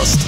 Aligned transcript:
Завтракаст. 0.00 0.20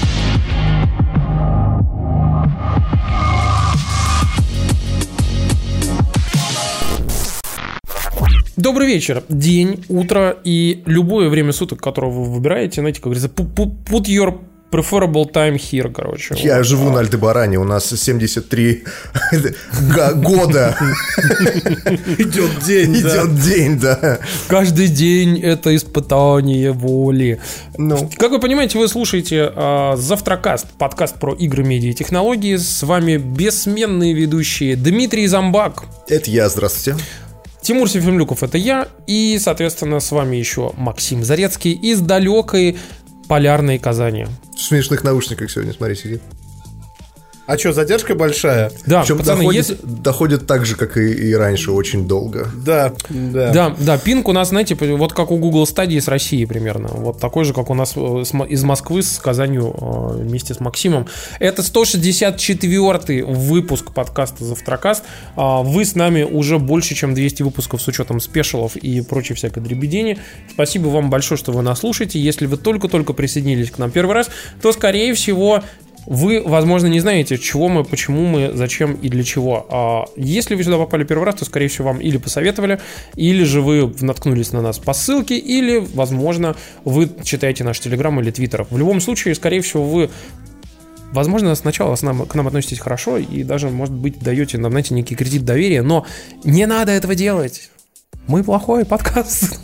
Добрый 8.55 8.87
вечер, 8.87 9.23
день, 9.29 9.83
утро 9.89 10.37
и 10.43 10.83
любое 10.85 11.29
время 11.29 11.51
суток, 11.51 11.81
которое 11.81 12.11
вы 12.11 12.25
выбираете, 12.25 12.81
знаете, 12.81 13.01
как 13.01 13.11
говорится, 13.11 13.27
put 13.27 14.03
your 14.05 14.39
preferable 14.73 15.31
time 15.31 15.55
here, 15.57 15.91
короче. 15.91 16.35
Я 16.37 16.57
вот. 16.57 16.65
живу 16.65 16.89
на 16.89 16.99
Альдебаране, 16.99 17.59
у 17.59 17.63
нас 17.63 17.89
73 17.89 18.83
года. 20.15 20.75
Идет 22.17 22.63
день, 22.65 22.95
Идет 22.95 23.39
день, 23.39 23.79
да. 23.79 24.19
Каждый 24.47 24.87
день 24.87 25.39
это 25.39 25.75
испытание 25.75 26.71
воли. 26.71 27.39
Ну. 27.77 28.09
Как 28.17 28.31
вы 28.31 28.39
понимаете, 28.39 28.79
вы 28.79 28.87
слушаете 28.87 29.51
э, 29.55 29.93
Завтракаст, 29.95 30.67
подкаст 30.77 31.19
про 31.19 31.33
игры, 31.35 31.63
медиа 31.63 31.91
и 31.91 31.93
технологии. 31.93 32.55
С 32.55 32.81
вами 32.81 33.17
бессменные 33.17 34.13
ведущие 34.13 34.75
Дмитрий 34.75 35.27
Замбак. 35.27 35.83
Это 36.07 36.31
я, 36.31 36.49
здравствуйте. 36.49 36.99
Тимур 37.61 37.89
Сефимлюков 37.89 38.43
это 38.43 38.57
я, 38.57 38.87
и, 39.07 39.39
соответственно, 39.39 40.01
с 40.01 40.11
вами 40.11 40.35
еще 40.35 40.73
Максим 40.75 41.23
Зарецкий 41.23 41.71
из 41.71 42.01
далекой 42.01 42.77
полярной 43.29 43.79
Казани. 43.79 44.27
В 44.55 44.61
смешных 44.61 45.03
наушниках 45.03 45.51
сегодня, 45.51 45.73
смотри, 45.73 45.95
сидит. 45.95 46.21
А 47.45 47.57
что, 47.57 47.73
задержка 47.73 48.15
большая? 48.15 48.71
Да, 48.85 49.01
Причем 49.01 49.17
пацаны, 49.17 49.39
доходит, 49.41 49.69
если... 49.69 49.77
доходит 49.83 50.47
так 50.47 50.65
же, 50.65 50.77
как 50.77 50.95
и, 50.95 51.11
и 51.11 51.33
раньше, 51.33 51.71
очень 51.71 52.07
долго. 52.07 52.47
Да, 52.65 52.93
да. 53.09 53.51
Да, 53.51 53.75
да, 53.77 53.97
пинг 53.97 54.29
у 54.29 54.31
нас, 54.31 54.49
знаете, 54.49 54.75
вот 54.75 55.11
как 55.11 55.29
у 55.29 55.37
Google 55.37 55.67
стадии 55.67 55.99
с 55.99 56.07
Россией 56.07 56.45
примерно. 56.45 56.87
Вот 56.87 57.19
такой 57.19 57.43
же, 57.43 57.53
как 57.53 57.69
у 57.69 57.73
нас 57.73 57.93
э, 57.97 57.99
из 57.99 58.63
Москвы 58.63 59.03
с 59.03 59.19
Казанью 59.19 59.75
э, 59.77 60.23
вместе 60.23 60.53
с 60.53 60.61
Максимом. 60.61 61.07
Это 61.39 61.63
164-й 61.63 63.21
выпуск 63.23 63.91
подкаста 63.91 64.45
«Завтракаст». 64.45 65.03
А, 65.35 65.63
вы 65.63 65.83
с 65.83 65.95
нами 65.95 66.23
уже 66.23 66.59
больше, 66.59 66.95
чем 66.95 67.13
200 67.13 67.43
выпусков 67.43 67.81
с 67.81 67.87
учетом 67.89 68.21
спешалов 68.21 68.77
и 68.77 69.01
прочей 69.01 69.33
всякой 69.33 69.63
дребедени. 69.63 70.17
Спасибо 70.49 70.87
вам 70.87 71.09
большое, 71.09 71.37
что 71.37 71.51
вы 71.51 71.61
нас 71.61 71.79
слушаете. 71.79 72.19
Если 72.19 72.45
вы 72.45 72.55
только-только 72.55 73.11
присоединились 73.11 73.69
к 73.69 73.79
нам 73.79 73.91
первый 73.91 74.13
раз, 74.13 74.29
то, 74.61 74.71
скорее 74.71 75.13
всего, 75.13 75.61
вы, 76.05 76.41
возможно, 76.45 76.87
не 76.87 76.99
знаете, 76.99 77.37
чего 77.37 77.69
мы, 77.69 77.83
почему 77.83 78.25
мы, 78.25 78.51
зачем 78.53 78.93
и 78.93 79.09
для 79.09 79.23
чего. 79.23 79.65
А 79.69 80.05
если 80.15 80.55
вы 80.55 80.63
сюда 80.63 80.77
попали 80.77 81.03
первый 81.03 81.25
раз, 81.25 81.35
то, 81.35 81.45
скорее 81.45 81.67
всего, 81.67 81.87
вам 81.87 81.99
или 81.99 82.17
посоветовали, 82.17 82.79
или 83.15 83.43
же 83.43 83.61
вы 83.61 83.93
наткнулись 84.01 84.51
на 84.51 84.61
нас 84.61 84.79
по 84.79 84.93
ссылке, 84.93 85.37
или, 85.37 85.77
возможно, 85.93 86.55
вы 86.83 87.09
читаете 87.23 87.63
наш 87.63 87.79
Телеграм 87.79 88.19
или 88.19 88.31
Твиттер. 88.31 88.65
В 88.69 88.77
любом 88.77 89.01
случае, 89.01 89.35
скорее 89.35 89.61
всего, 89.61 89.83
вы 89.83 90.09
Возможно, 91.13 91.53
сначала 91.53 91.95
с 91.95 92.01
нам, 92.01 92.25
к 92.25 92.33
нам 92.33 92.47
относитесь 92.47 92.79
хорошо 92.79 93.19
и 93.19 93.43
даже, 93.43 93.69
может 93.69 93.93
быть, 93.93 94.17
даете 94.19 94.57
нам, 94.57 94.71
знаете, 94.71 94.95
некий 94.95 95.13
кредит 95.13 95.45
доверия, 95.45 95.83
но 95.83 96.07
не 96.43 96.65
надо 96.65 96.91
этого 96.91 97.13
делать. 97.13 97.69
Мы 98.25 98.43
плохой 98.43 98.83
подкаст. 98.83 99.59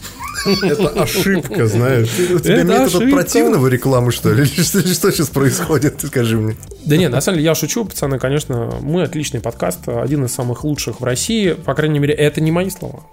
Это 0.46 0.90
ошибка, 0.90 1.68
знаешь. 1.68 2.10
У 2.34 2.40
тебя 2.40 2.64
метод 2.64 3.10
противного 3.10 3.68
рекламы, 3.68 4.12
что 4.12 4.32
ли? 4.34 4.46
Что 4.70 5.12
сейчас 5.12 5.30
происходит? 5.30 6.02
Скажи 6.06 6.38
мне. 6.38 6.56
Да 6.86 6.98
нет, 6.98 7.12
на 7.12 7.22
самом 7.22 7.38
деле 7.38 7.46
я 7.46 7.56
шучу, 7.56 7.86
пацаны, 7.86 8.20
конечно, 8.20 8.74
мы 8.82 9.04
отличный 9.04 9.42
подкаст, 9.42 9.88
один 9.88 10.26
из 10.26 10.34
самых 10.34 10.64
лучших 10.64 11.02
в 11.02 11.04
России. 11.04 11.54
По 11.54 11.76
крайней 11.76 12.00
мере, 12.00 12.14
это 12.14 12.42
не 12.42 12.52
мои 12.52 12.70
слова. 12.70 13.04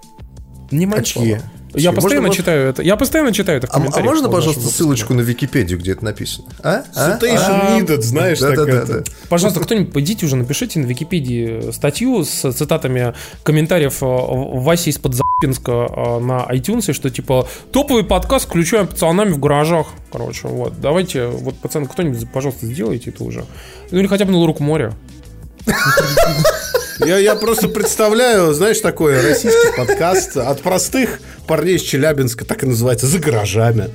Не 0.71 0.85
мои 0.85 1.03
слова. 1.03 1.39
Я 1.77 1.91
постоянно 1.91 2.27
можно... 2.27 2.41
читаю 2.41 2.69
это. 2.69 2.81
Я 2.81 2.95
постоянно 2.95 3.31
читаю 3.31 3.59
это 3.59 3.67
в 3.67 3.71
комментариях. 3.71 4.05
А, 4.05 4.09
а 4.09 4.13
можно, 4.13 4.29
пожалуйста, 4.29 4.67
ссылочку 4.67 5.13
на 5.13 5.21
Википедию, 5.21 5.79
где 5.79 5.91
это 5.91 6.03
написано? 6.03 6.47
А? 6.63 6.83
а? 6.95 7.17
Citation 7.17 7.37
а? 7.37 7.79
needed, 7.79 8.01
знаешь, 8.01 8.39
да, 8.39 8.49
так 8.49 8.57
да, 8.57 8.63
это. 8.63 8.87
Да, 8.87 8.93
да. 8.99 9.03
Пожалуйста, 9.29 9.59
кто-нибудь 9.59 9.93
пойдите 9.93 10.25
уже 10.25 10.35
напишите 10.35 10.79
на 10.79 10.85
Википедии 10.85 11.71
статью 11.71 12.23
с 12.23 12.51
цитатами 12.51 13.13
комментариев 13.43 14.01
э, 14.01 14.05
Васи 14.05 14.89
из-под 14.89 15.15
Запинска 15.15 15.71
э, 15.71 16.19
на 16.19 16.45
iTunes, 16.49 16.91
что 16.93 17.09
типа 17.09 17.47
топовый 17.71 18.03
подкаст 18.03 18.45
включаем 18.45 18.87
пацанами 18.87 19.31
в 19.31 19.39
гаражах. 19.39 19.87
Короче, 20.11 20.47
вот. 20.47 20.79
Давайте, 20.79 21.27
вот, 21.27 21.55
пацаны, 21.57 21.87
кто-нибудь, 21.87 22.29
пожалуйста, 22.31 22.65
сделайте 22.65 23.09
это 23.11 23.23
уже. 23.23 23.45
Ну 23.91 23.99
или 23.99 24.07
хотя 24.07 24.25
бы 24.25 24.31
на 24.31 24.45
руку 24.45 24.63
моря. 24.63 24.93
Я, 26.99 27.17
я 27.19 27.35
просто 27.35 27.67
представляю, 27.67 28.53
знаешь, 28.53 28.79
такой 28.79 29.21
российский 29.21 29.75
подкаст 29.77 30.35
от 30.37 30.61
простых 30.61 31.19
парней 31.47 31.75
из 31.75 31.81
Челябинска, 31.83 32.43
так 32.43 32.63
и 32.63 32.65
называется, 32.65 33.05
за 33.05 33.19
гаражами. 33.19 33.89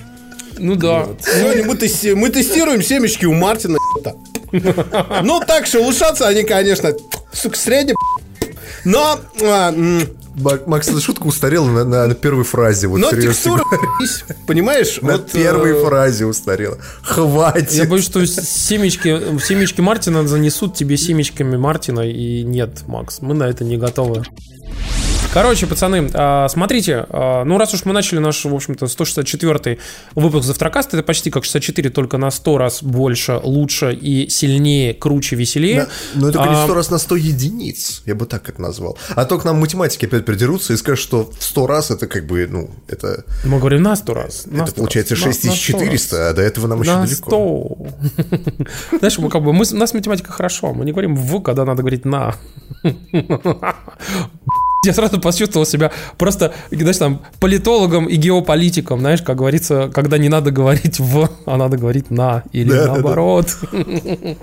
Ну 0.58 0.76
да. 0.76 1.00
Вот. 1.00 1.20
Сегодня 1.24 1.64
мы, 1.64 1.76
тести- 1.76 2.14
мы 2.14 2.30
тестируем 2.30 2.82
семечки 2.82 3.24
у 3.24 3.32
Мартина. 3.32 3.78
Ну, 4.52 5.40
так 5.46 5.66
что 5.66 5.80
улучшаться 5.80 6.28
они, 6.28 6.44
конечно, 6.44 6.92
сука, 7.32 7.56
средне. 7.56 7.94
Но 8.84 9.18
а, 9.42 9.74
Макс, 10.34 10.88
эта 10.88 11.00
шутка 11.00 11.26
устарела 11.26 11.66
на, 11.66 11.84
на, 11.84 12.06
на 12.06 12.14
первой 12.14 12.44
фразе. 12.44 12.86
Вот, 12.86 12.98
Но 12.98 13.10
текстура, 13.10 13.62
понимаешь? 14.46 15.00
На 15.02 15.12
вот, 15.12 15.30
первой 15.30 15.72
э... 15.72 15.84
фразе 15.84 16.26
устарела. 16.26 16.78
Хватит. 17.02 17.72
Я 17.72 17.84
боюсь, 17.84 18.04
что 18.04 18.24
семечки, 18.26 19.38
семечки 19.40 19.80
Мартина 19.80 20.26
занесут 20.26 20.74
тебе 20.74 20.96
семечками 20.96 21.56
Мартина, 21.56 22.00
и 22.00 22.42
нет, 22.42 22.84
Макс, 22.86 23.20
мы 23.20 23.34
на 23.34 23.44
это 23.44 23.64
не 23.64 23.76
готовы. 23.76 24.24
Короче, 25.32 25.66
пацаны, 25.66 26.10
а, 26.12 26.46
смотрите, 26.48 27.06
а, 27.08 27.44
ну 27.44 27.56
раз 27.56 27.72
уж 27.72 27.86
мы 27.86 27.94
начали 27.94 28.18
наш, 28.18 28.44
в 28.44 28.54
общем-то, 28.54 28.86
164 28.86 29.78
выпуск 30.14 30.46
Завтракаста, 30.46 30.98
это 30.98 31.06
почти 31.06 31.30
как 31.30 31.44
64, 31.44 31.88
только 31.88 32.18
на 32.18 32.30
100 32.30 32.58
раз 32.58 32.82
больше, 32.82 33.40
лучше 33.42 33.94
и 33.94 34.28
сильнее, 34.28 34.92
круче, 34.92 35.36
веселее. 35.36 35.86
Да, 36.14 36.20
но 36.20 36.28
это 36.28 36.42
а... 36.42 36.48
не 36.48 36.64
100 36.64 36.74
раз 36.74 36.90
на 36.90 36.98
100 36.98 37.16
единиц, 37.16 38.02
я 38.04 38.14
бы 38.14 38.26
так 38.26 38.46
это 38.50 38.60
назвал. 38.60 38.98
А 39.16 39.24
то 39.24 39.38
к 39.38 39.46
нам 39.46 39.58
математики 39.58 40.04
опять 40.04 40.26
придерутся 40.26 40.74
и 40.74 40.76
скажут, 40.76 41.02
что 41.02 41.32
100 41.38 41.66
раз 41.66 41.90
это 41.90 42.06
как 42.08 42.26
бы, 42.26 42.46
ну, 42.46 42.68
это... 42.88 43.24
Мы 43.44 43.58
говорим 43.58 43.82
на 43.82 43.96
100 43.96 44.14
раз. 44.14 44.44
На 44.44 44.64
это 44.64 44.72
100 44.72 44.76
получается 44.76 45.16
6400, 45.16 46.28
а 46.28 46.32
до 46.34 46.42
этого 46.42 46.66
нам 46.66 46.82
еще 46.82 46.92
на 46.92 47.06
далеко. 47.06 47.88
100. 48.90 48.98
Знаешь, 48.98 49.18
мы 49.18 49.30
как 49.30 49.42
бы, 49.42 49.54
мы, 49.54 49.64
у 49.72 49.76
нас 49.76 49.94
математика 49.94 50.30
хорошо, 50.30 50.74
мы 50.74 50.84
не 50.84 50.92
говорим 50.92 51.16
в, 51.16 51.40
когда 51.40 51.64
надо 51.64 51.80
говорить 51.80 52.04
на. 52.04 52.34
Я 54.84 54.92
сразу 54.92 55.20
почувствовал 55.20 55.64
себя 55.64 55.92
просто, 56.18 56.54
знаешь, 56.72 56.96
там, 56.96 57.22
политологом 57.38 58.06
и 58.06 58.16
геополитиком, 58.16 58.98
знаешь, 58.98 59.22
как 59.22 59.36
говорится, 59.36 59.88
когда 59.94 60.18
не 60.18 60.28
надо 60.28 60.50
говорить 60.50 60.98
в, 60.98 61.30
а 61.46 61.56
надо 61.56 61.76
говорить 61.76 62.10
на, 62.10 62.42
или 62.52 62.70
да, 62.70 62.86
наоборот. 62.88 63.56
Да, 63.70 63.78
да. 63.84 64.34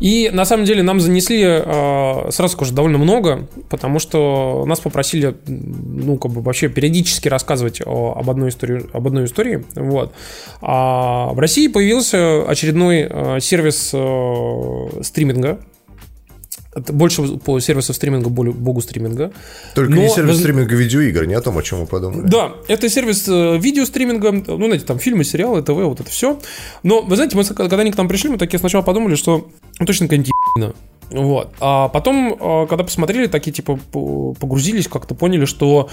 И 0.00 0.30
на 0.32 0.44
самом 0.44 0.64
деле 0.64 0.82
нам 0.82 0.98
занесли, 0.98 1.44
э, 1.44 2.30
сразу 2.32 2.54
скажу, 2.54 2.74
довольно 2.74 2.98
много, 2.98 3.46
потому 3.70 4.00
что 4.00 4.64
нас 4.66 4.80
попросили, 4.80 5.36
ну, 5.46 6.18
как 6.18 6.32
бы 6.32 6.40
вообще 6.40 6.68
периодически 6.68 7.28
рассказывать 7.28 7.80
об 7.86 8.28
одной 8.28 8.48
истории. 8.48 8.86
Об 8.92 9.06
одной 9.06 9.26
истории 9.26 9.64
вот. 9.76 10.12
А 10.60 11.32
в 11.34 11.38
России 11.38 11.68
появился 11.68 12.42
очередной 12.48 13.06
э, 13.08 13.38
сервис 13.40 13.90
э, 13.94 15.02
стриминга, 15.02 15.60
больше 16.74 17.22
по 17.38 17.60
сервису 17.60 17.92
стриминга, 17.92 18.28
богу 18.30 18.80
стриминга. 18.80 19.32
Только 19.74 19.92
Но... 19.92 20.02
не 20.02 20.08
сервис 20.08 20.38
стриминга 20.38 20.74
видеоигр, 20.74 21.26
не 21.26 21.34
о 21.34 21.40
том, 21.40 21.58
о 21.58 21.62
чем 21.62 21.80
мы 21.80 21.86
подумали. 21.86 22.26
Да, 22.26 22.52
это 22.68 22.88
сервис 22.88 23.28
э, 23.28 23.58
видеостриминга, 23.58 24.32
ну, 24.32 24.66
знаете, 24.66 24.84
там 24.86 24.98
фильмы, 24.98 25.24
сериалы, 25.24 25.62
ТВ, 25.62 25.70
вот 25.70 26.00
это 26.00 26.10
все. 26.10 26.38
Но, 26.82 27.02
вы 27.02 27.16
знаете, 27.16 27.36
мы, 27.36 27.44
когда 27.44 27.78
они 27.78 27.92
к 27.92 27.96
нам 27.96 28.08
пришли, 28.08 28.30
мы 28.30 28.38
такие 28.38 28.58
сначала 28.58 28.82
подумали, 28.82 29.16
что 29.16 29.48
ну, 29.78 29.86
точно 29.86 30.06
какая-нибудь 30.06 30.32
вот. 31.12 31.52
А 31.60 31.88
потом, 31.88 32.36
э, 32.38 32.66
когда 32.68 32.84
посмотрели, 32.84 33.26
такие, 33.26 33.52
типа, 33.52 33.78
погрузились, 33.92 34.88
как-то 34.88 35.14
поняли, 35.14 35.44
что 35.44 35.88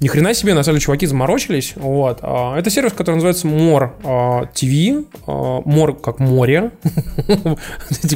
ни 0.00 0.08
хрена 0.08 0.32
себе, 0.32 0.54
на 0.54 0.62
самом 0.62 0.76
деле, 0.76 0.84
чуваки 0.84 1.06
заморочились. 1.06 1.74
Вот. 1.76 2.20
А, 2.22 2.58
это 2.58 2.70
сервис, 2.70 2.94
который 2.94 3.16
называется 3.16 3.46
TV. 3.48 5.04
А, 5.26 5.60
More 5.60 6.00
как 6.00 6.18
море. 6.18 6.70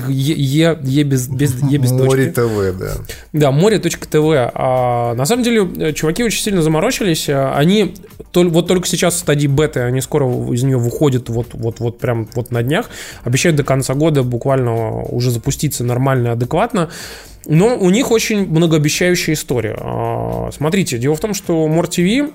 Е, 0.08 0.78
е 0.82 1.02
без, 1.04 1.28
без 1.28 1.92
Море 1.92 2.30
ТВ, 2.30 2.78
да. 2.78 2.94
Да, 3.32 3.50
море.тв. 3.50 4.16
А, 4.16 5.14
на 5.14 5.26
самом 5.26 5.42
деле, 5.42 5.92
чуваки 5.92 6.24
очень 6.24 6.42
сильно 6.42 6.62
заморочились. 6.62 7.28
Они 7.28 7.94
вот 8.34 8.66
только 8.66 8.88
сейчас 8.88 9.14
в 9.14 9.18
стадии 9.18 9.46
беты, 9.46 9.80
они 9.80 10.00
скоро 10.00 10.26
из 10.52 10.62
нее 10.62 10.78
выходят 10.78 11.28
вот, 11.28 11.48
вот, 11.52 11.80
вот 11.80 11.98
прям 11.98 12.28
вот 12.34 12.50
на 12.50 12.62
днях. 12.62 12.90
Обещают 13.24 13.56
до 13.56 13.64
конца 13.64 13.94
года 13.94 14.22
буквально 14.22 15.02
уже 15.02 15.30
запуститься 15.30 15.84
нормально, 15.84 16.32
адекватно. 16.44 16.90
Но 17.46 17.76
у 17.76 17.90
них 17.90 18.10
очень 18.10 18.48
многообещающая 18.48 19.34
история. 19.34 19.76
А, 19.78 20.50
смотрите, 20.52 20.98
дело 20.98 21.14
в 21.14 21.20
том, 21.20 21.34
что 21.34 21.66
MorTV 21.66 22.32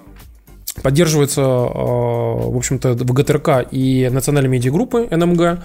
поддерживается, 0.83 1.41
а, 1.41 1.69
в 1.71 2.55
общем-то, 2.55 2.93
в 2.93 3.13
ГТРК 3.13 3.67
и 3.71 4.09
национальной 4.11 4.49
медиагруппы 4.49 5.07
НМГ. 5.09 5.63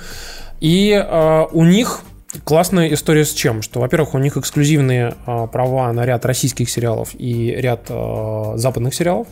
И 0.61 0.93
а, 0.95 1.47
у 1.53 1.65
них 1.65 2.03
классная 2.45 2.93
история 2.93 3.25
с 3.25 3.33
чем? 3.33 3.63
Что, 3.63 3.81
во-первых, 3.81 4.15
у 4.15 4.19
них 4.19 4.37
эксклюзивные 4.37 5.15
а, 5.27 5.47
права 5.47 5.93
на 5.93 6.05
ряд 6.05 6.25
российских 6.25 6.69
сериалов 6.71 7.11
и 7.15 7.51
ряд 7.51 7.87
а, 7.89 8.55
западных 8.57 8.95
сериалов. 8.95 9.29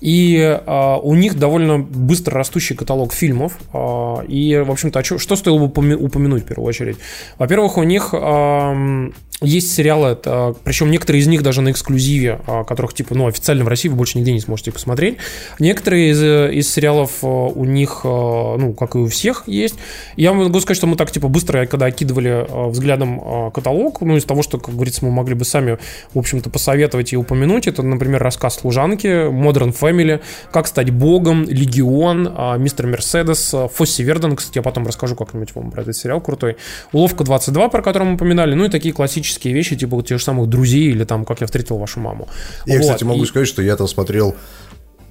И 0.00 0.38
а, 0.66 0.96
у 0.98 1.14
них 1.14 1.38
довольно 1.38 1.78
быстро 1.78 2.34
растущий 2.34 2.74
каталог 2.74 3.12
фильмов. 3.12 3.58
А, 3.72 4.22
и, 4.26 4.56
в 4.56 4.70
общем-то, 4.70 4.98
а 4.98 5.04
что 5.04 5.36
стоило 5.36 5.58
бы 5.58 5.66
упомя- 5.66 5.96
упомянуть 5.96 6.42
в 6.42 6.46
первую 6.46 6.66
очередь? 6.66 6.98
Во-первых, 7.38 7.76
у 7.76 7.82
них 7.82 8.10
ам, 8.12 9.14
есть 9.40 9.74
сериалы, 9.74 10.16
причем 10.64 10.90
некоторые 10.90 11.22
из 11.22 11.26
них 11.26 11.42
даже 11.42 11.60
на 11.62 11.70
эксклюзиве, 11.70 12.40
а, 12.46 12.64
которых, 12.64 12.94
типа, 12.94 13.14
ну, 13.14 13.26
официально 13.26 13.64
в 13.64 13.68
России 13.68 13.88
вы 13.88 13.96
больше 13.96 14.18
нигде 14.18 14.32
не 14.32 14.40
сможете 14.40 14.72
посмотреть. 14.72 15.16
Некоторые 15.58 16.10
из, 16.10 16.22
э, 16.22 16.52
из 16.52 16.72
сериалов 16.72 17.18
а, 17.22 17.26
у 17.26 17.64
них, 17.64 18.02
а, 18.04 18.56
ну, 18.56 18.72
как 18.72 18.94
и 18.94 18.98
у 18.98 19.06
всех, 19.08 19.44
есть. 19.46 19.76
Я 20.16 20.32
могу 20.32 20.60
сказать, 20.60 20.76
что 20.76 20.86
мы 20.86 20.96
так, 20.96 21.10
типа, 21.10 21.28
быстро, 21.28 21.66
когда 21.66 21.86
окидывали 21.86 22.46
а, 22.48 22.68
взглядом 22.68 23.50
каталог, 23.52 24.00
ну, 24.00 24.16
из 24.16 24.24
того, 24.24 24.42
что, 24.42 24.58
как 24.58 24.74
говорится, 24.74 25.04
мы 25.04 25.10
могли 25.10 25.34
бы 25.34 25.44
сами, 25.44 25.78
в 26.12 26.18
общем-то, 26.18 26.50
посоветовать 26.50 27.12
и 27.12 27.16
упомянуть, 27.16 27.66
это, 27.66 27.82
например, 27.82 28.22
рассказ 28.22 28.56
служанки, 28.56 29.06
Modern 29.06 29.74
Family, 29.78 30.20
Как 30.52 30.66
стать 30.66 30.90
богом, 30.90 31.44
Легион, 31.44 32.32
а, 32.36 32.56
Мистер 32.56 32.86
Мерседес, 32.86 33.54
Фосси 33.74 34.02
Верден, 34.02 34.36
кстати, 34.36 34.58
я 34.58 34.62
потом 34.62 34.86
расскажу 34.86 35.16
как-нибудь 35.16 35.54
вам 35.54 35.70
про 35.70 35.82
этот 35.82 35.96
сериал 35.96 36.20
крутой, 36.20 36.56
Уловка 36.92 37.24
22, 37.24 37.68
про 37.68 37.82
который 37.82 38.04
мы 38.04 38.14
упоминали, 38.14 38.54
ну 38.54 38.64
и 38.64 38.68
такие 38.68 38.92
классические 38.92 39.29
вещи, 39.38 39.76
типа 39.76 39.96
вот 39.96 40.06
тех 40.06 40.18
же 40.18 40.24
самых 40.24 40.48
друзей 40.48 40.90
или 40.90 41.04
там 41.04 41.24
Как 41.24 41.40
я 41.40 41.46
встретил 41.46 41.78
вашу 41.78 42.00
маму. 42.00 42.28
Я, 42.66 42.74
Вот, 42.76 42.82
кстати, 42.82 43.04
могу 43.04 43.22
и- 43.24 43.26
сказать, 43.26 43.48
что 43.48 43.62
я 43.62 43.76
там 43.76 43.88
смотрел 43.88 44.34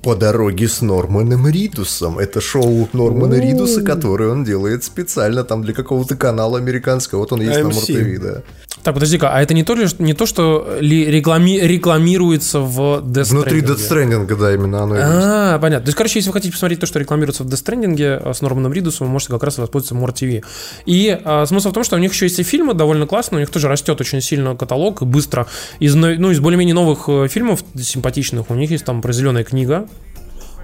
по 0.02 0.16
дороге 0.16 0.68
с 0.68 0.82
Норманом 0.82 1.48
Ридусом. 1.48 2.20
Это 2.20 2.40
шоу 2.42 2.88
Нормана 2.94 3.36
Ридуса, 3.36 3.82
которое 3.82 4.30
он 4.30 4.44
делает 4.46 4.84
специально 4.84 5.44
там 5.44 5.62
для 5.62 5.74
какого-то 5.74 6.16
канала 6.16 6.58
американского. 6.58 7.20
Вот 7.20 7.34
он 7.34 7.42
есть 7.42 7.60
на 7.62 7.68
AMC. 7.68 7.74
Муртове, 7.74 8.20
да. 8.20 8.42
Так, 8.84 8.94
подожди-ка, 8.94 9.30
а 9.30 9.42
это 9.42 9.54
не 9.54 9.64
то, 9.64 9.76
ли, 9.76 9.88
что- 9.88 10.02
не 10.02 10.14
то 10.14 10.26
что 10.26 10.78
ли 10.80 11.06
реклами- 11.06 11.60
рекламируется 11.60 12.60
в 12.62 13.02
Death 13.04 13.32
Внутри 13.32 13.62
Stranding? 13.62 13.66
Death 13.76 13.90
Stranding, 14.28 14.36
да, 14.40 14.54
именно 14.54 14.84
оно 14.84 14.96
есть. 14.96 15.08
А, 15.08 15.60
понятно. 15.60 15.86
То 15.86 15.90
есть, 15.90 15.98
короче, 15.98 16.20
если 16.20 16.30
вы 16.30 16.34
хотите 16.34 16.54
посмотреть 16.54 16.80
то, 16.80 16.86
что 16.86 16.98
рекламируется 17.00 17.44
в 17.44 17.48
Death 17.48 17.64
Stranding 17.66 17.98
э, 18.00 18.34
с 18.34 18.42
Норманом 18.42 18.72
Ридусом, 18.72 19.08
вы 19.08 19.14
можете 19.14 19.34
как 19.34 19.44
раз 19.44 19.58
воспользоваться 19.58 19.96
More 19.96 20.14
TV. 20.14 20.44
И 20.86 21.18
а, 21.24 21.46
смысл 21.46 21.72
в 21.72 21.74
том, 21.74 21.84
что 21.84 21.96
у 21.98 22.00
них 22.00 22.14
еще 22.14 22.26
есть 22.26 22.40
и 22.40 22.44
фильмы 22.44 22.74
довольно 22.74 23.06
классные, 23.06 23.38
у 23.38 23.40
них 23.42 23.50
тоже 23.50 23.68
растет 23.68 24.00
очень 24.00 24.22
сильно 24.22 24.56
каталог, 24.56 25.02
и 25.02 25.06
быстро. 25.06 25.48
Из, 25.80 25.94
ну, 25.96 26.32
из 26.32 26.40
более-менее 26.40 26.74
новых 26.76 27.10
э, 27.10 27.28
фильмов 27.28 27.64
симпатичных 27.78 28.50
у 28.50 28.56
них 28.56 28.72
есть 28.72 28.86
там 28.86 29.02
про 29.02 29.12
зеленая 29.12 29.44
книга. 29.44 29.88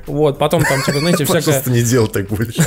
Вот, 0.07 0.37
потом 0.37 0.63
там, 0.63 0.81
типа, 0.81 0.99
знаете, 0.99 1.25
всякая... 1.25 1.41
Пожалуйста, 1.45 1.71
не 1.71 1.81
делай 1.81 2.09
так 2.09 2.27
больше. 2.27 2.63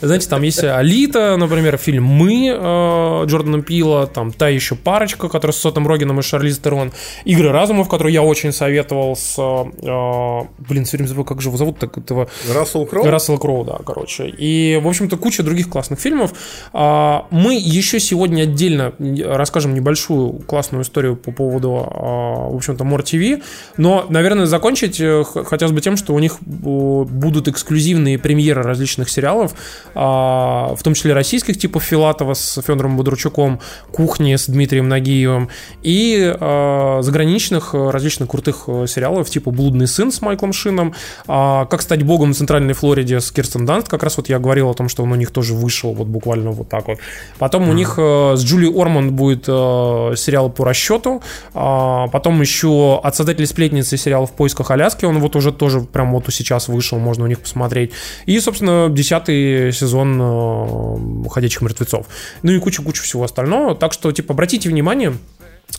Знаете, 0.00 0.28
там 0.28 0.42
есть 0.42 0.62
Алита, 0.62 1.36
например, 1.36 1.76
фильм 1.76 2.04
«Мы» 2.04 2.48
э, 2.48 3.26
Джордана 3.26 3.62
Пила, 3.62 4.06
там 4.06 4.32
та 4.32 4.48
еще 4.48 4.74
парочка, 4.74 5.28
которая 5.28 5.52
с 5.52 5.58
Сотом 5.58 5.86
Рогином 5.86 6.20
и 6.20 6.22
Шарлиз 6.22 6.58
Терон, 6.58 6.92
«Игры 7.24 7.50
разумов», 7.50 7.88
которую 7.88 8.12
я 8.12 8.22
очень 8.22 8.52
советовал 8.52 9.16
с... 9.16 9.36
э, 9.38 10.64
блин, 10.68 10.84
все 10.84 10.96
время 10.96 11.08
забыл, 11.08 11.24
как 11.24 11.40
же 11.40 11.48
его 11.48 11.56
зовут 11.56 11.78
так 11.78 11.98
этого... 11.98 12.28
Рассел 12.52 12.86
Кроу? 12.86 13.04
Рассел 13.06 13.38
Кроу, 13.38 13.64
да, 13.64 13.78
короче. 13.84 14.28
И, 14.28 14.80
в 14.82 14.88
общем-то, 14.88 15.16
куча 15.16 15.42
других 15.42 15.68
классных 15.68 16.00
фильмов. 16.00 16.32
А, 16.72 17.26
Мы 17.30 17.54
еще 17.54 18.00
сегодня 18.00 18.42
отдельно 18.42 18.92
расскажем 18.98 19.74
небольшую 19.74 20.40
классную 20.40 20.82
историю 20.82 21.16
по 21.16 21.32
поводу, 21.32 21.86
а, 21.90 22.48
в 22.50 22.56
общем-то, 22.56 22.84
More 22.84 23.02
TV. 23.02 23.42
Но, 23.76 24.06
наверное, 24.08 24.46
закончить 24.46 25.00
э, 25.00 25.24
хотелось 25.24 25.72
бы 25.72 25.80
тем, 25.80 25.96
что 25.96 26.11
у 26.12 26.18
них 26.18 26.38
будут 26.42 27.48
эксклюзивные 27.48 28.18
премьеры 28.18 28.62
различных 28.62 29.08
сериалов, 29.08 29.54
а, 29.94 30.74
в 30.76 30.82
том 30.82 30.94
числе 30.94 31.12
российских, 31.12 31.58
типа 31.58 31.80
Филатова 31.80 32.34
с 32.34 32.60
Федором 32.62 32.96
Бодручуком, 32.96 33.60
«Кухни» 33.90 34.34
с 34.34 34.46
Дмитрием 34.46 34.88
Нагиевым, 34.88 35.48
и 35.82 36.34
а, 36.40 37.00
заграничных 37.02 37.74
э, 37.74 37.90
различных 37.90 38.28
крутых 38.28 38.64
э, 38.66 38.86
сериалов, 38.86 39.28
типа 39.30 39.50
«Блудный 39.50 39.86
сын» 39.86 40.12
с 40.12 40.20
Майклом 40.22 40.52
Шином, 40.52 40.94
а, 41.26 41.66
«Как 41.66 41.82
стать 41.82 42.02
богом 42.02 42.32
в 42.32 42.36
Центральной 42.36 42.74
Флориде» 42.74 43.20
с 43.20 43.30
Кирстен 43.30 43.66
Данст, 43.66 43.88
как 43.88 44.02
раз 44.02 44.16
вот 44.16 44.28
я 44.28 44.38
говорил 44.38 44.70
о 44.70 44.74
том, 44.74 44.88
что 44.88 45.02
он 45.02 45.12
у 45.12 45.16
них 45.16 45.30
тоже 45.30 45.54
вышел 45.54 45.92
вот 45.92 46.06
буквально 46.06 46.50
вот 46.50 46.68
так 46.68 46.88
вот. 46.88 46.98
Потом 47.38 47.68
у 47.68 47.72
них 47.72 47.94
э, 47.98 48.34
с 48.36 48.44
Джули 48.44 48.66
Орманд 48.66 49.12
будет 49.12 49.44
сериал 49.44 50.50
по 50.50 50.64
расчету, 50.64 51.22
потом 51.52 52.40
еще 52.40 53.00
от 53.02 53.16
создателей 53.16 53.46
сплетницы 53.46 53.96
сериал 53.96 54.26
«В 54.26 54.32
поисках 54.32 54.70
Аляски», 54.70 55.04
он 55.04 55.18
вот 55.18 55.36
уже 55.36 55.52
тоже 55.52 55.80
прям 55.80 56.01
вот 56.10 56.24
сейчас 56.30 56.68
вышел, 56.68 56.98
можно 56.98 57.24
у 57.24 57.26
них 57.26 57.40
посмотреть. 57.40 57.92
И, 58.26 58.40
собственно, 58.40 58.88
десятый 58.90 59.72
сезон 59.72 60.18
э, 60.20 61.28
«Ходячих 61.28 61.62
мертвецов». 61.62 62.06
Ну 62.42 62.52
и 62.52 62.58
куча-куча 62.58 63.02
всего 63.02 63.24
остального. 63.24 63.74
Так 63.74 63.92
что, 63.92 64.10
типа, 64.10 64.32
обратите 64.32 64.68
внимание, 64.68 65.14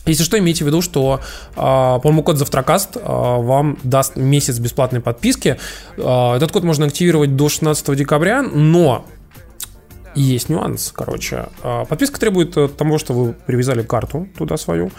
если 0.06 0.24
что, 0.24 0.38
имейте 0.38 0.64
в 0.64 0.66
виду, 0.66 0.82
что 0.82 1.20
э, 1.54 1.54
промокод 1.56 2.36
Завтракаст 2.38 2.96
э, 2.96 3.00
вам 3.04 3.78
даст 3.82 4.16
месяц 4.16 4.58
бесплатной 4.58 5.00
подписки. 5.00 5.58
Э, 5.96 6.36
этот 6.36 6.52
код 6.52 6.64
можно 6.64 6.86
активировать 6.86 7.36
до 7.36 7.48
16 7.48 7.96
декабря, 7.96 8.42
но 8.42 9.04
есть 10.14 10.48
нюанс, 10.48 10.92
короче. 10.94 11.46
Э, 11.62 11.84
Подписка 11.88 12.20
требует 12.20 12.56
э, 12.56 12.68
того, 12.68 12.98
что 12.98 13.12
вы 13.14 13.32
привязали 13.32 13.82
карту 13.82 14.28
туда 14.36 14.56
свою. 14.56 14.90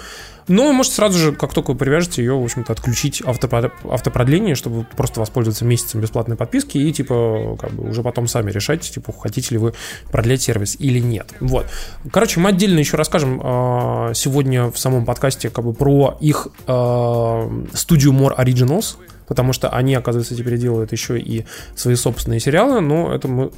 Но 0.48 0.68
вы 0.68 0.74
можете 0.74 0.98
сразу 0.98 1.18
же, 1.18 1.32
как 1.32 1.54
только 1.54 1.72
вы 1.72 1.78
привяжете 1.78 2.22
ее, 2.22 2.38
в 2.38 2.44
общем-то, 2.44 2.72
отключить 2.72 3.22
автопро- 3.22 3.72
автопродление, 3.90 4.56
чтобы 4.56 4.84
просто 4.84 5.20
воспользоваться 5.20 5.66
месяцем 5.66 6.02
бесплатной 6.02 6.36
подписки 6.36 6.78
и, 6.78 6.94
типа, 6.94 7.58
как 7.60 7.72
бы 7.72 7.90
уже 7.90 8.04
потом 8.04 8.28
сами 8.28 8.52
решайте, 8.52 8.92
типа, 8.92 9.12
хотите 9.12 9.56
ли 9.56 9.58
вы 9.58 9.74
продлять 10.12 10.44
сервис 10.44 10.76
или 10.78 11.00
нет. 11.00 11.34
Вот. 11.40 11.66
Короче, 12.12 12.40
мы 12.40 12.50
отдельно 12.50 12.78
еще 12.78 12.96
расскажем 12.96 13.42
э, 13.44 14.14
сегодня 14.14 14.70
в 14.72 14.78
самом 14.78 15.06
подкасте 15.06 15.50
как 15.50 15.66
бы 15.66 15.74
про 15.74 16.18
их 16.20 16.48
э, 16.68 17.64
студию 17.74 18.14
More 18.14 18.38
Originals, 18.38 18.98
потому 19.28 19.52
что 19.52 19.70
они, 19.70 19.96
оказывается, 19.96 20.36
теперь 20.36 20.58
делают 20.58 20.92
еще 20.92 21.20
и 21.20 21.46
свои 21.76 21.96
собственные 21.96 22.40
сериалы, 22.40 22.82
но 22.82 23.14
это 23.14 23.28
мы, 23.28 23.50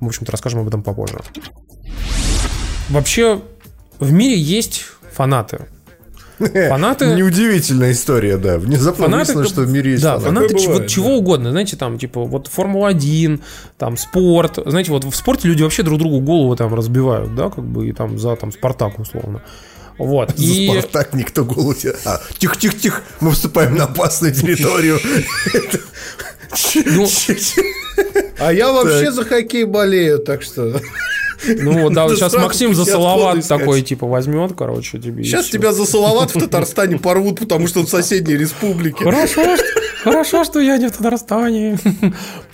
в 0.00 0.06
общем-то, 0.06 0.32
расскажем 0.32 0.60
об 0.60 0.68
этом 0.68 0.82
попозже. 0.82 1.18
Вообще, 2.88 3.40
в 3.98 4.10
мире 4.12 4.36
есть 4.38 4.86
фанаты. 5.12 5.66
Фанаты... 6.68 7.14
Неудивительная 7.14 7.92
история, 7.92 8.36
да. 8.38 8.58
Внезапно 8.58 9.04
Фанаты, 9.04 9.32
выяснилось, 9.32 9.48
что 9.48 9.60
в 9.62 9.70
мире 9.70 9.92
есть 9.92 10.02
да, 10.02 10.18
фанаты. 10.18 10.48
фанаты 10.48 10.58
чего, 10.58 10.72
бывает, 10.72 10.90
чего 10.90 11.08
да. 11.08 11.14
угодно, 11.14 11.50
знаете, 11.50 11.76
там, 11.76 11.98
типа, 11.98 12.24
вот 12.24 12.48
Формула-1, 12.48 13.40
там, 13.78 13.96
спорт, 13.96 14.58
знаете, 14.64 14.90
вот 14.90 15.04
в 15.04 15.14
спорте 15.14 15.48
люди 15.48 15.62
вообще 15.62 15.82
друг 15.82 15.98
другу 15.98 16.20
голову 16.20 16.56
там 16.56 16.74
разбивают, 16.74 17.34
да, 17.34 17.50
как 17.50 17.64
бы, 17.64 17.88
и 17.88 17.92
там 17.92 18.18
за, 18.18 18.36
там, 18.36 18.52
Спартак, 18.52 18.98
условно. 18.98 19.42
Вот, 19.98 20.32
За 20.34 20.42
и... 20.42 20.68
Спартак 20.68 21.12
никто 21.12 21.44
голову 21.44 21.74
тебе... 21.74 21.94
А, 22.06 22.20
тихо-тихо-тихо, 22.38 23.02
мы 23.20 23.32
вступаем 23.32 23.74
на 23.76 23.84
опасную 23.84 24.34
территорию. 24.34 24.98
Ну, 26.86 27.06
А 28.38 28.52
я 28.52 28.72
вообще 28.72 29.12
за 29.12 29.24
хоккей 29.24 29.64
болею, 29.64 30.18
так 30.18 30.42
что... 30.42 30.80
Ну, 31.46 31.82
вот, 31.82 31.94
да, 31.94 32.08
сейчас 32.08 32.34
Максим 32.34 32.74
за 32.74 32.84
Салават 32.84 33.46
такой, 33.46 33.82
типа, 33.82 34.06
возьмет, 34.06 34.52
короче, 34.56 34.98
тебе. 34.98 35.24
Сейчас 35.24 35.48
тебя 35.48 35.72
за 35.72 35.86
Салават 35.86 36.34
в 36.34 36.38
Татарстане 36.40 36.98
порвут, 36.98 37.40
потому 37.40 37.66
что 37.66 37.80
он 37.80 37.86
в 37.86 37.90
соседней 37.90 38.36
республике. 38.36 39.04
Хорошо, 39.04 39.56
хорошо, 40.02 40.44
что 40.44 40.60
я 40.60 40.76
не 40.76 40.88
в 40.88 40.92
Татарстане. 40.92 41.78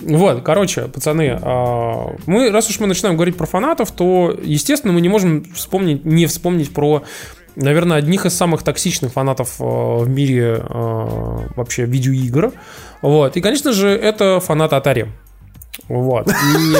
Вот, 0.01 0.43
короче, 0.43 0.83
пацаны, 0.83 1.39
а, 1.41 2.15
мы, 2.27 2.51
раз 2.51 2.69
уж 2.71 2.79
мы 2.81 2.87
начинаем 2.87 3.17
говорить 3.17 3.37
про 3.37 3.47
фанатов, 3.47 3.91
то, 3.91 4.39
естественно, 4.43 4.93
мы 4.93 5.01
не 5.01 5.09
можем 5.09 5.45
вспомнить, 5.55 6.05
не 6.05 6.27
вспомнить 6.27 6.73
про 6.73 7.03
наверное, 7.57 7.97
одних 7.97 8.27
из 8.27 8.35
самых 8.35 8.63
токсичных 8.63 9.13
фанатов 9.13 9.57
э, 9.61 9.65
в 9.65 10.07
мире 10.07 10.63
э, 10.63 11.39
вообще 11.57 11.87
видеоигр. 11.87 12.53
Вот. 13.01 13.37
И, 13.39 13.41
конечно 13.41 13.73
же, 13.73 13.89
это 13.89 14.41
фанат 14.41 14.73
Atari. 14.73 15.09
Вот. 15.89 16.29
И 16.29 16.77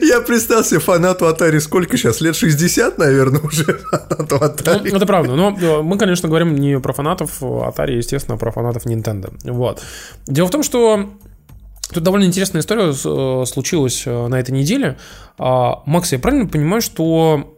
Я 0.02 0.20
представил 0.20 0.64
себе 0.64 0.80
фанату 0.80 1.26
Atari 1.26 1.58
сколько 1.60 1.96
сейчас? 1.96 2.20
Лет 2.20 2.36
60, 2.36 2.98
наверное, 2.98 3.40
уже 3.40 3.64
фанату 3.64 4.38
Ну, 4.40 4.46
Atari. 4.46 4.96
это 4.96 5.06
правда. 5.06 5.34
Но 5.34 5.56
э, 5.60 5.82
мы, 5.82 5.98
конечно, 5.98 6.28
говорим 6.28 6.54
не 6.56 6.78
про 6.78 6.92
фанатов 6.92 7.42
Atari, 7.42 7.96
естественно, 7.96 8.36
а 8.36 8.38
про 8.38 8.52
фанатов 8.52 8.86
Nintendo. 8.86 9.32
Вот. 9.44 9.82
Дело 10.26 10.46
в 10.46 10.50
том, 10.50 10.62
что 10.62 11.10
тут 11.92 12.02
довольно 12.02 12.24
интересная 12.24 12.62
история 12.62 12.92
э, 12.92 13.44
случилась 13.46 14.04
э, 14.06 14.26
на 14.28 14.38
этой 14.38 14.52
неделе. 14.52 14.96
А, 15.38 15.82
Макс, 15.86 16.12
я 16.12 16.18
правильно 16.18 16.46
понимаю, 16.46 16.82
что 16.82 17.56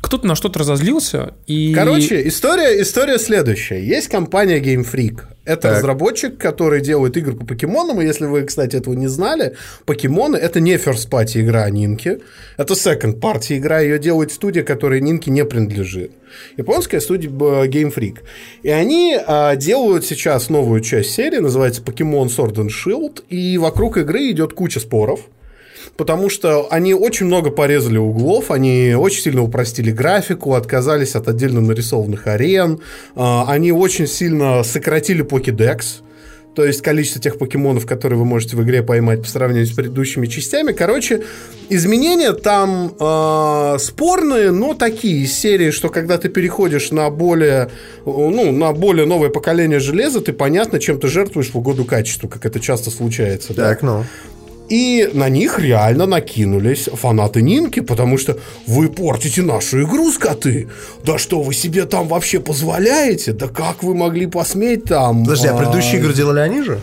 кто-то 0.00 0.26
на 0.26 0.34
что-то 0.34 0.58
разозлился 0.60 1.34
и... 1.46 1.72
Короче, 1.74 2.26
история, 2.26 2.80
история 2.82 3.18
следующая. 3.18 3.86
Есть 3.86 4.08
компания 4.08 4.58
Game 4.60 4.86
Freak. 4.90 5.20
Это 5.44 5.62
Так. 5.62 5.78
разработчик, 5.78 6.38
который 6.38 6.80
делает 6.80 7.16
игры 7.16 7.34
по 7.34 7.44
покемонам. 7.44 8.00
И 8.00 8.04
если 8.04 8.26
вы, 8.26 8.44
кстати, 8.44 8.76
этого 8.76 8.94
не 8.94 9.08
знали, 9.08 9.56
покемоны 9.86 10.36
это 10.36 10.60
не 10.60 10.74
first 10.74 11.10
party 11.10 11.40
игра 11.40 11.68
Нинки. 11.68 12.20
Это 12.56 12.74
second 12.74 13.18
party 13.18 13.58
игра. 13.58 13.80
Ее 13.80 13.98
делает 13.98 14.30
студия, 14.30 14.62
которой 14.62 15.00
Нинки 15.00 15.30
не 15.30 15.44
принадлежит. 15.44 16.12
Японская 16.56 17.00
студия 17.00 17.30
Game 17.30 17.92
Freak. 17.92 18.18
И 18.62 18.70
они 18.70 19.18
а, 19.26 19.56
делают 19.56 20.04
сейчас 20.04 20.48
новую 20.48 20.80
часть 20.80 21.10
серии, 21.10 21.38
называется 21.38 21.82
Pokemon 21.82 22.28
Sword 22.28 22.54
and 22.54 22.68
Shield. 22.68 23.24
И 23.28 23.58
вокруг 23.58 23.96
игры 23.96 24.30
идет 24.30 24.52
куча 24.52 24.78
споров. 24.78 25.22
Потому 25.96 26.30
что 26.30 26.68
они 26.70 26.94
очень 26.94 27.26
много 27.26 27.50
порезали 27.50 27.98
углов, 27.98 28.50
они 28.50 28.94
очень 28.94 29.22
сильно 29.22 29.42
упростили 29.42 29.90
графику, 29.90 30.54
отказались 30.54 31.14
от 31.14 31.28
отдельно 31.28 31.60
нарисованных 31.60 32.26
арен, 32.26 32.80
а, 33.14 33.46
они 33.48 33.72
очень 33.72 34.06
сильно 34.06 34.62
сократили 34.64 35.22
покедекс, 35.22 36.02
то 36.54 36.64
есть 36.64 36.82
количество 36.82 37.20
тех 37.20 37.38
покемонов, 37.38 37.86
которые 37.86 38.18
вы 38.18 38.24
можете 38.24 38.56
в 38.56 38.62
игре 38.62 38.82
поймать 38.82 39.22
по 39.22 39.28
сравнению 39.28 39.66
с 39.66 39.72
предыдущими 39.72 40.26
частями. 40.26 40.72
Короче, 40.72 41.22
изменения 41.70 42.32
там 42.32 42.94
э, 42.98 43.78
спорные, 43.78 44.50
но 44.50 44.74
такие 44.74 45.24
из 45.24 45.32
серии, 45.32 45.70
что 45.70 45.88
когда 45.88 46.18
ты 46.18 46.28
переходишь 46.28 46.90
на 46.90 47.08
более, 47.08 47.70
ну, 48.04 48.52
на 48.52 48.72
более 48.72 49.06
новое 49.06 49.30
поколение 49.30 49.80
железа, 49.80 50.20
ты 50.20 50.32
понятно, 50.32 50.78
чем 50.78 51.00
ты 51.00 51.08
жертвуешь 51.08 51.50
в 51.50 51.56
угоду 51.56 51.84
качеству, 51.86 52.28
как 52.28 52.44
это 52.44 52.60
часто 52.60 52.90
случается. 52.90 53.54
Так, 53.54 53.80
да? 53.80 53.86
ну. 53.86 54.04
И 54.72 55.10
на 55.12 55.28
них 55.28 55.58
реально 55.58 56.06
накинулись 56.06 56.88
фанаты 56.94 57.42
Нинки, 57.42 57.80
потому 57.80 58.16
что 58.16 58.38
вы 58.66 58.88
портите 58.88 59.42
нашу 59.42 59.82
игру, 59.82 60.10
скоты. 60.10 60.66
Да 61.04 61.18
что 61.18 61.42
вы 61.42 61.52
себе 61.52 61.84
там 61.84 62.08
вообще 62.08 62.40
позволяете? 62.40 63.34
Да 63.34 63.48
как 63.48 63.82
вы 63.82 63.94
могли 63.94 64.24
посметь 64.24 64.84
там? 64.84 65.24
Подожди, 65.24 65.48
а 65.48 65.54
предыдущие 65.58 66.00
игры 66.00 66.14
делали 66.14 66.40
они 66.40 66.62
же? 66.62 66.80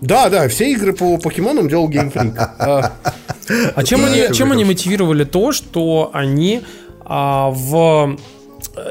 Да, 0.00 0.28
да, 0.28 0.46
все 0.46 0.70
игры 0.70 0.92
по 0.92 1.16
покемонам 1.16 1.68
делал 1.68 1.90
Game 1.90 2.12
Freak. 2.12 2.36
А, 2.60 2.92
А 3.74 3.82
чем 3.82 4.04
они, 4.04 4.32
чем 4.32 4.52
они 4.52 4.64
мотивировали 4.64 5.24
то, 5.24 5.50
что 5.50 6.10
они 6.12 6.62
а, 7.00 7.50
в 7.50 8.18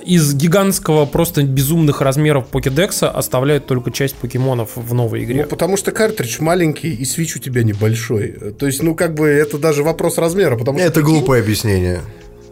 из 0.06 0.34
гигантского 0.36 1.06
просто 1.06 1.44
безумных 1.44 2.02
размеров 2.02 2.48
покедекса 2.48 3.10
оставляют 3.10 3.66
только 3.66 3.92
часть 3.92 4.16
покемонов 4.16 4.72
в 4.76 4.94
новой 4.94 5.24
игре. 5.24 5.44
Ну, 5.44 5.50
потому 5.50 5.78
что 5.78 5.92
картридж 5.92 6.38
маленький 6.42 6.94
и 6.94 7.06
свич 7.06 7.36
у 7.36 7.40
тебя 7.40 7.64
небольшой. 7.64 8.36
То 8.58 8.66
есть, 8.68 8.82
ну, 8.84 8.96
как 8.96 9.14
бы 9.16 9.28
это 9.28 9.58
даже 9.58 9.84
вопрос 9.84 10.18
размера. 10.18 10.58
Потому 10.58 10.78
что, 10.80 10.88
Это 10.88 11.00
прикинь, 11.02 11.14
глупое 11.16 11.42
объяснение. 11.42 12.02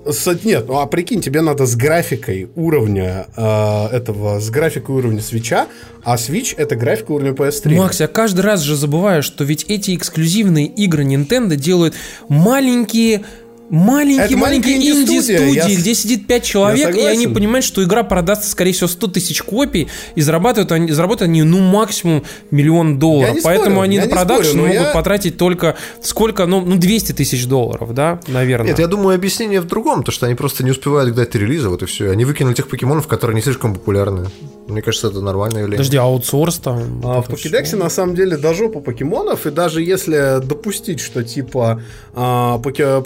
с- 0.09 0.39
нет, 0.43 0.65
ну 0.67 0.79
а 0.79 0.87
прикинь, 0.87 1.21
тебе 1.21 1.41
надо 1.41 1.65
с 1.65 1.75
графикой 1.75 2.49
уровня 2.55 3.27
э, 3.35 3.87
этого, 3.91 4.39
с 4.39 4.49
графикой 4.49 4.95
уровня 4.95 5.21
свеча, 5.21 5.67
а 6.03 6.17
свич 6.17 6.55
это 6.57 6.75
графика 6.75 7.11
уровня 7.11 7.33
PS3. 7.33 7.75
Макс, 7.75 7.99
я 7.99 8.07
каждый 8.07 8.41
раз 8.41 8.61
же 8.61 8.75
забываю, 8.75 9.21
что 9.21 9.43
ведь 9.43 9.65
эти 9.67 9.95
эксклюзивные 9.95 10.65
игры 10.67 11.03
Nintendo 11.03 11.55
делают 11.55 11.93
маленькие 12.29 13.23
маленькие, 13.69 14.25
Это 14.25 14.37
маленькие 14.37 14.75
маленькая 14.75 14.75
инди-студия, 14.93 15.37
инди-студии, 15.37 15.55
я 15.55 15.69
с- 15.69 15.81
где 15.81 15.95
сидит 15.95 16.27
5 16.27 16.43
человек, 16.43 16.95
и 16.95 17.01
они 17.05 17.27
понимают, 17.27 17.65
что 17.65 17.83
игра 17.83 18.03
продастся, 18.03 18.49
скорее 18.49 18.71
всего, 18.73 18.87
100 18.87 19.07
тысяч 19.07 19.41
копий, 19.41 19.87
и 20.15 20.21
зарабатывают 20.21 20.71
они, 20.71 20.91
заработают 20.91 21.29
они, 21.29 21.43
ну, 21.43 21.59
максимум 21.59 22.23
миллион 22.51 22.99
долларов. 22.99 23.35
не 23.35 23.41
Поэтому 23.41 23.71
спорю, 23.71 23.81
они 23.81 23.95
я 23.97 24.03
на 24.05 24.09
продакшн 24.09 24.49
спорю, 24.49 24.63
могут 24.63 24.73
я- 24.87 24.93
потратить 24.93 25.37
только 25.37 25.75
сколько, 26.01 26.45
ну, 26.45 26.61
ну, 26.61 26.77
200 26.77 27.11
тысяч 27.13 27.45
долларов, 27.45 27.93
да, 27.93 28.19
наверное. 28.27 28.67
Нет, 28.67 28.79
я 28.79 28.87
думаю, 28.87 29.15
объяснение 29.15 29.61
в 29.61 29.65
другом, 29.65 30.03
то 30.03 30.11
что 30.11 30.25
они 30.25 30.35
просто 30.35 30.63
не 30.63 30.71
успевают 30.71 31.11
к 31.11 31.15
дате 31.15 31.37
релиза, 31.39 31.69
вот 31.69 31.83
и 31.83 31.85
все. 31.85 32.11
Они 32.11 32.25
выкинули 32.25 32.53
тех 32.55 32.67
покемонов, 32.67 33.07
которые 33.07 33.35
не 33.35 33.41
слишком 33.41 33.73
популярны. 33.73 34.27
Мне 34.67 34.83
кажется, 34.83 35.07
это 35.07 35.21
нормальное 35.21 35.61
явление. 35.61 35.77
Подожди, 35.77 35.97
аутсорс 35.97 36.57
там. 36.57 37.01
А 37.03 37.21
в 37.23 37.27
Покедексе 37.27 37.75
на 37.75 37.89
самом 37.89 38.13
деле 38.15 38.37
до 38.37 38.53
жопы 38.53 38.81
покемонов, 38.81 39.47
и 39.47 39.51
даже 39.51 39.81
если 39.81 40.45
допустить, 40.45 40.99
что 40.99 41.23
типа 41.23 41.81
а, 42.13 42.59
поке- 42.59 43.01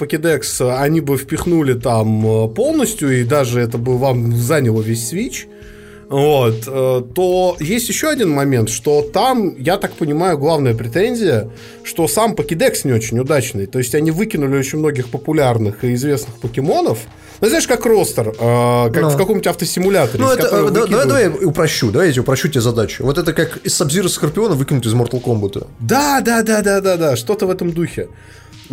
Покедекс 0.58 0.82
они 0.82 1.02
бы 1.02 1.18
впихнули 1.18 1.74
там 1.74 2.26
э, 2.26 2.48
полностью, 2.50 3.20
и 3.20 3.24
даже 3.24 3.60
это 3.62 3.78
бы 3.78 3.98
вам 3.98 4.36
заняло 4.36 4.82
весь 4.82 5.08
свич, 5.08 5.48
вот, 6.10 6.64
э, 6.68 7.02
то 7.16 7.58
есть 7.60 7.90
еще 7.90 8.10
один 8.10 8.30
момент, 8.30 8.70
что 8.70 9.02
там, 9.02 9.56
я 9.58 9.78
так 9.78 9.94
понимаю, 9.94 10.38
главная 10.38 10.76
претензия, 10.76 11.50
что 11.84 12.08
сам 12.08 12.36
Покедекс 12.36 12.86
не 12.86 12.92
очень 12.94 13.20
удачный. 13.20 13.66
То 13.66 13.80
есть 13.80 13.96
они 13.96 14.12
выкинули 14.12 14.58
очень 14.60 14.80
многих 14.80 15.08
популярных 15.10 15.84
и 15.84 15.94
известных 15.96 16.36
покемонов. 16.36 17.00
Ну, 17.42 17.48
знаешь, 17.50 17.68
как 17.68 17.86
ростер, 17.86 18.30
э, 18.30 18.92
как 18.94 19.02
Ну. 19.02 19.10
в 19.10 19.18
каком-нибудь 19.18 19.48
автосимуляторе. 19.48 20.24
Ну, 20.24 20.30
это, 20.30 20.44
да- 20.44 20.50
давай, 20.50 20.72
выкидывают- 20.72 21.08
давай 21.08 21.24
я 21.24 21.48
упрощу, 21.48 21.92
давай 21.92 22.12
я 22.12 22.22
упрощу 22.22 22.48
тебе 22.48 22.62
задачу. 22.62 23.04
Вот 23.04 23.18
это 23.18 23.34
как 23.34 23.58
из 23.66 23.74
Сабзира 23.74 24.08
Скорпиона 24.08 24.54
выкинуть 24.56 24.86
из 24.86 24.94
Mortal 24.94 25.22
Kombat. 25.22 25.66
Да, 25.80 26.22
да, 26.22 26.44
да, 26.44 26.62
да, 26.62 26.80
да, 26.80 26.98
да, 26.98 27.16
что-то 27.16 27.48
в 27.48 27.50
этом 27.50 27.72
духе. 27.72 28.08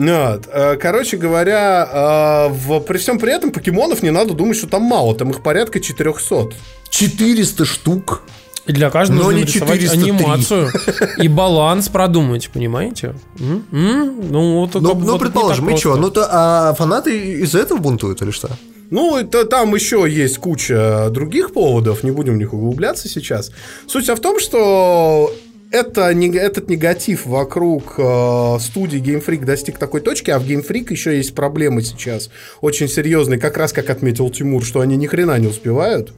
Вот. 0.09 0.49
э, 0.53 0.77
Короче 0.77 1.17
говоря, 1.17 2.49
э, 2.49 2.53
в- 2.53 2.81
при 2.81 2.99
всем 2.99 3.19
при 3.19 3.33
этом 3.35 3.51
покемонов 3.53 4.03
не 4.03 4.11
надо 4.11 4.35
думать, 4.35 4.57
что 4.57 4.67
там 4.67 4.83
мало, 4.83 5.15
там 5.15 5.31
их 5.31 5.43
порядка 5.43 5.81
400. 5.81 6.51
400 6.91 7.65
штук. 7.65 8.23
И 8.67 8.73
для 8.73 8.91
каждого 8.91 9.17
Но 9.19 9.25
нужно 9.25 9.39
не 9.39 9.45
нарисовать 9.45 9.81
403. 9.81 10.11
анимацию 10.13 10.71
и 11.19 11.29
баланс 11.29 11.89
продумать, 11.89 12.51
понимаете? 12.53 13.15
М? 13.41 13.65
М? 13.73 14.31
Ну, 14.31 14.61
вот, 14.61 14.75
Ну, 14.75 14.89
как 14.91 14.99
бы 14.99 15.05
ну 15.05 15.13
вот 15.13 15.15
не 15.15 15.19
предположим, 15.19 15.67
так 15.67 15.75
и 15.75 15.79
что? 15.79 15.97
Ну, 15.97 16.11
то, 16.11 16.27
а 16.31 16.75
фанаты 16.75 17.33
из-за 17.43 17.59
этого 17.61 17.79
бунтуют 17.79 18.23
или 18.23 18.31
что? 18.31 18.49
Ну, 18.91 19.17
это 19.17 19.45
там 19.45 19.75
еще 19.75 20.05
есть 20.09 20.39
куча 20.39 21.09
других 21.11 21.53
поводов, 21.53 22.03
не 22.05 22.11
будем 22.11 22.35
в 22.35 22.37
них 22.37 22.53
углубляться 22.53 23.09
сейчас. 23.09 23.51
Суть 23.87 24.09
в 24.09 24.21
том, 24.21 24.39
что 24.39 25.33
это, 25.71 26.11
этот 26.11 26.69
негатив 26.69 27.27
вокруг 27.27 27.95
э, 27.99 28.57
студии 28.61 29.01
Game 29.01 29.25
Freak 29.25 29.45
достиг 29.45 29.79
такой 29.79 30.01
точки, 30.01 30.31
а 30.31 30.39
в 30.39 30.47
Game 30.47 30.67
Freak 30.67 30.91
еще 30.91 31.17
есть 31.17 31.35
проблемы 31.35 31.83
сейчас 31.83 32.31
очень 32.61 32.89
серьезные, 32.89 33.39
как 33.39 33.57
раз 33.57 33.73
как 33.73 33.89
отметил 33.91 34.31
Тимур, 34.31 34.65
что 34.65 34.81
они 34.81 34.97
ни 34.97 35.07
хрена 35.07 35.39
не 35.39 35.47
успевают. 35.47 36.13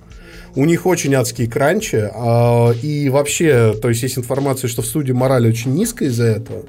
У 0.54 0.64
них 0.64 0.84
очень 0.86 1.14
адские 1.14 1.48
кранчи, 1.48 2.10
а, 2.12 2.72
и 2.82 3.08
вообще, 3.08 3.74
то 3.80 3.88
есть 3.88 4.02
есть 4.02 4.18
информация, 4.18 4.68
что 4.68 4.82
в 4.82 4.86
студии 4.86 5.12
мораль 5.12 5.48
очень 5.48 5.72
низкая 5.74 6.08
из-за 6.08 6.24
этого. 6.24 6.64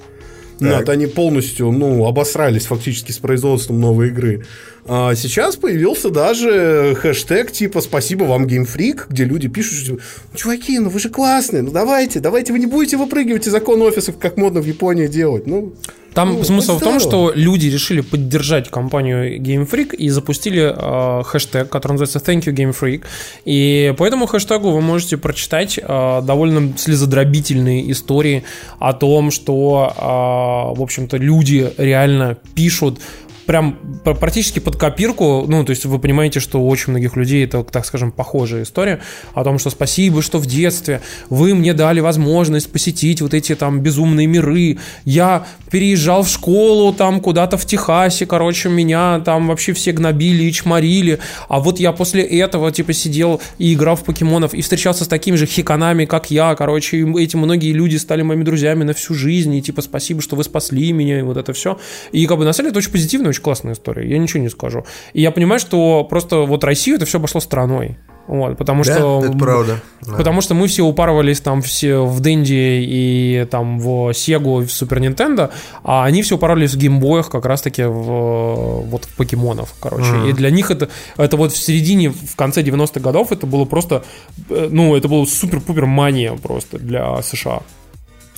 Вот, 0.59 0.87
они 0.87 1.07
полностью, 1.07 1.71
ну, 1.71 2.05
обосрались 2.05 2.67
фактически 2.67 3.11
с 3.11 3.17
производством 3.17 3.81
новой 3.81 4.07
игры. 4.07 4.45
А 4.85 5.15
сейчас 5.15 5.55
появился 5.55 6.09
даже 6.09 6.95
хэштег 6.99 7.51
типа 7.51 7.79
«Спасибо 7.79 8.25
вам, 8.25 8.45
Game 8.45 8.67
Freak», 8.67 9.05
где 9.09 9.23
люди 9.23 9.47
пишут, 9.47 9.77
что, 9.77 9.91
«Ну, 9.93 9.99
чуваки, 10.37 10.77
ну 10.79 10.89
вы 10.89 10.99
же 10.99 11.09
классные, 11.09 11.63
ну 11.63 11.71
давайте, 11.71 12.19
давайте 12.19 12.51
вы 12.51 12.59
не 12.59 12.65
будете 12.65 12.97
выпрыгивать 12.97 13.47
из 13.47 13.53
окон 13.53 13.81
офисов, 13.81 14.17
как 14.17 14.35
модно 14.35 14.59
в 14.59 14.65
Японии 14.65 15.07
делать. 15.07 15.47
Ну, 15.47 15.73
Там 16.13 16.33
ну, 16.33 16.43
смысл 16.43 16.77
в 16.77 16.81
том, 16.81 16.99
что 16.99 17.31
люди 17.33 17.67
решили 17.67 18.01
поддержать 18.01 18.69
компанию 18.69 19.39
Game 19.39 19.69
Freak 19.69 19.95
и 19.95 20.09
запустили 20.09 20.73
э, 20.75 21.23
хэштег, 21.23 21.69
который 21.69 21.93
называется 21.93 22.19
Thank 22.19 22.41
you 22.41 22.53
Game 22.53 22.75
Freak. 22.77 23.03
И 23.45 23.93
по 23.97 24.05
этому 24.05 24.25
хэштегу 24.25 24.71
вы 24.71 24.81
можете 24.81 25.15
прочитать 25.15 25.79
э, 25.81 26.21
довольно 26.23 26.77
слезодробительные 26.77 27.89
истории 27.89 28.43
о 28.79 28.91
том, 28.91 29.31
что, 29.31 29.93
э, 29.95 30.77
в 30.77 30.81
общем-то, 30.81 31.15
люди 31.15 31.71
реально 31.77 32.37
пишут 32.53 32.99
прям 33.45 33.77
пр- 34.03 34.15
практически 34.15 34.59
под 34.59 34.75
копирку, 34.75 35.45
ну, 35.47 35.63
то 35.63 35.71
есть 35.71 35.85
вы 35.85 35.99
понимаете, 35.99 36.39
что 36.39 36.61
у 36.61 36.67
очень 36.67 36.91
многих 36.91 37.15
людей 37.15 37.43
это, 37.43 37.63
так 37.63 37.85
скажем, 37.85 38.11
похожая 38.11 38.63
история 38.63 38.99
о 39.33 39.43
том, 39.43 39.59
что 39.59 39.69
спасибо, 39.69 40.21
что 40.21 40.39
в 40.39 40.45
детстве 40.45 41.01
вы 41.29 41.53
мне 41.55 41.73
дали 41.73 41.99
возможность 41.99 42.71
посетить 42.71 43.21
вот 43.21 43.33
эти 43.33 43.55
там 43.55 43.81
безумные 43.81 44.27
миры, 44.27 44.77
я 45.05 45.45
переезжал 45.71 46.23
в 46.23 46.29
школу 46.29 46.93
там 46.93 47.19
куда-то 47.19 47.57
в 47.57 47.65
Техасе, 47.65 48.25
короче, 48.25 48.69
меня 48.69 49.19
там 49.19 49.47
вообще 49.47 49.73
все 49.73 49.91
гнобили 49.91 50.43
и 50.43 50.51
чморили, 50.51 51.19
а 51.49 51.59
вот 51.59 51.79
я 51.79 51.91
после 51.91 52.23
этого, 52.23 52.71
типа, 52.71 52.93
сидел 52.93 53.41
и 53.57 53.73
играл 53.73 53.95
в 53.95 54.03
покемонов 54.03 54.53
и 54.53 54.61
встречался 54.61 55.03
с 55.03 55.07
такими 55.07 55.35
же 55.35 55.45
хиканами, 55.45 56.05
как 56.05 56.31
я, 56.31 56.55
короче, 56.55 57.05
эти 57.17 57.35
многие 57.35 57.73
люди 57.73 57.97
стали 57.97 58.21
моими 58.21 58.43
друзьями 58.43 58.83
на 58.83 58.93
всю 58.93 59.13
жизнь, 59.13 59.53
и 59.55 59.61
типа, 59.61 59.81
спасибо, 59.81 60.21
что 60.21 60.35
вы 60.35 60.43
спасли 60.43 60.91
меня, 60.91 61.19
и 61.19 61.21
вот 61.21 61.37
это 61.37 61.53
все. 61.53 61.79
И 62.11 62.25
как 62.27 62.37
бы 62.37 62.45
на 62.45 62.53
самом 62.53 62.67
деле 62.67 62.71
это 62.71 62.79
очень 62.79 62.91
позитивная, 62.91 63.32
очень 63.33 63.43
классная 63.43 63.73
история, 63.73 64.07
я 64.07 64.17
ничего 64.17 64.41
не 64.41 64.49
скажу. 64.49 64.85
И 65.13 65.21
я 65.21 65.31
понимаю, 65.31 65.59
что 65.59 66.03
просто 66.03 66.37
вот 66.37 66.63
Россию 66.63 66.97
это 66.97 67.05
все 67.05 67.17
обошло 67.17 67.41
стороной. 67.41 67.97
Вот, 68.25 68.57
потому 68.57 68.83
Да, 68.83 68.95
что... 68.95 69.21
это 69.25 69.37
правда. 69.37 69.81
Да. 70.01 70.13
Потому 70.13 70.39
что 70.39 70.53
мы 70.53 70.67
все 70.67 70.83
упарывались 70.83 71.41
там 71.41 71.61
все 71.61 72.05
в 72.05 72.21
Денди 72.21 72.53
и 72.53 73.45
там 73.51 73.79
в 73.79 74.13
Сегу 74.13 74.61
в 74.61 74.69
Супер 74.71 75.01
Нинтендо, 75.01 75.49
а 75.83 76.05
они 76.05 76.21
все 76.21 76.35
упарывались 76.35 76.73
в 76.73 76.77
геймбоях 76.77 77.29
как 77.29 77.45
раз-таки 77.45 77.83
в, 77.83 78.83
вот 78.85 79.05
в 79.05 79.15
покемонов, 79.17 79.73
короче. 79.79 80.29
И 80.29 80.33
для 80.33 80.51
них 80.51 80.71
это, 80.71 80.87
это 81.17 81.35
вот 81.35 81.51
в 81.51 81.57
середине, 81.57 82.11
в 82.11 82.35
конце 82.37 82.61
90-х 82.61 83.01
годов 83.01 83.33
это 83.33 83.45
было 83.45 83.65
просто, 83.65 84.05
э, 84.49 84.69
ну, 84.71 84.95
это 84.95 85.09
было 85.09 85.25
супер-пупер 85.25 85.85
мания 85.85 86.33
просто 86.35 86.79
для 86.79 87.21
США. 87.21 87.61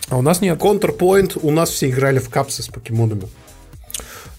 А 0.09 0.17
у 0.17 0.21
нас 0.21 0.41
нет. 0.41 0.59
Counterpoint, 0.59 1.39
у 1.41 1.51
нас 1.51 1.69
все 1.69 1.89
играли 1.89 2.17
в 2.17 2.29
капсы 2.29 2.63
с 2.63 2.67
покемонами. 2.67 3.27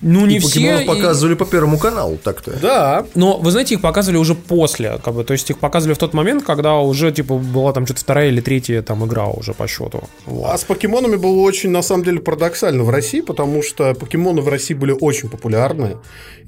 Ну, 0.03 0.27
не 0.27 0.37
И 0.37 0.39
все. 0.41 0.49
покемонов 0.61 0.83
и- 0.83 0.87
показывали 0.87 1.35
по 1.35 1.45
Первому 1.47 1.79
каналу, 1.79 2.19
так-то. 2.23 2.53
Да. 2.61 3.07
Но, 3.15 3.39
вы 3.39 3.51
знаете, 3.51 3.75
их 3.75 3.81
показывали 3.81 4.19
уже 4.19 4.35
после, 4.35 4.99
как 5.03 5.15
бы, 5.15 5.25
то 5.25 5.33
есть 5.33 5.49
их 5.51 5.59
показывали 5.59 5.95
в 5.95 5.99
тот 5.99 6.13
момент, 6.13 6.45
когда 6.45 6.75
уже, 6.75 7.13
типа, 7.13 7.37
была 7.39 7.73
там 7.73 7.87
что-то 7.87 8.01
вторая 8.03 8.29
или 8.29 8.41
третья 8.41 8.83
там 8.83 9.05
игра 9.07 9.27
уже 9.27 9.55
по 9.55 9.67
счету. 9.67 10.05
Вот. 10.27 10.51
А 10.53 10.59
с 10.59 10.65
покемонами 10.65 11.17
было 11.17 11.41
очень, 11.41 11.71
на 11.71 11.83
самом 11.83 12.05
деле, 12.05 12.21
парадоксально 12.21 12.83
в 12.85 12.91
России, 12.91 13.21
потому 13.23 13.63
что 13.63 13.95
покемоны 13.95 14.43
в 14.43 14.49
России 14.49 14.75
были 14.75 14.93
очень 14.93 15.29
популярны. 15.31 15.97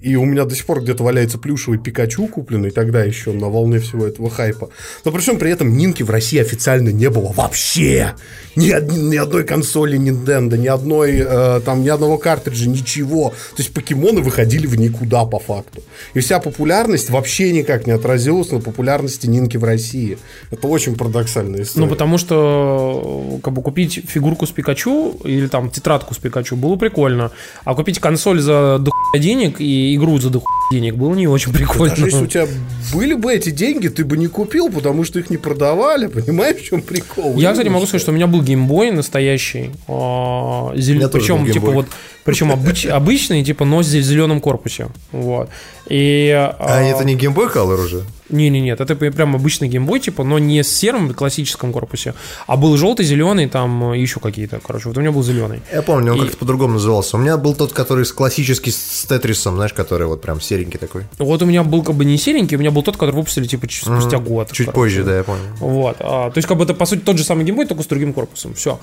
И 0.00 0.14
у 0.14 0.24
меня 0.24 0.44
до 0.44 0.54
сих 0.54 0.64
пор 0.64 0.80
где-то 0.82 1.02
валяется 1.02 1.38
плюшевый 1.38 1.78
Пикачу 1.80 2.28
купленный 2.28 2.70
тогда 2.70 3.02
еще 3.02 3.32
на 3.32 3.48
волне 3.48 3.80
всего 3.80 4.06
этого 4.06 4.30
хайпа. 4.30 4.68
Но 5.04 5.10
при 5.10 5.20
всем 5.20 5.38
при 5.38 5.50
этом 5.50 5.76
Нинки 5.76 6.04
в 6.04 6.10
России 6.10 6.38
официально 6.38 6.90
не 6.90 7.10
было 7.10 7.32
вообще. 7.32 8.12
Ни, 8.54 8.70
од- 8.72 8.92
ни 8.92 9.16
одной 9.16 9.42
консоли 9.42 9.98
Nintendo, 9.98 10.56
ни 10.56 10.68
одной, 10.68 11.16
э, 11.18 11.60
там, 11.64 11.82
ни 11.82 11.88
одного 11.88 12.16
картриджа, 12.18 12.68
ничего. 12.68 13.32
То 13.56 13.62
есть 13.62 13.72
покемоны 13.72 14.20
выходили 14.20 14.66
в 14.66 14.76
никуда 14.76 15.24
по 15.24 15.38
факту. 15.38 15.82
И 16.14 16.20
вся 16.20 16.40
популярность 16.40 17.10
вообще 17.10 17.52
никак 17.52 17.86
не 17.86 17.92
отразилась 17.92 18.50
на 18.50 18.60
популярности 18.60 19.26
Нинки 19.26 19.56
в 19.56 19.64
России. 19.64 20.18
Это 20.50 20.66
очень 20.66 20.96
парадоксальная 20.96 21.62
история. 21.62 21.86
Ну, 21.86 21.90
потому 21.90 22.18
что, 22.18 23.36
э, 23.36 23.40
как 23.42 23.52
бы, 23.52 23.62
купить 23.62 24.02
фигурку 24.06 24.46
с 24.46 24.50
Пикачу 24.50 25.16
или 25.24 25.46
там 25.46 25.70
тетрадку 25.70 26.14
с 26.14 26.18
Пикачу 26.18 26.56
было 26.56 26.76
прикольно, 26.76 27.30
а 27.64 27.74
купить 27.74 27.98
консоль 27.98 28.40
за 28.40 28.78
дохуя 28.78 29.20
денег 29.20 29.60
и 29.60 29.94
игру 29.94 30.18
за 30.18 30.30
дохуя 30.30 30.48
денег 30.70 30.96
было 30.96 31.14
не 31.14 31.26
очень 31.26 31.52
прикольно. 31.52 31.94
Даже 31.94 32.06
если 32.06 32.24
у 32.24 32.26
тебя 32.26 32.46
были 32.92 33.14
бы 33.14 33.32
эти 33.32 33.50
деньги, 33.50 33.88
ты 33.88 34.04
бы 34.04 34.16
не 34.16 34.26
купил, 34.26 34.70
потому 34.70 35.04
что 35.04 35.18
их 35.18 35.30
не 35.30 35.36
продавали. 35.36 36.06
Понимаешь, 36.06 36.56
в 36.56 36.64
чем 36.64 36.82
прикол? 36.82 37.36
Я, 37.36 37.52
кстати, 37.52 37.68
могу 37.68 37.86
сказать, 37.86 38.02
что 38.02 38.12
у 38.12 38.14
меня 38.14 38.26
был 38.26 38.42
геймбой 38.42 38.90
настоящий, 38.90 39.70
а, 39.86 40.70
причем 40.72 41.50
типа 41.50 41.70
вот, 41.70 41.86
причем 42.28 42.52
обыч- 42.52 42.88
обычный, 42.88 43.42
типа, 43.44 43.64
но 43.64 43.78
в 43.78 43.82
зеленом 43.82 44.40
корпусе, 44.40 44.88
вот. 45.12 45.48
И 45.88 46.30
А 46.58 46.82
это 46.82 47.04
не 47.04 47.16
Game 47.16 47.34
Boy 47.34 47.52
Color 47.52 47.84
уже? 47.84 48.04
не, 48.30 48.50
не, 48.50 48.60
нет, 48.60 48.78
это 48.80 48.94
прям 48.94 49.34
обычный 49.34 49.68
геймбой, 49.68 50.00
типа, 50.00 50.22
но 50.22 50.38
не 50.38 50.62
с 50.62 50.68
серым 50.68 51.14
классическом 51.14 51.72
корпусе, 51.72 52.12
а 52.46 52.56
был 52.58 52.76
желтый, 52.76 53.06
зеленый, 53.06 53.48
там 53.48 53.92
э, 53.92 53.98
еще 53.98 54.20
какие-то, 54.20 54.60
короче, 54.62 54.88
вот 54.88 54.98
у 54.98 55.00
меня 55.00 55.12
был 55.12 55.22
зеленый. 55.22 55.62
Я 55.72 55.80
помню, 55.80 56.12
он 56.12 56.18
И- 56.18 56.20
как-то 56.22 56.36
по-другому 56.36 56.74
назывался. 56.74 57.16
У 57.16 57.20
меня 57.20 57.38
был 57.38 57.54
тот, 57.54 57.72
который 57.72 58.04
с 58.04 58.12
классический 58.12 58.70
с 58.70 59.06
Тетрисом, 59.08 59.54
знаешь, 59.54 59.72
который 59.72 60.06
вот 60.06 60.20
прям 60.20 60.42
серенький 60.42 60.78
такой. 60.78 61.04
Вот 61.18 61.40
у 61.42 61.46
меня 61.46 61.62
был 61.64 61.82
как 61.82 61.94
бы 61.94 62.04
не 62.04 62.18
серенький, 62.18 62.56
у 62.56 62.60
меня 62.60 62.70
был 62.70 62.82
тот, 62.82 62.98
который 62.98 63.14
выпустили 63.14 63.46
типа 63.46 63.66
спустя 63.70 64.18
год. 64.18 64.48
Чуть 64.52 64.66
короче. 64.66 64.72
позже, 64.72 65.04
да, 65.04 65.16
я 65.16 65.24
понял. 65.24 65.40
Вот. 65.60 65.96
а, 66.00 66.30
то 66.30 66.36
есть, 66.36 66.46
как 66.46 66.58
бы 66.58 66.64
это, 66.64 66.74
по 66.74 66.84
сути, 66.84 67.00
тот 67.00 67.16
же 67.16 67.24
самый 67.24 67.46
геймбой, 67.46 67.64
только 67.64 67.82
с 67.82 67.86
другим 67.86 68.12
корпусом. 68.12 68.52
Все. 68.52 68.78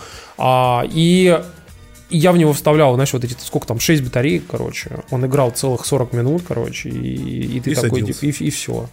и 0.92 1.40
я 2.10 2.32
в 2.32 2.38
него 2.38 2.54
вставлял, 2.54 2.94
знаешь, 2.96 3.14
вот 3.14 3.24
эти, 3.24 3.36
сколько 3.40 3.68
там, 3.68 3.80
6 3.80 4.04
батареек, 4.04 4.44
короче. 4.50 5.00
Он 5.12 5.26
играл 5.26 5.52
целых 5.52 5.86
40 5.86 6.14
минут, 6.14 6.44
короче, 6.48 6.90
и, 6.90 7.58
и 7.58 7.60
ты 7.60 7.72
И 7.72 7.76
такой, 7.76 8.02
садился. 8.02 8.22
типа, 8.22 8.44
и, 8.44 8.50
все. 8.50 8.90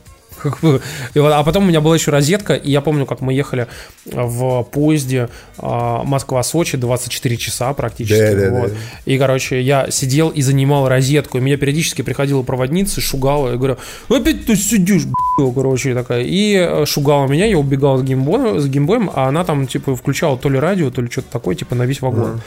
а 1.14 1.42
потом 1.44 1.64
у 1.64 1.66
меня 1.66 1.80
была 1.80 1.94
еще 1.94 2.10
розетка, 2.10 2.54
и 2.54 2.70
я 2.70 2.80
помню, 2.80 3.06
как 3.06 3.20
мы 3.20 3.32
ехали 3.32 3.68
в 4.06 4.64
поезде 4.64 5.28
а, 5.58 6.02
Москва-Сочи 6.04 6.76
24 6.76 7.36
часа 7.36 7.72
практически. 7.74 8.18
Да, 8.34 8.50
да, 8.50 8.60
вот. 8.60 8.70
да. 8.70 8.76
И, 9.04 9.18
короче, 9.18 9.60
я 9.60 9.90
сидел 9.90 10.30
и 10.30 10.42
занимал 10.42 10.88
розетку, 10.88 11.38
и 11.38 11.40
меня 11.40 11.56
периодически 11.56 12.02
приходила 12.02 12.42
проводница, 12.42 13.00
шугала, 13.00 13.54
и 13.54 13.56
говорю, 13.56 13.76
«Ну, 14.08 14.16
опять 14.16 14.46
ты 14.46 14.56
сидишь, 14.56 15.04
б***ь», 15.04 15.54
короче, 15.54 15.94
такая, 15.94 16.22
и 16.22 16.54
э, 16.56 16.84
шугала 16.86 17.26
меня, 17.26 17.46
я 17.46 17.58
убегал 17.58 17.98
с 17.98 18.02
геймбоем, 18.02 18.60
с 18.60 18.66
геймбоем, 18.66 19.10
а 19.14 19.28
она 19.28 19.44
там, 19.44 19.66
типа, 19.66 19.94
включала 19.96 20.36
то 20.38 20.48
ли 20.48 20.58
радио, 20.58 20.90
то 20.90 21.02
ли 21.02 21.10
что-то 21.10 21.30
такое, 21.30 21.54
типа, 21.54 21.74
на 21.74 21.84
весь 21.84 22.00
вагон. 22.00 22.40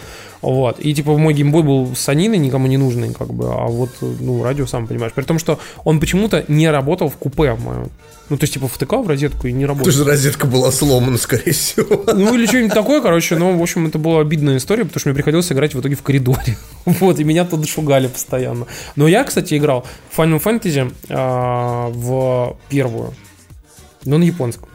Вот. 0.45 0.79
И 0.79 0.93
типа 0.93 1.17
мой 1.17 1.33
геймбой 1.33 1.63
был 1.63 1.95
с 1.95 2.07
Аниной, 2.07 2.37
никому 2.37 2.67
не 2.67 2.77
нужный, 2.77 3.11
как 3.13 3.33
бы, 3.33 3.47
а 3.51 3.65
вот, 3.65 3.89
ну, 4.01 4.43
радио, 4.43 4.67
сам 4.67 4.85
понимаешь. 4.85 5.11
При 5.13 5.23
том, 5.23 5.39
что 5.39 5.59
он 5.83 5.99
почему-то 5.99 6.45
не 6.47 6.69
работал 6.69 7.09
в 7.09 7.15
купе 7.17 7.55
моем. 7.55 7.89
Ну, 8.29 8.37
то 8.37 8.43
есть, 8.43 8.53
типа, 8.53 8.67
втыкал 8.67 9.03
в 9.03 9.07
розетку 9.07 9.47
и 9.47 9.51
не 9.51 9.65
работал. 9.65 9.85
Потому 9.85 10.03
что 10.03 10.11
розетка 10.11 10.45
была 10.45 10.71
сломана, 10.71 11.17
скорее 11.17 11.51
всего. 11.51 12.05
Ну, 12.13 12.35
или 12.35 12.45
что-нибудь 12.45 12.73
такое, 12.73 13.01
короче. 13.01 13.35
Но, 13.35 13.57
в 13.57 13.61
общем, 13.61 13.87
это 13.87 13.97
была 13.97 14.21
обидная 14.21 14.57
история, 14.57 14.83
потому 14.83 14.99
что 14.99 15.09
мне 15.09 15.15
приходилось 15.15 15.51
играть 15.51 15.73
в 15.73 15.79
итоге 15.79 15.95
в 15.95 16.03
коридоре. 16.03 16.57
Вот, 16.85 17.19
и 17.19 17.23
меня 17.23 17.45
туда 17.45 17.65
шугали 17.65 18.05
постоянно. 18.07 18.67
Но 18.95 19.07
я, 19.07 19.23
кстати, 19.23 19.57
играл 19.57 19.85
в 20.11 20.19
Final 20.19 20.41
Fantasy 20.41 20.93
а, 21.09 21.89
в 21.89 22.55
первую. 22.69 23.15
Но 24.05 24.19
на 24.19 24.23
японском. 24.23 24.69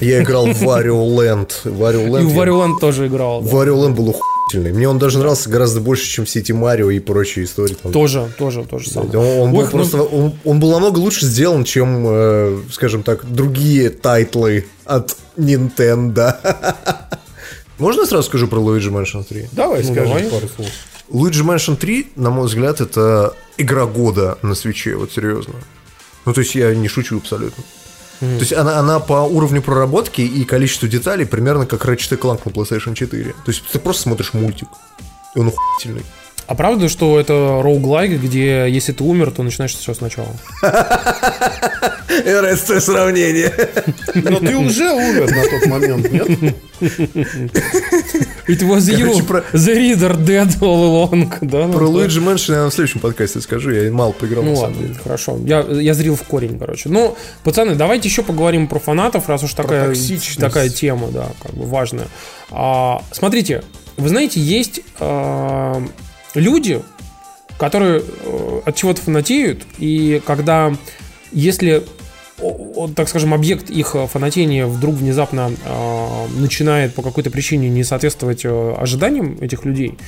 Я 0.00 0.22
играл 0.22 0.46
в 0.46 0.62
Wario 0.62 1.06
Land. 1.06 1.52
Wario 1.64 2.06
Land 2.06 2.22
И 2.22 2.24
в 2.26 2.38
Wario 2.38 2.62
Land 2.62 2.80
тоже 2.80 3.06
играл. 3.06 3.40
да. 3.40 3.50
Wario 3.50 3.76
Land 3.76 3.94
был 3.94 4.10
охуительный. 4.10 4.35
Мне 4.52 4.88
он 4.88 4.98
даже 4.98 5.18
нравился 5.18 5.50
гораздо 5.50 5.80
больше, 5.80 6.06
чем 6.08 6.24
все 6.24 6.38
эти 6.38 6.52
Марио 6.52 6.90
и 6.90 7.00
прочие 7.00 7.44
истории. 7.44 7.74
там. 7.74 7.90
Тоже, 7.90 8.30
тоже, 8.38 8.64
тоже 8.64 8.90
самое. 8.90 9.18
Он, 9.18 9.40
он 9.48 9.52
был 9.52 9.62
ну- 9.62 9.70
просто, 9.70 10.02
он, 10.02 10.34
он 10.44 10.60
был 10.60 10.70
намного 10.70 10.98
лучше 11.00 11.26
сделан, 11.26 11.64
чем, 11.64 12.04
э, 12.06 12.60
скажем 12.70 13.02
так, 13.02 13.24
другие 13.24 13.90
тайтлы 13.90 14.66
от 14.84 15.16
Nintendo. 15.36 16.36
Можно 17.78 18.02
я 18.02 18.06
сразу 18.06 18.28
скажу 18.28 18.46
про 18.46 18.60
Luigi 18.60 18.90
Mansion 18.90 19.24
3? 19.24 19.48
Давай, 19.52 19.82
Ну, 19.82 19.92
скажи 19.92 20.06
давай. 20.06 20.24
пару 20.30 20.48
слов. 20.48 20.68
Luigi 21.10 21.44
Mansion 21.44 21.76
3, 21.76 22.12
на 22.14 22.30
мой 22.30 22.46
взгляд, 22.46 22.80
это 22.80 23.34
игра 23.58 23.86
года 23.86 24.38
на 24.42 24.54
Switch, 24.54 24.94
вот 24.94 25.10
серьезно. 25.12 25.54
Ну, 26.24 26.32
то 26.32 26.40
есть 26.40 26.54
я 26.54 26.72
не 26.74 26.86
шучу 26.88 27.18
абсолютно. 27.18 27.64
То 28.20 28.26
есть 28.26 28.52
она, 28.52 28.78
она 28.78 29.00
по 29.00 29.24
уровню 29.24 29.62
проработки 29.62 30.20
и 30.20 30.44
количеству 30.44 30.88
деталей 30.88 31.26
примерно 31.26 31.66
как 31.66 31.84
Ratchet 31.84 32.18
Clank 32.18 32.40
на 32.44 32.50
PlayStation 32.50 32.94
4. 32.94 33.32
То 33.32 33.36
есть 33.46 33.66
ты 33.66 33.78
просто 33.78 34.02
смотришь 34.02 34.32
мультик, 34.32 34.68
и 35.34 35.38
он 35.38 35.48
охуительный. 35.48 36.04
А 36.46 36.54
правда, 36.54 36.88
что 36.88 37.18
это 37.18 37.60
роуглайк, 37.62 38.20
где 38.20 38.66
если 38.70 38.92
ты 38.92 39.02
умер, 39.02 39.32
то 39.32 39.42
начинаешь 39.42 39.74
все 39.74 39.94
сначала? 39.94 40.28
РСТ 42.18 42.80
сравнение. 42.82 43.52
Но 44.14 44.38
ты 44.38 44.56
уже 44.56 44.90
умер 44.92 45.28
на 45.30 45.42
тот 45.58 45.66
момент, 45.66 46.10
нет? 46.12 46.54
It 48.48 48.60
was 48.62 48.88
you, 48.88 49.06
Короче, 49.06 49.22
про- 49.24 49.44
the 49.52 49.74
reader 49.74 50.16
dead 50.16 50.58
all 50.60 51.10
along, 51.10 51.38
да? 51.40 51.66
Про. 51.68 51.86
Luigi 51.88 52.20
Mansion 52.22 52.54
я 52.54 52.64
на 52.64 52.70
следующем 52.70 53.00
подкасте 53.00 53.40
скажу, 53.40 53.70
я 53.70 53.90
мало 53.90 54.12
поиграл 54.12 54.44
Ну 54.44 54.50
на 54.50 54.56
самом 54.56 54.72
ладно, 54.72 54.86
деле. 54.88 55.00
хорошо. 55.02 55.38
Я, 55.44 55.60
я 55.62 55.94
зрил 55.94 56.14
в 56.16 56.22
корень, 56.22 56.58
короче. 56.58 56.88
Ну, 56.88 57.16
пацаны, 57.42 57.74
давайте 57.74 58.08
еще 58.08 58.22
поговорим 58.22 58.68
про 58.68 58.78
фанатов, 58.78 59.28
раз 59.28 59.42
уж 59.42 59.52
такая, 59.54 59.92
такая 60.38 60.68
тема, 60.68 61.08
да, 61.08 61.28
как 61.42 61.54
бы 61.54 61.66
важная. 61.66 62.06
А, 62.50 63.02
смотрите, 63.10 63.62
вы 63.96 64.08
знаете, 64.08 64.38
есть 64.40 64.80
а, 65.00 65.82
люди, 66.36 66.82
которые 67.58 68.02
э, 68.02 68.60
от 68.64 68.76
чего-то 68.76 69.00
фанатеют, 69.02 69.62
и 69.78 70.20
когда, 70.26 70.74
если, 71.32 71.84
так 72.94 73.08
скажем, 73.08 73.34
объект 73.34 73.70
их 73.70 73.94
э, 73.94 74.06
фанатения 74.06 74.66
вдруг 74.66 74.96
внезапно 74.96 75.50
а, 75.64 76.26
начинает 76.36 76.94
по 76.94 77.02
какой-то 77.02 77.30
причине 77.30 77.68
не 77.68 77.82
соответствовать 77.82 78.44
э, 78.44 78.74
ожиданиям 78.78 79.38
этих 79.40 79.64
людей, 79.64 79.98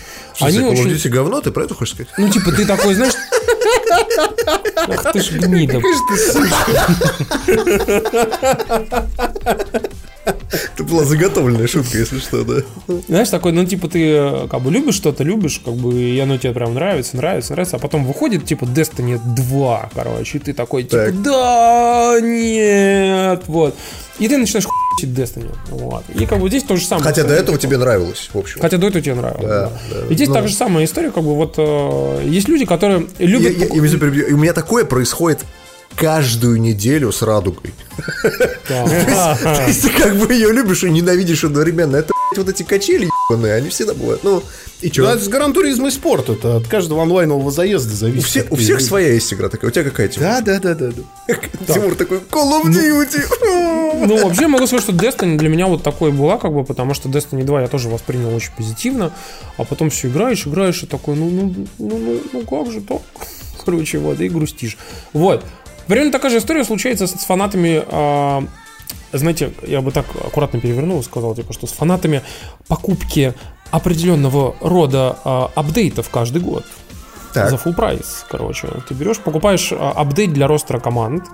Они 0.40 0.58
они 0.58 0.68
очень... 0.68 1.10
Говно, 1.10 1.40
ты 1.40 1.50
про 1.50 1.64
это 1.64 1.74
хочешь 1.74 1.94
сказать? 1.94 2.12
Ну, 2.18 2.28
типа, 2.28 2.52
ты 2.52 2.66
такой, 2.66 2.94
знаешь... 2.94 3.14
Ах 4.88 5.12
ты 5.12 5.20
ж 5.20 5.32
гнида. 5.32 5.80
Это 10.74 10.84
была 10.84 11.04
заготовленная 11.04 11.66
шутка, 11.66 11.98
если 11.98 12.18
что, 12.18 12.44
да. 12.44 12.62
Знаешь, 13.08 13.28
такой, 13.28 13.52
ну, 13.52 13.64
типа, 13.64 13.88
ты 13.88 14.10
э, 14.10 14.46
как 14.50 14.62
бы 14.62 14.70
любишь 14.70 14.94
что-то, 14.94 15.24
любишь, 15.24 15.60
как 15.64 15.74
бы, 15.74 15.94
и 15.94 16.18
оно 16.20 16.38
тебе 16.38 16.52
прям 16.52 16.74
нравится, 16.74 17.16
нравится, 17.16 17.52
нравится, 17.52 17.76
а 17.76 17.78
потом 17.78 18.04
выходит, 18.06 18.44
типа, 18.46 18.64
Destiny 18.64 19.18
2, 19.36 19.90
короче, 19.94 20.38
и 20.38 20.40
ты 20.40 20.52
такой, 20.52 20.84
типа, 20.84 20.96
Так. 21.06 21.22
да, 21.22 22.16
нет, 22.20 23.42
вот. 23.46 23.74
И 24.18 24.26
ты 24.28 24.36
начинаешь 24.36 24.66
хуйчить 24.66 25.16
Destiny, 25.16 25.50
вот. 25.70 26.02
И 26.14 26.26
как 26.26 26.40
бы 26.40 26.48
здесь 26.48 26.64
то 26.64 26.76
же 26.76 26.84
самое. 26.84 27.04
Хотя 27.04 27.22
до 27.24 27.34
этого 27.34 27.56
тебе 27.56 27.76
нравилось, 27.78 28.28
в 28.32 28.38
общем. 28.38 28.60
Хотя 28.60 28.76
до 28.76 28.88
этого 28.88 29.00
тебе 29.02 29.14
нравилось. 29.14 29.42
Да, 29.46 29.70
да. 29.90 30.00
да. 30.02 30.06
И 30.10 30.14
здесь 30.14 30.28
Ну. 30.28 30.34
та 30.34 30.46
же 30.46 30.54
самая 30.54 30.84
история, 30.86 31.10
как 31.12 31.22
бы 31.22 31.34
вот 31.36 31.54
э, 31.56 32.22
есть 32.26 32.48
люди, 32.48 32.64
которые 32.64 33.06
Я, 33.18 33.26
любят... 33.26 33.56
я- 33.56 33.66
я 33.66 33.86
извини, 33.86 34.00
перебью. 34.00 34.26
И 34.26 34.32
у 34.32 34.36
меня 34.38 34.52
такое 34.52 34.84
происходит 34.84 35.40
каждую 35.98 36.60
неделю 36.60 37.12
с 37.12 37.22
радугой. 37.22 37.74
То 38.68 39.64
есть 39.66 39.82
ты 39.82 39.90
как 39.90 40.16
бы 40.16 40.32
ее 40.32 40.52
любишь 40.52 40.84
и 40.84 40.90
ненавидишь 40.90 41.44
одновременно. 41.44 41.96
Это 41.96 42.12
вот 42.36 42.48
эти 42.48 42.62
качели 42.62 43.08
ебаные, 43.30 43.54
они 43.54 43.68
всегда 43.70 43.94
бывают. 43.94 44.22
Ну, 44.22 44.42
и 44.80 44.90
что? 44.90 45.10
это 45.10 45.24
с 45.24 45.28
Гран-туризм 45.28 45.86
и 45.86 45.90
спорт. 45.90 46.28
Это 46.28 46.56
от 46.58 46.68
каждого 46.68 47.02
онлайнового 47.02 47.50
заезда 47.50 47.92
У, 47.92 47.96
зависит. 47.96 48.26
все- 48.26 48.42
как 48.42 48.52
у 48.52 48.56
всех 48.56 48.80
своя 48.80 49.12
есть 49.12 49.32
игра 49.32 49.48
такая. 49.48 49.70
У 49.70 49.72
тебя 49.72 49.84
какая 49.84 50.08
тема? 50.08 50.26
Да, 50.26 50.40
да, 50.40 50.74
да, 50.74 50.74
да. 50.74 50.92
да. 51.26 51.74
Тимур 51.74 51.94
такой, 51.96 52.18
Call 52.18 52.62
of 52.62 52.66
Duty. 52.66 53.24
Ну, 54.06 54.22
вообще 54.22 54.46
могу 54.46 54.66
сказать, 54.66 54.84
что 54.84 54.92
Destiny 54.92 55.36
для 55.36 55.48
меня 55.48 55.66
вот 55.66 55.82
такой 55.82 56.12
была, 56.12 56.38
как 56.38 56.52
бы, 56.52 56.62
потому 56.62 56.94
что 56.94 57.08
Destiny 57.08 57.42
2 57.42 57.62
я 57.62 57.68
тоже 57.68 57.88
воспринял 57.88 58.32
очень 58.32 58.52
позитивно, 58.56 59.12
а 59.56 59.64
потом 59.64 59.90
все 59.90 60.08
играешь, 60.08 60.46
играешь, 60.46 60.82
и 60.82 60.86
такой, 60.86 61.16
ну, 61.16 61.28
ну, 61.28 61.66
ну, 61.78 61.98
ну, 61.98 62.20
ну 62.32 62.40
как 62.42 62.70
же 62.70 62.80
так? 62.80 63.00
Короче, 63.64 63.98
вот, 63.98 64.20
и 64.20 64.28
грустишь. 64.28 64.76
Вот. 65.12 65.44
Примерно 65.88 66.12
такая 66.12 66.30
же 66.30 66.38
история 66.38 66.64
случается 66.64 67.06
с, 67.06 67.12
фанатами, 67.12 67.82
а, 67.88 68.44
знаете, 69.12 69.52
я 69.66 69.80
бы 69.80 69.90
так 69.90 70.04
аккуратно 70.14 70.60
перевернул 70.60 71.00
и 71.00 71.02
сказал, 71.02 71.34
типа, 71.34 71.52
что 71.52 71.66
с 71.66 71.72
фанатами 71.72 72.22
покупки 72.68 73.34
определенного 73.70 74.54
рода 74.60 75.18
а, 75.24 75.50
апдейтов 75.54 76.10
каждый 76.10 76.42
год. 76.42 76.64
Так. 77.32 77.50
за 77.50 77.56
full 77.56 77.74
прайс, 77.74 78.24
короче. 78.30 78.68
Ты 78.88 78.94
берешь, 78.94 79.18
покупаешь 79.18 79.72
а, 79.72 79.92
апдейт 79.92 80.32
для 80.32 80.46
ростера 80.46 80.78
команд 80.78 81.24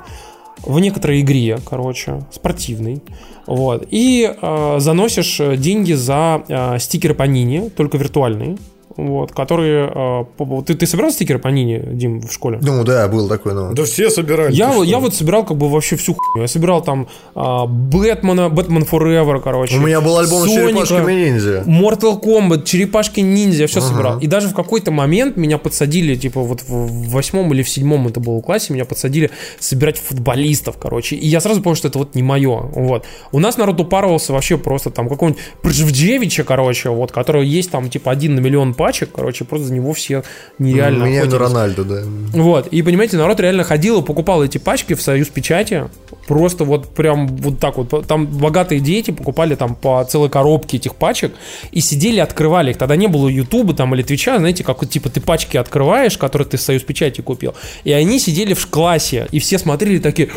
в 0.63 0.79
некоторой 0.79 1.21
игре, 1.21 1.59
короче, 1.69 2.25
спортивной, 2.33 3.03
вот, 3.47 3.87
и 3.91 4.33
а, 4.41 4.79
заносишь 4.79 5.41
деньги 5.59 5.93
за 5.93 6.43
а, 6.49 6.79
стикеры 6.79 7.15
по 7.15 7.25
Нине, 7.25 7.71
только 7.71 7.99
виртуальные, 7.99 8.57
вот, 8.97 9.33
которые... 9.33 9.91
э, 10.39 10.63
Ты, 10.67 10.75
ты 10.75 10.87
собирал 10.87 11.11
стикеры 11.11 11.39
по 11.39 11.49
Нине, 11.49 11.81
Дим, 11.81 12.21
в 12.21 12.33
школе? 12.33 12.59
Ну 12.63 12.85
да, 12.85 13.09
был 13.09 13.29
такой, 13.29 13.55
ну. 13.55 13.73
Да 13.73 13.85
все 13.85 14.11
собирали. 14.11 14.53
Я, 14.55 14.73
я 14.85 14.99
вот 14.99 15.15
собирал 15.15 15.45
как 15.45 15.57
бы 15.57 15.69
вообще 15.69 15.97
всю 15.97 16.15
хуйню. 16.15 16.43
Я 16.43 16.49
собирал 16.49 16.83
там 16.83 17.09
а, 17.35 17.67
Бэтмена, 17.67 18.49
Бэтмен 18.49 18.83
Forever, 18.83 19.41
короче. 19.41 19.77
У 19.77 19.81
меня 19.81 20.01
был 20.01 20.19
альбом 20.19 20.43
с 20.43 20.45
Соника, 20.47 20.87
черепашками 20.87 21.13
ниндзя. 21.13 21.65
Mortal 21.67 22.23
Kombat, 22.23 22.65
черепашки 22.65 23.21
ниндзя, 23.21 23.67
все 23.67 23.81
собирал. 23.81 24.19
И 24.19 24.27
даже 24.27 24.49
в 24.49 24.55
какой-то 24.55 24.91
момент 24.91 25.37
меня 25.37 25.59
подсадили, 25.59 26.15
типа 26.15 26.41
вот 26.41 26.63
в 26.63 27.11
восьмом 27.11 27.53
или 27.53 27.63
в 27.63 27.69
седьмом 27.69 28.07
это 28.09 28.21
было 28.21 28.41
классе, 28.41 28.73
меня 28.73 28.85
подсадили 28.85 29.31
собирать 29.59 29.99
футболистов, 29.99 30.77
короче. 30.79 31.17
И 31.17 31.27
я 31.27 31.41
сразу 31.41 31.63
понял, 31.63 31.77
что 31.77 31.89
это 31.89 31.99
вот 31.99 32.15
не 32.15 32.23
мое. 32.23 32.61
Вот. 32.75 33.05
У 33.33 33.39
нас 33.39 33.57
народ 33.57 33.81
упарывался 33.81 34.33
вообще 34.33 34.59
просто 34.59 34.91
там 34.91 35.09
какого-нибудь 35.09 35.43
Пржевджевича, 35.63 36.45
короче, 36.45 36.91
вот, 36.91 37.13
которого 37.13 37.43
есть 37.43 37.71
там 37.71 37.89
типа 37.91 38.11
один 38.11 38.35
на 38.35 38.41
миллион 38.41 38.75
пачек, 38.85 39.09
короче, 39.15 39.47
просто 39.47 39.69
за 39.69 39.73
него 39.73 39.95
все 39.95 40.25
нереально 40.59 41.05
Меня 41.05 41.21
на 41.21 41.23
охотились. 41.23 41.41
Рональдо, 41.41 41.85
да. 41.85 42.03
Вот, 42.35 42.67
и 42.67 42.83
понимаете, 42.83 43.17
народ 43.17 43.41
реально 43.41 43.65
ходил 43.65 44.03
и 44.03 44.05
покупал 44.05 44.45
эти 44.45 44.59
пачки 44.59 44.93
в 44.93 45.01
Союз 45.01 45.29
Печати. 45.29 45.89
Просто 46.27 46.67
вот 46.67 46.89
прям 46.95 47.27
вот 47.29 47.59
так 47.61 47.79
вот. 47.79 48.07
Там 48.07 48.27
богатые 48.27 48.83
дети 48.83 49.11
покупали 49.11 49.55
там 49.55 49.75
по 49.75 50.05
целой 50.05 50.29
коробке 50.29 50.77
этих 50.77 50.97
пачек 50.97 51.33
и 51.73 51.81
сидели, 51.81 52.21
открывали 52.21 52.73
их. 52.73 52.77
Тогда 52.77 52.95
не 52.95 53.07
было 53.07 53.27
Ютуба 53.27 53.73
там 53.73 53.95
или 53.95 54.03
Твича, 54.03 54.37
знаете, 54.39 54.65
как 54.65 54.83
вот 54.83 54.91
типа 54.91 55.09
ты 55.09 55.23
пачки 55.23 55.57
открываешь, 55.57 56.19
которые 56.19 56.47
ты 56.47 56.59
в 56.59 56.61
Союз 56.61 56.83
Печати 56.83 57.23
купил. 57.23 57.55
И 57.85 57.93
они 57.93 58.19
сидели 58.19 58.53
в 58.53 58.67
классе 58.67 59.29
и 59.31 59.39
все 59.39 59.57
смотрели 59.57 59.99
такие, 59.99 60.29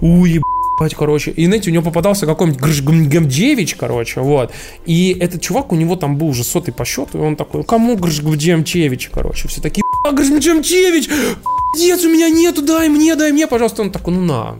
уй, 0.00 0.40
ебать, 0.78 0.94
короче. 0.94 1.30
И, 1.30 1.46
знаете, 1.46 1.70
у 1.70 1.72
него 1.72 1.84
попадался 1.84 2.26
какой-нибудь 2.26 2.60
Гржгмджевич, 2.60 3.76
короче, 3.76 4.20
вот. 4.20 4.52
И 4.86 5.16
этот 5.18 5.40
чувак, 5.40 5.72
у 5.72 5.76
него 5.76 5.96
там 5.96 6.16
был 6.16 6.28
уже 6.28 6.44
сотый 6.44 6.74
по 6.74 6.84
счету, 6.84 7.18
и 7.18 7.20
он 7.20 7.36
такой, 7.36 7.64
кому 7.64 7.96
Гржгмджевич, 7.96 9.10
короче. 9.12 9.48
Все 9.48 9.60
такие, 9.60 9.82
а, 10.04 10.12
Гржгмджевич, 10.12 11.08
Дец, 11.76 12.04
у 12.04 12.08
меня 12.08 12.28
нету, 12.30 12.62
дай 12.62 12.88
мне, 12.88 13.16
дай 13.16 13.32
мне, 13.32 13.46
пожалуйста. 13.46 13.82
Он 13.82 13.90
такой, 13.90 14.14
ну 14.14 14.20
на. 14.20 14.56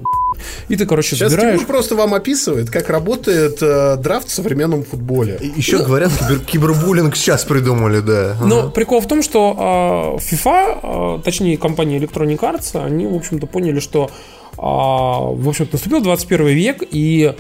И 0.69 0.77
ты, 0.77 0.85
короче, 0.85 1.17
Сейчас 1.17 1.31
забираешь. 1.31 1.55
Тимур 1.61 1.67
просто 1.67 1.95
вам 1.95 2.13
описывает, 2.15 2.71
как 2.71 2.91
работает 2.91 3.59
э, 3.63 3.97
драфт 3.97 4.29
в 4.29 4.33
современном 4.33 4.83
футболе. 4.83 5.39
Еще 5.57 5.79
говорят, 5.79 6.11
кибер- 6.11 6.45
кибербуллинг 6.45 7.17
сейчас 7.17 7.45
придумали, 7.45 8.01
да. 8.01 8.37
Но 8.43 8.69
прикол 8.71 9.01
в 9.01 9.07
том, 9.07 9.23
что 9.23 10.19
э, 10.19 10.35
FIFA, 10.35 11.19
э, 11.19 11.23
точнее 11.23 11.57
компания 11.57 11.99
Electronic 11.99 12.41
Arts, 12.41 12.85
они, 12.85 13.07
в 13.07 13.15
общем-то, 13.15 13.47
поняли, 13.47 13.81
что, 13.81 14.11
э, 14.53 14.57
в 14.59 15.49
общем-то, 15.49 15.75
наступил 15.75 16.03
21 16.03 16.47
век, 16.49 16.83
и, 16.91 17.33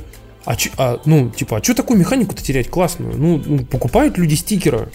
а, 0.44 0.56
а, 0.78 1.00
ну, 1.04 1.30
типа, 1.30 1.58
а 1.58 1.62
что 1.62 1.74
такую 1.74 1.98
механику-то 1.98 2.42
терять 2.42 2.70
классную? 2.70 3.14
Ну, 3.16 3.42
ну, 3.44 3.58
покупают 3.64 4.18
люди 4.18 4.34
стикеры, 4.34 4.88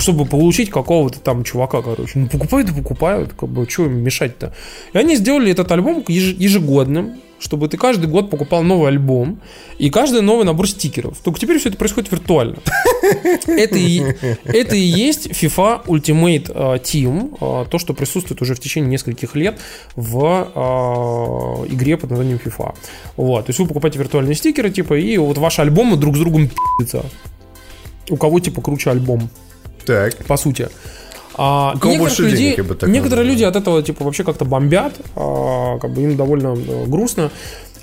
чтобы 0.00 0.24
получить 0.24 0.70
какого-то 0.70 1.20
там 1.20 1.44
чувака, 1.44 1.82
короче. 1.82 2.18
Ну, 2.18 2.26
покупают 2.28 2.70
и 2.70 2.74
покупают, 2.74 3.32
как 3.32 3.48
бы, 3.48 3.68
что 3.68 3.84
им 3.86 3.98
мешать-то? 3.98 4.54
И 4.92 4.98
они 4.98 5.16
сделали 5.16 5.50
этот 5.50 5.70
альбом 5.72 6.04
еж- 6.08 6.36
ежегодным, 6.36 7.20
чтобы 7.38 7.68
ты 7.68 7.76
каждый 7.76 8.06
год 8.06 8.30
покупал 8.30 8.62
новый 8.62 8.88
альбом 8.88 9.40
и 9.78 9.90
каждый 9.90 10.22
новый 10.22 10.46
набор 10.46 10.66
стикеров. 10.68 11.18
Только 11.18 11.38
теперь 11.38 11.58
все 11.58 11.68
это 11.68 11.78
происходит 11.78 12.10
виртуально. 12.10 12.56
Это 13.46 13.76
и, 13.76 14.02
это 14.44 14.74
и 14.74 14.80
есть 14.80 15.26
FIFA 15.28 15.84
Ultimate 15.86 16.50
э, 16.54 16.78
Team, 16.78 17.36
э, 17.40 17.66
то, 17.68 17.78
что 17.78 17.92
присутствует 17.92 18.40
уже 18.40 18.54
в 18.54 18.60
течение 18.60 18.90
нескольких 18.90 19.36
лет 19.36 19.60
в 19.96 20.50
э, 20.54 21.72
игре 21.74 21.96
под 21.98 22.10
названием 22.10 22.40
FIFA. 22.42 22.74
Вот, 23.16 23.46
то 23.46 23.50
есть 23.50 23.58
вы 23.58 23.66
покупаете 23.66 23.98
виртуальные 23.98 24.34
стикеры, 24.34 24.70
типа, 24.70 24.94
и 24.94 25.18
вот 25.18 25.36
ваши 25.38 25.60
альбомы 25.60 25.96
друг 25.96 26.16
с 26.16 26.18
другом 26.18 26.48
пи***ятся. 26.48 27.04
У 28.08 28.16
кого, 28.16 28.40
типа, 28.40 28.62
круче 28.62 28.90
альбом 28.90 29.28
Так. 29.86 30.16
по 30.26 30.36
сути. 30.36 30.68
А, 31.38 31.74
некоторых 31.74 32.18
людей, 32.18 32.56
некоторые 32.56 32.94
назвал. 33.04 33.24
люди 33.24 33.42
от 33.44 33.56
этого 33.56 33.82
типа 33.82 34.04
вообще 34.04 34.24
как-то 34.24 34.46
бомбят, 34.46 34.94
а, 35.14 35.78
как 35.78 35.90
бы 35.90 36.02
им 36.02 36.16
довольно 36.16 36.56
э, 36.56 36.86
грустно. 36.86 37.30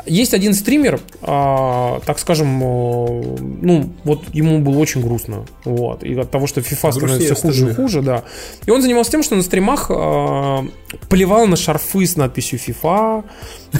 Есть 0.05 0.33
один 0.33 0.53
стример, 0.53 0.99
а, 1.21 2.01
так 2.05 2.19
скажем, 2.19 2.61
э, 2.61 3.37
ну 3.61 3.93
вот 4.03 4.23
ему 4.33 4.59
было 4.59 4.77
очень 4.79 5.01
грустно, 5.01 5.45
вот, 5.63 6.03
и 6.03 6.13
от 6.19 6.29
того, 6.29 6.45
что 6.45 6.59
FIFA 6.59 6.91
становится 6.91 7.35
все 7.35 7.47
хуже 7.47 7.69
и 7.69 7.73
хуже, 7.73 8.01
да. 8.01 8.23
И 8.65 8.71
он 8.71 8.81
занимался 8.81 9.11
тем, 9.11 9.23
что 9.23 9.35
на 9.35 9.43
стримах 9.43 9.87
а, 9.89 10.65
плевал 11.07 11.47
на 11.47 11.55
шарфы 11.55 12.05
с 12.05 12.17
надписью 12.17 12.59
FIFA, 12.59 13.23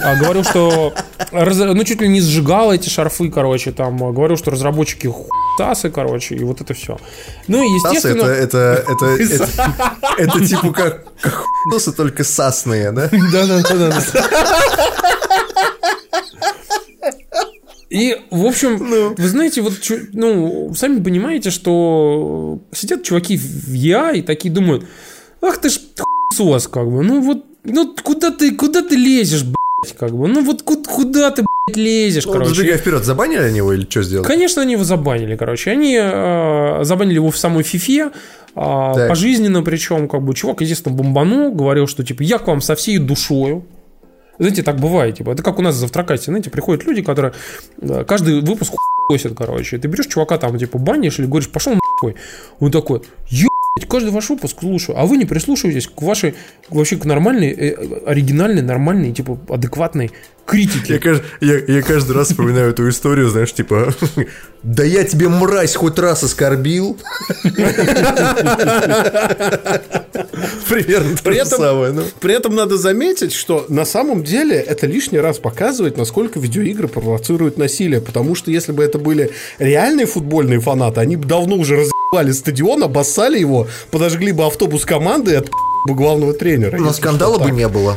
а, 0.02 0.14
говорил, 0.16 0.44
что 0.44 0.94
раз- 1.30 1.58
ну 1.58 1.84
чуть 1.84 2.00
ли 2.00 2.08
не 2.08 2.22
сжигал 2.22 2.72
эти 2.72 2.88
шарфы, 2.88 3.30
короче, 3.30 3.72
там 3.72 4.02
а, 4.02 4.12
говорил, 4.12 4.38
что 4.38 4.50
разработчики 4.50 5.06
хуй***асы, 5.06 5.90
короче, 5.90 6.36
и 6.36 6.44
вот 6.44 6.60
это 6.62 6.72
все. 6.72 6.98
Ну 7.48 7.62
и 7.62 7.66
естественно. 7.74 8.22
это, 8.22 8.84
это, 8.88 9.06
это, 9.06 9.06
это, 9.22 9.48
это 10.18 10.46
типа 10.46 10.72
как, 10.72 11.04
как 11.20 11.44
только 11.96 12.24
сасные, 12.24 12.92
да? 12.92 13.10
Да, 13.10 13.46
да, 13.46 13.62
да, 13.62 13.90
да. 13.90 15.03
И, 17.94 18.16
в 18.32 18.44
общем, 18.44 19.14
вы 19.16 19.28
знаете, 19.28 19.62
вот, 19.62 19.74
ну, 20.12 20.74
сами 20.74 21.00
понимаете, 21.00 21.50
что 21.50 22.58
сидят 22.72 23.04
чуваки 23.04 23.36
в 23.36 23.72
ЯА 23.72 24.12
и 24.12 24.22
такие 24.22 24.52
думают, 24.52 24.84
ах 25.40 25.58
ты 25.58 25.68
ж 25.70 25.78
сос, 26.34 26.66
как 26.66 26.90
бы, 26.90 27.04
ну 27.04 27.20
вот, 27.20 27.44
ну 27.62 27.94
куда 28.02 28.32
ты, 28.32 28.50
куда 28.56 28.82
ты 28.82 28.96
лезешь, 28.96 29.44
блядь, 29.44 29.96
как 29.96 30.10
бы, 30.10 30.26
ну 30.26 30.42
вот 30.44 30.62
ку- 30.62 30.82
куда 30.82 31.30
ты, 31.30 31.42
блядь, 31.66 31.76
лезешь, 31.76 32.26
Ну, 32.26 32.32
короче. 32.32 32.54
забегая 32.54 32.78
вперед, 32.78 33.04
забанили 33.04 33.42
они 33.42 33.58
его 33.58 33.72
или 33.72 33.86
что 33.88 34.02
сделали? 34.02 34.26
Конечно, 34.26 34.62
они 34.62 34.72
его 34.72 34.82
забанили, 34.82 35.36
короче. 35.36 35.70
Они 35.70 35.96
э, 35.96 36.80
забанили 36.82 37.14
его 37.14 37.30
в 37.30 37.38
самой 37.38 37.62
фифе, 37.62 38.10
Так. 38.56 39.08
пожизненно 39.08 39.62
причем, 39.62 40.08
как 40.08 40.22
бы, 40.22 40.34
чувак, 40.34 40.62
естественно, 40.62 40.96
бомбанул, 40.96 41.52
говорил, 41.54 41.86
что, 41.86 42.02
типа, 42.02 42.22
я 42.22 42.38
к 42.38 42.48
вам 42.48 42.60
со 42.60 42.74
всей 42.74 42.98
душою. 42.98 43.64
Знаете, 44.38 44.62
так 44.62 44.80
бывает, 44.80 45.16
типа, 45.16 45.30
это 45.30 45.42
как 45.42 45.58
у 45.58 45.62
нас 45.62 45.76
в 45.76 45.88
знаете, 46.30 46.50
приходят 46.50 46.84
люди, 46.84 47.02
которые 47.02 47.34
э, 47.80 48.04
каждый 48.04 48.40
выпуск 48.40 48.74
хуесят, 49.06 49.36
короче. 49.36 49.78
Ты 49.78 49.88
берешь 49.88 50.06
чувака 50.06 50.38
там, 50.38 50.58
типа, 50.58 50.78
банишь 50.78 51.18
или 51.18 51.26
говоришь, 51.26 51.50
пошел 51.50 51.74
нахуй. 51.74 52.16
Он 52.60 52.70
такой, 52.70 53.02
ебать, 53.28 53.50
каждый 53.88 54.10
ваш 54.12 54.28
выпуск 54.30 54.58
слушаю, 54.60 54.96
а 54.98 55.04
вы 55.04 55.16
не 55.16 55.24
прислушиваетесь 55.24 55.88
к 55.88 56.00
вашей, 56.00 56.34
вообще 56.68 56.96
к 56.96 57.04
нормальной, 57.04 57.50
э, 57.50 57.74
оригинальной, 58.06 58.62
нормальной, 58.62 59.12
типа, 59.12 59.36
адекватной 59.48 60.12
критике. 60.46 61.00
Я, 61.40 61.54
я, 61.54 61.58
я 61.76 61.82
каждый 61.82 62.12
раз 62.14 62.28
вспоминаю 62.28 62.70
эту 62.70 62.88
историю, 62.88 63.28
знаешь, 63.30 63.52
типа, 63.52 63.92
да 64.62 64.84
я 64.84 65.02
тебе, 65.02 65.28
мразь, 65.28 65.74
хоть 65.74 65.98
раз 65.98 66.22
оскорбил. 66.22 66.98
Примерно 70.68 71.16
При 71.24 71.36
этом- 71.36 71.58
самое. 71.58 71.92
ну. 71.92 72.02
При 72.20 72.34
этом 72.34 72.54
надо 72.54 72.76
заметить, 72.76 73.32
что 73.32 73.66
на 73.68 73.84
самом 73.84 74.22
деле 74.22 74.56
это 74.56 74.86
лишний 74.86 75.18
раз 75.18 75.38
показывает, 75.38 75.96
насколько 75.96 76.38
видеоигры 76.38 76.86
провоцируют 76.88 77.58
насилие. 77.58 78.00
Потому 78.00 78.34
что 78.36 78.50
если 78.52 78.70
бы 78.72 78.84
это 78.84 78.98
были 78.98 79.30
реальные 79.58 80.06
футбольные 80.06 80.60
фанаты, 80.60 81.00
они 81.00 81.16
бы 81.16 81.26
давно 81.26 81.56
уже 81.56 81.84
разъебали 82.12 82.32
стадион, 82.32 82.82
обоссали 82.82 83.38
его, 83.38 83.66
подожгли 83.90 84.32
бы 84.32 84.44
автобус 84.46 84.84
команды 84.84 85.32
и 85.32 85.34
от 85.34 85.50
бы 85.86 85.94
главного 85.94 86.32
тренера. 86.32 86.76
Но 86.78 86.92
скандала 86.92 87.38
бы 87.38 87.50
не 87.50 87.68
было. 87.68 87.96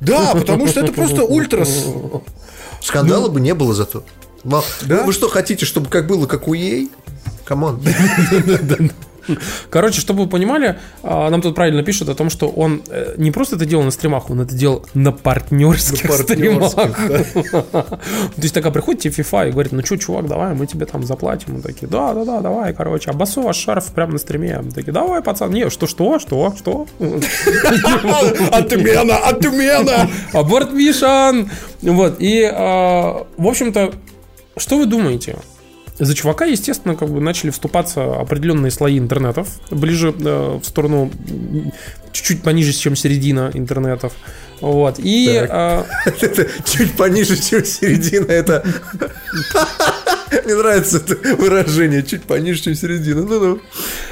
Да, 0.00 0.34
потому 0.34 0.66
что 0.68 0.80
это 0.80 0.92
просто 0.92 1.24
ультрас. 1.24 1.86
Скандала 2.80 3.28
бы 3.28 3.40
не 3.40 3.54
было 3.54 3.74
зато. 3.74 4.04
Ма- 4.44 4.62
Вы, 4.82 5.02
вы 5.02 5.12
что 5.12 5.28
хотите, 5.28 5.66
чтобы 5.66 5.88
как 5.90 6.06
было, 6.06 6.26
как 6.26 6.46
у 6.48 6.54
ей? 6.54 6.90
Камон. 7.44 7.82
Короче, 9.70 10.00
чтобы 10.00 10.24
вы 10.24 10.28
понимали, 10.28 10.78
а, 11.02 11.30
нам 11.30 11.42
тут 11.42 11.54
правильно 11.54 11.82
пишут 11.82 12.08
о 12.08 12.14
том, 12.14 12.30
что 12.30 12.48
он 12.48 12.82
э, 12.88 13.14
не 13.16 13.30
просто 13.30 13.56
это 13.56 13.66
делал 13.66 13.84
на 13.84 13.90
стримах, 13.90 14.30
он 14.30 14.40
это 14.40 14.54
делал 14.54 14.86
на 14.94 15.12
партнерских, 15.12 16.08
На 16.08 16.16
стримах. 16.16 16.74
партнерских, 16.74 17.50
То 17.72 18.42
есть 18.42 18.54
такая 18.54 18.72
приходит 18.72 19.02
тебе 19.02 19.12
FIFA 19.14 19.48
и 19.48 19.52
говорит, 19.52 19.72
ну 19.72 19.84
что, 19.84 19.96
чувак, 19.96 20.26
давай, 20.26 20.54
мы 20.54 20.66
тебе 20.66 20.86
там 20.86 21.04
заплатим. 21.04 21.54
Мы 21.54 21.62
такие, 21.62 21.88
да, 21.88 22.14
да, 22.14 22.24
да, 22.24 22.40
давай, 22.40 22.74
короче, 22.74 23.10
обоссу 23.10 23.42
ваш 23.42 23.56
шарф 23.56 23.86
прямо 23.92 24.12
на 24.12 24.18
стриме. 24.18 24.60
Мы 24.62 24.70
такие, 24.70 24.92
давай, 24.92 25.22
пацан, 25.22 25.50
не, 25.50 25.70
что, 25.70 25.86
что, 25.86 26.18
что, 26.18 26.54
что? 26.56 26.86
Отмена, 28.52 29.16
отмена! 29.16 30.10
Аборт 30.32 30.72
Мишан! 30.72 31.50
Вот, 31.82 32.16
и, 32.18 32.42
а, 32.52 33.26
в 33.36 33.46
общем-то, 33.46 33.92
что 34.56 34.78
вы 34.78 34.86
думаете? 34.86 35.36
За 35.98 36.14
чувака, 36.14 36.44
естественно, 36.44 36.94
как 36.94 37.08
бы 37.08 37.20
начали 37.20 37.50
вступаться 37.50 38.20
определенные 38.20 38.70
слои 38.70 38.98
интернетов, 38.98 39.48
ближе 39.70 40.14
э, 40.18 40.58
в 40.62 40.64
сторону 40.64 41.10
чуть-чуть 42.12 42.42
пониже, 42.42 42.72
чем 42.72 42.94
середина 42.94 43.50
интернетов. 43.54 44.12
Вот. 44.60 44.98
И 44.98 45.28
а, 45.48 45.86
Это 46.20 46.46
чуть 46.64 46.92
пониже, 46.92 47.36
чем 47.36 47.64
середина. 47.64 48.26
Это 48.26 48.64
Мне 50.44 50.54
нравится 50.54 50.98
это 50.98 51.16
выражение, 51.36 52.02
чуть 52.02 52.22
пониже, 52.22 52.62
чем 52.62 52.74
середина. 52.74 53.22
Ну-ну. 53.22 53.60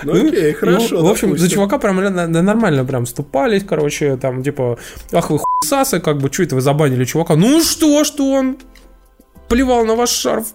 Ну, 0.02 0.28
окей, 0.28 0.52
хорошо. 0.54 0.96
Ну, 0.96 1.06
в 1.06 1.10
общем, 1.10 1.28
допустим. 1.28 1.48
за 1.48 1.54
чувака 1.54 1.78
прям 1.78 1.96
нормально 2.32 2.84
прям 2.84 3.06
ступались, 3.06 3.64
короче, 3.64 4.16
там, 4.16 4.42
типа, 4.42 4.78
ах 5.12 5.30
вы 5.30 5.38
хуйсасы, 5.38 6.00
как 6.00 6.18
бы, 6.18 6.32
что 6.32 6.42
это 6.42 6.54
вы 6.54 6.60
забанили 6.60 7.04
чувака? 7.04 7.36
Ну 7.36 7.62
что, 7.62 8.04
что 8.04 8.30
он 8.32 8.58
плевал 9.48 9.84
на 9.84 9.94
ваш 9.94 10.10
шарф 10.10 10.46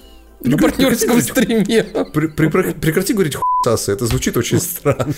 на 0.44 0.58
партнерском 0.58 1.22
стриме. 1.22 1.84
Прекрати 2.14 3.14
говорить 3.14 3.36
хуйсасы, 3.36 3.92
это 3.92 4.06
звучит 4.06 4.38
очень 4.38 4.60
странно. 4.60 5.14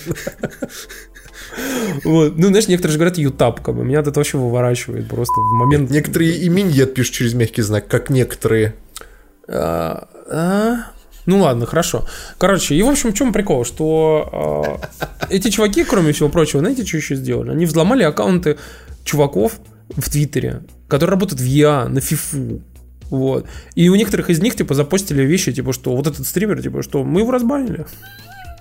Вот. 2.02 2.36
Ну, 2.36 2.48
знаешь, 2.48 2.68
некоторые 2.68 2.92
же 2.92 2.98
говорят 2.98 3.18
ютап, 3.18 3.60
как 3.60 3.76
бы, 3.76 3.84
меня 3.84 4.00
это 4.00 4.10
вообще 4.10 4.38
выворачивает 4.38 5.08
просто 5.08 5.40
в 5.40 5.52
момент... 5.52 5.90
Некоторые 5.90 6.36
и 6.36 6.48
миньет 6.48 6.94
пишут 6.94 7.14
через 7.14 7.34
мягкий 7.34 7.62
знак, 7.62 7.86
как 7.86 8.10
некоторые. 8.10 8.74
А, 9.46 10.08
а? 10.28 10.90
Ну 11.26 11.40
ладно, 11.40 11.66
хорошо. 11.66 12.06
Короче, 12.38 12.74
и 12.74 12.82
в 12.82 12.88
общем, 12.88 13.12
в 13.12 13.14
чем 13.14 13.32
прикол, 13.32 13.64
что 13.64 14.80
а, 15.00 15.26
эти 15.30 15.50
чуваки, 15.50 15.84
кроме 15.84 16.12
всего 16.12 16.28
прочего, 16.28 16.60
знаете, 16.60 16.84
что 16.84 16.96
еще 16.96 17.14
сделали? 17.14 17.50
Они 17.50 17.66
взломали 17.66 18.02
аккаунты 18.02 18.58
чуваков 19.04 19.58
в 19.90 20.10
Твиттере, 20.10 20.62
которые 20.88 21.12
работают 21.12 21.40
в 21.40 21.44
ЯА, 21.44 21.88
на 21.88 22.00
ФИФУ. 22.00 22.62
Вот. 23.10 23.46
И 23.74 23.88
у 23.88 23.94
некоторых 23.94 24.30
из 24.30 24.40
них, 24.40 24.56
типа, 24.56 24.74
запостили 24.74 25.22
вещи, 25.22 25.52
типа, 25.52 25.72
что 25.72 25.94
вот 25.94 26.06
этот 26.06 26.26
стример, 26.26 26.62
типа, 26.62 26.82
что 26.82 27.04
мы 27.04 27.20
его 27.20 27.30
разбанили. 27.30 27.86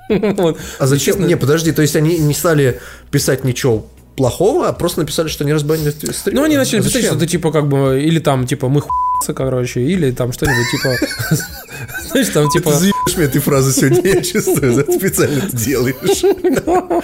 Вот. 0.10 0.60
А 0.79 0.86
зачем? 0.86 1.15
Честно, 1.15 1.25
Не, 1.25 1.38
подожди, 1.38 1.71
то 1.71 1.82
есть 1.82 1.95
они 1.95 2.17
не 2.19 2.34
стали 2.34 2.82
писать 3.10 3.45
ничего 3.45 3.88
плохого, 4.15 4.67
а 4.67 4.73
просто 4.73 4.99
написали, 5.01 5.27
что 5.27 5.43
не 5.45 5.53
разбанили 5.53 5.91
стрим. 5.91 6.36
Ну, 6.36 6.43
они 6.43 6.58
начали 6.58 6.82
А 6.82 6.84
писать, 6.84 7.06
что-то 7.06 7.25
типа, 7.25 7.51
как 7.51 7.67
бы, 7.67 8.01
или 8.03 8.19
там, 8.19 8.45
типа, 8.45 8.69
мы 8.69 8.82
хуйцы, 8.82 8.93
короче, 9.31 9.79
или 9.79 10.12
там 10.12 10.33
что-нибудь, 10.33 10.65
типа, 10.71 10.95
знаешь, 12.09 12.29
там, 12.29 12.49
типа... 12.49 12.71
Ты 12.71 12.77
заебешь 12.77 13.15
мне 13.15 13.25
этой 13.25 13.39
фразы 13.39 13.71
сегодня, 13.71 14.15
я 14.15 14.21
чувствую, 14.21 14.79
это 14.79 14.91
специально 14.91 15.38
это 15.38 15.55
делаешь. 15.55 17.03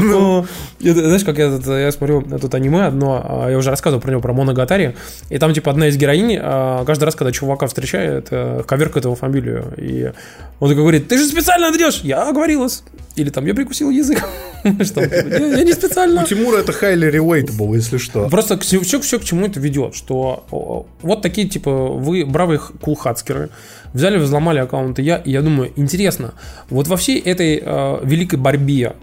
Ну, 0.00 0.46
знаешь, 0.78 1.24
как 1.24 1.36
я, 1.38 1.92
смотрю 1.92 2.22
тут 2.22 2.54
аниме 2.54 2.84
одно, 2.86 3.22
а, 3.22 3.50
я 3.50 3.58
уже 3.58 3.70
рассказывал 3.70 4.00
про 4.00 4.10
него, 4.10 4.20
про 4.20 4.32
Моногатари, 4.32 4.94
и 5.28 5.38
там, 5.38 5.52
типа, 5.52 5.70
одна 5.70 5.88
из 5.88 5.96
героинь, 5.96 6.38
а, 6.40 6.84
каждый 6.84 7.04
раз, 7.04 7.14
когда 7.14 7.32
чувака 7.32 7.66
встречает, 7.66 8.28
э, 8.30 8.62
коверкает 8.66 9.04
его 9.04 9.14
фамилию, 9.14 9.74
и 9.76 10.12
он 10.58 10.68
такой 10.68 10.82
говорит, 10.82 11.08
ты 11.08 11.18
же 11.18 11.26
специально 11.26 11.68
отойдешь, 11.68 12.00
я 12.02 12.28
оговорилась, 12.28 12.82
или 13.16 13.30
там, 13.30 13.46
я 13.46 13.54
прикусил 13.54 13.90
язык, 13.90 14.24
Что, 14.84 15.06
типа, 15.06 15.34
я 15.34 15.62
не 15.62 15.72
специально. 15.72 16.22
У 16.22 16.26
Тимура 16.26 16.58
это 16.58 16.72
highly 16.72 17.10
relatable, 17.10 17.74
если 17.74 17.98
что. 17.98 18.28
Просто 18.28 18.58
все, 18.58 19.00
к 19.00 19.24
чему 19.24 19.46
это 19.46 19.60
ведет, 19.60 19.94
что 19.94 20.86
вот 21.02 21.22
такие, 21.22 21.48
типа, 21.50 21.70
вы 21.70 22.24
бравые 22.24 22.58
кулхацкеры, 22.58 23.50
взяли, 23.92 24.18
взломали 24.18 24.58
аккаунты 24.58 25.02
я, 25.02 25.20
я 25.24 25.42
думаю, 25.42 25.72
интересно, 25.76 26.32
вот 26.70 26.88
во 26.88 26.96
всей 26.96 27.18
этой 27.20 27.60
э, 27.62 27.98
великой 28.04 28.38
борьбе 28.38 28.94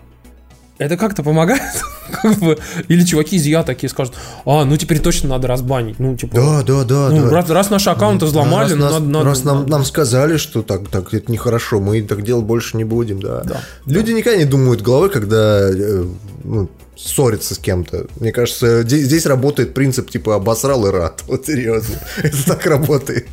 это 0.78 0.96
как-то 0.96 1.24
помогает? 1.24 1.62
Как 2.22 2.38
бы, 2.38 2.58
Или 2.88 3.04
чуваки 3.04 3.36
из 3.36 3.46
Я 3.46 3.64
такие 3.64 3.90
скажут, 3.90 4.14
а, 4.46 4.64
ну 4.64 4.78
теперь 4.78 5.00
точно 5.00 5.30
надо 5.30 5.48
разбанить. 5.48 6.00
Ну, 6.00 6.16
типа, 6.16 6.36
Да, 6.36 6.64
да, 6.64 6.84
да, 6.84 7.10
ну, 7.10 7.24
да. 7.24 7.30
раз, 7.32 7.50
раз 7.50 7.70
наши 7.70 7.90
аккаунты 7.90 8.26
взломали, 8.26 8.74
раз, 8.74 8.80
ну, 8.80 8.86
надо, 8.86 9.06
надо- 9.06 9.26
раз 9.26 9.44
нам, 9.44 9.58
надо- 9.60 9.72
нам 9.72 9.86
сказали, 9.86 10.38
что 10.38 10.62
так, 10.62 10.88
так 10.90 11.14
это 11.14 11.32
нехорошо, 11.32 11.80
мы 11.80 12.02
так 12.04 12.24
делать 12.24 12.46
больше 12.46 12.78
не 12.78 12.84
будем, 12.84 13.20
да. 13.20 13.42
Да. 13.44 13.62
Люди 13.88 14.12
никогда 14.12 14.38
не 14.38 14.46
думают 14.46 14.82
головой, 14.82 15.10
когда 15.10 15.70
э, 15.70 16.06
ну, 16.44 16.70
ссорятся 16.98 17.56
с 17.56 17.60
кем-то. 17.60 18.08
Мне 18.20 18.32
кажется, 18.32 18.84
здесь, 18.84 19.04
здесь 19.04 19.26
работает 19.26 19.74
принцип 19.74 20.10
типа 20.10 20.36
обосрал 20.36 20.88
и 20.88 20.92
рад. 20.92 21.24
Вот 21.28 21.46
серьезно. 21.46 21.96
Это 22.24 22.46
так 22.46 22.66
работает. 22.66 23.28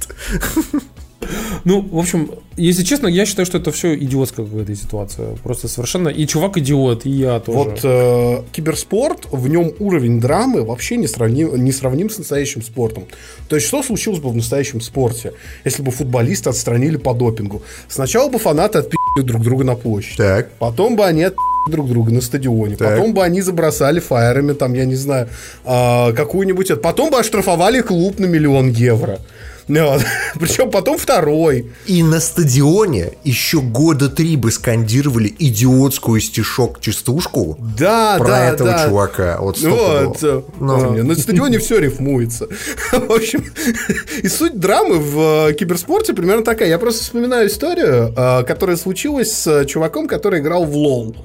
Ну, 1.65 1.81
в 1.81 1.99
общем, 1.99 2.31
если 2.57 2.83
честно, 2.83 3.07
я 3.07 3.25
считаю, 3.25 3.47
что 3.47 3.59
это 3.59 3.73
все 3.73 3.95
идиотская 3.95 4.45
какая-то 4.45 4.75
ситуация. 4.75 5.37
Просто 5.43 5.69
совершенно... 5.69 6.09
И 6.09 6.27
чувак 6.27 6.59
идиот, 6.59 7.07
и 7.07 7.11
я 7.11 7.41
тоже. 7.41 7.59
Вот 7.59 7.81
э, 7.83 8.43
киберспорт, 8.53 9.29
в 9.31 9.49
нем 9.49 9.73
уровень 9.79 10.21
драмы 10.21 10.63
вообще 10.63 10.97
не 10.97 11.07
сравним, 11.07 11.57
не 11.65 11.73
сравним 11.73 12.11
с 12.11 12.19
настоящим 12.19 12.63
спортом. 12.63 13.05
То 13.49 13.57
есть, 13.57 13.67
что 13.67 13.83
случилось 13.83 14.21
бы 14.21 14.29
в 14.29 14.37
настоящем 14.37 14.83
спорте, 14.83 15.33
если 15.65 15.83
бы 15.83 15.91
футболисты 15.91 16.51
отстранили 16.51 16.97
по 16.97 17.15
допингу? 17.15 17.63
Сначала 17.89 18.29
бы 18.29 18.39
фанаты 18.39 18.79
отпи***ли 18.79 19.25
друг 19.25 19.43
друга 19.43 19.65
на 19.65 19.75
площадь. 19.75 20.19
Так. 20.19 20.51
Потом 20.59 20.97
бы 20.97 21.07
они 21.07 21.23
отпи***ли 21.23 21.54
друг 21.71 21.89
друга 21.89 22.13
на 22.13 22.21
стадионе. 22.21 22.77
Так. 22.77 22.97
Потом 22.97 23.15
бы 23.15 23.23
они 23.23 23.41
забросали 23.41 24.01
фаерами, 24.01 24.53
там, 24.53 24.75
я 24.75 24.85
не 24.85 24.97
знаю, 24.97 25.29
а, 25.65 26.13
какую-нибудь... 26.13 26.81
Потом 26.81 27.11
бы 27.11 27.19
оштрафовали 27.19 27.81
клуб 27.81 28.19
на 28.19 28.27
миллион 28.27 28.71
евро. 28.71 29.19
Вот. 29.67 30.03
Причем 30.39 30.71
потом 30.71 30.99
второй. 30.99 31.73
И 31.87 32.03
на 32.03 32.21
стадионе 32.21 33.13
еще 33.25 33.63
года 33.63 34.11
три 34.11 34.37
бы 34.37 34.51
скандировали 34.51 35.35
идиотскую 35.39 36.21
стишок-частушку 36.21 37.57
Да, 37.79 38.17
про 38.19 38.27
да, 38.27 38.45
этого 38.51 38.71
да. 38.73 38.85
чувака. 38.87 39.39
Вот, 39.41 39.59
Вот, 39.63 40.19
стопудово. 40.19 40.41
э, 40.41 40.43
Ну. 40.61 40.95
не, 40.95 41.03
на 41.03 41.15
стадионе 41.15 41.59
все 41.59 41.79
рифмуется. 41.79 42.47
В 42.93 43.11
общем, 43.11 43.45
и 44.23 44.29
суть 44.29 44.59
драмы 44.59 44.99
в 44.99 45.49
э, 45.49 45.55
киберспорте 45.55 46.13
примерно 46.13 46.45
такая. 46.45 46.69
Я 46.69 46.79
просто 46.79 47.03
вспоминаю 47.03 47.49
историю, 47.49 48.13
э, 48.15 48.43
которая 48.45 48.77
случилась 48.77 49.33
с 49.33 49.65
чуваком, 49.65 50.09
который 50.09 50.41
играл 50.41 50.65
в 50.67 50.77
лол. 50.77 51.17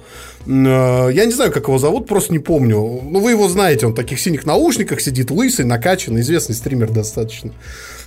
Э, 0.45 1.09
Я 1.13 1.25
не 1.25 1.31
знаю, 1.31 1.51
как 1.51 1.67
его 1.67 1.77
зовут, 1.77 2.07
просто 2.07 2.31
не 2.33 2.39
помню. 2.39 2.77
Ну, 3.03 3.19
вы 3.19 3.31
его 3.31 3.47
знаете, 3.47 3.85
он 3.85 3.93
в 3.93 3.95
таких 3.95 4.19
синих 4.19 4.45
наушниках 4.45 5.01
сидит, 5.01 5.31
лысый, 5.31 5.65
накачанный, 5.65 6.21
известный 6.21 6.55
стример 6.55 6.91
достаточно. 6.91 7.51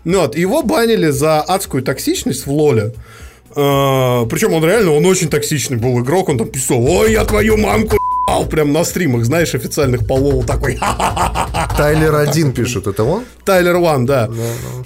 Ну, 0.04 0.20
вот, 0.20 0.36
его 0.36 0.62
банили 0.62 1.10
за 1.10 1.40
адскую 1.40 1.82
токсичность 1.82 2.46
в 2.46 2.50
лоле. 2.52 2.92
Э, 3.54 4.26
Причем 4.30 4.52
он 4.54 4.64
реально, 4.64 4.92
он 4.92 5.04
очень 5.06 5.28
токсичный 5.28 5.76
был 5.76 6.00
игрок, 6.00 6.28
он 6.28 6.38
там 6.38 6.48
писал, 6.48 6.84
ой, 6.84 7.12
я 7.12 7.24
твою 7.24 7.56
мамку 7.56 7.96
ебал», 8.28 8.46
прям 8.46 8.72
на 8.72 8.82
стримах, 8.84 9.24
знаешь, 9.24 9.54
официальных 9.54 10.06
полол 10.06 10.42
такой, 10.42 10.78
Тайлер 11.76 12.14
один 12.14 12.52
пишет, 12.52 12.86
это 12.86 13.04
он? 13.04 13.24
Тайлер 13.44 13.76
Уан, 13.76 14.06
да. 14.06 14.30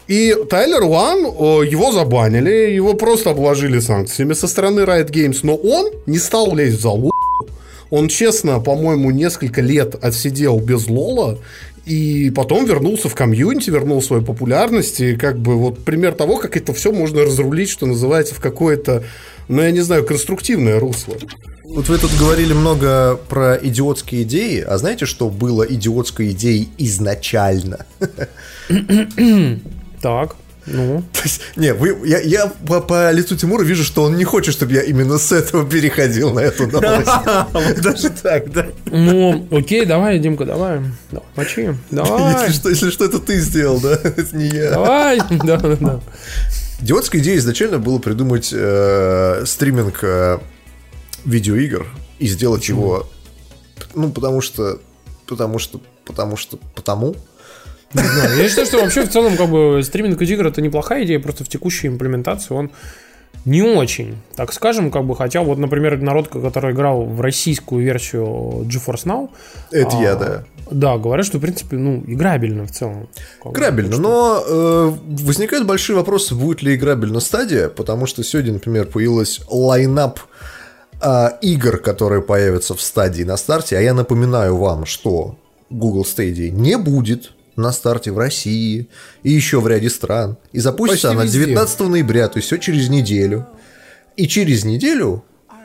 И 0.09 0.35
Тайлер 0.51 0.83
Уан, 0.83 1.25
о, 1.27 1.63
его 1.63 1.93
забанили, 1.93 2.73
его 2.75 2.95
просто 2.95 3.31
обложили 3.31 3.79
санкциями 3.81 4.35
со 4.35 4.49
стороны 4.49 4.81
Riot 4.81 5.11
Games, 5.11 5.39
но 5.43 5.55
он 5.55 5.91
не 6.07 6.19
стал 6.19 6.55
лезть 6.57 6.79
в 6.79 6.81
залу. 6.83 7.13
Он, 7.90 8.09
честно, 8.09 8.61
по-моему, 8.61 9.11
несколько 9.11 9.61
лет 9.61 9.94
отсидел 10.03 10.59
без 10.59 10.88
лола, 10.88 11.38
и 11.85 12.31
потом 12.35 12.66
вернулся 12.66 13.09
в 13.09 13.14
комьюнити, 13.14 13.70
вернул 13.70 14.03
свою 14.03 14.22
популярность, 14.22 15.01
и 15.01 15.14
как 15.14 15.38
бы 15.38 15.57
вот 15.57 15.85
пример 15.85 16.14
того, 16.14 16.37
как 16.38 16.57
это 16.57 16.75
все 16.75 16.90
можно 16.90 17.22
разрулить, 17.22 17.70
что 17.70 17.87
называется, 17.87 18.35
в 18.35 18.40
какое-то, 18.40 19.05
ну, 19.49 19.62
я 19.62 19.70
не 19.70 19.83
знаю, 19.83 20.05
конструктивное 20.05 20.81
русло. 20.81 21.16
Вот 21.64 21.88
вы 21.88 21.99
тут 21.99 22.11
говорили 22.18 22.53
много 22.53 23.18
про 23.29 23.57
идиотские 23.57 24.22
идеи, 24.22 24.61
а 24.61 24.79
знаете, 24.79 25.07
что 25.07 25.31
было 25.31 25.62
идиотской 25.62 26.33
идеей 26.33 26.68
изначально? 26.79 27.87
Так, 30.01 30.37
ну... 30.67 31.03
То 31.13 31.21
есть, 31.23 31.41
не, 31.57 31.73
вы, 31.73 31.97
я, 32.07 32.21
я 32.21 32.47
по, 32.47 32.81
по 32.81 33.11
лицу 33.13 33.37
Тимура 33.37 33.63
вижу, 33.63 33.85
что 33.85 34.03
он 34.03 34.17
не 34.17 34.25
хочет, 34.25 34.55
чтобы 34.55 34.73
я 34.73 34.83
именно 34.83 35.19
с 35.19 35.33
этого 35.33 35.69
переходил 35.69 36.33
на 36.33 36.41
эту 36.41 36.67
новость. 36.67 37.11
Даже 37.83 38.11
так, 38.11 38.51
да? 38.53 38.67
Ну, 38.87 39.47
окей, 39.51 39.85
давай, 39.85 40.19
Димка, 40.19 40.45
давай. 40.45 40.81
Мочи. 41.37 41.75
Давай. 41.91 42.47
Если 42.49 42.91
что, 42.91 43.05
это 43.05 43.19
ты 43.19 43.39
сделал, 43.39 43.81
да? 43.81 43.93
Это 44.03 44.37
не 44.37 44.47
я. 44.49 44.71
Давай. 44.73 45.21
Да, 45.45 45.57
да, 45.57 45.77
да. 45.77 46.01
Идиотская 46.81 47.21
идея 47.23 47.39
изначально 47.39 47.79
было 47.79 47.99
придумать 47.99 48.51
э, 48.53 49.45
стриминг 49.47 50.01
э, 50.03 50.39
видеоигр 51.25 51.87
и 52.19 52.27
сделать 52.27 52.69
его, 52.69 53.09
ну, 53.95 54.11
потому 54.11 54.41
что, 54.41 54.79
потому 55.27 55.59
что, 55.59 55.81
потому 56.05 56.37
что, 56.37 56.59
потому. 56.75 57.17
Не 58.03 58.09
знаю, 58.09 58.37
Я 58.39 58.49
считаю, 58.49 58.67
что 58.67 58.79
вообще 58.79 59.05
в 59.05 59.11
целом 59.11 59.37
как 59.37 59.49
бы 59.49 59.83
стриминг 59.83 60.21
игр 60.21 60.47
это 60.47 60.61
неплохая 60.61 61.05
идея, 61.05 61.19
просто 61.19 61.45
в 61.45 61.49
текущей 61.49 61.89
имплементации 61.89 62.55
он 62.55 62.71
не 63.45 63.63
очень, 63.63 64.17
так 64.35 64.53
скажем, 64.53 64.91
как 64.91 65.05
бы, 65.05 65.15
хотя 65.15 65.41
вот, 65.41 65.57
например, 65.59 66.01
народ, 66.01 66.29
который 66.29 66.73
играл 66.73 67.05
в 67.05 67.21
российскую 67.21 67.85
версию 67.85 68.65
GeForce 68.65 69.05
Now, 69.05 69.31
Это 69.71 69.97
а, 69.99 70.03
я, 70.03 70.17
да. 70.17 70.45
Да, 70.69 70.99
говорят, 70.99 71.27
что, 71.27 71.39
в 71.39 71.41
принципе, 71.41 71.77
ну, 71.77 72.03
играбельно 72.07 72.67
в 72.67 72.73
целом. 72.73 73.09
Играбельно, 73.45 73.99
но 73.99 74.43
э, 74.45 74.93
возникают 75.23 75.65
большие 75.65 75.95
вопросы, 75.95 76.35
будет 76.35 76.63
ли 76.63 76.75
играбельна 76.75 77.21
стадия, 77.21 77.69
потому 77.69 78.07
что 78.07 78.25
сегодня, 78.25 78.55
например, 78.55 78.87
появилась 78.87 79.41
лайнап 79.49 80.19
э, 81.01 81.29
игр, 81.41 81.79
которые 81.79 82.23
появятся 82.23 82.75
в 82.75 82.81
стадии 82.81 83.23
на 83.23 83.37
старте, 83.37 83.79
а 83.79 83.81
я 83.81 83.95
напоминаю 83.95 84.57
вам, 84.57 84.87
что 84.87 85.37
Google 85.71 86.03
Stadia 86.03 86.51
не 86.51 86.77
будет 86.79 87.33
на 87.57 87.73
старте 87.73 88.12
в 88.12 88.19
России 88.19 88.88
и 89.23 89.31
еще 89.33 89.61
в 89.61 89.66
ряде 89.69 89.90
стран. 89.90 90.37
И 90.53 90.59
запустится 90.61 91.09
Почти 91.09 91.16
она 91.16 91.25
везде. 91.25 91.38
19 91.47 91.81
ноября, 91.81 92.29
то 92.29 92.37
есть 92.38 92.47
все 92.47 92.59
через 92.59 92.88
неделю. 92.88 93.47
И 94.16 94.29
через 94.29 94.64
неделю 94.64 95.25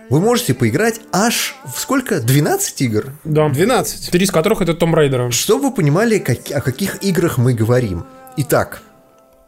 вы 0.09 0.19
можете 0.19 0.53
поиграть 0.53 0.99
аж 1.11 1.55
в 1.73 1.79
сколько? 1.79 2.19
12 2.21 2.81
игр? 2.81 3.13
Да. 3.23 3.49
12. 3.49 4.11
Три 4.11 4.23
из 4.25 4.31
которых 4.31 4.61
это 4.61 4.73
Том 4.73 4.93
Райдера. 4.95 5.31
Чтобы 5.31 5.69
вы 5.69 5.73
понимали, 5.73 6.19
как- 6.19 6.51
о 6.51 6.61
каких 6.61 7.03
играх 7.03 7.37
мы 7.37 7.53
говорим. 7.53 8.05
Итак, 8.37 8.81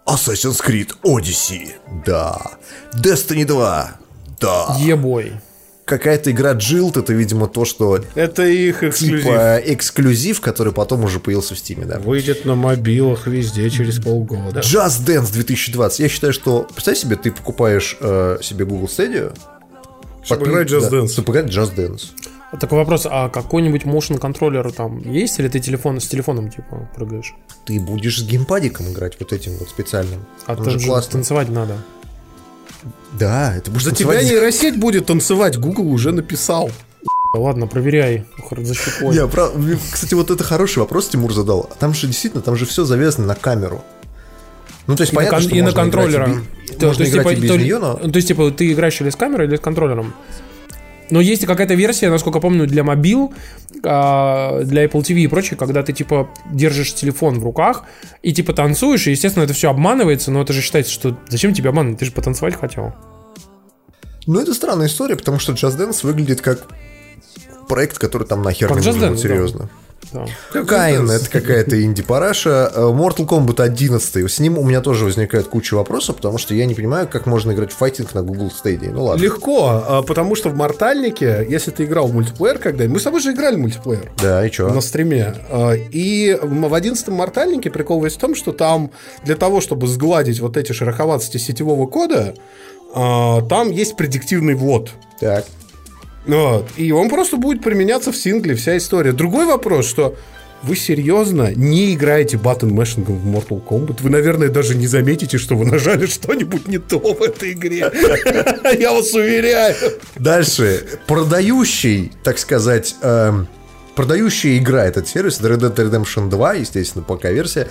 Assassin's 0.06 0.62
Creed 0.66 0.92
Odyssey. 1.04 1.72
Да. 2.06 2.40
Destiny 2.94 3.46
2. 3.46 3.92
Да. 4.40 4.76
Ебой. 4.80 5.34
Какая-то 5.86 6.32
игра 6.32 6.54
Jilt, 6.54 6.98
это, 6.98 7.12
видимо, 7.14 7.48
то, 7.48 7.66
что 7.66 8.00
Это 8.16 8.44
их 8.46 8.84
эксклюзив. 8.84 9.24
типа 9.24 9.62
эксклюзив, 9.66 10.40
который 10.40 10.72
потом 10.72 11.04
уже 11.04 11.20
появился 11.20 11.56
в 11.56 11.60
Стиме, 11.60 11.86
да. 11.86 12.00
Выйдет 12.00 12.46
на 12.46 12.56
мобилах 12.56 13.28
везде 13.28 13.70
через 13.70 14.00
полгода. 14.00 14.62
Just 14.62 15.06
Dance 15.06 15.32
2020. 15.34 16.00
Я 16.00 16.10
считаю, 16.10 16.32
что... 16.32 16.68
Представь 16.74 16.98
себе, 16.98 17.18
ты 17.18 17.32
покупаешь 17.32 17.98
э, 18.00 18.38
себе 18.42 18.66
Google 18.66 18.88
Stadia. 18.88 19.36
Чтобы 20.24 20.46
играть 20.48 20.70
Just 20.70 20.90
да, 20.90 20.98
Dance. 20.98 21.10
чтобы 21.10 21.34
играть 21.34 21.48
Just 21.48 21.76
Dance. 21.76 22.04
Такой 22.60 22.78
вопрос, 22.78 23.08
а 23.10 23.30
какой-нибудь 23.30 23.82
motion 23.84 24.20
контроллер 24.20 24.72
там 24.72 25.00
есть, 25.00 25.40
или 25.40 25.48
ты 25.48 25.60
телефон 25.60 26.00
с 26.00 26.08
телефоном 26.08 26.50
типа 26.52 26.88
прыгаешь? 26.96 27.34
Ты 27.66 27.80
будешь 27.80 28.20
с 28.20 28.24
геймпадиком 28.24 28.92
играть 28.92 29.18
вот 29.20 29.34
этим 29.34 29.54
вот 29.58 29.70
специальным. 29.70 30.26
А 30.46 30.54
Он 30.54 30.70
же 30.70 30.80
классно. 30.80 31.14
танцевать 31.14 31.50
надо. 31.50 31.78
Да, 33.20 33.56
это 33.56 33.72
будешь 33.72 33.84
За 33.86 33.92
тебя 33.92 34.10
танцевать. 34.14 34.32
нейросеть 34.32 34.78
будет 34.80 35.06
танцевать, 35.06 35.58
Google 35.58 35.88
уже 35.88 36.12
написал. 36.12 36.72
Ладно, 37.36 37.68
проверяй. 37.68 38.26
Хр- 38.50 38.64
За 38.64 38.74
щекой. 38.76 39.16
Не, 39.16 39.26
прав- 39.28 39.54
Кстати, 39.92 40.14
вот 40.14 40.30
это 40.30 40.44
хороший 40.44 40.80
вопрос 40.80 41.08
Тимур 41.10 41.34
задал. 41.34 41.70
Там 41.80 41.94
же 41.94 42.08
действительно, 42.08 42.44
там 42.44 42.56
же 42.56 42.66
все 42.66 42.86
завязано 42.86 43.26
на 43.28 43.36
камеру. 43.36 43.84
Ну, 44.86 44.96
то 44.96 45.02
есть, 45.04 45.14
И 45.14 45.16
на, 45.16 45.20
понятно, 45.20 45.38
кон- 45.40 45.48
что 45.48 45.56
и 45.56 45.60
на 45.62 45.66
можно 45.66 45.80
играть 45.80 45.84
контроллера. 45.86 46.30
и 46.30 46.74
То- 46.76 46.86
можно 46.88 46.98
то 46.98 47.04
есть, 47.04 47.14
играть 47.14 47.28
типа, 47.28 47.38
и 47.38 47.42
без 47.42 47.50
то- 47.50 47.58
нее, 47.58 47.80
но... 47.80 47.94
То 47.96 48.12
есть, 48.16 48.28
типа, 48.28 48.52
ты 48.52 48.72
играешь 48.72 49.00
или 49.02 49.10
с 49.10 49.16
камерой, 49.16 49.48
или 49.48 49.56
с 49.56 49.60
контроллером. 49.62 50.14
Но 51.14 51.22
есть 51.22 51.46
какая-то 51.46 51.76
версия, 51.76 52.10
насколько 52.10 52.40
помню, 52.40 52.66
для 52.66 52.84
мобил, 52.84 53.36
а, 53.84 54.62
для 54.64 54.86
Apple 54.86 55.02
TV 55.02 55.20
и 55.20 55.28
прочее, 55.28 55.56
когда 55.60 55.84
ты, 55.84 55.94
типа, 55.94 56.28
держишь 56.52 56.96
телефон 56.96 57.40
в 57.40 57.44
руках 57.44 57.84
и, 58.24 58.34
типа, 58.34 58.52
танцуешь, 58.54 59.06
и, 59.06 59.12
естественно, 59.12 59.44
это 59.44 59.54
все 59.54 59.70
обманывается, 59.70 60.32
но 60.32 60.42
это 60.42 60.54
же 60.54 60.62
считается, 60.62 60.92
что 60.92 61.16
зачем 61.30 61.54
тебе 61.54 61.70
обманывать, 61.70 62.00
ты 62.00 62.06
же 62.06 62.12
потанцевать 62.12 62.56
хотел. 62.56 62.96
Ну, 64.26 64.40
это 64.40 64.56
странная 64.56 64.88
история, 64.88 65.16
потому 65.16 65.38
что 65.38 65.52
Just 65.54 65.78
Dance 65.78 66.00
выглядит 66.02 66.42
как 66.42 66.66
проект, 67.70 68.00
который 68.00 68.28
там 68.28 68.42
нахер 68.42 68.68
Как 68.68 68.80
не 68.80 68.86
нужен, 68.88 69.14
Dance, 69.14 69.42
вот 69.44 69.56
да. 69.56 69.70
Да. 70.12 70.26
Каин, 70.64 71.10
это 71.10 71.30
какая-то 71.30 71.82
инди-параша. 71.84 72.72
Э, 72.74 72.82
Mortal 72.82 73.28
Kombat 73.28 73.62
11. 73.62 74.30
С 74.30 74.40
ним 74.40 74.58
у 74.58 74.64
меня 74.64 74.82
тоже 74.82 75.06
возникает 75.06 75.48
куча 75.48 75.76
вопросов, 75.76 76.18
потому 76.18 76.38
что 76.38 76.54
я 76.54 76.66
не 76.66 76.76
понимаю, 76.76 77.08
как 77.08 77.26
можно 77.26 77.52
играть 77.52 77.72
в 77.72 77.78
файтинг 77.78 78.14
на 78.14 78.22
Google 78.22 78.52
Stadia. 78.52 78.92
Ну 78.92 79.06
ладно. 79.06 79.24
Легко, 79.24 79.84
а, 79.88 80.02
потому 80.02 80.36
что 80.36 80.50
в 80.50 80.56
Мортальнике, 80.56 81.46
если 81.48 81.72
ты 81.72 81.86
играл 81.86 82.08
в 82.08 82.14
мультиплеер 82.14 82.60
когда 82.60 82.86
Мы 82.86 83.00
с 83.00 83.04
тобой 83.04 83.22
же 83.22 83.32
играли 83.32 83.56
в 83.56 83.60
мультиплеер. 83.60 84.12
Да, 84.22 84.46
и 84.46 84.52
что? 84.52 84.70
на 84.70 84.82
стриме. 84.82 85.36
А, 85.50 85.74
И 85.74 86.38
в 86.42 86.74
11 86.74 87.08
мортальнике 87.10 87.70
прикол 87.70 88.04
весь 88.04 88.14
в 88.14 88.18
том, 88.20 88.36
что 88.36 88.52
там 88.52 88.92
для 89.24 89.36
того, 89.36 89.62
чтобы 89.62 89.88
сгладить 89.88 90.40
вот 90.40 90.58
эти 90.58 90.72
шероховатости 90.72 91.38
сетевого 91.38 91.88
кода, 91.88 92.36
а, 92.94 93.42
там 93.42 93.72
есть 93.72 93.96
предиктивный 93.96 94.54
ввод. 94.54 94.92
Так. 95.20 95.46
Вот. 96.26 96.70
И 96.78 96.92
он 96.92 97.10
просто 97.10 97.38
будет 97.38 97.62
применяться 97.62 98.12
в 98.12 98.18
сингле, 98.18 98.56
вся 98.56 98.78
история. 98.78 99.12
Другой 99.12 99.46
вопрос, 99.46 99.88
что 99.88 100.16
вы 100.64 100.78
серьезно 100.78 101.54
не 101.54 101.94
играете 101.94 102.38
button-mashing 102.38 103.08
ом 103.08 103.18
в 103.18 103.28
Mortal 103.28 103.62
Kombat? 103.62 103.98
Вы, 104.02 104.10
наверное, 104.10 104.48
даже 104.48 104.76
не 104.76 104.88
заметите, 104.88 105.38
что 105.38 105.56
вы 105.56 105.66
нажали 105.66 106.06
что-нибудь 106.06 106.68
не 106.68 106.78
то 106.78 107.00
в 107.00 107.22
этой 107.22 107.52
игре. 107.52 107.92
Я 108.80 108.94
вас 108.94 109.14
уверяю. 109.14 109.76
Дальше. 110.16 111.00
Продающий, 111.06 112.14
так 112.24 112.40
сказать, 112.40 112.96
эм, 113.02 113.48
продающая 113.96 114.58
игра 114.58 114.86
этот 114.86 115.08
сервис, 115.08 115.42
Red 115.42 115.60
Dead 115.60 115.76
Redemption 115.76 116.30
2, 116.30 116.54
естественно, 116.54 117.04
ПК-версия. 117.04 117.68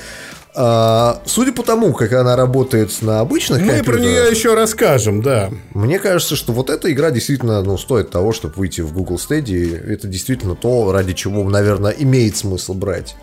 А, 0.55 1.23
судя 1.25 1.53
по 1.53 1.63
тому, 1.63 1.95
как 1.95 2.13
она 2.13 2.37
работает 2.37 2.91
на 3.01 3.21
обычных 3.21 3.63
Мы 3.63 3.83
про 3.83 3.99
нее 3.99 4.31
еще 4.31 4.55
расскажем, 4.55 5.23
да. 5.23 5.51
Мне 5.73 5.99
кажется, 5.99 6.37
что 6.37 6.53
вот 6.53 6.69
эта 6.69 6.93
игра 6.93 7.11
действительно 7.11 7.63
ну, 7.63 7.79
стоит 7.79 8.11
того, 8.11 8.33
чтобы 8.33 8.55
выйти 8.57 8.83
в 8.83 8.93
Google 8.93 9.17
Stadia. 9.17 9.83
Это 9.83 10.09
действительно 10.09 10.55
то, 10.55 10.93
ради 10.93 11.15
чего, 11.15 11.43
наверное, 11.49 11.93
имеет 11.93 12.37
смысл 12.37 12.75
брать. 12.75 13.17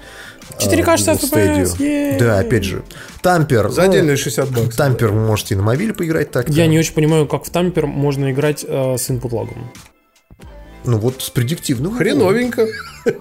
э, 0.60 0.64
4К 0.64 0.98
60 0.98 1.22
Google 1.22 1.38
Stadia. 1.38 1.64
FPS! 1.66 2.18
Да, 2.18 2.40
опять 2.40 2.64
же. 2.64 2.84
Тампер. 3.22 3.70
За 3.70 3.84
ну, 3.84 3.90
отдельные 3.90 4.18
60 4.18 4.50
баксов. 4.50 4.76
Тампер 4.76 5.12
вы 5.12 5.28
можете 5.28 5.54
и 5.54 5.58
на 5.58 5.64
мобиле 5.64 5.94
поиграть 5.94 6.32
так. 6.32 6.50
Я 6.50 6.66
не 6.66 6.80
очень 6.80 6.96
понимаю, 6.96 7.28
как 7.28 7.46
в 7.46 7.52
тампер 7.52 7.86
можно 7.86 8.32
играть 8.32 8.66
э, 8.68 8.96
с 8.98 9.08
input 9.08 9.36
лагом. 9.36 9.72
Ну 10.86 10.98
вот 10.98 11.22
с 11.22 11.30
предиктивным. 11.30 11.96
Хреновенько. 11.96 12.66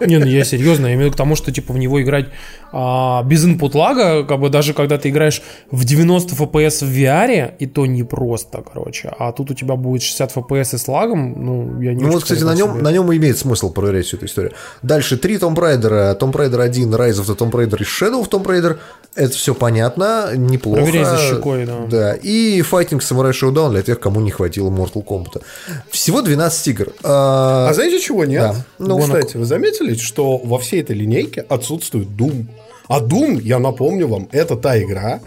Не, 0.01 0.19
ну 0.19 0.27
я 0.27 0.45
серьезно, 0.45 0.87
я 0.87 0.95
имею 0.95 1.03
в 1.03 1.05
виду 1.07 1.15
к 1.15 1.17
тому, 1.17 1.37
что 1.37 1.53
типа 1.53 1.73
в 1.73 1.79
него 1.79 2.03
играть 2.03 2.27
а, 2.73 3.23
без 3.23 3.45
input 3.47 3.77
лага, 3.77 4.25
как 4.25 4.41
бы 4.41 4.51
даже 4.51 4.75
когда 4.75 4.99
ты 4.99 5.09
играешь 5.09 5.43
в 5.71 5.85
90 5.85 6.35
FPS 6.35 6.85
в 6.85 6.91
VR, 6.91 7.53
и 7.59 7.67
то 7.67 7.87
не 7.87 8.03
просто, 8.03 8.63
короче. 8.63 9.13
А 9.19 9.33
тут 9.33 9.51
у 9.51 9.55
тебя 9.55 9.77
будет 9.77 10.03
60 10.03 10.37
FPS 10.37 10.75
и 10.75 10.79
с 10.79 10.89
лагом, 10.89 11.35
ну, 11.45 11.81
я 11.81 11.95
не 11.95 12.05
Ну 12.05 12.11
вот, 12.11 12.23
кстати, 12.23 12.43
на 12.43 12.55
нем, 12.55 12.83
на 12.83 12.93
нем 12.93 13.11
и 13.13 13.17
имеет 13.17 13.39
смысл 13.39 13.73
проверять 13.73 14.07
всю 14.07 14.17
эту 14.17 14.27
историю. 14.27 14.53
Дальше, 14.83 15.17
три 15.17 15.37
Tomb 15.37 15.55
Raider. 15.55 16.19
Tomb 16.19 16.33
Raider 16.33 16.61
1, 16.61 16.95
Rise 16.95 17.21
of 17.21 17.27
the 17.27 17.37
Tomb 17.37 17.51
Raider 17.51 17.77
и 17.81 17.85
Shadow 17.85 18.23
of 18.23 18.29
Tomb 18.29 18.45
Raider. 18.45 18.79
Это 19.15 19.33
все 19.35 19.55
понятно, 19.55 20.31
неплохо. 20.37 20.83
Проверяй 20.83 21.05
за 21.05 21.17
щекой, 21.19 21.67
да. 21.67 21.79
Да, 21.91 22.15
и 22.15 22.61
Fighting 22.61 23.01
Samurai 23.01 23.31
Showdown 23.33 23.71
для 23.71 23.83
тех, 23.83 23.99
кому 23.99 24.21
не 24.21 24.31
хватило 24.31 24.71
Mortal 24.71 25.05
Kombat. 25.05 25.43
Всего 25.91 26.23
12 26.23 26.69
игр. 26.69 26.93
А, 27.03 27.69
А 27.69 27.75
знаете, 27.75 28.01
чего 28.01 28.25
нет? 28.25 28.43
Да. 28.43 28.55
Ну, 28.79 28.99
Гонок. 28.99 29.19
кстати, 29.19 29.37
вы 29.37 29.45
заметили, 29.45 29.78
что 30.01 30.39
во 30.39 30.59
всей 30.59 30.83
этой 30.83 30.97
линейке 30.97 31.41
отсутствует 31.41 32.09
Doom? 32.09 32.47
А 32.89 33.01
Doom, 33.01 33.41
я 33.43 33.59
напомню 33.59 34.09
вам, 34.09 34.29
это 34.33 34.57
та 34.57 34.81
игра, 34.81 35.21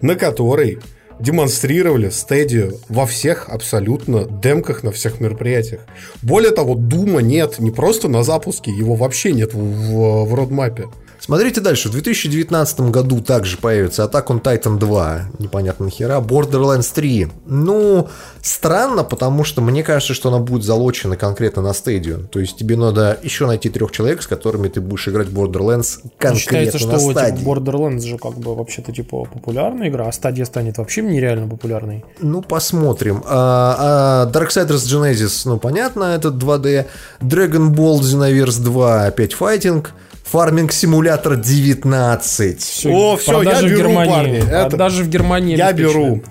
на 0.00 0.14
которой 0.14 0.78
демонстрировали 1.18 2.10
стадию 2.10 2.78
во 2.88 3.06
всех 3.06 3.48
абсолютно 3.48 4.26
демках 4.26 4.82
на 4.82 4.92
всех 4.92 5.20
мероприятиях. 5.20 5.80
Более 6.22 6.50
того, 6.50 6.74
Дума 6.74 7.20
нет 7.20 7.58
не 7.58 7.70
просто 7.70 8.08
на 8.08 8.22
запуске, 8.22 8.70
его 8.70 8.94
вообще 8.94 9.32
нет 9.32 9.54
в, 9.54 9.58
в, 9.58 10.24
в 10.26 10.34
родмапе. 10.34 10.88
Смотрите 11.26 11.60
дальше. 11.60 11.88
В 11.88 11.92
2019 11.92 12.80
году 12.92 13.20
также 13.20 13.56
появится 13.58 14.04
Attack 14.04 14.26
on 14.26 14.40
Titan 14.40 14.78
2. 14.78 15.22
Непонятно 15.40 15.86
нахера. 15.86 16.20
Borderlands 16.20 16.94
3. 16.94 17.26
Ну, 17.46 18.08
странно, 18.42 19.02
потому 19.02 19.42
что 19.42 19.60
мне 19.60 19.82
кажется, 19.82 20.14
что 20.14 20.28
она 20.28 20.38
будет 20.38 20.62
залочена 20.62 21.16
конкретно 21.16 21.62
на 21.62 21.72
стадию. 21.72 22.28
То 22.30 22.38
есть 22.38 22.56
тебе 22.56 22.76
надо 22.76 23.18
еще 23.24 23.48
найти 23.48 23.68
трех 23.70 23.90
человек, 23.90 24.22
с 24.22 24.28
которыми 24.28 24.68
ты 24.68 24.80
будешь 24.80 25.08
играть 25.08 25.26
Borderlands 25.26 25.98
конкретно 26.16 26.38
Считается, 26.38 26.78
что 26.78 26.92
на 26.92 26.98
типа, 27.00 27.10
стадии. 27.10 27.44
Borderlands 27.44 28.06
же 28.06 28.18
как 28.18 28.38
бы 28.38 28.54
вообще-то 28.54 28.92
типа 28.92 29.24
популярная 29.24 29.88
игра, 29.88 30.06
а 30.06 30.12
стадия 30.12 30.44
станет 30.44 30.78
вообще 30.78 31.02
нереально 31.02 31.48
популярной. 31.48 32.04
Ну, 32.20 32.40
посмотрим. 32.40 33.24
А, 33.26 34.28
а 34.28 34.30
Darksiders 34.30 34.86
Genesis, 34.86 35.42
ну, 35.44 35.58
понятно, 35.58 36.04
это 36.04 36.28
2D. 36.28 36.86
Dragon 37.20 37.74
Ball 37.74 37.98
Xenoverse 37.98 38.62
2, 38.62 39.06
опять 39.06 39.32
файтинг. 39.32 39.92
Farming 40.32 40.68
Simulator 40.68 41.36
19. 41.36 42.60
Всё, 42.60 42.90
О, 42.92 43.16
продажи 43.16 43.68
я 43.68 43.74
в 43.74 43.78
беру, 43.78 43.88
Германии. 43.90 44.10
парни, 44.14 44.38
это- 44.38 44.68
Продажи 44.70 45.04
в 45.04 45.08
Германии 45.08 45.56
Я 45.56 45.68
обеспечены. 45.68 46.04
беру. 46.16 46.22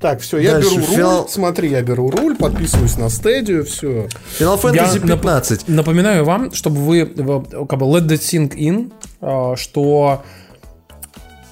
Так, 0.00 0.20
все, 0.20 0.38
я 0.38 0.52
Дальше, 0.54 0.68
беру 0.74 0.86
руль. 0.86 0.94
финал. 0.96 1.28
Смотри, 1.28 1.70
я 1.70 1.80
беру 1.82 2.10
руль, 2.10 2.36
подписываюсь 2.36 2.98
на 2.98 3.08
стадию, 3.08 3.64
все. 3.64 4.08
Final 4.38 4.60
Fantasy 4.60 4.74
Я 4.74 4.84
нап- 4.84 5.06
15. 5.08 5.68
Напоминаю 5.68 6.24
вам, 6.26 6.52
чтобы 6.52 6.76
вы 6.82 7.06
как 7.06 7.78
бы 7.78 7.86
let 7.86 8.02
that 8.06 8.20
sink 8.20 8.54
in, 8.54 8.92
а, 9.22 9.56
что 9.56 10.22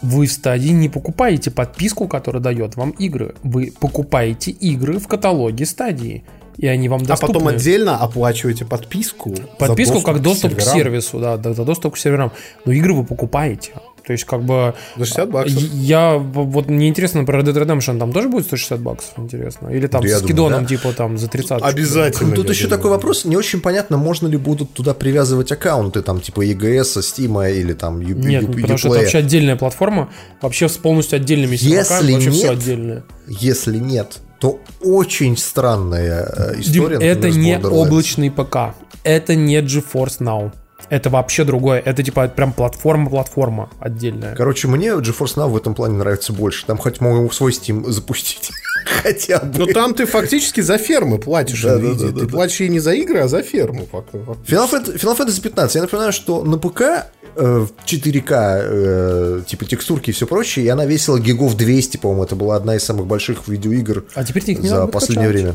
вы 0.02 0.26
в 0.26 0.32
стадии 0.32 0.68
не 0.70 0.90
покупаете 0.90 1.50
подписку, 1.50 2.06
которая 2.08 2.42
дает 2.42 2.76
вам 2.76 2.90
игры. 2.90 3.34
Вы 3.42 3.72
покупаете 3.80 4.50
игры 4.50 4.98
в 4.98 5.08
каталоге 5.08 5.64
стадии. 5.64 6.24
И 6.58 6.66
они 6.66 6.88
вам 6.88 7.02
А 7.02 7.04
доступны. 7.06 7.34
потом 7.34 7.48
отдельно 7.48 7.96
оплачиваете 7.96 8.64
подписку. 8.64 9.34
Подписку 9.58 9.94
доступ 9.94 10.04
как 10.12 10.22
доступ 10.22 10.54
к, 10.54 10.60
серверам. 10.60 10.78
сервису, 10.78 11.18
да, 11.18 11.36
за 11.54 11.64
доступ 11.64 11.94
к 11.94 11.98
серверам. 11.98 12.32
Но 12.64 12.72
игры 12.72 12.92
вы 12.94 13.04
покупаете. 13.04 13.72
То 14.06 14.12
есть, 14.12 14.24
как 14.24 14.42
бы... 14.42 14.74
За 14.96 15.04
60 15.04 15.30
баксов. 15.30 15.62
Я... 15.74 16.16
Вот 16.16 16.68
мне 16.68 16.88
интересно 16.88 17.24
про 17.24 17.40
Red 17.40 17.44
Dead 17.54 17.64
Redemption, 17.64 18.00
там 18.00 18.12
тоже 18.12 18.28
будет 18.28 18.46
160 18.46 18.80
баксов, 18.80 19.12
интересно? 19.16 19.68
Или 19.68 19.86
там 19.86 20.02
Да, 20.02 20.08
с 20.08 20.12
думаю, 20.14 20.26
кидоном, 20.28 20.62
да. 20.62 20.68
типа, 20.68 20.92
там, 20.92 21.18
за 21.18 21.28
30? 21.28 21.62
Обязательно. 21.62 22.34
Тут 22.34 22.50
еще 22.50 22.64
думаю. 22.64 22.78
такой 22.78 22.90
вопрос, 22.90 23.24
не 23.24 23.36
очень 23.36 23.60
понятно, 23.60 23.98
можно 23.98 24.26
ли 24.26 24.36
будут 24.36 24.72
туда 24.72 24.92
привязывать 24.92 25.52
аккаунты, 25.52 26.02
там, 26.02 26.20
типа 26.20 26.44
EGS, 26.44 26.98
Steam 26.98 27.48
или 27.56 27.74
там 27.74 28.00
U- 28.00 28.16
Нет, 28.18 28.42
U- 28.48 28.52
потому 28.60 28.76
что 28.76 28.88
это 28.88 28.98
вообще 28.98 29.18
отдельная 29.18 29.54
платформа, 29.54 30.10
вообще 30.40 30.68
с 30.68 30.76
полностью 30.78 31.16
отдельными 31.16 31.54
серваками, 31.54 32.10
Если 32.10 32.12
вообще 32.14 32.30
все 32.32 32.42
нет, 32.48 32.58
отдельное. 32.58 33.02
Если 33.28 33.78
нет, 33.78 34.18
то 34.42 34.58
очень 34.80 35.36
странная 35.36 36.26
э, 36.28 36.56
Дим, 36.56 36.86
история. 36.86 36.96
это 36.96 37.28
например, 37.28 37.60
с 37.60 37.62
не 37.62 37.68
облачный 37.68 38.28
ПК, 38.28 38.74
это 39.04 39.36
не 39.36 39.60
GeForce 39.60 40.18
Now. 40.18 40.52
Это 40.88 41.10
вообще 41.10 41.44
другое. 41.44 41.78
Это 41.78 42.02
типа 42.02 42.26
прям 42.26 42.52
платформа-платформа 42.52 43.70
отдельная. 43.78 44.34
Короче, 44.34 44.66
мне 44.66 44.88
GeForce 44.88 45.36
Now 45.36 45.48
в 45.48 45.56
этом 45.56 45.76
плане 45.76 45.96
нравится 45.96 46.32
больше. 46.32 46.66
Там 46.66 46.76
хоть 46.76 47.00
могу 47.00 47.30
свой 47.30 47.52
Steam 47.52 47.88
запустить. 47.88 48.50
Хотя 49.02 49.40
бы. 49.40 49.58
Но 49.58 49.66
там 49.66 49.94
ты 49.94 50.06
фактически 50.06 50.60
за 50.60 50.78
фермы 50.78 51.18
платишь 51.18 51.62
Да, 51.62 51.76
да, 51.76 51.94
да, 51.94 51.94
да, 51.94 52.20
Ты 52.20 52.26
да. 52.26 52.28
платишь 52.28 52.60
ей 52.60 52.68
не 52.68 52.80
за 52.80 52.92
игры, 52.92 53.20
а 53.20 53.28
за 53.28 53.42
ферму. 53.42 53.88
Final 53.92 54.70
Fantasy, 54.70 55.00
Final 55.00 55.18
Fantasy 55.18 55.42
15. 55.42 55.74
Я 55.74 55.82
напоминаю, 55.82 56.12
что 56.12 56.44
на 56.44 56.58
ПК 56.58 57.06
э, 57.36 57.66
4К, 57.86 58.62
э, 58.64 59.42
типа 59.46 59.64
текстурки 59.64 60.10
и 60.10 60.12
все 60.12 60.26
прочее, 60.26 60.66
и 60.66 60.68
она 60.68 60.84
весила 60.84 61.18
гигов 61.18 61.56
200, 61.56 61.98
по-моему, 61.98 62.24
это 62.24 62.36
была 62.36 62.56
одна 62.56 62.76
из 62.76 62.84
самых 62.84 63.06
больших 63.06 63.48
видеоигр 63.48 64.04
А 64.14 64.24
теперь 64.24 64.44
ты 64.44 64.52
их 64.52 64.60
не 64.60 64.68
за 64.68 64.86
последнее 64.86 65.28
время. 65.28 65.54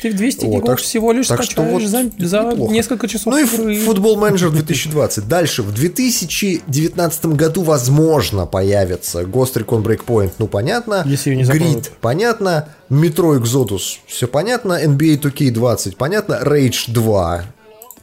Ты 0.00 0.10
в 0.10 0.16
200 0.16 0.44
Вот, 0.46 0.54
гигов 0.54 0.66
так 0.66 0.78
всего 0.78 1.12
лишь 1.12 1.28
так 1.28 1.44
скачаешь 1.44 1.82
вот 1.82 1.82
за, 1.82 2.10
за 2.18 2.40
неплохо. 2.42 2.72
несколько 2.72 3.08
часов 3.08 3.32
Ну 3.32 3.38
и 3.38 3.44
игры. 3.44 3.76
футбол 3.84 4.16
менеджер 4.16 4.50
2020. 4.50 5.28
Дальше, 5.28 5.62
в 5.62 5.72
2019 5.72 7.26
году, 7.26 7.62
возможно, 7.62 8.46
появится 8.46 9.22
Ghost 9.22 9.54
Recon 9.54 9.82
Breakpoint, 9.82 10.32
ну 10.38 10.46
понятно. 10.48 11.02
Если 11.06 11.30
её 11.30 11.40
не 11.40 11.44
Grid, 11.48 11.90
понятно. 12.00 12.68
Metro 12.90 13.38
Exodus, 13.40 13.98
все 14.06 14.26
понятно. 14.26 14.82
NBA 14.84 15.20
2K20, 15.20 15.96
понятно. 15.96 16.40
Rage 16.42 16.84
2, 16.90 17.44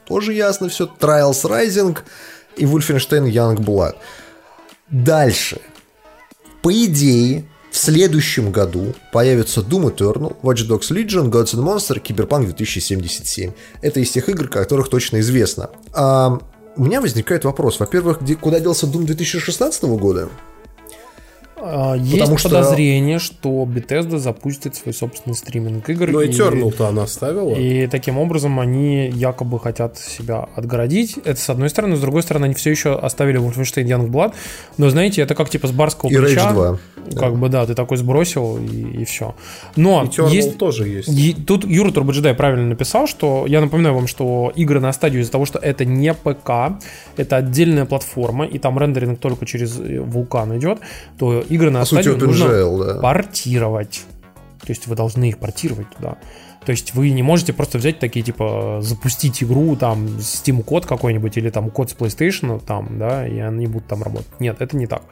тоже 0.08 0.34
ясно 0.34 0.70
все. 0.70 0.90
Trials 1.00 1.44
Rising 1.44 1.98
и 2.58 2.66
Wolfenstein 2.66 3.30
Youngblood. 3.32 3.96
Дальше. 4.90 5.60
По 6.62 6.74
идее, 6.74 7.46
в 7.72 7.78
следующем 7.78 8.52
году 8.52 8.96
появится 9.12 9.62
Doom 9.62 9.96
Eternal, 9.96 10.36
Watch 10.42 10.68
Dogs 10.68 10.92
Legion, 10.92 11.30
Gods 11.30 11.56
and 11.56 11.64
Monsters, 11.64 12.02
Cyberpunk 12.04 12.46
2077. 12.46 13.52
Это 13.82 14.00
из 14.00 14.12
тех 14.12 14.28
игр, 14.30 14.48
которых 14.48 14.90
точно 14.90 15.20
известно. 15.20 15.70
А, 15.94 16.40
у 16.76 16.84
меня 16.84 17.02
возникает 17.02 17.46
вопрос. 17.46 17.80
Во-первых, 17.80 18.22
где, 18.22 18.36
куда 18.36 18.60
делся 18.60 18.88
Doom 18.88 19.06
2016 19.06 19.84
года? 19.84 20.30
А, 21.62 21.96
Есть 21.96 22.14
Потому 22.20 22.38
что- 22.38 22.50
подозрение, 22.50 23.20
что 23.20 23.64
Bethesda 23.66 24.18
запустит 24.18 24.76
свой 24.76 24.94
собственный 24.94 25.36
стриминг 25.36 25.90
игр. 25.90 26.10
Но 26.10 26.22
и- 26.22 26.30
Eternal-то 26.30 26.88
она 26.88 27.04
оставила. 27.04 27.54
И 27.56 27.88
таким 27.88 28.18
образом 28.18 28.60
они 28.60 29.10
якобы 29.10 29.60
хотят 29.60 29.98
себя 29.98 30.48
отгородить. 30.56 31.18
Это 31.26 31.40
с 31.40 31.50
одной 31.50 31.70
стороны. 31.70 31.96
С 31.98 32.02
другой 32.02 32.24
стороны, 32.24 32.46
они 32.46 32.54
все 32.54 32.72
еще 32.72 32.96
оставили 32.98 33.40
Wolfenstein 33.40 33.86
Youngblood. 33.86 34.34
Но 34.78 34.90
знаете, 34.90 35.22
это 35.22 35.36
как 35.36 35.50
типа 35.50 35.68
с 35.68 35.72
барского 35.72 36.10
И 36.10 36.16
плеча. 36.18 36.50
Rage 36.50 36.54
2. 36.54 36.80
Как 37.20 37.36
бы 37.38 37.50
да, 37.50 37.66
ты 37.66 37.74
такой 37.76 37.98
сбросил 37.98 38.58
и, 38.58 39.02
и 39.02 39.06
все. 39.06 39.34
Но 39.76 40.04
Eternal 40.04 40.30
есть, 40.30 40.58
тоже 40.58 40.88
есть. 40.88 41.08
Е- 41.08 41.34
Тут 41.34 41.66
Юра 41.66 41.92
Турбоджедай 41.92 42.34
правильно 42.36 42.68
написал, 42.68 43.08
что 43.08 43.46
я 43.48 43.62
напоминаю 43.62 43.96
вам, 43.96 44.08
что 44.08 44.52
игры 44.56 44.80
на 44.80 44.94
стадию 44.94 45.22
из-за 45.24 45.32
того, 45.32 45.46
что 45.46 45.58
это 45.60 45.86
не 45.86 46.14
ПК, 46.14 46.78
это 47.18 47.38
отдельная 47.38 47.86
платформа, 47.86 48.46
и 48.46 48.60
там 48.60 48.78
рендеринг 48.78 49.20
только 49.20 49.46
через 49.46 49.80
э, 49.80 50.00
вулкан 50.02 50.58
идет, 50.60 50.80
то 51.18 51.42
игры 51.50 51.70
на 51.72 51.82
По 51.82 51.86
сути, 51.86 52.02
стадию 52.02 52.28
нужно 52.28 52.46
OpenGL, 52.46 52.86
да. 52.86 53.02
портировать. 53.02 54.04
То 54.62 54.70
есть 54.70 54.88
вы 54.88 54.96
должны 54.96 55.30
их 55.30 55.38
портировать 55.38 55.90
туда. 55.96 56.18
То 56.66 56.72
есть 56.72 56.94
вы 56.94 57.10
не 57.12 57.24
можете 57.24 57.54
просто 57.54 57.78
взять 57.78 58.00
такие, 58.00 58.24
типа, 58.24 58.80
запустить 58.82 59.42
игру, 59.42 59.76
там, 59.76 60.06
Steam 60.06 60.62
код 60.62 60.86
какой-нибудь, 60.86 61.38
или 61.38 61.50
там 61.50 61.70
код 61.72 61.90
с 61.90 61.96
PlayStation, 61.96 62.62
там, 62.64 63.00
да, 63.00 63.28
и 63.28 63.40
они 63.40 63.68
будут 63.68 63.88
там 63.88 64.04
работать. 64.04 64.40
Нет, 64.40 64.58
это 64.62 64.76
не 64.76 64.86
так. 64.86 65.04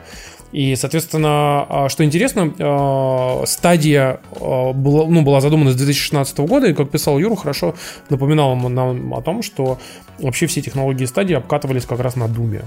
И, 0.51 0.75
соответственно, 0.75 1.65
а, 1.67 1.89
что 1.89 2.03
интересно, 2.03 2.53
а, 2.59 3.43
стадия 3.45 4.19
а, 4.39 4.73
была, 4.73 5.07
ну, 5.07 5.23
была 5.23 5.41
задумана 5.41 5.71
с 5.71 5.75
2016 5.75 6.37
года, 6.39 6.67
и, 6.67 6.73
как 6.73 6.89
писал 6.89 7.17
Юра, 7.17 7.35
хорошо 7.35 7.75
напоминал 8.09 8.55
нам 8.55 9.13
о 9.13 9.21
том, 9.21 9.41
что 9.41 9.79
вообще 10.19 10.47
все 10.47 10.61
технологии 10.61 11.05
стадии 11.05 11.35
обкатывались 11.35 11.85
как 11.85 11.99
раз 12.01 12.15
на 12.15 12.27
Думе. 12.27 12.63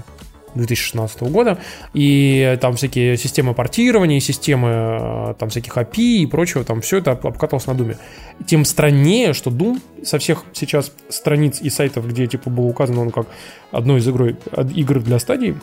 2016 0.55 1.21
года, 1.23 1.57
и 1.93 2.57
там 2.61 2.75
всякие 2.75 3.17
системы 3.17 3.53
портирования, 3.53 4.19
системы 4.19 4.69
э, 4.69 5.33
там 5.39 5.49
всяких 5.49 5.77
API 5.77 6.23
и 6.23 6.25
прочего, 6.25 6.63
там 6.63 6.81
все 6.81 6.97
это 6.97 7.11
об- 7.11 7.25
обкатывалось 7.27 7.67
на 7.67 7.73
Думе. 7.75 7.97
Тем 8.45 8.65
страннее, 8.65 9.33
что 9.33 9.49
Doom 9.51 9.79
со 10.03 10.19
всех 10.19 10.43
сейчас 10.53 10.91
страниц 11.09 11.61
и 11.61 11.69
сайтов, 11.69 12.07
где 12.07 12.27
типа 12.27 12.49
было 12.49 12.65
указано 12.65 13.01
он 13.01 13.11
как 13.11 13.27
одной 13.71 13.99
из 13.99 14.07
од- 14.07 14.71
игр 14.75 14.99
для 14.99 15.19
стадии, 15.19 15.55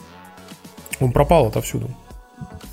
он 1.00 1.12
пропал 1.12 1.46
отовсюду. 1.46 1.90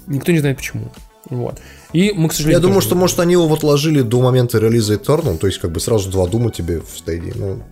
Никто 0.07 0.31
не 0.31 0.39
знает 0.39 0.57
почему. 0.57 0.85
Вот. 1.29 1.59
И 1.95 2.11
мы, 2.13 2.27
к 2.27 2.33
сожалению, 2.33 2.59
Я 2.59 2.61
думаю, 2.61 2.81
что, 2.81 2.93
не 2.93 2.99
может, 2.99 3.19
они 3.21 3.31
его 3.31 3.47
вот 3.47 3.63
ложили 3.63 4.01
до 4.01 4.21
момента 4.21 4.59
релиза 4.59 4.95
Eternal, 4.95 5.37
то 5.37 5.47
есть, 5.47 5.59
как 5.59 5.71
бы 5.71 5.79
сразу 5.79 6.11
два 6.11 6.27
дума 6.27 6.51
тебе 6.51 6.81
в 6.81 6.97
стадии. 6.97 7.31
Ну, 7.33 7.63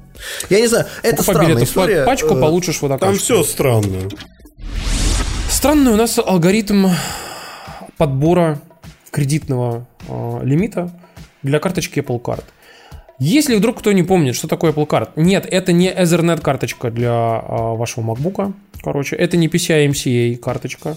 я 0.49 0.61
не 0.61 0.67
знаю, 0.67 0.85
это 1.01 1.17
Покупай 1.17 1.35
странная 1.35 1.55
билеты 1.55 1.63
история. 1.65 2.05
пачку, 2.05 2.35
Э, 2.35 2.39
получишь 2.39 2.81
вот 2.81 2.97
Там 3.01 3.15
все 3.15 3.43
странно. 3.43 4.09
Странный 5.49 5.91
у 5.91 5.97
нас 5.97 6.17
алгоритм 6.19 6.87
подбора 7.97 8.61
кредитного 9.11 9.87
э, 10.07 10.39
лимита 10.43 10.89
для 11.41 11.59
карточки 11.59 11.99
Apple 11.99 12.21
Card. 12.21 12.45
Если 13.19 13.55
вдруг 13.55 13.79
кто 13.79 13.91
не 13.91 14.03
помнит, 14.03 14.35
что 14.35 14.47
такое 14.47 14.71
Apple 14.71 14.87
Card, 14.87 15.09
нет, 15.17 15.45
это 15.51 15.73
не 15.73 15.91
Ethernet 15.91 16.39
карточка 16.39 16.91
для 16.91 17.43
э, 17.45 17.75
вашего 17.75 18.13
MacBook, 18.13 18.53
короче, 18.81 19.17
это 19.17 19.35
не 19.35 19.49
PCI 19.49 19.89
MCA 19.89 20.37
карточка, 20.37 20.95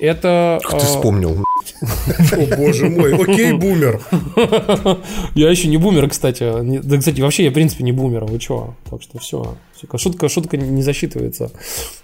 это... 0.00 0.60
Ты 0.68 0.76
э, 0.76 0.80
вспомнил. 0.80 1.44
О, 2.32 2.56
боже 2.56 2.88
мой. 2.88 3.14
Окей, 3.14 3.52
бумер. 3.52 4.00
Я 5.34 5.50
еще 5.50 5.68
не 5.68 5.76
бумер, 5.76 6.08
кстати. 6.08 6.80
Да, 6.82 6.98
кстати, 6.98 7.20
вообще 7.20 7.44
я, 7.44 7.50
в 7.50 7.54
принципе, 7.54 7.84
не 7.84 7.92
бумер. 7.92 8.24
Вы 8.24 8.38
чего? 8.38 8.74
Так 8.88 9.02
что 9.02 9.18
все. 9.18 9.56
Шутка, 9.96 10.28
шутка 10.28 10.56
не 10.56 10.82
засчитывается. 10.82 11.50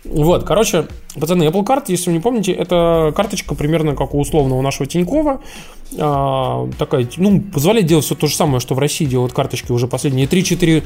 Вот, 0.04 0.44
короче, 0.44 0.86
пацаны, 1.14 1.44
Apple 1.44 1.64
Card, 1.64 1.84
если 1.88 2.10
вы 2.10 2.16
не 2.16 2.20
помните, 2.20 2.52
это 2.52 3.12
карточка 3.14 3.54
примерно 3.54 3.94
как 3.94 4.14
у 4.14 4.20
условного 4.20 4.62
нашего 4.62 4.86
Тинькова. 4.86 5.40
А, 5.98 6.68
такая, 6.78 7.06
ну, 7.18 7.40
позволяет 7.40 7.86
делать 7.86 8.04
все 8.04 8.14
то 8.14 8.26
же 8.26 8.34
самое, 8.34 8.60
что 8.60 8.74
в 8.74 8.78
России 8.78 9.04
делают 9.04 9.32
карточки 9.32 9.72
уже 9.72 9.88
последние 9.88 10.26
3-4 10.26 10.82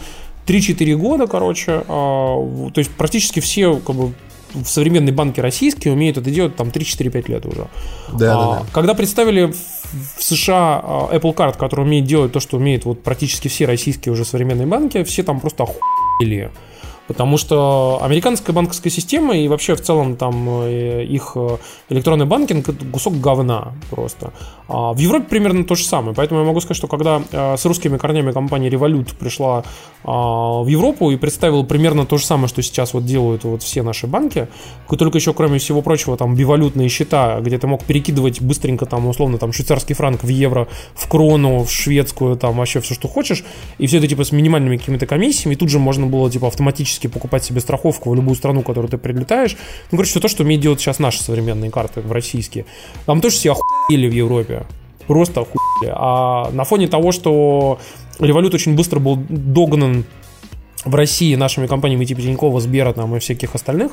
3-4 0.47 0.97
года, 0.97 1.27
короче. 1.27 1.85
А, 1.87 2.71
то 2.73 2.79
есть 2.79 2.91
практически 2.91 3.41
все 3.41 3.77
как 3.77 3.95
бы 3.95 4.13
в 4.55 4.67
современной 4.67 5.13
банке 5.13 5.43
российские 5.43 5.95
умеют 5.95 6.19
это 6.19 6.31
делать 6.31 6.57
там 6.57 6.69
3-4-5 6.69 7.31
лет 7.31 7.47
уже. 7.47 7.69
Да, 8.13 8.33
А, 8.33 8.37
да, 8.37 8.61
да. 8.61 8.67
Когда 8.73 8.95
представили 8.95 9.47
в 9.47 9.57
в 9.93 10.23
США 10.23 10.81
а, 10.83 11.09
Apple 11.13 11.35
Card, 11.35 11.57
который 11.57 11.85
умеет 11.85 12.05
делать 12.05 12.33
то, 12.33 12.41
что 12.41 12.57
умеют 12.57 12.85
вот 12.85 13.03
практически 13.03 13.49
все 13.49 13.67
российские 13.67 14.13
уже 14.13 14.25
современные 14.25 14.67
банки, 14.67 15.03
все 15.05 15.23
там 15.23 15.41
просто 15.41 15.65
охуели. 15.65 16.51
Потому 17.07 17.39
что 17.39 17.99
американская 18.03 18.55
банковская 18.55 18.91
система 18.91 19.37
и 19.37 19.49
вообще 19.49 19.75
в 19.75 19.81
целом 19.81 20.15
там 20.17 20.63
э, 20.63 21.05
их 21.05 21.33
э, 21.35 21.57
электронный 21.89 22.25
банкинг 22.25 22.69
это 22.69 22.85
кусок 22.85 23.21
говна 23.21 23.73
просто. 23.91 24.33
А 24.73 24.93
в 24.93 24.99
Европе 24.99 25.27
примерно 25.29 25.65
то 25.65 25.75
же 25.75 25.85
самое. 25.85 26.15
Поэтому 26.15 26.41
я 26.41 26.47
могу 26.47 26.61
сказать, 26.61 26.77
что 26.77 26.87
когда 26.87 27.21
э, 27.33 27.57
с 27.57 27.65
русскими 27.65 27.99
корнями 27.99 28.31
компания 28.31 28.69
Revolut 28.69 29.17
пришла 29.19 29.65
а, 30.05 30.63
в 30.63 30.67
Европу 30.69 31.11
и 31.11 31.17
представила 31.17 31.63
примерно 31.63 32.07
то 32.07 32.17
же 32.17 32.25
самое, 32.25 32.49
что 32.49 32.63
сейчас 32.63 32.95
вот 32.95 33.05
делают 33.05 33.45
вот 33.45 33.63
все 33.63 33.83
наши 33.83 34.07
банки, 34.07 34.49
только 34.89 35.19
еще 35.19 35.35
кроме 35.35 35.59
всего 35.59 35.83
прочего 35.83 36.17
там 36.17 36.35
бивалютные 36.35 36.89
счета, 36.89 37.41
где 37.41 37.59
ты 37.59 37.67
мог 37.67 37.85
перекидывать 37.85 38.41
быстренько 38.41 38.87
там 38.87 39.09
условно 39.09 39.39
там 39.39 39.53
швейцарский 39.53 39.95
франк 39.95 40.23
в 40.23 40.29
евро, 40.29 40.69
в 40.95 41.09
крону, 41.09 41.65
в 41.65 41.71
шведскую, 41.71 42.37
там 42.37 42.57
вообще 42.57 42.81
все, 42.81 42.95
что 42.95 43.09
хочешь, 43.09 43.45
и 43.79 43.87
все 43.87 43.99
это 43.99 44.07
типа 44.07 44.25
с 44.25 44.33
минимальными 44.33 44.77
какими-то 44.77 45.07
комиссиями, 45.07 45.55
и 45.55 45.57
тут 45.57 45.69
же 45.69 45.79
можно 45.79 46.07
было 46.07 46.31
типа 46.31 46.47
автоматически 46.47 47.07
покупать 47.09 47.45
себе 47.45 47.61
страховку 47.61 48.11
в 48.11 48.15
любую 48.15 48.37
страну, 48.37 48.61
в 48.61 48.65
которую 48.65 48.91
ты 48.91 48.99
прилетаешь. 48.99 49.57
Ну, 49.91 49.99
короче, 49.99 50.11
все 50.11 50.21
то, 50.21 50.29
что 50.29 50.45
умеют 50.45 50.63
делать 50.63 50.81
сейчас 50.81 50.99
наши 50.99 51.23
современные 51.23 51.71
карты 51.71 52.01
в 52.01 52.13
российские. 52.13 52.67
Там 53.07 53.21
тоже 53.21 53.37
все 53.37 53.53
охуели 53.53 54.09
в 54.09 54.13
Европе. 54.13 54.60
Просто 55.11 55.41
охуели. 55.41 55.93
А 55.93 56.53
на 56.53 56.63
фоне 56.63 56.87
того, 56.87 57.11
что 57.11 57.81
револют 58.21 58.55
очень 58.55 58.77
быстро 58.77 59.01
был 59.01 59.17
догнан 59.17 60.05
в 60.85 60.95
России 60.95 61.35
нашими 61.35 61.67
компаниями 61.67 62.05
типа 62.05 62.23
Тинькова, 62.23 62.61
Сбера 62.61 62.93
там, 62.93 63.17
и 63.17 63.19
всяких 63.19 63.57
остальных, 63.57 63.91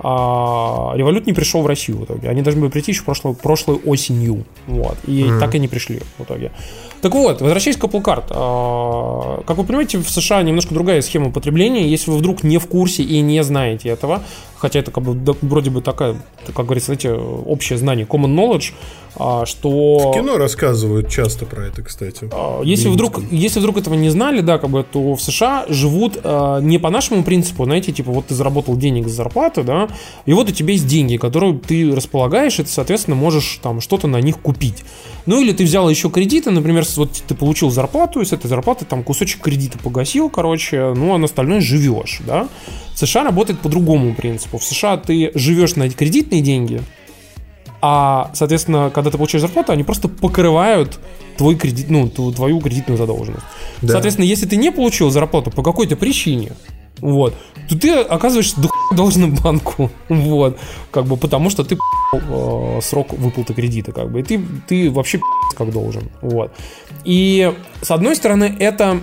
а 0.00 0.92
Револют 0.94 1.26
не 1.26 1.32
пришел 1.32 1.62
в 1.62 1.66
Россию 1.66 1.98
в 1.98 2.04
итоге. 2.04 2.28
Они 2.28 2.42
должны 2.42 2.60
были 2.60 2.70
прийти 2.70 2.92
еще 2.92 3.02
прошлой, 3.02 3.34
прошлой 3.34 3.76
осенью. 3.76 4.44
Вот. 4.66 4.96
И 5.06 5.28
так 5.40 5.54
и 5.54 5.58
не 5.58 5.68
пришли 5.68 6.00
в 6.18 6.22
итоге. 6.22 6.52
Так 7.00 7.14
вот, 7.14 7.40
возвращаясь 7.40 7.76
к 7.76 7.84
Apple 7.84 8.02
Card. 8.02 8.24
а, 8.30 9.42
Как 9.46 9.56
вы 9.56 9.64
понимаете, 9.64 9.98
в 9.98 10.10
США 10.10 10.42
немножко 10.42 10.74
другая 10.74 11.00
схема 11.02 11.30
потребления. 11.30 11.88
Если 11.88 12.10
вы 12.10 12.18
вдруг 12.18 12.42
не 12.42 12.58
в 12.58 12.66
курсе 12.66 13.02
и 13.02 13.20
не 13.20 13.42
знаете 13.44 13.88
этого, 13.88 14.22
хотя 14.56 14.80
это 14.80 14.90
как 14.90 15.04
бы 15.04 15.14
да, 15.14 15.32
вроде 15.42 15.70
бы 15.70 15.80
такая, 15.80 16.16
как 16.54 16.64
говорится, 16.66 16.86
знаете, 16.86 17.12
общее 17.12 17.78
знание, 17.78 18.06
common 18.06 18.34
knowledge, 18.34 18.72
а, 19.16 19.46
что... 19.46 20.10
В 20.10 20.14
кино 20.14 20.38
рассказывают 20.38 21.08
часто 21.08 21.46
про 21.46 21.66
это, 21.66 21.82
кстати. 21.82 22.28
А, 22.32 22.62
Если 22.62 22.88
вдруг, 22.88 23.20
если 23.30 23.60
вдруг 23.60 23.78
этого 23.78 23.94
не 23.94 24.10
знали, 24.10 24.40
да, 24.40 24.58
как 24.58 24.70
бы, 24.70 24.84
то 24.84 25.14
в 25.14 25.22
США 25.22 25.66
живут 25.68 26.18
э, 26.22 26.58
не 26.62 26.78
по 26.78 26.90
нашему 26.90 27.22
принципу, 27.24 27.64
знаете, 27.64 27.92
типа 27.92 28.10
вот 28.12 28.26
ты 28.26 28.34
заработал 28.34 28.76
денег 28.76 29.08
за 29.08 29.14
зарплату, 29.14 29.62
да, 29.64 29.87
и 30.26 30.32
вот 30.32 30.48
у 30.48 30.52
тебя 30.52 30.72
есть 30.72 30.86
деньги, 30.86 31.16
которые 31.16 31.58
ты 31.58 31.94
располагаешь, 31.94 32.58
и 32.58 32.62
ты, 32.62 32.68
соответственно, 32.68 33.16
можешь 33.16 33.58
там 33.62 33.80
что-то 33.80 34.06
на 34.06 34.20
них 34.20 34.38
купить. 34.38 34.84
Ну 35.26 35.40
или 35.40 35.52
ты 35.52 35.64
взял 35.64 35.88
еще 35.88 36.10
кредиты, 36.10 36.50
например, 36.50 36.84
вот 36.96 37.12
ты 37.26 37.34
получил 37.34 37.70
зарплату, 37.70 38.20
и 38.20 38.24
с 38.24 38.32
этой 38.32 38.48
зарплаты 38.48 38.84
там 38.84 39.02
кусочек 39.02 39.42
кредита 39.42 39.78
погасил, 39.78 40.30
короче, 40.30 40.94
ну 40.94 41.14
а 41.14 41.18
на 41.18 41.26
остальное 41.26 41.60
живешь, 41.60 42.20
да. 42.26 42.48
В 42.94 42.98
США 42.98 43.24
работает 43.24 43.60
по 43.60 43.68
другому 43.68 44.14
принципу. 44.14 44.58
В 44.58 44.64
США 44.64 44.96
ты 44.96 45.30
живешь 45.34 45.76
на 45.76 45.88
кредитные 45.90 46.40
деньги, 46.40 46.82
А, 47.80 48.30
соответственно, 48.34 48.90
когда 48.92 49.10
ты 49.10 49.18
получаешь 49.18 49.42
зарплату, 49.42 49.72
они 49.72 49.84
просто 49.84 50.08
покрывают 50.08 50.98
твой 51.36 51.54
кредит, 51.54 51.90
ну, 51.90 52.08
твою 52.08 52.60
кредитную 52.60 52.98
задолженность. 52.98 53.44
Да. 53.82 53.92
Соответственно, 53.92 54.26
если 54.26 54.46
ты 54.46 54.56
не 54.56 54.72
получил 54.72 55.10
зарплату 55.10 55.52
по 55.52 55.62
какой-то 55.62 55.94
причине, 55.94 56.52
вот, 57.00 57.34
то 57.68 57.78
ты 57.78 57.94
оказываешься 58.00 58.60
до 58.60 58.68
должен 58.94 59.34
банку, 59.34 59.90
вот, 60.08 60.58
как 60.90 61.04
бы, 61.04 61.16
потому 61.16 61.50
что 61.50 61.64
ты 61.64 61.76
э, 61.76 62.80
срок 62.82 63.12
выплаты 63.12 63.54
кредита, 63.54 63.92
как 63.92 64.10
бы, 64.10 64.20
и 64.20 64.22
ты, 64.22 64.40
ты 64.66 64.90
вообще 64.90 65.20
как 65.56 65.70
должен, 65.70 66.10
вот. 66.22 66.52
И, 67.04 67.52
с 67.82 67.90
одной 67.90 68.16
стороны, 68.16 68.56
это 68.58 69.00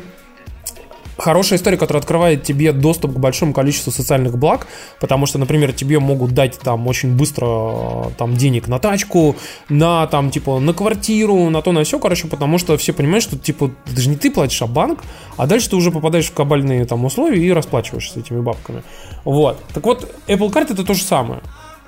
хорошая 1.18 1.58
история, 1.58 1.78
которая 1.78 2.02
открывает 2.02 2.44
тебе 2.44 2.72
доступ 2.72 3.14
к 3.14 3.18
большому 3.18 3.54
количеству 3.54 3.92
социальных 3.92 4.38
благ, 4.38 4.68
потому 5.00 5.26
что, 5.26 5.38
например, 5.38 5.74
тебе 5.74 6.00
могут 6.00 6.32
дать 6.32 6.60
там 6.60 6.88
очень 6.88 7.16
быстро 7.16 7.46
э, 7.48 8.04
там 8.18 8.36
денег 8.36 8.68
на 8.68 8.80
тачку, 8.80 9.36
на 9.70 10.08
там 10.08 10.32
типа 10.32 10.60
на 10.60 10.74
квартиру, 10.74 11.50
на 11.50 11.62
то, 11.62 11.72
на 11.72 11.84
все, 11.84 12.00
короче, 12.00 12.28
потому 12.28 12.58
что 12.58 12.78
все 12.78 12.94
понимают, 12.94 13.24
что 13.24 13.38
типа 13.38 13.72
это 13.86 14.02
же 14.02 14.10
не 14.10 14.16
ты 14.16 14.32
платишь, 14.32 14.62
а 14.62 14.68
банк, 14.68 15.04
а 15.38 15.48
дальше 15.48 15.70
ты 15.70 15.76
уже 15.76 15.92
попадаешь 15.92 16.28
в 16.28 16.34
кабальные 16.34 16.86
там 16.86 17.06
условия 17.06 17.42
и 17.42 17.52
расплачиваешься 17.52 18.20
этими 18.20 18.40
бабками. 18.40 18.84
Вот. 19.24 19.62
Так 19.74 19.86
вот, 19.86 20.14
Apple 20.28 20.52
Card 20.52 20.74
это 20.74 20.84
то 20.84 20.94
же 20.94 21.04
самое. 21.04 21.42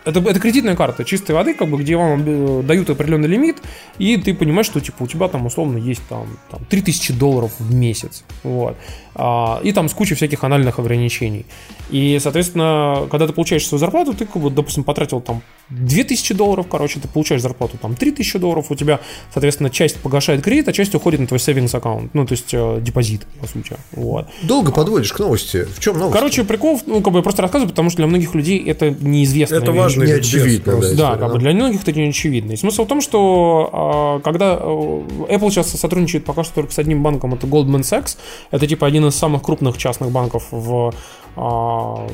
Это, 0.07 0.21
это 0.21 0.39
кредитная 0.39 0.77
карта 0.77 1.03
чистой 1.03 1.33
воды, 1.33 1.53
как 1.53 1.69
бы, 1.69 1.77
где 1.77 1.97
вам 1.97 2.23
э, 2.25 2.63
дают 2.63 2.89
определенный 2.89 3.27
лимит, 3.27 3.57
и 3.97 4.15
ты 4.15 4.33
понимаешь, 4.33 4.65
что 4.65 4.79
типа 4.79 5.03
у 5.03 5.07
тебя 5.07 5.27
там 5.27 5.45
условно 5.45 5.77
есть 5.77 6.01
там, 6.07 6.27
там 6.49 6.63
3000 6.63 7.11
долларов 7.11 7.51
в 7.59 7.75
месяц. 7.75 8.23
Вот. 8.43 8.77
А, 9.19 9.59
и 9.63 9.71
там 9.71 9.89
с 9.89 9.93
кучей 9.93 10.13
всяких 10.13 10.43
анальных 10.43 10.77
ограничений. 10.77 11.45
И, 11.89 12.19
соответственно, 12.21 13.07
когда 13.09 13.25
ты 13.25 13.33
получаешь 13.33 13.65
свою 13.65 13.79
зарплату, 13.79 14.13
ты, 14.13 14.25
как 14.25 14.41
бы, 14.41 14.51
допустим, 14.51 14.83
потратил 14.83 15.21
там 15.21 15.41
2000 15.69 16.35
долларов, 16.35 16.67
короче, 16.69 16.99
ты 16.99 17.07
получаешь 17.07 17.41
зарплату 17.41 17.77
там 17.81 17.95
3000 17.95 18.37
долларов, 18.37 18.67
у 18.69 18.75
тебя, 18.75 18.99
соответственно, 19.33 19.71
часть 19.71 19.97
погашает 19.97 20.43
кредит, 20.43 20.67
а 20.67 20.73
часть 20.73 20.93
уходит 20.93 21.19
на 21.19 21.27
твой 21.27 21.39
savings 21.39 21.75
аккаунт, 21.75 22.13
ну, 22.13 22.25
то 22.27 22.33
есть 22.33 22.53
э, 22.53 22.79
депозит, 22.81 23.25
по 23.41 23.47
сути. 23.47 23.75
Вот. 23.91 24.27
Долго 24.43 24.71
подводишь 24.71 25.11
к 25.11 25.19
новости. 25.19 25.63
В 25.63 25.79
чем 25.79 25.97
новость? 25.97 26.15
Короче, 26.15 26.43
прикол, 26.43 26.79
ну, 26.85 27.01
как 27.01 27.11
бы 27.11 27.19
я 27.19 27.23
просто 27.23 27.41
рассказываю, 27.41 27.71
потому 27.71 27.89
что 27.89 27.97
для 27.97 28.07
многих 28.07 28.35
людей 28.35 28.63
это 28.63 28.91
неизвестно. 28.91 29.55
Это 29.55 29.71
важно. 29.71 30.03
не 30.03 30.11
очевидно, 30.11 30.79
да. 30.79 30.93
Да, 30.93 31.15
как 31.15 31.33
бы 31.33 31.39
для 31.39 31.53
многих 31.53 31.81
это 31.81 31.91
не 31.93 32.09
очевидно. 32.09 32.51
И 32.51 32.55
смысл 32.55 32.85
в 32.85 32.87
том, 32.87 33.01
что 33.01 33.69
а, 33.73 34.19
когда 34.19 34.57
э, 34.59 34.65
Apple 34.65 35.49
сейчас 35.49 35.71
сотрудничает 35.71 36.23
пока 36.23 36.43
что 36.43 36.53
только 36.55 36.71
с 36.71 36.79
одним 36.79 37.01
банком, 37.01 37.33
это 37.33 37.47
Goldman 37.47 37.81
Sachs, 37.81 38.17
это 38.51 38.67
типа 38.67 38.85
один 38.85 39.06
из 39.07 39.15
самых 39.15 39.41
крупных 39.43 39.77
частных 39.77 40.11
банков 40.11 40.47
в 40.51 40.93
а, 41.35 42.07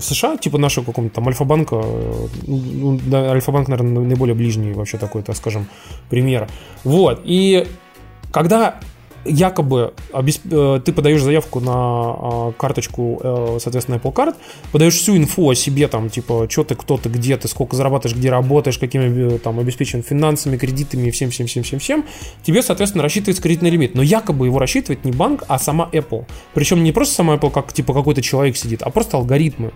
США, 0.00 0.36
типа 0.36 0.58
нашего 0.58 0.84
какого-нибудь 0.84 1.14
там 1.14 1.26
Альфа-банка, 1.26 1.80
э, 1.82 2.26
ну, 2.46 3.00
да, 3.06 3.30
Альфа-банк, 3.32 3.68
наверное, 3.68 4.04
наиболее 4.04 4.36
ближний 4.36 4.72
вообще 4.72 4.98
такой, 4.98 5.22
так 5.22 5.36
скажем, 5.36 5.68
пример. 6.10 6.48
Вот, 6.84 7.20
и 7.24 7.66
когда 8.32 8.78
якобы 9.24 9.94
э, 10.12 10.80
ты 10.84 10.92
подаешь 10.92 11.22
заявку 11.22 11.60
на 11.60 11.72
а, 11.72 12.52
карточку, 12.56 13.20
э, 13.22 13.58
соответственно, 13.60 13.96
Apple 13.96 14.12
Card, 14.12 14.34
подаешь 14.72 14.94
всю 14.94 15.16
инфу 15.16 15.50
о 15.50 15.54
себе, 15.54 15.88
там, 15.88 16.10
типа, 16.10 16.46
что 16.50 16.64
ты, 16.64 16.74
кто 16.74 16.96
ты, 16.96 17.08
где 17.08 17.36
ты, 17.36 17.48
сколько 17.48 17.76
зарабатываешь, 17.76 18.16
где 18.16 18.30
работаешь, 18.30 18.78
какими 18.78 19.34
э, 19.34 19.38
там 19.38 19.58
обеспечен 19.58 20.02
финансами, 20.02 20.56
кредитами 20.56 21.08
и 21.08 21.10
всем, 21.10 21.30
всем, 21.30 21.46
всем, 21.46 21.62
всем, 21.62 21.78
всем, 21.78 22.04
тебе, 22.42 22.62
соответственно, 22.62 23.02
рассчитывается 23.02 23.42
кредитный 23.42 23.70
лимит. 23.70 23.94
Но 23.94 24.02
якобы 24.02 24.46
его 24.46 24.58
рассчитывает 24.58 25.04
не 25.04 25.12
банк, 25.12 25.44
а 25.48 25.58
сама 25.58 25.88
Apple. 25.92 26.24
Причем 26.54 26.82
не 26.82 26.92
просто 26.92 27.14
сама 27.14 27.34
Apple, 27.36 27.50
как 27.50 27.72
типа 27.72 27.94
какой-то 27.94 28.22
человек 28.22 28.56
сидит, 28.56 28.82
а 28.82 28.90
просто 28.90 29.16
алгоритмы. 29.16 29.72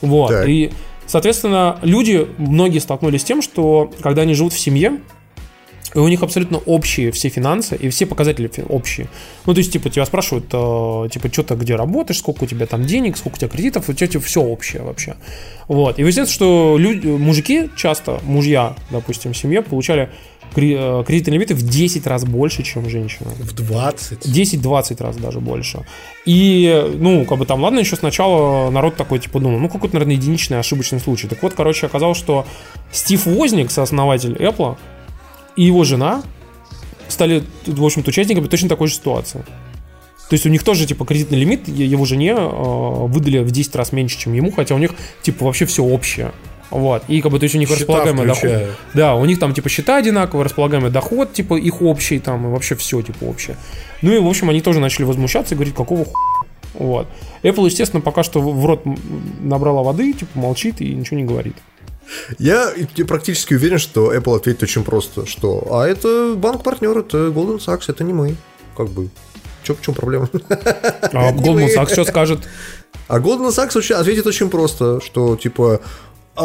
Вот. 0.00 0.30
Так. 0.30 0.48
И, 0.48 0.72
соответственно, 1.06 1.78
люди, 1.82 2.26
многие 2.38 2.78
столкнулись 2.78 3.22
с 3.22 3.24
тем, 3.24 3.42
что 3.42 3.90
когда 4.00 4.22
они 4.22 4.34
живут 4.34 4.52
в 4.52 4.58
семье, 4.58 5.00
и 5.94 5.98
у 5.98 6.08
них 6.08 6.22
абсолютно 6.22 6.58
общие 6.58 7.12
все 7.12 7.28
финансы 7.28 7.76
и 7.76 7.88
все 7.88 8.06
показатели 8.06 8.50
общие. 8.68 9.08
Ну, 9.46 9.54
то 9.54 9.58
есть, 9.58 9.72
типа, 9.72 9.90
тебя 9.90 10.04
спрашивают, 10.04 10.46
э, 10.52 11.08
типа, 11.10 11.32
что 11.32 11.42
ты 11.42 11.54
где 11.54 11.76
работаешь, 11.76 12.18
сколько 12.18 12.44
у 12.44 12.46
тебя 12.46 12.66
там 12.66 12.84
денег, 12.84 13.16
сколько 13.16 13.36
у 13.36 13.38
тебя 13.38 13.48
кредитов, 13.48 13.88
у 13.88 13.92
тебя 13.92 14.08
типа, 14.08 14.24
все 14.24 14.40
общее 14.42 14.82
вообще. 14.82 15.16
Вот. 15.68 15.98
И 15.98 16.02
выясняется, 16.02 16.34
что 16.34 16.76
люди, 16.78 17.06
мужики 17.06 17.70
часто, 17.76 18.20
мужья, 18.24 18.74
допустим, 18.90 19.32
в 19.32 19.36
семье 19.36 19.62
получали 19.62 20.10
э, 20.56 21.04
кредитные 21.06 21.34
лимиты 21.34 21.54
в 21.54 21.62
10 21.62 22.06
раз 22.06 22.24
больше, 22.24 22.64
чем 22.64 22.90
женщины. 22.90 23.30
В 23.38 23.52
20. 23.52 24.26
10-20 24.26 25.02
раз 25.02 25.16
даже 25.16 25.40
больше. 25.40 25.86
И, 26.26 26.92
ну, 26.96 27.24
как 27.24 27.38
бы 27.38 27.46
там, 27.46 27.62
ладно, 27.62 27.78
еще 27.78 27.94
сначала 27.96 28.70
народ 28.70 28.96
такой, 28.96 29.20
типа, 29.20 29.38
думал, 29.38 29.58
ну, 29.58 29.68
какой-то, 29.68 29.94
наверное, 29.94 30.16
единичный 30.16 30.58
ошибочный 30.58 30.98
случай. 30.98 31.28
Так 31.28 31.42
вот, 31.42 31.54
короче, 31.54 31.86
оказалось, 31.86 32.18
что 32.18 32.46
Стив 32.90 33.24
Возник, 33.26 33.70
сооснователь 33.70 34.34
Apple, 34.34 34.76
и 35.56 35.64
его 35.64 35.84
жена 35.84 36.22
стали, 37.08 37.44
в 37.66 37.84
общем-то, 37.84 38.10
участниками 38.10 38.46
точно 38.46 38.68
такой 38.68 38.88
же 38.88 38.94
ситуации. 38.94 39.44
То 40.28 40.34
есть 40.34 40.46
у 40.46 40.48
них 40.48 40.62
тоже, 40.62 40.86
типа, 40.86 41.04
кредитный 41.04 41.38
лимит 41.38 41.68
его 41.68 42.04
жене 42.06 42.32
э, 42.32 42.36
выдали 42.38 43.38
в 43.38 43.50
10 43.50 43.76
раз 43.76 43.92
меньше, 43.92 44.18
чем 44.18 44.32
ему, 44.32 44.50
хотя 44.50 44.74
у 44.74 44.78
них, 44.78 44.92
типа, 45.22 45.44
вообще 45.44 45.66
все 45.66 45.84
общее. 45.84 46.32
Вот. 46.70 47.04
И 47.08 47.20
как 47.20 47.30
бы, 47.30 47.38
то 47.38 47.44
есть 47.44 47.54
у 47.54 47.58
них 47.58 47.68
Счета 47.68 47.80
располагаемый 47.80 48.26
доход. 48.26 48.50
Да, 48.94 49.14
у 49.14 49.24
них 49.26 49.38
там, 49.38 49.52
типа, 49.52 49.68
счета 49.68 49.96
одинаковые, 49.96 50.44
располагаемый 50.44 50.90
доход, 50.90 51.32
типа, 51.32 51.56
их 51.56 51.82
общий, 51.82 52.18
там, 52.18 52.46
и 52.46 52.50
вообще 52.50 52.74
все, 52.74 53.02
типа, 53.02 53.24
общее. 53.24 53.56
Ну 54.02 54.12
и, 54.12 54.18
в 54.18 54.26
общем, 54.26 54.48
они 54.48 54.60
тоже 54.60 54.80
начали 54.80 55.04
возмущаться 55.04 55.54
и 55.54 55.56
говорить, 55.56 55.74
какого 55.74 56.04
хуя. 56.04 56.14
Вот. 56.74 57.06
Apple, 57.42 57.66
естественно, 57.66 58.00
пока 58.00 58.22
что 58.22 58.40
в 58.40 58.66
рот 58.66 58.82
набрала 59.40 59.82
воды, 59.82 60.12
типа, 60.14 60.38
молчит 60.38 60.80
и 60.80 60.92
ничего 60.94 61.18
не 61.18 61.24
говорит. 61.24 61.54
Я 62.38 62.72
практически 63.06 63.54
уверен, 63.54 63.78
что 63.78 64.14
Apple 64.14 64.36
ответит 64.36 64.62
очень 64.62 64.84
просто, 64.84 65.26
что 65.26 65.66
а 65.70 65.86
это 65.86 66.34
банк-партнер, 66.36 66.98
это 66.98 67.28
Goldman 67.28 67.58
Sachs, 67.64 67.84
это 67.88 68.04
не 68.04 68.12
мы. 68.12 68.36
Как 68.76 68.88
бы. 68.88 69.08
Чё, 69.62 69.74
в 69.74 69.80
чем 69.80 69.94
проблема? 69.94 70.28
А 71.12 71.32
Goldman 71.32 71.74
Sachs 71.74 71.92
что 71.92 72.04
скажет? 72.04 72.40
А 73.08 73.18
Goldman 73.18 73.50
Sachs 73.50 73.92
ответит 73.92 74.26
очень 74.26 74.50
просто, 74.50 75.00
что 75.00 75.36
типа... 75.36 75.80
Это 76.36 76.44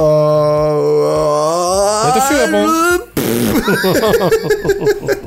Это 2.09 2.21
всё 2.25 2.45
Apple. 2.45 3.08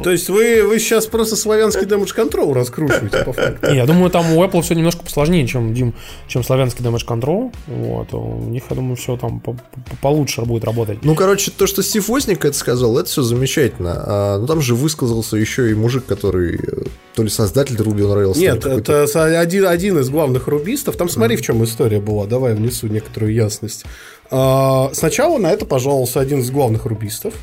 То 0.02 0.10
есть 0.10 0.28
вы, 0.28 0.62
вы 0.66 0.78
сейчас 0.78 1.06
просто 1.06 1.36
славянский 1.36 1.86
damage 1.86 2.14
control 2.16 2.54
раскручиваете 2.54 3.24
по 3.24 3.32
факту. 3.32 3.70
Не, 3.70 3.76
я 3.76 3.86
думаю, 3.86 4.10
там 4.10 4.32
у 4.36 4.42
Apple 4.42 4.62
все 4.62 4.74
немножко 4.74 5.02
посложнее, 5.02 5.46
чем 5.46 5.74
Дим, 5.74 5.94
чем 6.28 6.42
славянский 6.42 6.84
Damage 6.84 7.06
Control. 7.06 7.52
Вот. 7.68 8.12
У 8.14 8.40
них, 8.48 8.64
я 8.70 8.76
думаю, 8.76 8.96
все 8.96 9.16
там 9.16 9.40
по- 9.40 9.52
по- 9.52 9.96
получше 10.00 10.42
будет 10.42 10.64
работать. 10.64 10.98
Ну, 11.02 11.14
короче, 11.14 11.50
то, 11.50 11.66
что 11.66 11.82
Стив 11.82 12.08
Возник 12.08 12.44
это 12.44 12.56
сказал, 12.56 12.98
это 12.98 13.08
все 13.08 13.22
замечательно. 13.22 13.92
А, 14.06 14.38
ну, 14.38 14.46
там 14.46 14.60
же 14.60 14.74
высказался 14.74 15.36
еще 15.36 15.70
и 15.70 15.74
мужик, 15.74 16.04
который 16.06 16.56
э, 16.56 16.82
то 17.14 17.22
ли 17.22 17.28
создатель 17.28 17.76
Ruby 17.76 18.00
on 18.00 18.16
Rails. 18.16 18.38
Нет, 18.38 18.64
это 18.66 19.04
один, 19.40 19.66
один 19.66 19.98
из 19.98 20.10
главных 20.10 20.48
рубистов. 20.48 20.96
Там 20.96 21.08
смотри, 21.08 21.36
в 21.36 21.42
чем 21.42 21.62
история 21.64 22.00
была. 22.00 22.26
Давай 22.26 22.54
внесу 22.54 22.86
некоторую 22.88 23.32
ясность. 23.32 23.84
А, 24.30 24.90
Сначала 24.94 25.38
на 25.38 25.50
это 25.52 25.64
пожаловался 25.66 26.20
один 26.20 26.40
из 26.40 26.50
главных 26.50 26.86
рубистов. 26.86 27.34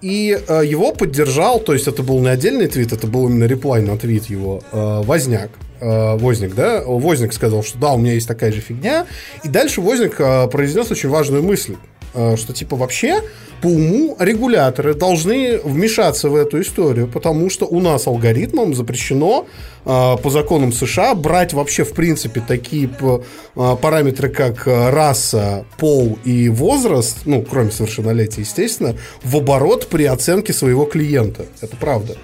И 0.00 0.38
э, 0.46 0.62
его 0.64 0.92
поддержал, 0.92 1.60
то 1.60 1.72
есть 1.72 1.88
это 1.88 2.02
был 2.02 2.20
не 2.20 2.28
отдельный 2.28 2.68
твит, 2.68 2.92
это 2.92 3.06
был 3.06 3.28
именно 3.28 3.44
реплай 3.44 3.82
на 3.82 3.96
твит 3.96 4.26
его, 4.26 4.62
э, 4.72 5.02
Возняк. 5.04 5.50
Э, 5.80 6.16
Возник, 6.16 6.54
да? 6.54 6.82
Возник 6.84 7.32
сказал, 7.32 7.62
что 7.62 7.78
да, 7.78 7.92
у 7.92 7.98
меня 7.98 8.12
есть 8.14 8.28
такая 8.28 8.52
же 8.52 8.60
фигня. 8.60 9.06
И 9.44 9.48
дальше 9.48 9.80
Возник 9.80 10.20
э, 10.20 10.48
произнес 10.48 10.90
очень 10.90 11.08
важную 11.08 11.42
мысль, 11.42 11.76
что 12.12 12.52
типа 12.52 12.76
вообще 12.76 13.22
по 13.60 13.66
уму 13.66 14.16
регуляторы 14.18 14.94
должны 14.94 15.58
вмешаться 15.58 16.28
в 16.28 16.36
эту 16.36 16.60
историю, 16.60 17.08
потому 17.08 17.50
что 17.50 17.66
у 17.66 17.80
нас 17.80 18.06
алгоритмом 18.06 18.74
запрещено 18.74 19.46
э, 19.84 20.16
по 20.22 20.30
законам 20.30 20.72
США 20.72 21.14
брать 21.14 21.52
вообще 21.52 21.84
в 21.84 21.92
принципе 21.92 22.42
такие 22.46 22.88
э, 22.88 23.76
параметры, 23.80 24.28
как 24.28 24.66
э, 24.66 24.90
раса, 24.90 25.64
пол 25.76 26.18
и 26.24 26.48
возраст, 26.48 27.18
ну, 27.24 27.42
кроме 27.42 27.70
совершеннолетия, 27.70 28.42
естественно, 28.42 28.94
в 29.22 29.36
оборот 29.36 29.88
при 29.88 30.04
оценке 30.04 30.52
своего 30.52 30.84
клиента. 30.84 31.46
Это 31.60 31.76
правда. 31.76 32.16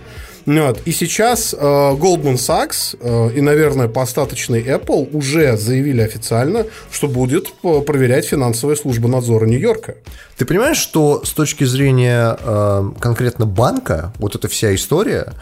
Вот. 0.47 0.81
И 0.85 0.93
сейчас 0.93 1.55
э, 1.55 1.57
Goldman 1.57 2.35
Sachs 2.35 2.97
э, 3.01 3.37
и, 3.37 3.41
наверное, 3.41 3.89
по 3.89 4.03
остаточной 4.03 4.63
Apple 4.63 5.11
уже 5.13 5.57
заявили 5.57 6.03
официально, 6.03 6.67
что 6.91 7.09
будет 7.09 7.53
э, 7.63 7.81
проверять 7.81 8.27
финансовая 8.27 8.77
служба 8.77 9.09
надзора 9.09 9.47
Нью-Йорка. 9.47 9.97
Ты 10.37 10.45
понимаешь, 10.45 10.77
что 10.77 11.25
с 11.25 11.31
точки 11.31 11.65
зрения 11.65 12.37
э, 12.39 12.91
конкретно 13.01 13.47
банка, 13.47 14.13
вот 14.19 14.35
эта 14.35 14.49
вся 14.49 14.75
история, 14.75 15.33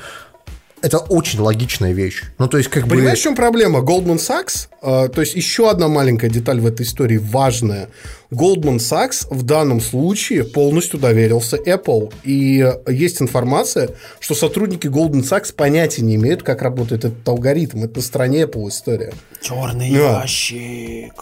это 0.82 0.98
очень 0.98 1.40
логичная 1.40 1.92
вещь. 1.92 2.24
Ну, 2.38 2.48
то 2.48 2.58
есть, 2.58 2.68
как 2.68 2.84
бы... 2.84 2.96
Понимаешь, 2.96 3.18
в 3.18 3.22
чем 3.22 3.36
проблема? 3.36 3.78
Goldman 3.78 4.18
Sachs, 4.18 4.68
э, 4.82 5.08
то 5.08 5.20
есть 5.20 5.34
еще 5.34 5.70
одна 5.70 5.88
маленькая 5.88 6.28
деталь 6.28 6.60
в 6.60 6.66
этой 6.66 6.84
истории 6.84 7.18
важная. 7.18 7.88
Goldman 8.32 8.78
Sachs 8.78 9.26
в 9.30 9.44
данном 9.44 9.80
случае 9.80 10.44
полностью 10.44 10.98
доверился 10.98 11.56
Apple. 11.56 12.12
И 12.24 12.68
есть 12.88 13.22
информация, 13.22 13.90
что 14.18 14.34
сотрудники 14.34 14.88
Goldman 14.88 15.22
Sachs 15.22 15.54
понятия 15.54 16.02
не 16.02 16.16
имеют, 16.16 16.42
как 16.42 16.62
работает 16.62 17.04
этот 17.04 17.26
алгоритм. 17.28 17.84
Это 17.84 17.96
на 17.96 18.02
стороне 18.02 18.42
Apple 18.42 18.68
история. 18.68 19.12
Черный 19.40 19.92
Да. 19.92 20.22
ящик. 20.22 21.14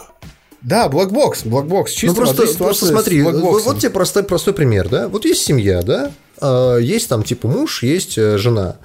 Да, 0.63 0.89
black 0.89 1.20
box, 1.20 1.45
black 1.45 1.71
box, 1.71 1.93
чисто 1.93 2.09
Ну 2.09 2.27
просто, 2.27 2.59
просто 2.59 2.87
смотри, 2.87 3.23
вот, 3.23 3.63
вот 3.65 3.79
тебе 3.79 3.91
простой, 3.91 4.25
простой 4.25 4.53
пример, 4.53 4.89
да? 4.89 5.09
Вот 5.09 5.25
есть 5.25 5.43
семья, 5.43 5.83
да? 5.83 6.13
А, 6.39 6.77
есть 6.77 7.09
там 7.09 7.23
типа 7.23 7.49
муж, 7.49 7.83
есть 7.83 8.19
э, 8.19 8.37
жена. 8.37 8.77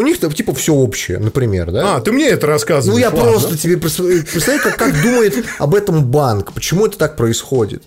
У 0.00 0.02
них 0.02 0.18
там 0.18 0.32
типа 0.32 0.54
все 0.54 0.72
общее, 0.72 1.18
например, 1.18 1.70
да? 1.70 1.96
А, 1.96 2.00
ты 2.00 2.10
мне 2.10 2.28
это 2.28 2.46
ну 2.46 2.52
рассказываешь. 2.52 2.98
я 2.98 3.10
ладно. 3.10 3.32
просто 3.32 3.58
тебе 3.58 3.76
представляю, 3.76 4.62
как, 4.62 4.76
как 4.76 5.02
думает 5.02 5.44
об 5.58 5.74
этом 5.74 6.06
банк, 6.06 6.52
почему 6.54 6.86
это 6.86 6.96
так 6.96 7.16
происходит. 7.16 7.82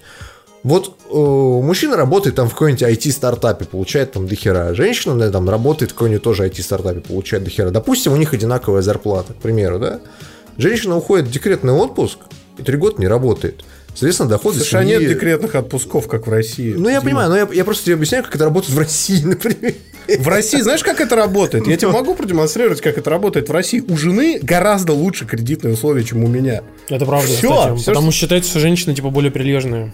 Вот 0.62 0.96
э, 1.10 1.16
мужчина 1.16 1.98
работает 1.98 2.36
там 2.36 2.50
в 2.50 2.54
какой-нибудь 2.54 2.84
IT-стартапе, 2.84 3.66
получает 3.66 4.12
там 4.12 4.28
дохера. 4.28 4.76
Женщина 4.76 5.18
да, 5.18 5.32
там 5.32 5.50
работает 5.50 5.90
в 5.90 5.96
какой-нибудь 5.96 6.22
тоже 6.22 6.48
IT-стартапе, 6.48 7.02
получает 7.02 7.46
дохера. 7.46 7.72
Допустим, 7.72 8.14
у 8.14 8.16
них 8.16 8.32
одинаковая 8.32 8.84
зарплата, 8.84 9.34
к 9.34 9.38
примеру, 9.38 9.80
да? 9.80 10.00
Женщина 10.58 10.96
уходит 10.96 11.26
в 11.26 11.32
декретный 11.32 11.74
отпуск 11.74 12.20
и 12.60 12.62
три 12.62 12.78
года 12.78 13.02
не 13.02 13.08
работает. 13.08 13.64
Соответственно, 13.94 14.30
доходы 14.30 14.60
США 14.60 14.82
семьи- 14.84 14.98
нет 14.98 15.08
декретных 15.10 15.56
отпусков, 15.56 16.08
как 16.08 16.26
в 16.28 16.30
России. 16.32 16.74
Ну, 16.76 16.90
я 16.90 16.96
Дима. 16.96 17.04
понимаю, 17.04 17.30
но 17.30 17.38
я, 17.38 17.48
я 17.54 17.64
просто 17.64 17.86
тебе 17.86 17.96
объясняю, 17.96 18.24
как 18.24 18.36
это 18.36 18.44
работает 18.46 18.74
в 18.74 18.80
России, 18.80 19.22
например. 19.24 19.74
В 20.20 20.28
России, 20.28 20.60
знаешь, 20.62 20.84
как 20.84 21.00
это 21.00 21.16
работает? 21.16 21.66
Я 21.68 21.78
тебе 21.78 21.92
могу 21.92 22.14
продемонстрировать, 22.16 22.82
как 22.82 22.98
это 22.98 23.10
работает 23.10 23.48
в 23.48 23.52
России. 23.52 23.84
У 23.88 23.96
жены 23.96 24.40
гораздо 24.42 24.94
лучше 24.94 25.26
кредитные 25.26 25.76
условия, 25.76 26.04
чем 26.04 26.24
у 26.24 26.28
меня. 26.28 26.62
Это 26.90 27.06
правда, 27.06 27.28
Всё, 27.28 27.56
кстати. 27.56 27.76
всё, 27.78 27.92
потому 27.92 28.12
что 28.12 28.20
считается, 28.22 28.50
что 28.50 28.60
женщины 28.60 28.94
типа 28.96 29.10
более 29.10 29.32
прилежные. 29.32 29.94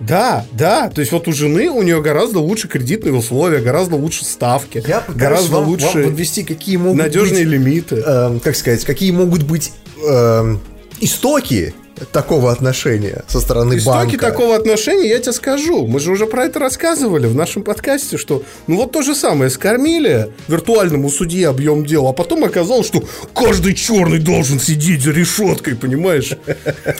Да, 0.00 0.44
да. 0.52 0.90
То 0.90 1.00
есть 1.00 1.12
вот 1.12 1.26
у 1.28 1.32
жены 1.32 1.70
у 1.70 1.80
нее 1.82 2.02
гораздо 2.02 2.40
лучше 2.40 2.68
кредитные 2.68 3.14
условия, 3.14 3.60
гораздо 3.60 3.96
лучше 3.96 4.26
ставки, 4.26 4.84
гораздо 5.14 5.58
лучше 5.58 6.04
подвести, 6.04 6.42
какие 6.42 6.76
могут 6.76 6.98
надежные 6.98 7.44
быть, 7.44 7.52
лимиты. 7.52 7.96
эм, 7.96 8.40
как 8.40 8.56
сказать, 8.56 8.84
какие 8.84 9.12
могут 9.12 9.44
быть 9.44 9.72
эм, 10.06 10.60
истоки 11.00 11.72
такого 12.12 12.52
отношения 12.52 13.24
со 13.28 13.40
стороны 13.40 13.74
Истоки 13.74 14.12
банка. 14.12 14.18
такого 14.18 14.56
отношения 14.56 15.08
я 15.08 15.18
тебе 15.18 15.32
скажу. 15.32 15.86
Мы 15.86 16.00
же 16.00 16.10
уже 16.10 16.26
про 16.26 16.44
это 16.44 16.58
рассказывали 16.58 17.26
в 17.26 17.34
нашем 17.34 17.62
подкасте, 17.62 18.16
что 18.16 18.42
ну 18.66 18.76
вот 18.76 18.92
то 18.92 19.02
же 19.02 19.14
самое 19.14 19.50
скормили 19.50 20.32
виртуальному 20.48 21.10
судье 21.10 21.48
объем 21.48 21.84
дела, 21.84 22.10
а 22.10 22.12
потом 22.12 22.44
оказалось, 22.44 22.86
что 22.86 23.02
каждый 23.34 23.74
черный 23.74 24.18
должен 24.18 24.60
сидеть 24.60 25.02
за 25.02 25.12
решеткой, 25.12 25.74
понимаешь? 25.74 26.32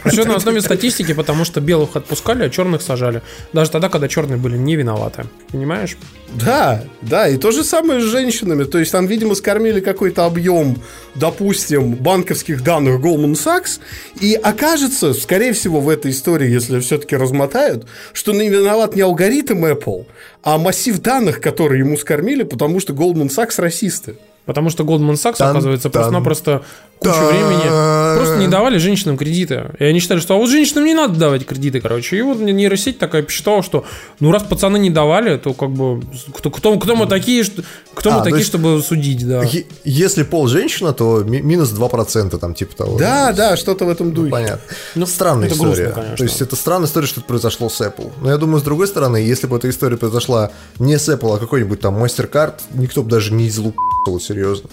Все 0.04 0.24
на 0.24 0.36
основе 0.36 0.60
статистики, 0.60 1.12
потому 1.12 1.44
что 1.44 1.60
белых 1.60 1.96
отпускали, 1.96 2.44
а 2.44 2.50
черных 2.50 2.82
сажали. 2.82 3.22
Даже 3.52 3.70
тогда, 3.70 3.88
когда 3.88 4.08
черные 4.08 4.38
были 4.38 4.56
не 4.56 4.76
виноваты. 4.76 5.24
Понимаешь? 5.50 5.96
Да, 6.34 6.82
да, 7.02 7.28
и 7.28 7.36
то 7.36 7.50
же 7.50 7.64
самое 7.64 8.00
с 8.00 8.04
женщинами. 8.04 8.64
То 8.64 8.78
есть 8.78 8.92
там, 8.92 9.06
видимо, 9.06 9.34
скормили 9.34 9.80
какой-то 9.80 10.24
объем, 10.24 10.80
допустим, 11.14 11.94
банковских 11.94 12.62
данных 12.62 13.00
Goldman 13.00 13.34
Sachs, 13.34 13.78
и 14.20 14.34
окажется, 14.34 14.85
скорее 14.92 15.52
всего, 15.52 15.80
в 15.80 15.88
этой 15.88 16.10
истории, 16.10 16.50
если 16.50 16.80
все-таки 16.80 17.16
размотают, 17.16 17.86
что 18.12 18.32
не 18.32 18.48
виноват 18.48 18.94
не 18.96 19.02
алгоритм 19.02 19.64
Apple, 19.64 20.06
а 20.42 20.58
массив 20.58 20.98
данных, 21.00 21.40
которые 21.40 21.80
ему 21.80 21.96
скормили, 21.96 22.42
потому 22.42 22.80
что 22.80 22.92
Goldman 22.92 23.28
Sachs 23.28 23.60
расисты. 23.60 24.16
Потому 24.44 24.70
что 24.70 24.84
Goldman 24.84 25.14
Sachs, 25.14 25.38
Тан- 25.38 25.50
оказывается, 25.50 25.90
просто-напросто 25.90 26.62
кучу 26.98 27.18
времени 27.26 28.16
просто 28.16 28.36
не 28.38 28.48
давали 28.48 28.78
женщинам 28.78 29.16
кредиты. 29.16 29.70
И 29.78 29.84
они 29.84 30.00
считали, 30.00 30.20
что 30.20 30.34
а 30.34 30.36
вот 30.38 30.48
женщинам 30.50 30.84
не 30.84 30.94
надо 30.94 31.18
давать 31.18 31.44
кредиты, 31.46 31.80
короче. 31.80 32.16
И 32.18 32.22
вот 32.22 32.38
нейросеть 32.40 32.98
такая 32.98 33.22
посчитала, 33.22 33.62
что 33.62 33.84
ну 34.20 34.32
раз 34.32 34.42
пацаны 34.42 34.78
не 34.78 34.90
давали, 34.90 35.36
то 35.36 35.52
как 35.54 35.70
бы 35.70 36.02
кто, 36.34 36.50
кто, 36.50 36.78
кто 36.78 36.96
мы 36.96 37.06
такие, 37.06 37.44
что, 37.44 37.62
кто 37.94 38.10
А, 38.10 38.18
мы 38.18 38.24
такие, 38.24 38.38
есть- 38.38 38.48
чтобы 38.48 38.82
судить, 38.82 39.26
да. 39.26 39.42
Если 39.84 40.22
пол 40.22 40.48
женщина, 40.48 40.92
то 40.92 41.22
ми- 41.24 41.40
минус 41.42 41.70
2%, 41.72 42.38
там, 42.38 42.54
типа 42.54 42.76
того. 42.76 42.98
Да, 42.98 43.32
да, 43.32 43.56
что-то 43.56 43.84
в 43.84 43.88
этом 43.88 44.12
духе. 44.12 44.30
Понятно. 44.30 44.60
Ну, 44.94 45.06
Странная 45.06 45.48
это 45.48 45.56
грустно, 45.56 45.72
история. 45.74 45.92
конечно. 45.92 46.16
То 46.16 46.22
есть 46.24 46.40
это 46.42 46.56
странная 46.56 46.86
история, 46.88 47.06
что 47.06 47.20
это 47.20 47.28
произошло 47.28 47.68
с 47.68 47.80
Apple. 47.80 48.12
Но 48.20 48.30
я 48.30 48.36
думаю, 48.36 48.60
с 48.60 48.62
другой 48.62 48.86
стороны, 48.88 49.18
если 49.18 49.46
бы 49.46 49.56
эта 49.56 49.68
история 49.70 49.96
произошла 49.96 50.50
не 50.78 50.98
с 50.98 51.08
Apple, 51.08 51.34
а 51.36 51.38
какой-нибудь 51.38 51.80
там 51.80 52.02
MasterCard, 52.02 52.54
никто 52.74 53.02
бы 53.02 53.10
даже 53.10 53.32
не 53.32 53.48
излупил, 53.48 54.20
серьезно. 54.20 54.68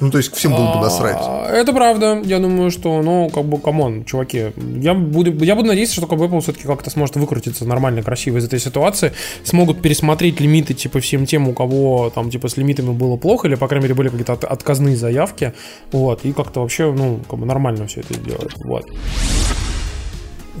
Ну, 0.00 0.10
то 0.10 0.16
есть 0.18 0.34
всем 0.34 0.54
было 0.54 0.72
бы 0.74 0.80
насрать. 0.80 1.18
А, 1.20 1.46
Это 1.52 1.72
правда. 1.74 2.20
Я 2.24 2.38
думаю, 2.38 2.70
что, 2.70 3.02
ну, 3.02 3.28
как 3.28 3.44
бы, 3.44 3.58
come 3.58 3.84
on, 3.84 4.04
чуваки. 4.04 4.52
Я 4.80 4.94
буду, 4.94 5.32
я 5.44 5.54
буду 5.54 5.68
надеяться, 5.68 5.96
что 5.96 6.06
как 6.06 6.18
бы, 6.18 6.24
Apple 6.24 6.40
все-таки 6.40 6.64
как-то 6.66 6.88
сможет 6.90 7.16
выкрутиться 7.16 7.66
нормально, 7.66 8.02
красиво 8.02 8.38
из 8.38 8.44
этой 8.46 8.58
ситуации. 8.60 9.12
Смогут 9.44 9.82
пересмотреть 9.82 10.40
лимиты, 10.40 10.72
типа, 10.72 11.00
всем 11.00 11.26
тем, 11.26 11.48
у 11.48 11.52
кого 11.52 12.10
там, 12.14 12.30
типа, 12.30 12.48
с 12.48 12.56
лимитами 12.56 12.92
было 12.92 13.16
плохо, 13.16 13.46
или, 13.46 13.56
по 13.56 13.68
крайней 13.68 13.84
мере, 13.84 13.94
были 13.94 14.08
какие-то 14.08 14.32
от- 14.32 14.44
отказные 14.44 14.96
заявки. 14.96 15.52
Вот. 15.92 16.24
И 16.24 16.32
как-то 16.32 16.60
вообще, 16.60 16.90
ну, 16.92 17.20
как 17.28 17.38
бы 17.38 17.44
нормально 17.46 17.86
все 17.86 18.00
это 18.00 18.14
сделать. 18.14 18.52
Вот. 18.64 18.86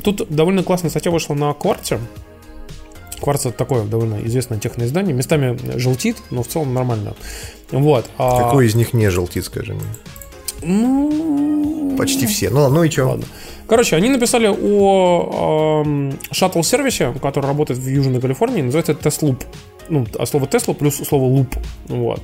Тут 0.04 0.26
довольно 0.30 0.62
классная 0.62 0.90
статья 0.90 1.10
вышла 1.10 1.34
на 1.34 1.52
Кварте. 1.54 1.98
Кварц 3.20 3.46
это 3.46 3.56
такое 3.56 3.84
довольно 3.84 4.20
известное 4.26 4.58
техноиздание. 4.58 5.14
Местами 5.14 5.58
желтит, 5.78 6.16
но 6.30 6.42
в 6.42 6.48
целом 6.48 6.74
нормально. 6.74 7.14
Вот. 7.70 8.06
а- 8.18 8.42
Какой 8.42 8.66
из 8.66 8.74
них 8.74 8.92
не 8.94 9.08
желтит, 9.10 9.44
скажи 9.44 9.74
мне? 9.74 9.82
Ну, 10.62 11.94
Почти 11.96 12.26
все. 12.26 12.50
Ну, 12.50 12.68
ну 12.68 12.82
и 12.84 12.90
что? 12.90 13.04
Ладно. 13.06 13.24
Короче, 13.66 13.96
они 13.96 14.08
написали 14.08 14.48
о 14.48 15.84
шаттл-сервисе, 16.32 17.14
который 17.20 17.46
работает 17.46 17.78
в 17.80 17.86
Южной 17.86 18.20
Калифорнии, 18.20 18.62
называется 18.62 18.92
Tesloop. 18.92 19.44
Ну, 19.88 20.06
а 20.18 20.26
слово 20.26 20.44
Tesla 20.44 20.74
плюс 20.74 20.96
слово 20.96 21.24
loop. 21.36 21.56
Вот. 21.88 22.20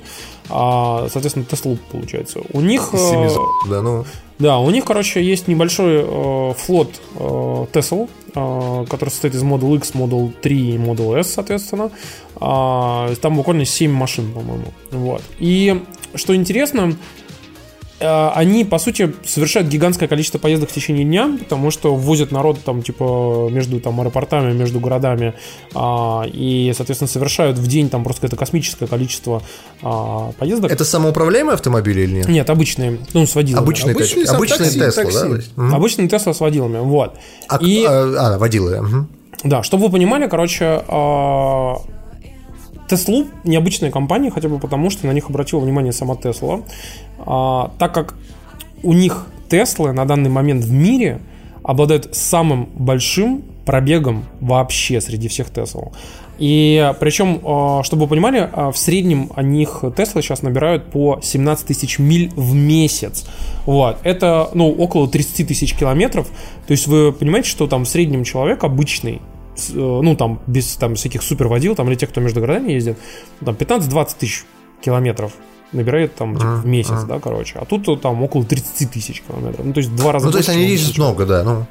А, 0.48 1.08
соответственно, 1.10 1.44
Tesloop 1.48 1.78
получается. 1.90 2.40
У 2.52 2.60
них... 2.60 2.90
Э, 2.92 3.28
Да, 3.68 3.82
ну. 3.82 4.04
да, 4.38 4.58
у 4.58 4.70
них, 4.70 4.84
короче, 4.84 5.22
есть 5.22 5.48
небольшой 5.48 6.04
э, 6.04 6.52
флот 6.56 6.90
э, 7.16 7.18
Tesla, 7.72 8.08
который 8.36 9.10
состоит 9.10 9.34
из 9.34 9.42
Model 9.42 9.76
X, 9.76 9.92
Model 9.92 10.32
3 10.40 10.74
и 10.74 10.76
Model 10.76 11.18
S, 11.18 11.32
соответственно. 11.32 11.90
А, 12.36 13.12
там 13.20 13.36
буквально 13.36 13.64
7 13.64 13.90
машин, 13.90 14.32
по-моему. 14.32 14.72
Вот. 14.90 15.22
И 15.38 15.82
что 16.14 16.34
интересно, 16.34 16.94
они, 17.98 18.64
по 18.64 18.78
сути, 18.78 19.14
совершают 19.24 19.68
гигантское 19.68 20.08
количество 20.08 20.38
поездок 20.38 20.70
в 20.70 20.72
течение 20.74 21.04
дня, 21.04 21.36
потому 21.38 21.70
что 21.70 21.94
возят 21.94 22.30
народ 22.30 22.58
там, 22.62 22.82
типа, 22.82 23.48
между 23.50 23.80
там 23.80 23.98
аэропортами, 24.00 24.52
между 24.52 24.80
городами, 24.80 25.32
а, 25.74 26.24
и, 26.26 26.72
соответственно, 26.76 27.08
совершают 27.08 27.56
в 27.58 27.66
день 27.66 27.88
там 27.88 28.04
просто 28.04 28.20
какое-то 28.22 28.36
космическое 28.36 28.86
количество 28.86 29.42
а, 29.82 30.32
поездок. 30.38 30.70
Это 30.70 30.84
самоуправляемые 30.84 31.54
автомобили 31.54 32.02
или 32.02 32.12
нет? 32.16 32.28
Нет, 32.28 32.50
обычные, 32.50 32.98
ну, 33.14 33.26
с 33.26 33.34
водилами. 33.34 33.62
Обычные, 33.62 33.94
Обычные 33.94 34.24
тачки. 34.24 34.36
Обычные 34.36 34.58
такси, 34.58 34.78
Тесла, 34.80 35.02
такси. 35.04 35.18
да? 35.18 35.28
то 35.28 35.36
есть? 35.36 35.56
Мгм. 35.56 35.74
Обычный 35.74 36.08
Тесла 36.08 36.34
с 36.34 36.40
водилами, 36.40 36.78
вот. 36.80 37.16
А, 37.48 37.56
и, 37.56 37.84
а, 37.84 38.34
а, 38.34 38.38
водила. 38.38 38.82
мгм. 38.82 39.08
да, 39.44 39.62
чтобы 39.62 39.84
вы 39.84 39.92
понимали, 39.92 40.28
короче, 40.28 40.82
а, 40.88 41.76
Tesloop 42.88 43.26
необычная 43.44 43.90
компания, 43.90 44.30
хотя 44.30 44.48
бы 44.48 44.58
потому, 44.58 44.90
что 44.90 45.06
на 45.06 45.12
них 45.12 45.28
обратила 45.28 45.60
внимание 45.60 45.92
сама 45.92 46.14
Тесла, 46.16 46.60
А, 47.18 47.72
так 47.78 47.94
как 47.94 48.14
у 48.82 48.92
них 48.92 49.26
Теслы 49.48 49.92
на 49.92 50.04
данный 50.04 50.30
момент 50.30 50.64
в 50.64 50.72
мире 50.72 51.20
обладают 51.62 52.14
самым 52.16 52.68
большим 52.74 53.44
пробегом 53.64 54.24
вообще 54.40 55.00
среди 55.00 55.28
всех 55.28 55.50
Тесл. 55.50 55.92
И 56.38 56.92
причем, 57.00 57.40
а, 57.44 57.82
чтобы 57.82 58.02
вы 58.02 58.08
понимали, 58.08 58.48
а, 58.52 58.70
в 58.70 58.78
среднем 58.78 59.30
о 59.34 59.42
них 59.42 59.82
Теслы 59.96 60.22
сейчас 60.22 60.42
набирают 60.42 60.90
по 60.90 61.20
17 61.22 61.66
тысяч 61.66 61.98
миль 61.98 62.30
в 62.36 62.54
месяц. 62.54 63.26
Вот. 63.64 63.98
Это, 64.02 64.50
ну, 64.54 64.70
около 64.70 65.08
30 65.08 65.44
тысяч 65.44 65.74
километров. 65.74 66.28
То 66.66 66.72
есть 66.72 66.86
вы 66.86 67.12
понимаете, 67.12 67.48
что 67.48 67.66
там 67.66 67.84
в 67.84 67.88
среднем 67.88 68.24
человек 68.24 68.64
обычный, 68.64 69.22
э, 69.56 69.74
ну, 69.74 70.14
там, 70.14 70.40
без 70.46 70.76
там 70.76 70.94
всяких 70.94 71.22
суперводил, 71.22 71.74
там, 71.74 71.88
или 71.88 71.96
тех, 71.96 72.10
кто 72.10 72.20
между 72.20 72.40
городами 72.40 72.72
ездит, 72.72 72.98
там, 73.44 73.54
15-20 73.54 74.16
тысяч 74.18 74.44
километров 74.82 75.32
набирает 75.72 76.14
там 76.14 76.36
типа, 76.36 76.56
в 76.56 76.66
месяц, 76.66 77.04
да, 77.08 77.18
короче. 77.18 77.58
А 77.58 77.64
тут 77.64 77.88
э, 77.88 77.96
там 77.96 78.22
около 78.22 78.44
30 78.44 78.90
тысяч 78.90 79.22
километров. 79.22 79.64
Ну, 79.64 79.72
то 79.72 79.78
есть 79.78 79.94
два 79.94 80.12
раза 80.12 80.26
Ну, 80.26 80.32
то 80.32 80.38
есть 80.38 80.48
они 80.48 80.64
ездят 80.64 80.98
много, 80.98 81.26
да. 81.26 81.42
Ну, 81.42 81.66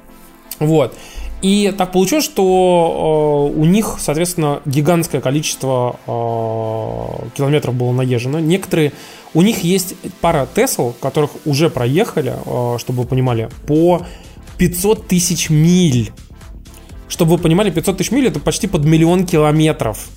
вот. 0.60 0.96
И 1.42 1.74
так 1.78 1.92
получилось, 1.92 2.26
что 2.26 3.52
э, 3.54 3.60
у 3.60 3.66
них, 3.66 3.98
соответственно, 4.00 4.62
гигантское 4.66 5.22
количество 5.22 6.00
э, 6.08 7.28
километров 7.38 7.76
было 7.76 7.92
наезжено. 7.92 8.38
Некоторые... 8.38 8.94
У 9.34 9.42
них 9.42 9.64
есть 9.64 9.96
пара 10.22 10.48
Тесл, 10.54 10.92
которых 11.02 11.32
уже 11.46 11.70
проехали, 11.70 12.34
э, 12.46 12.78
чтобы 12.80 13.04
вы 13.04 13.08
понимали, 13.08 13.50
по 13.68 14.06
500 14.58 15.08
тысяч 15.08 15.50
миль. 15.50 16.12
Чтобы 17.10 17.36
вы 17.36 17.38
понимали, 17.38 17.70
500 17.70 17.98
тысяч 17.98 18.12
миль 18.12 18.28
это 18.28 18.40
почти 18.40 18.68
под 18.68 18.86
миллион 18.86 19.26
километров. 19.28 20.08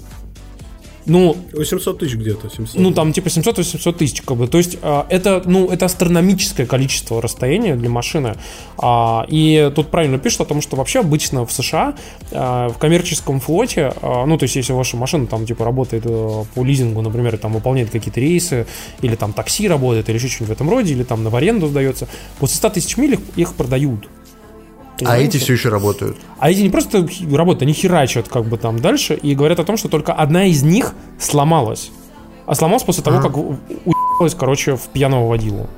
Ну, 1.09 1.37
800 1.55 1.99
тысяч 1.99 2.15
где-то, 2.15 2.51
700. 2.51 2.81
ну, 2.81 2.93
там 2.93 3.13
типа 3.13 3.29
700-800 3.29 3.93
тысяч, 3.95 4.23
как 4.23 4.37
бы. 4.37 4.47
То 4.47 4.59
есть, 4.59 4.79
а, 4.83 5.07
это, 5.09 5.43
ну, 5.47 5.69
это 5.69 5.87
астрономическое 5.87 6.67
количество 6.67 7.21
расстояния 7.23 7.75
для 7.77 7.89
машины. 7.89 8.37
А, 8.77 9.25
и 9.29 9.73
тут 9.75 9.89
правильно 9.89 10.19
пишут 10.19 10.43
о 10.43 10.45
том, 10.45 10.61
что 10.61 10.77
вообще 10.77 11.01
обычно 11.01 11.47
в 11.47 11.53
США 11.53 11.95
а, 12.31 12.69
в 12.69 12.79
коммерческом 12.79 13.41
флоте, 13.41 13.93
ну, 14.03 14.37
то 14.37 14.45
есть, 14.45 14.57
если 14.57 14.73
ваша 14.75 14.97
машина 14.97 15.27
там, 15.27 15.47
типа, 15.47 15.65
работает 15.65 16.05
э, 16.07 16.45
по 16.55 16.65
лизингу, 16.65 17.01
например, 17.01 17.39
там 17.39 17.53
выполняет 17.53 17.91
какие-то 17.91 18.21
рейсы, 18.21 18.67
или 19.01 19.15
там 19.15 19.33
такси 19.33 19.67
работает, 19.67 20.09
или 20.09 20.17
еще 20.17 20.29
что-нибудь 20.29 20.51
в 20.51 20.53
этом 20.53 20.71
роде, 20.71 20.93
или 20.93 21.03
там 21.05 21.25
на 21.25 21.37
аренду 21.37 21.69
сдается, 21.69 22.09
после 22.39 22.57
100 22.57 22.71
тысяч 22.71 22.97
миль 22.97 23.15
их, 23.15 23.21
их 23.37 23.55
продают. 23.55 24.09
А 25.07 25.19
эти 25.19 25.37
все 25.39 25.53
еще 25.53 25.69
работают. 25.69 26.17
А 26.39 26.51
эти 26.51 26.61
не 26.61 26.71
просто 26.71 27.07
работают, 27.33 27.63
они 27.63 27.73
херачат 27.73 28.29
как 28.29 28.45
бы 28.47 28.57
там 28.59 28.79
дальше 28.79 29.15
и 29.15 29.35
говорят 29.35 29.59
о 29.61 29.65
том, 29.65 29.77
что 29.77 29.89
только 29.89 30.13
одна 30.13 30.45
из 30.45 30.63
них 30.63 30.95
сломалась. 31.19 31.91
А 32.47 32.55
сломалась 32.55 32.83
после 32.85 33.03
того, 33.03 33.19
как 33.23 33.37
у- 33.37 33.57
уебалась, 33.85 34.35
короче, 34.35 34.77
в 34.77 34.83
пьяного 34.93 35.29
водилу. 35.29 35.69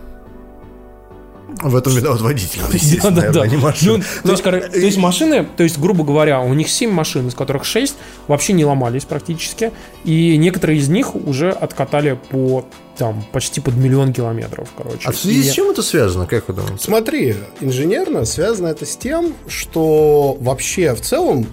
В 1.63 1.77
этом 1.77 1.95
виноват 1.95 2.21
водитель, 2.21 2.61
естественно, 2.73 3.15
Да-да-да. 3.17 3.41
наверное, 3.41 3.57
не 3.59 3.63
машина. 3.63 3.99
Ну, 3.99 4.03
то, 4.23 4.31
есть, 4.33 4.43
коро- 4.45 4.69
то 4.71 4.79
есть 4.79 4.97
машины, 4.99 5.47
то 5.57 5.63
есть, 5.63 5.79
грубо 5.79 6.05
говоря, 6.05 6.41
у 6.41 6.55
них 6.55 6.69
7 6.71 6.91
машин, 6.91 7.29
из 7.29 7.35
которых 7.35 7.65
6 7.65 7.95
вообще 8.29 8.53
не 8.53 8.65
ломались 8.65 9.05
практически. 9.05 9.73
И 10.05 10.37
некоторые 10.37 10.79
из 10.79 10.89
них 10.89 11.15
уже 11.15 11.51
откатали 11.51 12.19
по 12.31 12.65
там 12.97 13.25
почти 13.33 13.61
под 13.61 13.77
миллион 13.77 14.13
километров, 14.13 14.69
короче. 14.77 15.01
А 15.05 15.13
в 15.13 15.17
связи 15.17 15.41
И- 15.41 15.51
с 15.51 15.53
чем 15.53 15.71
это 15.71 15.83
связано, 15.83 16.27
как 16.27 16.49
вы 16.49 16.55
думаете? 16.55 16.79
Смотри, 16.85 17.35
инженерно 17.61 18.25
связано 18.25 18.69
это 18.69 18.85
с 18.87 18.97
тем, 18.97 19.35
что 19.49 20.37
вообще 20.41 20.95
в 20.95 21.01
целом, 21.01 21.47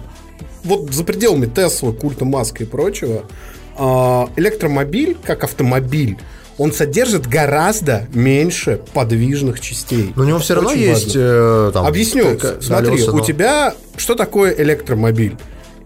вот 0.64 0.92
за 0.92 1.04
пределами 1.04 1.46
Тесла, 1.46 1.92
культа 1.92 2.24
Маска 2.24 2.64
и 2.64 2.66
прочего, 2.66 3.22
а, 3.76 4.28
электромобиль, 4.36 5.16
как 5.22 5.44
автомобиль, 5.44 6.18
он 6.58 6.72
содержит 6.72 7.26
гораздо 7.26 8.06
меньше 8.12 8.80
подвижных 8.92 9.60
частей. 9.60 10.12
Но 10.16 10.24
у 10.24 10.26
него 10.26 10.38
все 10.40 10.54
равно 10.54 10.70
Очень 10.70 10.80
есть... 10.80 11.12
э, 11.14 11.70
там, 11.72 11.86
Объясню. 11.86 12.38
Смотри, 12.60 12.90
колеса, 12.90 13.12
у 13.12 13.16
но- 13.18 13.24
тебя 13.24 13.74
что 13.96 14.14
такое 14.14 14.52
электромобиль? 14.52 15.36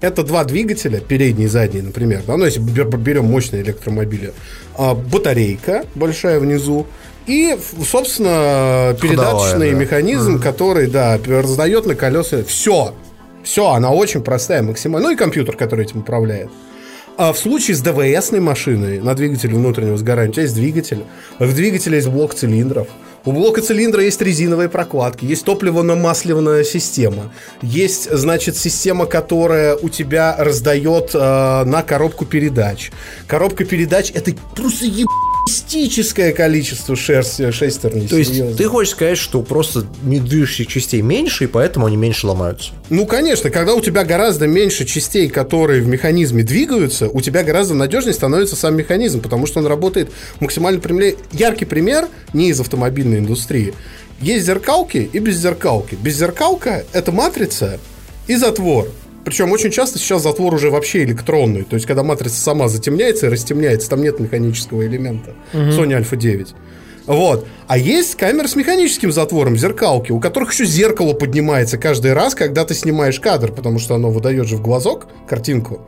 Это 0.01 0.25
два 0.25 0.43
двигателя, 0.45 0.99
передний 0.99 1.45
и 1.45 1.49
задний, 1.49 1.83
например. 1.83 2.23
Да? 2.27 2.37
Ну, 2.37 2.45
если 2.45 2.61
бер- 2.61 2.97
берем 2.97 3.27
мощные 3.27 3.63
электромобили. 3.63 4.33
А, 4.77 4.95
батарейка 4.95 5.85
большая 5.95 6.41
внизу. 6.41 6.87
И, 7.27 7.57
собственно, 7.89 8.97
передаточный 9.01 9.71
да. 9.71 9.79
механизм, 9.79 10.41
который, 10.41 10.89
да, 10.89 11.21
раздает 11.25 11.87
на 11.87 11.95
колеса. 11.95 12.43
Все. 12.43 12.95
Все, 13.45 13.71
она 13.71 13.91
очень 13.93 14.23
простая, 14.23 14.63
максимально. 14.63 15.09
Ну 15.09 15.15
и 15.15 15.17
компьютер, 15.17 15.57
который 15.57 15.85
этим 15.85 16.01
управляет. 16.01 16.51
А 17.17 17.33
в 17.33 17.39
случае 17.39 17.77
с 17.77 17.81
ДВСной 17.81 18.41
машиной 18.41 19.01
на 19.01 19.15
двигателе 19.15 19.55
внутреннего 19.55 19.97
сгорания 19.97 20.31
у 20.31 20.33
тебя 20.33 20.43
есть 20.43 20.55
двигатель. 20.55 21.05
В 21.39 21.55
двигателе 21.55 21.97
есть 21.97 22.09
блок 22.09 22.35
цилиндров. 22.35 22.89
У 23.25 23.31
блока 23.31 23.63
цилиндра 23.63 24.03
есть 24.03 24.21
резиновые 24.21 24.69
прокладки, 24.69 25.25
есть 25.25 25.45
топливно-масляная 25.45 26.65
система, 26.65 27.33
есть, 27.61 28.11
значит, 28.11 28.57
система, 28.57 29.07
которая 29.07 29.77
у 29.77 29.89
тебя 29.89 30.35
раздает 30.37 31.11
э, 31.15 31.65
на 31.65 31.85
коробку 31.85 32.25
передач. 32.25 32.91
Коробка 33.29 33.65
передач 33.65 34.11
это 34.13 34.33
просто 34.57 34.87
ебистическое 35.53 36.33
количество 36.33 36.97
шерсти, 36.97 37.51
шестерней. 37.51 38.09
То 38.09 38.17
есть 38.17 38.31
серьезно. 38.31 38.57
ты 38.57 38.65
хочешь 38.65 38.93
сказать, 38.93 39.19
что 39.19 39.43
просто 39.43 39.85
движущих 40.03 40.67
частей 40.67 41.03
меньше, 41.03 41.45
и 41.45 41.47
поэтому 41.47 41.87
они 41.87 41.97
меньше 41.97 42.27
ломаются? 42.27 42.73
Ну, 42.91 43.07
конечно, 43.07 43.51
когда 43.51 43.75
у 43.75 43.81
тебя 43.81 44.05
гораздо 44.05 44.47
меньше 44.47 44.85
частей, 44.85 45.29
которые 45.29 45.83
в 45.83 45.87
механизме 45.87 46.43
двигаются, 46.43 47.09
у 47.09 47.21
тебя 47.21 47.43
гораздо 47.43 47.75
надежнее 47.75 48.15
становится 48.15 48.57
сам 48.57 48.77
механизм, 48.77 49.21
потому 49.21 49.47
что 49.47 49.61
он 49.61 49.67
работает 49.67 50.11
максимально 50.41 50.81
прямее. 50.81 51.17
Яркий 51.33 51.65
пример 51.65 52.09
не 52.33 52.49
из 52.51 52.61
автомобильной 52.61 53.19
индустрии. 53.19 53.75
Есть 54.21 54.47
зеркалки 54.47 55.11
и 55.13 55.19
беззеркалки. 55.19 55.97
Беззеркалка— 55.97 56.85
это 56.93 57.13
матрица 57.13 57.79
и 58.27 58.37
затвор. 58.37 58.89
Причем 59.25 59.53
очень 59.53 59.71
часто 59.71 59.99
сейчас 59.99 60.23
затвор 60.23 60.55
уже 60.55 60.71
вообще 60.71 61.05
электронный. 61.05 61.63
То 61.63 61.75
есть, 61.75 61.87
когда 61.87 62.03
матрица 62.03 62.41
сама 62.41 62.69
затемняется 62.69 63.27
и 63.27 63.29
растемняется, 63.29 63.89
там 63.89 64.03
нет 64.03 64.19
механического 64.19 64.87
элемента. 64.87 65.35
Sony 65.53 66.01
Alpha 66.01 66.17
9. 66.17 66.55
Вот. 67.07 67.47
А 67.67 67.79
есть 67.79 68.15
камеры 68.17 68.49
с 68.49 68.57
механическим 68.57 69.11
затвором, 69.13 69.57
зеркалки, 69.57 70.13
у 70.13 70.21
которых 70.21 70.53
еще 70.53 70.65
зеркало 70.65 71.15
поднимается 71.15 71.79
каждый 71.79 72.13
раз, 72.13 72.35
когда 72.35 72.65
ты 72.65 72.75
снимаешь 72.75 73.19
кадр, 73.19 73.53
потому 73.53 73.79
что 73.79 73.95
оно 73.95 74.11
выдает 74.11 74.47
же 74.47 74.57
в 74.57 74.63
глазок 74.63 75.09
картинку. 75.29 75.81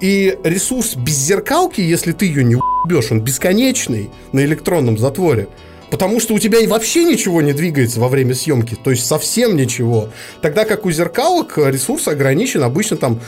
И 0.00 0.36
ресурс 0.44 0.94
без 0.94 1.14
зеркалки, 1.14 1.80
если 1.80 2.12
ты 2.12 2.26
ее 2.26 2.44
не 2.44 2.56
уебешь, 2.56 3.10
он 3.10 3.22
бесконечный 3.22 4.10
на 4.32 4.40
электронном 4.44 4.98
затворе. 4.98 5.48
Потому 5.90 6.20
что 6.20 6.34
у 6.34 6.38
тебя 6.38 6.58
вообще 6.68 7.04
ничего 7.04 7.42
не 7.42 7.52
двигается 7.52 8.00
во 8.00 8.08
время 8.08 8.34
съемки, 8.34 8.76
то 8.82 8.90
есть 8.90 9.06
совсем 9.06 9.56
ничего. 9.56 10.08
Тогда 10.42 10.64
как 10.64 10.84
у 10.84 10.90
зеркалок 10.90 11.58
ресурс 11.58 12.08
ограничен 12.08 12.62
обычно 12.62 12.96
там 12.96 13.20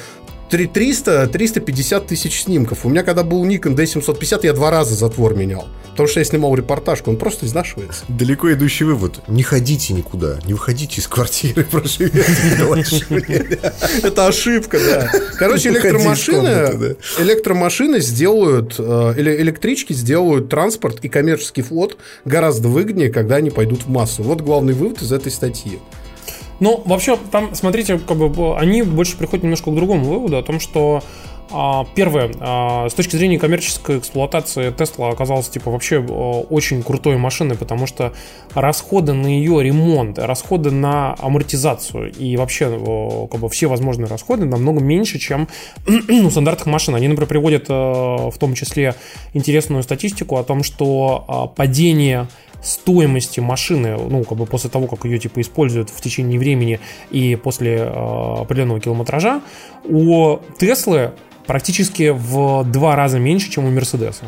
300-350 0.51 2.07
тысяч 2.07 2.43
снимков. 2.43 2.85
У 2.85 2.89
меня 2.89 3.03
когда 3.03 3.23
был 3.23 3.45
Nikon 3.45 3.75
D750, 3.77 4.41
я 4.43 4.53
два 4.53 4.71
раза 4.71 4.95
затвор 4.95 5.35
менял. 5.35 5.69
Потому 5.99 6.09
что 6.09 6.21
я 6.21 6.25
снимал 6.25 6.55
репортажку, 6.55 7.11
он 7.11 7.17
просто 7.17 7.47
изнашивается. 7.47 8.05
Далеко 8.07 8.53
идущий 8.53 8.85
вывод. 8.85 9.21
Не 9.27 9.43
ходите 9.43 9.95
никуда, 9.95 10.39
не 10.47 10.53
выходите 10.53 11.01
из 11.01 11.09
квартиры, 11.09 11.65
проживете. 11.71 13.59
Это 14.05 14.29
ошибка, 14.29 14.79
да. 14.79 15.11
Короче, 15.37 15.71
электромашины, 15.71 16.97
электромашины 17.19 18.01
сделают, 18.01 18.77
э, 18.79 19.15
или 19.17 19.37
электрички 19.39 19.93
сделают 19.93 20.49
транспорт 20.49 21.01
и 21.03 21.09
коммерческий 21.09 21.63
флот 21.63 21.97
гораздо 22.25 22.69
выгоднее, 22.69 23.11
когда 23.11 23.37
они 23.37 23.51
пойдут 23.51 23.83
в 23.83 23.89
массу. 23.89 24.23
Вот 24.23 24.41
главный 24.41 24.75
вывод 24.75 25.03
из 25.03 25.11
этой 25.11 25.33
статьи. 25.33 25.81
Ну, 26.61 26.83
вообще, 26.85 27.17
там, 27.31 27.55
смотрите, 27.55 27.99
как 27.99 28.17
бы 28.17 28.59
они 28.59 28.83
больше 28.83 29.17
приходят 29.17 29.45
немножко 29.45 29.71
к 29.71 29.75
другому 29.75 30.05
выводу, 30.05 30.39
о 30.39 30.43
том, 30.43 30.61
что 30.61 31.03
а, 31.51 31.87
первое, 31.95 32.31
а, 32.41 32.89
с 32.89 32.95
точки 32.95 33.17
зрения 33.17 33.39
коммерческой 33.39 33.99
эксплуатации 33.99 34.71
Тесла 34.71 35.09
оказалась 35.09 35.49
типа 35.49 35.71
вообще 35.71 35.99
очень 35.99 36.83
крутой 36.83 37.17
машиной, 37.17 37.57
потому 37.57 37.87
что 37.87 38.13
расходы 38.55 39.15
на 39.15 39.27
ее 39.27 39.63
ремонт, 39.63 40.19
расходы 40.19 40.71
на 40.71 41.15
амортизацию 41.19 42.13
и 42.13 42.37
вообще 42.37 42.69
как 43.31 43.41
бы 43.41 43.49
все 43.49 43.67
возможные 43.67 44.09
расходы 44.09 44.45
намного 44.45 44.81
меньше, 44.81 45.19
чем 45.19 45.49
у 45.87 46.31
стандартных 46.31 46.67
машин. 46.67 46.95
Они, 46.95 47.09
например, 47.09 47.29
приводят 47.29 47.67
а, 47.69 48.31
в 48.31 48.37
том 48.37 48.55
числе 48.55 48.95
интересную 49.33 49.83
статистику 49.83 50.37
о 50.37 50.45
том, 50.45 50.63
что 50.63 51.25
а, 51.29 51.47
падение 51.47 52.29
стоимости 52.63 53.41
машины, 53.41 53.97
ну, 53.97 54.25
как 54.25 54.39
бы 54.39 54.47
после 54.47 54.71
того, 54.71 54.87
как 54.87 55.05
ее, 55.05 55.19
типа, 55.19 55.41
используют 55.41 55.91
в 55.91 56.01
течение 56.01 56.39
времени 56.39 56.81
и 57.11 57.37
после 57.37 57.77
э, 57.77 58.41
определенного 58.41 58.81
километража, 58.81 59.41
у 59.85 60.39
Теслы 60.59 61.13
практически 61.47 62.11
в 62.15 62.65
два 62.65 62.97
раза 62.97 63.19
меньше, 63.19 63.51
чем 63.51 63.65
у 63.65 63.71
Мерседеса. 63.71 64.25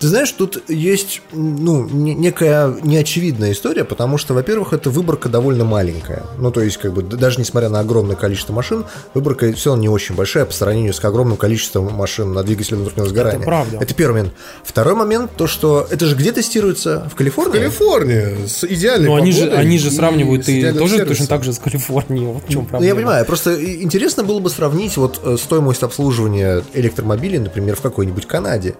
Ты 0.00 0.06
знаешь, 0.06 0.30
тут 0.30 0.62
есть 0.70 1.22
ну, 1.32 1.84
не- 1.88 2.14
некая 2.14 2.72
неочевидная 2.82 3.50
история, 3.52 3.84
потому 3.84 4.16
что, 4.16 4.32
во-первых, 4.32 4.72
эта 4.72 4.90
выборка 4.90 5.28
довольно 5.28 5.64
маленькая. 5.64 6.22
Ну, 6.38 6.52
то 6.52 6.60
есть, 6.60 6.76
как 6.76 6.92
бы, 6.92 7.02
даже 7.02 7.40
несмотря 7.40 7.68
на 7.68 7.80
огромное 7.80 8.14
количество 8.14 8.52
машин, 8.52 8.84
выборка 9.14 9.52
все 9.54 9.70
равно 9.70 9.82
не 9.82 9.88
очень 9.88 10.14
большая 10.14 10.44
по 10.44 10.52
сравнению 10.52 10.94
с 10.94 11.04
огромным 11.04 11.36
количеством 11.36 11.92
машин 11.92 12.32
на 12.32 12.44
двигателе 12.44 12.76
внутреннего 12.76 13.08
сгорания. 13.08 13.44
правда. 13.44 13.78
Это 13.80 13.92
первый 13.94 14.18
момент. 14.18 14.34
Второй 14.62 14.94
момент, 14.94 15.32
то, 15.36 15.46
что 15.48 15.86
это 15.90 16.06
же 16.06 16.14
где 16.14 16.30
тестируется? 16.30 17.08
В 17.12 17.16
Калифорнии? 17.16 17.52
Калифорния 17.58 18.46
с 18.46 18.62
идеальной 18.64 19.08
Но 19.08 19.16
они 19.16 19.32
же, 19.32 19.50
они 19.50 19.78
же 19.80 19.88
и 19.88 19.90
сравнивают 19.90 20.48
и 20.48 20.60
идеальным 20.60 20.82
тоже 20.84 20.94
сервисом. 20.98 21.08
точно 21.16 21.26
так 21.26 21.44
же 21.44 21.52
с 21.52 21.58
Калифорнией. 21.58 22.26
Вот 22.26 22.44
в 22.44 22.48
чем 22.48 22.60
Ну, 22.62 22.66
проблема. 22.68 22.86
я 22.88 22.94
понимаю, 22.94 23.24
просто 23.26 23.52
и- 23.54 23.82
интересно 23.82 24.22
было 24.22 24.38
бы 24.38 24.48
сравнить 24.48 24.96
вот 24.96 25.20
э, 25.24 25.36
стоимость 25.42 25.82
обслуживания 25.82 26.62
электромобилей, 26.74 27.38
например, 27.38 27.74
в 27.74 27.80
какой-нибудь 27.80 28.26
Канаде 28.26 28.76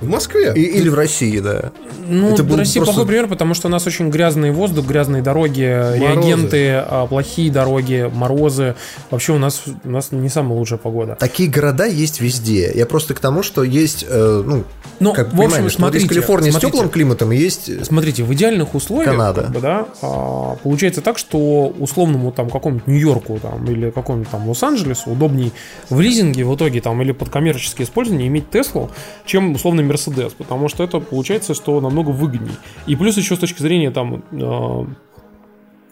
В 0.00 0.08
Москве. 0.08 0.52
и- 0.54 0.60
или 0.62 0.88
в 0.88 0.94
России, 0.94 1.38
да. 1.40 1.72
Ну, 2.06 2.32
Это 2.32 2.44
был 2.44 2.56
Россия 2.56 2.82
просто- 2.82 2.94
плохой 2.94 3.06
пример, 3.08 3.26
потому 3.28 3.54
что 3.54 3.68
у 3.68 3.70
нас 3.70 3.86
очень 3.86 4.10
грязный 4.10 4.50
воздух, 4.50 4.86
грязные 4.86 5.22
дороги, 5.22 5.60
реагенты, 5.60 6.72
а, 6.74 7.06
плохие 7.06 7.50
дороги, 7.50 8.10
морозы. 8.12 8.74
Вообще 9.10 9.32
у 9.32 9.38
нас, 9.38 9.62
у 9.84 9.90
нас 9.90 10.12
не 10.12 10.28
самая 10.28 10.58
лучшая 10.58 10.78
погода. 10.78 11.16
Такие 11.18 11.48
города 11.50 11.84
есть 11.86 12.20
везде. 12.20 12.70
Я 12.74 12.86
просто 12.86 13.14
к 13.14 13.20
тому, 13.20 13.42
что 13.42 13.62
есть, 13.62 14.04
э, 14.08 14.42
ну, 14.46 14.64
Ну, 15.00 15.12
как 15.12 15.26
в 15.26 15.40
общем, 15.40 15.50
понимаешь, 15.50 15.72
что 15.72 15.82
вот 15.82 15.94
есть 15.94 16.06
смотрите, 16.06 16.26
смотрите. 16.26 16.52
с 16.58 16.60
теплым 16.60 16.88
климатом, 16.88 17.30
есть 17.30 17.84
Смотрите, 17.86 18.22
в 18.24 18.32
идеальных 18.32 18.74
условиях, 18.74 19.10
Канада. 19.10 19.42
как 19.42 19.50
бы, 19.52 19.60
да, 19.60 19.86
а, 20.02 20.56
получается 20.62 21.00
так, 21.02 21.18
что 21.18 21.66
условному 21.78 22.32
там 22.32 22.50
какому-нибудь 22.50 22.86
Нью-Йорку 22.88 23.38
там, 23.40 23.64
или 23.70 23.90
какому-нибудь 23.90 24.30
там 24.30 24.48
Лос-Анджелесу 24.48 25.10
удобней 25.10 25.52
в 25.90 26.00
лизинге 26.00 26.44
в 26.44 26.54
итоге 26.54 26.80
там 26.80 27.00
или 27.02 27.12
под 27.12 27.28
коммерческое 27.28 27.86
использование 27.86 28.26
иметь 28.28 28.50
Теслу, 28.50 28.90
чем 29.24 29.52
условный 29.54 29.84
Мерседес, 29.88 30.32
потому 30.32 30.68
что 30.68 30.84
это 30.84 31.00
получается, 31.00 31.54
что 31.54 31.80
намного 31.80 32.10
выгодней. 32.10 32.54
И 32.86 32.96
плюс 32.96 33.16
еще 33.16 33.36
с 33.36 33.38
точки 33.38 33.60
зрения 33.60 33.90
там 33.90 34.22
э, 34.30 34.84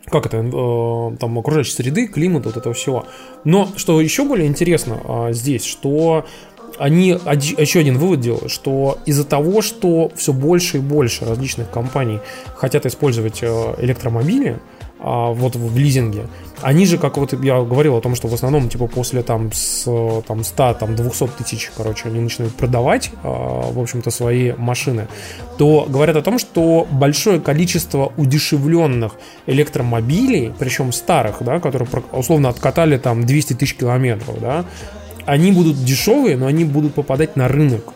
как 0.06 0.26
это, 0.26 0.38
э, 0.38 1.16
там, 1.18 1.38
окружающей 1.38 1.72
среды, 1.72 2.06
климата, 2.06 2.48
вот 2.48 2.56
этого 2.56 2.74
всего. 2.74 3.06
Но 3.44 3.68
что 3.76 4.00
еще 4.00 4.24
более 4.24 4.46
интересно 4.46 5.00
а, 5.04 5.32
здесь, 5.32 5.64
что 5.64 6.24
они 6.78 7.16
оди- 7.24 7.60
еще 7.60 7.80
один 7.80 7.98
вывод 7.98 8.20
делают, 8.20 8.50
что 8.50 8.98
из-за 9.06 9.24
того, 9.24 9.62
что 9.62 10.10
все 10.14 10.32
больше 10.32 10.78
и 10.78 10.80
больше 10.80 11.24
различных 11.24 11.70
компаний 11.70 12.20
хотят 12.54 12.86
использовать 12.86 13.42
э, 13.42 13.74
электромобили, 13.78 14.58
а, 15.06 15.30
вот 15.30 15.54
в 15.54 15.78
лизинге. 15.78 16.26
Они 16.62 16.84
же, 16.84 16.98
как 16.98 17.16
вот 17.16 17.32
я 17.32 17.62
говорил 17.62 17.94
о 17.94 18.00
том, 18.00 18.16
что 18.16 18.26
в 18.26 18.34
основном, 18.34 18.68
типа, 18.68 18.88
после 18.88 19.22
там, 19.22 19.52
с, 19.52 19.84
там 20.26 20.42
100, 20.42 20.74
там 20.74 20.96
200 20.96 21.28
тысяч, 21.38 21.70
короче, 21.76 22.08
они 22.08 22.18
начинают 22.18 22.56
продавать, 22.56 23.12
а, 23.22 23.70
в 23.70 23.78
общем-то, 23.78 24.10
свои 24.10 24.52
машины, 24.56 25.06
то 25.58 25.86
говорят 25.88 26.16
о 26.16 26.22
том, 26.22 26.40
что 26.40 26.88
большое 26.90 27.40
количество 27.40 28.12
удешевленных 28.16 29.12
электромобилей, 29.46 30.52
причем 30.58 30.90
старых, 30.90 31.36
да, 31.40 31.60
которые 31.60 31.88
условно 32.10 32.48
откатали 32.48 32.98
там 32.98 33.24
200 33.24 33.54
тысяч 33.54 33.76
километров, 33.76 34.40
да, 34.40 34.64
они 35.24 35.52
будут 35.52 35.84
дешевые, 35.84 36.36
но 36.36 36.46
они 36.46 36.64
будут 36.64 36.94
попадать 36.94 37.36
на 37.36 37.46
рынок 37.46 37.92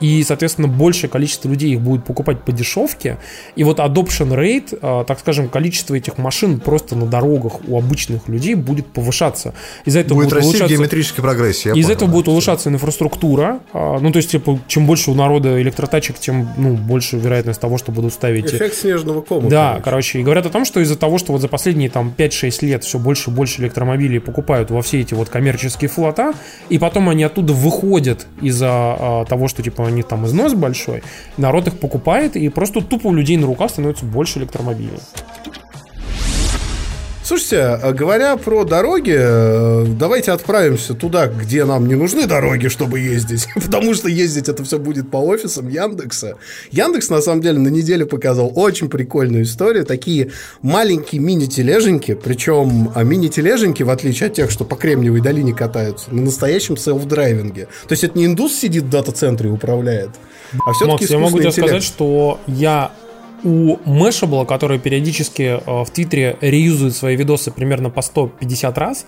и, 0.00 0.22
соответственно, 0.22 0.68
большее 0.68 1.10
количество 1.10 1.48
людей 1.48 1.72
их 1.72 1.80
будет 1.80 2.04
покупать 2.04 2.42
по 2.42 2.52
дешевке. 2.52 3.18
И 3.56 3.64
вот 3.64 3.78
adoption 3.78 4.30
rate, 4.30 4.78
а, 4.80 5.04
так 5.04 5.20
скажем, 5.20 5.48
количество 5.48 5.94
этих 5.94 6.18
машин 6.18 6.60
просто 6.60 6.96
на 6.96 7.06
дорогах 7.06 7.60
у 7.66 7.78
обычных 7.78 8.28
людей 8.28 8.54
будет 8.54 8.86
повышаться. 8.86 9.54
Из-за 9.84 10.00
этого 10.00 10.18
будет, 10.18 10.28
будет 10.28 10.34
расти 10.34 10.48
улучшаться... 10.48 10.74
геометрической 10.74 11.22
прогрессии. 11.22 11.78
Из-за 11.78 11.92
этого 11.92 12.10
будет 12.10 12.28
улучшаться 12.28 12.68
инфраструктура. 12.68 13.60
А, 13.72 13.98
ну, 13.98 14.12
то 14.12 14.18
есть, 14.18 14.30
типа, 14.30 14.60
чем 14.68 14.86
больше 14.86 15.10
у 15.10 15.14
народа 15.14 15.60
электротачек, 15.60 16.18
тем 16.18 16.48
ну, 16.56 16.74
больше 16.74 17.16
вероятность 17.16 17.60
того, 17.60 17.78
что 17.78 17.92
будут 17.92 18.12
ставить... 18.12 18.46
Эффект 18.52 18.76
снежного 18.76 19.20
кома. 19.20 19.48
Да, 19.48 19.70
короче. 19.70 19.84
короче. 19.84 20.20
И 20.20 20.22
говорят 20.22 20.46
о 20.46 20.50
том, 20.50 20.64
что 20.64 20.80
из-за 20.80 20.96
того, 20.96 21.18
что 21.18 21.32
вот 21.32 21.40
за 21.40 21.48
последние 21.48 21.90
там 21.90 22.12
5-6 22.16 22.64
лет 22.64 22.84
все 22.84 22.98
больше 22.98 23.30
и 23.30 23.32
больше 23.32 23.62
электромобилей 23.62 24.20
покупают 24.20 24.70
во 24.70 24.82
все 24.82 25.00
эти 25.00 25.14
вот 25.14 25.28
коммерческие 25.28 25.88
флота, 25.88 26.34
и 26.68 26.78
потом 26.78 27.08
они 27.08 27.24
оттуда 27.24 27.52
выходят 27.52 28.26
из-за 28.40 28.68
а, 28.70 29.24
того, 29.24 29.48
что, 29.48 29.62
типа, 29.62 29.87
них 29.90 30.06
там 30.06 30.26
износ 30.26 30.54
большой, 30.54 31.02
народ 31.36 31.66
их 31.68 31.78
покупает, 31.78 32.36
и 32.36 32.48
просто 32.48 32.80
тупо 32.80 33.08
у 33.08 33.14
людей 33.14 33.36
на 33.36 33.46
руках 33.46 33.70
становится 33.70 34.04
больше 34.04 34.38
электромобилей. 34.38 34.98
Слушайте, 37.28 37.60
а 37.60 37.92
говоря 37.92 38.38
про 38.38 38.64
дороги, 38.64 39.14
э, 39.14 39.84
давайте 39.86 40.32
отправимся 40.32 40.94
туда, 40.94 41.26
где 41.26 41.66
нам 41.66 41.86
не 41.86 41.94
нужны 41.94 42.26
дороги, 42.26 42.68
чтобы 42.68 43.00
ездить, 43.00 43.48
потому 43.54 43.92
что 43.92 44.08
ездить 44.08 44.48
это 44.48 44.64
все 44.64 44.78
будет 44.78 45.10
по 45.10 45.18
офисам 45.18 45.68
Яндекса. 45.68 46.38
Яндекс, 46.70 47.10
на 47.10 47.20
самом 47.20 47.42
деле, 47.42 47.58
на 47.58 47.68
неделе 47.68 48.06
показал 48.06 48.50
очень 48.54 48.88
прикольную 48.88 49.42
историю. 49.42 49.84
Такие 49.84 50.30
маленькие 50.62 51.20
мини-тележеньки, 51.20 52.14
причем 52.14 52.92
а, 52.94 53.04
мини-тележеньки, 53.04 53.82
в 53.82 53.90
отличие 53.90 54.28
от 54.28 54.32
тех, 54.32 54.50
что 54.50 54.64
по 54.64 54.76
Кремниевой 54.76 55.20
долине 55.20 55.52
катаются, 55.52 56.10
на 56.10 56.22
настоящем 56.22 56.76
селф-драйвинге. 56.76 57.66
То 57.88 57.92
есть 57.92 58.04
это 58.04 58.16
не 58.16 58.24
индус 58.24 58.54
сидит 58.54 58.84
в 58.84 58.88
дата-центре 58.88 59.50
и 59.50 59.52
управляет, 59.52 60.12
а 60.66 60.72
все-таки 60.72 61.02
Макс, 61.02 61.10
я 61.10 61.18
могу 61.18 61.38
тебе 61.40 61.52
сказать, 61.52 61.82
что 61.82 62.40
я 62.46 62.90
у 63.44 63.76
Mashable, 63.84 64.46
который 64.46 64.78
периодически 64.78 65.42
э, 65.42 65.84
в 65.84 65.90
Твиттере 65.90 66.36
реюзует 66.40 66.94
свои 66.94 67.16
видосы 67.16 67.50
примерно 67.50 67.90
по 67.90 68.02
150 68.02 68.78
раз, 68.78 69.06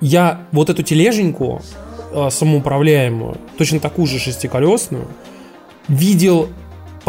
я 0.00 0.46
вот 0.52 0.70
эту 0.70 0.82
тележеньку 0.82 1.62
э, 2.12 2.28
самоуправляемую, 2.30 3.38
точно 3.56 3.80
такую 3.80 4.06
же 4.06 4.18
шестиколесную, 4.18 5.06
видел 5.88 6.48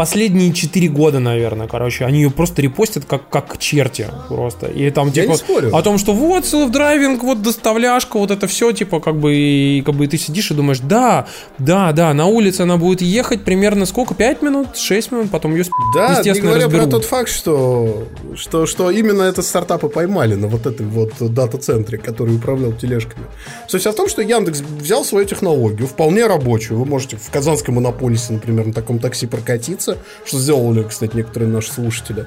последние 0.00 0.54
4 0.54 0.88
года, 0.88 1.18
наверное, 1.18 1.68
короче, 1.68 2.06
они 2.06 2.22
ее 2.22 2.30
просто 2.30 2.62
репостят 2.62 3.04
как, 3.04 3.28
как 3.28 3.58
черти 3.58 4.06
просто. 4.30 4.66
И 4.66 4.90
там, 4.90 5.12
типа, 5.12 5.36
о 5.74 5.82
том, 5.82 5.98
что 5.98 6.14
вот 6.14 6.46
self-driving, 6.46 7.18
вот 7.20 7.42
доставляшка, 7.42 8.18
вот 8.18 8.30
это 8.30 8.46
все, 8.46 8.72
типа, 8.72 9.00
как 9.00 9.18
бы, 9.18 9.34
и 9.36 9.82
как 9.82 9.96
бы 9.96 10.06
ты 10.06 10.16
сидишь 10.16 10.52
и 10.52 10.54
думаешь, 10.54 10.78
да, 10.80 11.26
да, 11.58 11.92
да, 11.92 12.14
на 12.14 12.24
улице 12.24 12.62
она 12.62 12.78
будет 12.78 13.02
ехать 13.02 13.44
примерно 13.44 13.84
сколько, 13.84 14.14
5 14.14 14.40
минут, 14.40 14.78
6 14.78 15.12
минут, 15.12 15.30
потом 15.30 15.54
ее, 15.54 15.64
да, 15.94 16.12
естественно, 16.12 16.48
говоря 16.48 16.64
разберут. 16.64 16.88
про 16.88 16.90
тот 16.92 17.04
факт, 17.04 17.28
что, 17.28 18.08
что, 18.36 18.64
что 18.64 18.90
именно 18.90 19.20
это 19.20 19.42
стартапы 19.42 19.90
поймали 19.90 20.34
на 20.34 20.46
вот 20.46 20.64
этом 20.64 20.88
вот 20.88 21.12
дата-центре, 21.18 21.98
который 21.98 22.36
управлял 22.36 22.72
тележками. 22.72 23.26
Суть 23.68 23.84
в 23.84 23.92
том, 23.92 24.08
что 24.08 24.22
Яндекс 24.22 24.60
взял 24.60 25.04
свою 25.04 25.26
технологию, 25.26 25.86
вполне 25.86 26.26
рабочую, 26.26 26.78
вы 26.78 26.86
можете 26.86 27.18
в 27.18 27.30
Казанском 27.30 27.74
монополисе, 27.74 28.32
например, 28.32 28.68
на 28.68 28.72
таком 28.72 28.98
такси 28.98 29.26
прокатиться, 29.26 29.89
Netflix, 29.90 29.98
что 30.24 30.38
сделали, 30.38 30.82
кстати, 30.82 31.16
некоторые 31.16 31.50
наши 31.50 31.72
слушатели. 31.72 32.26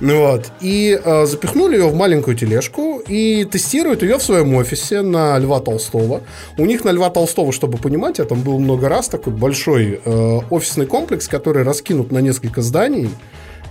Ну 0.00 0.26
вот. 0.26 0.50
И 0.60 0.98
э, 1.02 1.26
запихнули 1.26 1.76
ее 1.76 1.88
в 1.88 1.94
маленькую 1.94 2.36
тележку 2.36 3.00
и 3.06 3.44
тестируют 3.44 4.02
ее 4.02 4.18
в 4.18 4.22
своем 4.22 4.54
офисе 4.54 5.02
на 5.02 5.38
Льва 5.38 5.60
Толстого. 5.60 6.22
У 6.58 6.66
них 6.66 6.84
на 6.84 6.90
Льва 6.90 7.10
Толстого, 7.10 7.52
чтобы 7.52 7.78
понимать, 7.78 8.18
я 8.18 8.24
там 8.24 8.42
был 8.42 8.58
много 8.58 8.88
раз, 8.88 9.08
такой 9.08 9.32
большой 9.32 10.00
э, 10.04 10.40
офисный 10.50 10.86
комплекс, 10.86 11.28
который 11.28 11.62
раскинут 11.62 12.10
на 12.10 12.18
несколько 12.18 12.60
зданий 12.60 13.10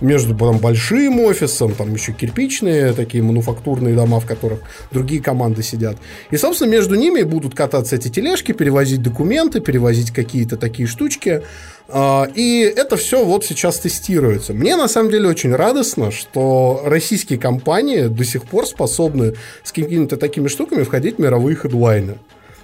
между 0.00 0.34
там, 0.34 0.58
большим 0.58 1.20
офисом, 1.20 1.74
там 1.74 1.92
еще 1.94 2.12
кирпичные 2.12 2.92
такие 2.92 3.22
мануфактурные 3.22 3.94
дома, 3.94 4.20
в 4.20 4.26
которых 4.26 4.60
другие 4.90 5.22
команды 5.22 5.62
сидят. 5.62 5.96
И, 6.30 6.36
собственно, 6.36 6.70
между 6.70 6.94
ними 6.94 7.22
будут 7.22 7.54
кататься 7.54 7.96
эти 7.96 8.08
тележки, 8.08 8.52
перевозить 8.52 9.02
документы, 9.02 9.60
перевозить 9.60 10.10
какие-то 10.10 10.56
такие 10.56 10.88
штучки. 10.88 11.42
А, 11.88 12.28
и 12.34 12.60
это 12.60 12.96
все 12.96 13.24
вот 13.24 13.44
сейчас 13.44 13.78
тестируется. 13.78 14.52
Мне 14.52 14.76
на 14.76 14.88
самом 14.88 15.10
деле 15.10 15.28
очень 15.28 15.54
радостно, 15.54 16.10
что 16.10 16.82
российские 16.84 17.38
компании 17.38 18.06
до 18.06 18.24
сих 18.24 18.44
пор 18.44 18.66
способны 18.66 19.34
с 19.62 19.72
какими-то 19.72 20.16
такими 20.16 20.48
штуками 20.48 20.82
входить 20.82 21.16
в 21.16 21.20
мировые 21.20 21.56
хедлайны. 21.56 22.18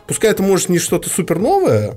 Пускай 0.07 0.31
это 0.31 0.43
может 0.43 0.69
не 0.69 0.79
что-то 0.79 1.09
супер 1.09 1.39
новое, 1.39 1.97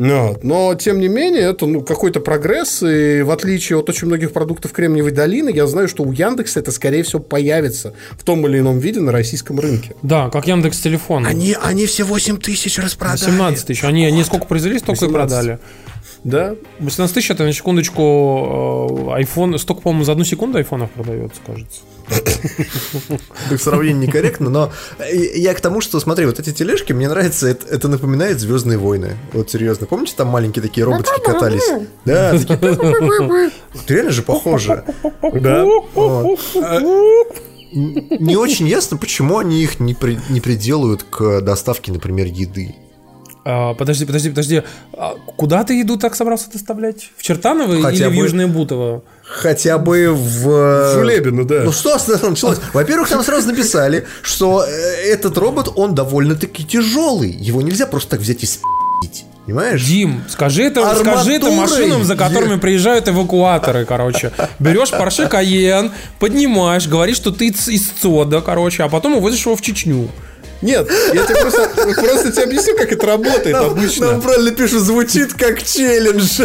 но, 0.00 0.34
но, 0.42 0.74
тем 0.76 0.98
не 0.98 1.08
менее, 1.08 1.42
это 1.42 1.66
ну, 1.66 1.82
какой-то 1.82 2.20
прогресс, 2.20 2.82
и 2.82 3.20
в 3.20 3.30
отличие 3.30 3.78
от 3.78 3.90
очень 3.90 4.06
многих 4.06 4.32
продуктов 4.32 4.72
Кремниевой 4.72 5.10
долины, 5.10 5.50
я 5.50 5.66
знаю, 5.66 5.88
что 5.88 6.04
у 6.04 6.10
Яндекса 6.10 6.60
это, 6.60 6.72
скорее 6.72 7.02
всего, 7.02 7.20
появится 7.20 7.92
в 8.12 8.24
том 8.24 8.46
или 8.46 8.60
ином 8.60 8.78
виде 8.78 8.98
на 9.00 9.12
российском 9.12 9.60
рынке. 9.60 9.94
Да, 10.00 10.30
как 10.30 10.46
Яндекс 10.46 10.78
Телефон. 10.78 11.26
Они, 11.26 11.54
они 11.62 11.84
все 11.84 12.04
8 12.04 12.38
тысяч 12.38 12.78
распродали. 12.78 13.18
17 13.30 13.66
тысяч. 13.66 13.84
Они, 13.84 14.06
они 14.06 14.24
сколько 14.24 14.46
произвели, 14.46 14.78
столько 14.78 15.04
18. 15.04 15.10
и 15.10 15.12
продали. 15.12 15.58
Да. 16.24 16.54
18 16.78 17.14
тысяч, 17.14 17.30
это 17.30 17.44
на 17.44 17.52
секундочку 17.52 18.02
э, 19.16 19.22
iPhone, 19.22 19.58
столько, 19.58 19.82
по-моему, 19.82 20.04
за 20.04 20.12
одну 20.12 20.24
секунду 20.24 20.58
айфонов 20.58 20.90
продается, 20.90 21.40
кажется. 21.46 21.80
Сравнение 23.58 24.06
некорректно, 24.06 24.50
но 24.50 24.72
я 25.34 25.54
к 25.54 25.60
тому, 25.60 25.80
что, 25.80 26.00
смотри, 26.00 26.26
вот 26.26 26.38
эти 26.40 26.52
тележки, 26.52 26.92
мне 26.92 27.08
нравится, 27.08 27.48
это, 27.48 27.66
это 27.66 27.88
напоминает 27.88 28.40
Звездные 28.40 28.78
войны. 28.78 29.16
Вот 29.32 29.50
серьезно. 29.50 29.86
Помните, 29.86 30.14
там 30.16 30.28
маленькие 30.28 30.62
такие 30.62 30.84
роботики 30.84 31.22
катались? 31.24 31.68
Да, 32.04 32.32
реально 33.88 34.10
же 34.10 34.22
похоже. 34.22 34.84
Да. 35.22 35.64
Не 37.72 38.36
очень 38.36 38.66
ясно, 38.66 38.96
почему 38.96 39.38
они 39.38 39.62
их 39.62 39.78
не, 39.78 39.94
при, 39.94 40.18
не 40.28 40.40
приделают 40.40 41.04
к 41.04 41.40
доставке, 41.40 41.92
например, 41.92 42.26
еды. 42.26 42.74
А, 43.44 43.74
подожди, 43.74 44.04
подожди, 44.04 44.30
подожди. 44.30 44.62
А 44.92 45.14
куда 45.36 45.64
ты 45.64 45.78
еду 45.78 45.96
так 45.96 46.14
собрался 46.14 46.50
доставлять? 46.50 47.10
В 47.16 47.22
Чертаново 47.22 47.80
Хотя 47.80 47.96
или 47.96 48.04
бы... 48.04 48.10
в 48.10 48.14
Южное 48.14 48.46
Бутово? 48.46 49.02
хотя 49.30 49.78
бы 49.78 50.12
в... 50.12 50.44
В 50.44 50.94
Жулебину, 50.94 51.44
да. 51.44 51.62
Ну 51.64 51.72
что 51.72 51.96
началось? 52.28 52.58
Во-первых, 52.72 53.08
там 53.08 53.22
сразу 53.22 53.48
написали, 53.48 54.06
что 54.22 54.64
э, 54.64 54.70
этот 55.12 55.38
робот, 55.38 55.72
он 55.76 55.94
довольно-таки 55.94 56.64
тяжелый. 56.64 57.30
Его 57.30 57.62
нельзя 57.62 57.86
просто 57.86 58.10
так 58.10 58.20
взять 58.20 58.42
и 58.42 58.46
спить. 58.46 59.24
Понимаешь? 59.46 59.84
Дим, 59.84 60.22
скажи 60.28 60.64
это, 60.64 60.94
скажи 60.96 61.32
это 61.32 61.50
машинам, 61.50 62.04
за 62.04 62.14
которыми 62.14 62.58
приезжают 62.58 63.08
эвакуаторы, 63.08 63.84
короче. 63.84 64.32
Берешь 64.58 64.90
Porsche 64.90 65.30
Cayenne, 65.30 65.90
поднимаешь, 66.18 66.86
говоришь, 66.86 67.16
что 67.16 67.30
ты 67.30 67.48
из 67.48 67.88
ЦОДа, 68.00 68.42
короче, 68.42 68.82
а 68.82 68.88
потом 68.88 69.16
увозишь 69.16 69.44
его 69.46 69.56
в 69.56 69.62
Чечню. 69.62 70.08
Нет, 70.62 70.90
я 71.14 71.24
тебе 71.24 71.40
просто, 71.40 71.68
просто 71.94 72.32
тебе 72.32 72.42
объясню, 72.42 72.76
как 72.76 72.92
это 72.92 73.06
работает 73.06 73.52
нам, 73.52 73.70
обычно. 73.70 74.12
Нам 74.12 74.20
правильно 74.20 74.50
пишут, 74.50 74.82
звучит 74.82 75.32
как 75.32 75.62
челлендж. 75.62 76.40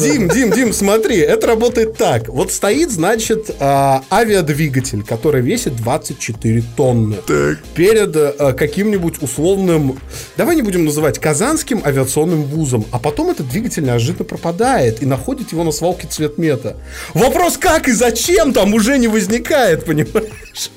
Дим, 0.00 0.28
Дим, 0.28 0.50
Дим, 0.50 0.72
смотри, 0.72 1.18
это 1.18 1.46
работает 1.46 1.96
так. 1.96 2.28
Вот 2.28 2.52
стоит, 2.52 2.90
значит, 2.90 3.50
а, 3.58 4.02
авиадвигатель, 4.10 5.02
который 5.02 5.40
весит 5.40 5.76
24 5.76 6.62
тонны. 6.76 7.16
Так. 7.26 7.58
Перед 7.74 8.14
а, 8.16 8.52
каким-нибудь 8.52 9.22
условным, 9.22 9.98
давай 10.36 10.54
не 10.56 10.62
будем 10.62 10.84
называть, 10.84 11.18
казанским 11.18 11.82
авиационным 11.84 12.44
вузом. 12.44 12.84
А 12.92 12.98
потом 12.98 13.30
этот 13.30 13.48
двигатель 13.48 13.84
неожиданно 13.84 14.24
пропадает 14.24 15.02
и 15.02 15.06
находит 15.06 15.52
его 15.52 15.64
на 15.64 15.72
свалке 15.72 16.06
цветмета. 16.06 16.76
Вопрос, 17.14 17.56
как 17.56 17.88
и 17.88 17.92
зачем 17.92 18.52
там 18.52 18.74
уже 18.74 18.98
не 18.98 19.08
возникает, 19.08 19.86
понимаешь? 19.86 20.70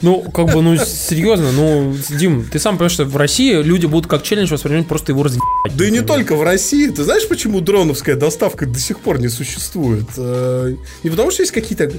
Ну, 0.00 0.22
как 0.22 0.52
бы, 0.52 0.62
ну, 0.62 0.76
серьезно, 0.76 1.50
ну, 1.52 1.96
Дим, 2.10 2.44
ты 2.44 2.58
сам 2.58 2.76
понимаешь, 2.76 2.92
что 2.92 3.04
в 3.04 3.16
России 3.16 3.60
люди 3.62 3.86
будут 3.86 4.08
как 4.08 4.22
челлендж 4.22 4.52
воспринимать 4.52 4.86
просто 4.86 5.12
его 5.12 5.22
разъебать. 5.24 5.46
Да 5.74 5.86
и 5.86 5.90
не 5.90 6.02
только 6.02 6.36
в 6.36 6.42
России. 6.42 6.88
Ты 6.88 7.02
знаешь, 7.04 7.26
почему 7.28 7.60
дроновская 7.60 8.16
доставка 8.16 8.66
до 8.66 8.78
сих 8.78 9.00
пор 9.00 9.20
не 9.20 9.28
существует? 9.28 10.06
Э, 10.16 10.74
не 11.02 11.10
потому, 11.10 11.30
что 11.30 11.42
есть 11.42 11.52
какие-то 11.52 11.90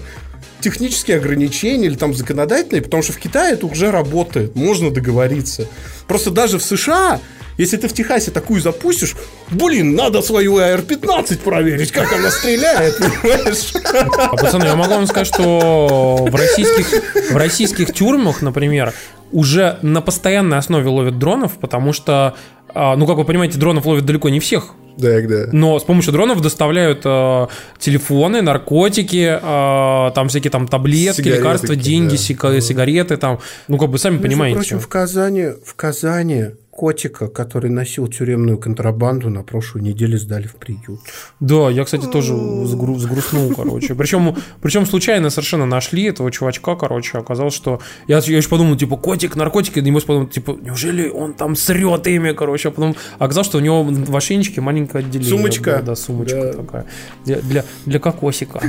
технические 0.62 1.18
ограничения 1.18 1.88
или 1.88 1.96
там 1.96 2.14
законодательные, 2.14 2.82
потому 2.82 3.04
что 3.04 3.14
в 3.14 3.18
Китае 3.18 3.54
это 3.54 3.66
уже 3.66 3.92
работает, 3.92 4.56
можно 4.56 4.92
договориться. 4.92 5.68
Просто 6.08 6.32
даже 6.32 6.58
в 6.58 6.64
США 6.64 7.20
Если 7.60 7.76
ты 7.76 7.90
в 7.90 7.94
Техасе 7.94 8.32
такую 8.32 8.62
запустишь, 8.62 9.16
блин, 9.52 9.94
надо 9.94 10.22
свою 10.22 10.60
AR-15 10.60 11.40
проверить, 11.40 11.92
как 11.92 12.12
она 12.14 12.32
стреляет, 12.32 12.98
понимаешь? 12.98 13.74
А, 14.18 14.30
пацаны, 14.38 14.64
я 14.64 14.78
могу 14.78 14.94
вам 14.94 15.06
сказать, 15.08 15.28
что 15.28 16.26
в 16.32 16.34
российских, 16.34 16.88
в 17.32 17.36
российских 17.36 17.94
тюрьмах, 17.94 18.42
например, 18.42 18.94
уже 19.34 19.78
на 19.82 20.00
постоянной 20.02 20.58
основе 20.58 20.88
ловят 20.88 21.20
дронов, 21.20 21.58
потому 21.60 21.92
что, 21.92 22.36
а, 22.74 22.96
ну, 22.96 23.06
как 23.06 23.18
вы 23.18 23.26
понимаете, 23.26 23.60
дронов 23.60 23.86
ловят 23.86 24.06
далеко 24.06 24.30
не 24.30 24.40
всех. 24.40 24.74
Да, 24.96 25.20
да. 25.22 25.48
Но 25.52 25.80
с 25.80 25.84
помощью 25.84 26.14
дронов 26.14 26.42
доставляют 26.42 27.02
э, 27.06 27.48
телефоны, 27.78 28.42
наркотики, 28.42 29.40
э, 29.42 30.12
там 30.14 30.28
всякие 30.28 30.52
там 30.52 30.68
таблетки, 30.68 31.22
Сигареты 31.22 31.40
лекарства, 31.40 31.76
деньги, 31.76 32.12
да. 32.12 32.16
сига- 32.18 32.60
сигареты, 32.62 33.16
там, 33.16 33.40
ну 33.70 33.78
как 33.78 33.90
бы 33.90 33.98
сами 33.98 34.14
Между 34.16 34.28
понимаете. 34.28 34.56
прочим, 34.58 34.80
в 34.80 34.88
Казани, 34.90 35.48
в 35.66 35.74
Казани 35.76 36.48
котика, 36.80 37.28
который 37.28 37.70
носил 37.70 38.08
тюремную 38.08 38.58
контрабанду, 38.58 39.30
на 39.30 39.44
прошлой 39.44 39.82
неделе 39.82 40.18
сдали 40.18 40.48
в 40.48 40.56
приют. 40.56 41.02
Да, 41.42 41.70
я, 41.70 41.84
кстати, 41.84 42.06
тоже 42.06 42.32
сгру- 42.34 42.98
сгрустнул, 42.98 43.54
короче. 43.54 43.96
Причем, 43.96 44.38
причем 44.62 44.86
случайно 44.86 45.30
совершенно 45.30 45.66
нашли 45.66 46.04
этого 46.04 46.32
чувачка, 46.32 46.78
короче, 46.78 47.18
оказалось, 47.18 47.54
что... 47.54 47.82
Я, 48.08 48.20
я 48.20 48.38
еще 48.38 48.48
подумал, 48.48 48.78
типа, 48.78 48.96
котик, 48.96 49.36
наркотики, 49.36 49.80
и 49.80 49.92
подумал, 49.92 50.28
типа, 50.28 50.58
неужели 50.62 51.10
он 51.10 51.34
там 51.34 51.58
срет 51.58 52.08
ими, 52.08 52.32
короче, 52.32 52.70
а 52.70 52.72
потом 52.72 52.96
оказалось, 53.18 53.48
что 53.48 53.58
у 53.58 53.62
него 53.62 53.84
в 53.84 54.16
ошейничке 54.16 54.62
маленькое 54.62 55.04
отделение. 55.04 55.38
Сумочка. 55.38 55.72
Да, 55.72 55.82
да, 55.82 55.96
сумочка 55.96 56.42
Да. 56.42 56.54
такая. 56.54 56.86
Для, 57.26 57.42
для, 57.42 57.66
для 57.86 58.00
кокосика. 58.00 58.62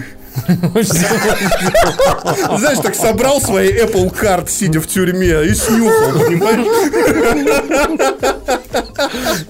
Знаешь, 2.59 2.79
так 2.83 2.95
собрал 2.97 3.41
свои 3.41 3.73
Apple 3.73 4.13
Card, 4.13 4.49
сидя 4.49 4.81
в 4.81 4.87
тюрьме, 4.89 5.45
и 5.45 5.55
снюхал, 5.55 6.19
понимаешь? 6.27 8.00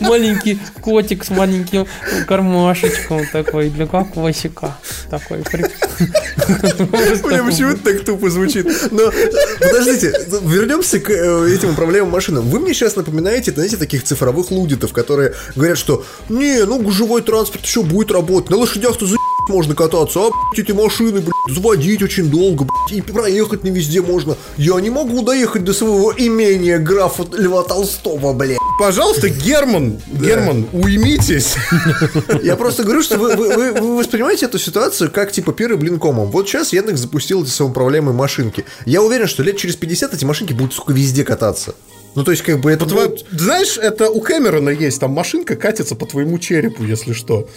Маленький 0.01 0.59
котик 0.80 1.24
с 1.24 1.30
маленьким 1.30 1.86
кармашечком 2.26 3.26
такой 3.32 3.70
для 3.70 3.86
кокосика. 3.86 4.76
Такой. 5.11 5.38
Бля, 7.22 7.42
почему 7.44 7.70
это 7.70 7.82
так 7.84 8.05
тупо 8.05 8.30
звучит? 8.30 8.66
Но, 8.90 9.12
подождите, 9.61 10.14
вернемся 10.42 11.01
к 11.01 11.11
э, 11.11 11.55
этим 11.55 11.70
управляемым 11.70 12.12
машинам. 12.12 12.48
Вы 12.48 12.61
мне 12.61 12.74
сейчас 12.74 12.96
напоминаете, 12.96 13.53
знаете, 13.53 13.76
таких 13.76 14.05
цифровых 14.05 14.51
лудитов, 14.51 14.92
которые 14.92 15.34
говорят, 15.55 15.78
что 15.78 16.05
не, 16.28 16.64
ну 16.64 16.80
гужевой 16.80 17.22
транспорт 17.22 17.64
еще 17.64 17.82
будет 17.82 18.11
работать, 18.11 18.51
на 18.51 18.57
лошадях-то 18.57 19.07
за 19.07 19.16
можно 19.51 19.74
кататься, 19.74 20.20
а 20.20 20.30
блядь, 20.53 20.66
эти 20.66 20.72
машины, 20.72 21.20
блядь, 21.20 21.32
заводить 21.55 22.03
очень 22.03 22.30
долго, 22.30 22.64
блядь, 22.64 22.98
и 22.98 23.03
проехать 23.12 23.64
не 23.64 23.70
везде 23.70 24.01
можно. 24.01 24.36
Я 24.57 24.80
не 24.80 24.90
могу 24.90 25.22
доехать 25.22 25.64
до 25.64 25.72
своего 25.74 26.12
имения 26.16 26.78
графа 26.78 27.24
Льва 27.32 27.62
Толстого, 27.64 28.32
блядь. 28.32 28.59
Пожалуйста, 28.78 29.28
Герман, 29.28 30.01
Герман, 30.12 30.66
уймитесь. 30.72 31.55
Я 32.42 32.57
просто 32.57 32.82
говорю, 32.84 33.03
что 33.03 33.18
вы, 33.18 33.36
вы- 33.36 33.55
вы- 33.55 33.72
вы 33.72 33.96
воспринимаете 33.98 34.46
эту 34.46 34.59
ситуацию 34.59 35.11
как 35.11 35.32
типа 35.32 35.53
пиры 35.53 35.76
блинкомом. 35.76 36.30
Вот 36.30 36.48
сейчас 36.48 36.72
Яндекс 36.72 37.01
запустил 37.01 37.42
эти 37.42 37.51
самоуправляемые 37.51 38.14
машинки. 38.14 38.64
Я 38.86 39.03
уверен, 39.03 39.26
что 39.26 39.42
лет 39.42 39.57
через 39.57 39.76
50 39.76 40.14
эти 40.14 40.24
машинки 40.24 40.53
будут, 40.53 40.72
сука, 40.72 40.92
везде 40.92 41.24
кататься. 41.24 41.74
Ну, 42.14 42.24
то 42.24 42.30
есть, 42.32 42.42
как 42.42 42.61
бы 42.61 42.72
это 42.72 42.86
будет- 42.86 43.24
Знаешь, 43.30 43.78
это 43.78 44.11
у 44.11 44.20
Кэмерона 44.20 44.70
есть, 44.70 44.98
там 44.98 45.12
машинка 45.12 45.55
катится 45.57 45.94
по 45.94 46.07
твоему 46.07 46.38
черепу, 46.38 46.82
если 46.84 47.12
что. 47.12 47.48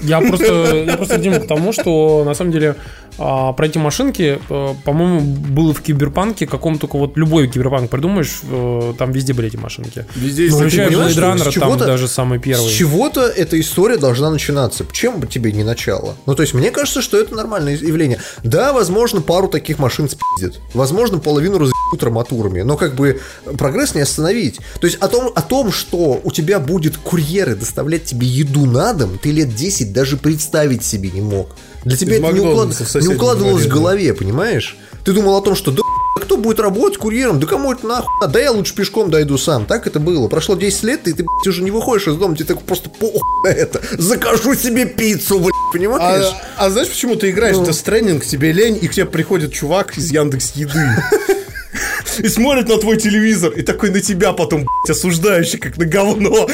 Я 0.00 0.20
просто, 0.20 0.84
я 0.86 0.96
просто 0.96 1.18
Дима, 1.18 1.40
к 1.40 1.46
тому, 1.46 1.72
что 1.72 2.24
на 2.24 2.34
самом 2.34 2.52
деле 2.52 2.76
а, 3.18 3.52
про 3.52 3.66
эти 3.66 3.76
машинки, 3.76 4.40
э, 4.48 4.74
по-моему, 4.84 5.20
было 5.20 5.74
в 5.74 5.82
киберпанке, 5.82 6.46
каком 6.46 6.78
только 6.78 6.96
вот 6.96 7.18
любой 7.18 7.48
киберпанк 7.48 7.90
придумаешь, 7.90 8.40
э, 8.50 8.94
там 8.98 9.12
везде 9.12 9.34
были 9.34 9.48
эти 9.48 9.56
машинки. 9.56 10.06
Везде 10.14 10.48
Ну, 10.48 10.58
Включая 10.58 10.88
понимаешь, 10.88 11.14
Blade 11.14 11.34
Runner, 11.34 11.38
с 11.38 11.42
там 11.42 11.52
чего-то- 11.52 11.84
даже 11.84 12.08
самый 12.08 12.38
первый. 12.38 12.66
С 12.66 12.72
чего-то 12.72 13.20
эта 13.26 13.60
история 13.60 13.98
должна 13.98 14.30
начинаться. 14.30 14.86
Чем 14.90 15.20
бы 15.20 15.26
тебе 15.26 15.52
не 15.52 15.64
начало? 15.64 16.16
Ну, 16.24 16.34
то 16.34 16.42
есть, 16.42 16.54
мне 16.54 16.70
кажется, 16.70 17.02
что 17.02 17.18
это 17.18 17.34
нормальное 17.34 17.76
явление. 17.76 18.20
Да, 18.42 18.72
возможно, 18.72 19.20
пару 19.20 19.48
таких 19.48 19.78
машин 19.78 20.08
спиздят. 20.08 20.60
Возможно, 20.72 21.18
половину 21.18 21.58
разъебут 21.58 21.76
арматурами. 22.02 22.62
Но, 22.62 22.76
как 22.76 22.94
бы, 22.94 23.20
прогресс 23.58 23.94
не 23.94 24.00
остановить. 24.02 24.58
То 24.80 24.86
есть, 24.86 24.98
о 25.00 25.08
том, 25.08 25.32
о 25.34 25.42
том, 25.42 25.72
что 25.72 26.20
у 26.22 26.30
тебя 26.30 26.58
будет 26.60 26.96
курьеры 26.96 27.54
доставлять 27.54 28.04
тебе 28.04 28.26
еду 28.26 28.66
на 28.66 28.92
дом, 28.92 29.18
ты 29.18 29.30
лет 29.32 29.54
10 29.54 29.92
даже 29.92 30.16
представить 30.16 30.84
себе 30.84 31.10
не 31.10 31.20
мог. 31.20 31.50
Для 31.84 31.96
тебя 31.96 32.16
Из 32.16 32.22
это 32.22 32.32
не, 32.32 32.40
уклад- 32.40 33.00
не 33.00 33.08
укладывалось 33.08 33.64
в 33.64 33.68
голове, 33.68 34.12
понимаешь? 34.14 34.76
Ты 35.04 35.12
думал 35.12 35.36
о 35.36 35.40
том, 35.42 35.54
что 35.54 35.70
да 35.70 35.82
кто 36.20 36.36
будет 36.36 36.60
работать 36.60 36.98
курьером? 36.98 37.40
Да 37.40 37.46
кому 37.46 37.72
это 37.72 37.86
нахуй? 37.86 38.06
Да 38.28 38.38
я 38.38 38.52
лучше 38.52 38.74
пешком 38.74 39.10
дойду 39.10 39.38
сам. 39.38 39.64
Так 39.64 39.86
это 39.86 39.98
было. 39.98 40.28
Прошло 40.28 40.54
10 40.54 40.82
лет, 40.84 41.08
и 41.08 41.12
ты, 41.12 41.24
блядь, 41.24 41.46
уже 41.46 41.62
не 41.62 41.70
выходишь 41.70 42.06
из 42.08 42.16
дома, 42.16 42.36
тебе 42.36 42.44
так 42.46 42.60
просто 42.62 42.90
похуй 42.90 43.20
на 43.44 43.48
это. 43.48 43.80
Закажу 43.96 44.54
себе 44.54 44.84
пиццу, 44.84 45.38
блядь, 45.38 45.50
понимаешь? 45.72 46.26
А, 46.56 46.66
а 46.66 46.70
знаешь, 46.70 46.88
почему 46.88 47.16
ты 47.16 47.30
играешь 47.30 47.56
Ну. 47.56 47.62
в 47.62 47.66
тест-тренинг, 47.66 48.24
тебе 48.26 48.52
лень, 48.52 48.78
и 48.80 48.86
к 48.86 48.92
тебе 48.92 49.06
приходит 49.06 49.52
чувак 49.52 49.96
из 49.96 50.10
Яндекс 50.12 50.52
Еды. 50.56 50.78
И 52.18 52.28
смотрит 52.28 52.68
на 52.68 52.78
твой 52.78 52.96
телевизор, 52.96 53.52
и 53.52 53.62
такой 53.62 53.90
на 53.90 54.00
тебя 54.00 54.32
потом, 54.32 54.60
блядь, 54.60 54.96
осуждающий, 54.96 55.58
как 55.58 55.78
на 55.78 55.86
говно. 55.86 56.48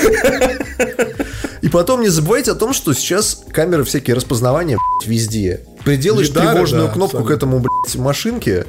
И 1.63 1.69
потом 1.69 2.03
не 2.03 2.09
забывайте 2.09 2.53
о 2.53 2.55
том, 2.55 2.73
что 2.73 2.93
сейчас 2.93 3.43
камеры 3.51 3.85
всякие 3.85 4.15
распознавания 4.15 4.77
блядь, 4.77 5.09
везде. 5.09 5.61
Приделаешь 5.85 6.29
Лидары, 6.29 6.51
тревожную 6.51 6.87
да, 6.87 6.93
кнопку 6.93 7.17
к 7.17 7.21
абсолютно. 7.21 7.35
этому, 7.35 7.59
блядь, 7.61 7.97
машинке. 7.97 8.67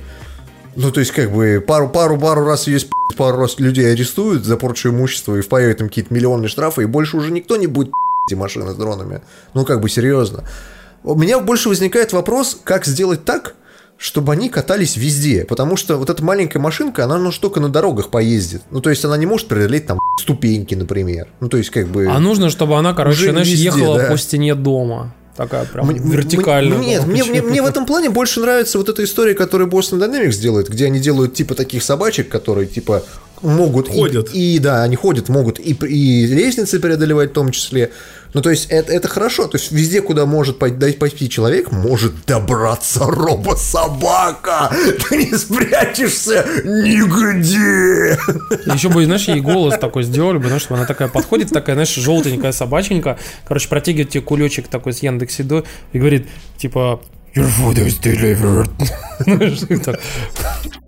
Ну, 0.76 0.92
то 0.92 1.00
есть, 1.00 1.12
как 1.12 1.32
бы, 1.32 1.64
пару, 1.66 1.90
пару, 1.90 2.18
пару 2.18 2.46
раз 2.46 2.68
ее 2.68 2.80
спи***т, 2.80 3.18
пару 3.18 3.38
раз 3.40 3.60
людей 3.60 3.92
арестуют 3.92 4.46
за 4.46 4.58
порчу 4.58 4.90
имущества 4.90 5.36
и 5.36 5.42
впаивают 5.42 5.82
им 5.82 5.90
какие-то 5.90 6.14
миллионные 6.14 6.50
штрафы, 6.50 6.84
и 6.84 6.86
больше 6.86 7.18
уже 7.18 7.32
никто 7.32 7.58
не 7.58 7.68
будет 7.68 7.92
эти 8.28 8.36
машины 8.36 8.72
с 8.72 8.76
дронами. 8.76 9.22
Ну, 9.54 9.66
как 9.66 9.82
бы, 9.82 9.90
серьезно. 9.90 10.44
У 11.04 11.16
меня 11.16 11.40
больше 11.40 11.70
возникает 11.70 12.14
вопрос, 12.14 12.60
как 12.64 12.86
сделать 12.86 13.26
так, 13.26 13.56
чтобы 13.98 14.34
они 14.34 14.50
катались 14.50 14.96
везде. 14.96 15.44
Потому 15.46 15.76
что 15.76 15.98
вот 15.98 16.10
эта 16.10 16.24
маленькая 16.24 16.60
машинка, 16.60 17.04
она 17.06 17.18
ну, 17.18 17.32
только 17.32 17.60
на 17.60 17.70
дорогах 17.70 18.10
поездит. 18.10 18.62
Ну, 18.72 18.80
то 18.80 18.90
есть, 18.90 19.04
она 19.04 19.18
не 19.18 19.26
может 19.26 19.48
преодолеть 19.48 19.88
там 19.88 20.00
ступеньки, 20.22 20.76
например. 20.76 21.28
Ну, 21.40 21.50
то 21.50 21.58
есть, 21.58 21.70
как 21.72 21.88
бы... 21.88 22.08
А 22.08 22.20
нужно, 22.20 22.50
чтобы 22.50 22.78
она, 22.78 22.94
короче, 22.94 23.32
знаешь, 23.32 23.48
везде, 23.48 23.66
ехала 23.66 23.98
да. 24.00 24.06
по 24.12 24.18
стене 24.18 24.56
дома. 24.56 25.14
Такая 25.36 25.66
прям 25.66 25.86
Мне- 25.86 26.00
вертикально. 26.00 26.78
мне- 26.78 26.88
Нет, 26.96 27.06
мне, 27.06 27.24
мне- 27.24 27.42
мне 27.44 27.62
в 27.62 27.66
этом 27.68 27.86
плане 27.86 28.10
больше 28.10 28.40
нравится 28.40 28.80
вот 28.80 28.90
эта 28.90 29.04
история, 29.04 29.36
которую 29.36 29.70
Boston 29.70 30.00
Dynamics 30.00 30.40
делает, 30.40 30.68
где 30.68 30.86
они 30.88 31.00
делают 31.00 31.36
типа 31.36 31.54
таких 31.54 31.84
собачек, 31.84 32.28
которые 32.28 32.66
типа 32.66 33.04
могут... 33.44 33.88
и- 33.88 33.92
Ходят. 33.92 34.30
И, 34.34 34.58
да, 34.58 34.82
они 34.82 34.96
ходят, 34.96 35.30
могут 35.30 35.60
и, 35.60 35.74
и 35.74 36.26
лестницы 36.26 36.80
преодолевать 36.80 37.30
в 37.30 37.34
том 37.34 37.52
числе. 37.52 37.92
Ну, 38.34 38.42
то 38.42 38.50
есть, 38.50 38.68
это, 38.70 38.92
это 38.92 39.08
хорошо. 39.08 39.48
То 39.48 39.58
есть, 39.58 39.72
везде, 39.72 40.02
куда 40.02 40.26
может 40.26 40.60
пойти 40.60 41.30
человек, 41.30 41.72
может 41.72 42.26
добраться 42.26 43.06
робособака. 43.06 44.72
Ты 45.10 45.26
не 45.26 45.38
спрячешься 45.38 46.46
нигде. 46.64 48.18
Еще 48.74 48.90
бы, 48.90 49.06
знаешь, 49.06 49.28
ей 49.28 49.42
голос 49.42 49.78
такой 49.80 50.04
сделали, 50.04 50.38
потому 50.38 50.60
что 50.60 50.76
она 50.76 50.86
такая 50.86 51.08
подходит, 51.08 51.50
такая, 51.52 51.76
знаешь, 51.76 51.94
желтенькая 51.94 52.52
собаченька, 52.52 53.18
короче, 53.48 53.70
протягивает 53.70 54.10
тебе 54.10 54.22
кулечек 54.22 54.68
такой 54.68 54.94
с 54.94 55.00
Яндекс 55.00 55.40
Едой 55.40 55.64
и 55.94 56.00
говорит, 56.00 56.28
типа, 56.58 57.02
Your 57.36 57.48
food 57.48 57.78
is 57.78 58.00
delivered. 58.02 58.68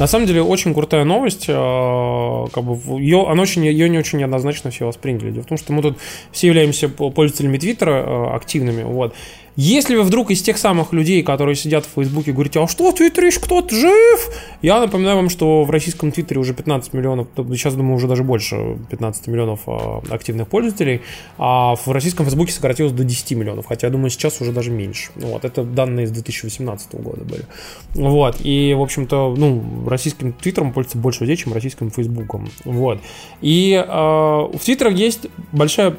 На 0.00 0.06
самом 0.06 0.26
деле 0.26 0.42
очень 0.42 0.72
крутая 0.72 1.04
новость, 1.04 1.44
э, 1.46 1.52
как 1.52 2.64
бы 2.64 2.98
ее, 2.98 3.26
она 3.28 3.42
очень, 3.42 3.66
ее 3.66 3.86
не 3.90 3.98
очень 3.98 4.18
неоднозначно 4.18 4.70
все 4.70 4.86
восприняли. 4.86 5.30
Дело 5.30 5.44
в 5.44 5.46
том, 5.46 5.58
что 5.58 5.74
мы 5.74 5.82
тут 5.82 5.98
все 6.32 6.46
являемся 6.46 6.88
пользователями 6.88 7.58
Твиттера 7.58 8.02
э, 8.02 8.34
активными, 8.34 8.82
вот. 8.82 9.14
Если 9.56 9.96
вы 9.96 10.02
вдруг 10.02 10.30
из 10.30 10.42
тех 10.42 10.58
самых 10.58 10.92
людей, 10.92 11.22
которые 11.22 11.56
сидят 11.56 11.84
в 11.84 11.90
Фейсбуке, 11.94 12.32
говорите, 12.32 12.60
а 12.60 12.68
что, 12.68 12.90
в 12.90 12.94
Твиттере 12.94 13.30
кто-то 13.30 13.74
жив? 13.74 14.30
Я 14.62 14.80
напоминаю 14.80 15.16
вам, 15.16 15.28
что 15.28 15.64
в 15.64 15.70
российском 15.70 16.12
Твиттере 16.12 16.40
уже 16.40 16.54
15 16.54 16.92
миллионов, 16.92 17.28
сейчас, 17.36 17.74
думаю, 17.74 17.96
уже 17.96 18.08
даже 18.08 18.22
больше 18.22 18.78
15 18.90 19.26
миллионов 19.26 19.60
э, 19.66 20.00
активных 20.10 20.48
пользователей, 20.48 21.02
а 21.38 21.74
в 21.74 21.88
российском 21.88 22.26
Фейсбуке 22.26 22.52
сократилось 22.52 22.92
до 22.92 23.04
10 23.04 23.32
миллионов, 23.32 23.66
хотя, 23.66 23.88
я 23.88 23.92
думаю, 23.92 24.10
сейчас 24.10 24.40
уже 24.40 24.52
даже 24.52 24.70
меньше. 24.70 25.10
Вот, 25.16 25.44
это 25.44 25.64
данные 25.64 26.06
с 26.06 26.10
2018 26.10 26.94
года 26.94 27.24
были. 27.24 27.44
Вот, 27.94 28.36
и, 28.40 28.74
в 28.74 28.82
общем-то, 28.82 29.34
ну, 29.36 29.62
российским 29.86 30.32
Твиттером 30.32 30.72
пользуется 30.72 30.98
больше 30.98 31.22
людей, 31.22 31.36
чем 31.36 31.52
российским 31.52 31.90
Фейсбуком. 31.90 32.48
Вот. 32.64 33.00
И 33.40 33.72
э, 33.72 33.90
в 33.90 34.60
Твиттерах 34.64 34.94
есть 34.94 35.26
большая 35.52 35.96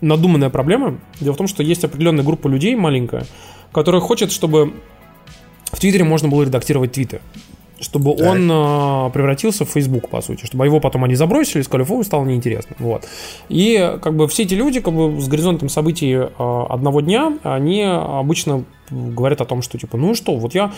надуманная 0.00 0.50
проблема. 0.50 0.98
Дело 1.20 1.34
в 1.34 1.36
том, 1.36 1.46
что 1.46 1.62
есть 1.62 1.84
определенная 1.84 2.24
группа 2.24 2.48
людей, 2.48 2.74
маленькая, 2.74 3.26
которая 3.72 4.00
хочет, 4.00 4.32
чтобы 4.32 4.74
в 5.64 5.78
Твиттере 5.78 6.04
можно 6.04 6.28
было 6.28 6.42
редактировать 6.42 6.92
твиты. 6.92 7.20
Чтобы 7.80 8.14
Так. 8.14 8.28
он 8.28 8.50
э, 8.50 9.10
превратился 9.10 9.64
в 9.64 9.70
Facebook, 9.70 10.10
по 10.10 10.20
сути. 10.20 10.44
Чтобы 10.44 10.66
его 10.66 10.80
потом 10.80 11.04
они 11.04 11.14
забросили 11.14 11.60
и 11.60 11.62
сказали, 11.62 11.86
фу, 11.86 12.04
стало 12.04 12.26
неинтересно. 12.26 12.76
Вот. 12.78 13.06
И 13.48 13.96
как 14.02 14.16
бы 14.16 14.28
все 14.28 14.42
эти 14.42 14.52
люди, 14.52 14.80
как 14.80 14.92
бы 14.92 15.18
с 15.18 15.28
горизонтом 15.28 15.70
событий 15.70 16.12
э, 16.12 16.28
одного 16.68 17.00
дня, 17.00 17.38
они 17.42 17.82
обычно 17.82 18.64
говорят 18.90 19.40
о 19.40 19.46
том, 19.46 19.62
что 19.62 19.78
типа, 19.78 19.96
ну 19.96 20.14
что, 20.14 20.36
вот 20.36 20.54
я 20.54 20.72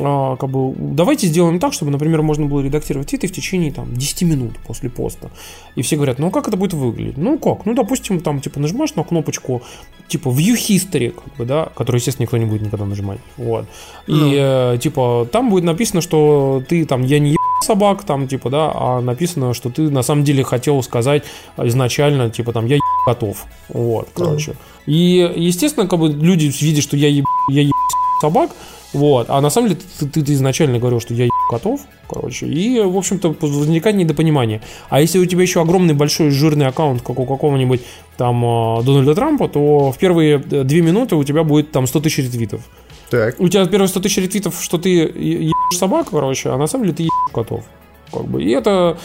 а, 0.00 0.36
как 0.36 0.50
бы, 0.50 0.74
давайте 0.76 1.26
сделаем 1.26 1.58
так, 1.58 1.72
чтобы, 1.72 1.90
например, 1.90 2.22
можно 2.22 2.46
было 2.46 2.60
редактировать 2.60 3.08
твиты 3.08 3.28
в 3.28 3.32
течение 3.32 3.72
там 3.72 3.94
10 3.94 4.22
минут 4.22 4.58
после 4.66 4.90
поста. 4.90 5.30
И 5.74 5.82
все 5.82 5.96
говорят, 5.96 6.18
ну 6.18 6.28
а 6.28 6.30
как 6.30 6.48
это 6.48 6.56
будет 6.56 6.74
выглядеть? 6.74 7.16
Ну 7.16 7.38
как? 7.38 7.66
Ну, 7.66 7.74
допустим, 7.74 8.20
там, 8.20 8.40
типа, 8.40 8.60
нажимаешь 8.60 8.94
на 8.94 9.04
кнопочку, 9.04 9.62
типа, 10.08 10.28
View 10.28 10.54
History, 10.54 11.10
как 11.10 11.36
бы, 11.36 11.44
да, 11.44 11.68
которую, 11.74 12.00
естественно, 12.00 12.24
никто 12.24 12.36
не 12.36 12.46
будет 12.46 12.62
никогда 12.62 12.84
нажимать. 12.84 13.18
Вот. 13.36 13.66
И, 14.06 14.12
ну. 14.12 14.32
э, 14.34 14.78
типа, 14.80 15.28
там 15.30 15.50
будет 15.50 15.64
написано, 15.64 16.00
что 16.00 16.62
ты 16.68 16.84
там, 16.84 17.02
я 17.02 17.18
не 17.18 17.36
собак, 17.62 18.04
там, 18.04 18.28
типа, 18.28 18.50
да, 18.50 18.72
а 18.74 19.00
написано, 19.00 19.54
что 19.54 19.70
ты 19.70 19.90
на 19.90 20.02
самом 20.02 20.24
деле 20.24 20.44
хотел 20.44 20.82
сказать 20.82 21.24
изначально, 21.56 22.30
типа, 22.30 22.52
там, 22.52 22.66
я 22.66 22.78
готов. 23.06 23.44
Вот, 23.68 24.08
ну. 24.16 24.24
короче. 24.24 24.52
Ну. 24.86 24.92
И, 24.92 25.32
естественно, 25.36 25.86
как 25.86 25.98
бы 25.98 26.08
люди 26.08 26.52
видят, 26.60 26.82
что 26.82 26.96
я 26.96 27.08
еб, 27.08 27.24
я 27.50 27.62
еб 27.62 27.72
собак, 28.20 28.50
вот. 28.96 29.26
А 29.28 29.40
на 29.40 29.50
самом 29.50 29.68
деле 29.68 29.80
ты, 30.00 30.06
ты, 30.06 30.22
ты 30.22 30.32
изначально 30.32 30.78
говорил, 30.78 31.00
что 31.00 31.14
я 31.14 31.28
котов, 31.50 31.80
короче. 32.08 32.46
И, 32.46 32.80
в 32.80 32.96
общем-то, 32.96 33.36
возникает 33.40 33.96
недопонимание. 33.96 34.62
А 34.88 35.00
если 35.00 35.18
у 35.18 35.26
тебя 35.26 35.42
еще 35.42 35.60
огромный 35.60 35.94
большой 35.94 36.30
жирный 36.30 36.66
аккаунт, 36.66 37.02
как 37.02 37.18
у 37.18 37.26
какого-нибудь 37.26 37.82
там 38.16 38.44
а, 38.44 38.82
Дональда 38.82 39.14
Трампа, 39.14 39.48
то 39.48 39.92
в 39.92 39.98
первые 39.98 40.42
э, 40.50 40.64
две 40.64 40.80
минуты 40.80 41.16
у 41.16 41.24
тебя 41.24 41.44
будет 41.44 41.72
там 41.72 41.86
100 41.86 42.00
тысяч 42.00 42.18
ретвитов. 42.18 42.62
Так. 43.10 43.38
У 43.38 43.48
тебя 43.48 43.66
первые 43.66 43.88
100 43.88 44.00
тысяч 44.00 44.16
ретвитов, 44.16 44.62
что 44.62 44.78
ты 44.78 44.88
ебешь 44.88 45.78
собак, 45.78 46.08
короче, 46.10 46.48
а 46.48 46.56
на 46.56 46.66
самом 46.66 46.84
деле 46.84 46.96
ты 46.96 47.02
ебешь 47.02 47.32
котов. 47.32 47.64
Как 48.12 48.24
бы. 48.24 48.42
И 48.42 48.50
это 48.50 48.96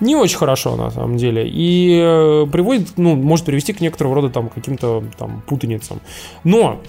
не 0.00 0.16
очень 0.16 0.38
хорошо 0.38 0.76
на 0.76 0.90
самом 0.90 1.16
деле 1.16 1.48
и 1.48 1.98
э, 2.02 2.46
приводит, 2.50 2.98
ну, 2.98 3.14
может 3.14 3.46
привести 3.46 3.72
к 3.72 3.80
некоторого 3.80 4.16
рода 4.16 4.30
там 4.30 4.48
каким-то 4.48 5.04
там 5.16 5.42
путаницам. 5.46 6.00
Но 6.44 6.80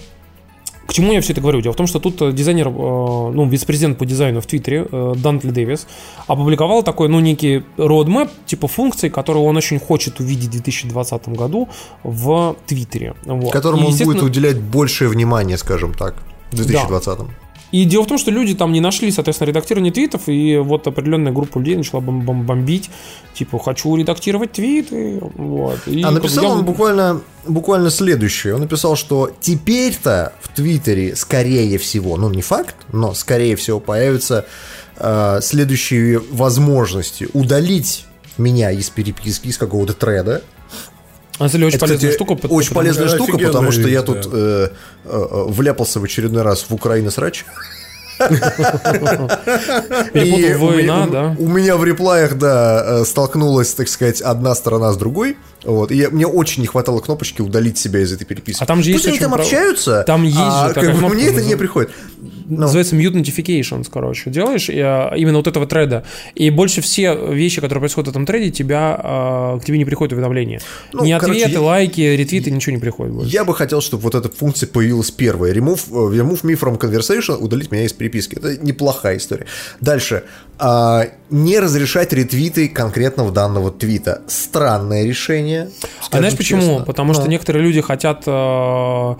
к 0.88 0.92
чему 0.94 1.12
я 1.12 1.20
все 1.20 1.32
это 1.34 1.42
говорю? 1.42 1.60
Дело 1.60 1.74
в 1.74 1.76
том, 1.76 1.86
что 1.86 2.00
тут 2.00 2.22
э, 2.22 2.32
дизайнер, 2.32 2.68
э, 2.68 2.70
ну, 2.70 3.46
вице-президент 3.46 3.98
по 3.98 4.06
дизайну 4.06 4.40
в 4.40 4.46
Твиттере, 4.46 4.86
э, 4.90 5.14
Дантли 5.16 5.50
Дэвис, 5.50 5.86
опубликовал 6.26 6.82
такой, 6.82 7.10
ну, 7.10 7.20
некий 7.20 7.62
roadmap, 7.76 8.30
типа 8.46 8.68
функций, 8.68 9.10
которые 9.10 9.44
он 9.44 9.54
очень 9.54 9.78
хочет 9.78 10.18
увидеть 10.18 10.48
в 10.48 10.52
2020 10.52 11.28
году 11.28 11.68
в 12.02 12.56
Твиттере. 12.66 13.14
Вот. 13.26 13.52
Которому 13.52 13.90
И, 13.90 13.92
он 13.92 13.98
будет 13.98 14.22
уделять 14.22 14.58
большее 14.58 15.10
внимание, 15.10 15.58
скажем 15.58 15.92
так, 15.92 16.14
в 16.52 16.56
2020. 16.56 17.18
Да. 17.18 17.24
И 17.70 17.84
дело 17.84 18.04
в 18.04 18.06
том, 18.06 18.18
что 18.18 18.30
люди 18.30 18.54
там 18.54 18.72
не 18.72 18.80
нашли, 18.80 19.10
соответственно, 19.10 19.48
редактирование 19.48 19.92
твитов, 19.92 20.22
и 20.28 20.56
вот 20.56 20.86
определенная 20.86 21.32
группа 21.32 21.58
людей 21.58 21.76
начала 21.76 22.00
бом 22.00 22.22
бом 22.22 22.46
бомбить, 22.46 22.90
типа, 23.34 23.58
хочу 23.58 23.94
редактировать 23.96 24.52
твиты, 24.52 25.20
вот. 25.34 25.78
И, 25.86 26.02
а 26.02 26.10
написал 26.10 26.44
я... 26.44 26.50
он 26.50 26.64
буквально, 26.64 27.20
буквально 27.46 27.90
следующее. 27.90 28.54
Он 28.54 28.62
написал, 28.62 28.96
что 28.96 29.30
теперь-то 29.40 30.32
в 30.40 30.48
Твиттере, 30.48 31.14
скорее 31.14 31.78
всего, 31.78 32.16
ну 32.16 32.30
не 32.30 32.42
факт, 32.42 32.76
но 32.92 33.12
скорее 33.14 33.56
всего 33.56 33.80
появятся 33.80 34.46
э, 34.96 35.40
следующие 35.42 36.20
возможности 36.30 37.28
удалить 37.34 38.06
меня 38.38 38.70
из 38.70 38.88
переписки, 38.88 39.48
из 39.48 39.58
какого-то 39.58 39.92
треда, 39.92 40.42
на 41.44 41.48
самом 41.48 41.52
деле 41.52 41.66
очень 41.66 41.76
это, 41.76 41.86
полезная 41.86 42.10
кстати, 42.10 42.14
штука. 42.14 42.46
Очень 42.48 42.74
полезная 42.74 43.08
штука, 43.08 43.38
потому 43.38 43.72
что 43.72 43.88
я 43.88 44.02
тут 44.02 44.28
э, 44.32 44.68
э, 45.04 45.44
вляпался 45.48 46.00
в 46.00 46.04
очередной 46.04 46.42
раз 46.42 46.66
в 46.68 46.74
Украину 46.74 47.10
срач. 47.10 47.44
И 50.14 50.54
война, 50.58 51.06
да. 51.06 51.36
У 51.38 51.48
меня 51.48 51.76
в 51.76 51.84
реплаях, 51.84 52.36
да, 52.36 52.84
э, 52.84 53.04
столкнулась, 53.04 53.74
так 53.74 53.88
сказать, 53.88 54.20
одна 54.20 54.54
сторона 54.54 54.92
с 54.92 54.96
другой. 54.96 55.36
Вот. 55.64 55.90
И 55.92 56.06
мне 56.08 56.26
очень 56.26 56.62
не 56.62 56.66
хватало 56.66 57.00
кнопочки 57.00 57.42
удалить 57.42 57.78
себя 57.78 58.00
из 58.00 58.12
этой 58.12 58.24
переписки. 58.24 58.62
А 58.62 58.66
там 58.66 58.82
же 58.82 58.90
есть 58.90 59.04
Пусть 59.04 59.08
они 59.08 59.18
там 59.18 59.34
общаются, 59.34 60.02
там 60.06 60.24
есть 60.24 60.36
а, 60.38 60.68
же 60.68 60.74
как 60.74 60.96
бы, 60.96 61.08
мне 61.08 61.28
это 61.28 61.42
не 61.42 61.56
приходит. 61.56 61.90
No. 62.48 62.60
Называется 62.60 62.96
mute 62.96 63.12
notifications, 63.12 63.88
короче. 63.92 64.30
Делаешь 64.30 64.70
и, 64.70 64.80
а, 64.80 65.12
именно 65.14 65.36
вот 65.36 65.46
этого 65.46 65.66
треда. 65.66 66.04
И 66.34 66.48
больше 66.48 66.80
все 66.80 67.14
вещи, 67.14 67.60
которые 67.60 67.80
происходят 67.80 68.08
в 68.08 68.10
этом 68.10 68.24
треде, 68.24 68.50
тебя, 68.50 68.98
а, 68.98 69.58
к 69.58 69.64
тебе 69.66 69.76
не 69.76 69.84
приходят 69.84 70.14
уведомления. 70.14 70.60
Ну, 70.94 71.04
ни 71.04 71.12
короче, 71.12 71.40
ответы, 71.40 71.52
я, 71.52 71.60
лайки, 71.60 72.00
ретвиты, 72.00 72.50
ничего 72.50 72.74
не 72.74 72.80
приходит 72.80 73.12
больше. 73.14 73.30
Я 73.30 73.44
бы 73.44 73.54
хотел, 73.54 73.82
чтобы 73.82 74.04
вот 74.04 74.14
эта 74.14 74.30
функция 74.30 74.66
появилась 74.66 75.10
первая. 75.10 75.52
Remove, 75.52 75.80
э, 75.90 76.16
remove 76.16 76.42
me 76.42 76.58
from 76.58 76.78
conversation, 76.78 77.36
удалить 77.36 77.70
меня 77.70 77.84
из 77.84 77.92
переписки. 77.92 78.36
Это 78.36 78.56
неплохая 78.56 79.18
история. 79.18 79.46
Дальше. 79.82 80.24
А, 80.58 81.04
не 81.28 81.60
разрешать 81.60 82.14
ретвиты 82.14 82.68
конкретного 82.68 83.30
данного 83.30 83.70
твита. 83.70 84.22
Странное 84.26 85.04
решение. 85.04 85.68
А 86.10 86.16
знаешь 86.16 86.36
почему? 86.36 86.62
Честно. 86.62 86.84
Потому 86.86 87.12
что 87.12 87.28
некоторые 87.28 87.62
люди 87.62 87.82
хотят... 87.82 88.22
Э, 88.26 89.16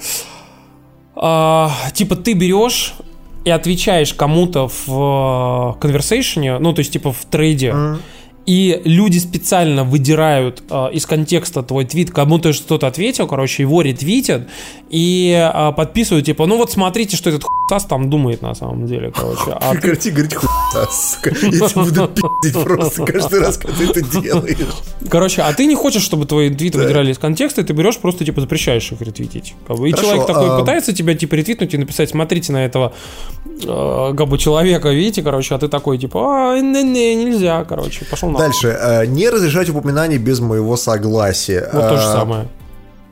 э, 1.15 1.67
типа 1.93 2.17
ты 2.17 2.33
берешь 2.33 2.95
и 3.49 3.51
отвечаешь 3.51 4.13
кому-то 4.13 4.71
в 4.87 5.77
конверсейшене, 5.81 6.59
ну, 6.59 6.73
то 6.75 6.81
есть, 6.81 6.93
типа, 6.93 7.13
в 7.13 7.25
трейде, 7.25 7.69
mm. 7.69 7.99
И 8.49 8.81
люди 8.87 9.19
специально 9.19 9.85
выдирают 9.85 10.63
э, 10.71 10.89
из 10.95 11.05
контекста 11.05 11.63
твой 11.63 11.85
твит, 11.85 12.11
кому-то 12.11 12.55
что-то 12.55 12.87
ответил, 12.87 13.27
короче, 13.27 13.63
его 13.63 13.83
ретвитят 13.83 14.49
и 14.89 15.37
э, 15.37 15.73
подписывают, 15.73 16.25
типа, 16.25 16.47
ну 16.47 16.57
вот 16.57 16.73
смотрите, 16.73 17.15
что 17.15 17.29
этот 17.29 17.43
хуйсас 17.43 17.85
там 17.85 18.09
думает 18.09 18.41
на 18.41 18.55
самом 18.55 18.87
деле, 18.87 19.13
короче. 19.15 19.51
А 19.51 19.73
Прекрати 19.73 20.11
говорить 20.11 20.35
хуйсас, 20.35 21.17
сука, 21.17 21.29
я 21.43 21.51
тебя 21.51 21.83
буду 21.83 22.09
пиздить 22.09 22.65
просто 22.65 23.05
каждый 23.05 23.41
раз, 23.41 23.59
когда 23.59 23.77
ты 23.77 23.85
это 23.85 24.21
делаешь. 24.23 24.57
Короче, 25.11 25.43
а 25.43 25.53
ты 25.53 25.67
не 25.67 25.75
хочешь, 25.75 26.03
чтобы 26.03 26.25
твои 26.25 26.49
твиты 26.49 26.79
выдирали 26.79 27.13
из 27.13 27.19
контекста, 27.19 27.61
и 27.61 27.65
ты 27.65 27.75
берешь 27.75 27.99
просто, 27.99 28.25
типа, 28.25 28.41
запрещаешь 28.41 28.91
их 28.91 29.03
ретвитить. 29.03 29.55
И 29.69 29.93
человек 29.93 30.27
такой 30.27 30.49
а 30.49 30.59
пытается 30.59 30.95
тебя, 30.95 31.15
типа, 31.15 31.35
ретвитнуть 31.35 31.75
и 31.75 31.77
написать, 31.77 32.09
смотрите 32.09 32.55
на 32.55 32.65
этого 32.65 32.95
э, 33.63 34.15
как 34.17 34.27
бы 34.27 34.39
человека, 34.39 34.89
видите, 34.89 35.23
короче, 35.23 35.55
а 35.55 35.59
ты 35.59 35.69
такой, 35.69 35.99
типа, 35.99 36.55
а, 36.55 36.59
не, 36.59 36.83
не, 36.83 37.15
нельзя, 37.15 37.65
короче, 37.65 38.07
пошел 38.07 38.31
на. 38.31 38.38
Дальше. 38.39 38.69
Э, 38.69 39.07
не 39.07 39.29
разрешать 39.29 39.69
упоминания 39.69 40.19
без 40.19 40.41
моего 40.41 40.77
согласия. 40.77 41.69
Вот 41.73 41.89
то 41.89 41.97
же 41.97 42.09
э, 42.09 42.13
самое. 42.13 42.49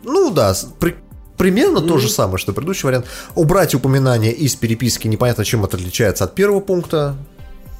Ну 0.05 0.31
да, 0.31 0.55
при, 0.79 0.97
примерно 1.37 1.79
mm-hmm. 1.79 1.89
то 1.89 1.99
же 1.99 2.09
самое, 2.09 2.39
что 2.39 2.53
предыдущий 2.53 2.87
вариант. 2.87 3.07
Убрать 3.35 3.74
упоминание 3.74 4.33
из 4.33 4.55
переписки, 4.57 5.09
непонятно, 5.09 5.45
чем 5.45 5.64
это 5.64 5.77
отличается 5.77 6.24
от 6.24 6.35
первого 6.35 6.61
пункта. 6.61 7.16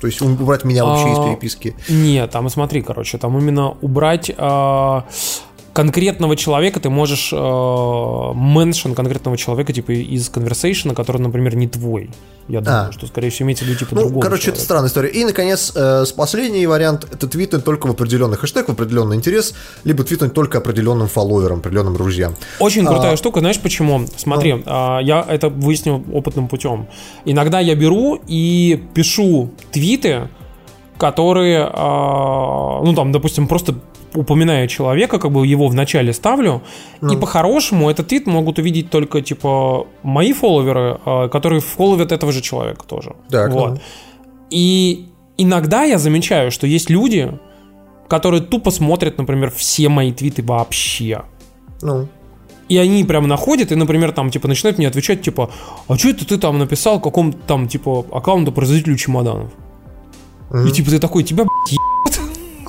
То 0.01 0.07
есть 0.07 0.20
убрать 0.20 0.64
меня 0.64 0.84
вообще 0.84 1.07
а, 1.07 1.12
из 1.12 1.18
переписки? 1.18 1.76
Нет, 1.88 2.30
там 2.30 2.49
смотри, 2.51 2.82
короче, 2.82 3.16
там 3.16 3.38
именно 3.38 3.70
убрать 3.80 4.30
а, 4.36 5.07
конкретного 5.77 6.37
человека 6.37 6.81
ты 6.81 6.89
можешь 6.89 7.35
э, 7.35 7.37
меншен 7.37 8.95
конкретного 8.95 9.37
человека 9.37 9.74
типа 9.74 9.93
из 9.93 10.31
конверсейшена, 10.31 10.95
который, 10.95 11.20
например, 11.20 11.55
не 11.55 11.68
твой. 11.68 12.09
Я 12.49 12.62
думаю, 12.62 12.89
а. 12.89 12.93
что, 12.93 13.07
скорее 13.07 13.29
всего, 13.29 13.45
имеется 13.45 13.66
в 13.66 13.68
виду 13.68 13.81
типа 13.81 13.95
ну, 13.95 14.01
другого 14.03 14.22
короче, 14.22 14.45
человека. 14.45 14.57
это 14.57 14.64
странная 14.64 14.89
история. 14.89 15.11
И, 15.11 15.24
наконец, 15.27 15.72
э, 15.77 16.05
последний 16.16 16.66
вариант– 16.66 17.07
это 17.12 17.29
твитнуть 17.29 17.62
только 17.62 17.89
в 17.89 17.91
определенный 17.91 18.39
хэштег, 18.39 18.68
в 18.68 18.72
определенный 18.72 19.16
интерес, 19.16 19.55
либо 19.85 20.03
твитнуть 20.03 20.33
только 20.33 20.57
определенным 20.57 21.09
фолловерам, 21.09 21.59
определенным 21.59 21.93
друзьям. 21.93 22.35
Очень 22.59 22.87
а, 22.87 22.93
крутая 22.93 23.16
штука. 23.16 23.41
Знаешь 23.41 23.61
почему? 23.61 24.07
Смотри, 24.16 24.55
ну. 24.55 24.62
а, 24.64 25.01
я 25.01 25.27
это 25.29 25.51
выяснил 25.51 26.03
опытным 26.11 26.49
путем. 26.49 26.89
Иногда 27.27 27.61
я 27.61 27.74
беру 27.74 28.18
и 28.27 28.83
пишу 28.95 29.51
твиты, 29.72 30.31
которые, 30.97 31.68
а, 31.70 32.81
ну, 32.83 32.95
там, 32.95 33.12
допустим, 33.12 33.47
просто 33.47 33.74
упоминаю 34.16 34.68
человека, 34.68 35.18
как 35.18 35.30
бы 35.30 35.46
его 35.46 35.68
в 35.68 35.74
начале 35.74 36.12
ставлю, 36.12 36.62
ну. 37.00 37.12
и 37.12 37.16
по-хорошему 37.16 37.90
этот 37.90 38.08
твит 38.08 38.26
могут 38.26 38.58
увидеть 38.58 38.90
только, 38.90 39.20
типа, 39.20 39.86
мои 40.02 40.32
фолловеры, 40.32 40.98
а, 41.04 41.28
которые 41.28 41.60
фолловят 41.60 42.12
этого 42.12 42.32
же 42.32 42.40
человека 42.40 42.84
тоже. 42.86 43.14
Так, 43.30 43.52
вот. 43.52 43.70
Ну. 43.70 43.80
И 44.50 45.08
иногда 45.36 45.84
я 45.84 45.98
замечаю, 45.98 46.50
что 46.50 46.66
есть 46.66 46.90
люди, 46.90 47.38
которые 48.08 48.42
тупо 48.42 48.70
смотрят, 48.70 49.18
например, 49.18 49.50
все 49.50 49.88
мои 49.88 50.12
твиты 50.12 50.42
вообще. 50.42 51.22
Ну. 51.82 52.08
И 52.68 52.78
они 52.78 53.04
прям 53.04 53.28
находят 53.28 53.70
и, 53.70 53.76
например, 53.76 54.12
там, 54.12 54.30
типа, 54.30 54.48
начинают 54.48 54.78
мне 54.78 54.88
отвечать, 54.88 55.22
типа, 55.22 55.50
а 55.88 55.96
что 55.96 56.08
это 56.08 56.26
ты 56.26 56.36
там 56.36 56.58
написал 56.58 57.00
каком-то 57.00 57.38
там, 57.46 57.68
типа, 57.68 58.04
аккаунту 58.12 58.50
производителю 58.52 58.96
чемоданов? 58.96 59.52
Mm-hmm. 60.50 60.68
И 60.68 60.72
типа 60.72 60.90
ты 60.90 60.98
такой, 60.98 61.22
тебя, 61.24 61.44
блядь, 61.44 61.78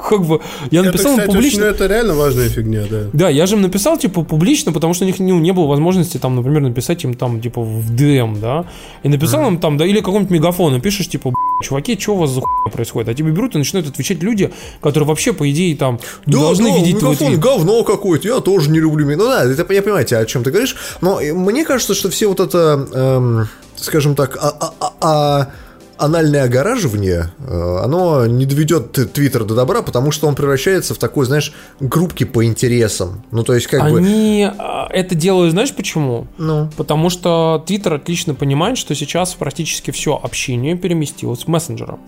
как 0.08 0.24
бы 0.24 0.42
я 0.72 0.84
написал 0.84 1.14
это, 1.14 1.22
кстати, 1.22 1.36
публично. 1.36 1.60
Очень, 1.60 1.70
ну, 1.70 1.76
это 1.76 1.86
реально 1.88 2.16
важная 2.16 2.50
фигня, 2.50 2.84
да. 2.90 3.04
Да, 3.14 3.30
я 3.30 3.46
же 3.46 3.56
им 3.56 3.62
написал 3.62 3.98
типа 3.98 4.24
публично, 4.24 4.72
потому 4.72 4.94
что 4.94 5.04
у 5.04 5.08
них 5.08 5.20
ну, 5.20 5.40
не 5.40 5.52
было 5.52 5.68
возможности 5.68 6.18
там, 6.18 6.36
например, 6.36 6.62
написать 6.62 7.04
им 7.04 7.14
там 7.14 7.42
типа 7.42 7.62
в 7.62 7.92
DM, 7.92 8.40
да, 8.40 8.66
и 9.04 9.10
написал 9.10 9.42
mm. 9.44 9.48
им 9.48 9.60
там, 9.60 9.78
да, 9.78 9.86
или 9.86 10.00
каком-нибудь 10.00 10.32
мегафон, 10.32 10.80
пишешь 10.82 11.10
типа, 11.10 11.34
чуваки, 11.64 12.00
что 12.00 12.16
у 12.16 12.18
вас 12.18 12.32
за 12.32 12.42
хуйня 12.42 12.72
происходит? 12.74 13.10
А 13.10 13.14
тебе 13.14 13.32
берут 13.32 13.56
и 13.56 13.58
начинают 13.58 13.90
отвечать 13.90 14.24
люди, 14.24 14.52
которые 14.82 15.08
вообще 15.08 15.34
по 15.34 15.50
идее 15.50 15.76
там 15.76 16.00
не 16.26 16.34
да, 16.34 16.40
должны 16.40 16.72
да, 16.72 16.78
видеть 16.78 16.96
мегафон, 16.96 17.16
твой 17.16 17.36
говно 17.38 17.84
какое-то, 17.84 18.28
я 18.28 18.40
тоже 18.40 18.70
не 18.70 18.80
люблю. 18.80 19.08
Ну 19.18 19.26
да, 19.26 19.44
это 19.44 19.74
я 19.74 19.82
понимаю, 19.82 20.06
о 20.10 20.26
чем 20.26 20.44
ты 20.44 20.52
говоришь, 20.52 20.76
но 21.02 21.20
мне 21.20 21.66
кажется, 21.66 21.94
что 21.94 22.10
все 22.10 22.28
вот 22.28 22.40
это, 22.40 22.88
эм, 22.94 23.48
скажем 23.76 24.16
так, 24.16 24.38
а, 24.42 24.50
а, 24.60 24.74
а, 24.80 24.94
а 25.02 25.52
анальное 25.98 26.44
огораживание, 26.44 27.32
э, 27.40 27.78
оно 27.84 28.26
не 28.26 28.46
доведет 28.46 28.92
Твиттер 29.14 29.44
до 29.46 29.56
добра, 29.56 29.82
потому 29.82 30.12
что 30.12 30.28
он 30.28 30.36
превращается 30.36 30.94
в 30.94 30.98
такой, 30.98 31.26
знаешь, 31.26 31.54
группки 31.80 32.24
по 32.24 32.46
интересам. 32.46 33.24
Ну, 33.32 33.44
то 33.44 33.54
есть, 33.54 33.68
как 33.68 33.82
Они 33.84 33.92
бы... 33.92 34.00
Они 34.00 34.52
это 34.90 35.16
делают, 35.16 35.52
знаешь 35.52 35.74
почему? 35.74 36.28
Ну. 36.38 36.70
Потому 36.78 37.10
что 37.10 37.64
Твиттер 37.66 37.96
отлично 37.96 38.34
понимает, 38.34 38.78
что 38.78 38.96
сейчас 38.96 39.34
практически 39.34 39.92
все 39.92 40.20
общение 40.22 40.76
переместилось 40.76 41.44
в 41.44 41.48
мессенджера. 41.48 42.00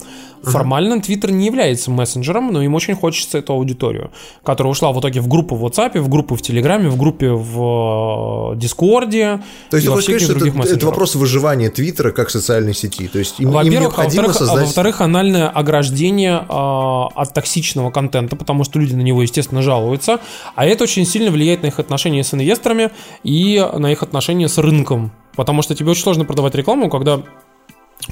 Формально 0.44 1.02
Твиттер 1.02 1.32
не 1.32 1.48
является 1.48 1.92
мессенджером, 1.92 2.54
но 2.54 2.62
им 2.62 2.74
очень 2.74 2.96
хочется 2.96 3.38
эту 3.38 3.54
аудиторию, 3.54 4.12
которая 4.44 4.72
ушла 4.72 4.92
в 4.94 5.00
итоге 5.00 5.20
в 5.20 5.28
группу 5.28 5.56
в 5.56 5.66
WhatsApp, 5.66 6.00
в 6.00 6.08
группу 6.08 6.36
в 6.36 6.42
Телеграме, 6.42 6.90
в 6.90 6.98
группе 6.98 7.32
в 7.32 8.54
Дискорде. 8.56 9.42
То 9.70 9.78
есть, 9.78 9.88
ты 9.88 9.94
хочешь 9.94 10.06
сказать, 10.06 10.22
что 10.22 10.34
это, 10.34 10.76
это 10.76 10.86
вопрос 10.86 11.16
выживания 11.16 11.70
Твиттера 11.70 12.12
как 12.12 12.30
социальной 12.30 12.74
сети? 12.74 13.08
То 13.08 13.20
есть, 13.20 13.40
им, 13.40 13.50
им 13.50 13.79
необходимо 13.80 14.28
во-вторых, 14.28 14.38
создать... 14.38 14.66
во-вторых, 14.66 15.02
анальное 15.02 15.50
ограждение 15.50 16.46
э, 16.48 16.52
от 16.52 17.34
токсичного 17.34 17.92
контента, 17.92 18.36
потому 18.36 18.64
что 18.64 18.80
люди 18.80 18.94
на 18.94 19.02
него, 19.02 19.22
естественно, 19.22 19.62
жалуются, 19.62 20.20
а 20.56 20.66
это 20.66 20.84
очень 20.84 21.06
сильно 21.06 21.32
влияет 21.32 21.64
на 21.64 21.68
их 21.68 21.80
отношения 21.80 22.24
с 22.24 22.34
инвесторами 22.34 22.92
и 23.24 23.66
на 23.78 23.92
их 23.92 24.04
отношения 24.04 24.48
с 24.48 24.58
рынком. 24.58 25.12
Потому 25.36 25.62
что 25.62 25.76
тебе 25.76 25.92
очень 25.92 26.04
сложно 26.04 26.26
продавать 26.26 26.56
рекламу, 26.56 26.90
когда 26.90 27.22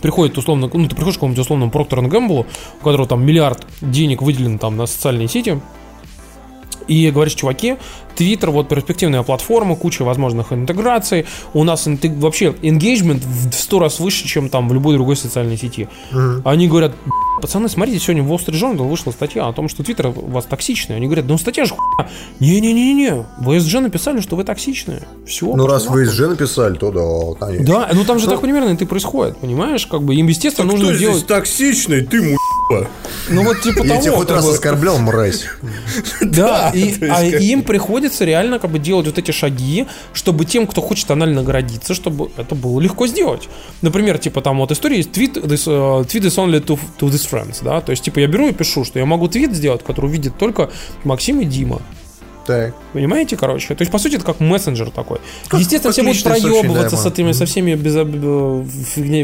приходит 0.02 0.38
условно, 0.38 0.70
ну 0.72 0.88
ты 0.88 0.96
приходишь 0.96 1.16
к 1.16 1.18
какому-нибудь 1.18 1.44
условному 1.44 1.72
Procter 1.72 2.08
Gamble, 2.10 2.46
у 2.80 2.84
которого 2.84 3.08
там 3.08 3.26
миллиард 3.26 3.66
денег 3.82 4.22
выделен 4.22 4.60
там 4.60 4.78
на 4.78 4.86
социальные 4.86 5.28
сети, 5.28 5.60
и 6.88 7.12
говоришь, 7.12 7.34
чуваки, 7.36 7.78
Твиттер, 8.16 8.50
вот 8.50 8.68
перспективная 8.68 9.22
платформа, 9.22 9.76
куча 9.76 10.04
возможных 10.04 10.52
интеграций. 10.52 11.26
У 11.54 11.64
нас 11.64 11.88
вообще 11.88 12.48
engagement 12.62 13.22
в 13.24 13.54
сто 13.54 13.80
раз 13.80 14.00
выше, 14.00 14.28
чем 14.28 14.50
там 14.50 14.68
в 14.68 14.74
любой 14.74 14.96
другой 14.96 15.16
социальной 15.16 15.58
сети. 15.58 15.88
Uh-huh. 16.12 16.42
Они 16.44 16.68
говорят, 16.68 16.94
пацаны, 17.42 17.70
смотрите, 17.70 18.00
сегодня 18.00 18.24
в 18.24 18.32
Wall 18.32 18.44
Street 18.44 18.56
Journal 18.56 18.88
вышла 18.88 19.12
статья 19.12 19.48
о 19.48 19.54
том, 19.54 19.70
что 19.70 19.84
Твиттер 19.84 20.08
у 20.08 20.32
вас 20.32 20.46
токсичный. 20.46 20.96
Они 20.96 21.06
говорят, 21.06 21.26
ну 21.28 21.38
статья 21.38 21.66
же 21.66 21.76
хуйня. 21.76 22.10
Не-не-не-не, 22.40 23.26
в 23.40 23.52
ESG 23.52 23.80
написали, 23.82 24.20
что 24.22 24.36
вы 24.36 24.44
токсичные. 24.44 25.04
Все. 25.26 25.56
Ну 25.56 25.68
раз 25.68 25.86
в 25.86 25.96
ESG 25.96 26.30
написали, 26.30 26.76
то 26.76 26.92
да, 26.92 27.46
конечно. 27.46 27.66
Да, 27.66 27.90
ну 27.94 28.04
там 28.04 28.20
же 28.20 28.26
ну, 28.26 28.32
так 28.32 28.42
примерно 28.42 28.70
это 28.70 28.84
и 28.84 28.88
происходит, 28.88 29.38
понимаешь? 29.38 29.86
Как 29.86 30.02
бы 30.02 30.16
им, 30.16 30.28
естественно, 30.28 30.68
так 30.68 30.80
нужно 30.80 30.94
кто 30.94 31.00
делать... 31.00 31.18
здесь 31.18 31.28
токсичный? 31.28 32.02
Ты 32.02 32.22
му 32.22 32.38
ну 33.30 33.44
вот 33.44 33.62
типа 33.62 33.84
Я 33.84 34.02
тебя 34.02 34.14
хоть 34.14 34.30
раз 34.30 34.48
оскорблял, 34.48 34.98
мразь. 35.00 35.46
Да, 36.22 36.72
и, 36.74 36.94
а 37.10 37.24
им 37.24 37.64
приходится 37.64 38.26
реально 38.26 38.60
как 38.60 38.72
бы 38.72 38.80
делать 38.80 39.06
вот 39.06 39.18
эти 39.18 39.32
шаги, 39.32 39.88
чтобы 40.14 40.46
тем, 40.46 40.68
кто 40.68 40.82
хочет 40.82 41.10
анально 41.12 41.42
наградиться, 41.42 41.94
чтобы 41.94 42.30
это 42.38 42.56
было 42.56 42.80
легко 42.80 43.08
сделать. 43.08 43.48
Например, 43.82 44.18
типа 44.18 44.42
там 44.42 44.58
вот 44.58 44.72
история 44.72 44.98
есть 44.98 45.10
tweet, 45.10 45.34
this, 45.34 45.68
uh, 45.68 46.06
tweet 46.06 46.24
is 46.24 46.36
only 46.38 46.64
to, 46.64 46.80
to 47.00 47.10
this 47.10 47.30
friends, 47.30 47.64
да, 47.64 47.82
то 47.82 47.92
есть 47.92 48.04
типа 48.04 48.20
я 48.20 48.28
беру 48.28 48.48
и 48.48 48.54
пишу, 48.54 48.84
что 48.84 49.00
я 49.00 49.06
могу 49.06 49.28
твит 49.28 49.54
сделать, 49.54 49.84
который 49.84 50.08
увидит 50.08 50.38
только 50.38 50.70
Максим 51.04 51.40
и 51.42 51.46
Дима. 51.46 51.82
Так. 52.48 52.74
Понимаете, 52.94 53.36
короче? 53.36 53.76
То 53.76 53.82
есть, 53.82 53.92
по 53.92 54.00
сути, 54.00 54.16
это 54.16 54.24
как 54.24 54.40
мессенджер 54.40 54.90
такой. 54.90 55.20
Как, 55.50 55.60
естественно, 55.60 55.92
все 55.92 56.02
будут 56.02 56.24
проебываться 56.24 56.96
с 56.96 57.06
этими, 57.06 57.34
со 57.34 57.46
всеми 57.46 57.76
без, 57.76 57.94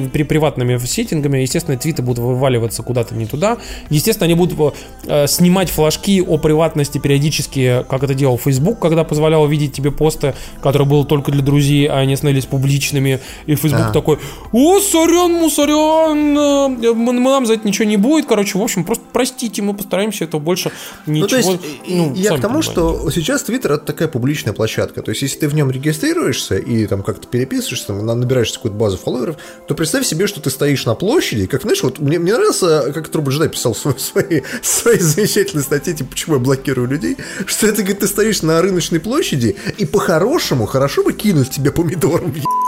при 0.10 0.24
приватными 0.24 0.78
сеттингами. 0.78 1.38
Естественно, 1.40 1.78
твиты 1.78 2.02
будут 2.02 2.20
вываливаться 2.20 2.84
куда-то 2.84 3.16
не 3.16 3.26
туда. 3.26 3.60
Естественно, 3.90 4.26
они 4.26 4.34
будут 4.36 4.76
э, 5.06 5.28
снимать 5.28 5.70
флажки 5.70 6.22
о 6.22 6.38
приватности 6.38 6.98
периодически, 6.98 7.86
как 7.88 8.04
это 8.04 8.14
делал 8.14 8.38
Facebook, 8.38 8.80
когда 8.80 9.06
позволял 9.06 9.48
видеть 9.48 9.72
тебе 9.72 9.92
посты, 9.92 10.36
которые 10.62 10.86
были 10.86 11.04
только 11.04 11.32
для 11.32 11.42
друзей, 11.42 11.88
а 11.88 12.00
они 12.00 12.18
становились 12.18 12.46
публичными. 12.46 13.22
И 13.46 13.56
Facebook 13.56 13.88
а. 13.88 13.94
такой, 13.94 14.20
о, 14.52 14.80
сорян, 14.82 15.32
мусорян, 15.32 16.38
э, 16.38 16.94
мы, 16.94 17.14
нам 17.14 17.46
за 17.46 17.54
это 17.54 17.66
ничего 17.66 17.86
не 17.86 17.96
будет. 17.96 18.26
Короче, 18.26 18.58
в 18.58 18.62
общем, 18.62 18.84
просто 18.84 19.06
простите, 19.14 19.62
мы 19.62 19.74
постараемся 19.74 20.26
этого 20.26 20.42
больше 20.42 20.74
ничего. 21.06 21.22
Ну, 21.22 21.28
то 21.30 21.38
есть, 21.38 21.50
ну, 21.88 22.14
я 22.16 22.38
к 22.38 22.42
тому, 22.42 22.60
понимаете. 22.60 22.72
что 22.72 23.13
сейчас 23.14 23.44
Твиттер 23.44 23.74
это 23.74 23.86
такая 23.86 24.08
публичная 24.08 24.54
площадка. 24.54 25.02
То 25.02 25.12
есть, 25.12 25.22
если 25.22 25.40
ты 25.40 25.48
в 25.48 25.56
нем 25.56 25.72
регистрируешься 25.72 26.56
и 26.56 26.86
там 26.88 27.04
как-то 27.04 27.28
переписываешься, 27.28 27.88
там, 27.88 28.06
набираешься 28.06 28.56
какую-то 28.56 28.78
базу 28.78 28.98
фолловеров, 28.98 29.38
то 29.68 29.76
представь 29.76 30.06
себе, 30.06 30.28
что 30.28 30.42
ты 30.42 30.50
стоишь 30.50 30.86
на 30.86 30.96
площади, 30.96 31.46
как, 31.46 31.62
знаешь, 31.62 31.84
вот 31.84 32.00
мне, 32.00 32.20
мне 32.20 32.34
нравится, 32.34 32.92
как 32.94 33.10
Труба 33.10 33.32
Джедай 33.32 33.50
писал 33.50 33.74
в 33.74 33.78
своей, 33.78 34.00
своей, 34.00 34.44
своей 34.62 35.00
замечательной 35.00 35.64
статье, 35.64 35.94
типа, 35.94 36.12
почему 36.12 36.36
я 36.36 36.42
блокирую 36.42 36.88
людей, 36.88 37.18
что 37.46 37.68
это, 37.68 37.82
говорит, 37.82 38.00
ты 38.00 38.08
стоишь 38.08 38.42
на 38.42 38.62
рыночной 38.62 39.00
площади, 39.00 39.56
и 39.78 39.86
по-хорошему, 39.86 40.66
хорошо 40.66 41.04
бы 41.04 41.14
кинуть 41.14 41.52
тебе 41.52 41.72
помидором 41.72 42.32
в 42.32 42.38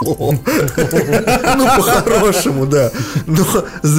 Ну, 1.56 1.64
по-хорошему, 1.76 2.66
да. 2.66 2.92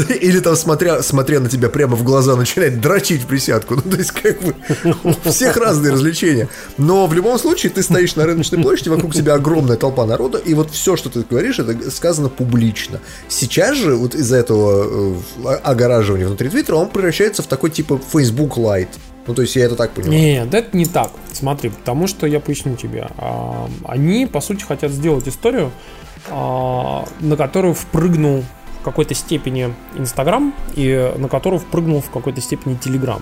Или 0.10 0.40
там, 0.40 0.56
смотря, 0.56 1.02
смотря 1.02 1.40
на 1.40 1.50
тебя 1.50 1.70
прямо 1.70 1.96
в 1.96 2.04
глаза, 2.04 2.36
начинать 2.36 2.80
дрочить 2.80 3.26
присядку. 3.26 3.76
Ну, 3.76 3.82
то 3.82 3.98
есть, 3.98 4.12
как 4.12 4.42
бы, 4.42 4.56
у 5.04 5.30
всех 5.30 5.58
разные 5.58 5.94
развлечения. 5.94 6.37
Но 6.78 7.08
в 7.08 7.14
любом 7.14 7.38
случае 7.40 7.72
ты 7.72 7.84
стоишь 7.84 8.16
на 8.16 8.26
рыночной 8.26 8.62
площади, 8.62 8.90
вокруг 8.90 9.14
тебя 9.14 9.34
огромная 9.34 9.78
толпа 9.78 10.06
народа, 10.06 10.38
и 10.38 10.54
вот 10.54 10.72
все, 10.72 10.96
что 10.96 11.10
ты 11.10 11.24
говоришь, 11.30 11.60
это 11.60 11.90
сказано 11.92 12.30
публично. 12.30 13.00
Сейчас 13.28 13.78
же 13.78 13.96
вот 13.96 14.16
из-за 14.16 14.38
этого 14.38 15.16
э, 15.46 15.56
огораживания 15.64 16.28
внутри 16.28 16.50
Твиттера 16.50 16.76
он 16.76 16.90
превращается 16.90 17.42
в 17.44 17.48
такой 17.48 17.70
типа 17.70 18.00
Facebook 18.12 18.58
Lite. 18.58 18.90
Ну, 19.28 19.34
то 19.34 19.42
есть 19.42 19.56
я 19.56 19.66
это 19.66 19.76
так 19.76 19.92
понимаю. 19.92 20.20
Нет, 20.20 20.54
это 20.54 20.76
не 20.76 20.86
так. 20.86 21.12
Смотри, 21.34 21.70
потому 21.70 22.08
что 22.08 22.26
я 22.26 22.40
поясню 22.40 22.78
тебе. 22.78 23.10
А, 23.18 23.70
они, 23.86 24.26
по 24.26 24.40
сути, 24.40 24.64
хотят 24.64 24.92
сделать 24.92 25.28
историю, 25.28 25.72
а, 26.30 27.06
на 27.20 27.36
которую 27.36 27.74
впрыгнул 27.74 28.46
в 28.80 28.84
какой-то 28.84 29.14
степени 29.14 29.74
Инстаграм 29.98 30.54
и 30.76 31.12
на 31.18 31.28
которую 31.28 31.60
впрыгнул 31.60 32.02
в 32.02 32.10
какой-то 32.10 32.40
степени 32.40 32.76
Телеграм 32.76 33.22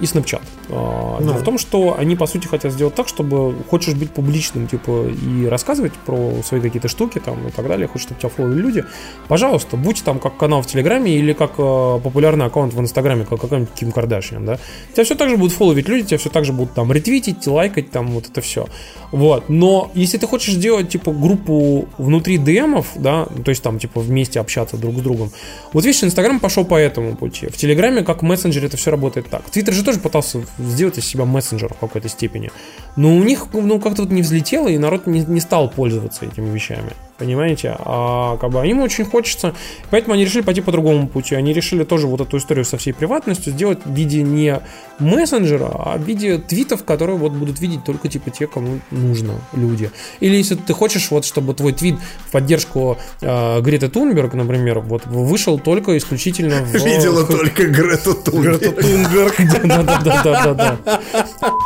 и 0.00 0.04
Snapchat. 0.04 0.42
А, 0.70 1.18
ну. 1.20 1.26
Дело 1.26 1.38
в 1.38 1.42
том, 1.44 1.58
что 1.58 1.96
они, 1.98 2.16
по 2.16 2.26
сути, 2.26 2.46
хотят 2.46 2.72
сделать 2.72 2.94
так, 2.94 3.08
чтобы 3.08 3.54
хочешь 3.70 3.94
быть 3.94 4.10
публичным, 4.10 4.66
типа, 4.66 5.08
и 5.08 5.46
рассказывать 5.46 5.92
про 5.92 6.32
свои 6.42 6.60
какие-то 6.60 6.88
штуки 6.88 7.20
там 7.20 7.46
и 7.46 7.50
так 7.50 7.68
далее, 7.68 7.86
хочешь, 7.86 8.06
чтобы 8.06 8.20
тебя 8.20 8.28
фолловили 8.28 8.60
люди, 8.60 8.84
пожалуйста, 9.28 9.76
будь 9.76 10.02
там 10.02 10.18
как 10.18 10.36
канал 10.36 10.62
в 10.62 10.66
Телеграме 10.66 11.12
или 11.12 11.32
как 11.32 11.52
э, 11.58 12.00
популярный 12.02 12.46
аккаунт 12.46 12.74
в 12.74 12.80
Инстаграме, 12.80 13.24
как 13.24 13.40
какой-нибудь 13.40 13.72
Ким 13.74 13.92
Кардашьян, 13.92 14.44
да, 14.44 14.58
тебя 14.92 15.04
все 15.04 15.14
так 15.14 15.28
же 15.28 15.36
будут 15.36 15.52
фолловить 15.52 15.88
люди, 15.88 16.08
тебя 16.08 16.18
все 16.18 16.30
так 16.30 16.44
же 16.44 16.52
будут 16.52 16.74
там 16.74 16.90
ретвитить, 16.90 17.46
лайкать, 17.46 17.90
там 17.90 18.08
вот 18.08 18.28
это 18.28 18.40
все. 18.40 18.66
Вот, 19.12 19.48
но 19.48 19.92
если 19.94 20.18
ты 20.18 20.26
хочешь 20.26 20.54
сделать, 20.54 20.88
типа, 20.88 21.12
группу 21.12 21.88
внутри 21.98 22.36
ДМов, 22.38 22.88
да, 22.96 23.26
то 23.44 23.50
есть 23.50 23.62
там, 23.62 23.78
типа, 23.78 24.00
вместе 24.00 24.40
общаться 24.40 24.76
друг 24.76 24.96
с 24.96 25.00
другом, 25.02 25.30
вот 25.72 25.84
видишь, 25.84 26.02
Инстаграм 26.02 26.40
пошел 26.40 26.64
по 26.64 26.74
этому 26.74 27.14
пути. 27.14 27.46
В 27.46 27.56
Телеграме, 27.56 28.02
как 28.02 28.22
мессенджер, 28.22 28.64
это 28.64 28.76
все 28.76 28.90
работает 28.90 29.28
так. 29.28 29.48
Твиттер 29.50 29.72
же 29.72 29.83
тоже 29.84 30.00
пытался 30.00 30.44
сделать 30.58 30.98
из 30.98 31.06
себя 31.06 31.24
мессенджер 31.24 31.72
в 31.72 31.78
какой-то 31.78 32.08
степени. 32.08 32.50
Но 32.96 33.14
у 33.16 33.22
них 33.22 33.46
ну, 33.52 33.80
как-то 33.80 34.02
вот 34.02 34.10
не 34.10 34.22
взлетело, 34.22 34.68
и 34.68 34.78
народ 34.78 35.06
не, 35.06 35.20
не 35.20 35.40
стал 35.40 35.70
пользоваться 35.70 36.24
этими 36.24 36.50
вещами. 36.50 36.92
Понимаете? 37.18 37.76
А 37.78 38.36
как 38.38 38.50
бы 38.50 38.66
им 38.66 38.80
очень 38.80 39.04
хочется. 39.04 39.54
Поэтому 39.90 40.14
они 40.14 40.24
решили 40.24 40.42
пойти 40.42 40.60
по 40.60 40.72
другому 40.72 41.06
пути. 41.06 41.36
Они 41.36 41.52
решили 41.52 41.84
тоже 41.84 42.08
вот 42.08 42.20
эту 42.20 42.38
историю 42.38 42.64
со 42.64 42.76
всей 42.76 42.92
приватностью 42.92 43.52
сделать 43.52 43.78
в 43.84 43.94
виде 43.94 44.22
не 44.22 44.60
мессенджера, 44.98 45.70
а 45.72 45.96
в 45.96 46.02
виде 46.02 46.38
твитов, 46.38 46.84
которые 46.84 47.16
вот 47.16 47.32
будут 47.32 47.60
видеть 47.60 47.84
только 47.84 48.08
типа 48.08 48.30
те, 48.30 48.46
кому 48.46 48.80
нужно 48.90 49.34
люди. 49.52 49.90
Или 50.20 50.36
если 50.36 50.56
ты 50.56 50.72
хочешь, 50.72 51.10
вот 51.10 51.24
чтобы 51.24 51.54
твой 51.54 51.72
твит 51.72 51.96
в 52.26 52.32
поддержку 52.32 52.98
э, 53.20 53.60
Греты 53.60 53.88
Тунберг, 53.88 54.34
например, 54.34 54.80
вот 54.80 55.06
вышел 55.06 55.58
только 55.58 55.96
исключительно 55.96 56.62
в... 56.64 56.74
Видела 56.74 57.24
только 57.24 57.66
Грету 57.66 58.14
Тунберг. 58.14 58.60
Грету 58.60 58.82
Тунберг. 58.82 59.34
Да-да-да-да-да. 59.64 61.00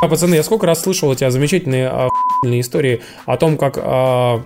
А, 0.03 0.09
пацаны, 0.09 0.35
я 0.35 0.43
сколько 0.43 0.67
раз 0.67 0.83
слышал 0.83 1.09
у 1.09 1.15
тебя 1.15 1.31
замечательные 1.31 1.91
истории 2.45 3.03
о 3.27 3.37
том, 3.37 3.57
как 3.57 3.79
а, 3.79 4.43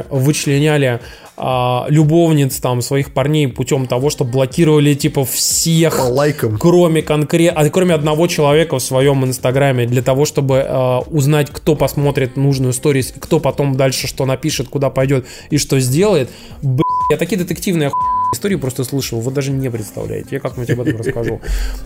женщины 0.00 0.20
вычленяли 0.20 1.00
а, 1.36 1.86
любовниц 1.88 2.56
там 2.60 2.82
своих 2.82 3.12
парней 3.12 3.48
путем 3.48 3.86
того, 3.86 4.10
что 4.10 4.24
блокировали 4.24 4.94
типа 4.94 5.24
всех, 5.24 5.96
По 5.96 6.02
лайкам. 6.02 6.58
кроме 6.58 7.02
конкрет, 7.02 7.52
а, 7.56 7.68
кроме 7.70 7.94
одного 7.94 8.26
человека 8.26 8.78
в 8.78 8.82
своем 8.82 9.24
инстаграме 9.24 9.86
для 9.86 10.02
того, 10.02 10.24
чтобы 10.24 10.64
а, 10.66 11.00
узнать, 11.00 11.48
кто 11.50 11.76
посмотрит 11.76 12.36
нужную 12.36 12.72
сторис, 12.72 13.12
кто 13.18 13.40
потом 13.40 13.76
дальше 13.76 14.06
что 14.06 14.26
напишет, 14.26 14.68
куда 14.68 14.90
пойдет 14.90 15.26
и 15.50 15.58
что 15.58 15.80
сделает. 15.80 16.28
Б***, 16.62 16.82
я 17.10 17.16
такие 17.16 17.38
детективные 17.38 17.88
оху 17.88 18.19
истории 18.32 18.56
просто 18.56 18.84
слышал, 18.84 19.20
вы 19.20 19.30
даже 19.30 19.52
не 19.52 19.70
представляете. 19.70 20.28
Я 20.32 20.40
как-нибудь 20.40 20.70
об 20.70 20.80
этом 20.80 20.98
расскажу. 20.98 21.40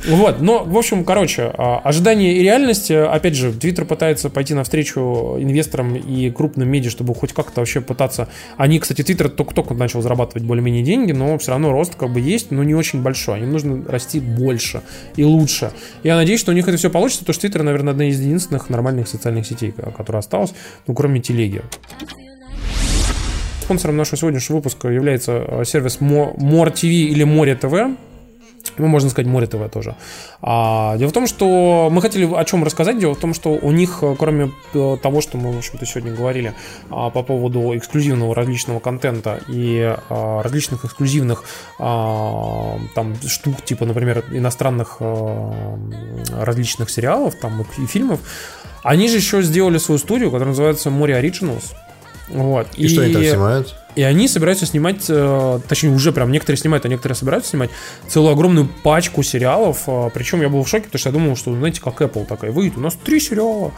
Вот, 0.08 0.40
но, 0.40 0.64
в 0.64 0.76
общем, 0.76 1.04
короче, 1.04 1.50
а, 1.54 1.78
ожидания 1.78 2.36
и 2.36 2.42
реальность, 2.42 2.90
опять 2.90 3.34
же, 3.34 3.52
Твиттер 3.52 3.84
пытается 3.84 4.30
пойти 4.30 4.54
навстречу 4.54 5.36
инвесторам 5.38 5.96
и 5.96 6.30
крупным 6.30 6.68
медиа, 6.68 6.90
чтобы 6.90 7.14
хоть 7.14 7.32
как-то 7.32 7.60
вообще 7.60 7.80
пытаться... 7.80 8.28
Они, 8.56 8.78
кстати, 8.78 9.02
Твиттер 9.02 9.28
только-только 9.28 9.74
начал 9.74 10.02
зарабатывать 10.02 10.44
более-менее 10.44 10.82
деньги, 10.82 11.12
но 11.12 11.38
все 11.38 11.52
равно 11.52 11.72
рост 11.72 11.94
как 11.94 12.12
бы 12.12 12.20
есть, 12.20 12.50
но 12.50 12.62
не 12.62 12.74
очень 12.74 13.02
большой. 13.02 13.40
Им 13.40 13.52
нужно 13.52 13.84
расти 13.88 14.20
больше 14.20 14.82
и 15.16 15.24
лучше. 15.24 15.72
Я 16.02 16.16
надеюсь, 16.16 16.40
что 16.40 16.52
у 16.52 16.54
них 16.54 16.68
это 16.68 16.76
все 16.76 16.90
получится, 16.90 17.20
потому 17.20 17.34
что 17.34 17.40
Твиттер, 17.42 17.62
наверное, 17.62 17.92
одна 17.92 18.08
из 18.08 18.20
единственных 18.20 18.68
нормальных 18.70 19.08
социальных 19.08 19.46
сетей, 19.46 19.72
которая 19.96 20.20
осталась, 20.20 20.54
ну, 20.86 20.94
кроме 20.94 21.20
телеги. 21.20 21.62
Спонсором 23.64 23.96
нашего 23.96 24.18
сегодняшнего 24.18 24.58
выпуска 24.58 24.88
является 24.88 25.32
э, 25.32 25.64
сервис 25.64 25.98
More 25.98 26.70
TV 26.70 26.90
или 26.90 27.24
Море 27.24 27.54
ТВ. 27.54 27.96
Ну, 28.76 28.86
можно 28.88 29.08
сказать, 29.08 29.26
море 29.26 29.46
ТВ 29.46 29.70
тоже. 29.72 29.94
А, 30.42 30.98
дело 30.98 31.08
в 31.08 31.12
том, 31.12 31.26
что 31.26 31.88
мы 31.90 32.02
хотели 32.02 32.30
о 32.30 32.44
чем 32.44 32.62
рассказать. 32.62 32.98
Дело 32.98 33.14
в 33.14 33.18
том, 33.18 33.32
что 33.32 33.50
у 33.50 33.72
них, 33.72 34.00
э, 34.02 34.16
кроме 34.18 34.50
э, 34.74 34.96
того, 35.02 35.22
что 35.22 35.38
мы, 35.38 35.52
в 35.52 35.58
общем-то, 35.58 35.86
сегодня 35.86 36.12
говорили 36.14 36.52
а, 36.90 37.08
по 37.08 37.22
поводу 37.22 37.74
эксклюзивного 37.74 38.34
различного 38.34 38.80
контента 38.80 39.40
и 39.48 39.96
а, 40.10 40.42
различных 40.42 40.84
эксклюзивных 40.84 41.44
а, 41.78 42.78
там 42.94 43.14
штук, 43.26 43.62
типа, 43.64 43.86
например, 43.86 44.24
иностранных 44.30 44.96
а, 45.00 45.78
различных 46.38 46.90
сериалов 46.90 47.34
там 47.40 47.64
и 47.78 47.86
фильмов, 47.86 48.20
они 48.82 49.08
же 49.08 49.16
еще 49.16 49.40
сделали 49.42 49.78
свою 49.78 49.98
студию, 49.98 50.30
которая 50.30 50.50
называется 50.50 50.90
Море 50.90 51.14
Originals. 51.14 51.74
Вот. 52.28 52.68
И, 52.76 52.84
и 52.84 52.88
что 52.88 53.02
они 53.02 53.12
там 53.12 53.22
снимают? 53.22 53.74
И 53.96 54.02
они 54.02 54.26
собираются 54.26 54.66
снимать, 54.66 55.04
э, 55.08 55.60
точнее 55.68 55.90
уже 55.90 56.10
прям 56.10 56.32
некоторые 56.32 56.58
снимают, 56.58 56.84
а 56.84 56.88
некоторые 56.88 57.14
собираются 57.14 57.50
снимать 57.50 57.70
целую 58.08 58.32
огромную 58.32 58.68
пачку 58.82 59.22
сериалов. 59.22 59.84
Э, 59.86 60.10
Причем 60.12 60.40
я 60.40 60.48
был 60.48 60.64
в 60.64 60.68
шоке, 60.68 60.86
потому 60.86 60.98
что 60.98 61.08
я 61.10 61.12
думал, 61.12 61.36
что, 61.36 61.54
знаете, 61.54 61.80
как 61.80 62.00
Apple 62.02 62.26
такая, 62.26 62.50
выйдет, 62.50 62.76
у 62.76 62.80
нас 62.80 62.94
три 62.94 63.20
сериала. 63.20 63.72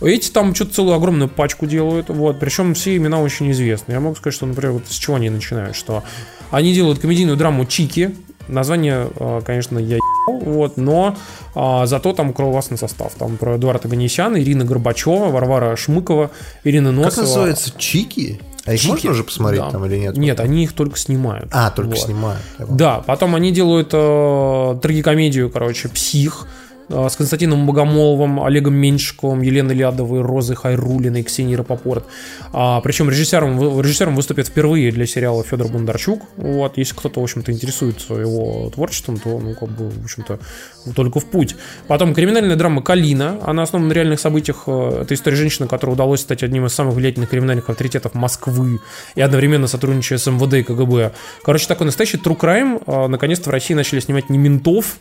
Эти 0.00 0.30
там 0.30 0.54
что-то 0.54 0.74
целую 0.74 0.96
огромную 0.96 1.28
пачку 1.28 1.66
делают, 1.66 2.08
вот, 2.08 2.40
причем 2.40 2.74
все 2.74 2.96
имена 2.96 3.20
очень 3.20 3.50
известны. 3.52 3.92
Я 3.92 4.00
могу 4.00 4.16
сказать, 4.16 4.34
что, 4.34 4.46
например, 4.46 4.72
вот 4.72 4.84
с 4.88 4.96
чего 4.96 5.16
они 5.16 5.30
начинают, 5.30 5.76
что 5.76 6.02
они 6.50 6.74
делают 6.74 6.98
комедийную 6.98 7.36
драму 7.36 7.64
Чики, 7.64 8.16
Название, 8.50 9.08
э, 9.18 9.40
конечно, 9.44 9.78
я 9.78 9.98
вот, 10.26 10.76
но 10.76 11.16
а, 11.54 11.86
зато 11.86 12.12
там 12.12 12.32
классный 12.32 12.78
состав. 12.78 13.12
Там 13.14 13.36
про 13.36 13.56
Эдуарда 13.56 13.88
Ганесяна, 13.88 14.40
Ирина 14.40 14.64
Горбачева, 14.64 15.30
Варвара 15.30 15.76
Шмыкова, 15.76 16.30
Ирина 16.64 16.92
Носова. 16.92 17.10
Как 17.10 17.18
называется? 17.18 17.72
Чики? 17.76 18.40
А 18.66 18.74
их 18.74 18.80
Чики. 18.80 18.90
можно 18.90 19.10
уже 19.10 19.24
посмотреть 19.24 19.62
да. 19.62 19.70
там 19.70 19.86
или 19.86 19.96
нет? 19.96 20.16
Нет, 20.16 20.40
они 20.40 20.64
их 20.64 20.72
только 20.72 20.98
снимают. 20.98 21.48
А, 21.52 21.70
только 21.70 21.90
вот. 21.90 21.98
снимают. 21.98 22.42
Да, 22.58 23.02
потом 23.06 23.34
они 23.34 23.52
делают 23.52 23.90
э, 23.92 24.78
трагикомедию, 24.80 25.50
короче, 25.50 25.88
«Псих», 25.88 26.46
с 26.90 27.16
Константином 27.16 27.66
Богомоловым, 27.66 28.42
Олегом 28.42 28.74
Меньшиковым, 28.74 29.42
Еленой 29.42 29.74
Лядовой, 29.74 30.22
Розой 30.22 30.56
Хайрулиной, 30.56 31.22
Ксенией 31.22 31.56
Рапопорт. 31.56 32.04
А, 32.52 32.80
причем 32.80 33.08
режиссером, 33.08 33.80
режиссером 33.80 34.16
выступит 34.16 34.48
впервые 34.48 34.90
для 34.90 35.06
сериала 35.06 35.44
Федор 35.44 35.68
Бондарчук. 35.68 36.22
Вот, 36.36 36.76
если 36.76 36.94
кто-то, 36.94 37.20
в 37.20 37.22
общем-то, 37.22 37.52
интересуется 37.52 38.14
его 38.14 38.70
творчеством, 38.70 39.18
то, 39.18 39.38
ну, 39.38 39.54
как 39.54 39.68
бы, 39.68 39.90
в 39.90 40.04
общем-то, 40.04 40.40
только 40.94 41.20
в 41.20 41.26
путь. 41.26 41.56
Потом 41.86 42.14
криминальная 42.14 42.56
драма 42.56 42.82
«Калина». 42.82 43.38
Она 43.42 43.62
основана 43.62 43.88
на 43.88 43.92
реальных 43.92 44.20
событиях. 44.20 44.64
Э, 44.66 45.02
это 45.02 45.14
история 45.14 45.36
женщины, 45.36 45.68
которой 45.68 45.92
удалось 45.92 46.20
стать 46.20 46.42
одним 46.42 46.66
из 46.66 46.74
самых 46.74 46.94
влиятельных 46.94 47.30
криминальных 47.30 47.68
авторитетов 47.70 48.14
Москвы 48.14 48.80
и 49.14 49.20
одновременно 49.20 49.66
сотрудничая 49.66 50.18
с 50.18 50.30
МВД 50.30 50.54
и 50.54 50.62
КГБ. 50.62 51.12
Короче, 51.42 51.66
такой 51.66 51.86
настоящий 51.86 52.18
true 52.18 52.38
crime. 52.38 52.82
Э, 52.86 53.06
наконец-то 53.06 53.50
в 53.50 53.52
России 53.52 53.74
начали 53.74 54.00
снимать 54.00 54.30
не 54.30 54.38
ментов, 54.38 54.96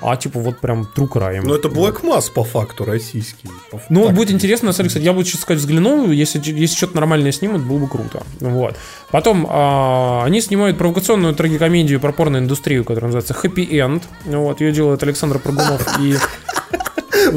а 0.00 0.16
типа 0.16 0.40
вот 0.40 0.58
прям 0.58 0.88
true 0.96 1.08
crime. 1.08 1.42
Ну 1.44 1.54
это 1.54 1.68
Black 1.68 2.02
Mass 2.02 2.32
по 2.32 2.44
факту 2.44 2.84
российский. 2.84 3.48
По 3.70 3.80
ну 3.88 4.02
вот 4.02 4.12
будет 4.12 4.30
интересно, 4.30 4.68
на 4.68 4.72
самом 4.72 4.88
деле, 4.88 5.00
кстати, 5.00 5.16
я 5.16 5.24
сейчас 5.24 5.40
сказать 5.42 5.60
взглянул, 5.60 6.10
если, 6.10 6.38
если 6.38 6.76
что-то 6.76 6.96
нормальное 6.96 7.32
снимут, 7.32 7.62
было 7.62 7.78
бы 7.78 7.88
круто. 7.88 8.22
Вот. 8.40 8.76
Потом 9.10 9.46
а, 9.48 10.24
они 10.24 10.40
снимают 10.40 10.78
провокационную 10.78 11.34
трагикомедию 11.34 12.00
про 12.00 12.12
порноиндустрию, 12.12 12.84
которая 12.84 13.12
называется 13.12 13.34
Happy 13.34 13.68
End. 13.68 14.02
Вот, 14.24 14.60
ее 14.60 14.72
делает 14.72 15.02
Александр 15.02 15.38
Прогунов 15.38 16.00
и 16.00 16.16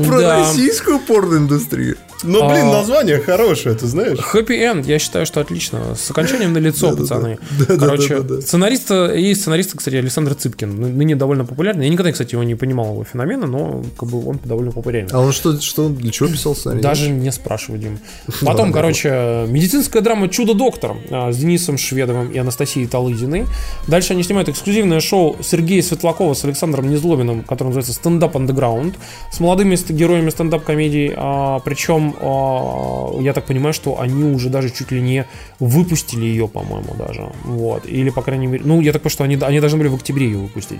Про 0.07 0.39
российскую 0.39 0.99
порноиндустрию. 0.99 1.97
Ну, 2.23 2.47
блин, 2.49 2.67
а, 2.67 2.73
название 2.73 3.19
хорошее, 3.19 3.75
ты 3.75 3.85
знаешь. 3.87 4.17
Happy 4.33 4.49
End, 4.49 4.85
я 4.85 4.99
считаю, 4.99 5.25
что 5.25 5.41
отлично. 5.41 5.95
С 5.95 6.09
окончанием 6.11 6.53
на 6.53 6.57
лицо, 6.57 6.95
пацаны. 6.95 7.37
Короче, 7.67 8.41
сценарист, 8.41 8.91
есть 8.91 9.41
сценарист, 9.41 9.77
кстати, 9.77 9.95
Александр 9.95 10.35
Цыпкин. 10.35 10.97
Ныне 10.97 11.15
довольно 11.15 11.45
популярный. 11.45 11.85
Я 11.85 11.91
никогда, 11.91 12.11
кстати, 12.11 12.33
его 12.33 12.43
не 12.43 12.55
понимал, 12.55 12.93
его 12.93 13.03
феномена, 13.03 13.47
но 13.47 13.83
как 13.97 14.09
бы 14.09 14.27
он 14.27 14.39
довольно 14.43 14.71
популярен. 14.71 15.09
А 15.11 15.19
он 15.19 15.31
что, 15.31 15.59
что 15.59 15.89
для 15.89 16.11
чего 16.11 16.29
писал 16.29 16.55
сценарий? 16.55 16.81
Даже 16.81 17.09
не 17.09 17.31
спрашивай, 17.31 17.79
Дим. 17.79 17.99
Потом, 18.41 18.71
короче, 18.71 19.45
медицинская 19.47 20.01
драма 20.01 20.29
«Чудо-доктор» 20.29 20.95
а, 21.09 21.31
с 21.31 21.37
Денисом 21.37 21.77
Шведовым 21.77 22.31
и 22.31 22.37
Анастасией 22.37 22.87
Талызиной. 22.87 23.45
Дальше 23.87 24.13
они 24.13 24.23
снимают 24.23 24.49
эксклюзивное 24.49 24.99
шоу 24.99 25.37
Сергея 25.41 25.81
Светлакова 25.81 26.33
с 26.33 26.43
Александром 26.43 26.89
Незлобиным, 26.89 27.43
которое 27.43 27.69
называется 27.69 27.93
«Стендап 27.93 28.35
андеграунд», 28.37 28.95
с 29.31 29.39
молодыми 29.39 29.75
героями 29.91 30.29
стендап-комедий. 30.29 31.13
А, 31.15 31.59
причем 31.59 32.12
а, 32.21 33.19
я 33.21 33.33
так 33.33 33.45
понимаю, 33.45 33.73
что 33.73 33.99
они 33.99 34.23
уже 34.23 34.49
даже 34.49 34.69
чуть 34.69 34.91
ли 34.91 35.01
не 35.01 35.25
выпустили 35.59 36.25
ее, 36.25 36.47
по-моему, 36.47 36.93
даже. 36.97 37.31
Вот. 37.43 37.85
Или, 37.85 38.09
по 38.09 38.21
крайней 38.21 38.47
мере, 38.47 38.63
ну, 38.65 38.81
я 38.81 38.91
так 38.91 39.01
понимаю, 39.01 39.13
что 39.13 39.23
они, 39.23 39.37
они 39.41 39.59
должны 39.59 39.77
были 39.77 39.89
в 39.89 39.95
октябре 39.95 40.25
ее 40.25 40.37
выпустить. 40.37 40.79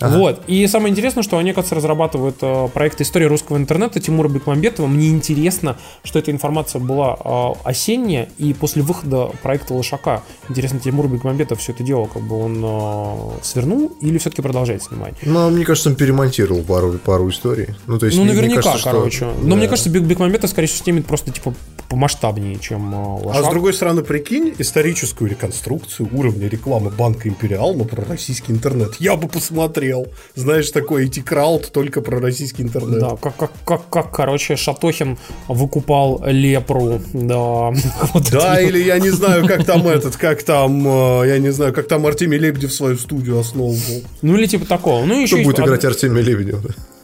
Ага. 0.00 0.18
Вот. 0.18 0.42
И 0.46 0.66
самое 0.66 0.90
интересное, 0.92 1.22
что 1.22 1.38
они, 1.38 1.52
кажется, 1.52 1.74
разрабатывают 1.74 2.36
э, 2.40 2.68
проект 2.72 3.00
«История 3.00 3.26
русского 3.26 3.56
интернета» 3.56 4.00
Тимура 4.00 4.28
Бекмамбетова. 4.28 4.86
Мне 4.86 5.08
интересно, 5.08 5.76
что 6.02 6.18
эта 6.18 6.30
информация 6.30 6.80
была 6.80 7.16
э, 7.24 7.68
осенняя, 7.68 8.28
и 8.38 8.52
после 8.54 8.82
выхода 8.82 9.30
проекта 9.42 9.74
«Лошака», 9.74 10.22
интересно, 10.48 10.80
Тимур 10.80 11.08
Бекмамбетов 11.08 11.60
все 11.60 11.72
это 11.72 11.84
дело, 11.84 12.06
как 12.06 12.22
бы 12.22 12.42
он 12.42 12.60
э, 12.64 13.42
свернул 13.42 13.92
или 14.00 14.18
все-таки 14.18 14.42
продолжает 14.42 14.82
снимать? 14.82 15.14
Ну, 15.22 15.50
мне 15.50 15.64
кажется, 15.64 15.90
он 15.90 15.96
перемонтировал 15.96 16.62
пару, 16.62 16.92
пару 16.94 17.28
историй. 17.30 17.68
Ну, 17.86 17.98
то 17.98 18.06
есть, 18.06 18.18
ну 18.18 18.24
наверняка, 18.24 18.62
кажется, 18.62 18.90
короче. 18.90 19.16
Что... 19.16 19.34
Но 19.42 19.50
да. 19.50 19.56
мне 19.56 19.68
кажется, 19.68 19.90
Бекмамбетов, 19.90 20.50
скорее 20.50 20.66
всего, 20.66 20.84
снимет 20.84 21.06
просто, 21.06 21.30
типа, 21.30 21.54
помасштабнее, 21.88 22.58
чем 22.58 22.94
«Лошак». 22.94 23.44
А 23.44 23.46
с 23.46 23.50
другой 23.50 23.74
стороны, 23.74 24.02
прикинь, 24.02 24.54
историческую 24.58 25.30
реконструкцию 25.30 26.08
уровня 26.12 26.48
рекламы 26.48 26.90
Банка 26.90 27.28
Империал, 27.28 27.74
но 27.74 27.84
про 27.84 28.04
российский 28.04 28.52
интернет. 28.52 28.96
Я 28.98 29.16
бы 29.16 29.28
посмотрел 29.28 29.83
смотрел. 29.84 30.06
Знаешь, 30.34 30.70
такой 30.70 31.06
идти 31.06 31.20
крауд 31.20 31.70
только 31.72 32.00
про 32.00 32.20
российский 32.20 32.62
интернет. 32.62 33.00
Да, 33.00 33.16
как, 33.16 33.36
как, 33.36 33.50
как, 33.64 33.88
как 33.88 34.10
короче, 34.10 34.56
Шатохин 34.56 35.18
выкупал 35.48 36.22
лепру. 36.26 37.00
Да, 37.12 37.72
вот 38.14 38.30
да 38.30 38.60
или 38.60 38.82
я 38.82 38.98
не 38.98 39.10
знаю, 39.10 39.46
как 39.46 39.64
там 39.64 39.86
этот, 39.86 40.16
как 40.16 40.42
там, 40.42 40.86
э, 40.86 41.28
я 41.28 41.38
не 41.38 41.50
знаю, 41.50 41.72
как 41.72 41.88
там 41.88 42.06
Артемий 42.06 42.38
Лебедев 42.38 42.72
свою 42.72 42.96
студию 42.96 43.38
основывал. 43.38 44.02
Ну, 44.22 44.36
или 44.36 44.46
типа 44.46 44.66
такого. 44.66 45.04
Ну, 45.04 45.20
еще 45.20 45.36
Кто 45.36 45.44
будет 45.44 45.60
играть 45.60 45.84
Артемий 45.84 46.22
Лебедев? 46.22 46.60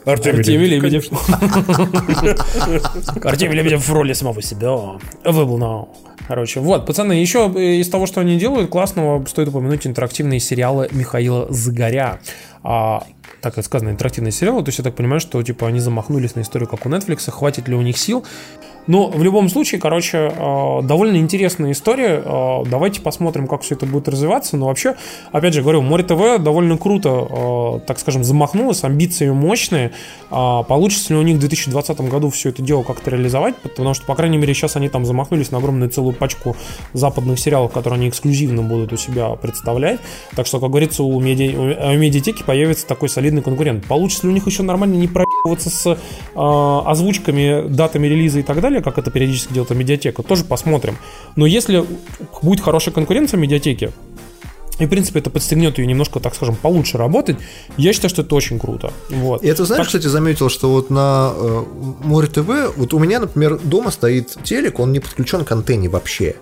Артемий, 0.06 0.38
Артемий 0.38 0.66
Лебедев. 0.66 1.04
Артемий 3.22 3.56
Лебедев 3.56 3.86
в 3.86 3.92
роли 3.92 4.14
самого 4.14 4.42
себя. 4.42 4.98
Вы 5.24 5.46
был 5.46 5.58
на 5.58 5.86
Короче, 6.30 6.60
вот, 6.60 6.86
пацаны, 6.86 7.14
еще 7.14 7.52
из 7.56 7.88
того, 7.88 8.06
что 8.06 8.20
они 8.20 8.38
делают, 8.38 8.70
классного 8.70 9.26
стоит 9.26 9.48
упомянуть 9.48 9.84
интерактивные 9.84 10.38
сериалы 10.38 10.88
Михаила 10.92 11.52
Загоря. 11.52 12.20
А, 12.62 13.06
так 13.40 13.56
и 13.58 13.62
сказано, 13.62 13.90
интерактивные 13.90 14.32
сериалы, 14.32 14.62
то 14.62 14.68
есть 14.68 14.78
я 14.78 14.84
так 14.84 14.94
понимаю, 14.94 15.20
что 15.20 15.42
типа 15.42 15.66
они 15.66 15.80
замахнулись 15.80 16.34
на 16.34 16.40
историю, 16.40 16.68
как 16.68 16.84
у 16.84 16.88
Netflix, 16.88 17.30
хватит 17.30 17.68
ли 17.68 17.74
у 17.74 17.82
них 17.82 17.96
сил. 17.96 18.24
Но 18.90 19.06
в 19.06 19.22
любом 19.22 19.48
случае, 19.48 19.80
короче, 19.80 20.32
э, 20.36 20.82
довольно 20.82 21.18
интересная 21.18 21.70
история. 21.70 22.20
Э, 22.24 22.64
давайте 22.68 23.00
посмотрим, 23.00 23.46
как 23.46 23.62
все 23.62 23.76
это 23.76 23.86
будет 23.86 24.08
развиваться. 24.08 24.56
Но 24.56 24.66
вообще, 24.66 24.96
опять 25.30 25.54
же 25.54 25.62
говорю, 25.62 25.80
Море 25.80 26.02
ТВ 26.02 26.42
довольно 26.42 26.76
круто, 26.76 27.28
э, 27.30 27.86
так 27.86 28.00
скажем, 28.00 28.24
замахнулось, 28.24 28.82
амбиции 28.82 29.30
мощные. 29.30 29.92
Получится 30.28 31.12
ли 31.12 31.20
у 31.20 31.22
них 31.22 31.36
в 31.36 31.40
2020 31.40 32.00
году 32.08 32.30
все 32.30 32.48
это 32.48 32.62
дело 32.62 32.82
как-то 32.82 33.10
реализовать? 33.10 33.56
Потому 33.58 33.94
что, 33.94 34.06
по 34.06 34.16
крайней 34.16 34.38
мере, 34.38 34.54
сейчас 34.54 34.74
они 34.74 34.88
там 34.88 35.04
замахнулись 35.04 35.52
на 35.52 35.58
огромную 35.58 35.90
целую 35.90 36.14
пачку 36.14 36.56
западных 36.92 37.38
сериалов, 37.38 37.72
которые 37.72 37.98
они 37.98 38.08
эксклюзивно 38.08 38.62
будут 38.62 38.92
у 38.92 38.96
себя 38.96 39.30
представлять. 39.30 40.00
Так 40.34 40.46
что, 40.46 40.58
как 40.58 40.70
говорится, 40.70 41.04
у, 41.04 41.20
меди... 41.20 41.54
у 41.56 41.96
медиатеки 41.96 42.42
появится 42.42 42.88
такой 42.88 43.08
солидный 43.08 43.42
конкурент. 43.42 43.84
Получится 43.86 44.26
ли 44.26 44.32
у 44.32 44.34
них 44.34 44.46
еще 44.46 44.64
нормально 44.64 44.96
не 44.96 45.08
проебываться 45.08 45.70
с 45.70 45.96
озвучками, 46.34 47.68
датами 47.68 48.08
релиза 48.08 48.40
и 48.40 48.42
так 48.42 48.60
далее? 48.60 48.79
Далее, 48.80 48.84
как 48.92 48.98
это 48.98 49.10
периодически 49.10 49.52
делает 49.52 49.70
медиатека, 49.70 50.22
тоже 50.22 50.44
посмотрим. 50.44 50.96
Но 51.36 51.46
если 51.46 51.84
будет 52.42 52.60
хорошая 52.60 52.94
конкуренция 52.94 53.38
в 53.38 53.40
медиатеке, 53.40 53.92
и, 54.78 54.86
в 54.86 54.88
принципе, 54.88 55.18
это 55.18 55.28
подстегнет 55.28 55.76
ее 55.76 55.86
немножко, 55.86 56.20
так 56.20 56.34
скажем, 56.34 56.56
получше 56.56 56.96
работать. 56.96 57.36
Я 57.76 57.92
считаю, 57.92 58.08
что 58.08 58.22
это 58.22 58.34
очень 58.34 58.58
круто. 58.58 58.92
Вот. 59.10 59.42
И 59.42 59.46
это, 59.46 59.66
знаешь, 59.66 59.86
так... 59.86 59.88
кстати, 59.88 60.06
заметил, 60.06 60.48
что 60.48 60.70
вот 60.70 60.88
на 60.88 61.32
э, 61.34 61.64
Море 62.02 62.28
ТВ, 62.28 62.74
вот 62.76 62.94
у 62.94 62.98
меня, 62.98 63.20
например, 63.20 63.58
дома 63.62 63.90
стоит 63.90 64.38
телек, 64.42 64.80
он 64.80 64.92
не 64.92 65.00
подключен 65.00 65.44
к 65.44 65.52
антенне 65.52 65.90
вообще. 65.90 66.36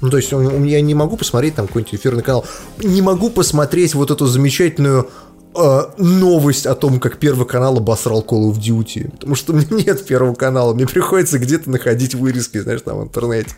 Ну, 0.00 0.10
то 0.10 0.16
есть 0.16 0.32
я 0.32 0.80
не 0.80 0.94
могу 0.94 1.16
посмотреть 1.16 1.54
там 1.54 1.68
какой-нибудь 1.68 1.94
эфирный 1.94 2.24
канал. 2.24 2.44
Не 2.82 3.00
могу 3.00 3.30
посмотреть 3.30 3.94
вот 3.94 4.10
эту 4.10 4.26
замечательную 4.26 5.08
э, 5.54 5.82
новость 5.98 6.66
о 6.66 6.74
том, 6.74 7.00
как 7.00 7.18
Первый 7.18 7.46
канал 7.46 7.78
обосрал 7.78 8.22
Call 8.22 8.50
of 8.50 8.58
Duty. 8.58 9.10
Потому 9.12 9.34
что 9.34 9.52
у 9.54 9.56
меня 9.56 9.68
нет 9.70 10.06
Первого 10.06 10.34
канала, 10.34 10.74
мне 10.74 10.86
приходится 10.86 11.38
где-то 11.38 11.70
находить 11.70 12.14
вырезки, 12.14 12.58
знаешь, 12.58 12.82
там 12.82 13.00
в 13.00 13.04
интернете. 13.04 13.50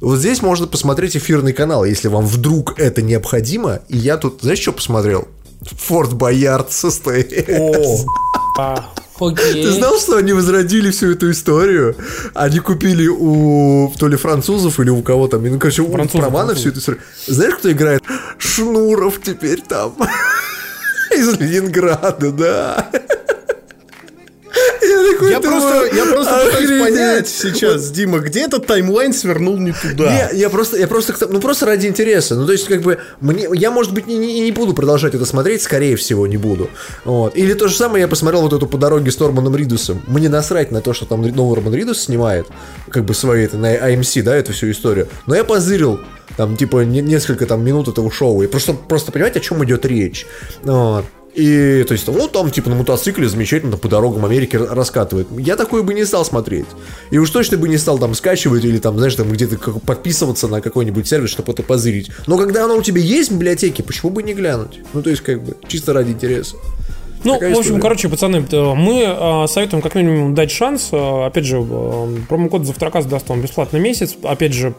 Вот 0.00 0.18
здесь 0.18 0.42
можно 0.42 0.66
посмотреть 0.66 1.16
эфирный 1.16 1.52
канал, 1.52 1.84
если 1.84 2.08
вам 2.08 2.26
вдруг 2.26 2.78
это 2.78 3.02
необходимо. 3.02 3.80
И 3.88 3.96
я 3.96 4.16
тут, 4.16 4.42
знаешь, 4.42 4.60
что 4.60 4.72
посмотрел? 4.72 5.28
Форт 5.62 6.12
Боярд 6.14 6.72
состоит. 6.72 7.48
О, 7.48 8.04
а, 8.58 8.84
Окей. 9.20 9.62
Ты 9.62 9.72
знал, 9.72 9.98
что 9.98 10.16
они 10.16 10.32
возродили 10.32 10.90
всю 10.90 11.12
эту 11.12 11.30
историю? 11.30 11.96
Они 12.34 12.58
купили 12.58 13.06
у 13.06 13.92
то 13.98 14.08
ли 14.08 14.16
французов 14.16 14.80
или 14.80 14.90
у 14.90 15.02
кого 15.02 15.28
там, 15.28 15.44
ну, 15.44 15.58
короче, 15.58 15.82
у 15.82 15.92
Французов, 15.92 16.20
права 16.20 16.44
на 16.44 16.54
всю 16.54 16.70
эту 16.70 16.80
историю. 16.80 17.02
Знаешь, 17.26 17.54
кто 17.54 17.70
играет? 17.70 18.02
Шнуров 18.38 19.20
теперь 19.22 19.60
там. 19.60 19.94
Из 21.16 21.38
Ленинграда, 21.38 22.32
да. 22.32 22.90
Я, 24.82 25.12
такой 25.12 25.30
Я 25.30 25.40
просто, 25.40 25.88
я 25.94 26.04
просто 26.06 26.44
пытаюсь 26.46 26.82
понять 26.82 27.28
сейчас, 27.28 27.90
Дима, 27.90 28.18
где 28.18 28.42
этот 28.42 28.66
таймлайн 28.66 29.12
свернул 29.12 29.56
не 29.58 29.72
туда. 29.72 30.28
Не, 30.32 30.38
я 30.38 30.50
просто, 30.50 30.76
я 30.78 30.86
просто, 30.88 31.14
ну 31.28 31.40
просто 31.40 31.66
ради 31.66 31.86
интереса. 31.86 32.34
Ну 32.34 32.46
то 32.46 32.52
есть 32.52 32.66
как 32.66 32.82
бы 32.82 32.98
мне, 33.20 33.48
я 33.54 33.70
может 33.70 33.92
быть 33.92 34.06
не, 34.06 34.16
не, 34.16 34.40
не 34.40 34.52
буду 34.52 34.74
продолжать 34.74 35.14
это 35.14 35.24
смотреть, 35.24 35.62
скорее 35.62 35.96
всего 35.96 36.26
не 36.26 36.36
буду. 36.36 36.68
Вот. 37.04 37.36
Или 37.36 37.54
то 37.54 37.68
же 37.68 37.76
самое 37.76 38.02
я 38.02 38.08
посмотрел 38.08 38.42
вот 38.42 38.52
эту 38.52 38.66
по 38.66 38.78
дороге 38.78 39.10
с 39.10 39.18
Норманом 39.18 39.56
Ридусом. 39.56 40.02
Мне 40.06 40.28
насрать 40.28 40.70
на 40.70 40.80
то, 40.80 40.92
что 40.92 41.06
там 41.06 41.22
Норман 41.22 41.74
Ридус 41.74 42.02
снимает, 42.02 42.46
как 42.90 43.04
бы 43.04 43.14
свои 43.14 43.44
это 43.44 43.56
на 43.56 43.74
AMC, 43.74 44.22
да, 44.22 44.36
эту 44.36 44.52
всю 44.52 44.70
историю. 44.70 45.08
Но 45.26 45.34
я 45.34 45.44
позырил 45.44 46.00
там 46.36 46.56
типа 46.56 46.84
не- 46.84 47.02
несколько 47.02 47.46
там 47.46 47.64
минут 47.64 47.88
этого 47.88 48.10
шоу 48.10 48.42
и 48.42 48.46
просто 48.46 48.72
просто 48.72 49.12
понимать 49.12 49.36
о 49.36 49.40
чем 49.40 49.64
идет 49.64 49.84
речь. 49.86 50.26
Вот. 50.62 51.04
И, 51.34 51.84
то 51.88 51.92
есть, 51.92 52.06
ну, 52.06 52.28
там, 52.28 52.50
типа, 52.50 52.68
на 52.68 52.76
мотоцикле 52.76 53.26
замечательно 53.26 53.78
по 53.78 53.88
дорогам 53.88 54.24
Америки 54.26 54.56
раскатывает. 54.56 55.28
Я 55.38 55.56
такое 55.56 55.82
бы 55.82 55.94
не 55.94 56.04
стал 56.04 56.26
смотреть. 56.26 56.66
И 57.10 57.18
уж 57.18 57.30
точно 57.30 57.56
бы 57.56 57.68
не 57.68 57.78
стал 57.78 57.98
там 57.98 58.14
скачивать 58.14 58.64
или 58.64 58.78
там, 58.78 58.98
знаешь, 58.98 59.14
там 59.14 59.30
где-то 59.30 59.56
подписываться 59.80 60.46
на 60.48 60.60
какой-нибудь 60.60 61.08
сервис, 61.08 61.30
чтобы 61.30 61.52
это 61.52 61.62
позырить. 61.62 62.10
Но 62.26 62.36
когда 62.36 62.64
оно 62.64 62.76
у 62.76 62.82
тебя 62.82 63.00
есть 63.00 63.30
в 63.30 63.34
библиотеке, 63.34 63.82
почему 63.82 64.10
бы 64.10 64.22
не 64.22 64.34
глянуть? 64.34 64.80
Ну, 64.92 65.02
то 65.02 65.08
есть, 65.08 65.22
как 65.22 65.42
бы, 65.42 65.56
чисто 65.68 65.94
ради 65.94 66.10
интереса. 66.10 66.56
Ну, 67.24 67.34
Такая 67.34 67.50
в 67.50 67.58
общем, 67.58 67.62
история. 67.62 67.82
короче, 67.82 68.08
пацаны, 68.08 68.44
э, 68.50 68.74
мы 68.74 69.04
э, 69.06 69.46
советуем 69.46 69.80
как 69.80 69.94
минимум 69.94 70.34
дать 70.34 70.50
шанс. 70.50 70.88
Э, 70.90 71.26
Опять 71.26 71.44
же, 71.44 71.62
промокод 72.28 72.66
Завтракас 72.66 73.06
даст 73.06 73.28
вам 73.28 73.40
бесплатный 73.40 73.78
месяц. 73.78 74.16
Опять 74.22 74.52
же, 74.52 74.74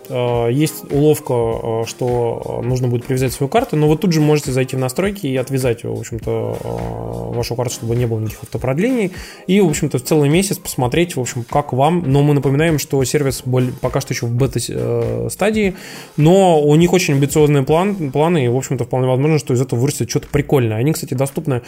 есть 0.52 0.84
уловка, 0.92 1.86
что 1.88 2.62
нужно 2.64 2.88
будет 2.88 3.06
привязать 3.06 3.32
свою 3.32 3.50
карту, 3.50 3.78
но 3.78 3.88
вы 3.88 3.98
тут 3.98 4.12
же 4.12 4.20
можете 4.20 4.52
зайти 4.52 4.76
в 4.76 4.80
настройки 4.80 5.26
и 5.28 5.38
отвязать, 5.38 5.84
в 5.84 6.00
общем-то, 6.00 7.32
вашу 7.34 7.56
карту, 7.56 7.74
чтобы 7.74 7.96
не 7.96 8.06
было 8.06 8.20
никаких 8.20 8.44
автопродлений. 8.44 9.12
И, 9.48 9.62
в 9.62 9.68
общем-то, 9.68 9.98
в 10.00 10.04
целый 10.04 10.30
месяц 10.30 10.58
посмотреть, 10.58 11.16
в 11.16 11.22
общем, 11.22 11.46
как 11.50 11.72
вам. 11.72 12.04
Но 12.06 12.24
мы 12.24 12.34
напоминаем, 12.34 12.78
что 12.78 13.04
сервис 13.04 13.44
пока 13.82 14.02
что 14.02 14.14
еще 14.14 14.26
в 14.26 14.32
бета-стадии, 14.32 15.76
но 16.18 16.62
у 16.62 16.76
них 16.76 16.92
очень 16.92 17.14
амбициозные 17.14 17.64
план, 17.64 18.12
планы, 18.12 18.46
и, 18.46 18.48
в 18.50 18.58
общем-то, 18.58 18.84
вполне 18.84 19.08
возможно, 19.08 19.40
что 19.40 19.54
из 19.54 19.62
этого 19.62 19.80
вырастет 19.80 20.10
что-то 20.10 20.28
прикольное. 20.28 20.78
Они, 20.78 20.92
кстати, 20.92 21.14
доступны 21.14 21.62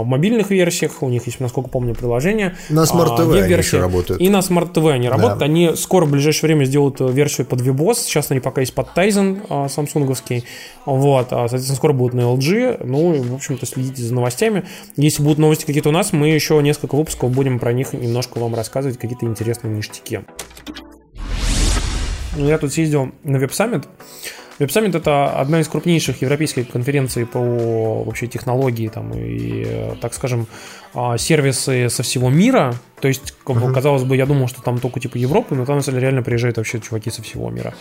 в 0.00 0.06
мобильных 0.06 0.50
версиях, 0.50 1.02
у 1.02 1.08
них 1.08 1.26
есть, 1.26 1.40
насколько 1.40 1.68
помню, 1.68 1.94
приложение. 1.94 2.56
На 2.68 2.84
Smart 2.84 3.16
а, 3.16 3.20
TV 3.20 3.42
они 3.42 3.54
еще 3.54 3.78
работают. 3.78 4.20
И 4.20 4.28
на 4.28 4.38
Smart 4.38 4.72
TV 4.72 4.92
они 4.92 5.08
работают. 5.08 5.42
Они 5.42 5.72
скоро, 5.76 6.04
в 6.04 6.10
ближайшее 6.10 6.48
время, 6.48 6.64
сделают 6.64 7.00
э, 7.00 7.10
версию 7.10 7.46
под 7.46 7.60
VBOS. 7.60 7.94
Сейчас 8.02 8.30
они 8.30 8.40
пока 8.40 8.60
есть 8.60 8.74
под 8.74 8.88
Tizen 8.96 9.44
а, 9.48 9.68
самсунговский. 9.68 10.44
Вот. 10.86 11.28
А, 11.32 11.48
соответственно, 11.48 11.76
скоро 11.76 11.92
будут 11.92 12.14
на 12.14 12.20
LG. 12.20 12.84
Ну, 12.84 13.22
в 13.22 13.34
общем-то, 13.34 13.66
следите 13.66 14.02
за 14.02 14.14
новостями. 14.14 14.64
Если 14.96 15.22
будут 15.22 15.38
новости 15.38 15.64
какие-то 15.64 15.90
у 15.90 15.92
нас, 15.92 16.12
мы 16.12 16.28
еще 16.28 16.60
несколько 16.62 16.96
выпусков 16.96 17.30
будем 17.30 17.58
про 17.58 17.72
них 17.72 17.92
немножко 17.92 18.38
вам 18.38 18.54
рассказывать, 18.54 18.98
какие-то 18.98 19.26
интересные 19.26 19.74
ништяки. 19.74 20.20
Я 22.36 22.56
тут 22.58 22.72
съездил 22.72 23.12
на 23.24 23.38
Web 23.38 23.52
Summit. 23.52 23.84
Web 24.62 24.73
Summit 24.73 24.94
это 24.94 25.40
одна 25.40 25.58
из 25.58 25.66
крупнейших 25.66 26.22
европейских 26.22 26.68
конференций 26.68 27.26
по 27.26 28.04
вообще 28.04 28.28
технологии 28.28 28.86
там, 28.86 29.12
и, 29.12 29.64
э, 29.66 29.94
так 30.00 30.14
скажем, 30.14 30.46
а, 30.94 31.18
сервисы 31.18 31.88
со 31.88 32.04
всего 32.04 32.30
мира. 32.30 32.72
То 33.00 33.08
есть, 33.08 33.34
как 33.44 33.60
бы, 33.60 33.72
казалось 33.72 34.04
бы, 34.04 34.16
я 34.16 34.24
думал, 34.24 34.46
что 34.46 34.62
там 34.62 34.78
только 34.78 35.00
типа 35.00 35.16
Европы, 35.16 35.56
но 35.56 35.66
там 35.66 35.76
на 35.76 35.82
самом 35.82 35.96
деле 35.96 36.02
реально 36.02 36.22
приезжают 36.22 36.58
вообще 36.58 36.78
чуваки 36.78 37.10
со 37.10 37.22
всего 37.22 37.50
мира. 37.50 37.74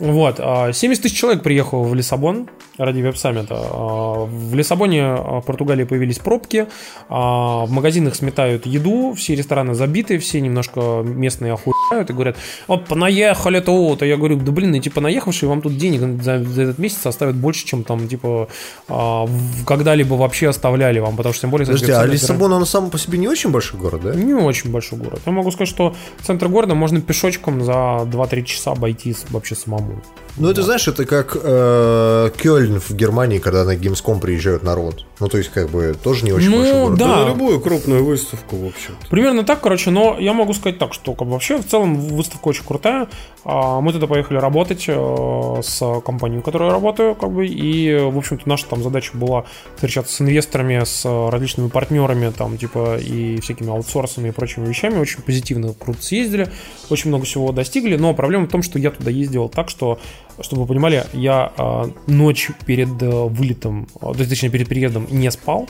Вот. 0.00 0.36
а, 0.38 0.72
70 0.72 1.02
тысяч 1.02 1.16
человек 1.16 1.42
приехало 1.42 1.82
в 1.84 1.94
Лиссабон 1.94 2.48
ради 2.78 3.02
веб-саммита. 3.02 3.54
А, 3.54 4.24
В 4.24 4.54
Лиссабоне, 4.54 5.02
а, 5.04 5.40
в 5.40 5.44
Португалии 5.44 5.84
появились 5.84 6.18
пробки, 6.18 6.66
а, 7.08 7.66
в 7.66 7.70
магазинах 7.70 8.14
сметают 8.14 8.64
еду, 8.66 9.12
все 9.14 9.34
рестораны 9.34 9.74
забиты, 9.74 10.18
все 10.18 10.40
немножко 10.40 11.02
местные 11.04 11.52
охуевают 11.52 12.08
и 12.08 12.12
говорят, 12.14 12.36
вот 12.66 12.86
понаехали 12.86 13.60
то-то. 13.60 14.06
Я 14.06 14.16
говорю, 14.16 14.36
да 14.36 14.52
блин, 14.52 14.74
эти 14.74 14.88
понаехавшие 14.88 15.48
вам 15.48 15.60
тут 15.60 15.76
денег 15.76 16.22
за, 16.22 16.42
за 16.42 16.62
этот 16.62 16.78
месяц 16.78 17.04
оставят 17.04 17.36
больше, 17.36 17.66
чем 17.66 17.84
там, 17.84 18.08
типа, 18.08 18.48
а, 18.88 19.28
когда-либо 19.66 20.14
вообще 20.14 20.48
оставляли 20.48 20.98
вам, 20.98 21.16
потому 21.16 21.34
что 21.34 21.42
тем 21.42 21.50
более... 21.50 21.66
Подожди, 21.66 21.92
а 21.92 22.06
Лиссабон, 22.06 22.52
он 22.54 22.64
сам 22.64 22.88
по 22.88 22.98
себе 22.98 23.18
не 23.18 23.28
очень 23.28 23.50
большой 23.50 23.78
город, 23.78 24.00
да? 24.02 24.14
не 24.14 24.32
очень 24.32 24.70
большой 24.70 24.98
город. 24.98 25.20
Я 25.26 25.32
могу 25.32 25.50
сказать, 25.50 25.68
что 25.68 25.94
центр 26.22 26.48
города 26.48 26.74
можно 26.74 27.02
пешочком 27.02 27.62
за 27.62 27.72
2-3 27.72 28.44
часа 28.44 28.72
обойти 28.72 29.14
вообще 29.28 29.54
самому. 29.54 29.89
Ну, 30.36 30.50
это, 30.50 30.62
знаешь, 30.62 30.86
это 30.88 31.04
как 31.04 31.36
э, 31.40 32.30
Кёльн 32.36 32.80
в 32.80 32.90
Германии, 32.92 33.38
когда 33.38 33.64
на 33.64 33.76
Gamescom 33.76 34.20
приезжают 34.20 34.62
народ. 34.62 35.04
Ну, 35.20 35.28
то 35.28 35.38
есть, 35.38 35.50
как 35.50 35.68
бы, 35.68 35.94
тоже 36.02 36.24
не 36.24 36.32
очень 36.32 36.50
Ну, 36.50 36.56
большой 36.58 36.80
город. 36.84 36.98
да. 36.98 37.06
Да, 37.06 37.24
на 37.24 37.28
любую 37.28 37.60
крупную 37.60 38.04
выставку, 38.04 38.56
в 38.56 38.66
общем-то. 38.66 39.06
Примерно 39.08 39.44
так, 39.44 39.60
короче, 39.60 39.90
но 39.90 40.16
я 40.18 40.32
могу 40.32 40.54
сказать 40.54 40.78
так, 40.78 40.94
что 40.94 41.14
как 41.14 41.26
бы, 41.26 41.34
вообще 41.34 41.58
в 41.58 41.66
целом 41.66 41.94
выставка 41.94 42.48
очень 42.48 42.64
крутая. 42.64 43.08
А, 43.44 43.80
Мы 43.80 43.92
туда 43.92 44.06
поехали 44.06 44.38
работать 44.38 44.84
э, 44.88 45.60
с 45.62 46.00
компанией, 46.04 46.40
в 46.40 46.42
которой 46.42 46.66
я 46.68 46.72
работаю, 46.72 47.14
как 47.14 47.30
бы, 47.32 47.46
и, 47.46 47.96
в 47.96 48.16
общем-то, 48.16 48.48
наша 48.48 48.66
там 48.66 48.82
задача 48.82 49.10
была 49.16 49.44
встречаться 49.74 50.14
с 50.14 50.20
инвесторами, 50.20 50.82
с 50.84 51.04
различными 51.30 51.68
партнерами, 51.68 52.30
там, 52.30 52.56
типа, 52.58 52.96
и 52.98 53.40
всякими 53.40 53.70
аутсорсами 53.70 54.28
и 54.28 54.32
прочими 54.32 54.66
вещами. 54.66 54.98
Очень 54.98 55.22
позитивно, 55.22 55.74
круто 55.74 56.02
съездили, 56.02 56.48
очень 56.88 57.08
много 57.08 57.24
всего 57.24 57.52
достигли, 57.52 57.96
но 57.96 58.14
проблема 58.14 58.46
в 58.46 58.50
том, 58.50 58.62
что 58.62 58.78
я 58.78 58.90
туда 58.90 59.10
ездил 59.10 59.48
так, 59.48 59.68
что, 59.68 59.98
чтобы 60.42 60.62
вы 60.62 60.68
понимали, 60.68 61.04
я 61.12 61.52
а, 61.56 61.90
ночь 62.06 62.50
перед 62.66 63.02
э, 63.02 63.08
вылетом, 63.08 63.88
а, 64.00 64.14
точнее, 64.14 64.50
перед 64.50 64.68
приездом 64.68 65.06
не 65.10 65.30
спал, 65.30 65.68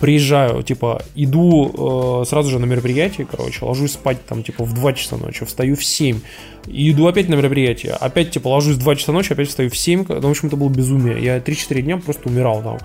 приезжаю, 0.00 0.62
типа, 0.62 1.02
иду 1.14 2.22
э, 2.22 2.24
сразу 2.26 2.50
же 2.50 2.58
на 2.58 2.66
мероприятие, 2.66 3.26
короче, 3.30 3.64
ложусь 3.64 3.92
спать 3.92 4.24
там, 4.26 4.42
типа, 4.42 4.64
в 4.64 4.74
2 4.74 4.92
часа 4.92 5.16
ночи, 5.16 5.44
встаю 5.44 5.76
в 5.76 5.84
7, 5.84 6.20
и 6.66 6.90
иду 6.90 7.06
опять 7.06 7.28
на 7.28 7.34
мероприятие, 7.34 7.92
опять, 7.92 8.30
типа, 8.30 8.48
ложусь 8.48 8.76
в 8.76 8.80
2 8.80 8.96
часа 8.96 9.12
ночи, 9.12 9.32
опять 9.32 9.48
встаю 9.48 9.70
в 9.70 9.76
7, 9.76 10.04
ну, 10.08 10.20
в 10.20 10.30
общем, 10.30 10.48
это 10.48 10.56
было 10.56 10.68
безумие, 10.68 11.22
я 11.22 11.38
3-4 11.38 11.82
дня 11.82 11.96
просто 11.98 12.28
умирал 12.28 12.62
там. 12.62 12.78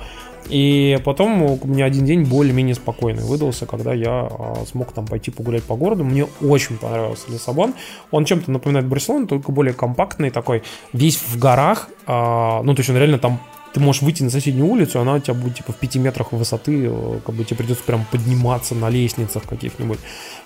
И 0.49 0.99
потом 1.05 1.41
у 1.43 1.59
меня 1.65 1.85
один 1.85 2.05
день 2.05 2.23
более-менее 2.23 2.75
спокойный 2.75 3.23
выдался, 3.23 3.65
когда 3.65 3.93
я 3.93 4.27
а, 4.29 4.63
смог 4.69 4.91
там 4.91 5.05
пойти 5.05 5.31
погулять 5.31 5.63
по 5.63 5.75
городу. 5.75 6.03
Мне 6.03 6.27
очень 6.41 6.77
понравился 6.77 7.31
Лиссабон. 7.31 7.73
Он 8.11 8.25
чем-то 8.25 8.51
напоминает 8.51 8.87
Барселону, 8.87 9.27
только 9.27 9.51
более 9.51 9.73
компактный 9.73 10.29
такой, 10.29 10.63
весь 10.91 11.17
в 11.17 11.39
горах. 11.39 11.89
а, 12.05 12.61
ну, 12.63 12.75
то 12.75 12.81
есть 12.81 12.89
он 12.89 12.97
реально 12.97 13.19
там 13.19 13.39
ты 13.73 13.79
можешь 13.79 14.03
выйти 14.03 14.21
на 14.21 14.29
соседнюю 14.29 14.67
улицу, 14.67 14.99
она 14.99 15.15
у 15.15 15.19
тебя 15.19 15.33
будет 15.33 15.57
типа 15.57 15.73
в 15.73 15.77
пяти 15.77 15.97
метрах 15.97 16.31
высоты, 16.31 16.85
э, 16.85 17.19
как 17.25 17.33
бы 17.33 17.43
тебе 17.43 17.57
придется 17.57 17.83
прям 17.83 18.05
подниматься 18.11 18.75
на 18.75 18.87
лестницах 18.87 19.43
каких-нибудь. 19.43 19.97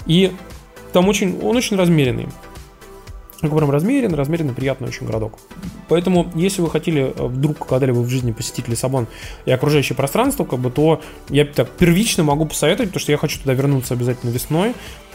И 0.06 0.32
там 0.94 1.10
очень, 1.10 1.38
он 1.42 1.58
очень 1.58 1.76
размеренный. 1.76 2.30
Как 3.42 3.56
прям 3.56 3.70
размерен, 3.70 4.14
размеренный, 4.16 4.54
приятный 4.54 4.88
очень 4.88 5.06
городок. 5.06 5.34
Поэтому, 5.90 6.32
если 6.34 6.62
вы 6.62 6.70
хотели 6.70 7.14
э, 7.16 7.28
вдруг 7.28 7.68
когда-либо 7.68 8.00
в 8.00 8.10
жизни 8.10 8.32
посетить 8.32 8.68
Лиссабон 8.68 9.08
и 9.46 9.52
окружающее 9.52 9.96
пространство, 9.96 10.44
как 10.44 10.60
бы, 10.60 10.72
то 10.72 11.02
я 11.30 11.46
так 11.46 11.70
первично 11.70 12.24
могу 12.24 12.46
посоветовать, 12.46 12.90
потому 12.90 13.02
что 13.02 13.12
я 13.12 13.18
хочу 13.18 13.40
туда 13.40 13.54
вернуться 13.54 13.94
обязательно 13.94 14.32
весной 14.32 14.74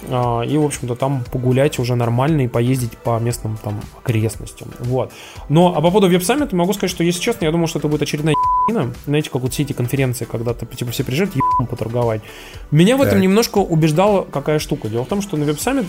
а, 0.08 0.42
и, 0.42 0.56
в 0.56 0.64
общем-то, 0.64 0.94
там 0.94 1.24
погулять 1.32 1.78
уже 1.78 1.94
нормально 1.94 2.42
и 2.42 2.48
поездить 2.48 2.96
по 2.98 3.18
местным 3.18 3.58
там 3.62 3.80
окрестностям. 4.02 4.68
Вот. 4.80 5.12
Но, 5.48 5.74
а 5.76 5.80
по 5.80 5.90
поводу 5.90 6.08
веб-саммита 6.08 6.54
могу 6.56 6.72
сказать, 6.72 6.90
что, 6.90 7.04
если 7.04 7.20
честно, 7.20 7.44
я 7.44 7.50
думал, 7.50 7.66
что 7.66 7.78
это 7.78 7.88
будет 7.88 8.02
очередная 8.02 8.34
ебанина. 8.68 8.94
Знаете, 9.06 9.30
как 9.30 9.42
вот 9.42 9.52
все 9.52 9.62
эти 9.62 9.72
конференции, 9.72 10.26
когда 10.30 10.54
ты, 10.54 10.64
типа, 10.66 10.90
все 10.92 11.04
приезжают 11.04 11.34
ебаном 11.34 11.66
поторговать. 11.66 12.22
Меня 12.70 12.96
в 12.96 13.02
этом 13.02 13.20
немножко 13.20 13.58
убеждала 13.58 14.22
какая 14.22 14.58
штука. 14.58 14.88
Дело 14.88 15.04
в 15.04 15.08
том, 15.08 15.22
что 15.22 15.36
на 15.36 15.44
веб-саммит 15.44 15.86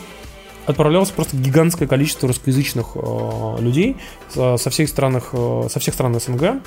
отправлялось 0.66 1.12
просто 1.12 1.38
гигантское 1.38 1.88
количество 1.88 2.28
русскоязычных 2.28 2.96
э, 2.96 3.56
людей 3.60 3.98
со, 4.30 4.58
со 4.58 4.70
всех 4.70 4.90
стран, 4.90 5.22
э, 5.32 5.68
со 5.70 5.80
всех 5.80 5.94
стран 5.94 6.20
СНГ. 6.20 6.62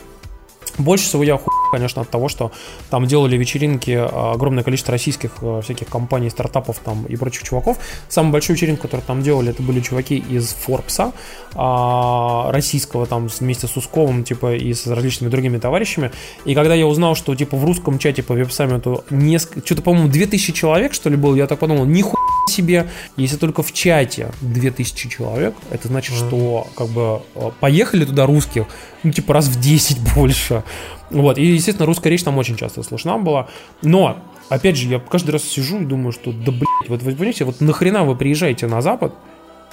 Больше 0.79 1.05
всего 1.05 1.23
я 1.23 1.35
охуел, 1.35 1.71
конечно, 1.71 2.03
от 2.03 2.11
того, 2.11 2.29
что 2.29 2.53
там 2.91 3.07
делали 3.07 3.37
вечеринки 3.37 3.91
э, 3.91 4.05
огромное 4.05 4.63
количество 4.65 4.93
российских 4.93 5.33
э, 5.41 5.61
всяких 5.63 5.89
компаний, 5.89 6.31
стартапов 6.31 6.79
там 6.85 7.07
и 7.07 7.17
прочих 7.17 7.45
чуваков. 7.45 7.79
Самую 8.09 8.33
большую 8.33 8.57
вечеринку, 8.57 8.83
которую 8.83 9.07
там 9.07 9.23
делали, 9.23 9.51
это 9.51 9.63
были 9.63 9.81
чуваки 9.81 10.17
из 10.17 10.49
Форбса, 10.55 11.13
а, 11.55 12.53
российского 12.53 13.07
там 13.07 13.29
вместе 13.29 13.67
с 13.67 13.77
Усковым, 13.77 14.25
типа, 14.25 14.55
и 14.55 14.75
с 14.75 14.87
различными 14.87 15.31
другими 15.31 15.59
товарищами. 15.59 16.11
И 16.45 16.55
когда 16.55 16.75
я 16.75 16.87
узнал, 16.87 17.15
что, 17.15 17.35
типа, 17.35 17.57
в 17.57 17.65
русском 17.65 17.99
чате 17.99 18.23
по 18.23 18.35
веб-саммиту 18.35 19.05
несколько, 19.11 19.65
что-то, 19.65 19.83
по-моему, 19.83 20.09
2000 20.09 20.53
человек, 20.53 20.93
что 20.93 21.09
ли, 21.09 21.17
было, 21.17 21.35
я 21.35 21.47
так 21.47 21.59
подумал, 21.59 21.87
нихуя 21.87 22.17
себе, 22.51 22.89
если 23.17 23.37
только 23.37 23.63
в 23.63 23.73
чате 23.73 24.31
2000 24.43 25.09
человек, 25.09 25.55
это 25.71 25.89
значит, 25.89 26.15
что, 26.15 26.67
как 26.77 26.89
бы, 26.89 27.23
поехали 27.61 28.05
туда 28.05 28.27
русских, 28.27 28.67
ну, 29.07 29.13
типа, 29.13 29.35
раз 29.35 29.47
в 29.47 29.61
10 29.61 29.99
больше. 30.15 30.63
Вот, 31.11 31.39
и, 31.39 31.45
естественно, 31.45 31.87
русская 31.87 32.11
речь 32.11 32.25
там 32.25 32.37
очень 32.39 32.57
часто 32.57 32.83
слышна 32.83 33.19
была. 33.19 33.49
Но 33.83 34.19
опять 34.49 34.77
же, 34.77 34.89
я 34.89 34.99
каждый 34.99 35.31
раз 35.31 35.45
сижу 35.45 35.81
и 35.81 35.85
думаю, 35.85 36.13
что 36.13 36.33
да 36.33 36.53
блядь, 36.53 36.89
вот 36.89 37.03
вы 37.03 37.13
понимаете, 37.13 37.45
вот 37.45 37.61
нахрена 37.61 38.05
вы 38.05 38.17
приезжаете 38.17 38.67
на 38.67 38.81
Запад, 38.81 39.15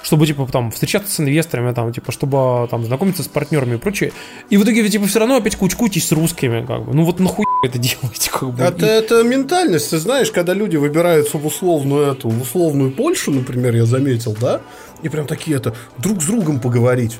чтобы, 0.04 0.26
типа, 0.26 0.46
там, 0.50 0.70
встречаться 0.70 1.10
с 1.10 1.18
инвесторами, 1.18 1.72
там, 1.72 1.92
типа, 1.92 2.12
чтобы, 2.12 2.68
там, 2.70 2.84
знакомиться 2.84 3.22
с 3.22 3.28
партнерами 3.28 3.76
и 3.76 3.78
прочее. 3.78 4.12
И 4.50 4.56
в 4.56 4.62
итоге 4.62 4.82
вы, 4.82 4.90
типа, 4.90 5.06
все 5.06 5.18
равно 5.18 5.36
опять 5.36 5.56
кучкуйтесь 5.56 6.06
с 6.06 6.12
русскими, 6.12 6.64
как 6.64 6.84
бы. 6.84 6.94
Ну, 6.94 7.04
вот 7.04 7.20
нахуй 7.20 7.46
это 7.64 7.78
делаете, 7.80 8.30
как 8.30 8.50
бы. 8.50 8.62
Это, 8.62 8.86
это 8.86 9.22
ментальность, 9.22 9.90
ты 9.90 9.98
знаешь, 9.98 10.30
когда 10.30 10.52
люди 10.52 10.76
выбираются 10.76 11.38
в 11.38 11.46
условную 11.46 12.12
эту, 12.12 12.28
в 12.28 12.42
условную 12.42 12.92
Польшу, 12.92 13.30
например, 13.30 13.74
я 13.74 13.86
заметил, 13.86 14.36
да, 14.38 14.60
и 15.02 15.08
прям 15.08 15.26
такие 15.26 15.56
это, 15.56 15.74
друг 15.98 16.22
с 16.22 16.26
другом 16.26 16.60
поговорить. 16.60 17.18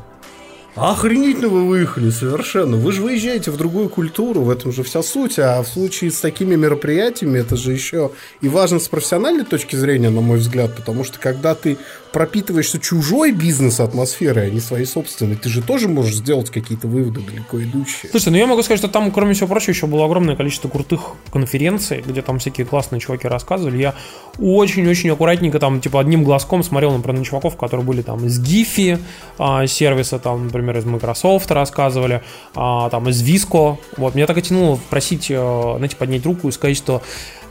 Охренительно 0.76 1.48
вы 1.48 1.68
выехали, 1.68 2.10
совершенно. 2.10 2.76
Вы 2.76 2.90
же 2.90 3.00
выезжаете 3.00 3.52
в 3.52 3.56
другую 3.56 3.88
культуру, 3.88 4.40
в 4.40 4.50
этом 4.50 4.72
же 4.72 4.82
вся 4.82 5.04
суть. 5.04 5.38
А 5.38 5.62
в 5.62 5.68
случае 5.68 6.10
с 6.10 6.18
такими 6.18 6.56
мероприятиями 6.56 7.38
это 7.38 7.56
же 7.56 7.72
еще 7.72 8.10
и 8.40 8.48
важно 8.48 8.80
с 8.80 8.88
профессиональной 8.88 9.44
точки 9.44 9.76
зрения, 9.76 10.10
на 10.10 10.20
мой 10.20 10.38
взгляд, 10.38 10.74
потому 10.74 11.04
что 11.04 11.20
когда 11.20 11.54
ты 11.54 11.78
пропитываешься 12.14 12.78
чужой 12.78 13.32
бизнес-атмосферой, 13.32 14.46
а 14.46 14.50
не 14.50 14.60
своей 14.60 14.86
собственной, 14.86 15.34
ты 15.34 15.48
же 15.48 15.62
тоже 15.62 15.88
можешь 15.88 16.14
сделать 16.14 16.48
какие-то 16.48 16.86
выводы 16.86 17.20
далеко 17.20 17.60
идущие. 17.60 18.08
Слушай, 18.08 18.28
ну 18.28 18.36
я 18.36 18.46
могу 18.46 18.62
сказать, 18.62 18.78
что 18.78 18.88
там, 18.88 19.10
кроме 19.10 19.34
всего 19.34 19.48
прочего, 19.48 19.72
еще 19.72 19.88
было 19.88 20.04
огромное 20.04 20.36
количество 20.36 20.68
крутых 20.68 21.00
конференций, 21.32 22.04
где 22.06 22.22
там 22.22 22.38
всякие 22.38 22.66
классные 22.66 23.00
чуваки 23.00 23.26
рассказывали. 23.26 23.78
Я 23.78 23.94
очень-очень 24.38 25.10
аккуратненько 25.10 25.58
там, 25.58 25.80
типа, 25.80 25.98
одним 26.00 26.22
глазком 26.22 26.62
смотрел, 26.62 26.92
например, 26.92 27.18
на 27.18 27.24
чуваков, 27.24 27.56
которые 27.56 27.84
были 27.84 28.02
там 28.02 28.24
из 28.24 28.38
Гифи 28.38 29.00
а, 29.36 29.66
сервиса, 29.66 30.20
там, 30.20 30.46
например, 30.46 30.78
из 30.78 30.84
Microsoft 30.84 31.50
рассказывали, 31.50 32.22
а, 32.54 32.90
там, 32.90 33.08
из 33.08 33.20
Visco. 33.22 33.78
Вот, 33.96 34.14
меня 34.14 34.28
так 34.28 34.38
и 34.38 34.42
тянуло 34.42 34.78
просить, 34.88 35.32
а, 35.32 35.74
знаете, 35.78 35.96
поднять 35.96 36.24
руку 36.24 36.48
и 36.48 36.52
сказать, 36.52 36.76
что 36.76 37.02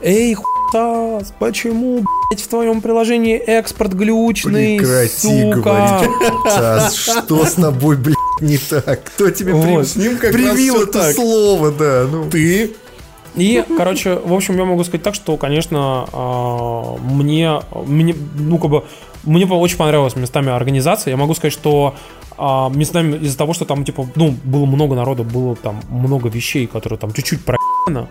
Эй, 0.04 0.34
хуйтас, 0.34 1.32
почему, 1.38 2.02
блядь, 2.30 2.42
в 2.42 2.48
твоем 2.48 2.82
приложении 2.82 3.38
экспорт 3.38 3.94
глючный, 3.94 4.76
Прекрати 4.76 5.08
сука? 5.54 5.60
говорить. 5.62 6.92
Что 6.94 7.46
с 7.46 7.54
тобой, 7.54 7.96
блядь, 7.96 8.16
не 8.42 8.58
так? 8.58 9.02
Кто 9.04 9.30
тебе 9.30 9.54
Вот. 9.54 9.64
при- 9.64 9.84
С 9.86 9.96
ним 9.96 10.18
как 10.18 10.30
привил 10.32 10.82
это 10.82 10.92
так. 11.04 11.14
слово, 11.14 11.70
да? 11.70 12.06
Ну, 12.10 12.28
Ты 12.28 12.74
И, 13.34 13.64
короче, 13.78 14.16
в 14.16 14.34
общем, 14.34 14.58
я 14.58 14.66
могу 14.66 14.84
сказать 14.84 15.02
так, 15.02 15.14
что, 15.14 15.38
конечно, 15.38 16.06
а, 16.12 16.96
мне, 16.98 17.60
мне, 17.86 18.14
ну, 18.38 18.58
как 18.58 18.70
бы, 18.70 18.84
мне 19.24 19.46
очень 19.46 19.78
понравилась 19.78 20.16
местами 20.16 20.50
организация. 20.52 21.12
Я 21.12 21.16
могу 21.16 21.32
сказать, 21.34 21.54
что 21.54 21.94
а, 22.36 22.68
местами 22.68 23.16
из-за 23.24 23.38
того, 23.38 23.54
что 23.54 23.64
там, 23.64 23.86
типа, 23.86 24.06
ну, 24.16 24.36
было 24.44 24.66
много 24.66 24.94
народу, 24.94 25.24
было 25.24 25.56
там 25.56 25.80
много 25.88 26.28
вещей, 26.28 26.66
которые 26.66 26.98
там 26.98 27.12
чуть-чуть 27.14 27.40
проебано. 27.44 28.08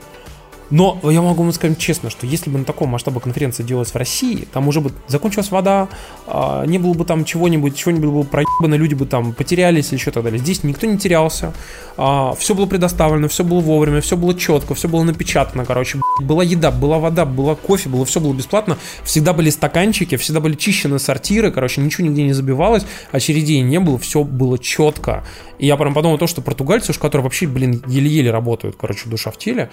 Но 0.69 0.99
я 1.03 1.21
могу 1.21 1.43
вам 1.43 1.51
сказать 1.51 1.77
честно, 1.77 2.09
что 2.09 2.25
если 2.25 2.49
бы 2.49 2.59
на 2.59 2.65
таком 2.65 2.89
масштабе 2.89 3.19
конференция 3.19 3.65
делалась 3.65 3.91
в 3.91 3.95
России, 3.95 4.47
там 4.51 4.67
уже 4.67 4.81
бы 4.81 4.91
закончилась 5.07 5.51
вода, 5.51 5.89
а, 6.27 6.65
не 6.65 6.79
было 6.79 6.93
бы 6.93 7.05
там 7.05 7.25
чего-нибудь, 7.25 7.75
чего-нибудь 7.75 8.09
было 8.09 8.23
бы 8.23 8.27
проебано, 8.27 8.75
люди 8.75 8.93
бы 8.93 9.05
там 9.05 9.33
потерялись 9.33 9.89
или 9.89 9.99
еще 9.99 10.11
так 10.11 10.23
далее. 10.23 10.39
Здесь 10.39 10.63
никто 10.63 10.87
не 10.87 10.97
терялся, 10.97 11.53
все 11.95 12.55
было 12.55 12.65
предоставлено, 12.65 13.27
все 13.27 13.43
было 13.43 13.59
вовремя, 13.59 14.01
все 14.01 14.17
было 14.17 14.33
четко, 14.33 14.73
все 14.73 14.87
было 14.87 15.03
напечатано, 15.03 15.65
короче, 15.65 15.99
была 16.21 16.43
еда, 16.43 16.71
была 16.71 16.99
вода, 16.99 17.25
была 17.25 17.55
кофе, 17.55 17.89
было 17.89 18.05
все 18.05 18.19
было 18.19 18.33
бесплатно, 18.33 18.77
всегда 19.03 19.33
были 19.33 19.49
стаканчики, 19.49 20.17
всегда 20.17 20.39
были 20.39 20.55
чищены 20.55 20.99
сортиры, 20.99 21.51
короче, 21.51 21.81
ничего 21.81 22.07
нигде 22.07 22.23
не 22.23 22.33
забивалось, 22.33 22.85
очередей 23.11 23.61
не 23.61 23.79
было, 23.79 23.97
все 23.99 24.23
было 24.23 24.57
четко. 24.57 25.23
И 25.59 25.67
я 25.67 25.77
прям 25.77 25.93
подумал 25.93 26.17
то, 26.17 26.27
что 26.27 26.41
португальцы, 26.41 26.91
уж 26.91 26.97
которые 26.97 27.23
вообще, 27.23 27.47
блин, 27.47 27.83
еле-еле 27.87 28.31
работают, 28.31 28.75
короче, 28.79 29.09
душа 29.09 29.31
в 29.31 29.37
теле, 29.37 29.69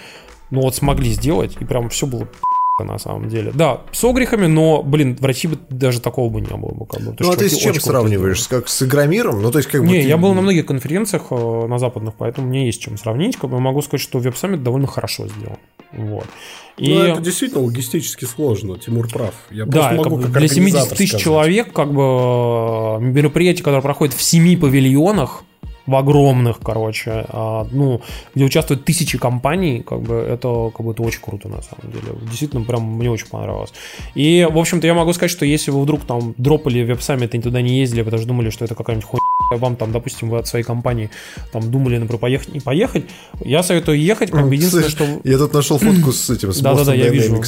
ну 0.50 0.60
вот 0.62 0.74
смогли 0.74 1.10
сделать, 1.10 1.56
и 1.60 1.64
прям 1.64 1.88
все 1.88 2.06
было 2.06 2.28
на 2.84 2.98
самом 2.98 3.28
деле. 3.28 3.52
Да, 3.54 3.82
с 3.92 4.02
огрехами, 4.04 4.46
но, 4.46 4.82
блин, 4.82 5.16
в 5.20 5.24
России 5.24 5.48
бы 5.48 5.58
даже 5.68 6.00
такого 6.00 6.30
бы 6.30 6.40
не 6.40 6.56
было. 6.56 6.70
бы, 6.72 6.86
Как 6.86 7.02
бы. 7.02 7.14
Ну 7.18 7.30
а 7.30 7.36
ты 7.36 7.48
с 7.48 7.56
чем 7.56 7.74
сравниваешь? 7.74 8.46
Как 8.48 8.68
с 8.68 8.82
Игромиром? 8.82 9.42
Ну, 9.42 9.50
то 9.50 9.58
есть, 9.58 9.70
как 9.70 9.82
бы... 9.82 9.86
не, 9.86 10.02
ты- 10.02 10.08
я 10.08 10.16
был 10.16 10.34
на 10.34 10.40
многих 10.40 10.66
конференциях 10.66 11.24
э, 11.30 11.66
на 11.66 11.78
западных, 11.78 12.14
поэтому 12.16 12.48
мне 12.48 12.66
есть 12.66 12.80
чем 12.80 12.96
сравнить. 12.98 13.36
Как 13.36 13.50
бы 13.50 13.60
могу 13.60 13.82
сказать, 13.82 14.00
что 14.00 14.18
веб-саммит 14.18 14.62
довольно 14.62 14.86
хорошо 14.86 15.28
сделан. 15.28 15.58
Вот. 15.92 16.26
И 16.76 16.94
Ну, 16.94 17.00
это 17.00 17.20
действительно 17.20 17.62
логистически 17.62 18.24
сложно, 18.24 18.78
Тимур 18.78 19.08
прав. 19.08 19.34
Я 19.50 19.66
да, 19.66 19.92
могу 19.92 20.16
как 20.16 20.26
как 20.26 20.38
для 20.38 20.48
70 20.48 20.56
организатор 20.58 20.96
тысяч 20.96 21.08
сказать. 21.10 21.24
человек, 21.24 21.72
как 21.72 21.92
бы 21.92 22.02
э, 22.02 22.98
мероприятие, 23.00 23.64
которое 23.64 23.82
проходит 23.82 24.14
в 24.14 24.22
семи 24.22 24.56
павильонах, 24.56 25.42
в 25.86 25.94
огромных, 25.96 26.58
короче, 26.62 27.24
а, 27.28 27.66
ну, 27.70 28.00
где 28.34 28.44
участвуют 28.44 28.84
тысячи 28.84 29.18
компаний, 29.18 29.82
как 29.86 30.02
бы 30.02 30.14
это 30.14 30.70
как 30.74 30.86
бы 30.86 30.92
это 30.92 31.02
очень 31.02 31.20
круто 31.20 31.48
на 31.48 31.62
самом 31.62 31.92
деле. 31.92 32.18
Действительно, 32.22 32.64
прям 32.64 32.82
мне 32.82 33.10
очень 33.10 33.26
понравилось. 33.26 33.72
И, 34.14 34.46
в 34.50 34.58
общем-то, 34.58 34.86
я 34.86 34.94
могу 34.94 35.12
сказать, 35.12 35.30
что 35.30 35.44
если 35.44 35.70
вы 35.70 35.82
вдруг 35.82 36.04
там 36.04 36.34
дропали 36.36 36.82
веб-саммит 36.82 37.34
и 37.34 37.40
туда 37.40 37.60
не 37.60 37.80
ездили, 37.80 38.02
потому 38.02 38.20
что 38.20 38.28
думали, 38.28 38.50
что 38.50 38.64
это 38.64 38.74
какая-нибудь 38.74 39.08
хуйня, 39.08 39.20
вам 39.58 39.76
там, 39.76 39.92
допустим, 39.92 40.30
вы 40.30 40.38
от 40.38 40.46
своей 40.46 40.64
компании 40.64 41.10
там 41.52 41.70
думали, 41.70 41.98
например, 41.98 42.20
поехать, 42.20 42.54
не 42.54 42.60
поехать, 42.60 43.04
я 43.40 43.62
советую 43.62 44.00
ехать, 44.00 44.30
как 44.30 44.48
бы 44.48 44.54
единственное, 44.54 44.88
что... 44.88 45.04
Я 45.24 45.38
тут 45.38 45.52
нашел 45.52 45.78
фотку 45.78 46.12
с 46.12 46.30
этим, 46.30 46.52
с 46.52 46.60
Да-да-да, 46.60 46.94
я 46.94 47.08
вижу. 47.08 47.42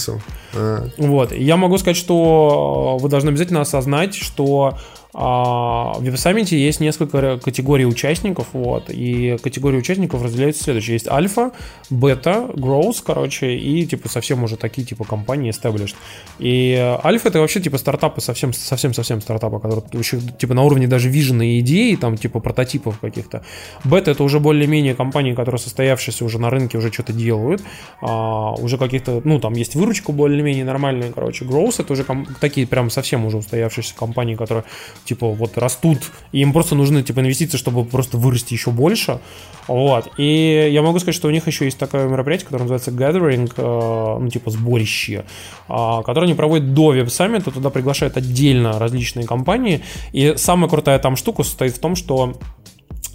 А. 0.55 0.89
Вот. 0.99 1.33
Я 1.33 1.57
могу 1.57 1.79
сказать, 1.79 1.97
что 1.97 2.99
вы 3.01 3.09
должны 3.09 3.29
обязательно 3.29 3.61
осознать, 3.61 4.15
что 4.15 4.79
в 5.14 5.97
веб-саммите 6.01 6.59
есть 6.59 6.80
несколько 6.80 7.39
категорий 7.39 7.84
участников, 7.84 8.48
вот, 8.52 8.89
и 8.89 9.36
категории 9.43 9.76
участников 9.76 10.22
разделяются 10.22 10.64
следующие. 10.64 10.94
Есть 10.94 11.09
альфа, 11.09 11.52
бета, 11.90 12.48
growth, 12.55 13.02
короче, 13.05 13.55
и, 13.55 13.84
типа, 13.86 14.09
совсем 14.09 14.43
уже 14.43 14.56
такие, 14.56 14.86
типа, 14.86 15.05
компании 15.05 15.51
established. 15.52 15.94
И 16.39 16.74
альфа 17.05 17.28
это 17.28 17.40
вообще, 17.40 17.60
типа, 17.60 17.76
стартапы, 17.76 18.22
совсем, 18.22 18.55
совсем-совсем 18.55 19.20
стартапы, 19.20 19.60
которые 19.60 19.84
еще, 19.93 20.18
типа, 20.20 20.55
на 20.55 20.62
уровне 20.62 20.89
даже 20.89 21.10
вижена 21.10 21.59
идеи, 21.60 21.94
там, 21.97 22.16
типа, 22.16 22.40
прототипов 22.40 22.98
каких-то. 22.98 23.44
Бета 23.84 24.12
это 24.12 24.24
уже 24.24 24.40
более-менее 24.40 24.94
компании, 24.94 25.34
которые 25.34 25.59
состоявшиеся 25.59 26.24
уже 26.24 26.39
на 26.39 26.48
рынке, 26.48 26.78
уже 26.78 26.90
что-то 26.90 27.12
делают, 27.12 27.62
а, 28.01 28.52
уже 28.55 28.78
каких-то, 28.78 29.20
ну, 29.24 29.40
там 29.40 29.52
есть 29.52 29.74
выручка 29.74 30.12
более-менее 30.12 30.64
нормальная, 30.64 31.12
короче. 31.12 31.44
Growth 31.44 31.82
это 31.82 31.93
уже 31.93 32.05
ком- 32.05 32.26
такие 32.40 32.66
прям 32.66 32.89
совсем 32.89 33.26
уже 33.26 33.36
устоявшиеся 33.36 33.94
компании, 33.94 34.36
которые, 34.36 34.64
типа, 35.05 35.29
вот 35.29 35.59
растут, 35.59 35.99
и 36.33 36.41
им 36.41 36.53
просто 36.53 36.74
нужны, 36.74 37.03
типа, 37.03 37.20
инвестиции, 37.20 37.59
чтобы 37.59 37.85
просто 37.85 38.16
вырасти 38.16 38.55
еще 38.55 38.70
больше. 38.70 39.20
Вот. 39.69 40.09
И 40.19 40.69
я 40.73 40.83
могу 40.83 40.99
сказать, 40.99 41.15
что 41.15 41.29
у 41.29 41.31
них 41.31 41.47
еще 41.47 41.65
есть 41.65 41.79
такое 41.79 42.09
мероприятие, 42.09 42.47
которое 42.47 42.65
называется 42.65 42.91
Gathering, 42.91 43.53
э, 43.57 44.19
ну, 44.20 44.29
типа, 44.29 44.51
сборище, 44.51 45.24
а, 45.69 46.03
которое 46.03 46.27
они 46.27 46.35
проводят 46.35 46.74
до 46.74 46.89
веб-саммита, 46.89 47.51
туда 47.51 47.70
приглашают 47.70 48.16
отдельно 48.16 48.79
различные 48.79 49.27
компании, 49.27 49.83
и 50.12 50.35
самая 50.37 50.69
крутая 50.69 50.99
там 50.99 51.16
штука 51.16 51.43
состоит 51.43 51.74
в 51.74 51.79
том, 51.79 51.95
что 51.97 52.35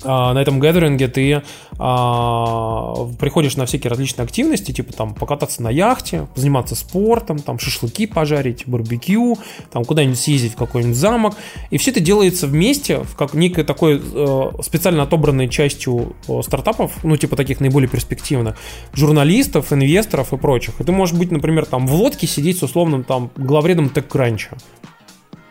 на 0.04 0.40
этом 0.40 0.60
гедеринге 0.60 1.08
ты 1.08 1.42
а, 1.80 3.08
приходишь 3.20 3.56
на 3.56 3.66
всякие 3.66 3.90
различные 3.90 4.24
активности, 4.24 4.72
типа 4.72 4.94
там 4.94 5.14
покататься 5.14 5.62
на 5.62 5.70
яхте, 5.70 6.28
заниматься 6.36 6.76
спортом, 6.76 7.40
там 7.40 7.60
шашлыки 7.60 8.08
пожарить, 8.08 8.64
барбекю, 8.68 9.38
там 9.72 9.86
куда-нибудь 9.86 10.20
съездить 10.20 10.54
в 10.54 10.56
какой-нибудь 10.56 10.96
замок. 10.96 11.36
И 11.70 11.78
все 11.78 11.92
это 11.92 12.00
делается 12.00 12.48
вместе, 12.48 13.00
в 13.04 13.16
как 13.16 13.34
некой 13.34 13.64
такой 13.64 14.02
э, 14.02 14.52
специально 14.62 15.04
отобранной 15.04 15.50
частью 15.50 16.16
э, 16.28 16.42
стартапов, 16.42 17.04
ну 17.04 17.18
типа 17.18 17.36
таких 17.36 17.60
наиболее 17.60 17.90
перспективных, 17.90 18.58
журналистов, 18.94 19.72
инвесторов 19.72 20.34
и 20.34 20.38
прочих. 20.38 20.80
И 20.80 20.84
ты 20.84 20.92
можешь 20.92 21.16
быть, 21.16 21.32
например, 21.32 21.66
там 21.66 21.88
в 21.88 21.94
лодке 21.94 22.28
сидеть 22.28 22.60
с 22.60 22.64
условным 22.64 23.04
там 23.04 23.30
главредом 23.36 23.88
TechCrunch 23.88 24.48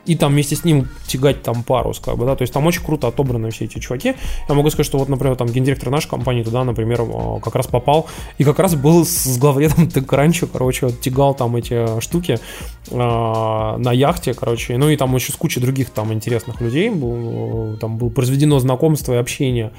и 0.07 0.17
там 0.17 0.33
вместе 0.33 0.57
с 0.57 0.65
ним 0.65 0.89
тягать 1.07 1.43
там 1.43 1.63
парус, 1.63 1.99
как 1.99 2.17
бы, 2.17 2.25
да, 2.25 2.37
то 2.37 2.43
есть 2.43 2.53
там 2.53 2.67
очень 2.67 2.83
круто 2.83 3.09
отобраны 3.09 3.51
все 3.51 3.65
эти 3.65 3.79
чуваки. 3.79 4.15
Я 4.49 4.55
могу 4.55 4.71
сказать, 4.71 4.87
что 4.87 4.99
вот, 4.99 5.09
например, 5.09 5.37
там 5.37 5.49
гендиректор 5.49 5.91
нашей 5.91 6.09
компании 6.09 6.43
туда, 6.43 6.65
например, 6.65 7.03
э, 7.03 7.41
как 7.43 7.55
раз 7.55 7.67
попал 7.67 8.07
и 8.39 8.45
как 8.45 8.59
раз 8.59 8.75
был 8.75 9.05
с 9.05 9.39
главредом 9.39 9.91
раньше, 10.11 10.47
короче, 10.47 10.87
вот 10.87 11.01
тягал 11.01 11.35
там 11.35 11.57
эти 11.57 12.01
штуки 12.01 12.39
э, 12.91 12.97
на 12.97 13.93
яхте, 13.93 14.35
короче, 14.35 14.77
ну 14.79 14.89
и 14.89 14.97
там 14.97 15.15
еще 15.15 15.33
с 15.33 15.37
кучей 15.37 15.61
других 15.61 15.91
там 15.91 16.13
интересных 16.13 16.61
людей, 16.61 16.91
был, 16.91 17.75
э, 17.75 17.77
там 17.79 17.99
было 17.99 18.09
произведено 18.09 18.59
знакомство 18.59 19.15
и 19.15 19.17
общение. 19.17 19.73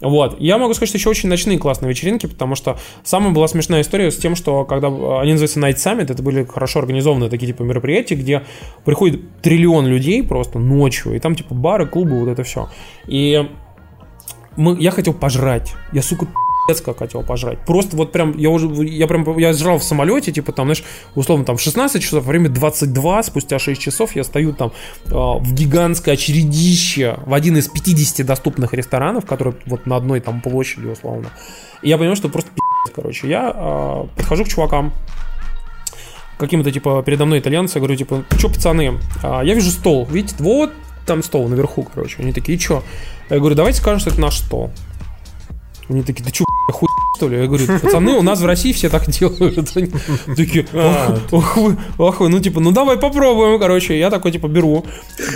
Вот. 0.00 0.40
Я 0.40 0.58
могу 0.58 0.74
сказать, 0.74 0.90
что 0.90 0.98
еще 0.98 1.08
очень 1.08 1.28
ночные 1.28 1.58
классные 1.58 1.90
вечеринки, 1.90 2.26
потому 2.26 2.54
что 2.54 2.78
самая 3.02 3.32
была 3.32 3.48
смешная 3.48 3.80
история 3.80 4.10
с 4.10 4.16
тем, 4.16 4.36
что 4.36 4.64
когда 4.64 4.88
э, 4.88 5.20
они 5.20 5.32
называются 5.32 5.60
Night 5.60 5.76
Summit, 5.76 6.12
это 6.12 6.22
были 6.22 6.44
хорошо 6.44 6.80
организованные 6.80 7.30
такие 7.30 7.46
типа 7.48 7.62
мероприятия, 7.62 8.14
где 8.14 8.42
приходит 8.84 9.20
триллион 9.42 9.73
людей 9.82 10.22
просто 10.22 10.58
ночью, 10.58 11.14
и 11.14 11.18
там 11.18 11.34
типа 11.34 11.54
бары, 11.54 11.86
клубы, 11.86 12.20
вот 12.20 12.28
это 12.28 12.42
все. 12.42 12.68
И 13.06 13.48
мы, 14.56 14.76
я 14.80 14.90
хотел 14.90 15.14
пожрать. 15.14 15.74
Я, 15.92 16.02
сука, 16.02 16.26
пи***ц 16.66 16.82
как 16.82 16.98
хотел 16.98 17.22
пожрать. 17.22 17.58
Просто 17.66 17.96
вот 17.96 18.12
прям, 18.12 18.36
я 18.36 18.50
уже, 18.50 18.68
я 18.84 19.06
прям, 19.06 19.38
я 19.38 19.52
жрал 19.52 19.78
в 19.78 19.84
самолете, 19.84 20.32
типа 20.32 20.52
там, 20.52 20.66
знаешь, 20.66 20.84
условно 21.14 21.44
там 21.44 21.58
16 21.58 22.02
часов, 22.02 22.24
время 22.24 22.48
22, 22.48 23.22
спустя 23.22 23.58
6 23.58 23.80
часов 23.80 24.14
я 24.16 24.24
стою 24.24 24.52
там 24.52 24.72
э, 25.06 25.10
в 25.10 25.52
гигантское 25.52 26.14
очередище 26.14 27.18
в 27.26 27.34
один 27.34 27.56
из 27.56 27.68
50 27.68 28.26
доступных 28.26 28.72
ресторанов, 28.74 29.26
которые 29.26 29.56
вот 29.66 29.86
на 29.86 29.96
одной 29.96 30.20
там 30.20 30.40
площади 30.40 30.86
условно. 30.86 31.30
И 31.82 31.88
я 31.88 31.96
понимаю, 31.96 32.16
что 32.16 32.28
просто 32.28 32.50
пи***ц, 32.50 32.92
короче. 32.94 33.28
Я 33.28 33.52
э, 33.54 34.06
подхожу 34.16 34.44
к 34.44 34.48
чувакам, 34.48 34.92
каким-то, 36.38 36.70
типа, 36.70 37.02
передо 37.04 37.26
мной 37.26 37.40
итальянцы, 37.40 37.78
я 37.78 37.80
говорю, 37.80 37.96
типа, 37.96 38.24
что, 38.38 38.48
пацаны, 38.48 38.98
а, 39.22 39.42
я 39.42 39.54
вижу 39.54 39.70
стол, 39.70 40.06
видите, 40.10 40.36
вот 40.38 40.72
там 41.06 41.22
стол 41.22 41.48
наверху, 41.48 41.86
короче. 41.94 42.22
Они 42.22 42.32
такие, 42.32 42.56
и 42.56 42.60
что? 42.60 42.82
Я 43.30 43.38
говорю, 43.38 43.54
давайте 43.54 43.78
скажем, 43.78 44.00
что 44.00 44.10
это 44.10 44.20
наш 44.20 44.38
стол. 44.38 44.70
Они 45.88 46.02
такие, 46.02 46.24
да 46.24 46.30
что, 46.30 46.44
хуй 46.72 46.88
что 47.16 47.28
ли? 47.28 47.38
Я 47.38 47.46
говорю, 47.46 47.66
пацаны, 47.80 48.12
у 48.12 48.22
нас 48.22 48.40
в 48.40 48.46
России 48.46 48.72
все 48.72 48.88
так 48.88 49.08
делают. 49.08 49.72
Такие, 50.36 50.66
А, 50.72 51.18
ох 51.30 51.56
вы, 51.56 51.76
ох 51.98 52.20
вы, 52.20 52.28
ну 52.28 52.40
типа, 52.40 52.60
ну 52.60 52.72
давай 52.72 52.96
попробуем, 52.96 53.58
короче. 53.58 53.98
Я 53.98 54.10
такой, 54.10 54.32
типа, 54.32 54.48
беру, 54.48 54.84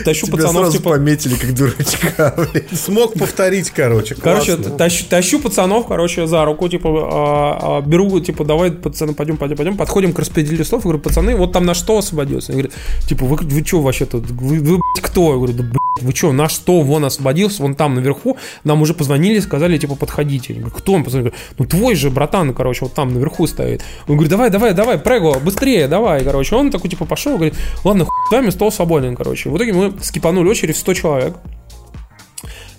тащу 0.05 0.27
пацанов, 0.27 0.73
типа, 0.73 0.91
пометили 0.91 1.37
как 1.37 1.55
дурачка. 1.55 2.49
Смог 2.73 3.15
повторить, 3.15 3.71
короче. 3.71 4.15
Короче, 4.17 4.57
тащу, 4.57 5.05
тащу 5.09 5.39
пацанов, 5.39 5.87
короче, 5.87 6.27
за 6.27 6.45
руку, 6.45 6.69
типа, 6.69 6.89
а, 6.91 7.79
а, 7.79 7.81
беру, 7.81 8.19
типа, 8.21 8.45
давай, 8.45 8.73
пацаны, 8.73 9.15
пойдем, 9.15 9.37
пойдем, 9.37 9.57
пойдем, 9.57 9.77
подходим 9.77 10.13
к 10.13 10.19
распределителю 10.19 10.65
слов, 10.65 10.83
говорю, 10.83 10.99
пацаны, 10.99 11.37
вот 11.37 11.53
там 11.53 11.65
на 11.65 11.75
что 11.75 11.99
освободился? 11.99 12.53
Они 12.53 12.63
говорят, 12.63 12.79
типа, 13.07 13.25
вы, 13.25 13.37
вы 13.37 13.65
что 13.65 13.81
вообще 13.81 14.07
тут, 14.07 14.29
вы, 14.31 14.61
вы, 14.61 14.79
кто? 15.01 15.31
Я 15.31 15.37
говорю, 15.37 15.53
да, 15.53 15.63
блядь, 15.63 16.03
вы 16.03 16.15
что, 16.15 16.33
на 16.33 16.49
что 16.49 16.81
вон 16.81 17.05
освободился, 17.05 17.63
вон 17.63 17.75
там 17.75 17.95
наверху, 17.95 18.37
нам 18.65 18.83
уже 18.83 18.95
позвонили, 18.95 19.39
сказали, 19.39 19.79
типа, 19.79 19.95
подходите. 19.95 20.55
Я 20.55 20.61
говорю, 20.61 20.77
кто 20.77 20.93
он? 20.93 21.05
Пацаны 21.05 21.33
ну, 21.59 21.68
твой 21.69 21.95
же, 21.95 22.11
братан, 22.11 22.55
короче, 22.55 22.85
вот 22.85 22.95
там 22.95 23.13
наверху 23.13 23.47
стоит. 23.47 23.83
Он 24.07 24.15
говорит, 24.15 24.31
давай, 24.31 24.51
давай, 24.51 24.75
давай, 24.75 24.99
прего, 24.99 25.37
быстрее, 25.41 25.89
давай, 25.89 26.25
короче. 26.25 26.57
Он 26.57 26.71
такой, 26.71 26.91
типа, 26.91 27.05
пошел, 27.05 27.37
говорит, 27.37 27.55
ладно, 27.85 28.05
хуй 28.05 28.13
с 28.29 28.33
вами, 28.33 28.51
стол 28.51 28.73
свободен, 28.73 29.17
короче. 29.17 29.51
В 29.51 29.57
итоге 29.57 29.73
мы 29.73 29.95
скипанули 30.03 30.49
очередь 30.49 30.77
в 30.77 30.81
100 30.81 30.95
человек. 30.95 31.37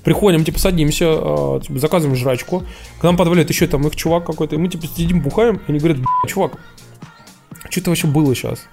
Приходим, 0.03 0.43
типа, 0.43 0.59
садимся, 0.59 1.05
э, 1.05 1.59
типа, 1.65 1.79
заказываем 1.79 2.15
жрачку. 2.15 2.63
К 2.99 3.03
нам 3.03 3.17
подваляет 3.17 3.49
еще 3.49 3.67
там 3.67 3.85
их 3.85 3.95
чувак 3.95 4.25
какой-то. 4.25 4.55
И 4.55 4.57
мы, 4.57 4.69
типа, 4.69 4.87
сидим, 4.87 5.21
бухаем. 5.21 5.57
И 5.57 5.71
они 5.71 5.79
говорят, 5.79 5.97
«Бля, 5.97 6.07
чувак, 6.27 6.53
что 7.69 7.81
это 7.81 7.89
вообще 7.89 8.07
было 8.07 8.33
сейчас? 8.33 8.67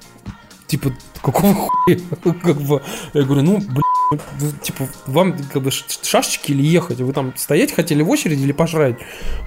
Типа, 0.66 0.92
какого 1.22 1.54
хуя? 1.54 1.98
Как 2.42 2.60
бы, 2.60 2.82
я 3.14 3.22
говорю, 3.22 3.42
ну, 3.42 3.58
блин, 3.58 3.82
ну, 4.10 4.18
типа, 4.62 4.88
вам 5.06 5.36
как 5.52 5.62
бы 5.62 5.70
шашечки 5.70 6.52
или 6.52 6.62
ехать? 6.62 7.00
Вы 7.00 7.12
там 7.12 7.32
стоять 7.36 7.72
хотели 7.72 8.02
в 8.02 8.10
очереди 8.10 8.42
или 8.42 8.52
пожрать? 8.52 8.96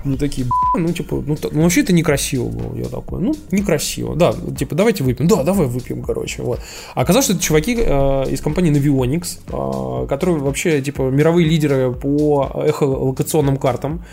Ну, 0.03 0.17
такие, 0.17 0.45
«Бля, 0.45 0.83
ну, 0.85 0.93
типа, 0.93 1.23
ну, 1.25 1.37
ну, 1.51 1.61
вообще 1.61 1.81
это 1.81 1.93
некрасиво 1.93 2.49
было. 2.49 2.75
Я 2.75 2.85
такой, 2.85 3.21
ну, 3.21 3.33
некрасиво. 3.51 4.15
Да, 4.15 4.33
типа, 4.33 4.75
давайте 4.75 5.03
выпьем. 5.03 5.27
Да, 5.27 5.43
давай 5.43 5.67
выпьем, 5.67 6.03
короче, 6.03 6.41
вот. 6.41 6.59
А 6.93 7.01
оказалось, 7.01 7.25
что 7.25 7.35
это 7.35 7.43
чуваки 7.43 7.77
э, 7.79 8.29
из 8.29 8.41
компании 8.41 8.71
Navionics, 8.71 9.39
э, 9.47 10.07
которые 10.07 10.39
вообще, 10.39 10.81
типа, 10.81 11.03
мировые 11.03 11.47
лидеры 11.47 11.93
по 11.93 12.63
эхолокационным 12.65 13.57
картам 13.57 14.03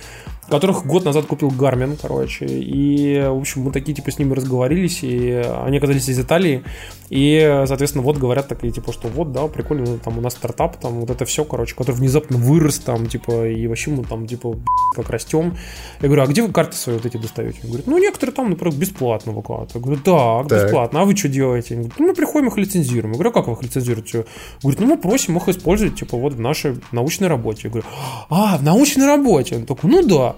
которых 0.48 0.86
год 0.86 1.04
назад 1.04 1.26
купил 1.26 1.50
Гармин, 1.50 1.96
короче. 2.00 2.46
И, 2.46 3.20
в 3.20 3.38
общем, 3.38 3.62
мы 3.62 3.72
такие, 3.72 3.94
типа, 3.94 4.10
с 4.10 4.18
ними 4.18 4.34
разговорились, 4.34 5.00
и 5.02 5.42
они 5.64 5.78
оказались 5.78 6.08
из 6.08 6.18
Италии. 6.18 6.62
И, 7.08 7.62
соответственно, 7.66 8.02
вот 8.02 8.16
говорят 8.16 8.48
такие, 8.48 8.72
типа, 8.72 8.92
что 8.92 9.08
вот, 9.08 9.32
да, 9.32 9.46
прикольно, 9.46 9.98
там 9.98 10.18
у 10.18 10.20
нас 10.20 10.34
стартап, 10.34 10.76
там 10.78 11.00
вот 11.00 11.10
это 11.10 11.24
все, 11.24 11.44
короче, 11.44 11.74
который 11.74 11.96
внезапно 11.96 12.36
вырос, 12.36 12.78
там, 12.78 13.06
типа, 13.06 13.48
и 13.48 13.66
вообще 13.66 13.90
мы 13.90 14.04
там, 14.04 14.26
типа, 14.26 14.56
как 14.94 15.10
растем. 15.10 15.56
Я 16.00 16.08
говорю, 16.08 16.22
а 16.22 16.26
где 16.26 16.42
вы 16.42 16.52
карты 16.52 16.76
свои 16.76 16.96
вот 16.96 17.06
эти 17.06 17.16
достаете? 17.16 17.58
Он 17.62 17.68
говорит, 17.68 17.86
ну, 17.86 17.98
некоторые 17.98 18.34
там, 18.34 18.50
например, 18.50 18.74
бесплатно 18.74 19.32
выкладывают. 19.32 19.74
Я 19.74 19.80
говорю, 19.80 20.00
да, 20.04 20.44
Так. 20.48 20.64
бесплатно. 20.64 21.02
А 21.02 21.04
вы 21.04 21.16
что 21.16 21.28
делаете? 21.28 21.74
Они 21.74 21.82
говорят, 21.84 21.98
ну, 22.00 22.06
мы 22.08 22.14
приходим 22.14 22.48
их 22.48 22.56
лицензируем. 22.56 23.12
Я 23.12 23.14
говорю, 23.14 23.30
а 23.30 23.32
как 23.32 23.46
вы 23.48 23.54
их 23.54 23.62
лицензируете? 23.62 24.26
Говорит, 24.62 24.80
ну, 24.80 24.86
мы 24.86 24.98
просим 24.98 25.36
их 25.36 25.48
использовать, 25.48 25.96
типа, 25.96 26.16
вот 26.16 26.34
в 26.34 26.40
нашей 26.40 26.76
научной 26.92 27.28
работе. 27.28 27.62
Я 27.64 27.70
говорю, 27.70 27.86
а, 28.28 28.58
в 28.58 28.62
научной 28.62 29.06
работе? 29.06 29.56
Он 29.56 29.66
такой, 29.66 29.90
ну, 29.90 30.06
да. 30.06 30.35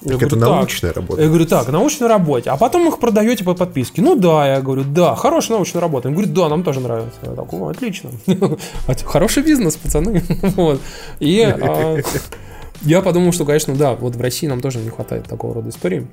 Я 0.00 0.12
Так 0.12 0.20
говорю, 0.20 0.26
это 0.26 0.36
«Так». 0.36 0.48
научная 0.50 0.92
работа. 0.92 1.22
Я 1.22 1.28
говорю, 1.28 1.46
так, 1.46 1.68
научной 1.68 2.06
работе. 2.06 2.50
А 2.50 2.56
потом 2.56 2.86
их 2.86 2.98
продаете 3.00 3.42
по 3.42 3.54
подписке. 3.54 4.00
Ну 4.00 4.14
да, 4.14 4.46
я 4.46 4.60
говорю, 4.60 4.84
да, 4.84 5.16
хорошая 5.16 5.56
научная 5.56 5.80
работа. 5.80 6.08
Он 6.08 6.14
говорит, 6.14 6.32
да, 6.32 6.48
нам 6.48 6.62
тоже 6.62 6.78
нравится. 6.80 7.18
Я 7.22 7.32
такой, 7.32 7.60
«О, 7.60 7.68
отлично. 7.68 8.10
Хороший 9.04 9.42
бизнес, 9.42 9.76
пацаны. 9.76 10.22
Вот. 10.56 10.80
И 11.18 11.40
а, 11.42 11.98
я 12.82 13.02
подумал, 13.02 13.32
что, 13.32 13.44
конечно, 13.44 13.74
да, 13.74 13.94
вот 13.94 14.14
в 14.14 14.20
России 14.20 14.46
нам 14.46 14.60
тоже 14.60 14.78
не 14.78 14.90
хватает 14.90 15.24
такого 15.24 15.54
рода 15.54 15.70
истории. 15.70 16.06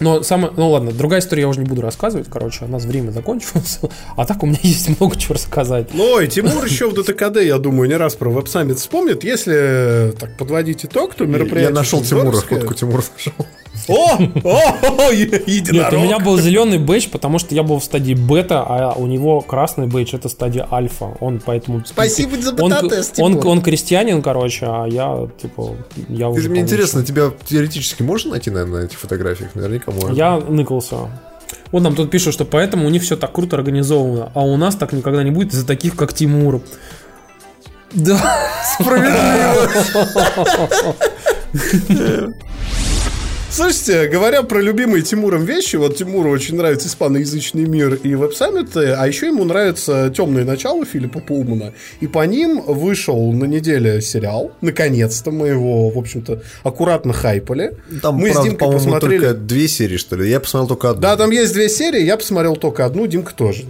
Но 0.00 0.22
самое, 0.22 0.52
ну 0.56 0.70
ладно, 0.70 0.92
другая 0.92 1.20
история 1.20 1.42
я 1.42 1.48
уже 1.48 1.60
не 1.60 1.66
буду 1.66 1.82
рассказывать, 1.82 2.28
короче, 2.30 2.64
у 2.64 2.68
нас 2.68 2.84
время 2.84 3.10
закончилось, 3.10 3.80
а 4.16 4.26
так 4.26 4.42
у 4.42 4.46
меня 4.46 4.58
есть 4.62 4.88
много 4.98 5.16
чего 5.16 5.34
рассказать. 5.34 5.88
Ну, 5.92 6.20
и 6.20 6.28
Тимур 6.28 6.64
еще 6.64 6.88
в 6.88 6.94
ДТКД, 6.94 7.42
я 7.42 7.58
думаю, 7.58 7.88
не 7.88 7.96
раз 7.96 8.14
про 8.14 8.30
веб-саммит 8.30 8.78
вспомнит. 8.78 9.24
Если 9.24 10.12
так 10.18 10.36
подводить 10.36 10.84
итог, 10.84 11.14
то 11.14 11.24
мероприятие... 11.26 11.68
Я 11.68 11.70
нашел 11.70 12.02
Тимура, 12.02 12.32
фотку 12.32 12.74
Тимура 12.74 13.02
нашел. 13.14 13.46
О! 13.88 14.18
О! 14.44 15.10
Единорог! 15.12 15.92
Нет, 15.92 15.92
у 15.92 16.04
меня 16.04 16.18
был 16.18 16.38
зеленый 16.38 16.78
бейдж, 16.78 17.08
потому 17.10 17.38
что 17.38 17.54
я 17.54 17.62
был 17.62 17.78
в 17.78 17.84
стадии 17.84 18.14
бета, 18.14 18.64
а 18.66 18.92
у 18.96 19.06
него 19.06 19.40
красный 19.40 19.86
бейдж 19.86 20.14
это 20.14 20.28
стадия 20.28 20.66
альфа. 20.70 21.16
Он 21.20 21.40
поэтому. 21.44 21.82
Спасибо 21.84 22.40
за 22.40 22.54
он, 22.54 22.70
бета-тест, 22.70 23.18
он, 23.18 23.32
Тимур. 23.32 23.46
он 23.48 23.62
крестьянин, 23.62 24.22
короче, 24.22 24.66
а 24.66 24.86
я 24.86 25.28
типа 25.40 25.76
я 26.08 26.28
уже. 26.28 26.48
Мне 26.48 26.60
интересно, 26.60 27.04
тебя 27.04 27.30
теоретически 27.46 28.02
можно 28.02 28.32
найти, 28.32 28.50
наверное, 28.50 28.82
на 28.82 28.86
этих 28.86 28.98
фотографиях? 28.98 29.54
Наверняка 29.54 29.92
можно. 29.92 30.14
Я 30.14 30.38
ныкался. 30.38 31.10
Вот 31.70 31.82
нам 31.82 31.94
тут 31.94 32.10
пишут, 32.10 32.34
что 32.34 32.44
поэтому 32.44 32.86
у 32.86 32.90
них 32.90 33.02
все 33.02 33.16
так 33.16 33.32
круто 33.32 33.56
организовано, 33.56 34.30
а 34.34 34.42
у 34.44 34.56
нас 34.56 34.76
так 34.76 34.92
никогда 34.92 35.22
не 35.22 35.30
будет 35.30 35.52
из-за 35.52 35.66
таких, 35.66 35.96
как 35.96 36.12
Тимур. 36.12 36.62
Да. 37.92 38.18
Слушайте, 43.54 44.08
говоря 44.08 44.42
про 44.42 44.60
любимые 44.60 45.04
Тимуром 45.04 45.44
вещи, 45.44 45.76
вот 45.76 45.96
Тимуру 45.96 46.28
очень 46.28 46.56
нравится 46.56 46.88
испаноязычный 46.88 47.66
мир 47.66 47.94
и 47.94 48.16
веб-саммиты, 48.16 48.94
а 48.98 49.06
еще 49.06 49.28
ему 49.28 49.44
нравится 49.44 50.12
«Темное 50.12 50.44
начало» 50.44 50.84
Филиппа 50.84 51.20
Пулмана. 51.20 51.72
И 52.00 52.08
по 52.08 52.26
ним 52.26 52.60
вышел 52.62 53.32
на 53.32 53.44
неделе 53.44 54.00
сериал. 54.00 54.50
Наконец-то 54.60 55.30
мы 55.30 55.46
его, 55.46 55.88
в 55.88 55.96
общем-то, 55.96 56.42
аккуратно 56.64 57.12
хайпали. 57.12 57.76
Там, 58.02 58.16
мы 58.16 58.30
с 58.30 58.32
правда, 58.32 58.50
Димкой 58.50 58.58
по-моему, 58.58 58.84
посмотрели... 58.84 59.20
только 59.20 59.34
две 59.38 59.68
серии, 59.68 59.98
что 59.98 60.16
ли. 60.16 60.28
Я 60.28 60.40
посмотрел 60.40 60.66
только 60.66 60.90
одну. 60.90 61.02
Да, 61.02 61.16
там 61.16 61.30
есть 61.30 61.52
две 61.52 61.68
серии, 61.68 62.02
я 62.02 62.16
посмотрел 62.16 62.56
только 62.56 62.84
одну, 62.84 63.06
Димка 63.06 63.32
тоже. 63.36 63.66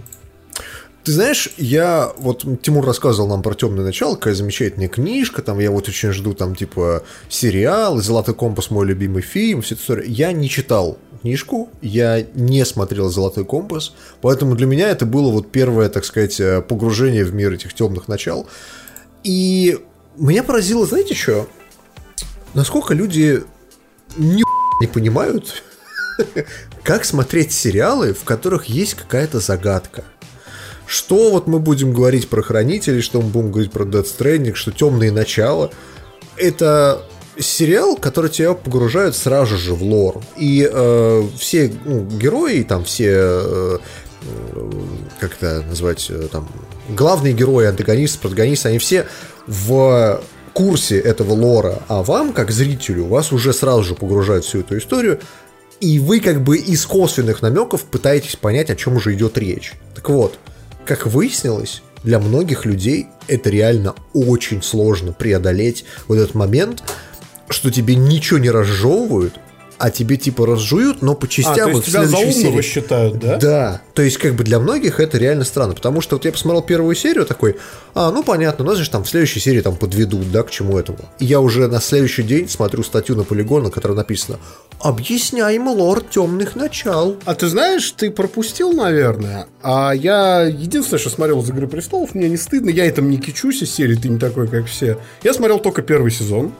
Ты 1.05 1.11
знаешь, 1.11 1.49
я 1.57 2.11
вот 2.17 2.43
Тимур 2.63 2.83
рассказывал 2.83 3.29
нам 3.29 3.43
про 3.43 3.53
темное 3.53 3.85
начало, 3.85 4.15
какая 4.15 4.33
замечательная 4.33 4.87
книжка, 4.87 5.43
там 5.43 5.59
я 5.59 5.69
вот 5.69 5.87
очень 5.87 6.11
жду 6.11 6.33
там 6.33 6.55
типа 6.55 7.03
сериал, 7.29 7.97
Золотой 7.97 8.33
компас 8.33 8.71
мой 8.71 8.87
любимый 8.87 9.21
фильм, 9.21 9.59
эта 9.59 9.75
история. 9.75 10.07
Я 10.07 10.31
не 10.31 10.49
читал 10.49 10.97
книжку, 11.21 11.69
я 11.83 12.25
не 12.33 12.65
смотрел 12.65 13.09
Золотой 13.09 13.45
компас, 13.45 13.93
поэтому 14.21 14.55
для 14.55 14.65
меня 14.65 14.89
это 14.89 15.05
было 15.05 15.29
вот 15.29 15.51
первое, 15.51 15.89
так 15.89 16.05
сказать, 16.05 16.39
э, 16.39 16.63
погружение 16.63 17.23
в 17.23 17.35
мир 17.35 17.53
этих 17.53 17.75
темных 17.75 18.07
начал. 18.07 18.47
И 19.23 19.77
меня 20.17 20.41
поразило, 20.41 20.87
знаете 20.87 21.13
что? 21.13 21.47
Насколько 22.55 22.95
люди 22.95 23.43
ни 24.17 24.41
не 24.81 24.87
понимают, 24.87 25.61
как 26.83 27.05
смотреть 27.05 27.51
сериалы, 27.51 28.13
в 28.15 28.23
которых 28.23 28.65
есть 28.65 28.95
какая-то 28.95 29.39
загадка. 29.39 30.03
Что 30.85 31.31
вот 31.31 31.47
мы 31.47 31.59
будем 31.59 31.93
говорить 31.93 32.29
про 32.29 32.41
хранителей, 32.41 33.01
что 33.01 33.21
мы 33.21 33.29
будем 33.29 33.51
говорить 33.51 33.71
про 33.71 33.85
Death 33.85 34.07
Stranding, 34.17 34.53
что 34.53 34.71
темные 34.71 35.11
начала. 35.11 35.71
Это 36.37 37.03
сериал, 37.39 37.95
который 37.97 38.29
тебя 38.29 38.53
погружает 38.53 39.15
сразу 39.15 39.57
же 39.57 39.73
в 39.73 39.83
лор. 39.83 40.21
И 40.37 40.69
э, 40.71 41.23
все 41.37 41.73
ну, 41.85 42.05
герои, 42.05 42.63
там 42.63 42.83
все, 42.83 43.11
э, 43.11 43.77
как 45.19 45.33
это 45.33 45.63
назвать, 45.67 46.07
э, 46.09 46.27
там, 46.31 46.47
главные 46.89 47.33
герои, 47.33 47.67
антагонисты, 47.67 48.19
протагонисты, 48.19 48.69
они 48.69 48.79
все 48.79 49.07
в 49.47 50.21
курсе 50.53 50.99
этого 50.99 51.33
лора, 51.33 51.83
а 51.89 52.01
вам, 52.01 52.31
как 52.31 52.51
зрителю, 52.51 53.05
вас 53.05 53.33
уже 53.33 53.51
сразу 53.51 53.83
же 53.83 53.93
погружают 53.93 54.45
всю 54.45 54.61
эту 54.61 54.77
историю, 54.77 55.19
и 55.81 55.99
вы 55.99 56.21
как 56.21 56.41
бы 56.41 56.57
из 56.57 56.85
косвенных 56.85 57.41
намеков 57.41 57.83
пытаетесь 57.83 58.37
понять, 58.37 58.69
о 58.69 58.75
чем 58.75 58.95
уже 58.95 59.13
идет 59.13 59.37
речь. 59.37 59.73
Так 59.93 60.09
вот, 60.09 60.39
как 60.85 61.05
выяснилось, 61.07 61.81
для 62.03 62.19
многих 62.19 62.65
людей 62.65 63.07
это 63.27 63.49
реально 63.49 63.95
очень 64.13 64.61
сложно 64.61 65.11
преодолеть 65.11 65.85
вот 66.07 66.19
этот 66.19 66.35
момент, 66.35 66.83
что 67.49 67.71
тебе 67.71 67.95
ничего 67.95 68.39
не 68.39 68.51
разжевывают, 68.51 69.39
а 69.77 69.89
тебе 69.89 70.17
типа 70.17 70.45
разжуют, 70.45 71.01
но 71.01 71.15
по 71.15 71.25
А, 71.25 71.29
частям 71.29 71.55
то 71.55 71.69
и 71.69 71.75
есть 71.75 71.87
в 71.87 71.91
следующей 71.91 72.31
серии. 72.31 72.61
считают, 72.61 73.19
да? 73.19 73.37
Да, 73.37 73.81
то 73.93 74.01
есть 74.01 74.17
как 74.17 74.35
бы 74.35 74.43
для 74.43 74.59
многих 74.59 74.99
это 74.99 75.17
реально 75.17 75.43
странно, 75.43 75.73
потому 75.73 76.01
что 76.01 76.15
вот 76.15 76.25
я 76.25 76.31
посмотрел 76.31 76.61
первую 76.61 76.95
серию 76.95 77.25
такой, 77.25 77.57
а, 77.93 78.11
ну 78.11 78.23
понятно, 78.23 78.65
нас 78.65 78.77
же 78.77 78.89
там 78.89 79.03
в 79.03 79.09
следующей 79.09 79.39
серии 79.39 79.61
там 79.61 79.75
подведут, 79.75 80.31
да, 80.31 80.43
к 80.43 80.51
чему 80.51 80.77
этому. 80.77 80.99
И 81.19 81.25
я 81.25 81.39
уже 81.39 81.67
на 81.67 81.81
следующий 81.81 82.23
день 82.23 82.47
смотрю 82.49 82.83
статью 82.83 83.15
на 83.15 83.23
полигон, 83.23 83.63
на 83.63 83.71
которой 83.71 83.93
написано 83.93 84.39
«Объясняем 84.79 85.67
лор 85.67 86.01
темных 86.01 86.55
начал». 86.55 87.17
А 87.25 87.35
ты 87.35 87.47
знаешь, 87.47 87.91
ты 87.91 88.11
пропустил, 88.11 88.73
наверное. 88.73 89.47
А 89.61 89.93
я 89.93 90.43
единственное, 90.43 90.99
что 90.99 91.09
смотрел 91.09 91.41
из 91.41 91.49
«Игры 91.49 91.67
престолов», 91.67 92.15
мне 92.15 92.29
не 92.29 92.37
стыдно, 92.37 92.69
я 92.69 92.85
этом 92.85 93.09
не 93.09 93.17
кичусь 93.17 93.61
из 93.61 93.73
серии 93.73 93.95
«Ты 93.95 94.09
не 94.09 94.19
такой, 94.19 94.47
как 94.47 94.67
все». 94.67 94.97
Я 95.23 95.33
смотрел 95.33 95.59
только 95.59 95.81
первый 95.81 96.11
сезон, 96.11 96.53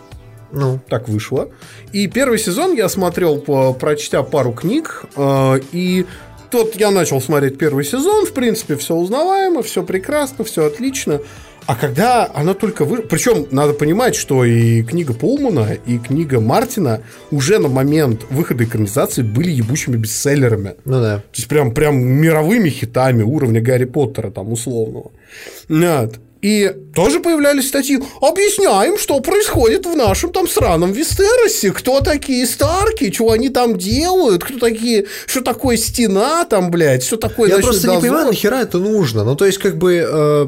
Ну, 0.55 0.79
так 0.89 1.09
вышло. 1.09 1.49
И 1.91 2.07
первый 2.07 2.39
сезон 2.39 2.73
я 2.73 2.89
смотрел, 2.89 3.39
по, 3.39 3.73
прочтя 3.73 4.23
пару 4.23 4.53
книг, 4.53 5.05
э, 5.15 5.59
и 5.71 6.05
тут 6.49 6.75
я 6.75 6.91
начал 6.91 7.21
смотреть 7.21 7.57
первый 7.57 7.83
сезон, 7.83 8.25
в 8.25 8.33
принципе, 8.33 8.75
все 8.75 8.95
узнаваемо, 8.95 9.61
все 9.61 9.83
прекрасно, 9.83 10.43
все 10.45 10.65
отлично. 10.65 11.19
А 11.67 11.75
когда 11.75 12.29
она 12.33 12.53
только 12.53 12.85
вы... 12.85 13.01
Причем 13.01 13.47
надо 13.51 13.73
понимать, 13.73 14.15
что 14.15 14.45
и 14.45 14.83
книга 14.83 15.13
Пулмана, 15.13 15.73
и 15.85 15.97
книга 15.97 16.39
Мартина 16.39 17.01
уже 17.31 17.57
на 17.57 17.69
момент 17.69 18.21
выхода 18.29 18.63
экранизации 18.63 19.23
были 19.23 19.49
ебучими 19.49 19.97
бестселлерами. 19.97 20.75
Ну 20.85 21.01
да. 21.01 21.17
То 21.17 21.23
есть 21.37 21.47
прям, 21.47 21.73
прям 21.73 21.97
мировыми 21.97 22.69
хитами 22.69 23.23
уровня 23.23 23.61
Гарри 23.61 23.85
Поттера 23.85 24.29
там 24.29 24.51
условного. 24.51 25.11
Вот. 25.67 26.19
И 26.45 26.71
тоже 26.93 27.21
появлялись 27.21 27.67
статьи. 27.67 27.97
Объясняем, 28.21 28.99
что 28.99 29.19
происходит 29.19 29.87
в 29.87 29.95
нашем 29.95 30.31
там 30.31 30.47
сраном 30.47 30.91
Вестеросе. 30.91 31.71
Кто 31.71 32.01
такие 32.01 32.45
Старки, 32.45 33.11
что 33.11 33.31
они 33.31 33.49
там 33.49 33.79
делают, 33.79 34.43
кто 34.43 34.59
такие, 34.59 35.05
что 35.25 35.41
такое 35.41 35.75
стена 35.77 36.45
там, 36.45 36.69
блядь, 36.69 37.03
что 37.03 37.17
такое 37.17 37.49
Я 37.49 37.57
просто 37.57 37.87
не 37.87 37.95
дозор. 37.95 38.01
понимаю, 38.01 38.27
нахера 38.27 38.57
это 38.57 38.77
нужно. 38.77 39.23
Ну, 39.23 39.35
то 39.35 39.45
есть, 39.47 39.57
как 39.57 39.77
бы... 39.77 40.05
э, 40.07 40.47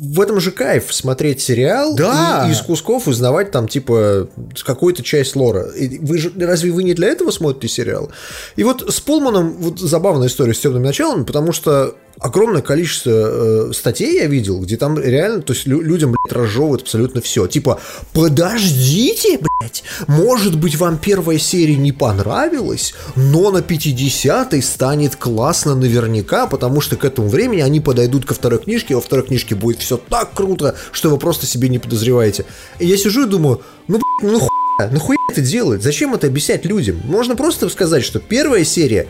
в 0.00 0.20
этом 0.20 0.38
же 0.40 0.50
кайф 0.50 0.92
смотреть 0.92 1.40
сериал 1.40 1.94
Да. 1.94 2.46
и 2.48 2.52
из 2.52 2.60
кусков 2.60 3.06
узнавать 3.08 3.50
там 3.52 3.68
типа 3.68 4.28
какую-то 4.66 5.02
часть 5.02 5.34
лора. 5.36 5.68
И 5.70 5.98
Вы 5.98 6.18
же, 6.18 6.32
разве 6.38 6.72
вы 6.72 6.82
не 6.82 6.92
для 6.94 7.08
этого 7.08 7.30
смотрите 7.30 7.68
сериал? 7.72 8.10
И 8.56 8.64
вот 8.64 8.84
с 8.92 9.00
Пулманом 9.00 9.56
вот 9.58 9.78
забавная 9.78 10.28
история 10.28 10.52
с 10.52 10.58
темным 10.58 10.82
началом, 10.82 11.24
потому 11.24 11.52
что 11.52 11.94
огромное 12.18 12.62
количество 12.62 13.10
э, 13.10 13.72
статей 13.72 14.16
я 14.16 14.26
видел, 14.26 14.60
где 14.60 14.76
там 14.76 14.98
реально, 14.98 15.42
то 15.42 15.52
есть 15.52 15.66
лю- 15.66 15.80
людям, 15.80 16.12
блядь, 16.12 16.36
разжевывают 16.36 16.82
абсолютно 16.82 17.20
все. 17.20 17.46
Типа, 17.46 17.80
подождите, 18.12 19.38
блядь, 19.38 19.82
может 20.06 20.58
быть, 20.58 20.76
вам 20.76 20.98
первая 20.98 21.38
серия 21.38 21.76
не 21.76 21.92
понравилась, 21.92 22.94
но 23.16 23.50
на 23.50 23.58
50-й 23.58 24.62
станет 24.62 25.16
классно 25.16 25.74
наверняка, 25.74 26.46
потому 26.46 26.80
что 26.80 26.96
к 26.96 27.04
этому 27.04 27.28
времени 27.28 27.60
они 27.60 27.80
подойдут 27.80 28.24
ко 28.24 28.34
второй 28.34 28.60
книжке, 28.60 28.94
а 28.94 28.96
во 28.98 29.02
второй 29.02 29.26
книжке 29.26 29.54
будет 29.54 29.80
все 29.80 29.96
так 29.96 30.34
круто, 30.34 30.76
что 30.92 31.10
вы 31.10 31.18
просто 31.18 31.46
себе 31.46 31.68
не 31.68 31.78
подозреваете. 31.78 32.44
И 32.78 32.86
я 32.86 32.96
сижу 32.96 33.26
и 33.26 33.30
думаю, 33.30 33.62
ну, 33.88 33.98
блядь, 34.20 34.32
ну 34.32 34.38
хуя, 34.38 34.90
нахуя 34.90 35.16
это 35.30 35.40
делать? 35.40 35.82
Зачем 35.82 36.14
это 36.14 36.26
объяснять 36.26 36.64
людям? 36.64 37.00
Можно 37.04 37.36
просто 37.36 37.68
сказать, 37.68 38.04
что 38.04 38.20
первая 38.20 38.64
серия 38.64 39.08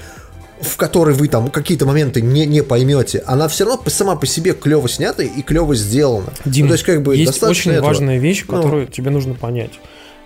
в 0.60 0.76
которой 0.76 1.14
вы 1.14 1.28
там 1.28 1.48
какие-то 1.50 1.84
моменты 1.86 2.20
не, 2.22 2.46
не 2.46 2.62
поймете, 2.62 3.22
она 3.26 3.48
все 3.48 3.64
равно 3.64 3.82
сама 3.88 4.16
по 4.16 4.26
себе 4.26 4.52
клево 4.54 4.88
снята 4.88 5.22
и 5.22 5.42
клево 5.42 5.74
сделана. 5.74 6.32
Дим, 6.44 6.66
Ну, 6.66 6.68
то 6.70 6.74
есть, 6.74 6.84
как 6.84 7.02
бы, 7.02 7.16
есть 7.16 7.32
достаточно 7.32 7.70
очень 7.70 7.78
этого. 7.78 7.86
важная 7.88 8.18
вещь, 8.18 8.44
Ну. 8.48 8.56
которую 8.56 8.86
тебе 8.86 9.10
нужно 9.10 9.34
понять. 9.34 9.72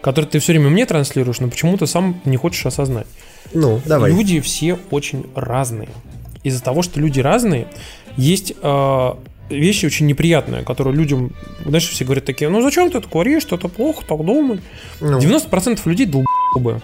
Которую 0.02 0.30
ты 0.30 0.38
все 0.38 0.52
время 0.52 0.68
мне 0.70 0.86
транслируешь, 0.86 1.40
но 1.40 1.48
почему-то 1.48 1.86
сам 1.86 2.20
не 2.24 2.36
хочешь 2.36 2.64
осознать. 2.66 3.06
Ну, 3.52 3.80
давай. 3.84 4.12
Люди 4.12 4.40
все 4.40 4.78
очень 4.90 5.26
разные. 5.34 5.88
Из-за 6.44 6.62
того, 6.62 6.82
что 6.82 7.00
люди 7.00 7.18
разные, 7.20 7.66
есть 8.16 8.52
э, 8.62 9.10
вещи 9.50 9.86
очень 9.86 10.06
неприятные, 10.06 10.62
которые 10.62 10.94
людям, 10.94 11.32
знаешь, 11.64 11.88
все 11.88 12.04
говорят 12.04 12.24
такие, 12.26 12.48
ну 12.48 12.62
зачем 12.62 12.90
ты 12.90 12.98
это 12.98 13.08
говоришь, 13.08 13.42
что 13.42 13.56
это 13.56 13.68
плохо, 13.68 14.04
так 14.06 14.24
думать. 14.24 14.60
Ну. 15.00 15.18
90% 15.18 15.80
людей 15.86 16.06
долбы. 16.06 16.80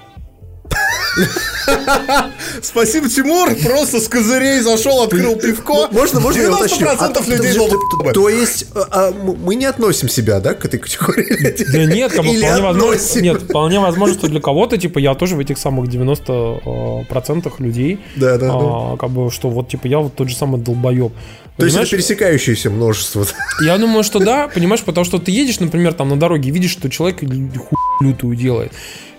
Спасибо, 2.63 3.09
Тимур, 3.09 3.55
просто 3.57 4.01
с 4.01 4.09
козырей 4.09 4.61
зашел, 4.61 5.03
открыл 5.03 5.37
пивко. 5.37 5.89
Можно, 5.91 6.21
можно 6.21 6.43
я 6.43 6.51
уточню? 6.53 6.87
90% 6.87 7.25
А, 7.27 7.31
людей. 7.31 8.13
То 8.13 8.29
есть, 8.29 8.67
а, 8.75 8.87
а, 8.91 9.13
мы 9.13 9.55
не 9.55 9.67
относим 9.67 10.09
себя, 10.09 10.41
да, 10.41 10.55
к 10.55 10.65
этой 10.65 10.79
категории? 10.79 11.55
Да 11.73 11.85
нет, 11.85 12.13
вполне 12.13 12.61
возможно, 12.61 13.21
нет, 13.21 13.43
вполне 13.43 13.81
возможно, 13.81 14.15
что 14.15 14.29
для 14.29 14.41
кого-то, 14.41 14.77
типа, 14.77 14.99
я 14.99 15.15
тоже 15.15 15.37
в 15.37 15.41
этих 15.41 15.59
самых 15.59 15.89
90% 15.89 17.05
процентах 17.09 17.61
людей, 17.61 17.99
Да, 18.17 18.39
да, 18.39 18.49
да. 18.49 18.53
а, 18.55 18.97
как 18.97 19.11
бы, 19.11 19.31
что 19.31 19.49
вот, 19.51 19.69
типа, 19.69 19.87
я 19.87 19.99
вот 19.99 20.15
тот 20.15 20.29
же 20.29 20.37
самый 20.37 20.61
долбоеб. 20.61 21.13
То 21.57 21.67
есть, 21.67 21.77
это 21.77 21.89
пересекающееся 21.89 22.71
множество. 22.71 23.25
Я 23.65 23.79
думаю, 23.79 24.03
что 24.03 24.19
да, 24.19 24.49
понимаешь, 24.49 24.83
потому 24.83 25.05
что 25.05 25.19
ты 25.19 25.31
едешь, 25.31 25.61
например, 25.61 25.93
там 25.95 26.09
на 26.09 26.19
дороге, 26.19 26.51
видишь, 26.51 26.73
что 26.73 26.91
человек 26.91 27.21
хуй 27.21 27.79
лютую 28.01 28.37
делает. 28.37 28.73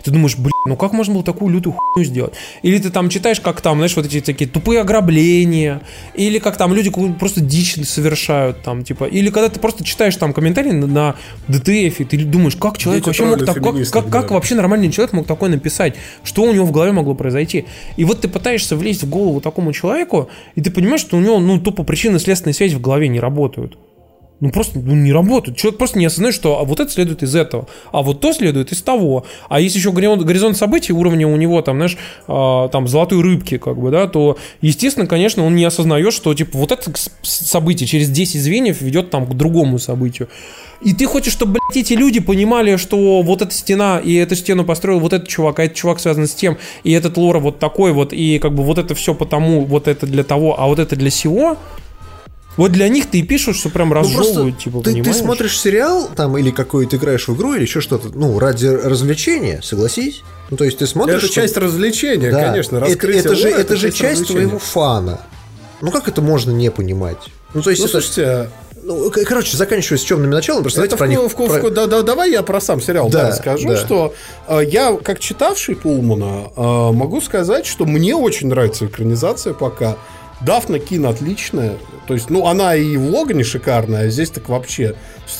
Ты 0.05 0.11
думаешь, 0.11 0.37
блин, 0.37 0.51
ну 0.67 0.75
как 0.75 0.93
можно 0.93 1.15
было 1.15 1.23
такую 1.23 1.51
лютую 1.51 1.73
хуйню 1.73 2.07
сделать? 2.07 2.35
Или 2.61 2.77
ты 2.77 2.91
там 2.91 3.09
читаешь, 3.09 3.41
как 3.41 3.61
там, 3.61 3.77
знаешь, 3.77 3.95
вот 3.95 4.05
эти 4.05 4.21
такие 4.21 4.47
тупые 4.47 4.81
ограбления, 4.81 5.81
или 6.13 6.37
как 6.37 6.57
там 6.57 6.75
люди 6.75 6.91
просто 7.17 7.41
дичь 7.41 7.73
совершают, 7.87 8.61
там, 8.61 8.83
типа, 8.83 9.05
или 9.05 9.31
когда 9.31 9.49
ты 9.49 9.59
просто 9.59 9.83
читаешь 9.83 10.15
там 10.15 10.31
комментарии 10.31 10.69
на, 10.69 10.85
на 10.85 11.15
ДТФ, 11.47 12.01
и 12.01 12.03
ты 12.03 12.23
думаешь, 12.23 12.55
как 12.55 12.77
человек 12.77 13.03
Дети 13.03 13.19
вообще 13.19 13.25
мог 13.25 13.45
так, 13.45 13.55
как, 13.55 13.89
как, 13.89 14.09
как 14.11 14.31
вообще 14.31 14.53
нормальный 14.53 14.91
человек 14.91 15.13
мог 15.13 15.25
такое 15.25 15.49
написать? 15.49 15.95
Что 16.23 16.43
у 16.43 16.53
него 16.53 16.67
в 16.67 16.71
голове 16.71 16.91
могло 16.91 17.15
произойти? 17.15 17.65
И 17.97 18.05
вот 18.05 18.21
ты 18.21 18.27
пытаешься 18.27 18.75
влезть 18.75 19.01
в 19.01 19.09
голову 19.09 19.41
такому 19.41 19.73
человеку, 19.73 20.29
и 20.53 20.61
ты 20.61 20.69
понимаешь, 20.69 21.01
что 21.01 21.17
у 21.17 21.19
него, 21.19 21.39
ну, 21.39 21.59
тупо 21.59 21.83
причинно-следственные 21.83 22.53
связи 22.53 22.75
в 22.75 22.81
голове 22.81 23.07
не 23.07 23.19
работают. 23.19 23.75
Ну 24.41 24.51
просто 24.51 24.79
ну, 24.79 24.95
не 24.95 25.13
работают. 25.13 25.57
Человек 25.57 25.77
просто 25.77 25.97
не 25.97 26.05
осознает, 26.05 26.35
что 26.35 26.59
а 26.59 26.65
вот 26.65 26.79
это 26.79 26.91
следует 26.91 27.23
из 27.23 27.35
этого, 27.35 27.67
а 27.91 28.01
вот 28.01 28.19
то 28.19 28.33
следует 28.33 28.71
из 28.71 28.81
того. 28.81 29.25
А 29.47 29.61
если 29.61 29.79
еще 29.79 29.91
горизонт, 29.91 30.23
горизонт 30.23 30.57
событий 30.57 30.91
уровня 30.91 31.27
у 31.27 31.37
него 31.37 31.61
там, 31.61 31.77
знаешь, 31.77 31.97
а, 32.27 32.67
там 32.67 32.87
золотой 32.87 33.21
рыбки, 33.21 33.57
как 33.57 33.77
бы, 33.77 33.91
да, 33.91 34.07
то, 34.07 34.37
естественно, 34.61 35.07
конечно, 35.07 35.45
он 35.45 35.55
не 35.55 35.63
осознает, 35.63 36.13
что 36.13 36.33
типа 36.33 36.57
вот 36.57 36.71
это 36.73 36.91
событие 37.21 37.87
через 37.87 38.09
10 38.09 38.41
звеньев 38.41 38.81
ведет 38.81 39.09
там 39.09 39.25
к 39.25 39.33
другому 39.35 39.79
событию. 39.79 40.27
И 40.81 40.93
ты 40.93 41.05
хочешь, 41.05 41.31
чтобы, 41.31 41.53
блядь, 41.53 41.77
эти 41.77 41.93
люди 41.93 42.19
понимали, 42.19 42.75
что 42.75 43.21
вот 43.21 43.41
эта 43.41 43.53
стена, 43.53 43.99
и 43.99 44.13
эту 44.15 44.35
стену 44.35 44.65
построил 44.65 44.99
вот 44.99 45.13
этот 45.13 45.29
чувак, 45.29 45.59
а 45.59 45.63
этот 45.63 45.77
чувак 45.77 45.99
связан 45.99 46.27
с 46.27 46.33
тем, 46.33 46.57
и 46.83 46.91
этот 46.91 47.15
лора 47.17 47.39
вот 47.39 47.59
такой 47.59 47.93
вот, 47.93 48.11
и 48.11 48.37
как 48.39 48.53
бы 48.53 48.63
вот 48.63 48.77
это 48.77 48.93
все 48.95 49.15
потому, 49.15 49.63
вот 49.63 49.87
это 49.87 50.05
для 50.05 50.23
того, 50.23 50.59
а 50.59 50.67
вот 50.67 50.79
это 50.79 50.95
для 50.97 51.09
сего. 51.09 51.57
Вот 52.57 52.71
для 52.71 52.87
них 52.87 53.09
ты 53.09 53.19
и 53.19 53.23
пишешь, 53.23 53.57
что 53.57 53.69
прям 53.69 53.89
Ну, 53.89 53.95
разжевывают, 53.95 54.57
типа, 54.59 54.81
ты, 54.81 55.01
ты 55.03 55.13
смотришь 55.13 55.59
сериал 55.59 56.09
там 56.15 56.37
или 56.37 56.51
какой-то 56.51 56.95
играешь 56.95 57.27
в 57.27 57.35
игру 57.35 57.53
или 57.53 57.63
еще 57.63 57.81
что-то, 57.81 58.09
ну, 58.13 58.39
ради 58.39 58.67
развлечения, 58.67 59.61
согласишь? 59.61 60.23
Ну, 60.49 60.57
то 60.57 60.63
есть 60.63 60.77
ты 60.77 60.87
смотришь... 60.87 61.17
Это 61.17 61.25
что- 61.25 61.35
часть 61.35 61.57
развлечения, 61.57 62.31
Да. 62.31 62.45
конечно. 62.45 62.77
Это, 62.77 62.85
раскрытие 62.85 63.19
это 63.21 63.35
же, 63.35 63.47
лора 63.49 63.59
это 63.59 63.75
же 63.75 63.91
часть 63.91 64.27
твоего 64.27 64.59
фана. 64.59 65.21
Ну, 65.81 65.91
как 65.91 66.07
это 66.07 66.21
можно 66.21 66.51
не 66.51 66.71
понимать? 66.71 67.17
Ну, 67.53 67.61
то 67.61 67.69
есть 67.71 67.81
Ну, 67.81 67.87
это... 67.89 68.01
слушайте, 68.01 68.49
Ну, 68.83 69.09
к- 69.09 69.23
короче, 69.25 69.57
заканчивая 69.57 69.97
с 69.97 70.03
темными 70.03 70.31
началом, 70.31 70.61
просто 70.61 70.83
это 70.83 70.95
давайте 70.95 71.15
про 71.17 71.27
в, 71.27 71.27
них... 71.27 71.37
в- 71.49 71.57
в- 71.57 71.59
про- 71.61 71.69
да, 71.71 71.87
да, 71.87 72.03
давай 72.03 72.31
я 72.31 72.43
про 72.43 72.61
сам 72.61 72.79
сериал 72.79 73.09
Да, 73.09 73.23
да, 73.23 73.29
расскажу, 73.29 73.67
да. 73.69 73.77
что 73.77 74.13
э, 74.47 74.61
я, 74.67 74.95
как 74.95 75.19
читавший 75.19 75.75
Пулмана, 75.75 76.51
э, 76.55 76.61
могу 76.91 77.19
сказать, 77.19 77.65
что 77.65 77.85
мне 77.85 78.15
очень 78.15 78.47
нравится 78.47 78.85
экранизация 78.85 79.53
пока. 79.53 79.97
Дафна 80.41 80.79
Кин 80.79 81.05
отличная. 81.05 81.77
То 82.07 82.13
есть, 82.13 82.29
ну, 82.29 82.47
она 82.47 82.75
и 82.75 82.97
в 82.97 83.09
Логане 83.09 83.43
шикарная, 83.43 84.07
а 84.07 84.09
здесь 84.09 84.29
так 84.29 84.49
вообще. 84.49 84.95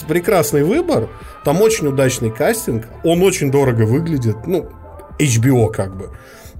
Прекрасный 0.07 0.63
выбор. 0.63 1.09
Там 1.43 1.61
очень 1.61 1.88
удачный 1.88 2.31
кастинг. 2.31 2.88
Он 3.03 3.22
очень 3.22 3.51
дорого 3.51 3.84
выглядит. 3.84 4.47
Ну, 4.47 4.69
HBO 5.19 5.72
как 5.72 5.97
бы. 5.97 6.09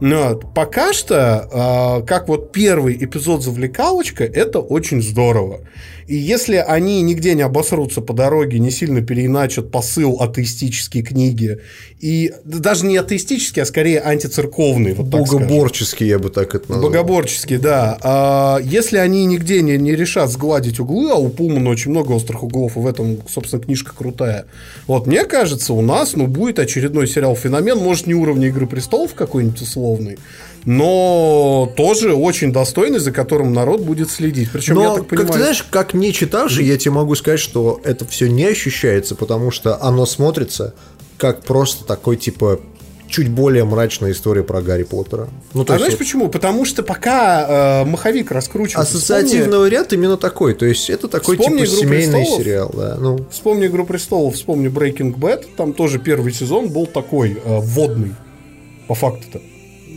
Но 0.02 0.36
пока 0.36 0.92
что, 0.94 2.02
э, 2.02 2.06
как 2.06 2.28
вот 2.28 2.52
первый 2.52 2.98
эпизод 3.04 3.44
завлекалочка, 3.44 4.26
это 4.26 4.60
очень 4.60 5.02
здорово. 5.02 5.62
И 6.08 6.16
если 6.16 6.58
они 6.58 7.02
нигде 7.02 7.34
не 7.34 7.42
обосрутся 7.42 8.00
по 8.00 8.14
дороге, 8.14 8.60
не 8.60 8.70
сильно 8.70 9.02
переиначат 9.02 9.72
посыл 9.72 10.18
атеистические 10.22 11.04
книги, 11.04 11.60
и 12.00 12.32
да 12.44 12.60
даже 12.60 12.86
не 12.86 12.96
атеистические, 12.98 13.64
а 13.64 13.66
скорее 13.66 14.02
антицерковные, 14.02 14.94
вот. 14.94 15.08
Богоборческий, 15.08 16.08
я 16.08 16.20
бы 16.20 16.30
так 16.30 16.54
это 16.54 16.72
назвал. 16.72 16.92
Богоборческий, 16.92 17.58
да. 17.58 17.98
А 18.04 18.60
если 18.62 18.98
они 18.98 19.26
нигде 19.26 19.62
не, 19.64 19.78
не 19.78 19.96
решат 19.96 20.30
сгладить 20.30 20.80
углы, 20.80 21.10
а 21.12 21.16
у 21.16 21.30
Пулмана 21.30 21.72
очень 21.72 21.90
много 21.90 22.12
острых 22.12 22.44
углов, 22.44 22.78
и 22.78 22.80
в 22.80 22.88
этом, 22.88 23.18
собственно, 23.28 23.64
книжка 23.64 23.96
крутая. 23.96 24.46
Вот, 24.86 25.08
мне 25.08 25.24
кажется, 25.24 25.74
у 25.74 25.82
нас, 25.82 26.16
ну, 26.16 26.28
будет 26.28 26.60
очередной 26.60 27.08
сериал 27.08 27.36
«Феномен», 27.36 27.80
может, 27.80 28.06
не 28.06 28.14
уровня 28.14 28.48
«Игры 28.50 28.68
престолов» 28.68 29.16
какой-нибудь 29.16 29.62
условный, 29.62 30.20
но 30.66 31.72
тоже 31.78 32.14
очень 32.14 32.52
достойный, 32.52 33.00
за 33.00 33.12
которым 33.12 33.54
народ 33.54 33.82
будет 33.82 34.10
следить. 34.10 34.50
Причем, 34.52 34.76
Но, 34.76 34.84
я 34.84 34.94
так 34.96 35.08
понимаю... 35.08 35.28
как 35.28 35.36
ты 35.36 35.42
знаешь, 35.42 35.64
как 35.70 35.94
не 35.94 36.12
читавший, 36.12 36.66
я 36.66 36.78
тебе 36.78 36.92
могу 36.92 37.16
сказать, 37.16 37.40
что 37.40 37.80
это 37.84 38.06
все 38.06 38.28
не 38.28 38.46
ощущается, 38.46 39.16
потому 39.16 39.52
что 39.52 39.82
оно 39.82 40.06
смотрится 40.06 40.74
как 41.18 41.44
просто 41.44 41.86
такой, 41.86 42.18
типа, 42.18 42.60
чуть 43.08 43.30
более 43.30 43.64
мрачная 43.64 44.12
история 44.12 44.44
про 44.44 44.62
Гарри 44.62 44.84
Поттера. 44.84 45.30
Ну, 45.54 45.64
то 45.64 45.74
а 45.74 45.76
есть 45.76 45.86
знаешь 45.86 45.94
вот 45.94 46.00
почему? 46.00 46.30
Потому 46.30 46.66
что 46.66 46.84
пока 46.84 47.84
э, 47.84 47.86
маховик 47.86 48.32
раскручивается... 48.32 48.98
ассоциативный 48.98 49.70
ряд 49.70 49.94
именно 49.94 50.18
такой. 50.18 50.56
То 50.56 50.66
есть 50.66 50.90
это 50.90 51.08
такой, 51.08 51.38
Вспомни 51.38 51.66
типа, 51.66 51.70
«Игру 51.70 51.82
семейный 51.82 52.20
престолов». 52.22 52.44
сериал. 52.44 52.72
Да. 52.76 52.98
Ну, 53.00 53.20
Вспомни 53.32 53.68
«Игру 53.68 53.86
престолов», 53.86 54.36
вспомни 54.36 54.68
Breaking 54.68 55.16
Bad, 55.16 55.46
там 55.56 55.74
тоже 55.74 56.00
первый 56.00 56.34
сезон 56.34 56.70
был 56.70 56.88
такой 56.88 57.34
э, 57.34 57.60
вводный, 57.60 58.16
по 58.88 58.96
факту-то. 58.96 59.40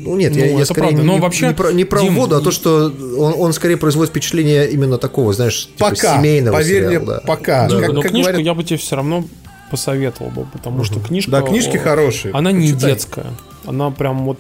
Ну 0.09 0.17
нет, 0.17 0.33
Ну, 0.35 0.39
я, 0.39 0.47
я 0.59 0.65
скорее 0.65 0.81
правда. 0.89 1.01
не, 1.01 1.07
Но 1.07 1.15
не- 1.15 1.21
вообще, 1.21 1.49
не 1.49 1.55
про, 1.55 1.73
не 1.73 1.85
про 1.85 2.01
Дим, 2.01 2.15
воду, 2.17 2.37
а 2.37 2.41
то, 2.41 2.51
что 2.51 2.93
он, 3.19 3.35
он 3.39 3.53
скорее 3.53 3.77
производит 3.77 4.11
впечатление 4.11 4.69
именно 4.71 4.99
такого, 4.99 5.33
знаешь, 5.33 5.67
типа 5.67 5.91
Пока, 5.91 6.17
семейного 6.19 6.57
поверь 6.57 6.85
сериала. 6.85 6.91
мне, 6.91 7.07
да. 7.15 7.21
пока. 7.27 7.69
Да. 7.69 7.81
Как- 7.81 7.93
но 7.93 8.03
как 8.03 8.11
книжку 8.11 8.31
говорят- 8.33 8.47
я 8.47 8.55
бы 8.55 8.65
тебе 8.65 8.79
все 8.79 8.97
равно 8.97 9.25
посоветовал 9.71 10.31
бы, 10.31 10.47
потому 10.53 10.85
что 10.85 10.99
книжка... 11.01 11.31
Да, 11.31 11.43
книжки 11.43 11.77
о, 11.77 11.81
хорошие. 11.81 12.33
Она 12.35 12.53
не 12.53 12.73
Почитай. 12.73 12.91
детская. 12.93 13.27
Она 13.67 13.91
прям 13.91 14.25
вот... 14.25 14.39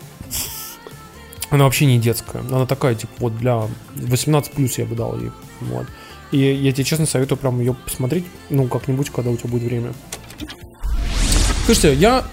Она 1.50 1.64
вообще 1.64 1.86
не 1.86 1.98
детская. 1.98 2.42
Она 2.50 2.66
такая, 2.66 2.94
типа, 2.94 3.12
вот 3.18 3.38
для 3.38 3.62
18 3.96 4.52
плюс 4.52 4.78
я 4.78 4.84
бы 4.86 4.94
дал 4.94 5.18
ей. 5.18 5.30
Вот. 5.60 5.86
И 6.30 6.38
я 6.38 6.72
тебе 6.72 6.84
честно 6.84 7.06
советую 7.06 7.38
прям 7.38 7.58
ее 7.60 7.74
посмотреть, 7.74 8.24
ну, 8.50 8.66
как-нибудь, 8.68 9.08
когда 9.10 9.30
у 9.30 9.36
тебя 9.36 9.48
будет 9.50 9.62
время. 9.64 9.92
Слушайте, 11.66 11.94
я 12.00 12.24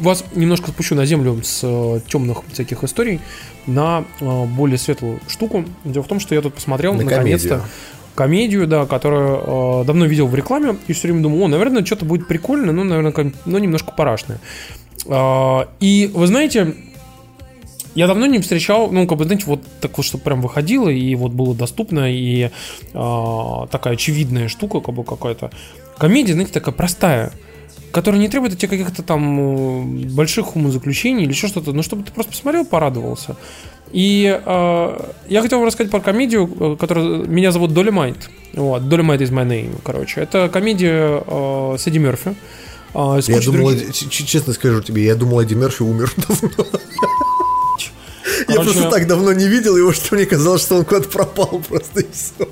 вас 0.00 0.24
немножко 0.34 0.70
спущу 0.70 0.94
на 0.94 1.06
землю 1.06 1.40
с 1.42 1.60
э, 1.62 2.00
темных 2.06 2.42
всяких 2.52 2.84
историй 2.84 3.20
на 3.66 4.04
э, 4.20 4.44
более 4.46 4.78
светлую 4.78 5.20
штуку. 5.28 5.64
Дело 5.84 6.02
в 6.02 6.08
том, 6.08 6.20
что 6.20 6.34
я 6.34 6.40
тут 6.42 6.54
посмотрел 6.54 6.94
На 6.94 7.04
наконец-то 7.04 7.48
комедию. 7.48 7.68
комедию, 8.14 8.66
да, 8.66 8.86
которую 8.86 9.82
э, 9.82 9.84
давно 9.86 10.06
видел 10.06 10.26
в 10.26 10.34
рекламе 10.34 10.76
и 10.86 10.92
все 10.92 11.08
время 11.08 11.22
думал, 11.22 11.42
о, 11.42 11.48
наверное, 11.48 11.84
что-то 11.84 12.04
будет 12.04 12.28
прикольно, 12.28 12.72
но, 12.72 12.84
наверное, 12.84 13.32
но 13.44 13.58
немножко 13.58 13.92
парашное. 13.92 14.40
А, 15.06 15.68
и 15.80 16.10
вы 16.12 16.26
знаете, 16.26 16.74
я 17.94 18.06
давно 18.06 18.26
не 18.26 18.40
встречал, 18.40 18.90
ну, 18.90 19.06
как 19.06 19.18
бы, 19.18 19.24
знаете, 19.24 19.44
вот 19.46 19.60
так 19.80 19.96
вот, 19.96 20.04
что 20.04 20.18
прям 20.18 20.40
выходило, 20.40 20.88
и 20.88 21.14
вот 21.14 21.32
было 21.32 21.54
доступно, 21.54 22.12
и 22.12 22.50
а, 22.92 23.66
такая 23.68 23.94
очевидная 23.94 24.48
штука, 24.48 24.80
как 24.80 24.94
бы 24.94 25.04
какая-то. 25.04 25.50
Комедия, 25.98 26.32
знаете, 26.32 26.52
такая 26.52 26.74
простая, 26.74 27.32
которая 27.94 28.20
не 28.20 28.28
требует 28.28 28.52
от 28.52 28.58
тебя 28.58 28.68
каких-то 28.76 29.02
там 29.02 29.40
э, 29.40 30.06
больших 30.12 30.56
умозаключений 30.56 31.22
или 31.22 31.30
еще 31.30 31.46
что-то, 31.48 31.72
но 31.72 31.82
чтобы 31.82 32.02
ты 32.02 32.12
просто 32.12 32.32
посмотрел, 32.32 32.66
порадовался. 32.66 33.36
И 33.92 34.40
э, 34.44 35.10
я 35.28 35.40
хотел 35.42 35.58
вам 35.58 35.68
рассказать 35.68 35.90
про 35.90 36.00
комедию, 36.00 36.50
э, 36.58 36.76
которая... 36.78 37.04
Меня 37.26 37.52
зовут 37.52 37.72
Долемайт. 37.72 38.28
Вот, 38.52 38.82
Dolomite 38.82 39.18
is 39.20 39.30
my 39.30 39.46
name, 39.46 39.78
короче. 39.84 40.20
Это 40.20 40.48
комедия 40.48 41.22
э, 41.26 41.76
с 41.78 41.86
Эдди 41.86 41.98
Мерфи. 41.98 42.34
э, 42.94 43.20
Я 43.26 43.40
думал, 43.40 43.70
других- 43.70 43.94
честно 44.10 44.52
скажу 44.52 44.82
тебе, 44.82 45.04
я 45.04 45.14
думал, 45.14 45.40
Эдди 45.40 45.54
Мерфи 45.54 45.82
умер 45.82 46.12
давно. 46.28 46.66
Я 48.48 48.56
Короче- 48.56 48.72
просто 48.72 48.90
так 48.90 49.06
давно 49.06 49.32
не 49.32 49.46
видел 49.48 49.76
его, 49.76 49.92
что 49.92 50.14
мне 50.16 50.26
казалось, 50.26 50.62
что 50.62 50.76
он 50.76 50.84
куда-то 50.84 51.08
пропал 51.08 51.62
просто 51.68 52.00
и 52.00 52.06
все. 52.12 52.48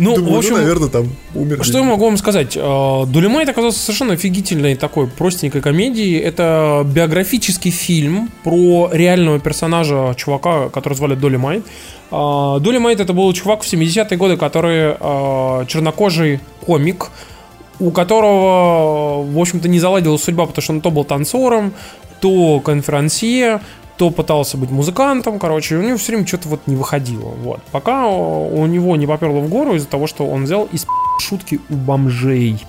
Ну, 0.00 0.16
Думаю, 0.16 0.34
в 0.34 0.38
общем, 0.38 0.52
ну, 0.52 0.56
наверное, 0.56 0.88
там 0.88 1.08
умер. 1.34 1.62
Что 1.62 1.78
я 1.78 1.84
могу 1.84 2.06
вам 2.06 2.16
сказать? 2.16 2.56
Э, 2.56 3.04
Долемайт 3.06 3.50
оказался 3.50 3.78
совершенно 3.78 4.14
офигительной 4.14 4.74
такой 4.74 5.06
простенькой 5.06 5.60
комедией. 5.60 6.18
Это 6.18 6.86
биографический 6.86 7.70
фильм 7.70 8.30
про 8.42 8.88
реального 8.92 9.38
персонажа, 9.38 10.14
чувака, 10.16 10.70
который 10.70 10.94
звали 10.94 11.14
Долемайт. 11.16 11.66
Э, 12.10 12.56
Долемайт 12.60 12.98
это 13.00 13.12
был 13.12 13.30
чувак 13.34 13.62
в 13.62 13.70
70-е 13.70 14.16
годы, 14.16 14.38
который 14.38 14.96
э, 14.98 15.64
чернокожий 15.68 16.40
комик, 16.64 17.10
у 17.78 17.90
которого, 17.90 19.22
в 19.22 19.38
общем-то, 19.38 19.68
не 19.68 19.80
заладилась 19.80 20.22
судьба, 20.22 20.46
потому 20.46 20.62
что 20.62 20.72
он 20.72 20.80
то 20.80 20.90
был 20.90 21.04
танцором, 21.04 21.74
то 22.20 22.60
конферансье, 22.60 23.60
то 24.00 24.08
пытался 24.08 24.56
быть 24.56 24.70
музыкантом, 24.70 25.38
короче, 25.38 25.76
у 25.76 25.82
него 25.82 25.98
все 25.98 26.12
время 26.12 26.26
что-то 26.26 26.48
вот 26.48 26.60
не 26.66 26.74
выходило. 26.74 27.34
Вот. 27.44 27.60
Пока 27.70 28.06
у 28.06 28.64
него 28.64 28.96
не 28.96 29.06
поперло 29.06 29.40
в 29.40 29.50
гору 29.50 29.74
из-за 29.74 29.88
того, 29.88 30.06
что 30.06 30.26
он 30.26 30.44
взял 30.44 30.66
и 30.72 30.78
спи*** 30.78 30.88
шутки 31.20 31.60
у 31.68 31.74
бомжей. 31.74 32.64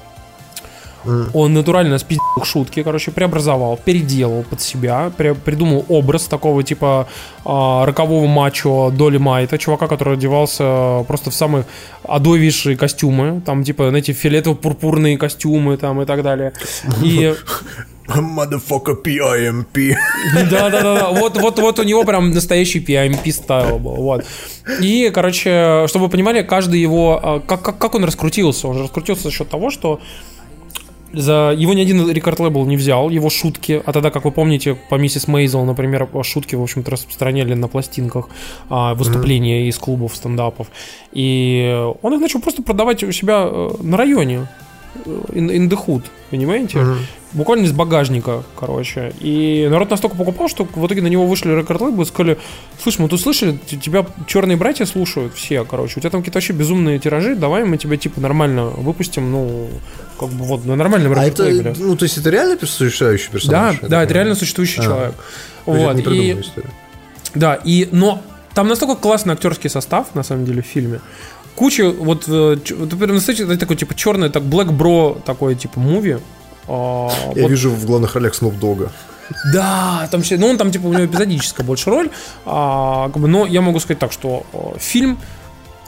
Он 1.34 1.54
натурально 1.54 1.98
спиздил 2.00 2.44
шутки, 2.44 2.84
короче, 2.84 3.12
преобразовал, 3.12 3.78
переделал 3.84 4.44
под 4.44 4.62
себя, 4.62 5.12
пре- 5.18 5.34
придумал 5.36 5.86
образ 5.90 6.26
такого 6.26 6.64
типа 6.64 7.08
а, 7.46 7.86
рокового 7.86 8.28
мачо 8.28 8.92
Доли 8.92 9.18
Майта, 9.18 9.58
чувака, 9.58 9.88
который 9.88 10.14
одевался 10.16 11.04
просто 11.08 11.32
в 11.32 11.34
самые 11.36 11.66
адовейшие 12.08 12.78
костюмы, 12.78 13.42
там 13.46 13.64
типа, 13.64 13.90
знаете, 13.90 14.12
фиолетово-пурпурные 14.14 15.18
костюмы 15.18 15.78
там 15.78 16.02
и 16.02 16.06
так 16.06 16.22
далее. 16.24 16.54
И 17.04 17.34
Motherfucker 18.08 19.02
PIMP. 19.04 19.96
да, 20.50 20.70
да, 20.70 20.82
да, 20.82 20.96
да. 20.96 21.10
Вот, 21.12 21.38
вот, 21.40 21.60
вот 21.60 21.80
у 21.80 21.84
него 21.84 22.04
прям 22.04 22.32
настоящий 22.32 22.80
PIMP 22.80 23.32
стайл 23.32 23.80
был. 23.80 23.96
Вот. 23.96 24.26
И, 24.82 25.12
короче, 25.14 25.86
чтобы 25.88 26.06
вы 26.06 26.12
понимали, 26.12 26.42
каждый 26.42 26.80
его. 26.82 27.20
а, 27.24 27.40
Как, 27.40 27.62
как, 27.62 27.78
как 27.78 27.96
он 27.96 28.04
раскрутился? 28.04 28.68
Он 28.68 28.78
же 28.78 28.84
раскрутился 28.84 29.24
за 29.24 29.32
счет 29.32 29.50
того, 29.50 29.70
что 29.70 30.00
за 31.14 31.54
его 31.58 31.74
ни 31.74 31.82
один 31.82 32.10
рекорд-лейбл 32.10 32.66
не 32.66 32.78
взял, 32.78 33.10
его 33.10 33.30
шутки, 33.30 33.82
а 33.86 33.92
тогда, 33.92 34.12
как 34.12 34.26
вы 34.26 34.32
помните, 34.32 34.76
по 34.90 34.96
миссис 34.96 35.28
Мейзел, 35.28 35.64
например, 35.66 36.08
шутки, 36.24 36.56
в 36.56 36.62
общем-то, 36.62 36.92
распространяли 36.92 37.54
на 37.54 37.68
пластинках 37.68 38.30
а, 38.70 38.94
выступления 38.96 39.68
из 39.68 39.78
клубов, 39.78 40.16
стендапов. 40.16 40.68
И 41.12 41.86
он 42.02 42.14
их 42.14 42.22
начал 42.22 42.42
просто 42.42 42.64
продавать 42.64 43.04
у 43.04 43.12
себя 43.12 43.44
э, 43.46 43.70
на 43.82 43.98
районе, 43.98 44.48
in, 45.06 45.50
in 45.50 45.70
the 45.70 45.78
hood, 45.86 46.04
понимаете? 46.30 46.84
Буквально 47.34 47.64
из 47.64 47.72
багажника, 47.72 48.44
короче. 48.60 49.14
И 49.22 49.66
народ 49.72 49.90
настолько 49.90 50.18
покупал, 50.18 50.50
что 50.50 50.66
в 50.66 50.86
итоге 50.86 51.02
на 51.02 51.08
него 51.08 51.26
вышли 51.26 51.50
рекорд-лейблы 51.58 52.04
и 52.04 52.06
сказали, 52.06 52.38
слушай, 52.84 53.00
мы 53.02 53.08
тут 53.08 53.22
слышали, 53.22 53.58
тебя 53.68 54.06
черные 54.28 54.58
братья 54.58 54.86
слушают 54.86 55.34
все, 55.34 55.64
короче, 55.64 55.94
у 55.96 56.00
тебя 56.02 56.10
там 56.10 56.20
какие-то 56.22 56.38
вообще 56.38 56.52
безумные 56.52 57.00
тиражи, 57.00 57.36
давай 57.36 57.64
мы 57.64 57.78
тебя 57.78 57.96
типа 57.96 58.20
нормально 58.20 58.66
выпустим, 58.66 59.32
ну, 59.32 59.70
как 60.20 60.28
бы 60.30 60.44
вот, 60.44 60.66
на 60.66 60.76
нормальном 60.76 61.14
А 61.18 61.24
это, 61.24 61.74
ну, 61.78 61.96
то 61.96 62.04
есть 62.04 62.18
это 62.18 62.30
реально 62.30 62.58
существующий 62.66 63.28
Да, 63.28 63.32
персонаж? 63.32 63.80
да, 63.82 63.88
так 63.88 64.04
это 64.04 64.14
реально 64.14 64.36
существующий 64.36 64.82
А. 64.82 64.84
человек. 64.84 65.16
Вот, 65.66 65.96
не 65.96 66.32
и, 66.32 66.42
история. 66.42 66.70
да, 67.34 67.56
и, 67.56 67.88
но 67.94 68.22
там 68.54 68.68
настолько 68.68 68.96
классный 68.96 69.34
актерский 69.36 69.70
состав, 69.70 70.14
на 70.16 70.24
самом 70.24 70.46
деле, 70.46 70.62
в 70.62 70.66
фильме. 70.66 71.00
Куча, 71.62 71.92
вот, 71.92 72.28
это 72.28 73.58
такой, 73.58 73.76
типа, 73.76 73.94
черный, 73.94 74.30
так, 74.30 74.42
Black 74.42 74.76
Bro, 74.76 75.22
такой, 75.22 75.54
типа, 75.54 75.80
муви. 75.80 76.18
А, 76.68 77.08
Я 77.36 77.44
вот- 77.44 77.52
вижу 77.52 77.70
в 77.70 77.86
главных 77.86 78.16
ролях 78.16 78.34
Снуп 78.34 78.58
Дога. 78.58 78.92
Да, 79.54 80.08
там 80.10 80.24
все, 80.24 80.38
ну 80.38 80.48
он 80.48 80.58
там 80.58 80.72
типа 80.72 80.88
у 80.88 80.94
него 80.94 81.06
эпизодическая 81.06 81.64
больше 81.64 81.92
роль, 81.92 82.10
а, 82.48 83.10
как 83.10 83.22
бы, 83.22 83.28
но 83.28 83.46
я 83.46 83.62
могу 83.62 83.80
сказать 83.80 84.00
так, 84.00 84.12
что 84.12 84.44
э, 84.54 84.80
фильм 84.80 85.20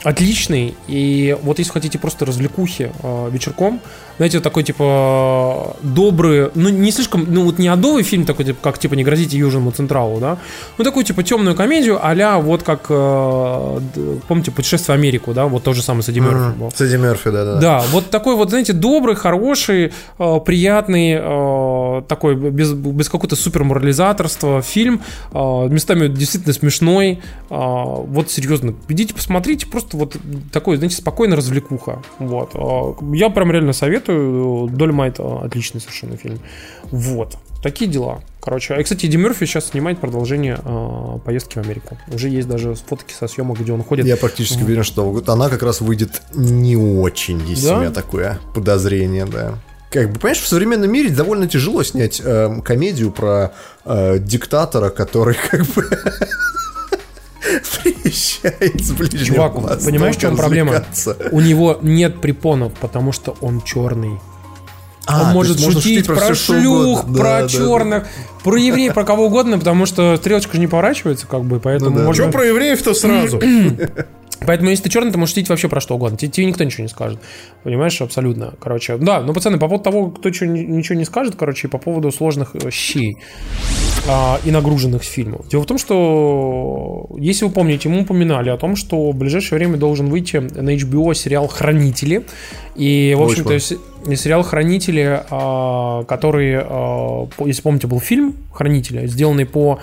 отличный, 0.04 0.76
и 0.86 1.36
вот 1.42 1.58
если 1.58 1.72
хотите 1.72 1.98
просто 1.98 2.24
развлекухи 2.24 2.92
э, 3.02 3.30
вечерком, 3.32 3.80
знаете, 4.16 4.38
вот 4.38 4.44
такой 4.44 4.62
типа 4.62 5.76
добрый, 5.82 6.50
ну 6.54 6.68
не 6.68 6.90
слишком, 6.90 7.26
ну 7.28 7.44
вот 7.44 7.58
не 7.58 7.68
адовый 7.68 8.02
фильм 8.02 8.24
такой, 8.24 8.44
типа, 8.44 8.58
как 8.62 8.78
типа 8.78 8.94
не 8.94 9.04
грозите 9.04 9.36
Южному 9.36 9.70
Централу, 9.70 10.20
да, 10.20 10.38
ну 10.78 10.84
такую 10.84 11.04
типа 11.04 11.22
темную 11.22 11.56
комедию, 11.56 11.98
а 12.02 12.38
вот 12.38 12.62
как, 12.62 12.86
э, 12.88 13.80
помните, 14.28 14.50
путешествие 14.50 14.96
в 14.96 14.98
Америку, 14.98 15.34
да, 15.34 15.46
вот 15.46 15.62
то 15.62 15.72
же 15.72 15.82
самое 15.82 16.02
с 16.02 16.08
Эдди 16.08 16.20
Мерфи 16.20 16.58
был. 16.58 16.70
С 16.70 16.80
Эдди 16.80 16.96
Мерфи, 16.96 17.30
да-да. 17.30 17.60
Да, 17.60 17.84
вот 17.90 18.10
такой 18.10 18.36
вот, 18.36 18.50
знаете, 18.50 18.72
добрый, 18.72 19.16
хороший, 19.16 19.92
э, 20.18 20.40
приятный, 20.44 21.18
э, 21.20 22.02
такой 22.08 22.34
без, 22.36 22.72
без 22.72 23.08
какого-то 23.08 23.36
суперморализаторства 23.36 24.62
фильм, 24.62 25.02
э, 25.32 25.68
местами 25.68 26.08
действительно 26.08 26.54
смешной. 26.54 27.20
э, 27.50 27.54
вот 27.54 28.30
серьезно, 28.30 28.74
идите 28.88 29.14
посмотрите, 29.14 29.66
просто 29.66 29.96
вот 29.96 30.16
такой, 30.52 30.76
знаете, 30.76 30.96
спокойно 30.96 31.36
развлекуха. 31.36 32.02
Вот. 32.18 32.50
Э, 32.54 33.14
я 33.14 33.30
прям 33.30 33.50
реально 33.50 33.72
советую. 33.72 34.03
Дольмайт 34.06 35.20
отличный 35.20 35.80
совершенно 35.80 36.16
фильм. 36.16 36.40
Вот. 36.90 37.36
Такие 37.62 37.90
дела. 37.90 38.20
Короче, 38.42 38.74
а, 38.74 38.82
кстати, 38.82 39.06
Эдди 39.06 39.16
Мерфи 39.16 39.46
сейчас 39.46 39.68
снимает 39.68 39.98
продолжение 39.98 40.58
э, 40.62 41.18
поездки 41.24 41.58
в 41.58 41.62
Америку. 41.62 41.96
Уже 42.12 42.28
есть 42.28 42.46
даже 42.46 42.74
фотки 42.74 43.14
со 43.14 43.26
съемок, 43.26 43.58
где 43.58 43.72
он 43.72 43.82
ходит. 43.82 44.04
Я 44.04 44.18
практически 44.18 44.62
уверен, 44.62 44.84
что 44.84 45.22
она 45.26 45.48
как 45.48 45.62
раз 45.62 45.80
выйдет 45.80 46.20
не 46.34 46.76
очень, 46.76 47.40
есть 47.46 47.66
Да? 47.66 47.78
у 47.78 47.80
меня 47.80 47.90
такое 47.90 48.38
подозрение, 48.54 49.24
да. 49.24 49.54
Как 49.90 50.10
бы, 50.10 50.18
понимаешь, 50.18 50.40
в 50.40 50.46
современном 50.46 50.92
мире 50.92 51.08
довольно 51.08 51.48
тяжело 51.48 51.82
снять 51.84 52.20
эм, 52.22 52.60
комедию 52.60 53.10
про 53.12 53.54
э, 53.86 54.18
диктатора, 54.18 54.90
который 54.90 55.36
как 55.50 55.64
бы 55.68 55.88
приезжает 57.82 58.84
с 58.84 58.90
ближнего 58.92 59.24
Чувак, 59.24 59.54
Востока 59.54 59.84
понимаешь, 59.84 60.16
в 60.16 60.20
чем 60.20 60.36
проблема? 60.36 60.84
У 61.30 61.40
него 61.40 61.78
нет 61.82 62.20
препонов, 62.20 62.72
потому 62.74 63.12
что 63.12 63.36
он 63.40 63.60
черный. 63.62 64.18
А, 65.06 65.28
он 65.28 65.34
может 65.34 65.60
шутить 65.60 66.06
про, 66.06 66.34
что 66.34 66.58
шлюх, 66.58 67.00
угодно. 67.00 67.18
про 67.18 67.28
Да, 67.28 67.42
да, 67.42 67.48
черных, 67.48 68.06
про 68.42 68.56
евреев, 68.56 68.94
про 68.94 69.04
кого 69.04 69.26
угодно, 69.26 69.58
потому 69.58 69.84
что 69.84 70.16
стрелочка 70.16 70.54
же 70.54 70.60
не 70.60 70.66
поворачивается, 70.66 71.26
как 71.26 71.44
бы, 71.44 71.60
поэтому 71.60 71.90
Ну 71.90 71.96
да. 71.98 72.04
можно... 72.04 72.24
Что 72.24 72.32
про 72.32 72.44
евреев-то 72.46 72.94
сразу? 72.94 73.38
Поэтому, 74.46 74.70
если 74.70 74.84
ты 74.84 74.90
черный, 74.90 75.10
ты 75.12 75.18
можешь 75.18 75.34
шутить 75.34 75.48
вообще 75.48 75.68
про 75.68 75.80
что 75.80 75.94
угодно. 75.96 76.16
Тебе, 76.18 76.30
тебе 76.30 76.46
никто 76.46 76.64
ничего 76.64 76.82
не 76.82 76.88
скажет. 76.88 77.18
Понимаешь, 77.62 78.00
абсолютно. 78.00 78.54
Короче, 78.60 78.96
да, 78.98 79.20
ну, 79.20 79.32
пацаны, 79.34 79.58
по 79.58 79.66
поводу 79.68 79.84
того, 79.84 80.10
кто 80.10 80.30
чё- 80.30 80.46
ничего 80.46 80.96
не 80.98 81.04
скажет, 81.04 81.34
короче, 81.36 81.68
и 81.68 81.70
по 81.70 81.78
поводу 81.78 82.10
сложных 82.12 82.54
э, 82.54 82.70
щей 82.70 83.16
а, 84.08 84.38
и 84.44 84.50
нагруженных 84.50 85.02
фильмов. 85.02 85.48
Дело 85.48 85.62
в 85.62 85.66
том, 85.66 85.78
что, 85.78 87.06
если 87.18 87.46
вы 87.46 87.50
помните, 87.52 87.88
мы 87.88 88.02
упоминали 88.02 88.50
о 88.50 88.56
том, 88.56 88.76
что 88.76 89.10
в 89.10 89.16
ближайшее 89.16 89.58
время 89.58 89.76
должен 89.78 90.08
выйти 90.10 90.36
на 90.36 90.74
HBO 90.74 91.14
сериал 91.14 91.48
«Хранители». 91.48 92.24
И, 92.76 93.14
в 93.16 93.22
общем-то, 93.22 93.58
се- 93.60 93.78
сериал 94.16 94.42
«Хранители», 94.42 95.22
а, 95.30 96.04
который, 96.04 96.56
а, 96.60 97.28
если 97.46 97.62
помните, 97.62 97.86
был 97.86 98.00
фильм 98.00 98.34
«Хранители», 98.52 99.06
сделанный 99.06 99.46
по 99.46 99.78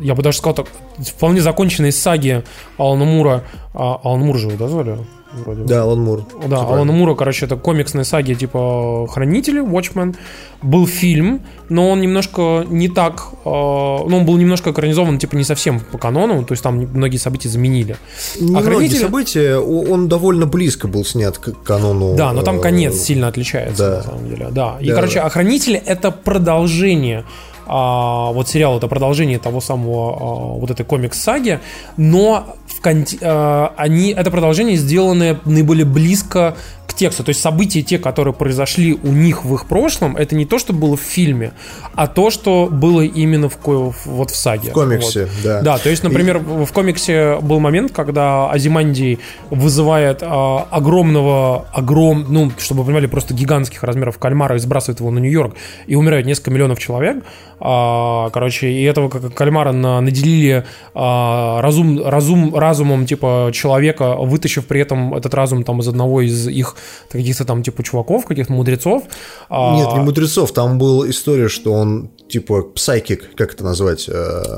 я 0.00 0.14
бы 0.14 0.22
даже 0.22 0.38
сказал 0.38 0.54
так, 0.54 0.66
вполне 0.98 1.40
законченной 1.40 1.92
саги 1.92 2.42
Алана 2.78 3.04
Мура. 3.04 3.44
А, 3.74 4.00
Алан 4.02 4.20
Мур 4.20 4.38
же 4.38 4.48
его, 4.48 4.56
да, 4.58 4.68
звали? 4.68 4.98
вроде. 5.44 5.64
Да, 5.64 5.82
Алан 5.82 6.00
Мур. 6.00 6.24
Да, 6.46 6.58
Всё 6.58 6.66
Алана 6.68 6.92
Мура, 6.92 7.16
короче, 7.16 7.46
это 7.46 7.56
комиксные 7.56 8.04
саги 8.04 8.34
типа 8.34 9.08
Хранители, 9.10 9.60
Watchmen. 9.60 10.14
Был 10.62 10.86
фильм, 10.86 11.42
но 11.68 11.90
он 11.90 12.00
немножко 12.00 12.64
не 12.68 12.88
так... 12.88 13.24
э, 13.44 13.48
ну, 13.48 14.06
он 14.16 14.24
был 14.24 14.36
немножко 14.36 14.70
экранизован, 14.70 15.18
типа, 15.18 15.34
не 15.34 15.42
совсем 15.44 15.80
по 15.80 15.98
канону, 15.98 16.44
то 16.44 16.52
есть 16.52 16.62
там 16.62 16.76
многие 16.78 17.16
события 17.18 17.48
заменили. 17.48 17.96
Не 18.40 18.56
А 18.56 18.62
«Хранители»- 18.62 18.96
события, 19.00 19.56
он 19.58 20.08
довольно 20.08 20.46
близко 20.46 20.86
был 20.88 21.04
снят 21.04 21.36
к 21.36 21.52
канону. 21.64 22.14
Да, 22.16 22.32
но 22.32 22.42
там 22.42 22.58
э, 22.58 22.62
конец 22.62 22.94
сильно 22.94 23.26
отличается, 23.28 23.90
да. 23.90 23.96
на 23.96 24.02
самом 24.04 24.28
деле. 24.28 24.48
Да. 24.52 24.76
И, 24.80 24.88
Да, 24.88 24.94
короче, 24.94 25.16
да. 25.16 25.26
охранители 25.26 25.82
это 25.84 26.12
продолжение. 26.12 27.24
А, 27.66 28.32
вот 28.32 28.48
сериал 28.48 28.78
это 28.78 28.88
продолжение 28.88 29.38
того 29.38 29.60
самого 29.60 30.12
а, 30.12 30.58
вот 30.58 30.70
этой 30.70 30.84
комикс-саги, 30.84 31.60
но 31.96 32.56
в 32.66 32.84
конте- 32.84 33.18
а, 33.22 33.72
они 33.76 34.10
это 34.12 34.30
продолжение 34.30 34.76
сделанное 34.76 35.40
наиболее 35.44 35.86
близко 35.86 36.56
к 36.94 36.96
тексту. 36.96 37.24
То 37.24 37.30
есть 37.30 37.40
события 37.40 37.82
те, 37.82 37.98
которые 37.98 38.34
произошли 38.34 38.94
у 39.02 39.08
них 39.08 39.44
в 39.44 39.54
их 39.54 39.66
прошлом, 39.66 40.16
это 40.16 40.34
не 40.34 40.44
то, 40.46 40.58
что 40.58 40.72
было 40.72 40.96
в 40.96 41.00
фильме, 41.00 41.52
а 41.94 42.06
то, 42.06 42.30
что 42.30 42.68
было 42.70 43.02
именно 43.02 43.48
в 43.48 43.58
вот 43.64 44.30
в 44.30 44.36
саге. 44.36 44.70
В 44.70 44.72
комиксе, 44.72 45.22
Вот. 45.22 45.30
да. 45.42 45.62
Да, 45.62 45.78
то 45.78 45.90
есть, 45.90 46.02
например, 46.02 46.38
в 46.38 46.64
в 46.64 46.72
комиксе 46.72 47.38
был 47.40 47.60
момент, 47.60 47.92
когда 47.92 48.50
Азимандий 48.50 49.18
вызывает 49.50 50.18
а, 50.22 50.66
огромного, 50.70 51.66
огром, 51.72 52.26
ну, 52.28 52.50
чтобы 52.58 52.80
вы 52.80 52.86
понимали, 52.86 53.06
просто 53.06 53.34
гигантских 53.34 53.82
размеров 53.82 54.18
кальмара 54.18 54.56
и 54.56 54.58
сбрасывает 54.58 55.00
его 55.00 55.10
на 55.10 55.18
Нью-Йорк, 55.18 55.54
и 55.86 55.94
умирает 55.94 56.26
несколько 56.26 56.50
миллионов 56.50 56.78
человек. 56.78 57.24
А, 57.60 58.30
короче, 58.30 58.68
и 58.70 58.82
этого 58.82 59.08
как 59.08 59.32
кальмара 59.34 59.72
на- 59.72 60.00
наделили 60.00 60.64
а, 60.94 61.60
разум, 61.62 62.04
разум, 62.04 62.54
разумом 62.54 63.06
типа 63.06 63.50
человека, 63.52 64.16
вытащив 64.16 64.66
при 64.66 64.80
этом 64.80 65.14
этот 65.14 65.34
разум 65.34 65.62
там 65.62 65.80
из 65.80 65.88
одного 65.88 66.22
из 66.22 66.48
их 66.48 66.76
каких-то 67.10 67.44
там 67.44 67.62
типа 67.62 67.82
чуваков, 67.82 68.26
каких-то 68.26 68.52
мудрецов. 68.52 69.04
А, 69.48 69.74
Нет, 69.76 69.88
не 69.94 70.00
мудрецов, 70.00 70.52
там 70.52 70.78
была 70.78 71.08
история, 71.10 71.48
что 71.48 71.72
он 71.72 72.10
типа 72.28 72.62
псайкик, 72.62 73.34
как 73.36 73.52
это 73.54 73.64
назвать? 73.64 74.06
э, 74.08 74.12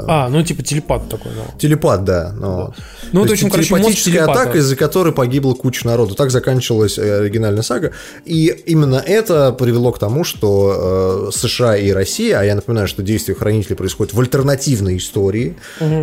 А, 0.09 0.28
ну 0.28 0.43
типа 0.43 0.62
телепат 0.62 1.09
такой, 1.09 1.32
да. 1.32 1.59
Телепат, 1.59 2.05
да. 2.05 2.32
Ну, 2.36 2.73
Ну, 3.12 3.23
То 3.23 3.28
в 3.28 3.31
есть 3.31 3.43
общем, 3.43 3.51
короче, 3.51 3.70
мозг 3.74 3.82
телепатическая 3.85 4.15
телепата. 4.15 4.40
атака, 4.43 4.59
из-за 4.59 4.77
которой 4.77 5.12
погибла 5.12 5.55
куча 5.55 5.86
народу. 5.86 6.15
Так 6.15 6.31
закончилась 6.31 6.98
э, 6.98 7.20
оригинальная 7.20 7.62
сага. 7.62 7.93
И 8.24 8.47
именно 8.66 8.97
это 9.05 9.53
привело 9.53 9.93
к 9.93 9.98
тому, 9.98 10.24
что 10.24 11.28
э, 11.28 11.36
США 11.36 11.77
и 11.77 11.90
Россия, 11.90 12.39
а 12.40 12.44
я 12.44 12.55
напоминаю, 12.55 12.89
что 12.89 13.03
действие 13.03 13.36
хранителей 13.36 13.77
происходит 13.77 14.15
в 14.15 14.20
альтернативной 14.20 14.97
истории. 14.97 15.57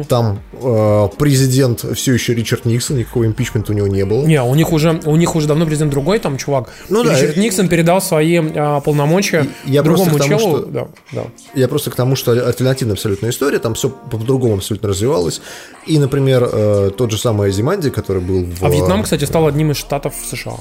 Там 0.09 0.41
э, 0.53 1.07
президент 1.17 1.85
все 1.95 2.13
еще 2.13 2.33
Ричард 2.33 2.65
Никсон, 2.65 2.97
никакого 2.97 3.25
импичмента 3.25 3.71
у 3.71 3.75
него 3.75 3.87
не 3.87 4.05
было. 4.05 4.25
Не, 4.25 4.41
у 4.43 4.53
них 4.55 4.71
уже 4.71 4.99
у 5.05 5.15
них 5.15 5.35
уже 5.35 5.47
давно 5.47 5.65
президент 5.65 5.91
другой, 5.91 6.12
там 6.19 6.37
чувак. 6.37 6.69
Ну 6.89 7.03
да, 7.03 7.13
Ричард 7.13 7.37
и- 7.37 7.39
Никсон 7.39 7.67
передал 7.67 8.01
свои 8.01 8.39
а, 8.55 8.79
полномочия 8.81 9.47
Я 9.65 9.83
другому 9.83 10.11
просто 10.11 10.25
к 10.25 10.27
тому, 10.27 10.39
челу. 10.39 10.57
что- 10.57 10.65
Да, 10.67 10.87
да. 11.11 11.23
Я 11.53 11.67
просто 11.67 11.91
к 11.91 11.95
тому, 11.95 12.15
что 12.15 12.31
альтернативная 12.31 12.93
абсолютная 12.93 13.31
история, 13.31 13.59
там 13.59 13.73
все 13.73 13.89
по-другому 13.89 14.55
абсолютно 14.55 14.89
развивалось. 14.89 15.41
И, 15.85 15.99
например, 15.99 16.47
э, 16.51 16.91
тот 16.97 17.11
же 17.11 17.17
самый 17.17 17.49
Азиманди, 17.49 17.89
который 17.89 18.21
был 18.21 18.45
в... 18.45 18.63
А 18.65 18.69
Вьетнам, 18.69 19.03
кстати, 19.03 19.25
стал 19.25 19.47
одним 19.47 19.71
из 19.71 19.77
штатов 19.77 20.13
США. 20.29 20.55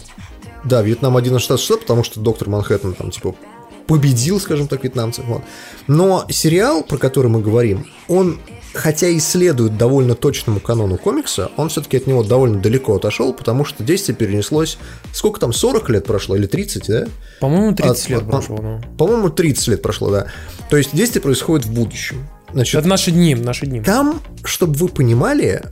Да, 0.65 0.83
Вьетнам 0.83 1.17
один 1.17 1.37
из 1.37 1.43
штатов 1.43 1.65
США, 1.65 1.77
потому 1.79 2.05
что 2.05 2.21
доктор 2.21 2.49
Манхэттен 2.49 2.95
там, 2.95 3.11
типа, 3.11 3.35
победил, 3.87 4.41
скажем 4.41 4.69
так, 4.69 4.85
вьетнамцев. 4.85 5.25
Вот. 5.27 5.43
Но 5.87 6.25
сериал, 6.31 6.83
про 6.85 6.99
который 6.99 7.29
мы 7.29 7.41
говорим, 7.41 7.87
он, 8.09 8.39
хотя 8.75 9.09
и 9.09 9.19
следует 9.21 9.77
довольно 9.77 10.15
точному 10.15 10.61
канону 10.61 10.99
комикса, 10.99 11.51
он 11.57 11.69
все-таки 11.69 11.97
от 11.99 12.07
него 12.07 12.23
довольно 12.23 12.61
далеко 12.61 12.97
отошел, 12.97 13.33
потому 13.33 13.65
что 13.65 13.83
действие 13.85 14.17
перенеслось... 14.17 14.79
Сколько 15.13 15.41
там, 15.41 15.53
40 15.53 15.91
лет 15.91 16.05
прошло 16.07 16.37
или 16.37 16.47
30, 16.47 16.87
да? 16.89 17.07
По-моему, 17.41 17.75
30 17.75 17.91
От- 18.05 18.09
лет 18.11 18.27
прошло. 18.31 18.59
ну. 18.63 18.81
По-моему, 18.97 19.31
30 19.31 19.69
лет 19.69 19.83
прошло, 19.83 20.11
да. 20.11 20.27
То 20.71 20.77
есть 20.77 20.95
действие 20.95 21.23
происходит 21.23 21.67
в 21.67 21.73
будущем. 21.73 22.27
Значит, 22.53 22.75
Это 22.81 22.89
наши 22.89 23.11
дни, 23.11 23.35
наши 23.35 23.67
дни. 23.67 23.81
там, 23.81 24.21
чтобы 24.45 24.75
вы 24.75 24.89
понимали, 24.89 25.63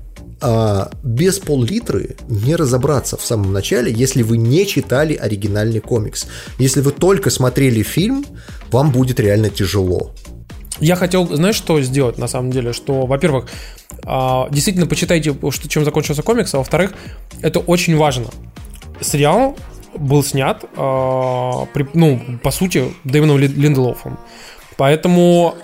а, 0.40 0.90
без 1.02 1.38
пол-литры 1.38 2.16
не 2.28 2.56
разобраться 2.56 3.16
в 3.18 3.22
самом 3.24 3.52
начале, 3.52 3.92
если 3.92 4.22
вы 4.22 4.38
не 4.38 4.66
читали 4.66 5.14
оригинальный 5.14 5.80
комикс. 5.80 6.26
Если 6.58 6.80
вы 6.80 6.92
только 6.92 7.28
смотрели 7.30 7.82
фильм, 7.82 8.24
вам 8.70 8.92
будет 8.92 9.20
реально 9.20 9.50
тяжело. 9.50 10.12
Я 10.78 10.96
хотел, 10.96 11.26
знаешь, 11.26 11.56
что 11.56 11.80
сделать 11.82 12.18
на 12.18 12.28
самом 12.28 12.50
деле? 12.50 12.72
Что, 12.72 13.06
во-первых, 13.06 13.46
а, 14.04 14.48
действительно 14.50 14.86
почитайте, 14.86 15.34
что, 15.50 15.68
чем 15.68 15.84
закончился 15.84 16.22
комикс, 16.22 16.54
а 16.54 16.58
во-вторых, 16.58 16.92
это 17.42 17.58
очень 17.58 17.96
важно. 17.96 18.26
Сериал 19.00 19.56
был 19.96 20.22
снят, 20.22 20.64
а, 20.76 21.66
ну, 21.94 22.20
по 22.42 22.50
сути, 22.50 22.94
Дэвином 23.04 23.38
Ли- 23.38 23.48
Линделофом. 23.48 24.18
Поэтому 24.76 25.56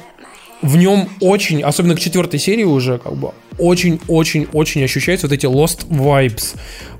в 0.62 0.76
нем 0.76 1.08
очень, 1.20 1.62
особенно 1.62 1.94
к 1.96 2.00
четвертой 2.00 2.38
серии 2.40 2.64
уже, 2.64 2.98
как 2.98 3.14
бы, 3.16 3.32
очень-очень-очень 3.58 4.84
ощущаются 4.84 5.26
вот 5.26 5.32
эти 5.34 5.46
Lost 5.46 5.86
Vibes. 5.88 6.56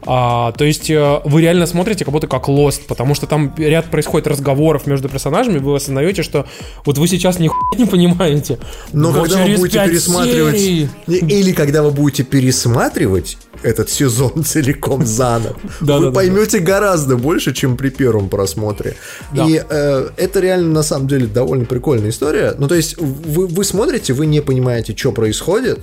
А, 0.08 0.52
то 0.52 0.64
есть 0.64 0.88
э, 0.90 1.20
вы 1.24 1.40
реально 1.42 1.66
смотрите 1.66 2.04
как 2.04 2.12
будто 2.12 2.28
как 2.28 2.48
Lost, 2.48 2.82
потому 2.86 3.14
что 3.14 3.26
там 3.26 3.52
ряд 3.58 3.86
происходит 3.86 4.26
разговоров 4.28 4.86
между 4.86 5.08
персонажами, 5.08 5.58
вы 5.58 5.74
осознаете, 5.76 6.22
что 6.22 6.46
вот 6.84 6.96
вы 6.98 7.08
сейчас 7.08 7.38
ни 7.38 7.50
не 7.76 7.84
понимаете. 7.86 8.58
Но 8.92 9.12
когда 9.12 9.44
вы 9.44 9.56
будете 9.56 9.78
пересматривать... 9.84 10.60
серий- 10.60 10.88
Или 11.06 11.52
когда 11.52 11.82
вы 11.82 11.90
будете 11.90 12.22
пересматривать 12.24 13.36
этот 13.62 13.90
сезон 13.90 14.44
целиком 14.44 15.04
заново, 15.04 15.56
Да, 15.80 15.96
вы 15.96 16.00
да, 16.00 16.06
да, 16.06 16.12
поймете 16.12 16.58
гораздо 16.58 17.16
больше, 17.16 17.52
чем 17.52 17.76
при 17.76 17.90
первом 17.90 18.28
просмотре. 18.28 18.96
И 19.34 19.62
э, 19.68 20.08
это 20.16 20.40
реально 20.40 20.70
на 20.70 20.82
самом 20.82 21.08
деле 21.08 21.26
довольно 21.26 21.64
прикольная 21.64 22.10
история. 22.10 22.54
Ну, 22.58 22.68
то 22.68 22.74
есть, 22.74 22.96
вы, 22.98 23.46
вы 23.46 23.64
смотрите, 23.64 24.12
вы 24.12 24.26
не 24.26 24.40
понимаете, 24.40 24.94
что 24.96 25.12
происходит. 25.12 25.80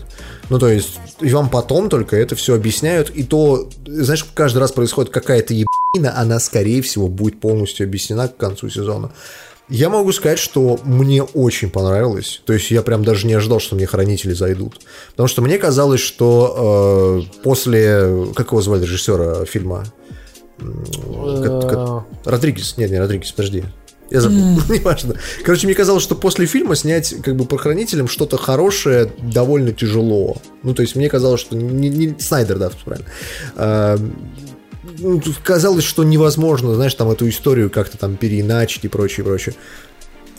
Ну, 0.50 0.60
то 0.60 0.68
есть, 0.68 1.00
и 1.20 1.30
вам 1.30 1.50
потом 1.50 1.90
только 1.90 2.16
это 2.16 2.36
все 2.36 2.56
объясняют. 2.56 3.10
И 3.10 3.24
то, 3.24 3.70
знаешь, 3.86 4.26
каждый 4.34 4.60
раз 4.60 4.72
происходит 4.72 5.12
какая-то 5.12 5.54
ебанина, 5.54 6.20
она, 6.20 6.40
скорее 6.40 6.82
всего, 6.82 7.08
будет 7.08 7.40
полностью 7.40 7.86
объяснена 7.86 8.28
к 8.28 8.38
концу 8.38 8.70
сезона. 8.70 9.12
Я 9.70 9.90
могу 9.90 10.12
сказать, 10.12 10.40
что 10.40 10.80
мне 10.84 11.24
очень 11.24 11.70
понравилось. 11.70 12.42
То 12.46 12.54
есть 12.54 12.70
я 12.70 12.82
прям 12.82 13.04
даже 13.04 13.26
не 13.28 13.34
ожидал, 13.34 13.60
что 13.60 13.76
мне 13.76 13.86
хранители 13.88 14.34
зайдут. 14.34 14.82
Потому 15.12 15.28
что 15.28 15.42
мне 15.42 15.58
казалось, 15.58 16.02
что 16.02 17.24
э, 17.36 17.42
после... 17.44 18.28
Как 18.36 18.48
его 18.52 18.62
звали 18.62 18.82
режиссера 18.84 19.46
фильма? 19.46 19.86
Ка- 20.60 22.06
Родригес. 22.26 22.78
Нет, 22.78 22.92
не 22.92 23.00
Родригес, 23.00 23.32
подожди. 23.32 23.64
Я 24.10 24.22
забыл, 24.22 24.38
неважно. 24.70 25.16
Короче, 25.44 25.66
мне 25.66 25.76
казалось, 25.76 26.04
что 26.04 26.16
после 26.16 26.46
фильма 26.46 26.76
снять 26.76 27.16
как 27.24 27.36
бы 27.36 27.46
по 27.46 27.58
хранителям 27.58 28.08
что-то 28.08 28.38
хорошее 28.38 29.12
довольно 29.22 29.72
тяжело. 29.72 30.38
Ну, 30.62 30.74
то 30.76 30.82
есть 30.82 30.96
мне 30.96 31.10
казалось, 31.10 31.42
что 31.42 31.56
не, 31.56 31.90
не- 31.90 32.16
Снайдер, 32.20 32.58
да, 32.60 32.70
правильно. 32.86 33.08
А, 33.56 33.98
тут 33.98 34.53
казалось, 35.44 35.84
что 35.84 36.04
невозможно, 36.04 36.74
знаешь, 36.76 36.94
там 36.96 37.10
эту 37.10 37.28
историю 37.30 37.70
как-то 37.70 37.98
там 37.98 38.16
переиначить 38.18 38.84
и 38.86 38.88
прочее, 38.88 39.26
прочее. 39.26 39.56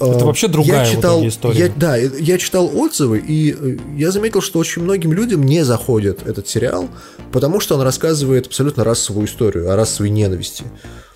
Это 0.00 0.18
Э, 0.18 0.24
вообще 0.24 0.48
другая 0.48 0.84
я 0.84 0.90
читал, 0.90 1.18
итоге 1.18 1.28
история. 1.28 1.58
я- 1.60 1.72
да, 1.76 1.96
э, 1.98 2.10
я 2.18 2.36
читал 2.38 2.68
отзывы, 2.76 3.18
и 3.18 3.52
э, 3.52 3.76
я 3.96 4.10
заметил, 4.10 4.40
что 4.40 4.58
очень 4.58 4.82
многим 4.82 5.12
людям 5.12 5.42
не 5.44 5.64
заходит 5.64 6.26
этот 6.26 6.48
сериал, 6.48 6.88
потому 7.30 7.60
что 7.60 7.76
он 7.76 7.82
рассказывает 7.82 8.48
абсолютно 8.48 8.82
расовую 8.82 9.26
историю, 9.26 9.70
о 9.70 9.76
расовой 9.76 10.10
ненависти. 10.10 10.64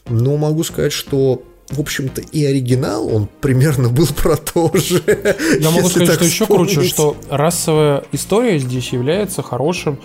Но 0.08 0.36
могу 0.36 0.62
сказать, 0.64 0.92
что 0.92 1.42
в 1.70 1.80
общем-то, 1.80 2.22
и 2.22 2.46
оригинал, 2.46 3.14
он 3.14 3.28
примерно 3.42 3.90
был 3.90 4.06
про 4.06 4.36
то 4.36 4.72
же. 4.74 5.02
Я 5.60 5.70
могу 5.70 5.88
сказать, 5.90 6.14
что 6.14 6.24
еще 6.24 6.46
круче, 6.46 6.70
вспомнить. 6.70 6.90
что 6.92 7.16
расовая 7.28 8.04
история 8.12 8.58
здесь 8.58 8.88
является 8.92 9.42
хорошим 9.42 9.98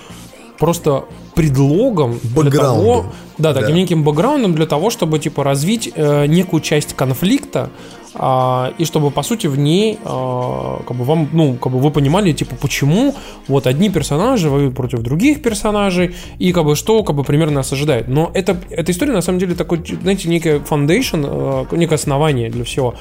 просто 0.59 1.05
предлогом 1.35 2.19
для 2.23 2.51
того, 2.51 3.05
да, 3.38 3.53
таким 3.53 3.69
Да. 3.69 3.75
неким 3.81 4.03
бэкграундом 4.03 4.53
для 4.53 4.65
того, 4.67 4.89
чтобы 4.89 5.19
типа 5.19 5.43
развить 5.43 5.91
э, 5.95 6.25
некую 6.27 6.61
часть 6.61 6.93
конфликта 6.93 7.69
а, 8.15 8.71
и 8.77 8.85
чтобы 8.85 9.09
по 9.09 9.23
сути 9.23 9.47
в 9.47 9.57
ней 9.57 9.97
а, 10.05 10.84
как 10.88 10.95
бы 10.95 11.03
вам 11.03 11.27
ну 11.34 11.55
как 11.55 11.71
бы 11.73 11.80
вы 11.80 11.89
понимали 11.89 12.31
типа 12.31 12.55
почему 12.61 13.15
вот 13.47 13.65
одни 13.65 13.89
персонажи 13.89 14.49
воюют 14.51 14.75
против 14.75 14.99
других 14.99 15.41
персонажей 15.41 16.15
и 16.38 16.53
как 16.53 16.65
бы 16.65 16.75
что 16.75 17.03
как 17.03 17.15
бы 17.15 17.23
примерно 17.23 17.55
нас 17.55 17.73
ожидает. 17.73 18.07
Но 18.07 18.30
это 18.35 18.55
эта 18.69 18.91
история 18.91 19.13
на 19.13 19.21
самом 19.21 19.39
деле 19.39 19.55
такой 19.55 19.84
знаете 20.01 20.30
некий 20.30 20.49
foundation, 20.59 21.67
э, 21.71 21.75
некое 21.75 21.95
основание 21.95 22.51
для 22.51 22.63
всего. 22.63 22.93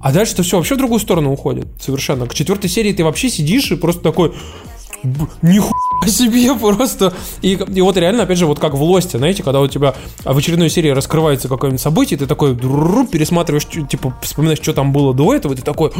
А 0.00 0.12
дальше 0.12 0.34
это 0.34 0.44
все 0.44 0.56
вообще 0.56 0.76
в 0.76 0.78
другую 0.78 1.00
сторону 1.00 1.32
уходит 1.32 1.66
совершенно. 1.80 2.26
К 2.26 2.34
четвертой 2.34 2.70
серии 2.70 2.92
ты 2.92 3.02
вообще 3.02 3.28
сидишь 3.28 3.72
и 3.72 3.76
просто 3.76 4.02
такой 4.02 4.32
Б- 5.02 5.26
Нихуя 6.00 6.12
себе 6.12 6.54
просто. 6.54 7.12
И, 7.42 7.52
и 7.52 7.80
вот 7.80 7.96
реально, 7.96 8.24
опять 8.24 8.38
же, 8.38 8.46
вот 8.46 8.58
как 8.58 8.74
в 8.74 8.82
Лосте, 8.82 9.18
знаете, 9.18 9.42
когда 9.42 9.60
у 9.60 9.66
тебя 9.66 9.94
в 10.24 10.36
очередной 10.36 10.70
серии 10.70 10.90
раскрывается 10.90 11.48
какое-нибудь 11.48 11.80
событие, 11.80 12.18
ты 12.18 12.26
такой 12.26 12.56
пересматриваешь, 12.56 13.66
типа, 13.66 14.14
вспоминаешь, 14.22 14.60
что 14.60 14.72
там 14.72 14.92
было 14.92 15.14
до 15.14 15.34
этого, 15.34 15.54
ты 15.54 15.62
такой... 15.62 15.92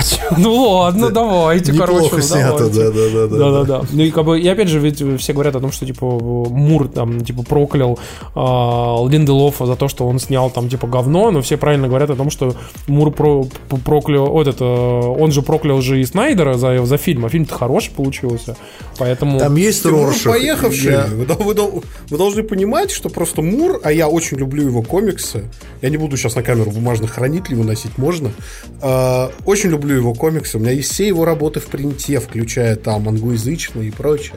«В- 0.00 0.18
Ну 0.38 0.54
ладно, 0.54 1.10
давайте, 1.10 1.72
короче. 1.72 2.08
Ну, 2.12 2.20
снято, 2.20 2.68
давайте. 2.68 2.90
да-да-да. 2.90 3.36
Да-да-да. 3.38 3.82
Ну 3.90 4.02
и 4.02 4.10
как 4.10 4.24
бы, 4.24 4.38
и 4.40 4.46
опять 4.46 4.68
же, 4.68 4.78
ведь 4.78 5.02
все 5.20 5.32
говорят 5.32 5.56
о 5.56 5.60
том, 5.60 5.72
что, 5.72 5.86
типа, 5.86 6.04
Мур 6.06 6.86
там, 6.88 7.24
типа, 7.24 7.42
проклял 7.42 7.98
а, 8.34 9.04
Линделофа 9.08 9.66
за 9.66 9.74
то, 9.76 9.88
что 9.88 10.06
он 10.06 10.18
снял 10.18 10.50
там, 10.50 10.68
типа, 10.68 10.86
говно, 10.86 11.30
но 11.30 11.40
все 11.40 11.56
правильно 11.56 11.88
говорят 11.88 12.10
о 12.10 12.14
том, 12.14 12.30
что 12.30 12.54
Мур 12.86 13.10
про, 13.10 13.46
проклял, 13.84 14.26
вот 14.26 14.46
это, 14.46 14.64
он 14.64 15.32
же 15.32 15.42
проклял 15.42 15.80
же 15.80 16.00
и 16.00 16.04
Снайдера 16.04 16.54
за, 16.54 16.84
за 16.84 16.96
фильм, 16.98 17.24
а 17.24 17.28
фильм-то 17.28 17.54
хороший 17.54 17.90
получился, 17.92 18.56
поэтому... 18.98 19.38
Там 19.38 19.56
есть 19.56 19.84
Роршах. 19.86 20.32
поехавший. 20.34 20.92
Я- 20.92 21.06
Вы, 21.06 21.24
вы 21.24 21.54
дол- 21.54 21.82
вы 22.10 22.18
должны 22.18 22.42
понимать, 22.42 22.90
что 22.90 23.08
просто 23.08 23.42
Мур, 23.42 23.80
а 23.82 23.90
я 23.92 24.08
очень 24.08 24.36
люблю 24.36 24.62
его 24.64 24.82
комиксы. 24.82 25.44
Я 25.82 25.88
не 25.90 25.96
буду 25.96 26.16
сейчас 26.16 26.34
на 26.36 26.42
камеру 26.42 26.70
бумажных 26.70 27.12
хранителей 27.12 27.56
выносить, 27.56 27.96
можно. 27.98 28.30
А, 28.82 29.30
очень 29.46 29.70
люблю 29.70 29.87
его 29.96 30.14
комиксы. 30.14 30.56
У 30.56 30.60
меня 30.60 30.72
есть 30.72 30.90
все 30.92 31.06
его 31.06 31.24
работы 31.24 31.60
в 31.60 31.66
принте, 31.66 32.20
включая 32.20 32.76
там 32.76 33.08
англоязычные 33.08 33.88
и 33.88 33.90
прочее. 33.90 34.36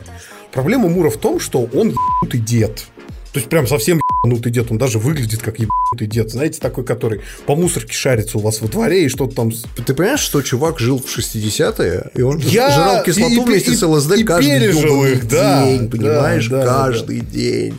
Проблема 0.51 0.89
Мура 0.89 1.09
в 1.09 1.17
том, 1.17 1.39
что 1.39 1.59
он 1.73 1.89
ебанутый 1.89 2.39
дед. 2.39 2.85
То 3.33 3.39
есть 3.39 3.47
прям 3.49 3.65
совсем 3.65 4.01
ебанутый 4.25 4.51
дед. 4.51 4.69
Он 4.71 4.77
даже 4.77 4.99
выглядит 4.99 5.41
как 5.41 5.57
ебанутый 5.57 6.05
дед. 6.07 6.29
Знаете, 6.31 6.59
такой, 6.59 6.83
который 6.83 7.21
по 7.45 7.55
мусорке 7.55 7.93
шарится 7.93 8.37
у 8.37 8.41
вас 8.41 8.59
во 8.59 8.67
дворе 8.67 9.05
и 9.05 9.07
что-то 9.09 9.33
там 9.35 9.53
с- 9.53 9.63
Ты 9.85 9.93
понимаешь, 9.93 10.19
что 10.19 10.41
чувак 10.41 10.79
жил 10.79 11.01
в 11.01 11.07
60-е, 11.09 12.11
и 12.15 12.21
он 12.21 12.39
Я 12.39 12.69
жрал 12.71 13.03
кислоту 13.03 13.31
и- 13.31 13.37
и- 13.37 13.39
вместе 13.39 13.71
с 13.73 13.81
и- 13.81 13.85
ЛСД 13.85 14.17
и 14.17 14.23
каждый 14.25 14.59
пережил 14.59 14.81
ёбаный 14.95 15.11
их, 15.13 15.27
да, 15.29 15.65
день, 15.65 15.79
да, 15.87 15.87
понимаешь? 15.97 16.47
да, 16.49 16.65
каждый 16.65 17.19
день. 17.21 17.77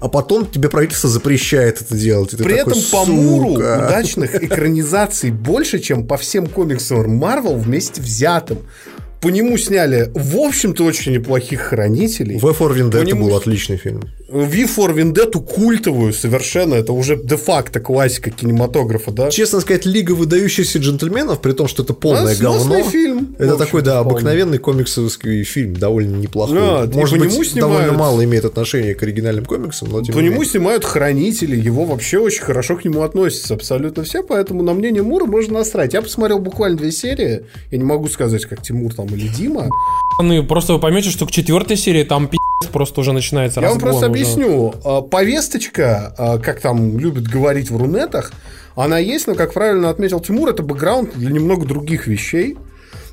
А 0.00 0.08
потом 0.08 0.46
тебе 0.46 0.68
правительство 0.68 1.10
запрещает 1.10 1.82
это 1.82 1.94
делать. 1.94 2.30
При 2.30 2.56
такой, 2.56 2.58
этом 2.58 2.78
по 2.90 3.04
Муру 3.04 3.52
удачных 3.52 4.34
экранизаций 4.34 5.30
больше, 5.30 5.78
чем 5.78 6.06
по 6.06 6.16
всем 6.16 6.46
комиксам 6.46 7.16
Марвел 7.16 7.56
вместе 7.56 8.00
взятым. 8.00 8.58
По 9.20 9.28
нему 9.28 9.58
сняли, 9.58 10.10
в 10.14 10.36
общем-то, 10.38 10.82
очень 10.84 11.12
неплохих 11.12 11.60
хранителей. 11.60 12.38
V 12.38 12.50
for 12.58 12.74
Vendetta 12.74 13.04
нему- 13.04 13.26
был 13.28 13.36
отличный 13.36 13.76
фильм. 13.76 14.02
V 14.30 14.62
for 14.64 14.94
Vendetta 14.94 15.44
культовую 15.44 16.12
совершенно. 16.14 16.74
Это 16.74 16.92
уже 16.94 17.16
де-факто 17.22 17.80
классика 17.80 18.30
кинематографа, 18.30 19.10
да? 19.10 19.28
Честно 19.30 19.60
сказать, 19.60 19.84
Лига 19.84 20.12
выдающихся 20.12 20.78
джентльменов, 20.78 21.40
при 21.42 21.52
том, 21.52 21.68
что 21.68 21.82
это 21.82 21.92
полное 21.92 22.34
А, 22.34 22.40
говно. 22.42 22.82
фильм, 22.84 23.34
Это 23.38 23.56
в 23.56 23.58
такой, 23.58 23.82
да, 23.82 24.00
вполне. 24.00 24.10
обыкновенный 24.12 24.58
комиксовский 24.58 25.42
фильм, 25.42 25.74
довольно 25.74 26.16
неплохой. 26.16 26.54
Да, 26.56 26.84
и 26.84 26.94
Может 26.96 27.18
по 27.18 27.24
быть, 27.24 27.32
нему 27.34 27.44
довольно 27.60 27.82
снимают- 27.82 27.98
мало 27.98 28.24
имеет 28.24 28.44
отношения 28.46 28.94
к 28.94 29.02
оригинальным 29.02 29.44
комиксам, 29.44 29.88
но 29.90 30.00
тем 30.02 30.14
По 30.14 30.20
не 30.20 30.28
нему 30.28 30.44
снимают 30.44 30.84
хранители, 30.84 31.56
его 31.60 31.84
вообще 31.84 32.18
очень 32.18 32.42
хорошо 32.42 32.76
к 32.76 32.84
нему 32.86 33.02
относятся 33.02 33.52
абсолютно 33.54 34.04
все, 34.04 34.22
поэтому 34.22 34.62
на 34.62 34.72
мнение 34.72 35.02
Мура 35.02 35.26
можно 35.26 35.58
насрать. 35.58 35.92
Я 35.92 36.00
посмотрел 36.00 36.38
буквально 36.38 36.78
две 36.78 36.92
серии, 36.92 37.42
я 37.70 37.78
не 37.78 37.84
могу 37.84 38.08
сказать, 38.08 38.46
как 38.46 38.62
Тимур 38.62 38.94
там 38.94 39.09
или 39.14 39.28
Дима. 39.28 39.68
Просто 40.48 40.74
вы 40.74 40.78
поймете, 40.80 41.10
что 41.10 41.26
к 41.26 41.30
четвертой 41.30 41.76
серии 41.76 42.04
там 42.04 42.28
пи***ц 42.28 42.68
просто 42.70 43.00
уже 43.00 43.12
начинается 43.12 43.60
Я 43.60 43.68
вам 43.68 43.76
разгон 43.76 43.90
просто 43.90 44.10
уже. 44.10 44.20
объясню. 44.20 44.74
А, 44.84 45.00
Повесточка, 45.00 46.14
а, 46.18 46.38
как 46.38 46.60
там 46.60 46.98
любят 46.98 47.24
говорить 47.24 47.70
в 47.70 47.76
рунетах, 47.76 48.32
она 48.76 48.98
есть, 48.98 49.26
но, 49.26 49.34
как 49.34 49.54
правильно 49.54 49.88
отметил 49.90 50.20
Тимур, 50.20 50.50
это 50.50 50.62
бэкграунд 50.62 51.14
для 51.16 51.30
немного 51.30 51.64
других 51.66 52.06
вещей. 52.06 52.56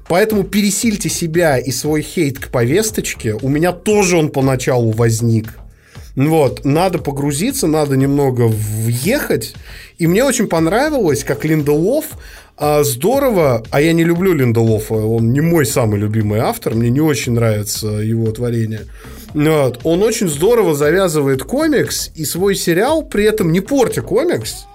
Поэтому 0.10 0.44
пересильте 0.44 1.10
себя 1.10 1.58
и 1.58 1.72
свой 1.72 2.02
хейт 2.02 2.40
к 2.40 2.50
повесточке. 2.50 3.36
У 3.42 3.50
меня 3.50 3.74
тоже 3.74 4.18
он 4.18 4.30
поначалу 4.30 4.92
возник. 4.92 5.60
Вот, 6.16 6.66
надо 6.66 6.98
погрузиться, 7.00 7.68
надо 7.68 7.96
немного 7.96 8.48
въехать. 8.48 9.54
И 9.98 10.08
мне 10.08 10.24
очень 10.24 10.48
понравилось, 10.48 11.24
как 11.24 11.46
Линделов 11.46 12.06
а, 12.58 12.84
здорово, 12.84 13.64
а 13.70 13.82
я 13.82 13.94
не 13.94 14.04
люблю 14.04 14.34
Линделофа, 14.34 14.96
он 14.96 15.32
не 15.32 15.42
мой 15.42 15.66
самый 15.66 16.00
любимый 16.00 16.40
автор, 16.40 16.74
мне 16.74 16.90
не 16.90 17.02
очень 17.02 17.34
нравится 17.34 17.88
его 17.88 18.32
творение. 18.32 18.82
Вот, 19.34 19.82
он 19.84 20.02
очень 20.02 20.28
здорово 20.28 20.74
завязывает 20.74 21.44
комикс 21.44 22.10
и 22.16 22.26
свой 22.26 22.56
сериал, 22.56 23.04
при 23.04 23.26
этом 23.26 23.52
не 23.52 23.60
портя 23.60 24.02
комикс, 24.02 24.66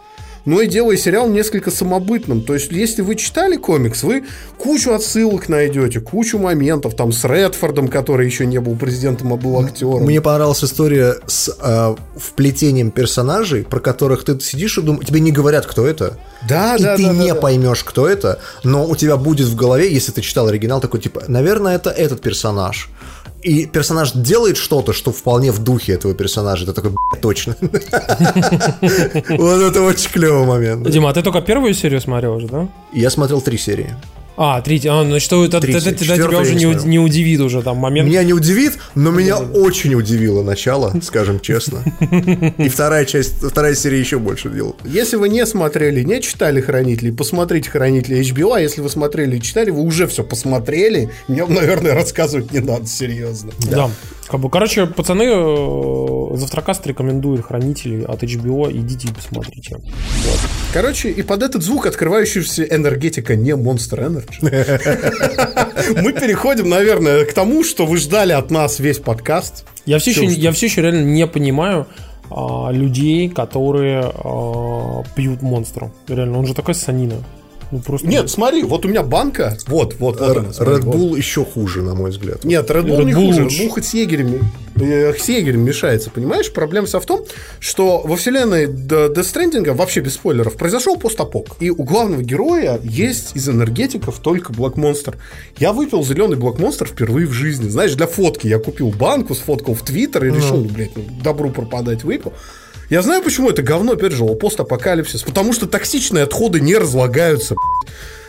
но 0.45 0.61
и 0.61 0.67
делая 0.67 0.97
сериал 0.97 1.29
несколько 1.29 1.71
самобытным. 1.71 2.43
То 2.43 2.55
есть, 2.55 2.71
если 2.71 3.03
вы 3.03 3.15
читали 3.15 3.57
комикс, 3.57 4.03
вы 4.03 4.25
кучу 4.59 4.93
отсылок 4.93 5.49
найдете, 5.49 6.01
кучу 6.01 6.39
моментов, 6.39 6.95
там, 6.95 7.13
с 7.13 7.25
Редфордом, 7.25 7.89
который 7.89 8.27
еще 8.27 8.47
не 8.47 8.59
был 8.59 8.77
президентом, 8.77 9.33
а 9.33 9.37
был 9.37 9.59
актером. 9.59 10.05
Мне 10.05 10.21
понравилась 10.21 10.65
история 10.65 11.17
с 11.27 11.55
э, 11.61 11.95
вплетением 12.17 12.91
персонажей, 12.91 13.65
про 13.65 13.81
которых 13.81 14.25
ты 14.25 14.39
сидишь 14.41 14.79
и 14.79 14.83
думаешь, 14.83 15.07
тебе 15.07 15.21
не 15.21 15.33
говорят, 15.33 15.67
кто 15.67 15.87
это. 15.87 16.19
Да, 16.49 16.77
и 16.77 16.83
да, 16.83 16.97
ты 16.97 17.05
да, 17.05 17.13
да, 17.13 17.15
не 17.15 17.29
да. 17.29 17.35
поймешь, 17.37 17.85
кто 17.85 18.09
это, 18.09 18.41
но 18.65 18.87
у 18.87 18.97
тебя 18.97 19.17
будет 19.17 19.47
в 19.47 19.55
голове, 19.55 19.93
если 19.93 20.13
ты 20.13 20.23
читал 20.23 20.49
оригинал, 20.49 20.81
такой 20.81 21.01
типа, 21.01 21.25
наверное, 21.29 21.77
это 21.77 21.91
этот 21.91 22.21
персонаж. 22.21 22.91
И 23.43 23.67
персонаж 23.67 24.13
делает 24.13 24.57
что-то, 24.57 24.93
что 24.93 25.11
вполне 25.11 25.51
в 25.51 25.59
духе 25.59 25.95
этого 25.95 26.15
персонажа. 26.15 26.67
Ты 26.67 26.73
такой, 26.73 26.91
«Бля, 26.91 27.21
точно. 27.21 27.57
Вот 27.61 29.63
это 29.63 29.83
очень 29.83 30.11
клевый 30.11 30.47
момент. 30.47 30.89
Дима, 30.89 31.11
а 31.11 31.13
ты 31.13 31.23
только 31.23 31.41
первую 31.41 31.75
серию 31.75 32.01
смотрел 32.01 32.37
уже, 32.37 32.47
да? 32.47 32.69
Я 32.93 33.11
смотрел 33.11 33.41
три 33.41 33.59
серии. 33.59 33.97
А, 34.37 34.61
третья. 34.63 34.93
А, 34.93 35.05
ну 35.05 35.21
что, 35.21 35.45
это, 35.45 35.61
Третья. 35.61 35.79
это- 35.81 35.91
это 35.91 36.05
тебя 36.05 36.17
Четвертую 36.17 36.41
уже 36.43 36.55
не, 36.55 36.65
не 36.89 36.99
удивит 36.99 37.41
уже 37.41 37.61
там 37.63 37.77
момент. 37.77 38.09
Меня 38.09 38.23
не 38.25 38.33
удивит, 38.33 38.79
но 38.95 39.11
меня 39.11 39.39
очень 39.39 39.95
удивило 39.95 40.43
начало, 40.43 40.95
скажем 41.03 41.39
честно. 41.41 41.83
И 42.59 42.69
вторая 42.71 43.05
часть, 43.05 43.35
вторая 43.43 43.75
серия 43.75 44.01
еще 44.01 44.19
больше 44.19 44.49
делала. 44.49 44.75
Если 44.85 45.17
вы 45.17 45.29
не 45.29 45.45
смотрели, 45.45 46.03
не 46.03 46.21
читали 46.23 46.61
«Хранителей», 46.63 47.13
посмотрите 47.13 47.69
«Хранители 47.69 48.21
HBO», 48.23 48.55
а 48.55 48.61
если 48.61 48.81
вы 48.81 48.89
смотрели 48.89 49.37
и 49.37 49.41
читали, 49.43 49.71
вы 49.71 49.83
уже 49.83 50.07
все 50.07 50.25
посмотрели, 50.25 51.11
мне, 51.29 51.45
наверное, 51.45 51.95
рассказывать 51.95 52.53
не 52.53 52.61
надо, 52.61 52.87
серьезно. 52.87 53.53
Да. 53.71 53.91
Как 54.29 54.41
бы, 54.41 54.49
короче, 54.49 54.87
пацаны, 54.87 55.25
э, 55.25 56.37
Завтракаст 56.37 56.87
рекомендует 56.87 57.45
хранителей 57.45 58.05
от 58.05 58.23
HBO. 58.23 58.71
Идите 58.73 59.09
и 59.09 59.13
посмотрите. 59.13 59.77
Короче, 60.73 61.11
и 61.11 61.23
под 61.23 61.43
этот 61.43 61.63
звук 61.63 61.85
открывающаяся 61.85 62.65
энергетика 62.65 63.37
не 63.37 63.51
Monster 63.51 64.25
Energy. 64.25 66.03
Мы 66.03 66.13
переходим, 66.15 66.71
наверное, 66.71 67.27
к 67.27 67.35
тому, 67.35 67.63
что 67.63 67.85
вы 67.85 67.99
ждали 67.99 68.33
от 68.33 68.51
нас 68.51 68.79
весь 68.79 68.99
подкаст. 68.99 69.67
Я 69.85 69.99
все, 69.99 70.13
еще, 70.13 70.25
я 70.25 70.51
все 70.53 70.67
еще 70.67 70.81
реально 70.81 71.05
не 71.05 71.27
понимаю 71.27 71.87
а, 72.31 72.71
людей, 72.71 73.29
которые 73.29 74.01
а, 74.03 75.03
пьют 75.15 75.43
монстру. 75.43 75.93
Реально, 76.09 76.39
он 76.39 76.47
же 76.47 76.55
такой 76.55 76.75
санина. 76.75 77.17
Ну, 77.73 77.79
просто... 77.79 78.07
Нет, 78.07 78.29
смотри, 78.29 78.63
вот 78.65 78.85
у 78.85 78.89
меня 78.89 79.03
банка. 79.03 79.57
Вот, 79.67 79.95
вот, 79.99 80.21
вот 80.21 80.37
она, 80.37 80.53
смотри, 80.53 80.75
Red 80.75 80.81
вот. 80.83 80.95
Bull 80.95 81.17
еще 81.17 81.43
хуже, 81.43 81.81
на 81.81 81.95
мой 81.95 82.11
взгляд. 82.11 82.45
Нет, 82.45 82.71
Red 82.71 82.85
Bull 82.85 82.99
Red 82.99 83.05
не 83.07 83.13
Bull 83.13 83.27
хуже. 83.29 83.43
лучше. 83.45 83.63
Red 83.63 83.67
Bull 83.67 83.71
хоть 83.71 83.85
с 83.87 83.95
егерем, 83.95 84.41
э, 84.77 85.15
с 85.15 85.29
егерем 85.31 85.61
мешается, 85.63 86.11
понимаешь? 86.11 86.53
Проблема 86.53 86.87
вся 86.87 87.01
в 87.01 87.07
том, 87.07 87.25
что 87.61 88.03
во 88.05 88.17
вселенной 88.17 88.67
Death 88.67 89.15
Stranding, 89.15 89.73
вообще 89.73 90.01
без 90.01 90.15
спойлеров, 90.15 90.57
произошел 90.57 90.99
постапок. 90.99 91.57
И 91.61 91.71
у 91.71 91.83
главного 91.83 92.23
героя 92.23 92.79
есть 92.83 93.35
из 93.35 93.49
энергетиков 93.49 94.19
только 94.19 94.53
Black 94.53 94.75
Monster. 94.75 95.17
Я 95.57 95.73
выпил 95.73 96.05
зеленый 96.05 96.37
Black 96.37 96.59
Monster 96.59 96.87
впервые 96.87 97.27
в 97.27 97.33
жизни. 97.33 97.71
Знаешь, 97.71 97.95
для 97.95 98.07
фотки 98.07 98.49
я 98.49 98.59
купил 98.59 98.91
банку, 98.91 99.35
сфоткал 99.35 99.75
в 99.75 99.83
Твиттер 99.83 100.27
и 100.27 100.31
решил, 100.31 100.59
ну, 100.59 100.69
блядь, 100.69 100.95
ну, 100.95 101.05
добру 101.25 101.49
пропадать, 101.49 102.05
выпил. 102.05 102.35
Я 102.93 103.01
знаю, 103.01 103.23
почему 103.23 103.49
это 103.49 103.63
говно 103.63 103.97
пережил 103.97 104.35
постапокалипсис. 104.35 105.23
Потому 105.23 105.55
что 105.55 105.67
токсичные 105.67 106.25
отходы 106.25 106.61
не 106.61 106.77
разлагаются. 106.77 107.55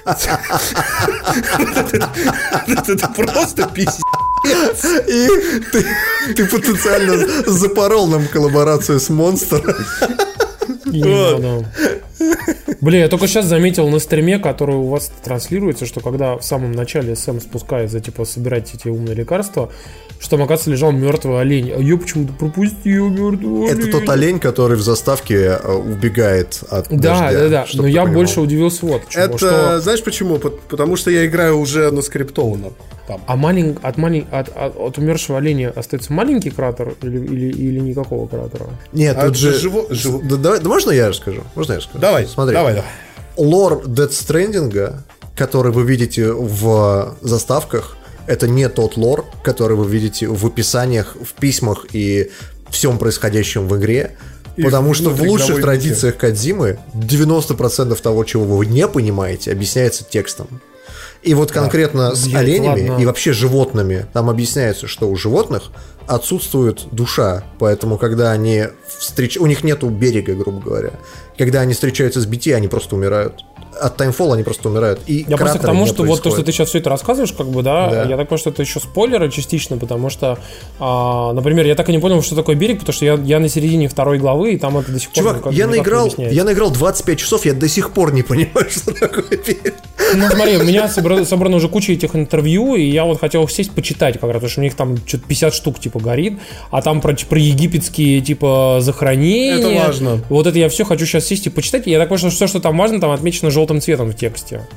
Это 0.05 0.29
просто 3.13 3.67
пиздец. 3.67 4.85
И 5.09 5.27
ты, 5.69 5.85
ты 6.33 6.45
потенциально 6.45 7.43
запорол 7.45 8.07
нам 8.07 8.25
коллаборацию 8.25 9.01
с 9.01 9.09
Monster. 9.09 9.61
Бля, 12.81 12.99
я 12.99 13.07
только 13.09 13.27
сейчас 13.27 13.45
заметил 13.45 13.87
на 13.89 13.99
стриме, 13.99 14.39
который 14.39 14.75
у 14.75 14.87
вас 14.87 15.11
транслируется, 15.23 15.85
что 15.85 15.99
когда 15.99 16.37
в 16.37 16.43
самом 16.43 16.71
начале 16.71 17.15
Сэм 17.15 17.39
спускается, 17.41 17.99
типа, 17.99 18.25
собирать 18.25 18.73
эти 18.73 18.87
умные 18.87 19.15
лекарства, 19.15 19.71
что 20.19 20.31
там, 20.31 20.41
оказывается, 20.43 20.71
лежал 20.71 20.91
мертвый 20.93 21.41
олень. 21.41 21.71
А 21.75 21.79
я 21.81 21.97
почему-то 21.97 22.31
пропустил 22.33 23.09
мертвый 23.09 23.69
олень. 23.69 23.79
Это 23.79 23.91
тот 23.91 24.09
олень, 24.09 24.39
который 24.39 24.77
в 24.77 24.81
заставке 24.81 25.59
э, 25.61 25.73
убегает 25.73 26.63
от 26.69 26.87
Да, 26.89 27.19
дождя, 27.29 27.31
да, 27.39 27.49
да. 27.49 27.65
Но 27.73 27.87
я 27.87 28.01
понимал. 28.03 28.13
больше 28.21 28.39
удивился 28.39 28.85
вот 28.85 29.03
почему. 29.05 29.23
Это, 29.23 29.37
что... 29.37 29.79
знаешь 29.81 30.03
почему? 30.03 30.37
Пот- 30.37 30.61
Потому 30.69 30.95
что 30.95 31.11
я 31.11 31.25
играю 31.25 31.57
уже 31.59 31.91
на 31.91 32.01
скриптованном. 32.01 32.73
Там. 33.05 33.19
А 33.27 33.35
малень... 33.35 33.75
от, 33.81 33.97
малень... 33.97 34.25
от, 34.31 34.47
от, 34.55 34.77
от 34.77 34.97
умершего 34.97 35.39
оленя 35.39 35.73
остается 35.75 36.13
маленький 36.13 36.51
кратер 36.51 36.93
или, 37.01 37.17
или, 37.19 37.51
или 37.51 37.79
никакого 37.81 38.27
кратера? 38.27 38.67
Нет, 38.93 39.17
А 39.17 39.25
тут 39.27 39.35
же... 39.35 39.51
живо- 39.59 39.89
живо- 39.91 40.21
Да, 40.23 40.37
давай- 40.37 40.61
да 40.61 40.69
можно 40.69 40.91
я 40.91 41.09
расскажу? 41.09 41.41
Можно 41.55 41.73
я 41.73 41.77
расскажу? 41.79 41.99
Давай, 41.99 42.25
Смотри. 42.27 42.55
давай, 42.55 42.62
давай. 42.71 42.89
Лор 43.35 43.83
Dead 43.85 44.09
Stranding, 44.09 44.93
который 45.35 45.71
вы 45.71 45.83
видите 45.83 46.31
в 46.31 47.17
заставках, 47.21 47.97
это 48.27 48.47
не 48.47 48.69
тот 48.69 48.95
лор, 48.95 49.25
который 49.43 49.75
вы 49.75 49.87
видите 49.87 50.27
в 50.27 50.45
описаниях, 50.45 51.15
в 51.15 51.33
письмах 51.33 51.87
и 51.91 52.31
всем 52.69 52.97
происходящем 52.97 53.67
в 53.67 53.77
игре. 53.77 54.17
И 54.55 54.63
потому 54.63 54.93
что 54.93 55.09
в 55.09 55.21
лучших 55.23 55.61
традициях 55.61 56.17
Кадзимы 56.17 56.79
90% 56.93 57.99
того, 58.01 58.23
чего 58.23 58.57
вы 58.57 58.65
не 58.67 58.87
понимаете, 58.87 59.51
объясняется 59.51 60.03
текстом. 60.03 60.61
И 61.23 61.33
вот 61.33 61.51
конкретно 61.51 62.15
с 62.15 62.27
Нет, 62.27 62.35
оленями 62.35 62.89
ладно. 62.89 63.01
и 63.01 63.05
вообще 63.05 63.31
животными 63.31 64.05
там 64.11 64.29
объясняется, 64.29 64.87
что 64.87 65.09
у 65.09 65.15
животных 65.15 65.71
отсутствует 66.05 66.81
душа, 66.91 67.43
поэтому 67.59 67.97
когда 67.97 68.31
они 68.31 68.65
встреч... 68.99 69.37
у 69.37 69.45
них 69.45 69.63
нету 69.63 69.87
берега, 69.89 70.33
грубо 70.35 70.59
говоря. 70.59 70.91
Когда 71.37 71.61
они 71.61 71.73
встречаются 71.73 72.21
с 72.21 72.27
BT, 72.27 72.53
они 72.53 72.67
просто 72.67 72.95
умирают. 72.95 73.43
От 73.79 73.99
Timefall 73.99 74.33
они 74.33 74.43
просто 74.43 74.69
умирают. 74.69 74.99
И 75.07 75.25
Я 75.27 75.35
просто 75.35 75.57
к 75.57 75.61
тому, 75.63 75.87
что 75.87 76.03
вот 76.03 76.07
то, 76.07 76.13
что 76.15 76.23
происходит. 76.23 76.45
ты 76.45 76.51
сейчас 76.51 76.69
все 76.69 76.77
это 76.79 76.91
рассказываешь, 76.91 77.31
как 77.31 77.47
бы, 77.47 77.63
да, 77.63 77.89
Да. 77.89 78.03
я 78.03 78.17
так 78.17 78.37
что 78.37 78.51
это 78.51 78.61
еще 78.61 78.79
спойлеры 78.79 79.31
частично, 79.31 79.77
потому 79.77 80.09
что, 80.09 80.37
а, 80.79 81.33
например, 81.33 81.65
я 81.65 81.73
так 81.73 81.89
и 81.89 81.91
не 81.91 81.99
понял, 81.99 82.21
что 82.21 82.35
такое 82.35 82.55
берег, 82.55 82.79
потому 82.79 82.93
что 82.93 83.05
я, 83.05 83.15
я 83.15 83.39
на 83.39 83.49
середине 83.49 83.87
второй 83.87 84.19
главы, 84.19 84.53
и 84.53 84.57
там 84.57 84.77
это 84.77 84.91
до 84.91 84.99
сих 84.99 85.09
пор... 85.11 85.23
Чувак, 85.23 85.53
я 85.53 85.67
наиграл, 85.67 86.13
я 86.17 86.43
наиграл 86.43 86.69
25 86.69 87.17
часов, 87.17 87.45
я 87.45 87.53
до 87.53 87.67
сих 87.67 87.93
пор 87.93 88.13
не 88.13 88.21
понимаю, 88.21 88.67
что 88.69 88.93
такое 88.93 89.25
берег. 89.29 89.73
Ну, 90.15 90.29
смотри, 90.29 90.57
у 90.57 90.63
меня 90.63 90.87
собрано, 90.89 91.25
собрано 91.25 91.57
уже 91.57 91.69
куча 91.69 91.93
этих 91.93 92.15
интервью, 92.15 92.75
и 92.75 92.83
я 92.83 93.05
вот 93.05 93.19
хотел 93.19 93.47
сесть 93.47 93.71
почитать 93.71 94.19
как 94.19 94.23
раз, 94.23 94.33
потому 94.33 94.49
что 94.49 94.61
у 94.61 94.63
них 94.63 94.75
там 94.75 94.97
что-то 94.97 95.23
50 95.27 95.53
штук, 95.53 95.79
типа, 95.79 95.99
горит, 95.99 96.39
а 96.71 96.81
там 96.81 97.01
про, 97.01 97.15
про 97.15 97.39
египетские, 97.39 98.21
типа, 98.21 98.77
захоронения. 98.81 99.57
Это 99.57 99.85
важно. 99.85 100.21
Вот 100.29 100.47
это 100.47 100.57
я 100.57 100.69
все 100.69 100.83
хочу 100.83 101.05
сейчас 101.05 101.25
сесть 101.25 101.47
и 101.47 101.49
почитать, 101.49 101.87
и 101.87 101.91
я 101.91 101.99
так 101.99 102.09
понимаю, 102.09 102.31
что 102.31 102.35
все, 102.35 102.47
что 102.47 102.59
там 102.59 102.77
важно, 102.77 102.99
там 102.99 103.11
отмечено 103.11 103.51
желтым 103.51 103.81
цветом 103.81 104.11
в 104.11 104.15
тексте. 104.15 104.67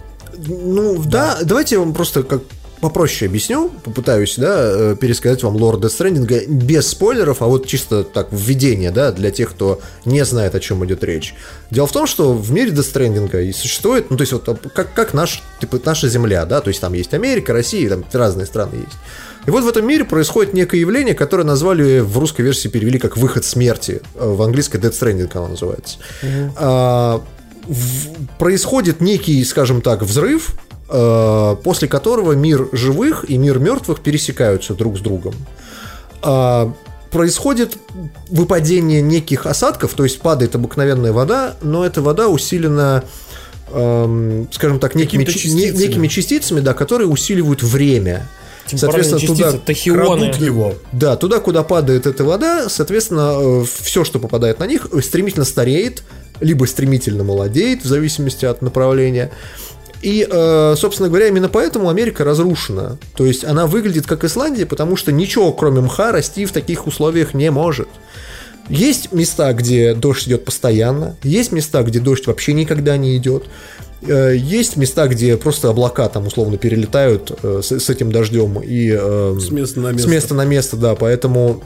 Ну, 0.47 1.03
да, 1.03 1.39
давайте 1.43 1.77
я 1.77 1.81
вам 1.81 1.95
просто 1.95 2.23
как 2.23 2.43
попроще 2.81 3.29
объясню, 3.29 3.71
попытаюсь, 3.85 4.35
да, 4.37 4.55
э, 4.59 4.97
пересказать 5.01 5.43
вам 5.43 5.57
лор 5.57 5.77
Death 5.77 5.99
Stranding 5.99 6.47
без 6.47 6.89
спойлеров, 6.89 7.43
а 7.43 7.47
вот 7.47 7.67
чисто 7.67 8.05
так 8.05 8.29
введение, 8.31 8.91
да, 8.91 9.13
для 9.13 9.31
тех, 9.31 9.51
кто 9.51 9.81
не 10.05 10.25
знает, 10.25 10.55
о 10.55 10.61
чем 10.61 10.85
идет 10.85 11.03
речь. 11.03 11.35
Дело 11.71 11.87
в 11.87 11.93
том, 11.93 12.07
что 12.07 12.33
в 12.35 12.51
мире 12.53 12.71
Death 12.71 12.93
Stranding 12.93 13.45
и 13.49 13.53
существует, 13.53 14.11
ну, 14.11 14.17
то 14.17 14.23
есть 14.23 14.33
вот 14.33 14.49
а, 14.49 14.55
как, 14.55 14.93
как 14.95 15.15
наш, 15.15 15.43
типа, 15.61 15.81
наша 15.85 16.09
Земля, 16.09 16.45
да, 16.45 16.61
то 16.61 16.69
есть 16.69 16.81
там 16.81 16.93
есть 16.93 17.15
Америка, 17.15 17.53
Россия, 17.53 17.89
там 17.89 18.05
разные 18.13 18.47
страны 18.47 18.75
есть. 18.77 18.97
И 19.47 19.51
вот 19.51 19.63
в 19.63 19.69
этом 19.69 19.87
мире 19.87 20.05
происходит 20.05 20.55
некое 20.55 20.81
явление, 20.81 21.15
которое 21.15 21.45
назвали 21.45 22.01
в 22.01 22.19
русской 22.19 22.43
версии 22.43 22.67
перевели 22.69 22.99
как 22.99 23.17
выход 23.17 23.45
смерти. 23.45 24.03
Э, 24.17 24.29
В 24.29 24.43
английской 24.43 24.79
Death 24.79 24.93
Stranding 25.01 25.31
оно 25.35 25.49
называется. 25.49 25.99
А, 26.57 27.23
в- 27.67 28.37
происходит 28.39 29.01
некий, 29.01 29.43
скажем 29.45 29.81
так, 29.83 30.03
взрыв, 30.03 30.55
после 30.89 31.89
которого 31.89 32.33
мир 32.33 32.69
живых 32.73 33.29
и 33.29 33.37
мир 33.39 33.59
мертвых 33.59 34.01
пересекаются 34.01 34.75
друг 34.75 34.99
с 34.99 35.01
другом. 35.01 35.35
А, 36.23 36.73
происходит 37.11 37.77
выпадение 38.29 39.01
неких 39.01 39.47
осадков, 39.47 39.95
то 39.95 40.05
есть 40.05 40.21
падает 40.21 40.55
обыкновенная 40.55 41.13
вода, 41.13 41.55
но 41.63 41.85
эта 41.85 42.03
вода 42.03 42.29
усилена, 42.29 43.05
эм, 43.73 44.49
скажем 44.53 44.79
так, 44.79 44.95
некими, 44.95 45.25
частицами. 45.25 45.83
некими 45.83 46.09
частицами, 46.09 46.61
да, 46.61 46.75
которые 46.75 47.09
усиливают 47.09 47.63
время. 47.63 48.27
Частицы, 48.67 49.25
туда 49.27 49.53
тахионы. 49.53 50.27
Крадут 50.31 50.37
его. 50.41 50.75
да, 50.93 51.17
туда, 51.17 51.39
куда 51.39 51.63
падает 51.63 52.07
эта 52.07 52.25
вода, 52.25 52.69
соответственно, 52.69 53.65
все, 53.65 54.05
что 54.05 54.19
попадает 54.19 54.59
на 54.59 54.67
них, 54.67 54.89
стремительно 55.03 55.45
стареет, 55.45 56.03
либо 56.41 56.65
стремительно 56.65 57.23
молодеет, 57.23 57.85
в 57.85 57.87
зависимости 57.87 58.45
от 58.45 58.63
направления. 58.63 59.31
И, 60.03 60.27
э, 60.31 60.75
собственно 60.77 61.09
говоря, 61.09 61.29
именно 61.29 61.49
поэтому 61.49 61.89
Америка 61.89 62.23
разрушена. 62.25 62.99
То 63.17 63.25
есть 63.25 63.45
она 63.45 63.67
выглядит 63.67 64.07
как 64.07 64.25
Исландия, 64.25 64.67
потому 64.67 64.97
что 64.97 65.11
ничего, 65.13 65.53
кроме 65.53 65.81
мха, 65.81 66.13
расти 66.13 66.45
в 66.45 66.53
таких 66.53 66.87
условиях 66.87 67.35
не 67.35 67.51
может. 67.51 67.89
Есть 68.69 69.13
места, 69.13 69.53
где 69.53 69.95
дождь 69.95 70.27
идет 70.27 70.45
постоянно, 70.45 71.17
есть 71.23 71.53
места, 71.53 71.83
где 71.83 72.01
дождь 72.01 72.27
вообще 72.27 72.53
никогда 72.53 72.97
не 72.97 73.17
идет. 73.17 73.45
Э, 74.03 74.35
Есть 74.37 74.77
места, 74.77 75.09
где 75.09 75.37
просто 75.37 75.71
облака 75.71 76.09
там 76.09 76.27
условно 76.27 76.59
перелетают 76.59 77.33
э, 77.43 77.61
с, 77.63 77.79
с 77.79 77.91
этим 77.91 78.13
дождем 78.13 78.61
и 78.61 78.93
э, 78.93 79.39
С 79.41 79.51
места 79.51 79.81
на 79.81 79.93
место. 79.93 80.09
с 80.09 80.11
места 80.11 80.35
на 80.35 80.45
место, 80.45 80.77
да, 80.77 80.95
поэтому 80.95 81.63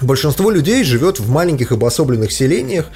большинство 0.00 0.50
людей 0.50 0.84
живет 0.84 1.18
в 1.18 1.28
маленьких 1.28 1.72
обособленных 1.72 2.30
селениях, 2.32 2.86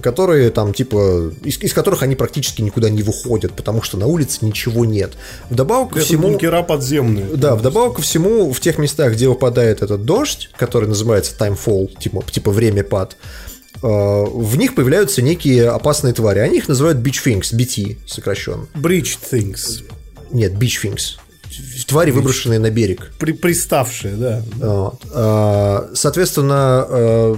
которые 0.00 0.50
там 0.50 0.72
типа 0.72 1.32
из, 1.42 1.58
из 1.58 1.72
которых 1.72 2.02
они 2.02 2.16
практически 2.16 2.62
никуда 2.62 2.90
не 2.90 3.02
выходят, 3.02 3.52
потому 3.52 3.82
что 3.82 3.96
на 3.96 4.06
улице 4.06 4.38
ничего 4.42 4.84
нет. 4.84 5.12
Вдобавок 5.50 5.92
ко 5.92 5.98
Это 5.98 6.06
всему, 6.06 6.28
бункера 6.28 6.62
подземные. 6.62 7.26
да, 7.34 7.54
вдобавок 7.56 7.96
ко 7.96 8.02
всему, 8.02 8.52
в 8.52 8.60
тех 8.60 8.78
местах, 8.78 9.12
где 9.12 9.28
выпадает 9.28 9.82
этот 9.82 10.04
дождь, 10.04 10.50
который 10.56 10.88
называется 10.88 11.32
timefall, 11.38 11.96
типа, 11.98 12.24
типа 12.30 12.50
время 12.50 12.84
пад, 12.84 13.16
э, 13.82 13.86
в 13.86 14.56
них 14.56 14.74
появляются 14.74 15.22
некие 15.22 15.68
опасные 15.68 16.14
твари. 16.14 16.40
Они 16.40 16.58
их 16.58 16.68
называют 16.68 16.98
beach 16.98 17.22
things, 17.24 17.54
BT 17.54 17.98
сокращенно. 18.06 18.66
Bridge 18.74 19.18
things. 19.30 19.84
Нет, 20.30 20.52
beach 20.54 20.82
things. 20.84 21.18
Твари, 21.86 22.10
выброшенные 22.10 22.58
на 22.58 22.70
берег. 22.70 23.12
При, 23.18 23.32
приставшие, 23.32 24.14
да. 24.14 24.42
Вот. 24.56 25.00
А, 25.12 25.90
Соответственно, 25.94 26.86
э, 26.88 27.36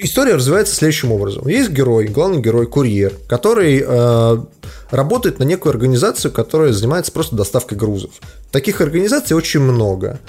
история 0.00 0.34
развивается 0.34 0.74
следующим 0.74 1.12
образом. 1.12 1.46
Есть 1.48 1.70
герой, 1.70 2.06
главный 2.06 2.40
герой, 2.40 2.66
курьер, 2.66 3.12
который 3.28 3.84
э, 3.86 4.36
работает 4.90 5.38
на 5.38 5.44
некую 5.44 5.70
организацию, 5.70 6.32
которая 6.32 6.72
занимается 6.72 7.12
просто 7.12 7.36
доставкой 7.36 7.78
грузов. 7.78 8.10
Таких 8.50 8.80
организаций 8.80 9.36
очень 9.36 9.60
много. 9.60 10.20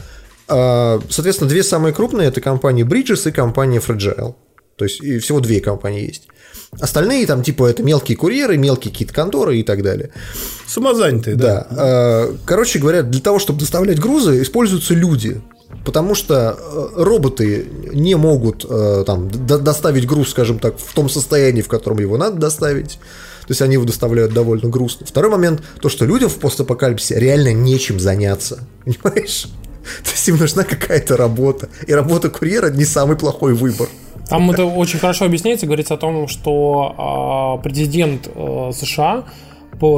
А, 0.47 0.99
Соответственно, 1.09 1.49
две 1.49 1.63
самые 1.63 1.93
крупные 1.93 2.27
это 2.27 2.41
компания 2.41 2.83
Bridges 2.83 3.29
и 3.29 3.31
компания 3.31 3.79
Fragile. 3.79 4.35
То 4.75 4.85
есть 4.85 5.01
и 5.01 5.19
всего 5.19 5.39
две 5.39 5.59
компании 5.59 6.07
есть. 6.07 6.27
Остальные 6.79 7.25
там 7.27 7.43
типа 7.43 7.65
это 7.67 7.83
мелкие 7.83 8.17
курьеры, 8.17 8.57
мелкие 8.57 8.91
какие-то 8.91 9.13
конторы 9.13 9.57
и 9.57 9.63
так 9.63 9.83
далее. 9.83 10.11
Самозанятые, 10.67 11.35
да. 11.35 11.67
Да. 11.69 12.27
Э, 12.27 12.33
Короче 12.45 12.79
говоря, 12.79 13.03
для 13.03 13.21
того, 13.21 13.39
чтобы 13.39 13.59
доставлять 13.59 13.99
грузы, 13.99 14.41
используются 14.41 14.93
люди. 14.93 15.41
Потому 15.85 16.15
что 16.15 16.57
э, 16.59 17.03
роботы 17.03 17.67
не 17.93 18.15
могут 18.15 18.65
э, 18.67 19.03
там, 19.05 19.29
до- 19.29 19.59
доставить 19.59 20.07
груз, 20.07 20.29
скажем 20.29 20.59
так, 20.59 20.77
в 20.77 20.93
том 20.93 21.09
состоянии, 21.09 21.61
в 21.61 21.67
котором 21.67 21.99
его 21.99 22.17
надо 22.17 22.37
доставить. 22.37 22.99
То 23.41 23.51
есть 23.51 23.61
они 23.61 23.73
его 23.73 23.85
доставляют 23.85 24.33
довольно 24.33 24.69
грустно. 24.69 25.05
Второй 25.05 25.31
момент, 25.31 25.63
то, 25.81 25.89
что 25.89 26.05
людям 26.05 26.29
в 26.29 26.37
постапокалипсисе 26.37 27.19
реально 27.19 27.53
нечем 27.53 27.99
заняться. 27.99 28.59
Понимаешь? 28.85 29.47
То 30.03 30.11
есть 30.11 30.27
им 30.27 30.37
нужна 30.37 30.63
какая-то 30.63 31.17
работа. 31.17 31.69
И 31.87 31.93
работа 31.93 32.29
курьера 32.29 32.69
не 32.69 32.85
самый 32.85 33.17
плохой 33.17 33.53
выбор. 33.53 33.89
Там 34.27 34.51
это 34.51 34.65
очень 34.65 34.99
хорошо 34.99 35.25
объясняется, 35.25 35.65
говорится 35.65 35.95
о 35.95 35.97
том, 35.97 36.27
что 36.27 36.93
а, 36.97 37.57
президент 37.63 38.29
а, 38.35 38.71
США 38.71 39.25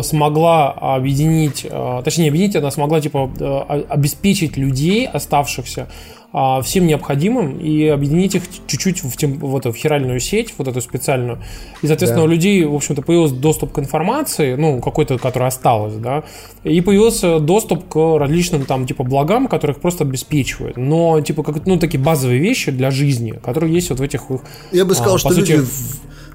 смогла 0.03 0.71
объединить, 0.71 1.65
а, 1.69 2.01
точнее, 2.03 2.23
не 2.25 2.29
объединить, 2.29 2.55
она 2.55 2.71
смогла 2.71 3.01
типа 3.01 3.29
а, 3.39 3.83
обеспечить 3.89 4.57
людей, 4.57 5.07
оставшихся, 5.07 5.87
а, 6.33 6.61
всем 6.61 6.87
необходимым 6.87 7.57
и 7.59 7.87
объединить 7.87 8.35
их 8.35 8.43
чуть-чуть 8.67 9.03
в, 9.03 9.17
тем- 9.17 9.37
в 9.39 9.57
эту 9.57 9.73
в 9.73 9.75
хиральную 9.75 10.19
сеть, 10.21 10.53
вот 10.57 10.67
эту 10.69 10.79
специальную. 10.79 11.39
И, 11.81 11.87
соответственно, 11.87 12.21
Да. 12.23 12.29
у 12.29 12.31
людей, 12.31 12.63
в 12.63 12.73
общем-то, 12.73 13.01
появился 13.01 13.35
доступ 13.35 13.73
к 13.73 13.79
информации, 13.79 14.55
ну, 14.55 14.79
какой-то, 14.79 15.17
которая 15.17 15.49
осталась, 15.49 15.95
да, 15.95 16.23
и 16.63 16.79
появился 16.79 17.39
доступ 17.39 17.85
к 17.89 18.17
различным 18.17 18.65
там, 18.65 18.85
типа, 18.85 19.03
благам, 19.03 19.47
которых 19.47 19.81
просто 19.81 20.05
обеспечивают. 20.05 20.77
Но, 20.77 21.19
типа, 21.19 21.43
как, 21.43 21.65
ну, 21.65 21.77
такие 21.77 21.99
базовые 22.01 22.39
вещи 22.39 22.71
для 22.71 22.91
жизни, 22.91 23.31
которые 23.43 23.73
есть 23.73 23.89
вот 23.89 23.99
в 23.99 24.03
этих 24.03 24.31
их 24.31 24.41
Я 24.71 24.85
бы 24.85 24.95
сказал, 24.95 25.15
А, 25.15 25.19
что 25.19 25.29
сути- 25.33 25.51
люди 25.51 25.65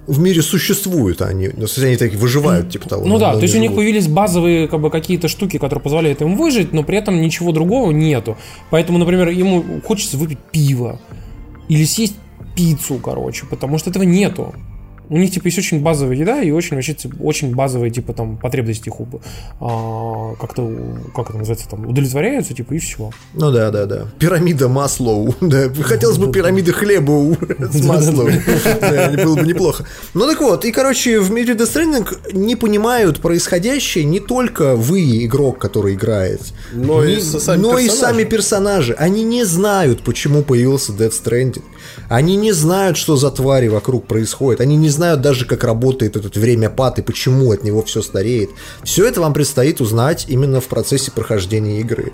в, 0.06 0.18
мире 0.18 0.42
существуют, 0.42 1.22
они, 1.22 1.50
ну, 1.56 1.66
в 1.66 1.70
смысле, 1.70 1.88
они 1.88 1.96
такие 1.96 2.18
выживают, 2.18 2.70
типа 2.70 2.88
того. 2.88 3.06
Ну 3.06 3.18
да, 3.18 3.34
то 3.34 3.42
есть 3.42 3.54
не 3.54 3.58
у 3.58 3.62
них 3.62 3.70
живут. 3.70 3.82
появились 3.84 4.08
базовые 4.08 4.68
как 4.68 4.80
бы 4.80 4.90
какие-то 4.90 5.28
штуки, 5.28 5.58
которые 5.58 5.82
позволяют 5.82 6.22
им 6.22 6.36
выжить, 6.36 6.72
но 6.72 6.82
при 6.82 6.98
этом 6.98 7.20
ничего 7.20 7.52
другого 7.52 7.90
нету. 7.90 8.36
Поэтому, 8.70 8.98
например, 8.98 9.28
ему 9.28 9.64
хочется 9.84 10.16
выпить 10.16 10.38
пиво 10.52 11.00
или 11.68 11.84
съесть 11.84 12.16
пиццу, 12.54 12.98
короче, 12.98 13.46
потому 13.46 13.78
что 13.78 13.90
этого 13.90 14.04
нету. 14.04 14.54
У 15.08 15.16
них, 15.18 15.30
типа, 15.30 15.46
есть 15.46 15.58
очень 15.58 15.80
базовая 15.80 16.16
еда 16.16 16.42
и 16.42 16.50
очень, 16.50 16.76
вообще, 16.76 16.94
типа, 16.94 17.16
очень 17.20 17.54
базовые, 17.54 17.90
типа, 17.90 18.12
там, 18.12 18.36
потребности 18.36 18.88
их 18.88 18.94
а, 19.60 20.34
как-то, 20.40 20.68
как 21.14 21.30
это 21.30 21.38
называется, 21.38 21.68
там, 21.68 21.86
удовлетворяются, 21.86 22.54
типа, 22.54 22.74
и 22.74 22.78
все. 22.78 23.10
Ну 23.34 23.50
да, 23.50 23.70
да, 23.70 23.86
да. 23.86 24.06
Пирамида 24.18 24.68
Маслоу. 24.68 25.34
Да. 25.46 25.70
Хотелось 25.82 26.18
бы 26.18 26.32
пирамиды 26.32 26.72
хлеба 26.72 27.12
у- 27.12 27.34
с 27.58 27.84
Маслоу. 27.84 28.28
Было 29.24 29.36
бы 29.36 29.46
неплохо. 29.46 29.84
Ну 30.14 30.26
так 30.26 30.40
вот, 30.40 30.64
и, 30.64 30.72
короче, 30.72 31.20
в 31.20 31.30
мире 31.30 31.54
Death 31.54 31.72
Stranding 31.74 32.32
не 32.32 32.56
понимают 32.56 33.20
происходящее 33.20 34.04
не 34.04 34.18
только 34.20 34.74
вы, 34.74 35.24
игрок, 35.24 35.58
который 35.58 35.94
играет, 35.94 36.40
Но 36.72 37.04
и 37.04 37.20
сами 37.88 38.24
персонажи. 38.24 38.94
Они 38.94 39.22
не 39.24 39.44
знают, 39.44 40.02
почему 40.02 40.42
появился 40.42 40.92
Death 40.92 41.12
Stranding. 41.22 41.62
Они 42.08 42.36
не 42.36 42.52
знают, 42.52 42.96
что 42.96 43.16
за 43.16 43.30
твари 43.30 43.68
вокруг 43.68 44.06
происходит. 44.06 44.60
Они 44.60 44.76
не 44.76 44.88
знают 44.88 45.20
даже, 45.20 45.46
как 45.46 45.64
работает 45.64 46.16
этот 46.16 46.36
времяпад 46.36 46.98
и 46.98 47.02
почему 47.02 47.52
от 47.52 47.64
него 47.64 47.82
все 47.82 48.02
стареет. 48.02 48.50
Все 48.82 49.06
это 49.06 49.20
вам 49.20 49.32
предстоит 49.32 49.80
узнать 49.80 50.26
именно 50.28 50.60
в 50.60 50.66
процессе 50.66 51.10
прохождения 51.10 51.80
игры. 51.80 52.12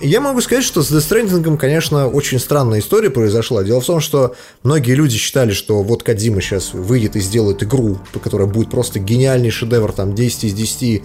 Я 0.00 0.20
могу 0.20 0.40
сказать, 0.40 0.62
что 0.62 0.82
с 0.82 0.92
Death 0.92 1.56
конечно, 1.56 2.06
очень 2.06 2.38
странная 2.38 2.78
история 2.78 3.10
произошла. 3.10 3.64
Дело 3.64 3.80
в 3.80 3.86
том, 3.86 3.98
что 3.98 4.36
многие 4.62 4.92
люди 4.92 5.16
считали, 5.16 5.50
что 5.50 5.82
вот 5.82 6.04
Кадима 6.04 6.40
сейчас 6.40 6.72
выйдет 6.72 7.16
и 7.16 7.20
сделает 7.20 7.64
игру, 7.64 7.98
которая 8.22 8.46
будет 8.46 8.70
просто 8.70 9.00
гениальный 9.00 9.50
шедевр, 9.50 9.92
там, 9.92 10.14
10 10.14 10.44
из 10.44 10.54
10 10.54 11.02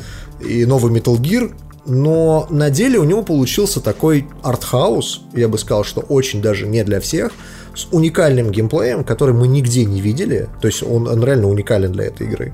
и 0.48 0.66
новый 0.66 0.94
Metal 0.94 1.18
Gear, 1.18 1.52
но 1.88 2.46
на 2.52 2.70
деле 2.70 3.00
у 3.00 3.04
него 3.04 3.24
получился 3.24 3.82
такой 3.82 4.28
артхаус, 4.44 5.22
я 5.34 5.48
бы 5.48 5.58
сказал, 5.58 5.84
что 5.84 6.02
очень 6.02 6.42
даже 6.42 6.68
не 6.68 6.84
для 6.84 7.02
всех, 7.02 7.32
с 7.76 7.88
уникальным 7.92 8.52
геймплеем, 8.52 9.04
который 9.04 9.34
мы 9.34 9.48
нигде 9.48 9.86
не 9.86 10.02
видели, 10.02 10.48
то 10.62 10.68
есть 10.68 10.84
он, 10.84 11.08
он 11.08 11.24
реально 11.24 11.48
уникален 11.48 11.92
для 11.92 12.06
этой 12.06 12.28
игры, 12.28 12.54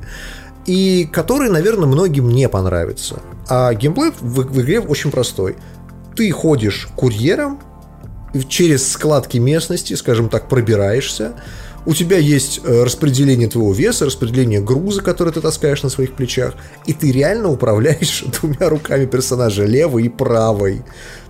и 0.65 1.09
который, 1.11 1.49
наверное, 1.49 1.87
многим 1.87 2.29
не 2.29 2.47
понравится. 2.47 3.21
А 3.47 3.73
геймплей 3.73 4.11
в, 4.19 4.41
в 4.41 4.61
игре 4.61 4.79
очень 4.79 5.11
простой. 5.11 5.57
Ты 6.15 6.31
ходишь 6.31 6.87
курьером, 6.95 7.59
через 8.47 8.91
складки 8.91 9.37
местности, 9.37 9.93
скажем 9.95 10.29
так, 10.29 10.47
пробираешься, 10.47 11.33
у 11.85 11.93
тебя 11.93 12.17
есть 12.17 12.61
э, 12.63 12.83
распределение 12.83 13.47
твоего 13.47 13.73
веса, 13.73 14.05
распределение 14.05 14.61
груза, 14.61 15.01
который 15.01 15.33
ты 15.33 15.41
таскаешь 15.41 15.83
на 15.83 15.89
своих 15.89 16.13
плечах, 16.13 16.55
и 16.85 16.93
ты 16.93 17.11
реально 17.11 17.49
управляешь 17.49 18.23
двумя 18.41 18.69
руками 18.69 19.05
персонажа, 19.05 19.65
левой 19.65 20.05
и 20.05 20.09
правой. 20.09 20.83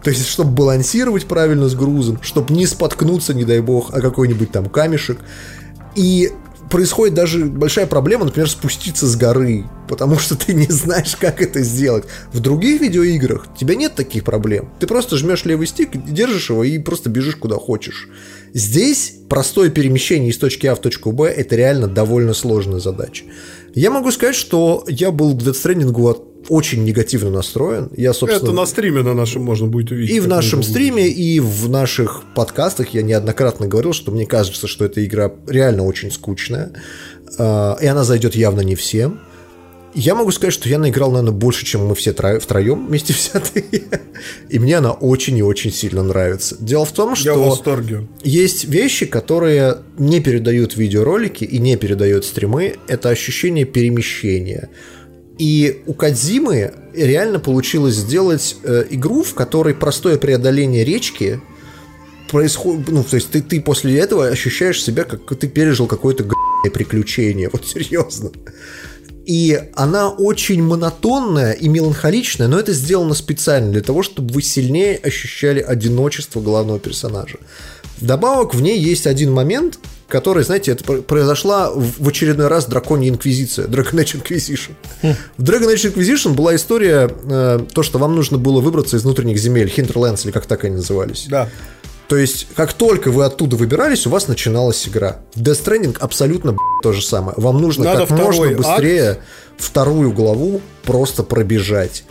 То 0.04 0.10
есть, 0.10 0.28
чтобы 0.28 0.52
балансировать 0.52 1.26
правильно 1.26 1.68
с 1.68 1.76
грузом, 1.76 2.20
чтобы 2.22 2.54
не 2.54 2.66
споткнуться, 2.66 3.34
не 3.34 3.44
дай 3.44 3.60
бог, 3.60 3.94
о 3.94 4.02
какой-нибудь 4.02 4.52
там 4.52 4.66
камешек. 4.68 5.20
И 5.96 6.32
происходит 6.70 7.16
даже 7.16 7.46
большая 7.46 7.88
проблема, 7.88 8.26
например, 8.26 8.50
спуститься 8.50 9.08
с 9.08 9.16
горы, 9.16 9.66
потому 9.88 10.18
что 10.20 10.36
ты 10.36 10.54
не 10.54 10.68
знаешь, 10.68 11.16
как 11.16 11.42
это 11.42 11.62
сделать. 11.62 12.06
В 12.32 12.40
других 12.40 12.82
видеоиграх 12.82 13.48
у 13.54 13.58
тебя 13.58 13.76
нет 13.76 13.96
таких 13.96 14.24
проблем. 14.24 14.70
Ты 14.80 14.88
просто 14.88 15.18
жмешь 15.18 15.46
левый 15.46 15.68
стик, 15.68 15.90
держишь 15.94 16.50
его 16.50 16.64
и 16.64 16.80
просто 16.80 17.10
бежишь 17.10 17.36
куда 17.36 17.56
хочешь. 17.56 18.08
Здесь 18.54 19.16
простое 19.30 19.70
перемещение 19.70 20.30
из 20.30 20.38
точки 20.38 20.68
А 20.68 20.76
в 20.76 20.82
точку 20.82 21.12
Б 21.12 21.28
это 21.28 21.56
реально 21.56 21.88
довольно 21.88 22.34
сложная 22.34 22.80
задача. 22.80 23.26
Я 23.76 23.92
могу 23.92 24.12
сказать, 24.12 24.36
что 24.36 24.84
я 24.88 25.12
был 25.12 25.36
к 25.36 25.42
Death 25.42 25.64
Stranding 25.64 25.92
очень 26.48 26.84
негативно 26.84 27.30
настроен. 27.30 27.90
Я, 27.96 28.14
собственно, 28.14 28.44
это 28.44 28.54
на 28.54 28.66
стриме 28.66 29.04
на 29.04 29.14
нашем 29.14 29.44
можно 29.44 29.68
будет 29.68 29.92
увидеть. 29.92 30.16
И 30.16 30.20
в 30.20 30.28
нашем 30.28 30.64
стриме, 30.64 31.08
и 31.08 31.40
в 31.40 31.70
наших 31.70 32.24
подкастах 32.36 32.90
я 32.94 33.04
неоднократно 33.04 33.68
говорил, 33.68 33.94
что 33.94 34.12
мне 34.12 34.26
кажется, 34.26 34.68
что 34.68 34.86
эта 34.86 35.06
игра 35.06 35.32
реально 35.48 35.84
очень 35.84 36.12
скучная. 36.12 36.72
А, 37.38 37.78
и 37.80 37.86
она 37.86 38.04
зайдет 38.04 38.36
явно 38.36 38.62
не 38.62 38.76
всем. 38.76 39.20
Я 39.94 40.16
могу 40.16 40.32
сказать, 40.32 40.54
что 40.54 40.70
я 40.70 40.78
наиграл, 40.78 41.12
наверное, 41.12 41.38
больше, 41.38 41.66
чем 41.66 41.88
мы 41.88 41.96
все 41.96 42.12
тро- 42.12 42.40
втроем 42.40 42.88
вместе 42.88 43.14
взятые. 43.18 43.84
И 44.50 44.60
мне 44.60 44.78
она 44.78 44.92
очень 44.92 45.38
и 45.38 45.44
очень 45.44 45.72
сильно 45.72 46.04
нравится. 46.04 46.56
Дело 46.60 46.86
в 46.86 46.92
том, 46.92 47.16
что... 47.16 47.30
Я 47.30 47.36
в 47.36 47.46
восторге. 47.46 48.08
Есть 48.24 48.66
вещи, 48.66 49.06
которые 49.06 49.78
не 49.98 50.20
передают 50.20 50.76
видеоролики 50.76 51.44
и 51.44 51.60
не 51.60 51.78
передают 51.78 52.26
стримы. 52.26 52.76
Это 52.88 53.10
ощущение 53.10 53.66
перемещения. 53.66 54.70
И 55.38 55.84
у 55.86 55.94
Кадзимы 55.94 56.74
реально 56.94 57.40
получилось 57.40 57.96
сделать 57.96 58.58
э, 58.64 58.86
игру, 58.90 59.24
в 59.24 59.34
которой 59.34 59.74
простое 59.74 60.18
преодоление 60.18 60.84
речки 60.84 61.40
происходит, 62.30 62.90
ну, 62.90 63.04
то 63.04 63.16
есть 63.16 63.32
ты, 63.32 63.42
ты 63.42 63.62
после 63.62 63.98
этого 63.98 64.28
ощущаешь 64.28 64.84
себя, 64.84 65.06
как 65.06 65.36
ты 65.38 65.48
пережил 65.48 65.88
какое-то 65.88 66.26
приключение, 66.74 67.50
вот 67.52 67.66
серьезно. 67.66 68.32
И 69.30 69.62
она 69.76 70.10
очень 70.10 70.64
монотонная 70.64 71.52
и 71.52 71.68
меланхоличная, 71.68 72.48
но 72.48 72.60
это 72.60 72.74
сделано 72.74 73.14
специально 73.14 73.72
для 73.72 73.82
того, 73.82 74.02
чтобы 74.02 74.34
вы 74.34 74.42
сильнее 74.42 74.98
ощущали 74.98 75.60
одиночество 75.60 76.42
главного 76.42 76.80
персонажа. 76.80 77.38
Вдобавок 78.02 78.56
в 78.56 78.62
ней 78.64 78.80
есть 78.80 79.06
один 79.06 79.32
момент, 79.32 79.78
который, 80.08 80.44
знаете, 80.44 80.72
это 80.72 80.84
произошла 81.04 81.72
в 81.72 82.08
очередной 82.08 82.48
раз 82.48 82.66
Драконья 82.66 83.10
Инквизиция, 83.10 83.68
Dragon 83.68 84.04
Age 84.04 84.20
Inquisition. 84.20 84.72
Хм. 85.04 85.14
В 85.38 85.44
Dragon 85.44 85.76
Age 85.76 85.94
Inquisition 85.94 86.34
была 86.34 86.56
история, 86.56 87.08
э, 87.24 87.60
то, 87.72 87.84
что 87.84 88.00
вам 88.00 88.16
нужно 88.16 88.40
было 88.40 88.62
выбраться 88.62 88.98
из 88.98 89.04
внутренних 89.04 89.38
земель, 89.38 89.72
Hinterlands, 89.78 90.24
или 90.24 90.32
как 90.32 90.48
так 90.48 90.64
они 90.64 90.78
назывались. 90.78 91.28
Да. 91.30 91.48
То 92.10 92.18
есть, 92.18 92.48
как 92.56 92.74
только 92.74 93.12
вы 93.12 93.24
оттуда 93.24 93.56
выбирались, 93.56 94.08
у 94.08 94.10
вас 94.10 94.28
начиналась 94.28 94.88
игра. 94.88 95.18
Death 95.36 95.64
Stranding 95.64 95.96
абсолютно 96.00 96.58
то 96.82 96.92
же 96.92 97.04
самое. 97.04 97.36
Вам 97.38 97.62
нужно 97.62 97.86
Надо 97.86 98.08
как 98.08 98.18
можно 98.18 98.58
быстрее 98.58 99.12
акт. 99.12 99.22
вторую 99.58 100.12
главу 100.12 100.60
просто 100.84 101.22
пробежать. 101.22 102.04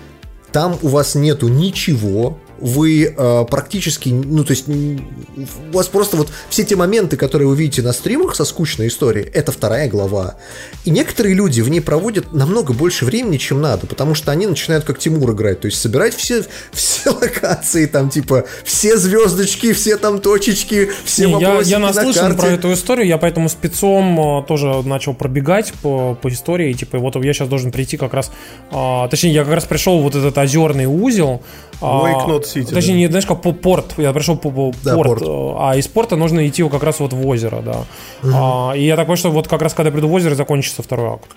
Там 0.53 0.79
у 0.83 0.89
вас 0.89 1.17
нету 1.17 1.49
ничего, 1.49 2.39
вы 2.61 3.15
э, 3.17 3.45
практически, 3.51 4.09
ну, 4.11 4.45
то 4.45 4.53
есть, 4.53 4.67
у 4.69 5.77
вас 5.77 5.87
просто 5.89 6.17
вот 6.17 6.29
все 6.49 6.65
те 6.65 6.77
моменты, 6.77 7.17
которые 7.17 7.49
вы 7.49 7.57
видите 7.57 7.83
на 7.83 7.93
стримах 7.93 8.35
со 8.37 8.45
скучной 8.45 8.89
историей, 8.89 9.29
это 9.33 9.53
вторая 9.53 9.89
глава. 9.89 10.37
И 10.85 10.91
некоторые 10.91 11.35
люди 11.35 11.61
в 11.61 11.69
ней 11.69 11.81
проводят 11.81 12.33
намного 12.33 12.73
больше 12.73 13.05
времени, 13.05 13.37
чем 13.37 13.61
надо, 13.61 13.87
потому 13.87 14.15
что 14.15 14.33
они 14.33 14.47
начинают 14.47 14.85
как 14.85 14.99
Тимур 14.99 15.33
играть, 15.33 15.61
то 15.61 15.67
есть 15.67 15.81
собирать 15.81 16.15
все, 16.15 16.45
все 16.73 17.11
локации, 17.11 17.87
там, 17.87 18.11
типа, 18.11 18.45
все 18.65 18.97
звездочки, 18.97 19.73
все 19.73 19.97
там 19.97 20.21
точечки, 20.21 20.91
все 21.05 21.27
Не, 21.27 21.35
вопросики 21.35 21.71
я, 21.71 21.79
я 21.79 21.85
наслышан 21.85 22.31
на 22.31 22.35
про 22.35 22.49
эту 22.49 22.73
историю, 22.73 23.07
я 23.07 23.19
поэтому 23.19 23.49
спецом 23.49 24.41
э, 24.41 24.47
тоже 24.47 24.83
начал 24.83 25.15
пробегать 25.15 25.73
по, 25.83 26.15
по 26.15 26.29
истории, 26.29 26.73
типа, 26.73 26.99
вот 26.99 27.17
я 27.17 27.33
сейчас 27.33 27.49
должен 27.49 27.71
прийти 27.71 27.97
как 27.97 28.15
раз, 28.15 28.31
а, 28.71 29.09
точнее, 29.09 29.33
я 29.33 29.45
как 29.45 29.55
раз 29.55 29.65
пришел 29.65 30.01
вот 30.01 30.15
этот 30.15 30.37
озерный 30.39 30.87
узел, 30.87 31.43
Wake 31.81 32.45
Сити. 32.45 32.73
Точнее, 32.73 32.95
да. 32.95 32.99
не 32.99 33.07
знаешь, 33.09 33.27
как 33.27 33.43
по 33.43 33.53
порт. 33.53 33.95
Я 33.97 34.13
пришел 34.13 34.37
по, 34.37 34.51
по 34.51 34.73
да, 34.83 34.95
порт, 34.95 35.21
порт. 35.21 35.57
А 35.61 35.77
из 35.77 35.87
порта 35.89 36.17
нужно 36.17 36.47
идти 36.49 36.69
как 36.69 36.83
раз 36.83 37.01
вот 37.01 37.13
в 37.13 37.27
озеро, 37.27 37.63
да. 37.63 37.85
Угу. 38.23 38.33
А, 38.35 38.73
и 38.77 38.85
я 38.85 38.97
такой, 38.97 39.17
что 39.17 39.31
вот 39.31 39.49
как 39.49 39.63
раз 39.63 39.75
когда 39.75 39.89
я 39.89 39.93
приду 39.93 40.09
в 40.09 40.13
озеро, 40.13 40.35
закончится 40.35 40.83
второй 40.83 41.15
акт. 41.15 41.29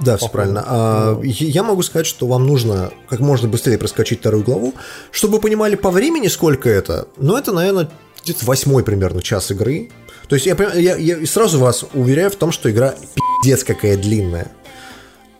Да, 0.00 0.16
все 0.16 0.28
правильно. 0.28 0.64
А, 0.66 1.20
я 1.22 1.62
могу 1.62 1.82
сказать, 1.82 2.06
что 2.06 2.26
вам 2.26 2.46
нужно 2.46 2.90
как 3.08 3.20
можно 3.20 3.48
быстрее 3.48 3.78
проскочить 3.78 4.20
вторую 4.20 4.44
главу, 4.44 4.74
чтобы 5.10 5.34
вы 5.34 5.40
понимали 5.40 5.76
по 5.76 5.90
времени, 5.90 6.28
сколько 6.28 6.68
это. 6.68 7.06
Ну, 7.18 7.36
это, 7.36 7.52
наверное, 7.52 7.88
где-то 8.24 8.44
восьмой 8.46 8.82
примерно 8.82 9.22
час 9.22 9.50
игры. 9.50 9.90
То 10.28 10.36
есть 10.36 10.46
я, 10.46 10.56
я, 10.74 10.96
я 10.96 11.26
сразу 11.26 11.58
вас 11.58 11.84
уверяю 11.92 12.30
в 12.30 12.36
том, 12.36 12.52
что 12.52 12.70
игра 12.70 12.94
пиздец 13.42 13.64
какая 13.64 13.96
длинная. 13.96 14.50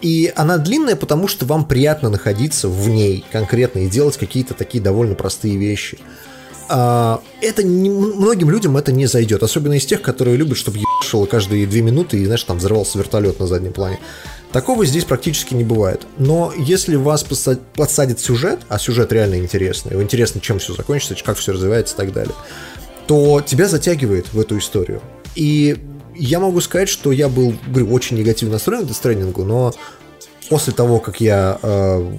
И 0.00 0.32
она 0.34 0.56
длинная, 0.58 0.96
потому 0.96 1.28
что 1.28 1.44
вам 1.44 1.66
приятно 1.66 2.08
находиться 2.08 2.68
в 2.68 2.88
ней 2.88 3.24
конкретно 3.30 3.80
и 3.80 3.88
делать 3.88 4.16
какие-то 4.16 4.54
такие 4.54 4.82
довольно 4.82 5.14
простые 5.14 5.56
вещи. 5.56 5.98
А, 6.72 7.20
это 7.40 7.62
не, 7.62 7.90
многим 7.90 8.48
людям 8.48 8.76
это 8.76 8.92
не 8.92 9.06
зайдет, 9.06 9.42
особенно 9.42 9.74
из 9.74 9.84
тех, 9.84 10.00
которые 10.02 10.36
любят, 10.36 10.56
чтобы 10.56 10.78
ебашило 10.78 11.26
каждые 11.26 11.66
две 11.66 11.82
минуты 11.82 12.18
и, 12.18 12.24
знаешь, 12.24 12.44
там 12.44 12.58
взорвался 12.58 12.98
вертолет 12.98 13.40
на 13.40 13.46
заднем 13.46 13.72
плане. 13.72 13.98
Такого 14.52 14.86
здесь 14.86 15.04
практически 15.04 15.54
не 15.54 15.64
бывает. 15.64 16.06
Но 16.18 16.52
если 16.56 16.96
вас 16.96 17.24
подсадит 17.74 18.20
сюжет, 18.20 18.60
а 18.68 18.78
сюжет 18.78 19.12
реально 19.12 19.36
интересный, 19.36 20.00
интересно, 20.00 20.40
чем 20.40 20.60
все 20.60 20.74
закончится, 20.74 21.14
как 21.22 21.36
все 21.36 21.52
развивается 21.52 21.94
и 21.94 21.96
так 21.96 22.12
далее, 22.12 22.34
то 23.06 23.40
тебя 23.40 23.68
затягивает 23.68 24.32
в 24.32 24.40
эту 24.40 24.58
историю. 24.58 25.02
И 25.34 25.76
я 26.20 26.38
могу 26.38 26.60
сказать, 26.60 26.88
что 26.88 27.12
я 27.12 27.28
был, 27.28 27.54
говорю, 27.66 27.92
очень 27.92 28.18
негативно 28.18 28.54
настроен 28.54 28.86
к 28.86 28.94
тренингу, 28.94 29.44
но 29.44 29.72
после 30.50 30.72
того, 30.72 31.00
как 31.00 31.20
я 31.20 31.58
э, 31.62 32.12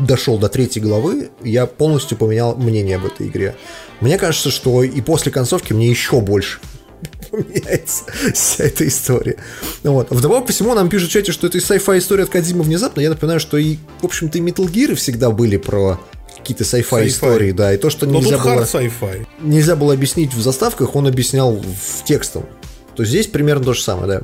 дошел 0.00 0.38
до 0.38 0.48
третьей 0.48 0.80
главы, 0.80 1.30
я 1.42 1.66
полностью 1.66 2.16
поменял 2.16 2.54
мнение 2.56 2.96
об 2.96 3.06
этой 3.06 3.26
игре. 3.26 3.56
Мне 4.00 4.16
кажется, 4.16 4.50
что 4.50 4.84
и 4.84 5.00
после 5.00 5.32
концовки 5.32 5.72
мне 5.72 5.88
еще 5.88 6.20
больше 6.20 6.60
поменяется 7.30 8.04
вся 8.32 8.64
эта 8.64 8.86
история. 8.86 9.38
Вот. 9.82 10.08
Вдобавок 10.10 10.46
по 10.46 10.52
всему 10.52 10.74
нам 10.74 10.88
пишут 10.88 11.10
в 11.10 11.12
чате, 11.12 11.32
что 11.32 11.48
это 11.48 11.58
sci-fi 11.58 11.98
история 11.98 12.24
от 12.24 12.30
Кадима 12.30 12.62
внезапно. 12.62 13.00
Я 13.00 13.10
напоминаю, 13.10 13.40
что 13.40 13.56
и, 13.56 13.78
в 14.00 14.04
общем-то, 14.04 14.38
и 14.38 14.40
Metal 14.40 14.66
Gear 14.66 14.94
всегда 14.94 15.30
были 15.30 15.56
про 15.56 15.98
какие-то 16.36 16.62
sci-fi, 16.62 16.82
sci-fi 16.82 17.08
истории, 17.08 17.50
да, 17.50 17.74
и 17.74 17.76
то, 17.76 17.90
что 17.90 18.06
Но 18.06 18.20
нельзя 18.20 18.38
было, 18.38 18.64
нельзя 19.40 19.74
было 19.74 19.94
объяснить 19.94 20.32
в 20.32 20.40
заставках, 20.40 20.94
он 20.94 21.08
объяснял 21.08 21.56
в 21.56 22.04
текстом 22.04 22.46
то 22.98 23.04
здесь 23.04 23.28
примерно 23.28 23.64
то 23.64 23.74
же 23.74 23.80
самое, 23.80 24.08
да. 24.08 24.20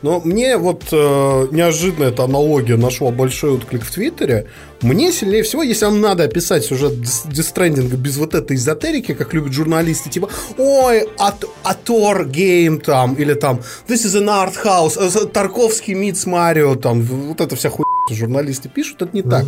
Но 0.00 0.22
мне 0.24 0.56
вот 0.56 0.84
э, 0.90 1.48
неожиданно 1.50 2.04
эта 2.04 2.24
аналогия 2.24 2.78
нашла 2.78 3.10
большой 3.10 3.50
отклик 3.50 3.82
в 3.84 3.90
Твиттере. 3.90 4.46
Мне 4.80 5.12
сильнее 5.12 5.42
всего, 5.42 5.62
если 5.62 5.84
вам 5.84 6.00
надо 6.00 6.24
описать 6.24 6.64
сюжет 6.64 6.94
Death 7.26 7.50
Stranding 7.50 7.93
а 7.93 7.98
без 7.98 8.16
вот 8.16 8.34
этой 8.34 8.56
эзотерики, 8.56 9.12
как 9.12 9.34
любят 9.34 9.52
журналисты, 9.52 10.08
типа, 10.08 10.30
ой, 10.56 11.06
Ат 11.18 11.44
auteur 11.62 12.26
game 12.26 12.80
там, 12.80 13.16
или 13.16 13.34
там, 13.34 13.60
this 13.86 14.06
is 14.06 14.18
an 14.18 14.28
art 14.28 14.54
house, 14.64 14.96
э, 14.98 15.26
Тарковский 15.26 15.92
meets 15.92 16.26
Марио, 16.26 16.74
там, 16.76 17.02
вот 17.02 17.42
эта 17.42 17.54
вся 17.54 17.68
хуйня 17.68 17.85
журналисты 18.14 18.68
пишут, 18.68 19.02
это 19.02 19.10
не 19.12 19.22
мм. 19.22 19.30
так. 19.30 19.46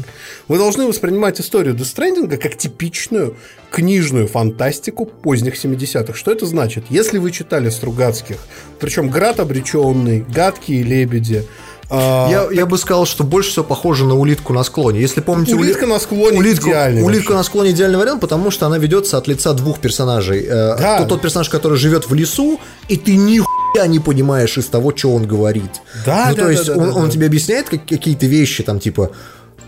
Вы 0.48 0.58
должны 0.58 0.86
воспринимать 0.86 1.40
историю 1.40 1.74
Death 1.74 1.95
Stranding 1.95 2.32
а 2.32 2.36
как 2.36 2.56
типичную 2.56 3.36
книжную 3.70 4.26
фантастику 4.28 5.06
поздних 5.06 5.62
70-х. 5.62 6.14
Что 6.14 6.32
это 6.32 6.46
значит? 6.46 6.84
Если 6.90 7.18
вы 7.18 7.30
читали 7.30 7.68
Стругацких, 7.70 8.36
причем 8.80 9.10
«Град 9.10 9.40
обреченный», 9.40 10.24
«Гадкие 10.28 10.82
лебеди», 10.82 11.44
А, 11.90 12.28
Я, 12.30 12.48
я 12.54 12.66
бы 12.66 12.76
сказал, 12.76 13.06
что 13.06 13.24
больше 13.24 13.50
всего 13.50 13.64
похоже 13.64 14.04
на 14.04 14.14
улитку 14.14 14.52
на 14.52 14.62
склоне. 14.62 15.00
Если 15.00 15.22
помните, 15.22 15.52
ули- 15.54 15.60
Улитка 15.62 15.86
на 15.86 15.98
склоне 15.98 16.38
улитку, 16.38 16.68
идеальный 16.68 17.02
улитка 17.02 17.30
вообще. 17.30 17.36
на 17.36 17.42
склоне 17.44 17.70
идеальный 17.70 17.98
вариант, 17.98 18.20
потому 18.20 18.50
что 18.50 18.66
она 18.66 18.76
ведется 18.76 19.16
от 19.16 19.26
лица 19.26 19.54
двух 19.54 19.78
персонажей. 19.78 20.44
Э, 20.44 20.76
Да. 20.78 20.98
Тот, 20.98 21.08
тот 21.08 21.22
персонаж, 21.22 21.48
который 21.48 21.78
живет 21.78 22.06
в 22.06 22.12
лесу, 22.12 22.60
и 22.88 22.98
ты 22.98 23.16
нихуя 23.16 23.57
не 23.86 23.98
понимаешь 24.00 24.56
из 24.58 24.66
того, 24.66 24.92
что 24.96 25.14
он 25.14 25.26
говорит. 25.26 25.70
Да, 26.04 26.28
ну, 26.30 26.36
да, 26.36 26.42
то 26.42 26.50
есть 26.50 26.66
да, 26.66 26.76
он, 26.76 26.90
да, 26.90 26.94
он 26.94 27.04
да. 27.06 27.10
тебе 27.10 27.26
объясняет 27.26 27.68
как- 27.68 27.86
какие-то 27.86 28.26
вещи, 28.26 28.62
там, 28.62 28.80
типа, 28.80 29.10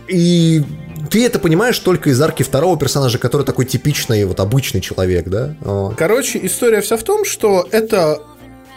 и 0.09 0.63
ты 1.11 1.25
это 1.25 1.39
понимаешь 1.39 1.79
только 1.79 2.11
из 2.11 2.21
арки 2.21 2.43
второго 2.43 2.79
персонажа, 2.79 3.19
который 3.19 3.45
такой 3.47 3.65
типичный, 3.65 4.25
вот 4.25 4.41
обычный 4.41 4.81
человек, 4.81 5.29
да? 5.29 5.55
Короче, 5.97 6.41
история 6.43 6.81
вся 6.81 6.97
в 6.97 7.03
том, 7.03 7.25
что 7.25 7.67
это 7.71 8.21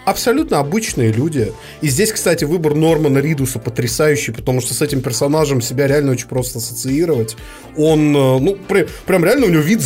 абсолютно 0.05 0.59
обычные 0.59 1.11
люди. 1.11 1.53
И 1.81 1.87
здесь, 1.87 2.11
кстати, 2.11 2.43
выбор 2.43 2.75
Нормана 2.75 3.19
Ридуса 3.19 3.57
потрясающий, 3.59 4.31
потому 4.31 4.61
что 4.61 4.73
с 4.73 4.81
этим 4.81 5.01
персонажем 5.01 5.61
себя 5.61 5.87
реально 5.87 6.11
очень 6.11 6.27
просто 6.27 6.59
ассоциировать. 6.59 7.37
Он, 7.77 8.15
э, 8.15 8.39
ну, 8.39 8.57
при- 8.67 8.87
прям 9.05 9.23
реально 9.23 9.45
у 9.45 9.49
него 9.49 9.61
вид 9.61 9.81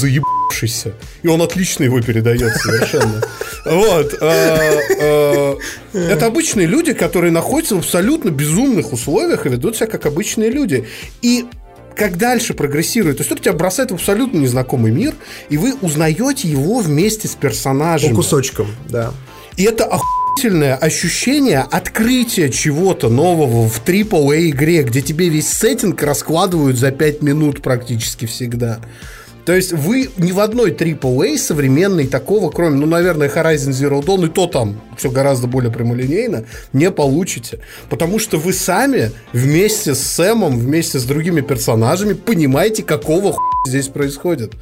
заебавшийся. 0.48 0.94
И 1.24 1.28
он 1.28 1.42
отлично 1.42 1.84
его 1.84 2.02
передает 2.02 2.56
совершенно. 2.56 3.22
Вот. 3.66 4.16
э, 4.22 4.78
э, 5.00 5.56
Это 5.94 6.26
обычные 6.26 6.68
люди, 6.68 6.94
которые 6.94 7.32
находятся 7.32 7.76
в 7.76 7.80
абсолютно 7.80 8.30
безумных 8.30 8.94
условиях 8.94 9.46
и 9.46 9.50
ведут 9.50 9.76
себя 9.76 9.88
как 9.88 10.06
обычные 10.06 10.50
люди. 10.50 10.88
И 11.22 11.46
как 11.96 12.18
дальше 12.18 12.54
прогрессирует. 12.54 13.18
То 13.18 13.22
есть 13.22 13.30
тут 13.30 13.42
тебя 13.42 13.54
бросает 13.54 13.92
в 13.92 13.96
абсолютно 13.96 14.38
незнакомый 14.38 14.92
мир, 14.92 15.16
и 15.50 15.58
вы 15.58 15.74
узнаете 15.82 16.48
его 16.48 16.80
вместе 16.80 17.28
с 17.28 17.32
По 17.36 17.42
персонажами. 17.42 18.14
кусочкам, 18.14 18.68
да. 18.88 19.14
И 19.56 19.64
это 19.64 19.86
охуительное 19.86 20.76
ощущение 20.76 21.62
открытия 21.62 22.52
чего-то 22.52 23.10
нового 23.10 23.68
в 23.68 23.82
AAA 23.84 24.50
игре, 24.52 24.84
где 24.84 25.02
тебе 25.02 25.30
весь 25.30 25.48
сеттинг 25.48 26.04
раскладывают 26.04 26.78
за 26.78 26.92
5 26.92 27.24
минут 27.24 27.64
практически 27.64 28.28
всегда. 28.28 28.80
То 29.48 29.56
есть 29.56 29.72
вы 29.72 30.10
ни 30.18 30.34
в 30.34 30.42
одной 30.42 30.72
AAA 30.72 31.38
современной 31.38 32.06
такого, 32.06 32.52
кроме, 32.52 32.76
ну, 32.76 32.86
наверное, 32.86 33.30
Horizon 33.30 33.70
Zero 33.70 34.04
Dawn, 34.04 34.26
и 34.26 34.30
то 34.30 34.46
там 34.46 34.82
все 34.98 35.10
гораздо 35.10 35.48
более 35.48 35.72
прямолинейно, 35.72 36.44
не 36.74 36.92
получите. 36.92 37.60
Потому 37.90 38.20
что 38.20 38.36
вы 38.36 38.52
сами 38.52 39.12
вместе 39.32 39.96
с 39.96 40.02
Сэмом, 40.02 40.60
вместе 40.60 41.00
с 41.00 41.06
другими 41.06 41.40
персонажами 41.40 42.12
понимаете, 42.12 42.84
какого 42.84 43.32
хуя 43.32 43.62
здесь 43.66 43.88
происходит. 43.88 44.56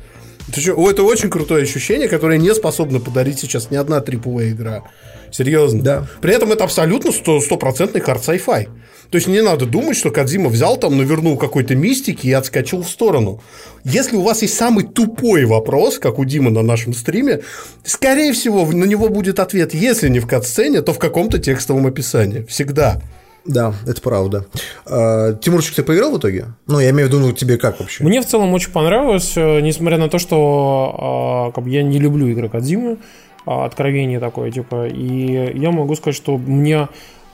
Это, 0.49 0.61
это 0.61 1.01
очень 1.01 1.31
крутое 1.31 1.63
ощущение, 1.63 2.07
которое 2.07 2.37
не 2.37 2.53
способна 2.53 2.99
подарить 2.99 3.39
сейчас 3.39 3.71
ни 3.71 3.77
одна 3.77 3.97
AAA 3.97 4.51
игра. 4.51 4.83
Серьезно. 5.31 5.81
Да. 5.81 6.07
При 6.21 6.31
этом 6.31 6.51
это 6.51 6.63
абсолютно 6.63 7.11
сто- 7.11 7.41
стопроцентный 7.41 8.01
хард 8.01 8.21
sci-fi. 8.21 8.67
То 9.09 9.17
есть 9.17 9.27
не 9.27 9.41
надо 9.41 9.65
думать, 9.65 9.97
что 9.97 10.11
Кадзима 10.11 10.49
взял 10.49 10.77
там, 10.77 10.97
навернул 10.97 11.37
какой-то 11.37 11.75
мистики 11.75 12.27
и 12.27 12.31
отскочил 12.33 12.83
в 12.83 12.89
сторону. 12.89 13.41
Если 13.83 14.15
у 14.15 14.21
вас 14.21 14.41
есть 14.41 14.55
самый 14.55 14.85
тупой 14.85 15.45
вопрос, 15.45 15.99
как 15.99 16.19
у 16.19 16.25
Димы 16.25 16.51
на 16.51 16.61
нашем 16.61 16.93
стриме, 16.93 17.41
скорее 17.83 18.33
всего, 18.33 18.65
на 18.65 18.85
него 18.85 19.09
будет 19.09 19.39
ответ, 19.39 19.73
если 19.73 20.09
не 20.09 20.19
в 20.19 20.27
кат-сцене, 20.27 20.81
то 20.81 20.93
в 20.93 20.99
каком-то 20.99 21.39
текстовом 21.39 21.87
описании. 21.87 22.43
Всегда. 22.49 23.01
Да, 23.45 23.75
это 23.85 24.01
правда. 24.01 24.45
А, 24.87 25.33
Тимурчик, 25.33 25.75
ты 25.75 25.83
поиграл 25.83 26.11
в 26.11 26.17
итоге? 26.17 26.47
Ну, 26.65 26.79
я 26.79 26.89
имею 26.89 27.07
в 27.07 27.11
виду, 27.11 27.19
ну, 27.19 27.31
тебе 27.31 27.57
как 27.57 27.79
вообще? 27.79 28.03
Мне 28.03 28.21
в 28.21 28.25
целом 28.25 28.51
очень 28.53 28.71
понравилось, 28.71 29.33
э, 29.35 29.59
несмотря 29.61 29.99
на 29.99 30.09
то, 30.09 30.17
что 30.17 31.49
э, 31.49 31.53
как 31.53 31.63
бы 31.63 31.69
я 31.69 31.83
не 31.83 31.99
люблю 31.99 32.27
игры 32.27 32.49
Кадзимы, 32.49 32.97
а, 33.45 33.65
откровение 33.65 34.19
такое, 34.19 34.49
типа, 34.49 34.87
и 34.87 35.59
я 35.59 35.71
могу 35.71 35.95
сказать, 35.95 36.15
что 36.15 36.37
мне 36.37 36.87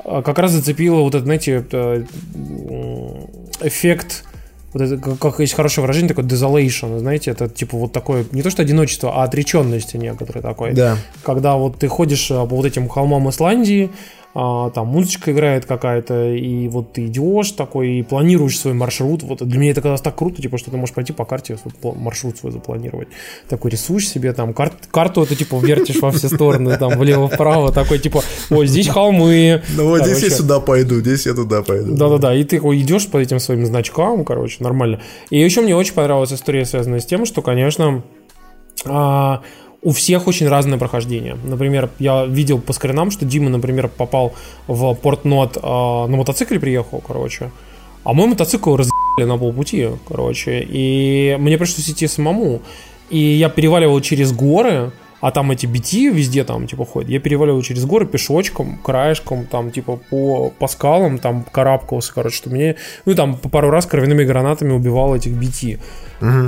как 0.04 0.40
раз 0.40 0.52
зацепило 0.52 1.02
вот 1.02 1.16
это, 1.16 1.24
знаете, 1.26 1.66
м, 1.72 3.28
эффект 3.62 4.24
вот 4.74 4.82
это, 4.84 5.16
как, 5.18 5.40
есть 5.40 5.54
хорошее 5.54 5.84
выражение, 5.84 6.10
такое 6.10 6.26
desolation, 6.26 6.98
знаете, 7.00 7.32
это 7.32 7.50
типа 7.50 7.78
вот 7.78 7.92
такое, 7.92 8.26
не 8.32 8.42
то 8.42 8.50
что 8.50 8.62
одиночество, 8.62 9.22
а 9.22 9.24
отреченности 9.24 9.98
некоторые 9.98 10.42
такой. 10.42 10.74
Да. 10.74 10.98
Когда 11.24 11.56
вот 11.56 11.80
ты 11.80 11.88
ходишь 11.88 12.32
а, 12.32 12.46
по 12.46 12.56
вот 12.56 12.66
этим 12.66 12.88
холмам 12.88 13.30
Исландии, 13.30 13.90
а, 14.34 14.70
там 14.70 14.88
музычка 14.88 15.32
играет 15.32 15.66
какая-то, 15.66 16.34
и 16.34 16.68
вот 16.70 16.94
ты 16.94 17.08
идешь 17.08 17.52
такой, 17.52 18.00
и 18.00 18.04
планируешь 18.04 18.58
свой 18.58 18.74
маршрут. 18.74 19.24
Вот 19.24 19.46
для 19.46 19.60
меня 19.60 19.72
это 19.72 19.82
казалось 19.82 20.02
так 20.02 20.16
круто, 20.16 20.42
типа, 20.42 20.58
что 20.58 20.72
ты 20.72 20.78
можешь 20.78 20.96
пойти 20.96 21.12
по 21.12 21.26
карте 21.26 21.58
свой 21.58 21.96
маршрут 21.96 22.38
свой 22.38 22.52
запланировать. 22.52 23.10
Такой 23.50 23.72
рисуешь 23.72 24.08
себе 24.08 24.32
там 24.34 24.54
кар- 24.54 24.74
карту, 24.92 25.24
это 25.24 25.36
типа 25.36 25.60
вертишь 25.60 26.02
во 26.02 26.12
все 26.12 26.30
стороны, 26.30 26.78
там 26.78 26.98
влево-вправо, 26.98 27.72
такой 27.72 28.00
типа, 28.00 28.24
ой, 28.50 28.68
здесь 28.68 28.88
холмы. 28.88 29.62
Ну, 29.76 29.88
вот 29.88 30.06
здесь 30.06 30.24
я 30.24 30.30
сюда 30.30 30.60
пойду, 30.60 31.00
здесь 31.02 31.26
я 31.26 31.34
туда 31.34 31.62
пойду. 31.62 31.96
да-да-да, 31.96 32.34
и 32.34 32.44
ты 32.44 32.58
идешь 32.58 33.08
по 33.08 33.18
этим 33.18 33.40
своим 33.40 33.66
значкам, 33.66 34.24
короче, 34.24 34.58
нормально. 34.64 35.02
И 35.30 35.40
еще 35.40 35.62
мне 35.62 35.76
очень 35.76 35.94
понравилась 35.94 36.32
история, 36.32 36.66
связанная 36.66 37.00
с 37.00 37.06
тем, 37.06 37.26
что, 37.26 37.42
конечно, 37.42 38.04
а, 38.86 39.42
у 39.82 39.92
всех 39.92 40.28
очень 40.28 40.48
разное 40.48 40.78
прохождение. 40.78 41.38
Например, 41.44 41.90
я 42.00 42.26
видел 42.26 42.60
по 42.60 42.74
скринам, 42.74 43.12
что 43.12 43.26
Дима, 43.26 43.50
например, 43.50 43.88
попал 43.88 44.34
в 44.68 44.94
Портнот 44.96 45.58
а, 45.62 46.08
на 46.08 46.18
мотоцикле 46.18 46.60
приехал, 46.60 47.02
короче. 47.06 47.52
А 48.04 48.14
мой 48.14 48.28
мотоцикл 48.28 48.76
разъебали 48.76 49.28
на 49.28 49.38
полпути, 49.38 49.90
короче. 50.08 50.66
И 50.68 51.36
мне 51.40 51.58
пришлось 51.58 51.90
идти 51.90 52.08
самому. 52.08 52.62
И 53.10 53.18
я 53.18 53.50
переваливал 53.50 54.00
через 54.02 54.32
горы, 54.32 54.92
а 55.22 55.32
там 55.32 55.52
эти 55.52 55.66
BT 55.68 56.12
везде 56.12 56.44
там, 56.44 56.68
типа, 56.68 56.86
ходят. 56.86 57.10
Я 57.10 57.20
переваливал 57.20 57.62
через 57.62 57.86
горы 57.86 58.06
пешочком, 58.06 58.78
краешком, 58.84 59.46
там, 59.46 59.72
типа, 59.72 60.00
по, 60.10 60.50
по 60.50 60.68
скалам, 60.68 61.20
там, 61.20 61.44
карабкался, 61.44 62.14
короче, 62.14 62.36
что 62.36 62.50
мне, 62.50 62.76
ну, 63.06 63.14
там, 63.14 63.38
по 63.38 63.48
пару 63.50 63.70
раз 63.70 63.86
кровяными 63.86 64.24
гранатами 64.24 64.74
убивал 64.74 65.16
этих 65.16 65.32
BT. 65.32 65.80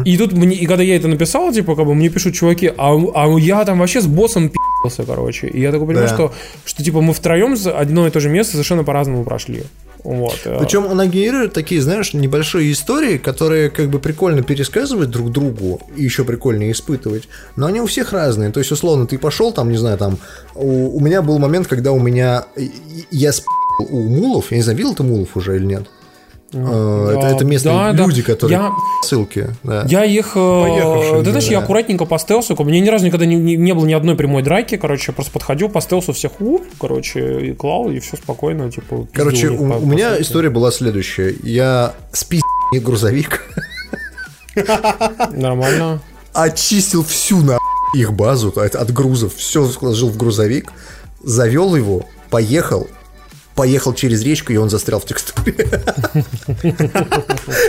И 0.05 0.17
тут 0.17 0.33
мне, 0.33 0.55
и 0.55 0.65
когда 0.65 0.83
я 0.83 0.95
это 0.95 1.07
написал, 1.07 1.51
типа, 1.51 1.75
как 1.75 1.85
бы, 1.85 1.95
мне 1.95 2.09
пишут 2.09 2.35
чуваки, 2.35 2.71
а, 2.77 2.93
а 3.15 3.27
я 3.39 3.63
там 3.65 3.79
вообще 3.79 4.01
с 4.01 4.07
боссом 4.07 4.49
пи***ся, 4.49 5.03
короче. 5.03 5.47
И 5.47 5.61
я 5.61 5.71
такой 5.71 5.87
понимаю, 5.87 6.09
Да. 6.09 6.13
что, 6.15 6.33
что, 6.65 6.83
типа, 6.83 7.01
мы 7.01 7.13
втроем 7.13 7.55
одно 7.75 8.07
и 8.07 8.09
то 8.11 8.19
же 8.19 8.29
место 8.29 8.51
совершенно 8.53 8.83
по-разному 8.83 9.23
прошли. 9.23 9.63
Вот. 10.03 10.39
э, 10.45 10.59
Причем 10.59 10.85
она 10.85 11.07
генерирует 11.07 11.53
такие, 11.53 11.81
знаешь, 11.81 12.13
небольшие 12.13 12.71
истории, 12.71 13.17
которые 13.17 13.69
как 13.69 13.89
бы 13.89 13.99
прикольно 13.99 14.43
пересказывать 14.43 15.09
друг 15.09 15.31
другу 15.31 15.81
и 15.95 16.03
еще 16.03 16.25
прикольнее 16.25 16.71
испытывать. 16.71 17.29
Но 17.55 17.67
они 17.67 17.79
у 17.79 17.85
всех 17.85 18.11
разные. 18.11 18.51
То 18.51 18.59
есть, 18.59 18.71
условно, 18.71 19.07
ты 19.07 19.17
пошел 19.17 19.53
там, 19.53 19.71
не 19.71 19.77
знаю, 19.77 19.97
там. 19.97 20.17
У, 20.55 20.97
у 20.97 20.99
меня 20.99 21.21
был 21.21 21.39
момент, 21.39 21.67
когда 21.67 21.91
у 21.91 21.99
меня. 21.99 22.45
Я 23.11 23.31
спил 23.31 23.47
у 23.79 24.09
мулов. 24.09 24.51
Я 24.51 24.57
не 24.57 24.63
знаю, 24.63 24.77
видел 24.77 24.93
ты 24.93 25.03
мулов 25.03 25.35
уже 25.37 25.55
или 25.55 25.65
нет? 25.65 25.87
Э, 26.53 27.15
Это, 27.17 27.27
это 27.35 27.45
местные 27.45 27.73
да, 27.75 27.91
да. 27.93 28.03
люди, 28.05 28.21
которые 28.21 28.57
Я- 28.59 28.71
ссылки. 29.03 29.47
Да. 29.63 29.83
Я 29.87 30.05
их... 30.05 30.33
Поехавшие, 30.35 31.21
э, 31.21 31.23
Ты 31.23 31.29
знаешь, 31.31 31.45
да. 31.45 31.51
я 31.51 31.59
аккуратненько 31.59 32.05
по 32.05 32.17
стелсу, 32.19 32.55
бы, 32.55 32.63
мне 32.65 32.79
ни 32.79 32.89
разу 32.89 33.05
никогда 33.05 33.25
не, 33.25 33.35
не- 33.35 33.55
не 33.55 33.73
было 33.73 33.85
ни 33.85 33.93
одной 33.93 34.15
прямой 34.15 34.43
драки, 34.43 34.77
короче, 34.77 35.05
я 35.11 35.13
просто 35.13 35.31
подходил 35.31 35.69
по 35.69 35.81
стелсу 35.81 36.13
всех 36.13 36.39
уп, 36.39 36.63
короче, 36.79 37.47
и 37.47 37.53
клал, 37.53 37.89
и 37.89 37.99
все 37.99 38.17
спокойно, 38.17 38.71
типа... 38.71 39.07
Короче, 39.13 39.49
у, 39.49 39.67
по- 39.69 39.73
у 39.77 39.85
меня 39.85 40.15
по 40.15 40.21
история 40.21 40.49
была 40.49 40.71
следующая. 40.71 41.35
Я 41.43 41.93
спи 42.11 42.41
грузовик, 42.71 43.41
Нормально. 45.31 45.99
очистил 46.33 47.03
всю 47.03 47.37
на 47.41 47.57
их 47.95 48.13
базу 48.13 48.49
от, 48.55 48.75
от 48.75 48.91
грузов, 48.91 49.35
все 49.35 49.65
сложил 49.67 50.09
в 50.09 50.17
грузовик, 50.17 50.71
завел 51.23 51.75
его, 51.75 52.05
поехал, 52.29 52.87
поехал 53.55 53.93
через 53.93 54.23
речку, 54.23 54.51
и 54.51 54.57
он 54.57 54.69
застрял 54.69 54.99
в 54.99 55.05
текстуре. 55.05 55.55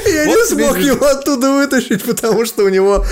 Я 0.06 0.26
не 0.26 0.46
смог 0.46 0.78
его 0.78 1.06
оттуда 1.06 1.52
вытащить, 1.52 2.02
потому 2.04 2.46
что 2.46 2.64
у 2.64 2.68
него 2.68 3.04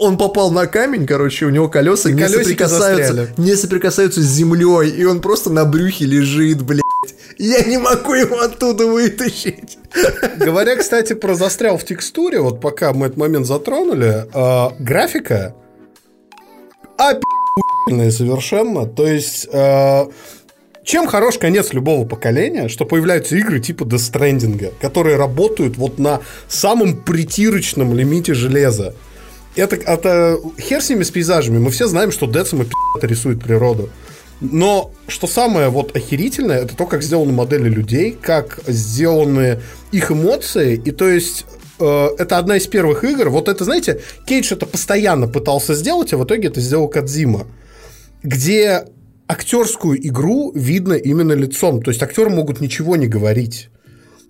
он 0.00 0.18
попал 0.18 0.50
на 0.50 0.66
камень, 0.66 1.06
короче, 1.06 1.46
у 1.46 1.50
него 1.50 1.68
колеса 1.68 2.10
не 2.10 2.28
соприкасаются, 2.28 3.28
не 3.36 3.56
соприкасаются 3.56 4.20
с 4.20 4.26
землей, 4.26 4.90
и 4.90 5.04
он 5.04 5.20
просто 5.20 5.50
на 5.50 5.64
брюхе 5.64 6.04
лежит, 6.04 6.62
блядь. 6.62 6.82
Я 7.36 7.62
не 7.64 7.78
могу 7.78 8.14
его 8.14 8.38
оттуда 8.40 8.86
вытащить. 8.86 9.78
Говоря, 10.36 10.76
кстати, 10.76 11.14
про 11.14 11.34
застрял 11.34 11.78
в 11.78 11.84
текстуре, 11.84 12.40
вот 12.40 12.60
пока 12.60 12.92
мы 12.92 13.06
этот 13.06 13.18
момент 13.18 13.46
затронули, 13.46 14.26
э, 14.32 14.70
графика 14.78 15.54
опи***ная 16.96 18.10
совершенно. 18.10 18.86
То 18.86 19.06
есть, 19.06 19.48
э, 19.52 20.06
чем 20.84 21.06
хорош 21.06 21.38
конец 21.38 21.72
любого 21.72 22.06
поколения, 22.06 22.68
что 22.68 22.84
появляются 22.84 23.36
игры 23.36 23.58
типа 23.58 23.84
Death 23.84 24.12
Stranding, 24.12 24.72
которые 24.80 25.16
работают 25.16 25.76
вот 25.76 25.98
на 25.98 26.20
самом 26.46 27.02
притирочном 27.02 27.94
лимите 27.94 28.34
железа. 28.34 28.94
Это, 29.56 29.76
это 29.76 30.38
хер 30.58 30.82
с 30.82 30.90
ними 30.90 31.02
с 31.02 31.10
пейзажами. 31.10 31.58
Мы 31.58 31.70
все 31.70 31.86
знаем, 31.86 32.12
что 32.12 32.26
пи***то 32.26 33.06
рисует 33.06 33.42
природу. 33.42 33.88
Но 34.40 34.92
что 35.08 35.26
самое 35.26 35.68
вот 35.68 35.96
охерительное, 35.96 36.62
это 36.62 36.76
то, 36.76 36.86
как 36.86 37.02
сделаны 37.02 37.32
модели 37.32 37.68
людей, 37.68 38.16
как 38.20 38.60
сделаны 38.66 39.60
их 39.92 40.10
эмоции. 40.10 40.80
И 40.84 40.90
то 40.90 41.08
есть 41.08 41.46
э, 41.78 42.08
это 42.18 42.38
одна 42.38 42.56
из 42.56 42.66
первых 42.66 43.04
игр. 43.04 43.30
Вот 43.30 43.48
это, 43.48 43.64
знаете, 43.64 44.00
Кейдж 44.26 44.52
это 44.52 44.66
постоянно 44.66 45.28
пытался 45.28 45.74
сделать, 45.74 46.12
а 46.12 46.18
в 46.18 46.24
итоге 46.24 46.48
это 46.48 46.60
сделал 46.60 46.88
Кадзима. 46.88 47.46
Где 48.22 48.86
актерскую 49.26 50.06
игру 50.06 50.52
видно 50.54 50.94
именно 50.94 51.32
лицом. 51.32 51.82
То 51.82 51.90
есть 51.90 52.02
актеры 52.02 52.30
могут 52.30 52.60
ничего 52.60 52.96
не 52.96 53.06
говорить. 53.06 53.70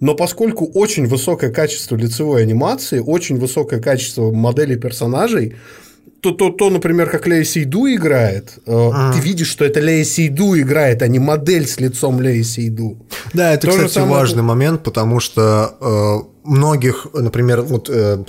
Но 0.00 0.14
поскольку 0.14 0.66
очень 0.66 1.06
высокое 1.06 1.50
качество 1.50 1.96
лицевой 1.96 2.42
анимации, 2.42 2.98
очень 2.98 3.38
высокое 3.38 3.80
качество 3.80 4.30
моделей 4.30 4.76
персонажей, 4.76 5.54
то, 6.20 6.32
то, 6.32 6.50
то 6.50 6.70
например, 6.70 7.10
как 7.10 7.26
Лея 7.26 7.44
Сейду 7.44 7.86
играет, 7.86 8.58
а. 8.66 9.12
ты 9.12 9.20
видишь, 9.20 9.48
что 9.48 9.64
это 9.64 9.80
Лея 9.80 10.04
Сейду 10.04 10.58
играет, 10.58 11.02
а 11.02 11.06
не 11.06 11.18
модель 11.18 11.66
с 11.66 11.78
лицом 11.78 12.20
Леи 12.20 12.42
Сейду. 12.42 12.96
Да, 13.34 13.52
это, 13.52 13.66
то 13.66 13.86
кстати, 13.86 14.06
важный 14.06 14.42
момент, 14.42 14.82
потому 14.82 15.20
что 15.20 15.76
э, 15.80 16.48
многих, 16.48 17.08
например, 17.12 17.60
вот 17.60 17.90
э, 17.90 18.24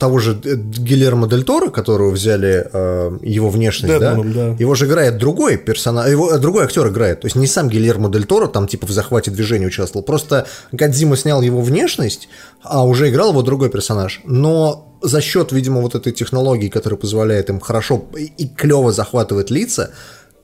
того 0.00 0.18
же 0.18 0.34
Гильермо 0.34 1.28
Дель 1.28 1.44
Торо, 1.44 1.68
которого 1.68 2.10
взяли 2.10 2.66
э, 2.72 3.18
его 3.20 3.50
внешность, 3.50 3.92
Дэдманом, 3.92 4.32
да? 4.32 4.48
да, 4.48 4.56
его 4.58 4.74
же 4.74 4.86
играет 4.86 5.18
другой 5.18 5.58
персонаж, 5.58 6.08
его 6.08 6.32
э, 6.32 6.38
другой 6.38 6.64
актер 6.64 6.88
играет, 6.88 7.20
то 7.20 7.26
есть 7.26 7.36
не 7.36 7.46
сам 7.46 7.68
Гильермо 7.68 8.10
Дель 8.10 8.24
Торо 8.24 8.46
там 8.46 8.66
типа 8.66 8.86
в 8.86 8.90
захвате 8.90 9.30
движения 9.30 9.66
участвовал, 9.66 10.02
просто 10.02 10.46
Гадзима 10.72 11.16
снял 11.16 11.42
его 11.42 11.60
внешность, 11.60 12.30
а 12.62 12.86
уже 12.86 13.10
играл 13.10 13.30
его 13.30 13.42
другой 13.42 13.68
персонаж, 13.68 14.22
но 14.24 14.90
за 15.02 15.20
счет, 15.20 15.52
видимо, 15.52 15.82
вот 15.82 15.94
этой 15.94 16.12
технологии, 16.12 16.68
которая 16.68 16.98
позволяет 16.98 17.50
им 17.50 17.60
хорошо 17.60 18.06
и 18.16 18.48
клево 18.48 18.92
захватывать 18.92 19.50
лица, 19.50 19.90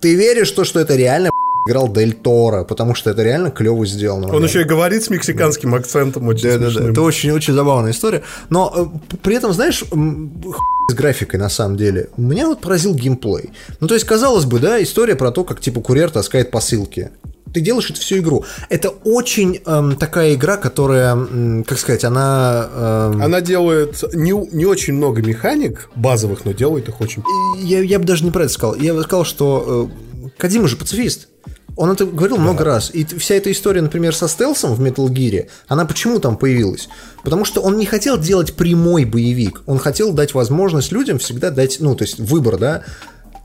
ты 0.00 0.14
веришь, 0.14 0.50
то, 0.50 0.64
что 0.64 0.80
это 0.80 0.96
реально 0.96 1.30
играл 1.66 1.92
Дель 1.92 2.14
Торо, 2.14 2.64
потому 2.64 2.94
что 2.94 3.10
это 3.10 3.22
реально 3.22 3.50
клево 3.50 3.84
сделано. 3.86 4.34
Он 4.34 4.44
еще 4.44 4.62
и 4.62 4.64
говорит 4.64 5.02
с 5.04 5.10
мексиканским 5.10 5.72
да. 5.72 5.78
акцентом 5.78 6.26
очень 6.28 6.48
Да, 6.48 6.58
да, 6.58 6.70
да. 6.70 6.90
Это 6.90 7.02
очень-очень 7.02 7.54
забавная 7.54 7.92
история. 7.92 8.22
Но 8.50 8.72
э, 8.74 9.16
при 9.22 9.36
этом, 9.36 9.52
знаешь, 9.52 9.82
с 9.82 10.94
графикой 10.94 11.40
на 11.40 11.48
самом 11.48 11.76
деле. 11.76 12.10
Меня 12.16 12.46
вот 12.46 12.60
поразил 12.60 12.94
геймплей. 12.94 13.50
Ну, 13.80 13.88
то 13.88 13.94
есть, 13.94 14.06
казалось 14.06 14.44
бы, 14.44 14.58
да, 14.58 14.82
история 14.82 15.16
про 15.16 15.32
то, 15.32 15.44
как 15.44 15.60
типа 15.60 15.80
курьер 15.80 16.10
таскает 16.10 16.50
посылки 16.50 17.10
ты 17.56 17.62
делаешь 17.62 17.88
это 17.88 17.98
всю 17.98 18.18
игру. 18.18 18.44
Это 18.68 18.90
очень 18.90 19.62
эм, 19.64 19.96
такая 19.96 20.34
игра, 20.34 20.58
которая, 20.58 21.14
эм, 21.14 21.64
как 21.64 21.78
сказать, 21.78 22.04
она... 22.04 22.68
Эм... 22.70 23.22
Она 23.22 23.40
делает 23.40 24.04
не, 24.12 24.32
не 24.54 24.66
очень 24.66 24.92
много 24.92 25.22
механик 25.22 25.88
базовых, 25.94 26.44
но 26.44 26.52
делает 26.52 26.88
их 26.88 27.00
очень... 27.00 27.22
Я, 27.58 27.80
я 27.80 27.98
бы 27.98 28.04
даже 28.04 28.24
не 28.24 28.30
про 28.30 28.42
это 28.42 28.52
сказал. 28.52 28.74
Я 28.74 28.92
бы 28.92 29.02
сказал, 29.04 29.24
что 29.24 29.88
э, 29.90 30.28
Кадима 30.36 30.68
же 30.68 30.76
пацифист. 30.76 31.28
Он 31.76 31.90
это 31.90 32.06
говорил 32.06 32.36
да. 32.36 32.42
много 32.42 32.64
раз. 32.64 32.90
И 32.92 33.04
вся 33.04 33.34
эта 33.34 33.52
история, 33.52 33.82
например, 33.82 34.14
со 34.14 34.28
стелсом 34.28 34.74
в 34.74 34.82
Metal 34.82 35.06
Gear, 35.08 35.48
она 35.68 35.84
почему 35.84 36.18
там 36.18 36.36
появилась? 36.36 36.88
Потому 37.22 37.44
что 37.44 37.60
он 37.60 37.76
не 37.76 37.86
хотел 37.86 38.18
делать 38.18 38.54
прямой 38.54 39.04
боевик. 39.04 39.62
Он 39.66 39.78
хотел 39.78 40.12
дать 40.12 40.34
возможность 40.34 40.90
людям 40.90 41.18
всегда 41.18 41.50
дать, 41.50 41.78
ну, 41.80 41.94
то 41.94 42.04
есть 42.04 42.18
выбор, 42.18 42.56
да. 42.56 42.82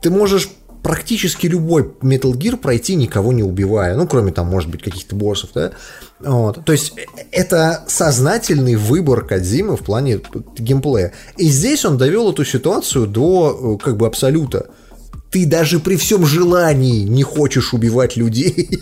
Ты 0.00 0.10
можешь 0.10 0.48
практически 0.82 1.46
любой 1.46 1.94
Metal 2.00 2.32
Gear 2.32 2.56
пройти, 2.56 2.96
никого 2.96 3.32
не 3.32 3.42
убивая. 3.42 3.94
Ну, 3.96 4.06
кроме 4.08 4.32
там, 4.32 4.48
может 4.48 4.70
быть, 4.70 4.82
каких-то 4.82 5.14
боссов, 5.14 5.50
да. 5.54 5.72
Вот. 6.20 6.64
То 6.64 6.72
есть 6.72 6.94
это 7.30 7.84
сознательный 7.86 8.76
выбор 8.76 9.24
Кадзимы 9.24 9.76
в 9.76 9.80
плане 9.80 10.20
геймплея. 10.58 11.12
И 11.36 11.48
здесь 11.48 11.84
он 11.84 11.98
довел 11.98 12.32
эту 12.32 12.44
ситуацию 12.44 13.06
до 13.06 13.78
как 13.82 13.96
бы 13.96 14.06
абсолюта 14.06 14.70
ты 15.32 15.46
даже 15.46 15.80
при 15.80 15.96
всем 15.96 16.26
желании 16.26 17.04
не 17.04 17.22
хочешь 17.22 17.72
убивать 17.72 18.16
людей. 18.16 18.68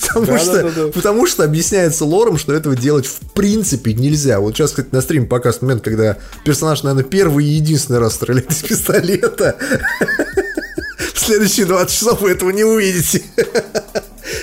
Потому, 0.00 0.26
да, 0.26 0.38
что, 0.38 0.62
да, 0.62 0.70
да, 0.70 0.86
потому 0.88 1.26
что 1.28 1.44
объясняется 1.44 2.04
лором, 2.04 2.36
что 2.36 2.52
этого 2.52 2.74
делать 2.74 3.06
в 3.06 3.32
принципе 3.32 3.94
нельзя. 3.94 4.40
Вот 4.40 4.56
сейчас, 4.56 4.70
кстати, 4.70 4.88
на 4.90 5.02
стриме 5.02 5.26
показ 5.26 5.62
момент, 5.62 5.84
когда 5.84 6.18
персонаж, 6.44 6.82
наверное, 6.82 7.08
первый 7.08 7.44
и 7.44 7.50
единственный 7.50 8.00
раз 8.00 8.16
стреляет 8.16 8.50
из 8.50 8.56
пистолета. 8.68 9.56
В 11.14 11.18
следующие 11.20 11.64
20 11.66 11.96
часов 11.96 12.22
вы 12.22 12.32
этого 12.32 12.50
не 12.50 12.64
увидите. 12.64 13.22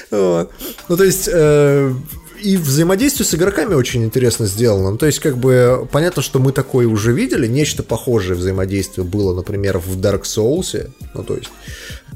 Вот. 0.10 0.52
Ну, 0.88 0.96
то 0.96 1.04
есть, 1.04 1.28
э, 1.30 1.94
и 2.48 2.56
взаимодействие 2.56 3.26
с 3.26 3.36
игроками 3.36 3.74
очень 3.74 4.06
интересно 4.06 4.46
сделано. 4.46 4.92
Ну, 4.92 4.98
то 4.98 5.06
есть, 5.06 5.20
как 5.20 5.38
бы, 5.38 5.86
понятно, 5.92 6.22
что 6.22 6.40
мы 6.40 6.54
такое 6.54 6.88
уже 6.88 7.12
видели, 7.12 7.46
нечто 7.46 7.84
похожее 7.84 8.38
взаимодействие 8.38 9.06
было, 9.06 9.36
например, 9.36 9.80
в 9.80 9.98
Dark 10.00 10.22
Souls. 10.22 10.90
Ну, 11.14 11.24
то 11.24 11.36
есть, 11.36 11.50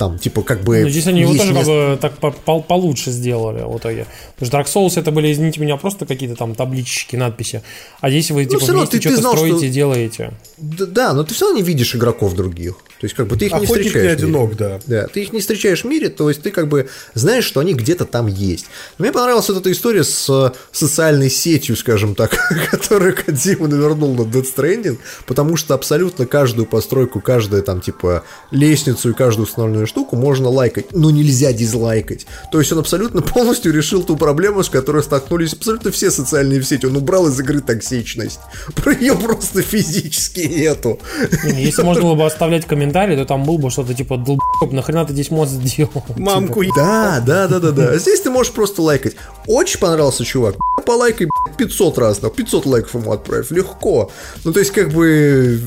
там, 0.01 0.17
типа, 0.17 0.41
как 0.41 0.63
бы... 0.63 0.81
Ну, 0.81 0.89
здесь 0.89 1.05
они 1.05 1.21
его 1.21 1.35
тоже 1.35 1.53
место... 1.53 1.99
как 2.01 2.13
бы 2.13 2.23
так 2.23 2.35
по 2.43 2.51
-по 2.51 2.63
получше 2.63 3.11
сделали 3.11 3.61
в 3.61 3.77
итоге. 3.77 4.07
Потому 4.35 4.47
что 4.47 4.57
Dark 4.57 4.65
Souls 4.65 4.99
это 4.99 5.11
были, 5.11 5.31
извините 5.31 5.61
меня, 5.61 5.77
просто 5.77 6.07
какие-то 6.07 6.35
там 6.35 6.55
таблички, 6.55 7.15
надписи. 7.15 7.61
А 7.99 8.09
здесь 8.09 8.31
вы, 8.31 8.45
ну, 8.45 8.49
типа, 8.49 8.65
вместе 8.65 8.99
что-то 8.99 9.17
строите, 9.17 9.57
что... 9.57 9.67
делаете. 9.69 10.33
Да, 10.57 10.85
да, 10.87 11.13
но 11.13 11.23
ты 11.23 11.35
все 11.35 11.45
равно 11.45 11.59
не 11.59 11.63
видишь 11.63 11.95
игроков 11.95 12.33
других. 12.33 12.77
То 12.99 13.05
есть, 13.05 13.15
как 13.15 13.27
бы 13.27 13.35
ты 13.35 13.45
их 13.45 13.53
Охотник 13.53 13.69
не 13.69 13.75
встречаешь. 13.89 14.05
не 14.05 14.25
одинок, 14.25 14.55
да. 14.57 14.79
Да, 14.87 15.07
ты 15.07 15.21
их 15.21 15.33
не 15.33 15.39
встречаешь 15.39 15.83
в 15.83 15.87
мире, 15.87 16.09
то 16.09 16.29
есть 16.29 16.41
ты 16.41 16.49
как 16.49 16.67
бы 16.67 16.89
знаешь, 17.13 17.45
что 17.45 17.59
они 17.59 17.73
где-то 17.73 18.05
там 18.05 18.25
есть. 18.25 18.65
Мне 18.97 19.11
понравилась 19.11 19.49
вот 19.49 19.57
эта 19.57 19.71
история 19.71 20.03
с 20.03 20.53
социальной 20.71 21.29
сетью, 21.29 21.75
скажем 21.75 22.15
так, 22.15 22.37
которую 22.71 23.15
Кадзима 23.15 23.67
навернул 23.67 24.15
на 24.15 24.21
Dead 24.21 24.45
Stranding, 24.45 24.97
потому 25.27 25.57
что 25.57 25.75
абсолютно 25.75 26.25
каждую 26.25 26.65
постройку, 26.65 27.21
каждую 27.21 27.61
там 27.61 27.81
типа 27.81 28.23
лестницу 28.49 29.11
и 29.11 29.13
каждую 29.13 29.45
установленную 29.45 29.87
штуку 29.91 30.15
можно 30.15 30.49
лайкать, 30.49 30.91
но 30.91 31.11
нельзя 31.11 31.53
дизлайкать. 31.53 32.25
То 32.51 32.59
есть 32.59 32.71
он 32.71 32.79
абсолютно 32.79 33.21
полностью 33.35 33.73
решил 33.73 34.03
ту 34.03 34.15
проблему, 34.15 34.63
с 34.63 34.69
которой 34.69 35.03
столкнулись 35.03 35.53
абсолютно 35.53 35.91
все 35.91 36.11
социальные 36.11 36.63
сети. 36.63 36.85
Он 36.85 36.95
убрал 36.97 37.27
из 37.27 37.39
игры 37.39 37.61
токсичность. 37.61 38.39
Про 38.75 38.93
ее 38.93 39.15
просто 39.15 39.61
физически 39.61 40.41
нету. 40.41 40.99
Если 41.43 41.83
можно 41.83 42.03
было 42.03 42.15
бы 42.15 42.25
оставлять 42.25 42.65
комментарии 42.65 42.81
комментарий, 42.81 43.15
то 43.15 43.25
там 43.25 43.43
был 43.43 43.57
бы 43.57 43.69
что-то 43.69 43.93
типа 43.93 44.17
долб, 44.17 44.41
нахрена 44.71 45.05
ты 45.05 45.13
здесь 45.13 45.31
мост 45.31 45.51
сделал? 45.51 46.03
Мамку 46.15 46.63
типа. 46.63 46.75
Да, 46.75 47.23
да, 47.25 47.47
да, 47.47 47.59
да, 47.59 47.71
да. 47.71 47.97
Здесь 47.97 48.21
ты 48.21 48.29
можешь 48.29 48.51
просто 48.51 48.81
лайкать. 48.81 49.15
Очень 49.47 49.79
понравился 49.79 50.23
чувак. 50.23 50.55
Полайкай 50.85 51.27
500 51.57 51.97
раз, 51.97 52.21
на 52.21 52.29
500 52.29 52.65
лайков 52.65 52.95
ему 52.95 53.11
отправь. 53.11 53.51
Легко. 53.51 54.11
Ну, 54.43 54.53
то 54.53 54.59
есть, 54.59 54.71
как 54.71 54.89
бы, 54.89 55.59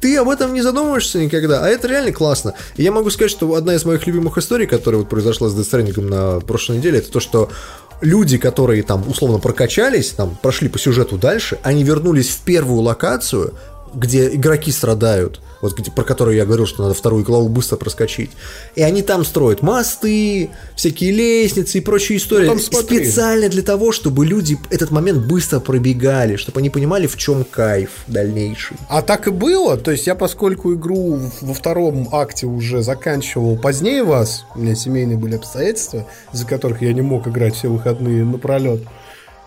ты 0.00 0.16
об 0.16 0.28
этом 0.28 0.54
не 0.54 0.62
задумываешься 0.62 1.18
никогда, 1.18 1.64
а 1.64 1.68
это 1.68 1.88
реально 1.88 2.12
классно. 2.12 2.54
И 2.76 2.82
я 2.82 2.92
могу 2.92 3.10
сказать, 3.10 3.30
что 3.30 3.52
одна 3.54 3.74
из 3.74 3.84
моих 3.84 4.06
любимых 4.06 4.38
историй, 4.38 4.66
которая 4.66 5.00
вот 5.00 5.08
произошла 5.08 5.48
с 5.48 5.54
Death 5.54 5.70
Stranding 5.70 6.00
на 6.02 6.40
прошлой 6.40 6.78
неделе, 6.78 6.98
это 6.98 7.10
то, 7.10 7.20
что 7.20 7.50
люди, 8.00 8.38
которые 8.38 8.82
там 8.82 9.08
условно 9.08 9.38
прокачались, 9.38 10.10
там 10.10 10.36
прошли 10.40 10.68
по 10.68 10.78
сюжету 10.78 11.18
дальше, 11.18 11.58
они 11.62 11.82
вернулись 11.82 12.28
в 12.28 12.40
первую 12.40 12.80
локацию, 12.82 13.54
где 13.94 14.28
игроки 14.34 14.70
страдают, 14.70 15.40
вот 15.60 15.76
про 15.94 16.04
которую 16.04 16.36
я 16.36 16.44
говорил, 16.44 16.66
что 16.66 16.82
надо 16.82 16.94
вторую 16.94 17.24
главу 17.24 17.48
быстро 17.48 17.76
проскочить. 17.76 18.30
И 18.74 18.82
они 18.82 19.02
там 19.02 19.24
строят 19.24 19.62
мосты, 19.62 20.50
всякие 20.76 21.12
лестницы 21.12 21.78
и 21.78 21.80
прочие 21.80 22.18
истории. 22.18 22.46
Ну, 22.46 22.58
специально 22.58 23.48
для 23.48 23.62
того, 23.62 23.92
чтобы 23.92 24.24
люди 24.26 24.58
этот 24.70 24.90
момент 24.90 25.26
быстро 25.26 25.60
пробегали, 25.60 26.36
чтобы 26.36 26.60
они 26.60 26.70
понимали, 26.70 27.06
в 27.06 27.16
чем 27.16 27.44
кайф 27.44 27.90
дальнейший. 28.06 28.76
А 28.88 29.02
так 29.02 29.26
и 29.26 29.30
было. 29.30 29.76
То 29.76 29.90
есть 29.90 30.06
я, 30.06 30.14
поскольку 30.14 30.74
игру 30.74 31.18
во 31.40 31.54
втором 31.54 32.08
акте 32.12 32.46
уже 32.46 32.82
заканчивал 32.82 33.56
позднее 33.56 34.04
вас, 34.04 34.44
у 34.54 34.60
меня 34.60 34.74
семейные 34.74 35.18
были 35.18 35.36
обстоятельства, 35.36 36.06
из-за 36.32 36.46
которых 36.46 36.82
я 36.82 36.92
не 36.92 37.02
мог 37.02 37.26
играть 37.26 37.54
все 37.54 37.68
выходные 37.68 38.24
напролет. 38.24 38.82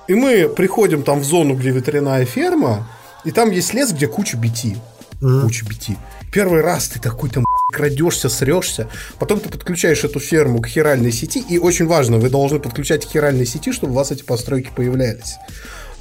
И 0.08 0.14
мы 0.14 0.50
приходим 0.50 1.04
там 1.04 1.20
в 1.20 1.24
зону, 1.24 1.56
где 1.56 1.70
ветряная 1.70 2.26
ферма, 2.26 2.88
и 3.24 3.32
там 3.32 3.52
есть 3.52 3.74
лес, 3.74 3.92
где 3.94 4.08
куча 4.08 4.36
бити 4.36 4.78
mm. 5.22 5.42
куча 5.42 5.66
бити. 5.66 5.98
Первый 6.32 6.62
раз 6.62 6.88
ты 6.88 7.00
такой 7.00 7.30
там 7.30 7.46
крадешься, 7.72 8.30
срешься, 8.30 8.90
потом 9.20 9.40
ты 9.40 9.50
подключаешь 9.50 10.04
эту 10.04 10.20
ферму 10.20 10.62
к 10.62 10.68
хиральной 10.68 11.12
сети, 11.12 11.40
и 11.40 11.58
очень 11.58 11.88
важно, 11.88 12.18
вы 12.18 12.30
должны 12.30 12.60
подключать 12.60 13.06
к 13.06 13.10
хиральной 13.10 13.46
сети, 13.46 13.72
чтобы 13.72 13.94
у 13.94 13.96
вас 13.96 14.12
эти 14.12 14.24
постройки 14.24 14.70
появлялись, 14.76 15.36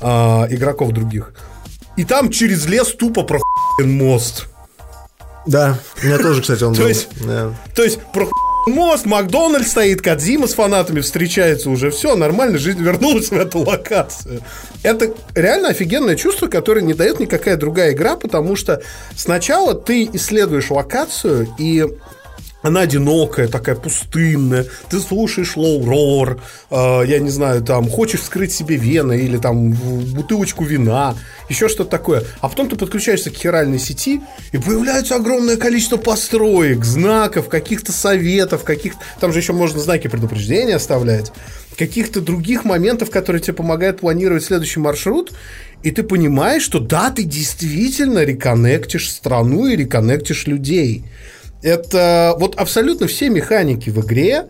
а, 0.01 0.47
игроков 0.51 0.93
других. 0.93 1.33
И 1.97 2.05
там 2.05 2.31
через 2.31 2.67
лес 2.67 2.95
тупо 2.95 3.23
прохуен 3.23 3.93
мост. 3.97 4.47
Да, 5.47 5.79
у 6.03 6.07
меня 6.07 6.19
тоже, 6.19 6.43
кстати, 6.43 6.63
он 6.65 6.73
был. 6.75 6.83
То 6.83 6.89
есть, 6.89 7.09
то 7.75 7.83
есть 7.83 7.99
мост, 8.67 9.07
Макдональдс 9.07 9.71
стоит, 9.71 10.03
Кадзима 10.03 10.47
с 10.47 10.55
фанатами 10.55 11.01
встречается 11.01 11.71
уже, 11.71 11.91
все, 11.91 12.17
нормально, 12.17 12.59
жизнь 12.59 12.83
вернулась 12.83 13.31
в 13.31 13.37
эту 13.37 13.61
локацию. 13.61 14.43
Это 14.83 15.13
реально 15.35 15.69
офигенное 15.69 16.17
чувство, 16.17 16.47
которое 16.47 16.83
не 16.83 16.95
дает 16.95 17.21
никакая 17.21 17.57
другая 17.57 17.93
игра, 17.93 18.17
потому 18.17 18.57
что 18.57 18.83
сначала 19.17 19.75
ты 19.75 20.09
исследуешь 20.13 20.71
локацию, 20.71 21.49
и 21.59 21.87
она 22.63 22.81
одинокая, 22.81 23.49
такая 23.49 23.75
пустынная, 23.75 24.67
ты 24.91 25.01
слушаешь 25.01 25.57
Low 25.57 25.88
Roar, 25.88 26.41
э, 26.71 27.03
я 27.07 27.19
не 27.19 27.31
знаю, 27.31 27.63
там, 27.63 27.89
хочешь 27.89 28.21
вскрыть 28.21 28.53
себе 28.53 28.77
вены 28.77 29.19
или 29.19 29.39
там 29.39 29.73
бутылочку 29.73 30.65
вина, 30.65 31.15
еще 31.49 31.69
что-то 31.69 31.91
такое. 31.91 32.25
А 32.41 32.49
потом 32.49 32.69
ты 32.69 32.77
подключаешься 32.77 33.31
к 33.31 33.35
хиральной 33.35 33.79
сети, 33.79 34.21
и 34.53 34.59
появляется 34.59 35.17
огромное 35.17 35.57
количество 35.57 35.97
построек, 35.97 36.85
знаков, 36.85 37.49
каких-то 37.49 37.93
советов, 37.93 38.65
каких 38.65 38.95
там 39.21 39.33
же 39.33 39.39
еще 39.39 39.53
можно 39.53 39.81
знаки 39.81 40.09
предупреждения 40.09 40.77
оставлять, 40.77 41.33
каких-то 41.79 42.21
других 42.21 42.65
моментов, 42.65 43.11
которые 43.11 43.41
тебе 43.41 43.55
помогают 43.55 44.01
планировать 44.01 44.45
следующий 44.45 44.81
маршрут, 44.81 45.33
и 45.83 45.91
ты 45.91 46.03
понимаешь, 46.03 46.63
что 46.63 46.79
да, 46.79 47.11
ты 47.11 47.23
действительно 47.23 48.23
реконнектишь 48.23 49.11
страну 49.11 49.67
и 49.67 49.77
реконнектишь 49.77 50.47
людей. 50.47 51.05
Это 51.63 52.35
вот 52.39 52.57
абсолютно 52.57 53.07
все 53.07 53.29
механики 53.29 53.91
в 53.91 54.01
игре, 54.01 54.47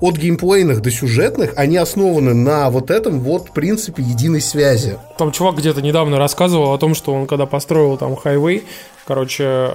от 0.00 0.16
геймплейных 0.16 0.80
до 0.80 0.90
сюжетных, 0.90 1.52
они 1.56 1.76
основаны 1.76 2.32
на 2.32 2.70
вот 2.70 2.90
этом 2.90 3.20
вот 3.20 3.50
принципе 3.50 4.02
единой 4.02 4.40
связи. 4.40 4.98
Там 5.18 5.30
чувак 5.30 5.56
где-то 5.56 5.82
недавно 5.82 6.18
рассказывал 6.18 6.72
о 6.72 6.78
том, 6.78 6.94
что 6.94 7.12
он 7.12 7.26
когда 7.26 7.44
построил 7.44 7.98
там 7.98 8.16
хайвей, 8.16 8.64
короче, 9.06 9.44
э, 9.44 9.68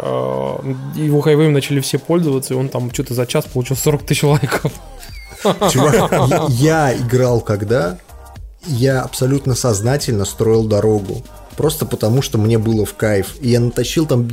его 0.95 1.21
хайвеем 1.21 1.53
начали 1.53 1.79
все 1.79 1.99
пользоваться, 1.99 2.55
и 2.55 2.57
он 2.57 2.69
там 2.69 2.91
что-то 2.91 3.13
за 3.13 3.27
час 3.27 3.45
получил 3.45 3.77
40 3.77 4.03
тысяч 4.03 4.23
лайков. 4.23 4.71
Чувак, 5.71 6.11
я, 6.29 6.89
я 6.89 6.97
играл 6.97 7.39
когда 7.41 7.99
я 8.67 9.01
абсолютно 9.01 9.55
сознательно 9.55 10.25
строил 10.25 10.63
дорогу. 10.63 11.23
Просто 11.57 11.85
потому, 11.85 12.21
что 12.21 12.37
мне 12.37 12.57
было 12.57 12.85
в 12.85 12.95
кайф. 12.95 13.35
И 13.39 13.49
я 13.49 13.59
натащил 13.59 14.05
там 14.05 14.27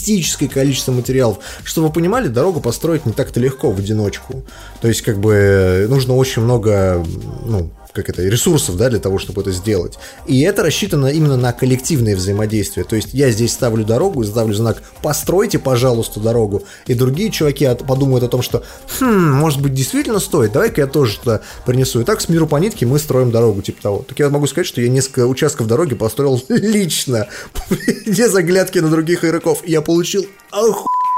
фантастическое 0.00 0.48
количество 0.48 0.92
материалов. 0.92 1.38
Чтобы 1.64 1.88
вы 1.88 1.92
понимали, 1.92 2.28
дорогу 2.28 2.60
построить 2.60 3.06
не 3.06 3.12
так-то 3.12 3.40
легко 3.40 3.70
в 3.70 3.78
одиночку. 3.78 4.44
То 4.80 4.88
есть, 4.88 5.02
как 5.02 5.18
бы, 5.18 5.86
нужно 5.88 6.14
очень 6.14 6.42
много, 6.42 7.04
ну, 7.44 7.70
как 7.92 8.08
это, 8.08 8.22
ресурсов, 8.22 8.76
да, 8.76 8.88
для 8.88 8.98
того, 8.98 9.18
чтобы 9.18 9.42
это 9.42 9.52
сделать. 9.52 9.98
И 10.26 10.40
это 10.40 10.62
рассчитано 10.62 11.06
именно 11.08 11.36
на 11.36 11.52
коллективное 11.52 12.16
взаимодействие. 12.16 12.84
То 12.84 12.96
есть 12.96 13.10
я 13.12 13.30
здесь 13.30 13.52
ставлю 13.52 13.84
дорогу 13.84 14.24
ставлю 14.30 14.54
знак 14.54 14.82
«постройте, 15.02 15.58
пожалуйста, 15.58 16.20
дорогу», 16.20 16.62
и 16.86 16.94
другие 16.94 17.30
чуваки 17.30 17.68
подумают 17.86 18.24
о 18.24 18.28
том, 18.28 18.42
что 18.42 18.64
«хм, 18.98 19.32
может 19.32 19.60
быть, 19.60 19.74
действительно 19.74 20.18
стоит, 20.18 20.52
давай-ка 20.52 20.82
я 20.82 20.86
тоже 20.86 21.18
туда 21.18 21.40
принесу». 21.66 22.00
И 22.00 22.04
так 22.04 22.20
с 22.20 22.28
миру 22.28 22.46
по 22.46 22.56
нитке 22.56 22.86
мы 22.86 22.98
строим 22.98 23.30
дорогу, 23.30 23.62
типа 23.62 23.82
того. 23.82 24.04
Так 24.08 24.18
я 24.18 24.30
могу 24.30 24.46
сказать, 24.46 24.66
что 24.66 24.80
я 24.80 24.88
несколько 24.88 25.26
участков 25.26 25.66
дороги 25.66 25.94
построил 25.94 26.42
лично, 26.48 27.28
без 28.06 28.34
оглядки 28.34 28.78
на 28.78 28.88
других 28.88 29.24
игроков. 29.24 29.62
И 29.64 29.72
я 29.72 29.82
получил 29.82 30.26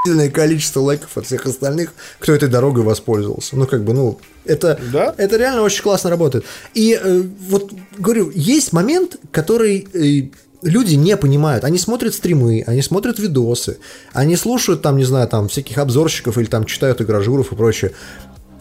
охуительное 0.02 0.30
количество 0.30 0.80
лайков 0.80 1.16
от 1.16 1.26
всех 1.26 1.46
остальных, 1.46 1.94
кто 2.18 2.32
этой 2.32 2.48
дорогой 2.48 2.82
воспользовался. 2.82 3.56
Ну, 3.56 3.66
как 3.66 3.84
бы, 3.84 3.92
ну, 3.92 4.18
это, 4.44 4.78
да? 4.92 5.14
это 5.16 5.36
реально 5.36 5.62
очень 5.62 5.82
классно 5.82 6.10
работает. 6.10 6.44
И 6.74 6.98
э, 7.00 7.22
вот, 7.48 7.72
говорю, 7.98 8.30
есть 8.34 8.72
момент, 8.72 9.16
который... 9.30 9.86
Э, 9.94 10.28
люди 10.62 10.94
не 10.94 11.16
понимают. 11.16 11.64
Они 11.64 11.76
смотрят 11.76 12.14
стримы, 12.14 12.62
они 12.68 12.82
смотрят 12.82 13.18
видосы, 13.18 13.78
они 14.12 14.36
слушают 14.36 14.80
там, 14.80 14.96
не 14.96 15.02
знаю, 15.02 15.26
там 15.26 15.48
всяких 15.48 15.76
обзорщиков 15.78 16.38
или 16.38 16.46
там 16.46 16.66
читают 16.66 17.00
игражуров 17.00 17.50
и 17.50 17.56
прочее. 17.56 17.90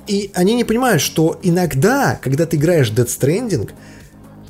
И 0.07 0.31
они 0.33 0.55
не 0.55 0.63
понимают, 0.63 0.99
что 0.99 1.39
иногда, 1.43 2.19
когда 2.19 2.47
ты 2.47 2.57
играешь 2.57 2.89
Dead 2.89 3.05
Stranding, 3.05 3.69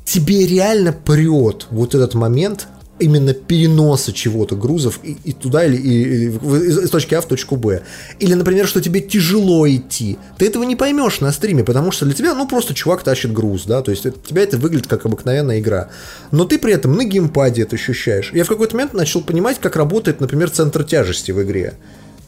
тебе 0.06 0.48
реально 0.48 0.94
прет 0.94 1.68
вот 1.72 1.94
этот 1.94 2.14
момент 2.14 2.68
именно 3.02 3.34
переноса 3.34 4.14
чего-то, 4.14 4.56
грузов 4.56 5.00
и, 5.04 5.18
и 5.24 5.34
туда 5.34 5.66
или 5.66 5.76
и, 5.76 6.26
и, 6.26 6.28
из, 6.28 6.90
точки 6.90 7.16
А 7.16 7.22
в 7.22 7.26
точку 7.26 7.56
Б. 7.56 7.82
Или, 8.20 8.36
например, 8.36 8.68
что 8.68 8.82
тебе 8.82 9.02
тяжело 9.02 9.68
идти. 9.68 10.18
Ты 10.38 10.48
этого 10.48 10.64
не 10.64 10.76
поймешь 10.76 11.20
на 11.20 11.32
стриме, 11.32 11.64
потому 11.64 11.92
что 11.92 12.06
для 12.06 12.14
тебя, 12.14 12.34
ну, 12.34 12.48
просто 12.48 12.74
чувак 12.74 13.04
тащит 13.04 13.34
груз, 13.34 13.66
да, 13.66 13.82
то 13.82 13.92
есть 13.92 14.04
для 14.04 14.12
тебя 14.12 14.44
это 14.44 14.58
выглядит 14.58 14.88
как 14.88 15.06
обыкновенная 15.06 15.60
игра. 15.60 15.90
Но 16.32 16.46
ты 16.46 16.60
при 16.60 16.74
этом 16.74 16.96
на 16.96 17.04
геймпаде 17.04 17.64
это 17.64 17.76
ощущаешь. 17.76 18.32
Я 18.34 18.44
в 18.44 18.48
какой-то 18.48 18.76
момент 18.76 18.94
начал 18.94 19.22
понимать, 19.22 19.60
как 19.60 19.76
работает, 19.76 20.22
например, 20.22 20.50
центр 20.50 20.84
тяжести 20.84 21.32
в 21.32 21.42
игре 21.42 21.74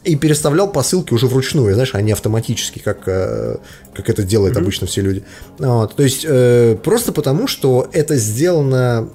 и 0.04 0.16
переставлял 0.16 0.70
посылки 0.70 1.14
уже 1.14 1.26
вручную, 1.26 1.74
знаешь, 1.74 1.94
а 1.94 2.00
не 2.02 2.12
автоматически, 2.12 2.78
как, 2.78 3.08
э, 3.08 3.56
как 3.94 4.10
это 4.10 4.22
делают 4.22 4.56
mm-hmm. 4.56 4.60
обычно 4.60 4.86
все 4.86 5.00
люди. 5.00 5.24
Вот, 5.58 5.96
то 5.96 6.02
есть 6.02 6.26
э, 6.28 6.76
просто 6.82 7.12
потому, 7.12 7.46
что 7.46 7.88
это 7.92 8.16
сделано 8.16 9.08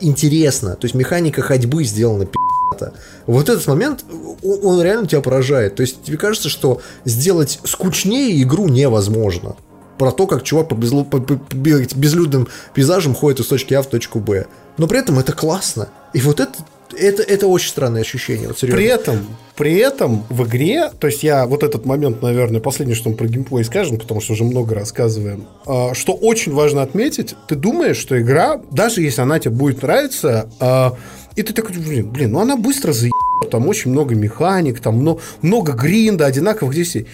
интересно. 0.00 0.76
То 0.76 0.84
есть 0.86 0.94
механика 0.94 1.42
ходьбы 1.42 1.84
сделана 1.84 2.26
пи***то. 2.26 2.92
Вот 3.26 3.48
этот 3.48 3.66
момент, 3.66 4.04
он 4.42 4.82
реально 4.82 5.06
тебя 5.06 5.20
поражает. 5.20 5.76
То 5.76 5.82
есть 5.82 6.02
тебе 6.02 6.16
кажется, 6.16 6.48
что 6.48 6.80
сделать 7.04 7.60
скучнее 7.64 8.42
игру 8.42 8.68
невозможно. 8.68 9.56
Про 9.98 10.10
то, 10.10 10.26
как 10.26 10.42
чувак 10.42 10.68
по, 10.68 10.74
безлу... 10.74 11.04
по, 11.04 11.20
по 11.20 11.36
безлюдным 11.54 12.48
пейзажам 12.74 13.14
ходит 13.14 13.40
из 13.40 13.46
точки 13.46 13.74
А 13.74 13.82
в 13.82 13.86
точку 13.86 14.18
Б. 14.18 14.46
Но 14.76 14.88
при 14.88 14.98
этом 14.98 15.18
это 15.18 15.32
классно. 15.32 15.88
И 16.12 16.20
вот 16.20 16.40
это 16.40 16.52
это, 16.92 17.22
это 17.22 17.46
очень 17.46 17.68
странное 17.68 18.02
ощущение. 18.02 18.48
Вот 18.48 18.60
при 18.60 18.84
этом, 18.84 19.26
при 19.56 19.76
этом 19.76 20.24
в 20.28 20.46
игре, 20.46 20.90
то 20.98 21.06
есть 21.06 21.22
я 21.22 21.46
вот 21.46 21.62
этот 21.62 21.86
момент, 21.86 22.22
наверное, 22.22 22.60
последний, 22.60 22.94
что 22.94 23.10
мы 23.10 23.16
про 23.16 23.26
геймплей 23.26 23.64
скажем, 23.64 23.98
потому 23.98 24.20
что 24.20 24.34
уже 24.34 24.44
много 24.44 24.74
рассказываем, 24.74 25.46
а, 25.66 25.94
что 25.94 26.12
очень 26.12 26.52
важно 26.52 26.82
отметить, 26.82 27.34
ты 27.48 27.54
думаешь, 27.54 27.96
что 27.96 28.20
игра, 28.20 28.60
даже 28.70 29.02
если 29.02 29.22
она 29.22 29.38
тебе 29.38 29.54
будет 29.54 29.82
нравиться, 29.82 30.50
а, 30.60 30.96
и 31.36 31.42
ты 31.42 31.52
такой, 31.52 31.76
блин, 31.76 32.10
блин, 32.10 32.32
ну 32.32 32.40
она 32.40 32.56
быстро 32.56 32.92
заебет, 32.92 33.50
там 33.50 33.66
очень 33.68 33.90
много 33.90 34.14
механик, 34.14 34.80
там 34.80 34.96
много, 34.96 35.20
много 35.42 35.72
гринда, 35.72 36.26
одинаковых 36.26 36.74
действий. 36.74 37.06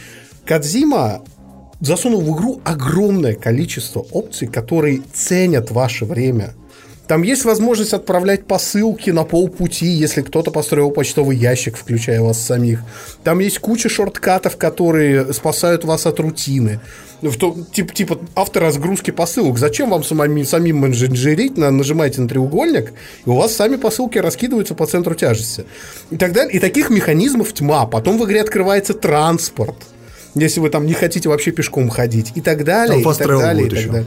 Кадзима 0.44 1.22
засунул 1.80 2.20
в 2.20 2.36
игру 2.36 2.60
огромное 2.64 3.34
количество 3.34 4.00
опций, 4.00 4.48
которые 4.48 5.02
ценят 5.12 5.70
ваше 5.70 6.04
время. 6.04 6.54
Там 7.10 7.22
есть 7.22 7.44
возможность 7.44 7.92
отправлять 7.92 8.46
посылки 8.46 9.10
на 9.10 9.24
полпути, 9.24 9.86
если 9.86 10.22
кто-то 10.22 10.52
построил 10.52 10.92
почтовый 10.92 11.36
ящик, 11.36 11.76
включая 11.76 12.20
вас 12.20 12.40
самих. 12.40 12.84
Там 13.24 13.40
есть 13.40 13.58
куча 13.58 13.88
шорткатов, 13.88 14.56
которые 14.56 15.32
спасают 15.32 15.84
вас 15.84 16.06
от 16.06 16.20
рутины. 16.20 16.78
В 17.20 17.36
то, 17.36 17.56
типа, 17.72 17.92
типа 17.92 18.18
авторазгрузки 18.36 19.10
посылок. 19.10 19.58
Зачем 19.58 19.90
вам 19.90 20.04
самим, 20.04 20.44
самим 20.44 20.76
менеджерить? 20.76 21.58
На, 21.58 21.72
нажимаете 21.72 22.20
на 22.20 22.28
треугольник, 22.28 22.92
и 23.26 23.28
у 23.28 23.34
вас 23.34 23.56
сами 23.56 23.74
посылки 23.74 24.18
раскидываются 24.18 24.76
по 24.76 24.86
центру 24.86 25.16
тяжести. 25.16 25.64
И 26.12 26.16
так 26.16 26.32
далее. 26.32 26.52
И 26.52 26.60
таких 26.60 26.90
механизмов 26.90 27.52
тьма. 27.52 27.86
Потом 27.86 28.20
в 28.20 28.24
игре 28.24 28.40
открывается 28.40 28.94
транспорт 28.94 29.74
если 30.34 30.60
вы 30.60 30.70
там 30.70 30.86
не 30.86 30.94
хотите 30.94 31.28
вообще 31.28 31.50
пешком 31.50 31.88
ходить 31.88 32.32
и 32.34 32.40
так 32.40 32.64
далее. 32.64 33.02
Там 33.02 33.12
и 33.12 33.16
так 33.16 33.28
далее, 33.28 33.66
и 33.66 33.70
так 33.70 33.90
далее. 33.90 34.06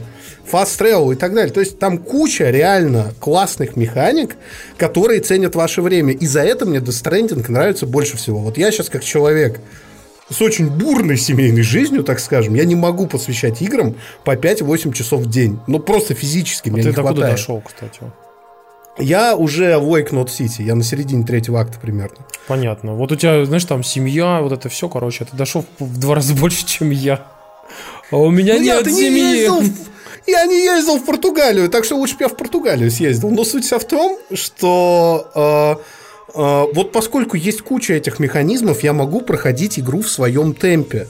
Fast 0.50 0.78
travel 0.78 1.12
и 1.12 1.16
так 1.16 1.34
далее. 1.34 1.52
То 1.52 1.60
есть 1.60 1.78
там 1.78 1.98
куча 1.98 2.50
реально 2.50 3.14
классных 3.20 3.76
механик, 3.76 4.36
которые 4.76 5.20
ценят 5.20 5.54
ваше 5.54 5.82
время. 5.82 6.12
И 6.12 6.26
за 6.26 6.42
это 6.42 6.66
мне 6.66 6.78
Death 6.78 7.02
Stranding 7.02 7.50
нравится 7.50 7.86
больше 7.86 8.16
всего. 8.16 8.40
Вот 8.40 8.58
я 8.58 8.70
сейчас 8.70 8.88
как 8.88 9.04
человек 9.04 9.60
с 10.30 10.40
очень 10.40 10.68
бурной 10.68 11.18
семейной 11.18 11.62
жизнью, 11.62 12.02
так 12.02 12.18
скажем, 12.18 12.54
я 12.54 12.64
не 12.64 12.74
могу 12.74 13.06
посвящать 13.06 13.60
играм 13.60 13.94
по 14.24 14.34
5-8 14.34 14.92
часов 14.92 15.22
в 15.22 15.30
день. 15.30 15.58
Ну, 15.66 15.78
просто 15.78 16.14
физически 16.14 16.70
а 16.70 16.72
мне 16.72 16.82
ты 16.82 16.88
не 16.88 16.94
хватает. 16.94 17.36
дошел, 17.36 17.60
кстати? 17.60 18.00
Я 18.98 19.36
уже 19.36 19.76
в 19.78 19.92
Wake 19.92 20.10
Not 20.10 20.26
City, 20.26 20.62
я 20.62 20.74
на 20.74 20.84
середине 20.84 21.24
третьего 21.24 21.60
акта 21.60 21.78
примерно. 21.80 22.18
Понятно. 22.46 22.94
Вот 22.94 23.10
у 23.10 23.16
тебя, 23.16 23.44
знаешь, 23.44 23.64
там 23.64 23.82
семья, 23.82 24.40
вот 24.40 24.52
это 24.52 24.68
все, 24.68 24.88
короче, 24.88 25.24
ты 25.24 25.36
дошел 25.36 25.64
в 25.78 25.98
два 25.98 26.16
раза 26.16 26.34
больше, 26.40 26.64
чем 26.66 26.90
я. 26.90 27.26
А 28.10 28.16
у 28.16 28.30
меня 28.30 28.54
ну, 28.54 28.60
нет 28.60 28.86
семьи. 28.86 29.10
Не 29.10 29.36
ездил 29.38 29.62
я 30.26 30.46
не 30.46 30.64
ездил 30.64 30.98
в 30.98 31.04
Португалию, 31.04 31.68
так 31.68 31.84
что 31.84 31.96
лучше 31.96 32.14
бы 32.14 32.24
я 32.24 32.28
в 32.28 32.36
Португалию 32.36 32.90
съездил. 32.90 33.30
Но 33.30 33.44
суть 33.44 33.64
вся 33.64 33.78
в 33.78 33.84
том, 33.84 34.18
что 34.32 35.30
э, 35.34 36.38
э, 36.38 36.64
вот 36.74 36.92
поскольку 36.92 37.36
есть 37.36 37.62
куча 37.62 37.94
этих 37.94 38.18
механизмов, 38.20 38.82
я 38.82 38.92
могу 38.92 39.20
проходить 39.20 39.78
игру 39.78 40.02
в 40.02 40.08
своем 40.08 40.54
темпе. 40.54 41.06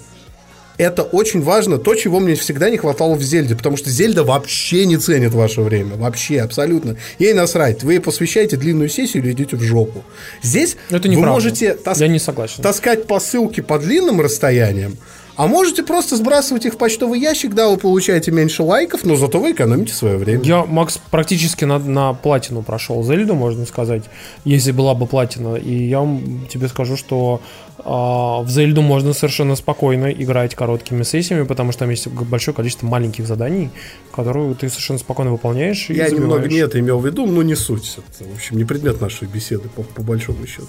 Это 0.77 1.03
очень 1.05 1.41
важно, 1.41 1.79
то, 1.79 1.95
чего 1.95 2.19
мне 2.19 2.35
всегда 2.35 2.69
не 2.69 2.77
хватало 2.79 3.15
в 3.15 3.23
Зельде, 3.23 3.55
потому 3.55 3.77
что 3.77 3.91
Зельда 3.91 4.25
вообще 4.25 4.87
не 4.87 4.97
ценит 4.97 5.33
ваше 5.33 5.61
время, 5.61 5.95
вообще, 5.97 6.41
абсолютно. 6.41 6.97
Ей 7.21 7.33
насрать, 7.33 7.85
вы 7.85 8.01
посвящаете 8.01 8.57
длинную 8.57 8.89
сессию 8.89 9.23
или 9.23 9.33
идете 9.33 9.57
в 9.57 9.63
жопу. 9.63 10.05
Здесь 10.43 10.77
Это 10.91 11.09
вы 11.09 11.17
можете 11.21 11.75
тас- 11.75 12.01
Я 12.01 12.09
не 12.09 12.19
согласен. 12.19 12.63
таскать 12.63 13.07
посылки 13.07 13.61
по 13.61 13.79
длинным 13.79 14.21
расстояниям, 14.21 14.97
а 15.37 15.47
можете 15.47 15.83
просто 15.83 16.17
сбрасывать 16.17 16.65
их 16.65 16.75
в 16.75 16.77
почтовый 16.77 17.19
ящик, 17.19 17.55
да, 17.55 17.69
вы 17.69 17.77
получаете 17.77 18.31
меньше 18.31 18.63
лайков, 18.63 19.05
но 19.05 19.17
зато 19.17 19.41
вы 19.41 19.53
экономите 19.53 19.93
свое 19.93 20.17
время. 20.17 20.43
Я, 20.45 20.65
Макс, 20.65 20.99
практически 21.11 21.65
на, 21.65 21.79
на 21.79 22.13
платину 22.15 22.63
прошел 22.63 23.03
Зельду, 23.03 23.35
можно 23.35 23.67
сказать, 23.67 24.05
если 24.45 24.71
была 24.73 24.95
бы 24.95 25.07
платина. 25.07 25.57
И 25.57 25.89
я 25.89 26.07
тебе 26.49 26.69
скажу, 26.69 26.97
что 26.97 27.41
э, 27.79 27.83
в 27.83 28.47
Зельду 28.49 28.83
можно 28.83 29.13
совершенно 29.13 29.57
спокойно 29.57 30.07
играть 30.07 30.55
короткими 30.55 31.03
сессиями, 31.03 31.45
потому 31.45 31.73
что 31.73 31.81
там 31.81 31.91
есть 31.91 32.07
большое 32.07 32.55
количество 32.55 32.87
маленьких 32.87 33.27
заданий, 33.27 33.71
которые 34.15 34.55
ты 34.55 34.69
совершенно 34.69 35.01
спокойно 35.01 35.33
выполняешь. 35.33 35.91
Я 35.91 36.09
немного 36.11 36.47
не 36.47 36.59
это 36.59 36.79
имел 36.79 37.01
в 37.01 37.07
виду, 37.07 37.27
но 37.27 37.43
не 37.43 37.57
суть. 37.57 37.99
Это, 37.99 38.29
в 38.29 38.35
общем, 38.35 38.57
не 38.57 38.65
предмет 38.65 39.01
нашей 39.01 39.27
беседы, 39.27 39.69
по, 39.69 39.83
по 39.83 40.03
большому 40.03 40.47
счету. 40.47 40.69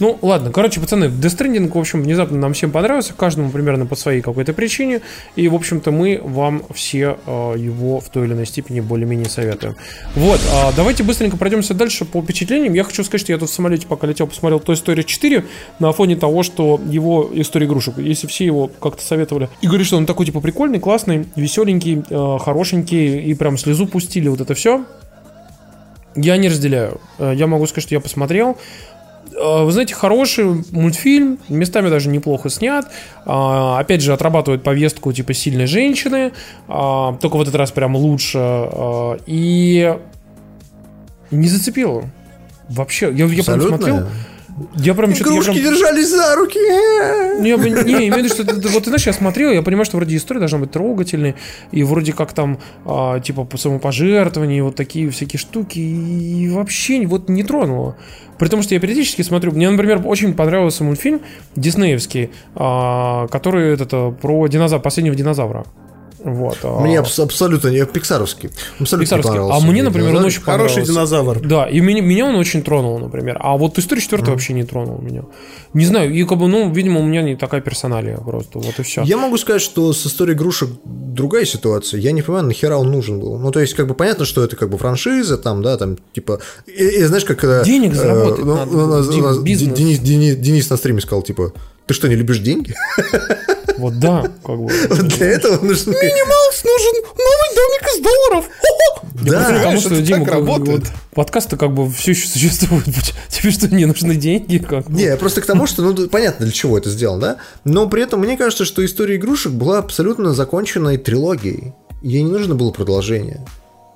Ну, 0.00 0.18
ладно, 0.22 0.50
короче, 0.50 0.80
пацаны, 0.80 1.04
Death 1.04 1.70
в 1.70 1.78
общем, 1.78 2.02
внезапно 2.02 2.36
нам 2.36 2.52
всем 2.52 2.72
понравился, 2.72 3.12
каждому 3.14 3.50
примерно 3.50 3.86
по 3.86 3.94
своей 3.94 4.22
какой-то 4.22 4.52
причине, 4.52 5.02
и, 5.36 5.46
в 5.48 5.54
общем-то, 5.54 5.92
мы 5.92 6.20
вам 6.22 6.64
все 6.74 7.18
э, 7.26 7.54
его 7.56 8.00
в 8.00 8.08
той 8.08 8.26
или 8.26 8.32
иной 8.32 8.46
степени 8.46 8.80
более-менее 8.80 9.28
советуем. 9.28 9.76
Вот, 10.16 10.40
э, 10.40 10.72
давайте 10.76 11.04
быстренько 11.04 11.36
пройдемся 11.36 11.74
дальше 11.74 12.04
по 12.04 12.22
впечатлениям. 12.22 12.74
Я 12.74 12.82
хочу 12.82 13.04
сказать, 13.04 13.20
что 13.20 13.32
я 13.32 13.38
тут 13.38 13.50
в 13.50 13.52
самолете, 13.52 13.86
пока 13.86 14.06
летел, 14.06 14.26
посмотрел 14.26 14.58
Toy 14.58 14.74
Story 14.74 15.04
4 15.04 15.44
на 15.78 15.92
фоне 15.92 16.16
того, 16.16 16.42
что 16.42 16.80
его 16.84 17.30
история 17.32 17.66
игрушек, 17.66 17.98
если 17.98 18.26
все 18.26 18.44
его 18.44 18.68
как-то 18.80 19.02
советовали, 19.02 19.48
и 19.60 19.66
говорили, 19.66 19.86
что 19.86 19.96
он 19.96 20.06
такой, 20.06 20.26
типа, 20.26 20.40
прикольный, 20.40 20.80
классный, 20.80 21.26
веселенький, 21.36 22.02
э, 22.08 22.38
хорошенький, 22.40 23.20
и 23.20 23.34
прям 23.34 23.56
слезу 23.56 23.86
пустили, 23.86 24.26
вот 24.26 24.40
это 24.40 24.54
все, 24.54 24.84
я 26.16 26.36
не 26.36 26.48
разделяю. 26.48 27.00
Э, 27.18 27.32
я 27.34 27.46
могу 27.46 27.66
сказать, 27.66 27.84
что 27.84 27.94
я 27.94 28.00
посмотрел, 28.00 28.56
Вы 29.32 29.72
знаете, 29.72 29.94
хороший 29.94 30.64
мультфильм, 30.70 31.38
местами 31.48 31.88
даже 31.88 32.08
неплохо 32.08 32.48
снят. 32.50 32.86
А, 33.26 33.78
опять 33.80 34.00
же, 34.00 34.12
отрабатывает 34.12 34.62
повестку 34.62 35.12
типа 35.12 35.34
сильной 35.34 35.66
женщины, 35.66 36.32
а, 36.68 37.14
только 37.14 37.36
в 37.36 37.42
этот 37.42 37.54
раз 37.54 37.72
прям 37.72 37.96
лучше. 37.96 38.38
А, 38.38 39.18
и 39.26 39.96
не 41.30 41.48
зацепило. 41.48 42.04
Вообще, 42.68 43.12
я, 43.12 43.26
я 43.26 43.44
прям 43.44 43.60
смотрел. 43.60 44.06
Я 44.76 44.94
прям 44.94 45.10
Игрушки 45.12 45.50
прям... 45.50 45.64
держались 45.64 46.10
за 46.10 46.36
руки. 46.36 46.58
Не, 47.40 47.50
я, 47.50 47.56
не 47.56 48.08
имею 48.08 48.14
в 48.14 48.18
виду, 48.18 48.28
что 48.28 48.42
это, 48.42 48.68
вот 48.68 48.84
знаешь, 48.84 49.06
я 49.06 49.12
смотрел, 49.12 49.50
я 49.50 49.62
понимаю, 49.62 49.84
что 49.84 49.96
вроде 49.96 50.16
история 50.16 50.38
должна 50.38 50.58
быть 50.58 50.70
трогательной, 50.70 51.34
и 51.72 51.82
вроде 51.82 52.12
как 52.12 52.32
там, 52.32 52.58
а, 52.84 53.18
типа, 53.18 53.44
по 53.44 53.58
самопожертвование, 53.58 54.62
вот 54.62 54.76
такие 54.76 55.10
всякие 55.10 55.40
штуки, 55.40 55.78
и 55.80 56.48
вообще 56.50 57.04
вот 57.06 57.28
не 57.28 57.42
тронуло. 57.42 57.96
При 58.38 58.48
том, 58.48 58.62
что 58.62 58.74
я 58.74 58.80
периодически 58.80 59.22
смотрю, 59.22 59.52
мне, 59.52 59.68
например, 59.68 60.00
очень 60.04 60.34
понравился 60.34 60.84
мультфильм 60.84 61.20
диснеевский, 61.56 62.30
а, 62.54 63.26
который 63.28 63.72
этот, 63.74 64.20
про 64.20 64.46
динозавра, 64.46 64.82
последнего 64.82 65.16
динозавра. 65.16 65.64
Вот. 66.24 66.58
А 66.62 66.80
мне 66.80 66.98
абс- 66.98 67.18
абсолютно 67.18 67.68
не 67.68 67.84
пиксаровский. 67.84 68.50
Абсолютно 68.80 69.18
пиксаровский. 69.18 69.56
А 69.56 69.60
мне, 69.60 69.82
например, 69.82 70.08
динозавр. 70.08 70.24
он 70.24 70.26
очень 70.26 70.40
Хороший 70.40 70.82
динозавр. 70.82 71.40
Да, 71.46 71.66
и 71.66 71.80
меня, 71.80 72.00
меня 72.00 72.26
он 72.26 72.36
очень 72.36 72.62
тронул, 72.62 72.98
например. 72.98 73.36
А 73.40 73.56
вот 73.58 73.78
история 73.78 74.00
четвертая 74.00 74.30
mm. 74.30 74.32
вообще 74.32 74.54
не 74.54 74.64
тронул 74.64 74.98
меня. 75.02 75.24
Не 75.74 75.84
знаю, 75.84 76.14
и 76.14 76.24
как 76.24 76.38
бы, 76.38 76.48
ну, 76.48 76.72
видимо, 76.72 77.00
у 77.00 77.04
меня 77.04 77.20
не 77.20 77.36
такая 77.36 77.60
персоналия 77.60 78.16
просто. 78.16 78.58
Вот 78.58 78.78
и 78.78 78.82
все. 78.82 79.02
Я 79.02 79.18
могу 79.18 79.36
сказать, 79.36 79.60
что 79.60 79.92
с 79.92 80.06
историей 80.06 80.34
игрушек 80.34 80.70
другая 80.84 81.44
ситуация. 81.44 82.00
Я 82.00 82.12
не 82.12 82.22
понимаю, 82.22 82.46
нахера 82.46 82.76
он 82.76 82.90
нужен 82.90 83.20
был. 83.20 83.38
Ну, 83.38 83.50
то 83.50 83.60
есть, 83.60 83.74
как 83.74 83.86
бы 83.86 83.94
понятно, 83.94 84.24
что 84.24 84.42
это 84.42 84.56
как 84.56 84.70
бы 84.70 84.78
франшиза, 84.78 85.36
там, 85.36 85.62
да, 85.62 85.76
там, 85.76 85.98
типа. 86.14 86.40
И, 86.66 86.72
и 86.72 87.04
знаешь, 87.04 87.26
как. 87.26 87.64
Денег 87.64 87.92
э, 87.92 87.96
заработать. 87.96 88.44
Э, 88.44 88.44
надо, 88.44 89.42
бизнес. 89.42 89.74
Денис, 89.74 89.98
Денис, 89.98 90.36
Денис 90.36 90.70
на 90.70 90.78
стриме 90.78 91.02
сказал, 91.02 91.22
типа, 91.22 91.52
ты 91.86 91.92
что, 91.92 92.08
не 92.08 92.14
любишь 92.14 92.38
деньги? 92.38 92.74
Вот 93.78 93.98
да, 93.98 94.22
как 94.44 94.58
бы. 94.58 94.68
Для 94.88 95.26
этого 95.26 95.64
нужны... 95.64 95.92
Минималс 95.92 96.64
нужен 96.64 97.02
новый 97.12 97.54
домик 97.54 97.88
из 97.94 98.02
долларов. 98.02 98.44
Да, 99.22 99.58
потому 99.58 99.80
что, 99.80 100.02
Дима, 100.02 100.26
работает. 100.26 100.84
подкасты 101.12 101.56
как 101.56 101.72
бы 101.72 101.90
все 101.90 102.12
еще 102.12 102.28
существуют. 102.28 102.84
Тебе 103.28 103.50
что, 103.50 103.68
не 103.68 103.86
нужны 103.86 104.16
деньги? 104.16 104.58
Как? 104.58 104.88
Не, 104.88 105.16
просто 105.16 105.40
к 105.40 105.46
тому, 105.46 105.66
что, 105.66 105.82
ну, 105.82 106.08
понятно, 106.08 106.46
для 106.46 106.52
чего 106.52 106.78
это 106.78 106.90
сделано, 106.90 107.20
да? 107.20 107.36
Но 107.64 107.88
при 107.88 108.02
этом 108.02 108.20
мне 108.20 108.36
кажется, 108.36 108.64
что 108.64 108.84
история 108.84 109.16
игрушек 109.16 109.52
была 109.52 109.78
абсолютно 109.78 110.34
законченной 110.34 110.98
трилогией. 110.98 111.72
Ей 112.02 112.22
не 112.22 112.30
нужно 112.30 112.54
было 112.54 112.70
продолжение. 112.70 113.44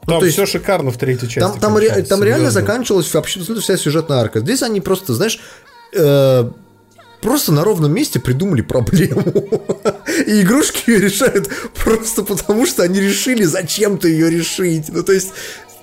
Ну, 0.06 0.12
там 0.12 0.20
то 0.20 0.26
есть, 0.26 0.38
все 0.38 0.46
шикарно 0.46 0.90
в 0.90 0.96
третьей 0.96 1.28
части. 1.28 1.40
Там, 1.40 1.60
там, 1.60 1.76
ре, 1.76 2.02
там 2.02 2.22
реально 2.22 2.50
заканчивалась 2.50 3.12
вообще 3.12 3.40
вся 3.40 3.76
сюжетная 3.76 4.18
арка. 4.18 4.40
Здесь 4.40 4.62
они 4.62 4.80
просто, 4.80 5.12
знаешь, 5.12 5.38
э, 5.94 6.50
просто 7.20 7.52
на 7.52 7.64
ровном 7.64 7.92
месте 7.92 8.20
придумали 8.20 8.62
проблему. 8.62 9.22
И 10.26 10.42
игрушки 10.42 10.90
ее 10.90 11.00
решают 11.00 11.48
просто 11.74 12.22
потому, 12.22 12.66
что 12.66 12.82
они 12.82 13.00
решили 13.00 13.44
зачем-то 13.44 14.08
ее 14.08 14.30
решить. 14.30 14.86
Ну, 14.88 15.02
то 15.02 15.12
есть, 15.12 15.32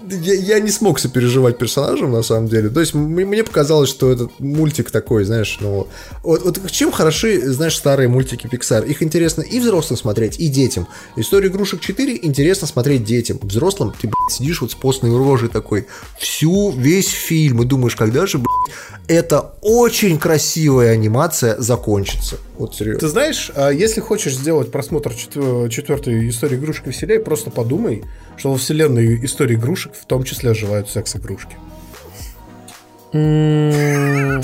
я, 0.09 0.33
я 0.33 0.59
не 0.59 0.69
смог 0.69 0.99
сопереживать 0.99 1.57
персонажам, 1.57 2.11
на 2.11 2.23
самом 2.23 2.47
деле. 2.47 2.69
То 2.69 2.79
есть, 2.79 2.93
мне 2.93 3.43
показалось, 3.43 3.89
что 3.89 4.11
этот 4.11 4.39
мультик 4.39 4.91
такой, 4.91 5.23
знаешь, 5.23 5.57
ну... 5.61 5.87
Вот, 6.23 6.43
вот 6.43 6.71
чем 6.71 6.91
хороши, 6.91 7.41
знаешь, 7.51 7.75
старые 7.75 8.07
мультики 8.07 8.47
Pixar? 8.47 8.87
Их 8.87 9.03
интересно 9.03 9.41
и 9.41 9.59
взрослым 9.59 9.97
смотреть, 9.97 10.39
и 10.39 10.47
детям. 10.47 10.87
Историю 11.15 11.51
игрушек 11.51 11.81
4 11.81 12.19
интересно 12.23 12.67
смотреть 12.67 13.03
детям. 13.03 13.39
Взрослым 13.41 13.91
ты, 13.91 14.07
блядь, 14.07 14.31
сидишь 14.31 14.61
вот 14.61 14.71
с 14.71 14.75
постной 14.75 15.15
рожей 15.15 15.49
такой 15.49 15.87
всю, 16.19 16.71
весь 16.71 17.09
фильм, 17.09 17.61
и 17.61 17.65
думаешь, 17.65 17.95
когда 17.95 18.25
же, 18.25 18.37
блядь, 18.37 18.75
эта 19.07 19.53
очень 19.61 20.17
красивая 20.17 20.91
анимация 20.91 21.59
закончится. 21.59 22.37
Вот 22.57 22.75
серьезно. 22.75 22.99
Ты 22.99 23.07
знаешь, 23.07 23.51
а 23.55 23.69
если 23.69 24.01
хочешь 24.01 24.35
сделать 24.35 24.71
просмотр 24.71 25.13
четвертой 25.13 26.29
истории 26.29 26.55
игрушек 26.55 26.87
веселее, 26.87 27.19
просто 27.19 27.51
подумай, 27.51 28.03
что 28.37 28.51
во 28.51 28.57
вселенной 28.57 29.23
истории 29.25 29.55
игрушек 29.55 29.93
в 29.99 30.05
том 30.05 30.23
числе 30.23 30.51
оживают 30.51 30.89
секс-игрушки. 30.89 31.55
Ну, 33.13 34.41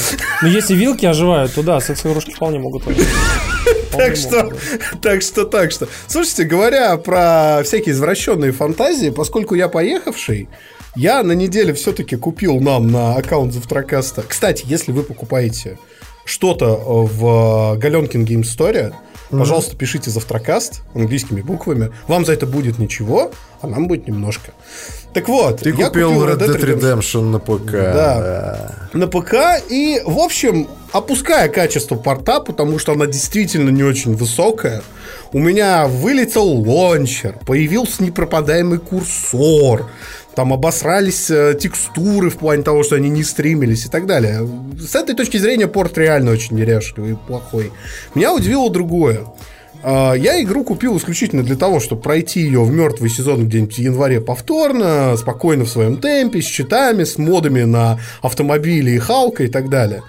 если 0.47 0.75
вилки 0.75 1.05
оживают, 1.05 1.53
то 1.53 1.61
да, 1.61 1.81
секс-игрушки 1.81 2.31
вполне 2.31 2.59
могут 2.59 2.83
так 3.91 4.15
что, 4.15 4.53
так 5.01 5.21
что, 5.21 5.45
так 5.45 5.71
что. 5.71 5.87
Слушайте, 6.07 6.45
говоря 6.45 6.95
про 6.97 7.61
всякие 7.65 7.93
извращенные 7.93 8.53
фантазии, 8.53 9.09
поскольку 9.09 9.55
я 9.55 9.67
поехавший, 9.67 10.47
я 10.95 11.23
на 11.23 11.33
неделе 11.33 11.73
все-таки 11.73 12.15
купил 12.15 12.59
нам 12.59 12.91
на 12.91 13.15
аккаунт 13.15 13.53
Завтракаста. 13.53 14.23
Кстати, 14.27 14.63
если 14.67 14.91
вы 14.91 15.03
покупаете 15.03 15.77
что-то 16.25 16.75
в 16.75 17.77
Галенкин 17.77 18.25
Game 18.25 18.41
mm-hmm. 18.41 18.93
Пожалуйста, 19.31 19.75
пишите 19.75 20.11
Завтракаст 20.11 20.81
английскими 20.93 21.41
буквами. 21.41 21.91
Вам 22.07 22.25
за 22.25 22.33
это 22.33 22.45
будет 22.45 22.79
ничего, 22.79 23.31
а 23.61 23.67
нам 23.67 23.87
будет 23.87 24.07
немножко. 24.07 24.53
Так 25.13 25.27
вот, 25.27 25.59
ты 25.61 25.69
я 25.69 25.87
купил, 25.87 26.13
купил 26.13 26.25
Red 26.25 26.39
Dead 26.39 26.59
Redemption 26.59 27.31
на 27.31 27.39
ПК. 27.39 27.71
Да, 27.71 28.89
на 28.93 29.07
ПК. 29.07 29.61
И, 29.69 30.01
в 30.05 30.19
общем, 30.19 30.67
опуская 30.91 31.49
качество 31.49 31.95
порта, 31.95 32.39
потому 32.39 32.79
что 32.79 32.93
она 32.93 33.07
действительно 33.07 33.69
не 33.69 33.83
очень 33.83 34.15
высокая, 34.15 34.81
у 35.33 35.39
меня 35.39 35.87
вылетел 35.87 36.45
лончер, 36.45 37.37
появился 37.45 38.03
непропадаемый 38.03 38.79
курсор, 38.79 39.89
там 40.35 40.53
обосрались 40.53 41.29
э, 41.29 41.55
текстуры 41.59 42.29
в 42.29 42.37
плане 42.37 42.63
того, 42.63 42.83
что 42.83 42.95
они 42.95 43.09
не 43.09 43.23
стримились 43.23 43.85
и 43.85 43.89
так 43.89 44.05
далее. 44.05 44.47
С 44.79 44.95
этой 44.95 45.15
точки 45.15 45.37
зрения 45.37 45.67
порт 45.67 45.97
реально 45.97 46.31
очень 46.31 46.55
неряшливый 46.55 47.13
и 47.13 47.15
плохой. 47.15 47.71
Меня 48.15 48.33
удивило 48.33 48.69
другое. 48.69 49.25
Э, 49.83 50.13
я 50.15 50.41
игру 50.41 50.63
купил 50.63 50.97
исключительно 50.97 51.43
для 51.43 51.55
того, 51.55 51.79
чтобы 51.79 52.01
пройти 52.01 52.41
ее 52.41 52.63
в 52.63 52.71
мертвый 52.71 53.09
сезон 53.09 53.47
где-нибудь 53.47 53.75
в 53.75 53.79
январе 53.79 54.21
повторно, 54.21 55.15
спокойно 55.17 55.65
в 55.65 55.69
своем 55.69 55.97
темпе, 55.97 56.41
с 56.41 56.45
читами, 56.45 57.03
с 57.03 57.17
модами 57.17 57.63
на 57.63 57.99
автомобили 58.21 58.91
и 58.91 58.99
Халка 58.99 59.43
и 59.43 59.47
так 59.47 59.69
далее. 59.69 60.01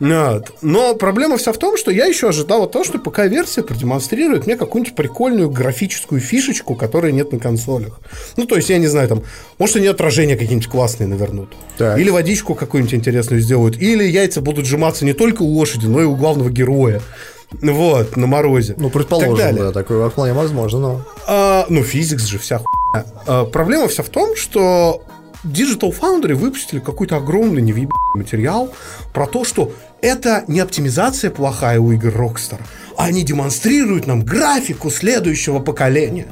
Вот. 0.00 0.52
Но 0.62 0.94
проблема 0.94 1.36
вся 1.36 1.52
в 1.52 1.58
том, 1.58 1.76
что 1.76 1.90
я 1.90 2.06
еще 2.06 2.28
ожидал 2.28 2.68
то, 2.68 2.84
что 2.84 2.98
ПК-версия 2.98 3.62
продемонстрирует 3.62 4.46
мне 4.46 4.56
какую-нибудь 4.56 4.96
прикольную 4.96 5.48
графическую 5.48 6.20
фишечку, 6.20 6.74
которой 6.74 7.12
нет 7.12 7.32
на 7.32 7.38
консолях. 7.38 8.00
Ну, 8.36 8.46
то 8.46 8.56
есть, 8.56 8.70
я 8.70 8.78
не 8.78 8.88
знаю, 8.88 9.08
там, 9.08 9.22
может, 9.58 9.76
они 9.76 9.86
отражения 9.86 10.36
какие-нибудь 10.36 10.68
классные 10.68 11.06
навернут. 11.06 11.50
Так. 11.78 11.98
Или 11.98 12.10
водичку 12.10 12.54
какую-нибудь 12.54 12.94
интересную 12.94 13.40
сделают. 13.40 13.80
Или 13.80 14.04
яйца 14.04 14.40
будут 14.40 14.66
сжиматься 14.66 15.04
не 15.04 15.12
только 15.12 15.42
у 15.42 15.48
лошади, 15.48 15.86
но 15.86 16.00
и 16.00 16.04
у 16.04 16.16
главного 16.16 16.50
героя. 16.50 17.00
Вот, 17.60 18.16
на 18.16 18.26
морозе. 18.26 18.74
Ну, 18.78 18.90
предположим, 18.90 19.36
так 19.36 19.54
да, 19.56 19.72
такое 19.72 20.08
вполне 20.08 20.32
возможно, 20.32 20.78
но... 20.78 21.06
А, 21.26 21.66
ну, 21.68 21.82
физикс 21.82 22.24
же 22.24 22.38
вся 22.38 22.58
хуйня. 22.58 23.06
А, 23.26 23.44
проблема 23.44 23.88
вся 23.88 24.02
в 24.02 24.08
том, 24.08 24.36
что 24.36 25.02
Digital 25.44 25.92
Foundry 25.98 26.34
выпустили 26.34 26.78
какой-то 26.78 27.16
огромный 27.16 27.62
невъебанный 27.62 27.98
материал 28.14 28.72
про 29.12 29.26
то, 29.26 29.44
что 29.44 29.72
это 30.00 30.44
не 30.46 30.60
оптимизация 30.60 31.30
плохая 31.30 31.80
у 31.80 31.90
игр 31.92 32.08
Rockstar, 32.10 32.60
а 32.96 33.06
они 33.06 33.22
демонстрируют 33.22 34.06
нам 34.06 34.24
графику 34.24 34.90
следующего 34.90 35.58
поколения. 35.58 36.28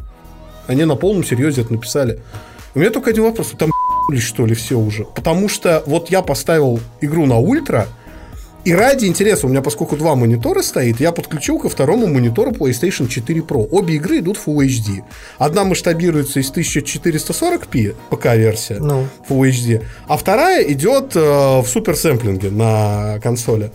Они 0.68 0.84
на 0.84 0.94
полном 0.94 1.24
серьезе 1.24 1.62
это 1.62 1.72
написали. 1.72 2.20
У 2.74 2.78
меня 2.78 2.90
только 2.90 3.10
один 3.10 3.24
вопрос. 3.24 3.52
Там 3.58 3.70
что 4.18 4.46
ли 4.46 4.54
все 4.54 4.78
уже? 4.78 5.04
Потому 5.04 5.48
что 5.48 5.82
вот 5.86 6.10
я 6.10 6.22
поставил 6.22 6.80
игру 7.00 7.26
на 7.26 7.38
ультра, 7.38 7.88
и 8.64 8.72
ради 8.74 9.06
интереса, 9.06 9.46
у 9.46 9.50
меня 9.50 9.62
поскольку 9.62 9.96
два 9.96 10.14
монитора 10.14 10.62
стоит, 10.62 11.00
я 11.00 11.12
подключил 11.12 11.58
ко 11.58 11.68
второму 11.68 12.06
монитору 12.06 12.50
PlayStation 12.50 13.08
4 13.08 13.40
Pro. 13.40 13.66
Обе 13.70 13.94
игры 13.94 14.18
идут 14.18 14.36
в 14.36 14.48
Full 14.48 14.66
HD. 14.66 15.02
Одна 15.38 15.64
масштабируется 15.64 16.40
из 16.40 16.50
1440p, 16.52 17.94
ПК-версия, 18.10 18.78
no. 18.78 19.06
Full 19.28 19.50
HD, 19.50 19.82
а 20.06 20.16
вторая 20.16 20.62
идет 20.72 21.16
э, 21.16 21.20
в 21.20 21.66
суперсэмплинге 21.66 22.50
на 22.50 23.18
консоли. 23.22 23.70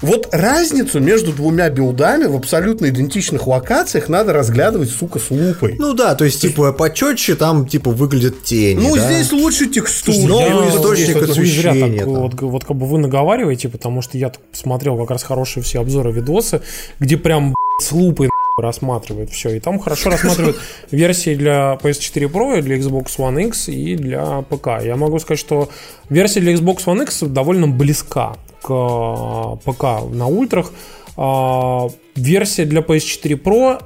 Вот 0.00 0.28
разницу 0.32 1.00
между 1.00 1.32
двумя 1.32 1.70
билдами 1.70 2.24
в 2.24 2.36
абсолютно 2.36 2.88
идентичных 2.88 3.46
локациях 3.46 4.08
надо 4.08 4.32
разглядывать, 4.32 4.90
сука, 4.90 5.18
с 5.18 5.30
лупой. 5.30 5.74
Ну 5.78 5.92
да, 5.92 6.14
то 6.14 6.24
есть, 6.24 6.40
типа, 6.40 6.72
почетче 6.72 7.34
там, 7.34 7.66
типа, 7.66 7.90
выглядят 7.90 8.44
тени. 8.44 8.80
Ну, 8.80 8.94
да? 8.94 9.10
здесь 9.10 9.32
лучше 9.32 9.66
текстура. 9.68 10.16
Ну, 10.28 10.68
источник 10.68 11.16
вот, 11.16 11.30
освещения. 11.30 11.98
Так, 11.98 12.06
вот, 12.06 12.40
вот 12.40 12.64
как 12.64 12.76
бы 12.76 12.86
вы 12.86 12.98
наговариваете, 12.98 13.68
потому 13.68 14.00
что 14.00 14.18
я 14.18 14.32
смотрел 14.52 14.96
как 14.98 15.10
раз 15.10 15.24
хорошие 15.24 15.64
все 15.64 15.80
обзоры, 15.80 16.12
видосы, 16.12 16.62
где 17.00 17.16
прям 17.16 17.54
с 17.82 17.90
лупой 17.90 18.28
рассматривает 18.56 19.30
все. 19.30 19.50
И 19.50 19.60
там 19.60 19.80
хорошо 19.80 20.10
рассматривают 20.10 20.58
версии 20.92 21.34
для 21.34 21.78
PS4 21.82 22.30
Pro, 22.30 22.60
для 22.62 22.76
Xbox 22.78 23.16
One 23.18 23.48
X 23.48 23.68
и 23.68 23.96
для 23.96 24.42
ПК. 24.42 24.82
Я 24.84 24.96
могу 24.96 25.18
сказать, 25.18 25.40
что 25.40 25.68
версия 26.08 26.40
для 26.40 26.54
Xbox 26.54 26.84
One 26.84 27.02
X 27.02 27.22
довольно 27.22 27.66
близка 27.66 28.36
ПК 28.62 29.82
на 30.10 30.26
ультрах. 30.26 30.72
А, 31.16 31.88
версия 32.14 32.64
для 32.64 32.80
PS4 32.80 33.42
Pro 33.42 33.82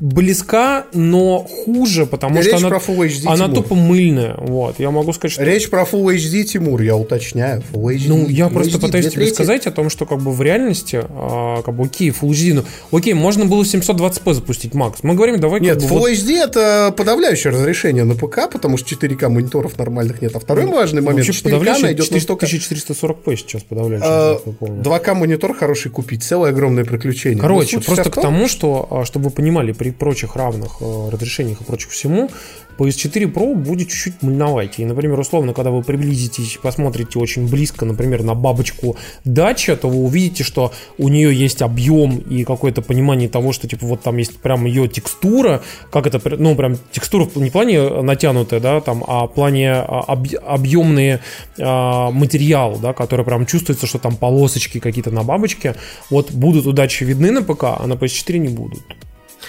близка, 0.00 0.86
но 0.94 1.46
хуже, 1.64 2.06
потому 2.06 2.36
Речь 2.38 2.46
что 2.48 2.56
она, 2.56 2.68
про 2.68 2.78
Full 2.78 2.96
HD, 3.06 3.22
она 3.26 3.46
Тимур. 3.48 3.54
тупо 3.62 3.74
мыльная. 3.74 4.34
Вот, 4.38 4.78
я 4.78 4.90
могу 4.90 5.12
сказать, 5.12 5.32
что... 5.32 5.44
Речь 5.44 5.68
про 5.68 5.82
Full 5.82 6.14
HD, 6.16 6.42
Тимур, 6.44 6.80
я 6.80 6.96
уточняю. 6.96 7.62
Full 7.72 7.94
HD. 7.96 8.04
Ну, 8.08 8.28
я 8.28 8.46
Full 8.46 8.52
просто 8.52 8.78
HD, 8.78 8.80
пытаюсь 8.80 9.04
тебе 9.06 9.14
трети. 9.22 9.34
сказать 9.34 9.66
о 9.66 9.70
том, 9.72 9.90
что 9.90 10.06
как 10.06 10.18
бы 10.20 10.32
в 10.32 10.40
реальности, 10.42 11.00
а, 11.08 11.62
как 11.62 11.74
бы, 11.74 11.84
окей, 11.84 12.10
Full 12.10 12.30
HD, 12.30 12.54
ну, 12.90 12.96
окей, 12.98 13.12
можно 13.14 13.44
было 13.44 13.62
720p 13.62 14.34
запустить, 14.34 14.74
Макс. 14.74 15.02
Мы 15.02 15.14
говорим, 15.14 15.38
давай 15.38 15.60
Нет, 15.60 15.80
как 15.80 15.88
бы, 15.88 15.94
Full 15.96 15.98
вот- 16.00 16.10
HD 16.12 16.36
это 16.42 16.94
подавляющее 16.96 17.52
разрешение 17.52 18.04
на 18.04 18.14
ПК, 18.14 18.50
потому 18.50 18.76
что 18.78 18.88
4К 18.88 19.28
мониторов 19.28 19.78
нормальных 19.78 20.22
нет. 20.22 20.34
А 20.34 20.40
второй 20.40 20.66
важный 20.66 21.02
момент, 21.02 21.26
вообще 21.26 21.32
4К 21.42 21.44
подавляющее 21.44 21.84
найдет 21.84 22.06
400 22.06 22.32
настолько... 22.32 22.46
1440p 22.46 23.36
сейчас 23.36 23.62
подавляющее. 23.64 24.40
я 24.46 24.52
помню. 24.58 24.82
2К 24.82 25.14
монитор 25.14 25.54
хороший 25.54 25.90
купить, 25.90 26.22
целое 26.22 26.50
огромное 26.50 26.84
приключение. 26.84 27.36
Но 27.36 27.42
Короче, 27.42 27.80
просто 27.80 28.10
к 28.10 28.14
том- 28.14 28.22
тому, 28.22 28.48
что, 28.48 28.86
а, 28.90 29.04
чтобы 29.04 29.26
вы 29.26 29.30
понимали, 29.30 29.72
при 29.72 29.89
прочих 29.92 30.36
равных 30.36 30.78
э, 30.80 31.08
разрешениях 31.10 31.60
и 31.60 31.64
прочих 31.64 31.90
всему, 31.90 32.30
PS4 32.80 33.32
Pro 33.32 33.54
будет 33.54 33.88
чуть-чуть 33.88 34.22
мульноватее. 34.22 34.86
И, 34.86 34.88
например, 34.88 35.18
условно, 35.20 35.52
когда 35.52 35.70
вы 35.70 35.82
приблизитесь 35.82 36.54
и 36.54 36.58
посмотрите 36.58 37.18
очень 37.18 37.46
близко, 37.46 37.84
например, 37.84 38.22
на 38.22 38.34
бабочку 38.34 38.96
дача, 39.24 39.76
то 39.76 39.88
вы 39.88 39.96
увидите, 39.96 40.44
что 40.44 40.72
у 40.96 41.08
нее 41.08 41.34
есть 41.34 41.60
объем 41.60 42.16
и 42.16 42.44
какое-то 42.44 42.80
понимание 42.80 43.28
того, 43.28 43.52
что, 43.52 43.68
типа, 43.68 43.86
вот 43.86 44.02
там 44.02 44.16
есть 44.16 44.38
прям 44.38 44.64
ее 44.64 44.88
текстура, 44.88 45.62
как 45.90 46.06
это, 46.06 46.20
ну, 46.38 46.54
прям 46.54 46.78
текстура 46.90 47.28
не 47.34 47.50
в 47.50 47.52
плане 47.52 48.02
натянутая, 48.02 48.60
да, 48.60 48.80
там, 48.80 49.04
а 49.06 49.26
в 49.26 49.34
плане 49.34 49.72
а, 49.72 50.04
объ- 50.08 50.36
объемные 50.36 51.20
а, 51.58 52.10
материал, 52.10 52.78
да, 52.80 52.94
который 52.94 53.24
прям 53.26 53.44
чувствуется, 53.44 53.86
что 53.86 53.98
там 53.98 54.16
полосочки 54.16 54.80
какие-то 54.80 55.10
на 55.10 55.22
бабочке, 55.22 55.76
вот 56.08 56.32
будут 56.32 56.66
удачи 56.66 57.04
видны 57.04 57.30
на 57.30 57.42
ПК, 57.42 57.64
а 57.64 57.86
на 57.86 57.94
PS4 57.94 58.38
не 58.38 58.48
будут. 58.48 58.80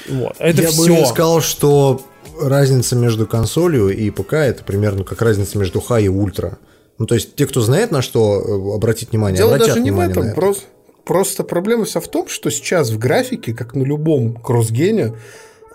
Вот. 0.09 0.35
Это 0.39 0.61
Я 0.63 0.69
все. 0.69 0.99
бы 1.01 1.05
сказал, 1.05 1.41
что 1.41 2.01
разница 2.39 2.95
между 2.95 3.27
консолью 3.27 3.89
и 3.89 4.09
ПК 4.09 4.33
это 4.33 4.63
примерно 4.63 5.03
как 5.03 5.21
разница 5.21 5.57
между 5.57 5.81
хай 5.81 6.05
и 6.05 6.07
ультра. 6.07 6.57
Ну, 6.97 7.05
то 7.07 7.15
есть, 7.15 7.35
те, 7.35 7.47
кто 7.47 7.61
знает, 7.61 7.91
на 7.91 8.01
что 8.01 8.41
э, 8.41 8.75
обратить 8.75 9.11
внимание, 9.11 9.37
Дело 9.37 9.55
обратят 9.55 9.69
даже 9.69 9.81
не 9.81 9.89
в 9.89 9.93
внимание 9.93 10.11
этом, 10.11 10.23
на 10.23 10.27
это. 10.27 10.35
просто, 10.35 10.63
просто 11.03 11.43
проблема 11.43 11.85
вся 11.85 11.99
в 11.99 12.07
том, 12.07 12.27
что 12.27 12.51
сейчас 12.51 12.91
в 12.91 12.99
графике, 12.99 13.53
как 13.53 13.73
на 13.73 13.83
любом 13.83 14.35
кроссгене, 14.35 15.13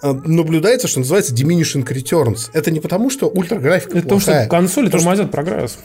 э, 0.02 0.12
наблюдается, 0.12 0.86
что 0.86 1.00
называется 1.00 1.34
diminishing 1.34 1.84
returns. 1.84 2.48
Это 2.52 2.70
не 2.70 2.78
потому, 2.80 3.10
что 3.10 3.26
ультраграфика 3.28 3.98
Это 3.98 4.02
потому 4.02 4.20
что 4.20 4.46
консоли 4.48 4.88
тормозят 4.88 5.30
прогресс. 5.32 5.78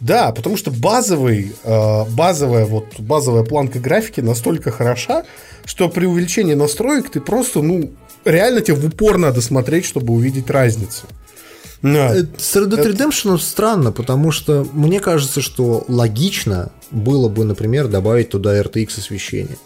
Да, 0.00 0.32
потому 0.32 0.56
что 0.56 0.70
базовый, 0.70 1.54
э, 1.64 2.04
базовая, 2.10 2.66
вот, 2.66 2.98
базовая 2.98 3.44
планка 3.44 3.78
графики 3.78 4.20
настолько 4.20 4.70
хороша, 4.70 5.24
что 5.64 5.88
при 5.88 6.06
увеличении 6.06 6.54
настроек 6.54 7.10
ты 7.10 7.20
просто, 7.20 7.62
ну, 7.62 7.90
реально 8.24 8.60
тебе 8.60 8.76
в 8.76 8.86
упор 8.86 9.16
надо 9.16 9.40
смотреть, 9.40 9.86
чтобы 9.86 10.12
увидеть 10.12 10.50
разницу. 10.50 11.06
Да. 11.82 12.14
Э, 12.14 12.24
С 12.36 12.56
Red 12.56 12.68
Dead 12.68 12.92
Redemption 12.92 13.38
странно, 13.38 13.92
потому 13.92 14.32
что 14.32 14.66
мне 14.72 15.00
кажется, 15.00 15.40
что 15.40 15.84
логично 15.88 16.70
было 16.90 17.28
бы, 17.28 17.44
например, 17.44 17.88
добавить 17.88 18.30
туда 18.30 18.58
RTX 18.60 18.98
освещение. 18.98 19.58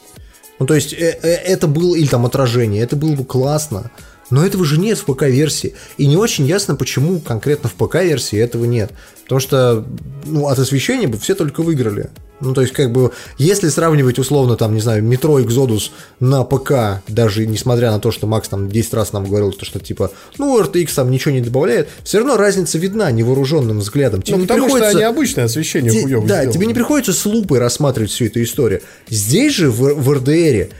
Ну, 0.59 0.67
то 0.67 0.75
есть, 0.75 0.93
э, 0.93 1.19
э, 1.23 1.29
это 1.29 1.67
было, 1.67 1.97
или 1.97 2.07
там 2.07 2.27
отражение, 2.27 2.83
это 2.83 2.95
было 2.95 3.15
бы 3.15 3.25
классно, 3.25 3.91
но 4.31 4.45
этого 4.45 4.65
же 4.65 4.79
нет 4.79 4.99
в 4.99 5.05
ПК-версии. 5.05 5.75
И 5.99 6.07
не 6.07 6.17
очень 6.17 6.47
ясно, 6.47 6.75
почему 6.77 7.21
конкретно 7.21 7.69
в 7.69 7.75
ПК-версии 7.75 8.39
этого 8.39 8.65
нет. 8.65 8.93
Потому 9.25 9.41
что, 9.41 9.85
ну, 10.27 10.49
от 10.49 10.59
освещения 10.59 11.07
бы 11.07 11.19
все 11.19 11.35
только 11.35 11.63
выиграли. 11.63 12.11
Ну, 12.41 12.55
то 12.55 12.63
есть, 12.63 12.73
как 12.73 12.91
бы, 12.91 13.13
если 13.37 13.69
сравнивать, 13.69 14.19
условно, 14.19 14.57
там, 14.57 14.75
не 14.75 14.81
знаю, 14.81 15.05
метро 15.05 15.39
Exodus 15.41 15.91
на 16.21 16.43
ПК, 16.43 17.03
даже 17.07 17.47
несмотря 17.47 17.91
на 17.91 18.01
то, 18.01 18.11
что 18.11 18.27
Макс 18.27 18.49
там 18.49 18.71
10 18.71 18.95
раз 18.95 19.13
нам 19.13 19.27
говорил, 19.27 19.53
то, 19.53 19.67
что, 19.67 19.79
типа, 19.79 20.11
ну, 20.39 20.59
RTX 20.59 20.89
там 20.97 21.11
ничего 21.11 21.33
не 21.35 21.43
добавляет, 21.43 21.89
все 22.03 22.19
равно 22.19 22.39
разница 22.39 22.79
видна 22.79 23.11
невооруженным 23.13 23.81
взглядом. 23.81 24.23
Тебе 24.23 24.37
Ну, 24.37 24.43
не 24.43 24.47
потому 24.49 24.69
что 24.69 24.79
приходится- 24.79 24.99
они 24.99 25.05
обычное 25.07 25.45
освещение 25.45 25.93
Те- 25.93 26.01
да, 26.03 26.07
сделаны. 26.25 26.53
тебе 26.53 26.67
не 26.67 26.75
приходится 26.75 27.13
с 27.13 27.27
лупой 27.27 27.59
рассматривать 27.59 28.11
всю 28.11 28.25
эту 28.25 28.43
историю. 28.43 28.81
Здесь 29.11 29.55
же 29.55 29.71
в, 29.71 29.95
в 29.95 30.11
RDR 30.11 30.71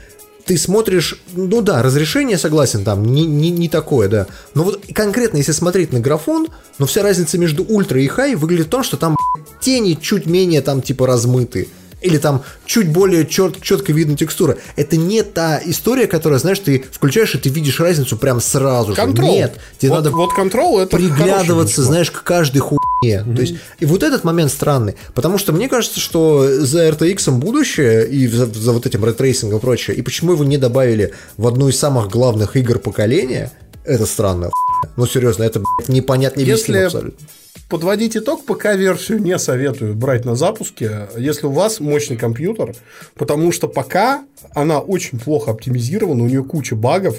ты 0.51 0.57
смотришь, 0.57 1.17
ну 1.33 1.61
да, 1.61 1.81
разрешение, 1.81 2.37
согласен, 2.37 2.83
там 2.83 3.05
не, 3.05 3.25
не, 3.25 3.51
не 3.51 3.69
такое, 3.69 4.09
да. 4.09 4.27
Но 4.53 4.65
вот 4.65 4.83
конкретно, 4.93 5.37
если 5.37 5.53
смотреть 5.53 5.93
на 5.93 6.01
графон, 6.01 6.49
но 6.77 6.85
вся 6.85 7.03
разница 7.03 7.37
между 7.37 7.63
ультра 7.63 8.01
и 8.01 8.07
high 8.07 8.35
выглядит 8.35 8.67
в 8.67 8.69
том, 8.69 8.83
что 8.83 8.97
там 8.97 9.15
тени 9.61 9.93
чуть 9.93 10.25
менее 10.25 10.61
там 10.61 10.81
типа 10.81 11.07
размыты. 11.07 11.69
Или 12.01 12.17
там 12.17 12.43
чуть 12.65 12.89
более 12.89 13.25
чет, 13.25 13.61
четко 13.61 13.93
видна 13.93 14.17
текстура. 14.17 14.57
Это 14.75 14.97
не 14.97 15.21
та 15.23 15.61
история, 15.63 16.07
которая, 16.07 16.39
знаешь, 16.39 16.59
ты 16.59 16.83
включаешь 16.91 17.35
и 17.35 17.37
ты 17.37 17.49
видишь 17.49 17.79
разницу 17.79 18.17
прям 18.17 18.41
сразу 18.41 18.91
же. 18.91 18.95
Control. 18.95 19.33
Нет, 19.33 19.59
тебе 19.77 19.91
вот, 19.91 19.97
надо 19.97 20.11
вот 20.11 20.33
Control 20.33 20.79
это 20.79 20.97
приглядываться, 20.97 21.83
знаешь, 21.83 22.09
к 22.11 22.23
каждой 22.23 22.59
хуйне. 22.59 23.23
То 23.23 23.41
есть, 23.41 23.55
и 23.79 23.85
вот 23.85 24.03
этот 24.03 24.23
момент 24.23 24.51
странный, 24.51 24.95
потому 25.13 25.37
что 25.37 25.53
мне 25.53 25.69
кажется, 25.69 25.99
что 25.99 26.47
за 26.47 26.89
RTX 26.89 27.31
будущее 27.31 28.07
и 28.07 28.27
за, 28.27 28.47
за 28.47 28.71
вот 28.71 28.85
этим 28.85 29.05
ray 29.05 29.18
tracing 29.18 29.50
ом 29.50 29.59
и 29.59 29.61
прочее, 29.61 29.95
и 29.95 30.01
почему 30.01 30.33
его 30.33 30.43
не 30.43 30.57
добавили 30.57 31.13
в 31.37 31.47
одну 31.47 31.69
из 31.69 31.77
самых 31.77 32.09
главных 32.09 32.55
игр 32.55 32.79
поколения, 32.79 33.51
это 33.85 34.05
странная 34.05 34.49
хуйня. 34.49 34.70
Ну, 34.97 35.05
серьезно, 35.05 35.43
это, 35.43 35.59
блядь, 35.59 35.89
непонятно, 35.89 36.41
Если 36.41 36.77
абсолютно. 36.77 37.25
подводить 37.69 38.17
итог, 38.17 38.45
ПК-версию 38.45 39.19
не 39.19 39.37
советую 39.39 39.95
брать 39.95 40.25
на 40.25 40.35
запуске, 40.35 41.09
если 41.17 41.45
у 41.45 41.51
вас 41.51 41.79
мощный 41.79 42.17
компьютер, 42.17 42.75
потому 43.15 43.51
что 43.51 43.67
пока 43.67 44.23
она 44.53 44.79
очень 44.79 45.19
плохо 45.19 45.51
оптимизирована, 45.51 46.23
у 46.23 46.27
нее 46.27 46.43
куча 46.43 46.75
багов, 46.75 47.17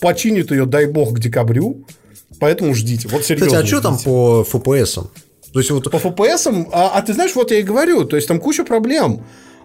починит 0.00 0.50
ее, 0.50 0.66
дай 0.66 0.86
бог, 0.86 1.14
к 1.14 1.20
декабрю, 1.20 1.84
поэтому 2.40 2.74
ждите. 2.74 3.08
Вот 3.08 3.24
серьезно. 3.24 3.46
Кстати, 3.46 3.64
а 3.64 3.66
что 3.66 3.80
там 3.80 3.98
по 3.98 4.46
FPS? 4.50 5.06
То 5.52 5.60
есть 5.60 5.70
вот 5.70 5.88
По 5.88 5.96
FPS, 5.96 6.68
а, 6.72 6.90
а 6.94 7.02
ты 7.02 7.14
знаешь, 7.14 7.34
вот 7.36 7.52
я 7.52 7.60
и 7.60 7.62
говорю, 7.62 8.04
то 8.04 8.16
есть 8.16 8.26
там 8.26 8.40
куча 8.40 8.64
проблем. 8.64 9.24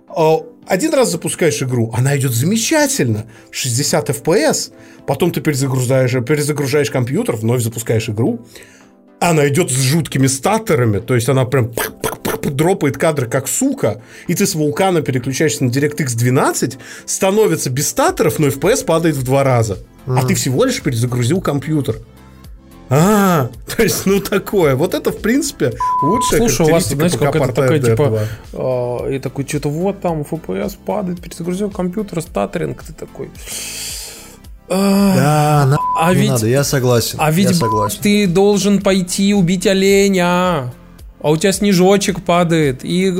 А, 0.10 0.40
Один 0.68 0.94
раз 0.94 1.12
запускаешь 1.12 1.62
игру, 1.64 1.92
она 1.98 2.16
идет 2.18 2.32
замечательно, 2.32 3.26
60 3.52 4.10
FPS, 4.10 4.72
потом 5.08 5.32
ты 5.32 5.42
перезагружаешь, 5.42 6.12
перезагружаешь 6.26 6.92
компьютер, 6.92 7.36
вновь 7.36 7.62
запускаешь 7.62 8.10
игру, 8.10 8.40
она 9.20 9.48
идет 9.48 9.72
с 9.72 9.82
жуткими 9.82 10.28
статтерами, 10.28 11.00
то 11.00 11.16
есть 11.16 11.28
она 11.30 11.46
прям 11.46 11.72
дропает 12.42 12.98
кадры 12.98 13.28
как 13.28 13.48
сука, 13.48 14.02
и 14.28 14.36
ты 14.36 14.46
с 14.46 14.56
вулкана 14.56 15.02
переключаешься 15.02 15.64
на 15.64 15.70
DirectX 15.70 16.16
12, 16.16 16.78
становится 17.06 17.70
без 17.70 17.88
статтеров, 17.90 18.40
но 18.40 18.48
FPS 18.48 18.86
падает 18.86 19.16
в 19.16 19.24
два 19.24 19.44
раза. 19.44 19.78
А 20.06 20.26
ты 20.26 20.34
всего 20.36 20.66
лишь 20.66 20.82
перезагрузил 20.82 21.42
компьютер. 21.42 21.98
А, 22.90 23.50
то 23.76 23.84
есть, 23.84 24.06
ну 24.06 24.20
такое. 24.20 24.76
Вот 24.76 24.94
это, 24.94 25.12
в 25.12 25.18
принципе, 25.22 25.74
лучшая 26.02 26.40
Слушай, 26.40 26.66
у 26.68 26.72
вас, 26.72 26.86
знаете, 26.86 27.18
как 27.18 27.36
это 27.36 27.46
ПК-порта 27.46 27.62
такая, 27.62 27.80
RDR2. 27.80 27.92
типа, 27.92 29.08
э, 29.08 29.16
и 29.16 29.20
такой, 29.20 29.46
что-то 29.48 29.70
вот 29.70 30.02
там 30.02 30.22
FPS 30.22 30.78
падает, 30.86 31.22
перезагрузил 31.22 31.70
компьютер, 31.70 32.22
статтеринг, 32.22 32.84
ты 32.84 32.94
такой... 32.94 33.30
«А, 34.72 35.16
да, 35.16 35.66
на, 35.66 35.78
А 36.00 36.14
не 36.14 36.22
ведь- 36.22 36.30
надо, 36.30 36.48
я 36.48 36.64
согласен. 36.64 37.18
А 37.20 37.26
я 37.26 37.32
ведь 37.32 37.56
согласен. 37.58 38.00
ты 38.02 38.28
должен 38.28 38.82
пойти 38.82 39.34
убить 39.34 39.66
оленя. 39.66 40.72
А 41.22 41.32
у 41.32 41.38
тебя 41.38 41.52
снежочек 41.52 42.22
падает, 42.24 42.86
и 42.86 43.12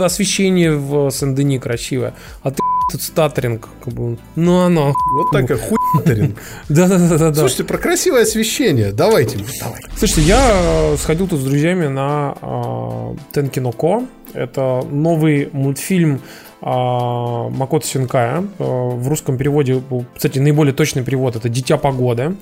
освещение 0.00 0.76
в 0.76 1.10
Сен-Дени 1.10 1.58
красивое. 1.58 2.12
А 2.42 2.50
ты 2.50 2.58
тут 2.90 3.02
статтеринг, 3.02 3.68
как 3.84 3.94
бы, 3.94 4.18
ну 4.36 4.60
оно. 4.60 4.94
Вот 5.12 5.30
такая 5.30 5.58
хуйтеринг. 5.58 6.36
Да-да-да-да. 6.68 7.34
Слушайте, 7.34 7.64
про 7.64 7.78
красивое 7.78 8.22
освещение. 8.22 8.92
Давайте. 8.92 9.38
Давай. 9.60 9.80
Слушайте, 9.96 10.22
я 10.22 10.52
э, 10.52 10.96
сходил 10.96 11.26
тут 11.28 11.40
с 11.40 11.44
друзьями 11.44 11.86
на 11.86 12.36
э, 12.40 13.16
Тенкино 13.32 13.72
Ко. 13.72 14.06
Это 14.34 14.86
новый 14.90 15.48
мультфильм 15.52 16.20
э, 16.66 17.48
Макото 17.56 17.86
Синкая. 17.86 18.44
Э, 18.58 18.64
в 18.64 19.08
русском 19.08 19.36
переводе, 19.38 19.82
э, 19.90 20.00
кстати, 20.14 20.38
наиболее 20.40 20.74
точный 20.74 21.02
перевод 21.04 21.36
это 21.36 21.48
«Дитя 21.48 21.76
погоды», 21.76 22.34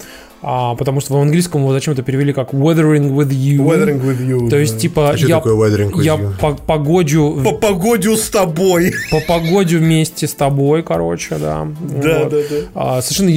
А, 0.47 0.75
потому 0.75 1.01
что 1.01 1.15
в 1.15 1.17
английском 1.23 1.63
его 1.63 1.73
зачем-то 1.73 2.03
перевели 2.03 2.35
как 2.35 2.53
«Weathering 2.53 3.15
with 3.15 3.31
you». 3.31 3.65
Weathering 3.65 4.03
with 4.03 4.21
you. 4.21 4.51
То 4.51 4.59
есть, 4.59 4.75
да. 4.75 4.81
типа, 4.81 5.11
А 5.11 5.17
я, 5.17 5.37
такое 5.37 5.55
weathering 5.55 5.91
with 5.93 6.03
я 6.03 6.17
you? 6.17 6.39
по- 6.39 6.55
погодю 6.55 7.41
По 7.43 7.53
погодю 7.53 8.15
с 8.17 8.29
тобой. 8.29 8.93
по 9.11 9.21
погоде 9.21 9.79
вместе 9.79 10.27
с 10.27 10.35
тобой, 10.35 10.83
короче, 10.83 11.37
да. 11.39 11.67
Да, 12.03 12.19
Вот. 12.19 12.29
да, 12.31 12.37
да. 12.51 12.57
А, 12.75 13.01
совершенно 13.01 13.31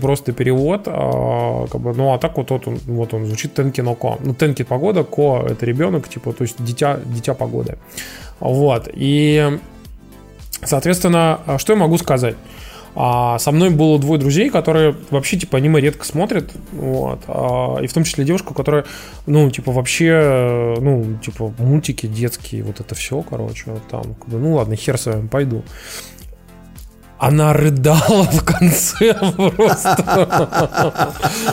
просто 0.00 0.32
перевод. 0.32 0.82
а, 0.86 1.66
как 1.70 1.80
бы, 1.80 1.94
ну, 1.94 2.12
а 2.12 2.18
так 2.18 2.36
вот, 2.36 2.50
вот 2.50 2.66
он, 2.66 2.78
вот 2.86 3.14
он 3.14 3.26
звучит 3.26 3.54
Тенки 3.54 3.80
но 3.82 3.94
Ко. 3.94 4.18
Ну, 4.24 4.34
Тенки 4.34 4.64
погода, 4.64 5.04
Ко 5.04 5.44
это 5.48 5.64
ребенок, 5.66 6.08
типа, 6.08 6.32
то 6.32 6.42
есть 6.42 6.56
дитя, 6.58 6.98
дитя 7.04 7.34
погоды. 7.34 7.76
Вот. 8.40 8.88
И, 8.92 9.58
соответственно, 10.62 11.40
а, 11.46 11.58
что 11.58 11.72
я 11.72 11.78
могу 11.78 11.98
сказать? 11.98 12.36
А, 12.98 13.38
со 13.38 13.52
мной 13.52 13.68
было 13.68 13.98
двое 13.98 14.18
друзей, 14.18 14.48
которые 14.48 14.96
вообще, 15.10 15.38
типа, 15.38 15.58
аниме 15.58 15.82
редко 15.82 16.06
смотрят, 16.06 16.50
вот, 16.72 17.20
а, 17.28 17.76
и 17.82 17.86
в 17.86 17.92
том 17.92 18.04
числе 18.04 18.24
девушка, 18.24 18.54
которая, 18.54 18.86
ну, 19.26 19.50
типа, 19.50 19.70
вообще, 19.70 20.08
э, 20.08 20.74
ну, 20.80 21.18
типа, 21.22 21.52
мультики 21.58 22.06
детские, 22.06 22.62
вот 22.62 22.80
это 22.80 22.94
все, 22.94 23.20
короче, 23.20 23.64
вот 23.66 23.86
там, 23.88 24.16
ну, 24.28 24.54
ладно, 24.54 24.76
хер 24.76 24.96
с 24.96 25.06
вами, 25.06 25.26
пойду. 25.26 25.62
Она 27.18 27.52
рыдала 27.52 28.24
в 28.24 28.44
конце 28.44 29.14
просто. 29.14 29.96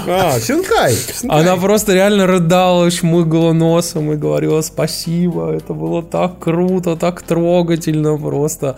А, 0.08 0.40
Синкай. 0.40 0.96
Она 1.30 1.56
просто 1.56 1.94
реально 1.94 2.28
рыдала, 2.28 2.90
шмыгала 2.92 3.54
носом 3.54 4.12
и 4.12 4.16
говорила 4.16 4.62
спасибо, 4.62 5.52
это 5.52 5.74
было 5.74 6.04
так 6.04 6.40
круто, 6.40 6.96
так 6.96 7.22
трогательно 7.22 8.18
просто. 8.18 8.78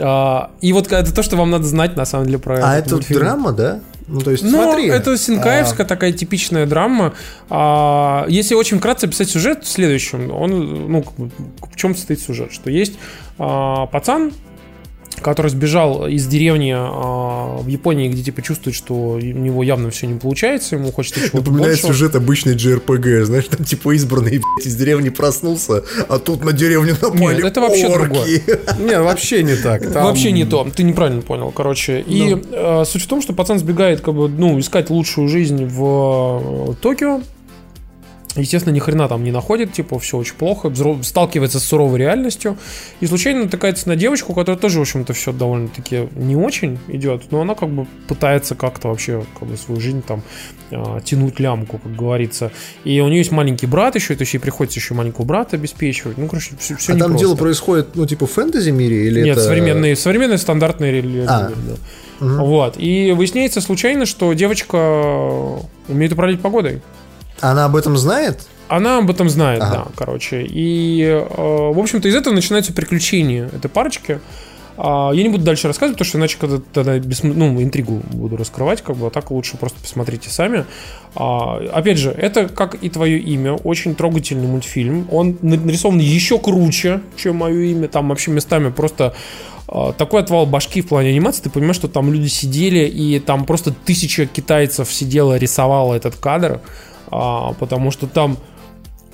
А, 0.00 0.50
и 0.60 0.72
вот 0.72 0.90
это 0.90 1.14
то, 1.14 1.22
что 1.22 1.36
вам 1.36 1.50
надо 1.50 1.64
знать 1.64 1.96
на 1.96 2.04
самом 2.04 2.26
деле 2.26 2.38
про 2.38 2.58
А 2.62 2.78
это 2.78 2.98
драма, 2.98 3.52
да? 3.52 3.80
Ну, 4.06 4.20
то 4.20 4.32
есть, 4.32 4.42
Ну, 4.42 4.50
смотри. 4.50 4.88
это 4.88 5.16
синкаевская 5.16 5.86
такая 5.86 6.12
типичная 6.12 6.66
драма. 6.66 7.14
А, 7.48 8.26
если 8.28 8.54
очень 8.54 8.78
вкратце 8.78 9.06
описать 9.06 9.30
сюжет 9.30 9.64
в 9.64 9.68
следующем, 9.68 10.30
он, 10.30 10.90
ну, 10.92 11.04
в 11.16 11.76
чем 11.76 11.94
состоит 11.94 12.20
сюжет? 12.20 12.52
Что 12.52 12.70
есть 12.70 12.94
а, 13.38 13.86
пацан, 13.86 14.32
который 15.20 15.50
сбежал 15.50 16.06
из 16.06 16.26
деревни 16.26 16.72
а, 16.76 17.58
в 17.58 17.66
Японии, 17.66 18.08
где 18.08 18.22
типа 18.22 18.42
чувствует, 18.42 18.76
что 18.76 18.94
у 18.94 19.18
него 19.20 19.62
явно 19.62 19.90
все 19.90 20.06
не 20.06 20.18
получается, 20.18 20.76
ему 20.76 20.92
хочется 20.92 21.20
чего-то 21.20 21.36
Напоминает 21.38 21.72
большего. 21.72 21.92
сюжет 21.92 22.14
обычной 22.16 22.54
JRPG, 22.56 23.24
знаешь, 23.24 23.46
там 23.48 23.64
типа 23.64 23.94
избранный 23.96 24.38
блядь, 24.38 24.66
из 24.66 24.74
деревни 24.76 25.08
проснулся, 25.08 25.84
а 26.08 26.18
тут 26.18 26.44
на 26.44 26.52
деревню 26.52 26.96
напали 27.00 27.36
Нет, 27.36 27.44
это 27.44 27.60
вообще 27.60 27.86
орки. 27.88 28.42
Не, 28.82 29.00
вообще 29.00 29.42
не 29.42 29.56
так. 29.56 29.82
Там- 29.92 30.04
Вообще 30.04 30.32
не 30.32 30.44
то, 30.44 30.66
ты 30.74 30.82
неправильно 30.82 31.22
понял, 31.22 31.50
короче. 31.50 32.00
И 32.06 32.36
э, 32.52 32.84
суть 32.86 33.02
в 33.02 33.06
том, 33.06 33.22
что 33.22 33.32
пацан 33.32 33.58
сбегает, 33.58 34.00
как 34.00 34.14
бы, 34.14 34.28
ну, 34.28 34.58
искать 34.58 34.90
лучшую 34.90 35.28
жизнь 35.28 35.64
в 35.64 36.70
э, 36.72 36.74
Токио. 36.80 37.20
Естественно, 38.36 38.74
ни 38.74 38.80
хрена 38.80 39.08
там 39.08 39.22
не 39.22 39.30
находит, 39.30 39.72
типа, 39.72 39.98
все 39.98 40.16
очень 40.16 40.34
плохо, 40.34 40.72
сталкивается 41.02 41.60
с 41.60 41.64
суровой 41.64 41.98
реальностью. 42.00 42.56
И 43.00 43.06
случайно 43.06 43.44
натыкается 43.44 43.88
на 43.88 43.96
девочку, 43.96 44.34
которая 44.34 44.60
тоже, 44.60 44.78
в 44.78 44.82
общем-то, 44.82 45.12
все 45.12 45.32
довольно-таки 45.32 46.08
не 46.16 46.34
очень 46.34 46.78
идет, 46.88 47.30
но 47.30 47.42
она 47.42 47.54
как 47.54 47.68
бы 47.68 47.86
пытается 48.08 48.56
как-то 48.56 48.88
вообще 48.88 49.24
как 49.38 49.48
бы, 49.48 49.56
свою 49.56 49.80
жизнь 49.80 50.02
там 50.02 50.22
э, 50.70 51.00
тянуть 51.04 51.38
лямку, 51.38 51.78
как 51.78 51.94
говорится. 51.94 52.50
И 52.82 53.00
у 53.00 53.06
нее 53.06 53.18
есть 53.18 53.30
маленький 53.30 53.66
брат 53.66 53.94
еще, 53.94 54.14
то 54.16 54.22
есть 54.22 54.34
ей 54.34 54.40
приходится 54.40 54.80
еще 54.80 54.94
маленького 54.94 55.24
брата 55.24 55.56
обеспечивать. 55.56 56.18
Ну, 56.18 56.26
короче, 56.26 56.54
все, 56.58 56.74
А 56.92 56.96
там 56.96 57.16
дело 57.16 57.36
происходит, 57.36 57.94
ну, 57.94 58.04
типа, 58.04 58.26
в 58.26 58.32
фэнтези 58.32 58.70
мире 58.70 59.06
или 59.06 59.22
нет, 59.22 59.36
это... 59.36 59.46
современные, 59.46 59.94
современные 59.94 60.38
стандартные 60.38 60.90
религии. 60.90 61.24
А. 61.28 61.50
да. 61.50 61.74
Вот. 62.20 62.74
И 62.78 63.12
выясняется 63.12 63.60
случайно, 63.60 64.06
что 64.06 64.32
девочка 64.32 64.76
умеет 65.88 66.12
управлять 66.12 66.40
погодой. 66.40 66.82
Она 67.40 67.64
об 67.66 67.76
этом 67.76 67.96
знает? 67.96 68.46
Она 68.68 68.98
об 68.98 69.10
этом 69.10 69.28
знает, 69.28 69.60
Ага. 69.62 69.74
да, 69.74 69.86
короче. 69.96 70.42
И, 70.48 71.02
э, 71.02 71.26
в 71.28 71.78
общем-то, 71.78 72.08
из 72.08 72.14
этого 72.14 72.32
начинаются 72.34 72.72
приключения 72.72 73.46
этой 73.46 73.68
парочки. 73.68 74.20
А, 74.76 75.12
Я 75.12 75.22
не 75.22 75.28
буду 75.28 75.44
дальше 75.44 75.68
рассказывать, 75.68 75.96
потому 75.98 76.08
что 76.08 76.18
иначе 76.18 76.36
когда 76.40 76.58
тогда 76.72 76.98
бессм- 76.98 77.32
ну, 77.36 77.62
интригу 77.62 78.02
буду 78.10 78.36
раскрывать, 78.36 78.82
как 78.82 78.96
бы, 78.96 79.06
а 79.06 79.10
так 79.10 79.30
лучше 79.30 79.56
просто 79.56 79.78
посмотрите 79.80 80.30
сами. 80.30 80.64
А, 81.14 81.58
Опять 81.72 81.98
же, 81.98 82.10
это, 82.10 82.48
как 82.48 82.74
и 82.82 82.88
твое 82.88 83.18
имя, 83.18 83.52
очень 83.52 83.94
трогательный 83.94 84.48
мультфильм. 84.48 85.06
Он 85.12 85.36
на- 85.42 85.56
нарисован 85.56 85.98
еще 85.98 86.38
круче, 86.40 87.02
чем 87.16 87.36
мое 87.36 87.66
имя. 87.66 87.86
Там 87.86 88.08
вообще 88.08 88.30
местами 88.32 88.70
просто 88.70 89.14
а, 89.68 89.92
такой 89.92 90.22
отвал 90.22 90.44
башки 90.46 90.80
в 90.82 90.88
плане 90.88 91.10
анимации, 91.10 91.42
ты 91.44 91.50
понимаешь, 91.50 91.76
что 91.76 91.88
там 91.88 92.12
люди 92.12 92.26
сидели, 92.28 92.84
и 92.86 93.18
там 93.20 93.44
просто 93.46 93.72
тысяча 93.72 94.26
китайцев 94.26 94.92
сидела, 94.92 95.36
рисовала 95.38 95.94
этот 95.94 96.16
кадр, 96.16 96.60
а, 97.10 97.52
потому 97.54 97.90
что 97.90 98.06
там 98.06 98.38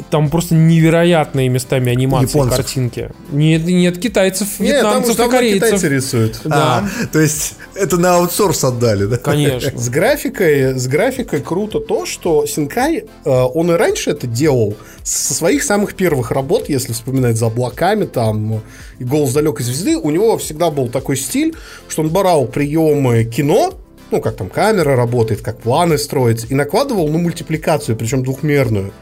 там 0.08 0.30
просто 0.30 0.54
невероятные 0.54 1.48
местами 1.48 1.92
анимации, 1.92 2.28
Японцев. 2.28 2.56
картинки. 2.56 3.10
Нет, 3.30 3.64
нет 3.64 3.98
китайцев, 3.98 4.58
Нет, 4.58 4.80
там 4.80 5.02
вьетнамцев 5.02 5.16
давно 5.16 5.32
и 5.32 5.36
корейцев. 5.36 5.64
китайцы 5.68 5.88
рисуют. 5.88 6.40
Да, 6.44 6.78
А, 6.78 7.06
то 7.12 7.20
есть, 7.20 7.54
это 7.74 7.96
на 7.98 8.16
аутсорс 8.16 8.64
отдали, 8.64 9.06
да? 9.06 9.18
конечно. 9.18 9.78
С 9.78 9.88
графикой, 9.88 10.78
с 10.78 10.86
графикой 10.86 11.40
круто 11.40 11.80
то, 11.80 12.06
что 12.06 12.46
Синкай, 12.46 13.04
э, 13.24 13.30
он 13.30 13.70
и 13.72 13.74
раньше 13.74 14.10
это 14.10 14.26
делал 14.26 14.76
со 15.02 15.34
своих 15.34 15.62
самых 15.62 15.94
первых 15.94 16.30
работ, 16.30 16.68
если 16.68 16.92
вспоминать 16.92 17.36
за 17.36 17.46
облаками, 17.46 18.04
там, 18.04 18.62
и 18.98 19.04
«Голос 19.04 19.32
далекой 19.32 19.64
звезды», 19.64 19.96
у 19.96 20.10
него 20.10 20.38
всегда 20.38 20.70
был 20.70 20.88
такой 20.88 21.16
стиль, 21.16 21.54
что 21.88 22.02
он 22.02 22.10
брал 22.10 22.46
приемы 22.46 23.24
кино, 23.24 23.74
ну, 24.10 24.20
как 24.20 24.36
там 24.36 24.48
камера 24.48 24.96
работает, 24.96 25.42
как 25.42 25.58
планы 25.58 25.98
строятся, 25.98 26.46
и 26.48 26.54
накладывал 26.54 27.08
на 27.08 27.18
мультипликацию, 27.18 27.96
причем 27.96 28.22
двухмерную. 28.22 28.92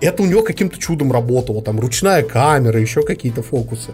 Это 0.00 0.22
у 0.22 0.26
него 0.26 0.42
каким-то 0.42 0.78
чудом 0.78 1.12
работало, 1.12 1.62
там, 1.62 1.80
ручная 1.80 2.22
камера, 2.22 2.80
еще 2.80 3.02
какие-то 3.02 3.42
фокусы. 3.42 3.92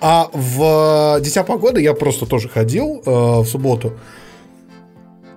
А 0.00 0.28
в 0.32 1.20
«Дитя 1.20 1.42
погоды» 1.42 1.80
я 1.80 1.94
просто 1.94 2.26
тоже 2.26 2.48
ходил 2.48 3.02
э, 3.04 3.10
в 3.10 3.46
субботу, 3.46 3.94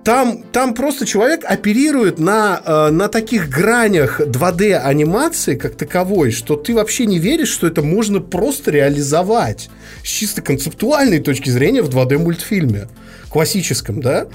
там, 0.04 0.42
там 0.50 0.74
просто 0.74 1.06
человек 1.06 1.44
оперирует 1.44 2.18
на, 2.18 2.60
э, 2.64 2.90
на 2.90 3.08
таких 3.08 3.48
гранях 3.48 4.20
2D 4.20 4.74
анимации 4.74 5.54
как 5.54 5.76
таковой, 5.76 6.32
что 6.32 6.56
ты 6.56 6.74
вообще 6.74 7.06
не 7.06 7.18
веришь, 7.20 7.50
что 7.50 7.68
это 7.68 7.82
можно 7.82 8.20
просто 8.20 8.72
реализовать 8.72 9.70
с 10.02 10.08
чисто 10.08 10.42
концептуальной 10.42 11.20
точки 11.20 11.50
зрения 11.50 11.82
в 11.82 11.88
2D 11.88 12.18
мультфильме 12.18 12.88
классическом, 13.30 14.00
да? 14.00 14.26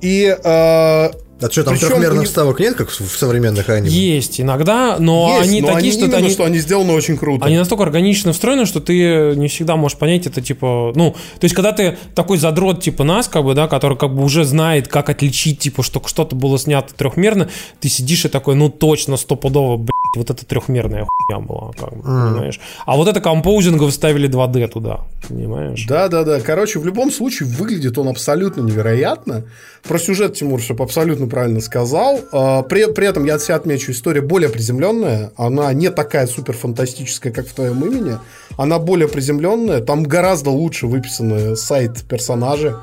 И 0.00 0.24
э, 0.26 0.38
А 0.44 1.10
что, 1.50 1.64
там 1.64 1.74
Причем 1.74 1.88
трехмерных 1.88 2.20
них- 2.20 2.28
вставок 2.28 2.58
нет, 2.60 2.74
как 2.74 2.90
в 2.90 3.00
в 3.00 3.18
современных 3.18 3.68
аниме? 3.68 3.90
Есть 3.90 4.40
иногда, 4.40 4.96
но 4.98 5.36
есть, 5.38 5.48
они 5.48 5.60
но 5.60 5.66
такие, 5.68 5.78
они 5.78 5.90
что 5.92 6.04
именно, 6.04 6.16
они... 6.18 6.30
что 6.30 6.44
они 6.44 6.58
сделаны 6.58 6.92
очень 6.92 7.16
круто. 7.16 7.44
Они 7.44 7.56
настолько 7.56 7.84
органично 7.84 8.32
встроены, 8.32 8.66
что 8.66 8.80
ты 8.80 9.34
не 9.36 9.48
всегда 9.48 9.76
можешь 9.76 9.98
понять 9.98 10.26
это, 10.26 10.40
типа, 10.40 10.92
ну, 10.94 11.12
то 11.12 11.44
есть, 11.44 11.54
когда 11.54 11.72
ты 11.72 11.96
такой 12.14 12.38
задрот, 12.38 12.82
типа 12.82 13.04
нас, 13.04 13.28
как 13.28 13.44
бы, 13.44 13.54
да, 13.54 13.68
который 13.68 13.96
как 13.96 14.14
бы 14.14 14.24
уже 14.24 14.44
знает, 14.44 14.88
как 14.88 15.10
отличить, 15.10 15.60
типа, 15.60 15.82
что 15.82 16.02
что-то 16.06 16.34
было 16.34 16.58
снято 16.58 16.94
трехмерно, 16.94 17.48
ты 17.80 17.88
сидишь 17.88 18.24
и 18.24 18.28
такой, 18.28 18.54
ну, 18.56 18.68
точно, 18.68 19.16
стопудово, 19.16 19.76
блядь, 19.76 19.90
вот 20.16 20.30
это 20.30 20.46
трехмерная 20.46 21.06
хуйня 21.06 21.40
была, 21.44 21.72
как 21.72 21.96
бы, 21.96 22.02
понимаешь? 22.02 22.60
А 22.86 22.96
вот 22.96 23.08
это 23.08 23.20
компоузинга 23.20 23.88
вставили 23.88 24.28
2D 24.28 24.68
туда, 24.68 25.00
понимаешь? 25.28 25.84
Да, 25.86 26.08
да, 26.08 26.24
да. 26.24 26.40
Короче, 26.40 26.78
в 26.78 26.86
любом 26.86 27.10
случае 27.10 27.48
выглядит 27.48 27.98
он 27.98 28.08
абсолютно 28.08 28.62
невероятно. 28.62 29.44
Про 29.86 29.98
сюжет 29.98 30.34
Тимур 30.34 30.60
чтобы 30.60 30.84
абсолютно 30.84 31.26
правильно 31.26 31.60
сказал. 31.60 32.20
А, 32.32 32.62
При, 32.62 32.92
при 32.92 33.06
этом 33.06 33.24
я 33.24 33.36
от 33.36 33.42
себя 33.42 33.56
отмечу, 33.56 33.92
история 33.92 34.20
более 34.20 34.50
приземленная. 34.50 35.32
Она 35.36 35.72
не 35.72 35.90
такая 35.90 36.26
супер 36.26 36.54
фантастическая, 36.54 37.32
как 37.32 37.46
в 37.46 37.54
твоем 37.54 37.84
имени. 37.84 38.18
Она 38.56 38.78
более 38.78 39.08
приземленная. 39.08 39.80
Там 39.80 40.02
гораздо 40.02 40.50
лучше 40.50 40.86
выписаны 40.86 41.56
сайт 41.56 42.02
персонажи. 42.08 42.76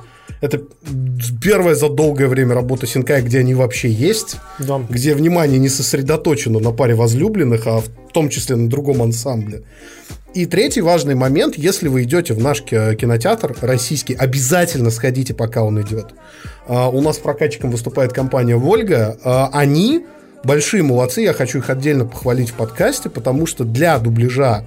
Это 0.46 0.62
первая 1.42 1.76
за 1.76 1.90
долгое 1.90 2.28
время 2.28 2.54
работа 2.56 2.86
Синкай, 2.88 3.22
где 3.22 3.40
они 3.40 3.54
вообще 3.56 3.90
есть, 3.90 4.38
Да. 4.60 4.82
где 4.90 5.14
внимание 5.16 5.60
не 5.60 5.70
сосредоточено 5.70 6.60
на 6.60 6.72
паре 6.72 6.96
возлюбленных, 6.96 7.68
а 7.68 7.80
в 7.80 7.86
том 8.14 8.30
числе 8.30 8.56
на 8.56 8.70
другом 8.70 9.02
ансамбле. 9.02 9.64
И 10.34 10.46
третий 10.46 10.82
важный 10.82 11.16
момент, 11.16 11.58
если 11.58 11.88
вы 11.88 12.04
идете 12.04 12.34
в 12.34 12.40
наш 12.44 12.62
ки- 12.62 12.96
кинотеатр 12.96 13.56
российский, 13.62 14.14
обязательно 14.14 14.92
сходите, 14.92 15.34
пока 15.34 15.64
он 15.64 15.82
идет. 15.82 16.08
А, 16.68 16.90
У 16.90 17.02
нас 17.02 17.18
прокатчиком 17.18 17.72
выступает 17.72 18.12
компания 18.14 18.58
«Вольга». 18.58 19.18
А, 19.24 19.50
Они 19.54 20.06
большие 20.44 20.84
молодцы, 20.84 21.22
я 21.22 21.34
хочу 21.34 21.60
их 21.60 21.70
отдельно 21.70 22.06
похвалить 22.06 22.50
в 22.50 22.54
подкасте, 22.54 23.10
потому 23.10 23.46
что 23.48 23.64
для 23.64 23.98
дубляжа 23.98 24.66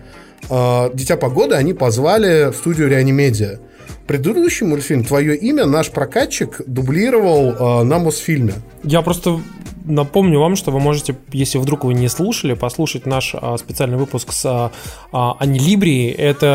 а, 0.49 0.91
«Дитя 0.95 1.17
погоды» 1.17 1.55
они 1.55 1.75
позвали 1.75 2.51
в 2.51 2.57
студию 2.57 2.89
«Реанимедиа». 2.89 3.59
Предыдущий 4.07 4.67
мультфильм 4.67 5.05
«Твое 5.05 5.37
имя» 5.37 5.67
наш 5.67 5.91
прокатчик 5.91 6.63
дублировал 6.67 7.55
а, 7.59 7.85
на 7.85 7.99
Мосфильме. 7.99 8.55
Я 8.83 9.03
просто 9.03 9.41
напомню 9.89 10.39
вам, 10.39 10.57
что 10.57 10.71
вы 10.71 10.81
можете, 10.81 11.17
если 11.33 11.59
вдруг 11.59 11.85
вы 11.85 11.95
не 11.95 12.09
слушали, 12.09 12.55
послушать 12.55 13.07
наш 13.07 13.35
а, 13.35 13.57
специальный 13.57 13.97
выпуск 13.97 14.33
с 14.33 14.45
а, 14.47 14.71
а, 15.13 15.37
Анилибрией. 15.39 16.13
Это 16.13 16.47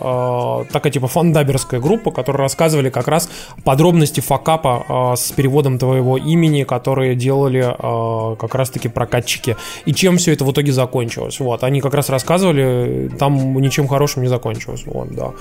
а, 0.00 0.64
такая 0.70 0.92
типа 0.92 1.08
фандаберская 1.08 1.80
группа, 1.80 2.10
которые 2.10 2.42
рассказывали 2.42 2.90
как 2.90 3.08
раз 3.08 3.28
подробности 3.64 4.20
факапа 4.20 4.84
а, 4.88 5.16
с 5.16 5.32
переводом 5.32 5.78
твоего 5.78 6.16
имени, 6.16 6.64
которые 6.64 7.14
делали 7.14 7.64
а, 7.66 8.36
как 8.36 8.54
раз-таки 8.54 8.88
прокатчики. 8.88 9.56
И 9.86 9.94
чем 9.94 10.18
все 10.18 10.32
это 10.32 10.44
в 10.44 10.52
итоге 10.52 10.72
закончилось. 10.72 11.40
Вот, 11.40 11.64
они 11.64 11.80
как 11.80 11.94
раз 11.94 12.08
рассказывали, 12.10 13.10
там 13.18 13.60
ничем 13.60 13.88
хорошим 13.88 14.22
не 14.22 14.28
закончилось. 14.28 14.82
Вот, 14.86 15.10
да. 15.14 15.32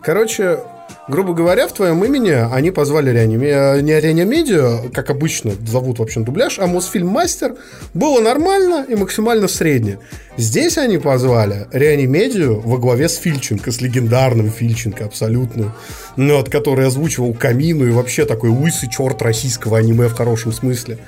Короче, 0.00 0.60
грубо 1.08 1.32
говоря, 1.32 1.66
в 1.66 1.72
твоем 1.72 2.04
имени 2.04 2.30
они 2.30 2.70
позвали 2.70 3.10
реаниме... 3.10 3.48
э, 3.48 3.80
не 3.80 3.98
реанимедиа, 3.98 4.90
как 4.92 5.10
обычно 5.10 5.52
зовут, 5.66 5.98
в 5.98 6.02
общем, 6.02 6.24
дубляж, 6.24 6.58
а 6.58 6.66
Мосфильм 6.66 7.08
Мастер. 7.08 7.56
Было 7.94 8.20
нормально 8.20 8.84
и 8.88 8.94
максимально 8.94 9.48
средне. 9.48 9.98
Здесь 10.36 10.78
они 10.78 10.98
позвали 10.98 11.66
реанимедию 11.72 12.60
во 12.60 12.78
главе 12.78 13.08
с 13.08 13.16
Фильченко, 13.16 13.72
с 13.72 13.80
легендарным 13.80 14.50
Фильченко 14.50 15.04
абсолютно, 15.04 15.74
ну, 16.16 16.36
вот, 16.36 16.50
который 16.50 16.86
озвучивал 16.86 17.34
Камину 17.34 17.86
и 17.86 17.90
вообще 17.90 18.24
такой 18.24 18.50
лысый 18.50 18.88
черт 18.90 19.20
российского 19.22 19.78
аниме 19.78 20.08
в 20.08 20.14
хорошем 20.14 20.52
смысле. 20.52 20.98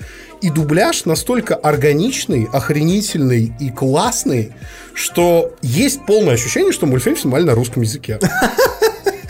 И 0.43 0.49
дубляж 0.49 1.05
настолько 1.05 1.55
органичный, 1.55 2.49
охренительный 2.51 3.53
и 3.61 3.71
классный, 3.71 4.53
что 4.95 5.55
есть 5.61 6.07
полное 6.07 6.35
ощущение, 6.35 6.73
что 6.73 6.87
мультфильм 6.87 7.17
снимали 7.17 7.45
на 7.45 7.55
русском 7.55 7.83
языке. 7.83 8.19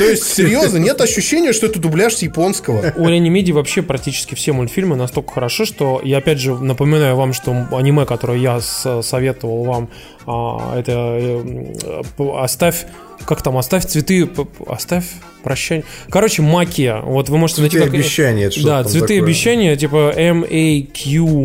То 0.01 0.09
есть, 0.09 0.25
серьезно, 0.33 0.79
нет 0.79 0.99
ощущения, 1.03 1.53
что 1.53 1.67
это 1.67 1.79
дубляж 1.79 2.15
с 2.15 2.23
японского. 2.23 2.95
У 2.97 3.07
Реанимедии 3.07 3.53
вообще 3.53 3.83
практически 3.83 4.35
все 4.35 4.53
мультфильмы 4.53 4.97
настолько 4.97 5.33
хороши, 5.35 5.67
что 5.67 6.01
я 6.03 6.19
опять 6.19 6.41
же 6.41 6.55
напоминаю 6.59 7.17
вам, 7.17 7.35
что 7.35 7.67
аниме, 7.71 8.07
которое 8.07 8.39
я 8.39 8.61
советовал 8.61 9.65
вам, 9.65 9.89
а, 10.27 10.79
это 10.79 10.93
э, 10.93 11.75
м, 12.19 12.37
оставь 12.39 12.87
как 13.31 13.43
там, 13.43 13.57
оставь 13.59 13.87
цветы, 13.87 14.29
оставь 14.67 15.05
прощание. 15.45 15.85
Короче, 16.09 16.43
Макия. 16.43 17.01
Вот 17.01 17.29
вы 17.29 17.39
можете 17.39 17.61
найти 17.61 17.79
Цветы 17.79 17.89
обещания, 17.89 18.47
это 18.47 18.61
Да, 18.65 18.83
цветы 18.83 19.07
такое? 19.07 19.23
обещания, 19.23 19.77
типа 19.77 20.13
M-A-Q-U-A-I, 20.17 21.45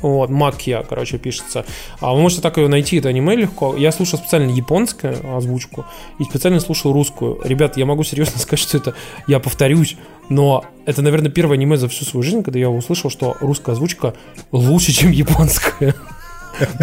вот, 0.00 0.30
Макия, 0.30 0.82
короче, 0.88 1.18
пишется. 1.18 1.66
А 2.00 2.14
вы 2.14 2.22
можете 2.22 2.40
так 2.40 2.56
ее 2.56 2.68
найти, 2.68 2.96
это 2.96 3.10
аниме 3.10 3.36
легко. 3.36 3.76
Я 3.76 3.92
слушал 3.92 4.18
специально 4.18 4.50
японскую 4.50 5.36
озвучку 5.36 5.84
и 6.18 6.24
специально 6.24 6.58
слушал 6.58 6.94
русскую. 6.94 7.38
Ребят, 7.44 7.76
я 7.76 7.84
могу 7.84 8.02
серьезно 8.02 8.38
сказать, 8.40 8.60
что 8.60 8.78
это, 8.78 8.94
я 9.26 9.40
повторюсь, 9.40 9.98
но 10.30 10.64
это, 10.86 11.02
наверное, 11.02 11.30
первое 11.30 11.58
аниме 11.58 11.76
за 11.76 11.90
всю 11.90 12.06
свою 12.06 12.22
жизнь, 12.22 12.42
когда 12.42 12.58
я 12.58 12.70
услышал, 12.70 13.10
что 13.10 13.36
русская 13.40 13.72
озвучка 13.72 14.14
лучше, 14.52 14.92
чем 14.92 15.10
японская. 15.10 15.94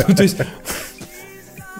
Ну, 0.07 0.13
то 0.15 0.21
есть... 0.21 0.35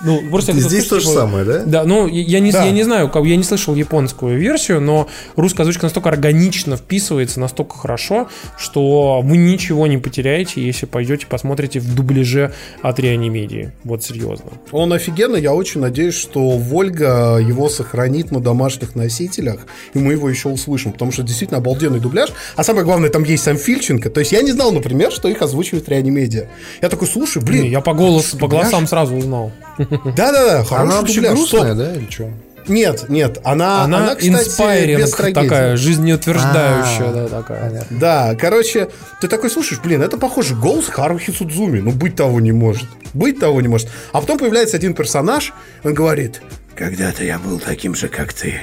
Ну, 0.03 0.21
просто 0.29 0.53
Здесь 0.53 0.87
то 0.87 0.99
же 0.99 1.07
типа, 1.07 1.19
самое, 1.19 1.45
да? 1.45 1.63
да, 1.65 1.83
ну 1.83 2.07
я 2.07 2.39
не, 2.39 2.51
Да. 2.51 2.65
я 2.65 2.71
не 2.71 2.83
знаю, 2.83 3.11
я 3.23 3.35
не 3.35 3.43
слышал 3.43 3.75
японскую 3.75 4.37
версию, 4.37 4.81
но 4.81 5.07
русская 5.35 5.63
озвучка 5.63 5.85
настолько 5.85 6.09
органично 6.09 6.77
вписывается, 6.77 7.39
настолько 7.39 7.77
хорошо, 7.77 8.27
что 8.57 9.21
вы 9.23 9.37
ничего 9.37 9.87
не 9.87 9.97
потеряете, 9.97 10.65
если 10.65 10.85
пойдете 10.85 11.27
посмотрите 11.27 11.79
в 11.79 11.93
дубляже 11.95 12.53
от 12.81 12.99
Реанимедии. 12.99 13.71
Вот 13.83 14.03
серьезно. 14.03 14.51
Он 14.71 14.91
офигенно, 14.93 15.35
я 15.35 15.53
очень 15.53 15.81
надеюсь, 15.81 16.15
что 16.15 16.51
Вольга 16.51 17.37
его 17.37 17.69
сохранит 17.69 18.31
на 18.31 18.39
домашних 18.39 18.95
носителях, 18.95 19.67
и 19.93 19.99
мы 19.99 20.13
его 20.13 20.29
еще 20.29 20.49
услышим, 20.49 20.91
потому 20.91 21.11
что 21.11 21.23
действительно 21.23 21.59
обалденный 21.59 21.99
дубляж. 21.99 22.29
А 22.55 22.63
самое 22.63 22.85
главное, 22.85 23.09
там 23.09 23.23
есть 23.23 23.43
сам 23.43 23.57
Фильченко. 23.57 24.09
То 24.09 24.19
есть 24.19 24.31
я 24.31 24.41
не 24.41 24.51
знал, 24.51 24.71
например, 24.71 25.11
что 25.11 25.27
их 25.27 25.41
озвучивает 25.41 25.87
Реанимедия. 25.89 26.49
Я 26.81 26.89
такой, 26.89 27.07
слушай, 27.07 27.41
блин, 27.41 27.63
Не, 27.63 27.69
я 27.69 27.81
по 27.81 27.93
голосу, 27.93 28.37
по 28.37 28.47
голосам 28.47 28.87
сразу 28.87 29.15
узнал. 29.15 29.51
Да-да-да, 29.77 30.65
Она 30.77 30.97
вообще 31.01 31.15
дубляж. 31.15 31.33
грустная, 31.33 31.75
да, 31.75 31.95
или 31.95 32.09
что? 32.09 32.29
Нет, 32.67 33.09
нет, 33.09 33.39
она, 33.43 33.83
Она, 33.83 33.97
она, 33.97 34.15
кстати, 34.15 34.95
без 34.95 35.11
трагедии. 35.11 35.41
такая, 35.49 35.77
жизнеутверждающая, 35.77 37.09
А, 37.09 37.13
да, 37.13 37.27
такая. 37.27 37.85
Да, 37.89 38.35
короче, 38.39 38.89
ты 39.19 39.27
такой 39.27 39.49
слушаешь, 39.49 39.81
блин, 39.81 40.03
это 40.03 40.17
похоже 40.17 40.53
голос 40.55 40.85
Харухи 40.87 41.31
Судзуми. 41.31 41.79
Ну, 41.79 41.91
быть 41.91 42.15
того 42.15 42.39
не 42.39 42.51
может. 42.51 42.87
Быть 43.13 43.39
того 43.39 43.61
не 43.61 43.67
может. 43.67 43.89
А 44.13 44.21
потом 44.21 44.37
появляется 44.37 44.77
один 44.77 44.93
персонаж, 44.93 45.53
он 45.83 45.95
говорит, 45.95 46.41
когда-то 46.75 47.23
я 47.23 47.39
был 47.39 47.59
таким 47.59 47.95
же, 47.95 48.07
как 48.09 48.31
ты. 48.31 48.53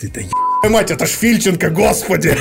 Ты 0.00 0.08
да 0.08 0.20
ебаная 0.20 0.57
мать, 0.64 0.90
это 0.90 1.06
ж 1.06 1.10
Фильченко, 1.10 1.70
господи! 1.70 2.36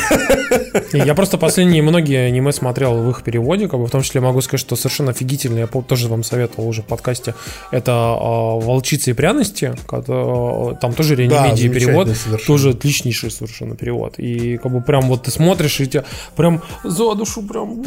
Я 0.93 1.15
просто 1.15 1.37
последние 1.37 1.81
многие 1.81 2.27
аниме 2.27 2.51
смотрел 2.51 3.03
в 3.03 3.09
их 3.09 3.23
переводе, 3.23 3.67
как 3.67 3.79
бы 3.79 3.87
в 3.87 3.91
том 3.91 4.01
числе 4.01 4.21
могу 4.21 4.41
сказать, 4.41 4.61
что 4.61 4.75
совершенно 4.75 5.11
офигительно, 5.11 5.59
я 5.59 5.67
тоже 5.67 6.07
вам 6.07 6.23
советовал 6.23 6.67
уже 6.67 6.81
в 6.81 6.85
подкасте, 6.85 7.35
это 7.71 7.91
а, 7.91 8.59
«Волчицы 8.59 9.11
и 9.11 9.13
пряности», 9.13 9.75
кото- 9.87 10.77
там 10.81 10.93
тоже 10.93 11.15
реанимедия 11.15 11.55
замечательный 11.55 11.73
перевод, 11.73 12.07
совершенно. 12.07 12.37
тоже 12.37 12.69
отличнейший 12.71 13.31
совершенно 13.31 13.75
перевод. 13.75 14.15
И 14.17 14.57
как 14.57 14.71
бы 14.71 14.81
прям 14.81 15.07
вот 15.07 15.23
ты 15.23 15.31
смотришь, 15.31 15.79
и 15.79 15.87
тебя 15.87 16.05
прям 16.35 16.61
за 16.83 17.13
душу 17.15 17.41
прям 17.43 17.83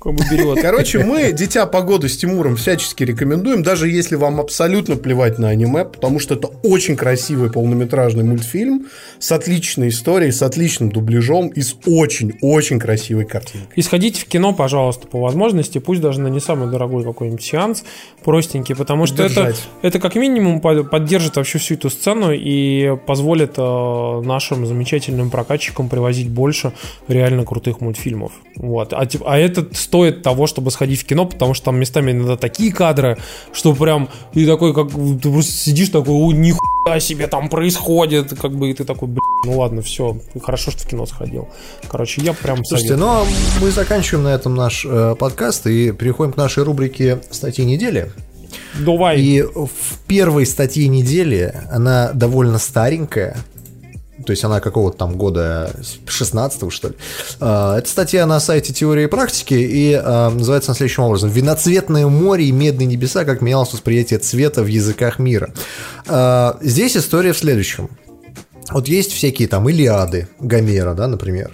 как 0.00 0.14
бы 0.14 0.24
берет. 0.30 0.60
Короче, 0.60 1.04
мы 1.04 1.32
«Дитя 1.32 1.66
погоды» 1.66 2.08
с 2.08 2.16
Тимуром 2.16 2.56
всячески 2.56 3.04
рекомендуем, 3.04 3.62
даже 3.62 3.88
если 3.88 4.16
вам 4.16 4.40
абсолютно 4.40 4.96
плевать 4.96 5.38
на 5.38 5.48
аниме, 5.48 5.84
потому 5.84 6.18
что 6.18 6.34
это 6.34 6.48
очень 6.62 6.96
красивый 6.96 7.50
полнометражный 7.50 8.24
мультфильм 8.24 8.86
с 9.18 9.32
отличной 9.36 9.88
историей, 9.88 10.32
с 10.32 10.42
отличным 10.42 10.90
дубляжом 10.90 11.48
и 11.48 11.60
с 11.60 11.76
очень-очень 11.86 12.80
красивой 12.80 13.24
картинкой. 13.24 13.68
И 13.76 13.82
сходите 13.82 14.20
в 14.20 14.24
кино, 14.24 14.52
пожалуйста, 14.52 15.06
по 15.06 15.20
возможности, 15.20 15.78
пусть 15.78 16.00
даже 16.00 16.20
на 16.20 16.28
не 16.28 16.40
самый 16.40 16.70
дорогой 16.70 17.04
какой-нибудь 17.04 17.42
сеанс, 17.42 17.84
простенький, 18.24 18.74
потому 18.74 19.06
что 19.06 19.22
это, 19.22 19.34
Держать. 19.34 19.68
это 19.82 20.00
как 20.00 20.16
минимум 20.16 20.60
под- 20.60 20.90
поддержит 20.90 21.36
вообще 21.36 21.58
всю 21.58 21.74
эту 21.74 21.90
сцену 21.90 22.32
и 22.32 22.96
позволит 23.06 23.54
э, 23.56 24.20
нашим 24.24 24.66
замечательным 24.66 25.30
прокатчикам 25.30 25.88
привозить 25.88 26.28
больше 26.28 26.72
реально 27.06 27.44
крутых 27.44 27.80
мультфильмов. 27.80 28.32
Вот. 28.56 28.92
А, 28.92 29.06
а 29.24 29.38
это 29.38 29.66
стоит 29.72 30.22
того, 30.22 30.46
чтобы 30.46 30.70
сходить 30.70 31.00
в 31.00 31.04
кино, 31.04 31.26
потому 31.26 31.54
что 31.54 31.66
там 31.66 31.78
местами 31.78 32.10
иногда 32.10 32.36
такие 32.36 32.72
кадры, 32.72 33.18
что 33.52 33.74
прям 33.74 34.08
и 34.34 34.46
такой, 34.46 34.74
как 34.74 34.90
ты 34.90 35.30
просто 35.30 35.52
сидишь 35.52 35.90
такой, 35.90 36.14
о, 36.14 36.32
нихуя 36.32 36.75
себе 37.00 37.26
там 37.26 37.48
происходит, 37.48 38.34
как 38.40 38.52
бы 38.52 38.70
и 38.70 38.74
ты 38.74 38.84
такой, 38.84 39.08
блин, 39.08 39.20
ну 39.44 39.58
ладно, 39.58 39.82
все, 39.82 40.16
хорошо, 40.42 40.70
что 40.70 40.82
в 40.82 40.86
кино 40.86 41.06
сходил. 41.06 41.48
Короче, 41.88 42.22
я 42.22 42.32
прям 42.32 42.64
Слушайте, 42.64 42.96
советую. 42.96 42.98
ну 42.98 43.22
а 43.22 43.26
мы 43.60 43.70
заканчиваем 43.70 44.24
на 44.24 44.34
этом 44.34 44.54
наш 44.54 44.86
э, 44.88 45.14
подкаст 45.18 45.66
и 45.66 45.92
переходим 45.92 46.32
к 46.32 46.36
нашей 46.36 46.64
рубрике 46.64 47.20
«Статьи 47.30 47.64
недели». 47.64 48.10
Давай. 48.78 49.20
И 49.20 49.42
в 49.42 49.98
первой 50.06 50.46
статье 50.46 50.88
недели 50.88 51.54
она 51.70 52.12
довольно 52.12 52.58
старенькая. 52.58 53.36
То 54.26 54.32
есть 54.32 54.44
она 54.44 54.60
какого-то 54.60 54.98
там 54.98 55.16
года 55.16 55.72
16 56.06 56.72
что 56.72 56.88
ли. 56.88 56.94
А, 57.40 57.78
Это 57.78 57.88
статья 57.88 58.26
на 58.26 58.40
сайте 58.40 58.72
теории 58.72 59.04
и 59.04 59.06
практики 59.06 59.54
и 59.54 59.92
а, 59.94 60.30
называется 60.30 60.72
она 60.72 60.76
следующим 60.76 61.04
образом. 61.04 61.30
«Виноцветное 61.30 62.06
море 62.08 62.46
и 62.46 62.52
медные 62.52 62.86
небеса. 62.86 63.24
Как 63.24 63.40
менялось 63.40 63.72
восприятие 63.72 64.18
цвета 64.18 64.62
в 64.62 64.66
языках 64.66 65.18
мира». 65.18 65.54
А, 66.08 66.58
Здесь 66.60 66.96
история 66.96 67.32
в 67.32 67.38
следующем. 67.38 67.88
Вот 68.72 68.88
есть 68.88 69.12
всякие 69.12 69.46
там 69.46 69.68
Илиады 69.68 70.28
Гомера, 70.40 70.94
да, 70.94 71.06
например. 71.06 71.52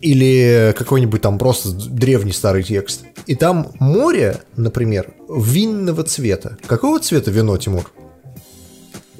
Или 0.00 0.74
какой-нибудь 0.78 1.20
там 1.20 1.38
просто 1.38 1.72
древний 1.72 2.32
старый 2.32 2.62
текст. 2.62 3.04
И 3.26 3.34
там 3.34 3.72
море, 3.80 4.38
например, 4.56 5.14
винного 5.28 6.04
цвета. 6.04 6.58
Какого 6.66 7.00
цвета 7.00 7.30
вино, 7.30 7.56
Тимур? 7.56 7.90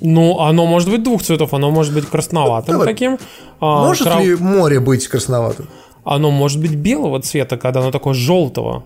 Ну, 0.00 0.40
оно 0.40 0.66
может 0.66 0.90
быть 0.90 1.02
двух 1.02 1.22
цветов, 1.22 1.54
оно 1.54 1.70
может 1.70 1.94
быть 1.94 2.06
красноватым 2.06 2.72
Давай. 2.78 2.88
таким. 2.88 3.18
а, 3.60 3.86
Может 3.86 4.02
крав- 4.08 4.22
ли 4.24 4.34
море 4.36 4.80
быть 4.80 5.06
красноватым? 5.08 5.66
Оно 6.04 6.30
может 6.30 6.60
быть 6.60 6.74
белого 6.74 7.20
цвета, 7.22 7.56
когда 7.56 7.80
оно 7.80 7.90
такое 7.90 8.14
желтого. 8.14 8.82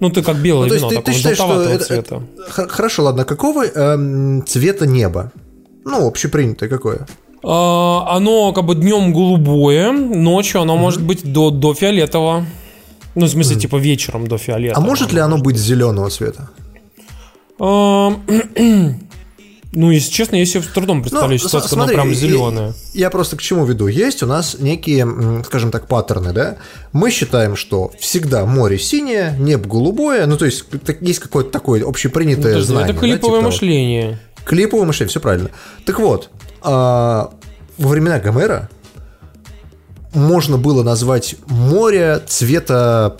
Ну, 0.00 0.10
ты 0.10 0.22
как 0.22 0.36
белое 0.36 0.68
Ну, 0.68 0.74
вино, 0.74 0.88
ты, 0.88 0.94
ты 0.96 1.00
такого 1.00 1.16
считаешь, 1.16 1.36
что 1.36 1.46
желтоватого 1.46 1.74
это- 1.74 1.84
цвета. 1.84 2.22
это- 2.48 2.68
Хорошо, 2.68 3.02
ладно. 3.04 3.24
Какого 3.24 3.64
эм, 3.66 4.44
цвета 4.46 4.86
небо? 4.86 5.32
Ну, 5.84 6.06
общепринятое 6.06 6.68
какое? 6.68 7.06
А, 7.44 8.16
оно 8.16 8.52
как 8.52 8.64
бы 8.64 8.74
днем 8.74 9.12
голубое, 9.12 9.90
ночью 9.92 10.60
оно 10.60 10.76
может 10.76 11.02
быть 11.02 11.30
до, 11.32 11.50
до 11.50 11.72
фиолетового. 11.74 12.44
Ну, 13.14 13.26
в 13.26 13.28
смысле, 13.30 13.56
типа 13.56 13.76
вечером 13.76 14.26
до 14.28 14.34
А 14.36 14.38
фиолетового. 14.38 14.86
может 14.86 15.12
ли 15.12 15.20
оно 15.20 15.38
быть 15.38 15.56
зеленого 15.56 16.08
цвета? 16.10 16.48
Ну, 19.72 19.90
если 19.90 20.10
честно, 20.10 20.36
я 20.36 20.46
себе 20.46 20.62
с 20.62 20.66
трудом 20.68 21.02
представляю 21.02 21.38
Ну, 21.40 21.46
ситуацию, 21.46 21.68
смотри, 21.70 21.94
прям 21.94 22.10
и- 22.10 22.14
зеленое. 22.14 22.72
Я 22.94 23.10
просто 23.10 23.36
к 23.36 23.42
чему 23.42 23.66
веду? 23.66 23.86
Есть 23.86 24.22
у 24.22 24.26
нас 24.26 24.56
некие, 24.58 25.42
скажем 25.44 25.70
так, 25.70 25.86
паттерны, 25.88 26.32
да? 26.32 26.56
Мы 26.92 27.10
считаем, 27.10 27.54
что 27.54 27.92
всегда 28.00 28.46
море 28.46 28.78
синее, 28.78 29.36
небо 29.38 29.68
голубое, 29.68 30.24
ну, 30.26 30.38
то 30.38 30.46
есть 30.46 30.64
есть 31.02 31.18
какое-то 31.18 31.50
такое 31.50 31.84
общепринятое 31.86 32.56
Ну, 32.56 32.62
знание. 32.62 32.84
это 32.86 32.94
да, 32.94 33.00
клиповое 33.00 33.18
типа 33.18 33.28
того. 33.28 33.42
мышление. 33.42 34.18
Клиповое 34.46 34.86
мышление, 34.86 35.10
все 35.10 35.20
правильно. 35.20 35.50
Так 35.84 35.98
вот, 35.98 36.30
а, 36.62 37.30
во 37.76 37.88
времена 37.88 38.18
Гомера 38.20 38.70
можно 40.14 40.56
было 40.56 40.82
назвать 40.82 41.36
море 41.46 42.22
цвета 42.26 43.18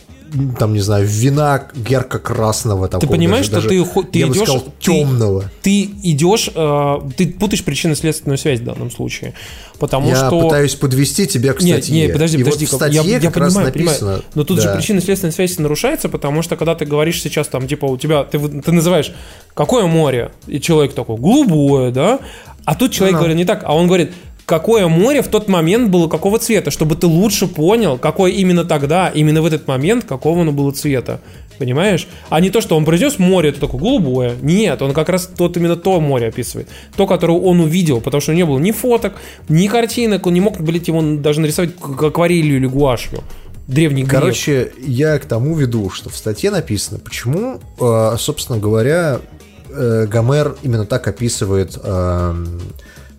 там, 0.59 0.73
не 0.75 0.81
знаю, 0.81 1.07
вина 1.07 1.69
ярко-красного. 1.75 2.89
Ты 2.89 3.07
понимаешь, 3.07 3.47
что 3.47 3.61
ты 3.61 3.85
хо- 3.85 4.03
ты 4.03 4.19
я 4.21 4.27
бы 4.27 4.33
идешь- 4.35 4.43
сказал, 4.45 4.61
ты- 4.63 4.71
темного. 4.81 5.45
Ты 5.63 5.83
идешь, 6.03 6.51
э, 6.55 6.95
ты 7.17 7.27
путаешь 7.29 7.65
причинно-следственную 7.65 8.39
связь 8.39 8.61
в 8.61 8.65
данном 8.65 8.91
случае. 8.91 9.35
Потому 9.79 10.09
Я 10.09 10.17
что... 10.17 10.41
пытаюсь 10.43 10.75
подвести 10.75 11.27
тебя 11.27 11.53
к 11.53 11.63
Нет, 11.63 11.85
статье. 11.85 12.03
нет, 12.07 12.13
подожди, 12.13 12.39
И 12.39 12.43
подожди. 12.45 12.67
вот 12.67 12.73
в 12.73 12.77
статье 12.77 13.03
я, 13.05 13.19
я 13.19 13.21
как 13.21 13.37
раз 13.37 13.55
понимаю, 13.55 13.73
написано. 13.75 13.99
понимаю. 13.99 14.25
Но 14.35 14.45
тут 14.45 14.59
же 14.61 14.65
да. 14.67 14.75
причинно-следственная 14.77 15.33
связь 15.33 15.59
нарушается, 15.59 16.09
потому 16.09 16.43
что 16.43 16.57
когда 16.57 16.75
ты 16.75 16.85
говоришь 16.85 17.23
сейчас 17.23 17.47
там, 17.49 17.69
типа, 17.69 17.87
у 17.87 17.97
тебя, 17.97 18.25
ты, 18.25 18.39
ты 18.39 18.73
называешь, 18.73 19.13
какое 19.55 19.87
море? 19.87 20.33
И 20.49 20.61
человек 20.61 20.95
такой, 20.95 21.17
голубое, 21.17 21.93
да? 21.93 22.19
А 22.65 22.75
тут 22.75 22.93
человек 22.93 23.15
Ну. 23.15 23.19
говорит 23.21 23.37
не 23.37 23.45
так, 23.45 23.63
а 23.65 23.75
он 23.75 23.87
говорит, 23.87 24.13
какое 24.49 24.89
море 24.89 25.21
в 25.21 25.29
тот 25.29 25.47
момент 25.47 25.91
было 25.91 26.09
какого 26.09 26.39
цвета, 26.39 26.71
чтобы 26.71 26.97
ты 26.97 27.07
лучше 27.07 27.47
понял, 27.47 27.99
какое 27.99 28.33
именно 28.33 28.65
тогда, 28.65 29.09
именно 29.09 29.43
в 29.43 29.47
этот 29.47 29.69
момент, 29.69 30.05
какого 30.05 30.41
оно 30.41 30.53
было 30.53 30.73
цвета. 30.73 31.21
Понимаешь? 31.59 32.09
А 32.31 32.41
не 32.41 32.51
то, 32.51 32.61
что 32.61 32.77
он 32.77 32.85
произнес 32.85 33.19
море, 33.19 33.51
это 33.51 33.61
такое 33.61 33.81
голубое. 33.81 34.37
Нет, 34.41 34.81
он 34.81 34.93
как 34.95 35.11
раз 35.11 35.27
тот 35.27 35.57
именно 35.57 35.77
то 35.77 36.01
море 36.01 36.29
описывает. 36.29 36.69
То, 36.97 37.07
которое 37.07 37.39
он 37.39 37.61
увидел, 37.61 38.01
потому 38.01 38.21
что 38.21 38.33
не 38.33 38.45
было 38.45 38.59
ни 38.59 38.71
фоток, 38.71 39.15
ни 39.49 39.67
картинок, 39.67 40.27
он 40.27 40.35
не 40.35 40.41
мог, 40.41 40.59
блядь, 40.61 40.89
его 40.89 41.03
даже 41.03 41.41
нарисовать 41.41 41.71
акварелью 41.83 42.57
или 42.57 42.67
гуашью. 42.67 43.23
Древний 43.67 44.05
грек. 44.05 44.15
Короче, 44.15 44.73
я 44.79 45.19
к 45.19 45.27
тому 45.27 45.55
веду, 45.57 45.91
что 45.91 46.09
в 46.09 46.17
статье 46.17 46.51
написано, 46.51 47.01
почему, 47.01 47.61
э, 47.79 48.17
собственно 48.19 48.59
говоря, 48.59 49.21
э, 49.69 50.07
Гомер 50.07 50.57
именно 50.63 50.87
так 50.87 51.07
описывает 51.07 51.77
эм, 51.83 52.61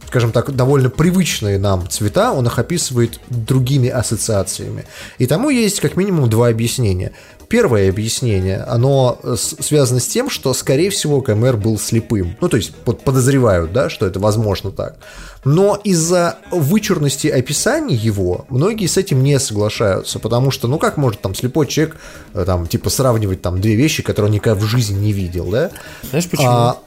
скажем 0.10 0.32
так, 0.32 0.56
довольно 0.56 0.90
привычные 0.90 1.60
нам 1.60 1.88
цвета, 1.88 2.32
он 2.32 2.48
их 2.48 2.58
описывает 2.58 3.20
другими 3.30 3.90
ассоциациями. 3.90 4.86
И 5.20 5.28
тому 5.28 5.52
есть 5.52 5.80
как 5.82 5.98
минимум 5.98 6.28
два 6.32 6.48
объяснения. 6.48 7.12
Первое 7.48 7.90
объяснение, 7.90 8.58
оно 8.58 9.20
связано 9.36 10.00
с 10.00 10.08
тем, 10.08 10.32
что, 10.32 10.52
скорее 10.56 10.90
всего, 10.90 11.22
КМР 11.22 11.58
был 11.58 11.78
слепым. 11.78 12.36
Ну, 12.42 12.50
то 12.50 12.58
есть 12.58 12.74
под, 12.74 13.04
подозревают, 13.04 13.72
да, 13.72 13.92
что 13.92 14.08
это 14.08 14.20
возможно 14.20 14.72
так. 14.72 14.98
Но 15.46 15.80
из-за 15.84 16.40
вычурности 16.52 17.28
описаний 17.28 17.96
его 17.96 18.46
многие 18.50 18.88
с 18.88 18.98
этим 18.98 19.22
не 19.22 19.40
соглашаются, 19.40 20.18
потому 20.18 20.50
что, 20.50 20.68
ну, 20.68 20.80
как 20.80 20.98
может 20.98 21.22
там 21.22 21.36
слепой 21.36 21.68
человек, 21.68 21.98
э, 22.34 22.46
там, 22.46 22.66
типа, 22.66 22.90
сравнивать 22.90 23.44
там 23.44 23.62
две 23.62 23.76
вещи, 23.76 24.02
которые 24.02 24.30
он 24.30 24.34
никогда 24.34 24.60
в 24.60 24.64
жизни 24.64 25.00
не 25.00 25.12
видел, 25.12 25.46
да? 25.50 25.70
Знаешь 26.10 26.28
почему? 26.30 26.50
А, 26.50 26.78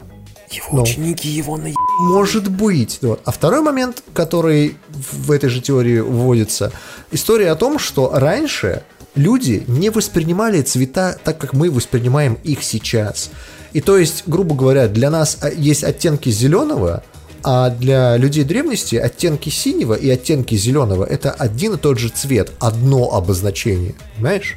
его 0.53 0.69
ну. 0.73 0.83
ученики 0.83 1.29
его 1.29 1.57
на 1.57 1.73
может 2.01 2.51
быть. 2.51 2.99
Вот. 3.03 3.21
А 3.25 3.31
второй 3.31 3.63
момент, 3.63 4.03
который 4.13 4.77
в 4.89 5.31
этой 5.31 5.49
же 5.49 5.61
теории 5.61 6.01
вводится, 6.01 6.73
история 7.11 7.51
о 7.51 7.57
том, 7.57 7.79
что 7.79 8.11
раньше 8.13 8.83
люди 9.15 9.65
не 9.67 9.91
воспринимали 9.91 10.63
цвета 10.63 11.17
так, 11.23 11.39
как 11.39 11.53
мы 11.53 11.71
воспринимаем 11.71 12.39
их 12.45 12.63
сейчас. 12.63 13.31
И 13.73 13.81
то 13.81 13.97
есть, 13.97 14.25
грубо 14.27 14.55
говоря, 14.55 14.89
для 14.89 15.11
нас 15.11 15.39
а, 15.41 15.51
есть 15.51 15.85
оттенки 15.85 16.31
зеленого, 16.31 17.03
а 17.45 17.71
для 17.71 18.17
людей 18.17 18.45
древности 18.45 18.97
оттенки 18.97 19.49
синего 19.49 19.95
и 19.95 20.09
оттенки 20.09 20.55
зеленого 20.55 21.05
это 21.05 21.33
один 21.33 21.75
и 21.75 21.77
тот 21.77 21.99
же 21.99 22.09
цвет, 22.09 22.53
одно 22.61 23.15
обозначение, 23.15 23.95
понимаешь? 24.17 24.57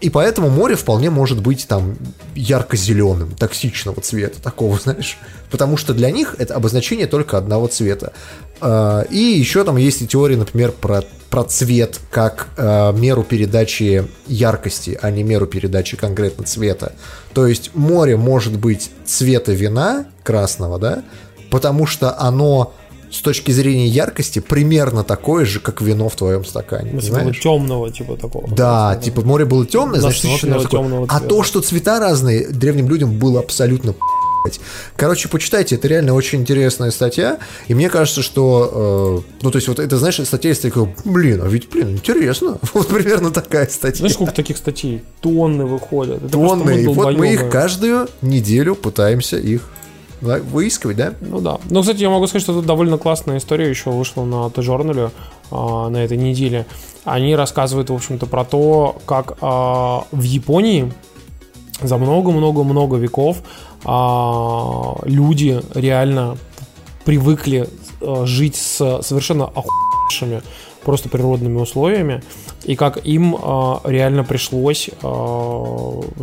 И 0.00 0.10
поэтому 0.10 0.50
море 0.50 0.76
вполне 0.76 1.08
может 1.08 1.40
быть 1.40 1.66
там 1.66 1.96
ярко-зеленым, 2.34 3.30
токсичного 3.34 4.00
цвета, 4.02 4.42
такого, 4.42 4.78
знаешь. 4.82 5.18
Потому 5.50 5.76
что 5.76 5.94
для 5.94 6.10
них 6.10 6.36
это 6.38 6.54
обозначение 6.54 7.06
только 7.06 7.38
одного 7.38 7.66
цвета. 7.68 8.12
А, 8.60 9.02
и 9.02 9.18
еще 9.18 9.64
там 9.64 9.76
есть 9.76 10.02
и 10.02 10.06
теория, 10.06 10.36
например, 10.36 10.72
про, 10.72 11.02
про 11.30 11.44
цвет 11.44 11.98
как 12.10 12.48
э, 12.56 12.92
меру 12.92 13.22
передачи 13.22 14.06
яркости, 14.26 14.98
а 15.00 15.10
не 15.10 15.22
меру 15.22 15.46
передачи 15.46 15.96
конкретно 15.96 16.44
цвета. 16.44 16.92
То 17.32 17.46
есть 17.46 17.70
море 17.74 18.16
может 18.16 18.58
быть 18.58 18.90
цвета 19.04 19.52
вина 19.52 20.06
красного, 20.22 20.78
да, 20.78 21.04
потому 21.50 21.86
что 21.86 22.18
оно 22.18 22.74
с 23.10 23.20
точки 23.20 23.50
зрения 23.50 23.86
яркости 23.86 24.40
примерно 24.40 25.04
такое 25.04 25.44
же, 25.44 25.60
как 25.60 25.80
вино 25.80 26.08
в 26.08 26.16
твоем 26.16 26.44
стакане. 26.44 26.90
Если 26.94 27.10
знаешь? 27.10 27.40
темного, 27.40 27.90
типа 27.90 28.16
такого. 28.16 28.48
Да, 28.48 28.96
типа 28.96 29.22
море 29.22 29.44
было 29.44 29.66
темное, 29.66 30.00
значит, 30.00 30.22
примерно 30.22 30.62
такое. 30.62 30.82
темного 30.82 31.06
А 31.08 31.20
то, 31.20 31.42
что 31.42 31.60
цвета 31.60 32.00
разные, 32.00 32.48
древним 32.48 32.88
людям 32.88 33.18
было 33.18 33.40
абсолютно. 33.40 33.94
Короче, 34.96 35.28
почитайте, 35.28 35.74
это 35.74 35.88
реально 35.88 36.14
очень 36.14 36.40
интересная 36.40 36.90
статья, 36.90 37.38
и 37.68 37.74
мне 37.74 37.88
кажется, 37.88 38.22
что, 38.22 39.22
э, 39.26 39.32
ну, 39.42 39.50
то 39.50 39.56
есть, 39.56 39.68
вот 39.68 39.78
это, 39.78 39.96
знаешь, 39.98 40.20
статья 40.24 40.50
есть 40.50 40.62
такая, 40.62 40.92
блин, 41.04 41.40
а 41.42 41.48
ведь, 41.48 41.68
блин, 41.68 41.94
интересно. 41.94 42.58
Вот 42.74 42.88
примерно 42.88 43.30
такая 43.30 43.66
статья. 43.66 43.98
Знаешь, 43.98 44.14
сколько 44.14 44.32
таких 44.32 44.56
статей? 44.58 45.02
Тонны 45.20 45.64
выходят. 45.64 46.22
Это 46.22 46.28
просто 46.28 46.64
Тонны, 46.64 46.82
и 46.82 46.86
вот 46.86 47.16
мы 47.16 47.32
их 47.32 47.48
каждую 47.50 48.08
неделю 48.20 48.74
пытаемся 48.74 49.38
их 49.38 49.62
выискивать, 50.26 50.96
да? 50.96 51.14
Ну 51.20 51.40
да. 51.40 51.58
Ну, 51.70 51.80
кстати, 51.80 52.02
я 52.02 52.10
могу 52.10 52.26
сказать, 52.26 52.42
что 52.42 52.54
тут 52.54 52.66
довольно 52.66 52.98
классная 52.98 53.38
история 53.38 53.68
еще 53.68 53.90
вышла 53.90 54.24
на 54.24 54.50
Т-журнале 54.50 55.10
а, 55.50 55.88
на 55.88 55.98
этой 55.98 56.16
неделе. 56.16 56.66
Они 57.04 57.34
рассказывают, 57.34 57.90
в 57.90 57.94
общем-то, 57.94 58.26
про 58.26 58.44
то, 58.44 58.96
как 59.06 59.38
а, 59.40 60.04
в 60.10 60.22
Японии 60.22 60.92
за 61.80 61.96
много-много-много 61.98 62.96
веков 62.96 63.38
а, 63.84 64.96
люди 65.04 65.60
реально 65.74 66.36
привыкли 67.04 67.68
жить 68.24 68.56
с 68.56 69.00
совершенно 69.02 69.44
охуевшими 69.44 70.42
просто 70.84 71.08
природными 71.08 71.58
условиями, 71.58 72.22
и 72.66 72.74
как 72.76 72.98
им 73.06 73.36
а, 73.40 73.80
реально 73.84 74.24
пришлось 74.24 74.90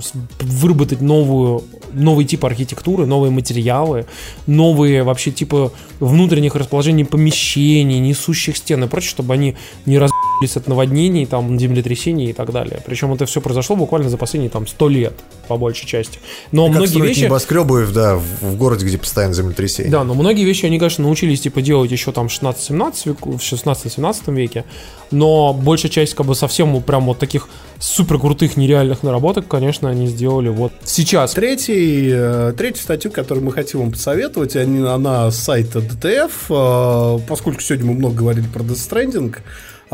с- 0.01 0.11
выработать 0.41 1.01
новую, 1.01 1.63
новый 1.93 2.25
тип 2.25 2.43
архитектуры, 2.45 3.05
новые 3.05 3.31
материалы, 3.31 4.05
новые 4.47 5.03
вообще 5.03 5.31
типы 5.31 5.71
внутренних 6.03 6.55
расположений 6.55 7.05
помещений, 7.05 7.99
несущих 7.99 8.57
стен 8.57 8.83
и 8.83 8.87
прочее, 8.87 9.09
чтобы 9.09 9.33
они 9.33 9.55
не 9.85 9.97
разбились 9.97 10.57
от 10.57 10.67
наводнений, 10.67 11.25
там, 11.25 11.59
землетрясений 11.59 12.29
и 12.29 12.33
так 12.33 12.51
далее. 12.51 12.81
Причем 12.85 13.13
это 13.13 13.25
все 13.25 13.41
произошло 13.41 13.75
буквально 13.75 14.09
за 14.09 14.17
последние 14.17 14.49
там 14.49 14.67
100 14.67 14.89
лет, 14.89 15.13
по 15.47 15.57
большей 15.57 15.87
части. 15.87 16.19
Но 16.51 16.67
Как 16.67 16.75
многие 16.77 17.01
вещи... 17.01 17.23
небоскребы, 17.23 17.87
да, 17.93 18.15
в, 18.15 18.23
в 18.41 18.57
городе, 18.57 18.85
где 18.85 18.97
постоянно 18.97 19.33
землетрясение. 19.33 19.91
Да, 19.91 20.03
но 20.03 20.13
многие 20.13 20.43
вещи 20.43 20.65
они, 20.65 20.79
конечно, 20.79 21.03
научились 21.03 21.41
типа 21.41 21.61
делать 21.61 21.91
еще 21.91 22.11
там 22.11 22.27
в 22.27 22.31
16-17 22.31 22.93
веку, 23.05 23.37
в 23.37 23.41
16-17 23.41 24.33
веке, 24.33 24.65
но 25.11 25.53
большая 25.53 25.91
часть 25.91 26.15
как 26.15 26.25
бы 26.25 26.35
совсем 26.35 26.73
вот 26.73 26.85
прям 26.85 27.05
вот 27.05 27.19
таких 27.19 27.47
супер 27.79 28.17
крутых 28.17 28.57
нереальных 28.57 29.03
наработок, 29.03 29.47
конечно, 29.47 29.89
они 29.89 30.07
сделали 30.07 30.49
вот 30.49 30.71
сейчас. 30.85 31.33
Третий, 31.33 32.09
э, 32.11 32.53
третью 32.57 32.81
статью, 32.81 33.11
которую 33.11 33.45
мы 33.45 33.51
хотим 33.51 33.81
вам 33.81 33.91
посоветовать, 33.91 34.55
они, 34.55 34.87
она 34.87 35.29
с 35.29 35.37
сайта 35.37 35.81
DTF, 35.95 36.31
э, 36.49 37.19
поскольку 37.27 37.61
сегодня 37.61 37.87
мы 37.87 37.93
много 37.93 38.15
говорили 38.15 38.47
про 38.47 38.61
Death 38.61 38.89
Stranding, 38.89 39.35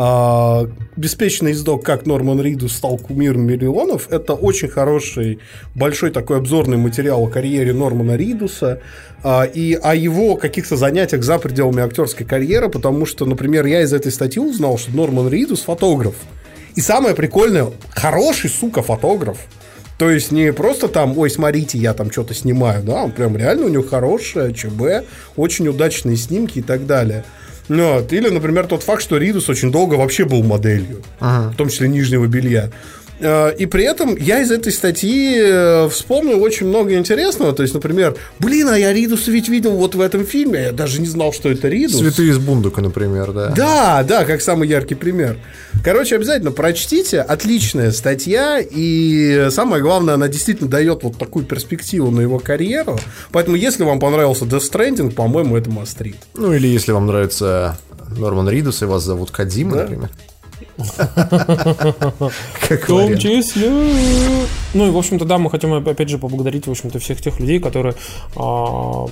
а, 0.01 0.65
беспечный 0.95 1.51
издок, 1.51 1.83
как 1.83 2.05
Норман 2.05 2.39
Ридус 2.41 2.71
стал 2.71 2.97
кумиром 2.97 3.41
миллионов, 3.41 4.09
это 4.09 4.33
очень 4.33 4.69
хороший, 4.69 5.39
большой 5.75 6.11
такой 6.11 6.37
обзорный 6.37 6.77
материал 6.77 7.21
о 7.21 7.27
карьере 7.27 7.73
Нормана 7.73 8.15
Ридуса 8.15 8.81
а, 9.23 9.43
и 9.43 9.73
о 9.73 9.93
его 9.95 10.37
каких-то 10.37 10.77
занятиях 10.77 11.23
за 11.23 11.37
пределами 11.37 11.83
актерской 11.83 12.25
карьеры, 12.25 12.69
потому 12.69 13.05
что, 13.05 13.25
например, 13.25 13.65
я 13.65 13.81
из 13.81 13.91
этой 13.91 14.13
статьи 14.13 14.41
узнал, 14.41 14.77
что 14.77 14.95
Норман 14.95 15.27
Ридус 15.27 15.63
фотограф. 15.63 16.15
И 16.75 16.79
самое 16.79 17.13
прикольное, 17.13 17.67
хороший, 17.89 18.49
сука, 18.49 18.81
фотограф. 18.81 19.37
То 19.99 20.09
есть 20.09 20.31
не 20.31 20.53
просто 20.53 20.87
там, 20.87 21.17
ой, 21.17 21.29
смотрите, 21.29 21.77
я 21.77 21.93
там 21.93 22.09
что-то 22.09 22.33
снимаю, 22.33 22.81
да, 22.83 23.03
он 23.03 23.11
прям 23.11 23.35
реально 23.35 23.65
у 23.65 23.69
него 23.69 23.83
хорошая 23.83 24.53
ЧБ, 24.53 25.05
очень 25.35 25.67
удачные 25.67 26.15
снимки 26.15 26.59
и 26.59 26.61
так 26.61 26.87
далее. 26.87 27.25
Ну, 27.67 27.95
вот. 27.95 28.13
Или, 28.13 28.29
например, 28.29 28.65
тот 28.65 28.81
факт, 28.81 29.03
что 29.03 29.17
Ридус 29.17 29.49
очень 29.49 29.71
долго 29.71 29.95
вообще 29.95 30.23
был 30.23 30.41
моделью, 30.41 31.03
в 31.19 31.53
том 31.55 31.67
числе 31.67 31.89
нижнего 31.89 32.25
белья. 32.27 32.71
Э, 33.19 33.53
И 33.57 33.65
при 33.65 33.83
этом 33.83 34.15
я 34.15 34.41
из 34.41 34.51
этой 34.51 34.71
статьи 34.71 35.37
э, 35.39 35.89
вспомнил 35.89 36.41
очень 36.41 36.67
много 36.67 36.95
интересного. 36.95 37.53
То 37.53 37.63
есть, 37.63 37.73
например, 37.73 38.15
блин, 38.39 38.67
а 38.69 38.77
я 38.77 38.93
Ридуса 38.93 39.31
ведь 39.31 39.49
видел 39.49 39.71
вот 39.71 39.95
в 39.95 40.01
этом 40.01 40.25
фильме. 40.25 40.61
Я 40.63 40.71
даже 40.71 41.01
не 41.01 41.07
знал, 41.07 41.33
что 41.33 41.49
это 41.49 41.67
Ридус. 41.67 41.99
Цветы 41.99 42.27
из 42.29 42.37
бундука, 42.37 42.81
например, 42.81 43.31
да. 43.31 43.49
Да, 43.55 44.03
да, 44.03 44.25
как 44.25 44.41
самый 44.41 44.67
яркий 44.67 44.95
пример. 44.95 45.37
Короче, 45.83 46.15
обязательно 46.15 46.51
прочтите. 46.51 47.21
Отличная 47.21 47.91
статья. 47.91 48.59
И 48.59 49.47
самое 49.51 49.81
главное, 49.81 50.13
она 50.15 50.27
действительно 50.27 50.69
дает 50.69 51.03
вот 51.03 51.17
такую 51.17 51.45
перспективу 51.45 52.11
на 52.11 52.21
его 52.21 52.39
карьеру. 52.39 52.99
Поэтому, 53.31 53.55
если 53.57 53.83
вам 53.83 53.99
понравился 53.99 54.45
Death 54.45 54.69
Stranding, 54.71 55.11
по-моему, 55.11 55.57
это 55.57 55.69
мастрит. 55.69 56.17
Ну 56.35 56.53
или 56.53 56.67
если 56.67 56.91
вам 56.91 57.07
нравится 57.07 57.77
Норман 58.17 58.49
Ридус 58.49 58.81
и 58.81 58.85
вас 58.85 59.03
зовут 59.03 59.31
Кадима, 59.31 59.75
Да. 59.75 59.81
например. 59.83 60.09
В 60.79 62.87
том 62.87 63.17
числе. 63.17 63.69
Ну 64.73 64.87
и, 64.87 64.91
в 64.91 64.97
общем-то, 64.97 65.25
да, 65.25 65.37
мы 65.37 65.49
хотим 65.49 65.73
опять 65.73 66.09
же 66.09 66.17
поблагодарить, 66.17 66.67
в 66.67 66.71
общем-то, 66.71 66.99
всех 66.99 67.21
тех 67.21 67.39
людей, 67.39 67.59
которые 67.59 67.95
а, 68.35 69.07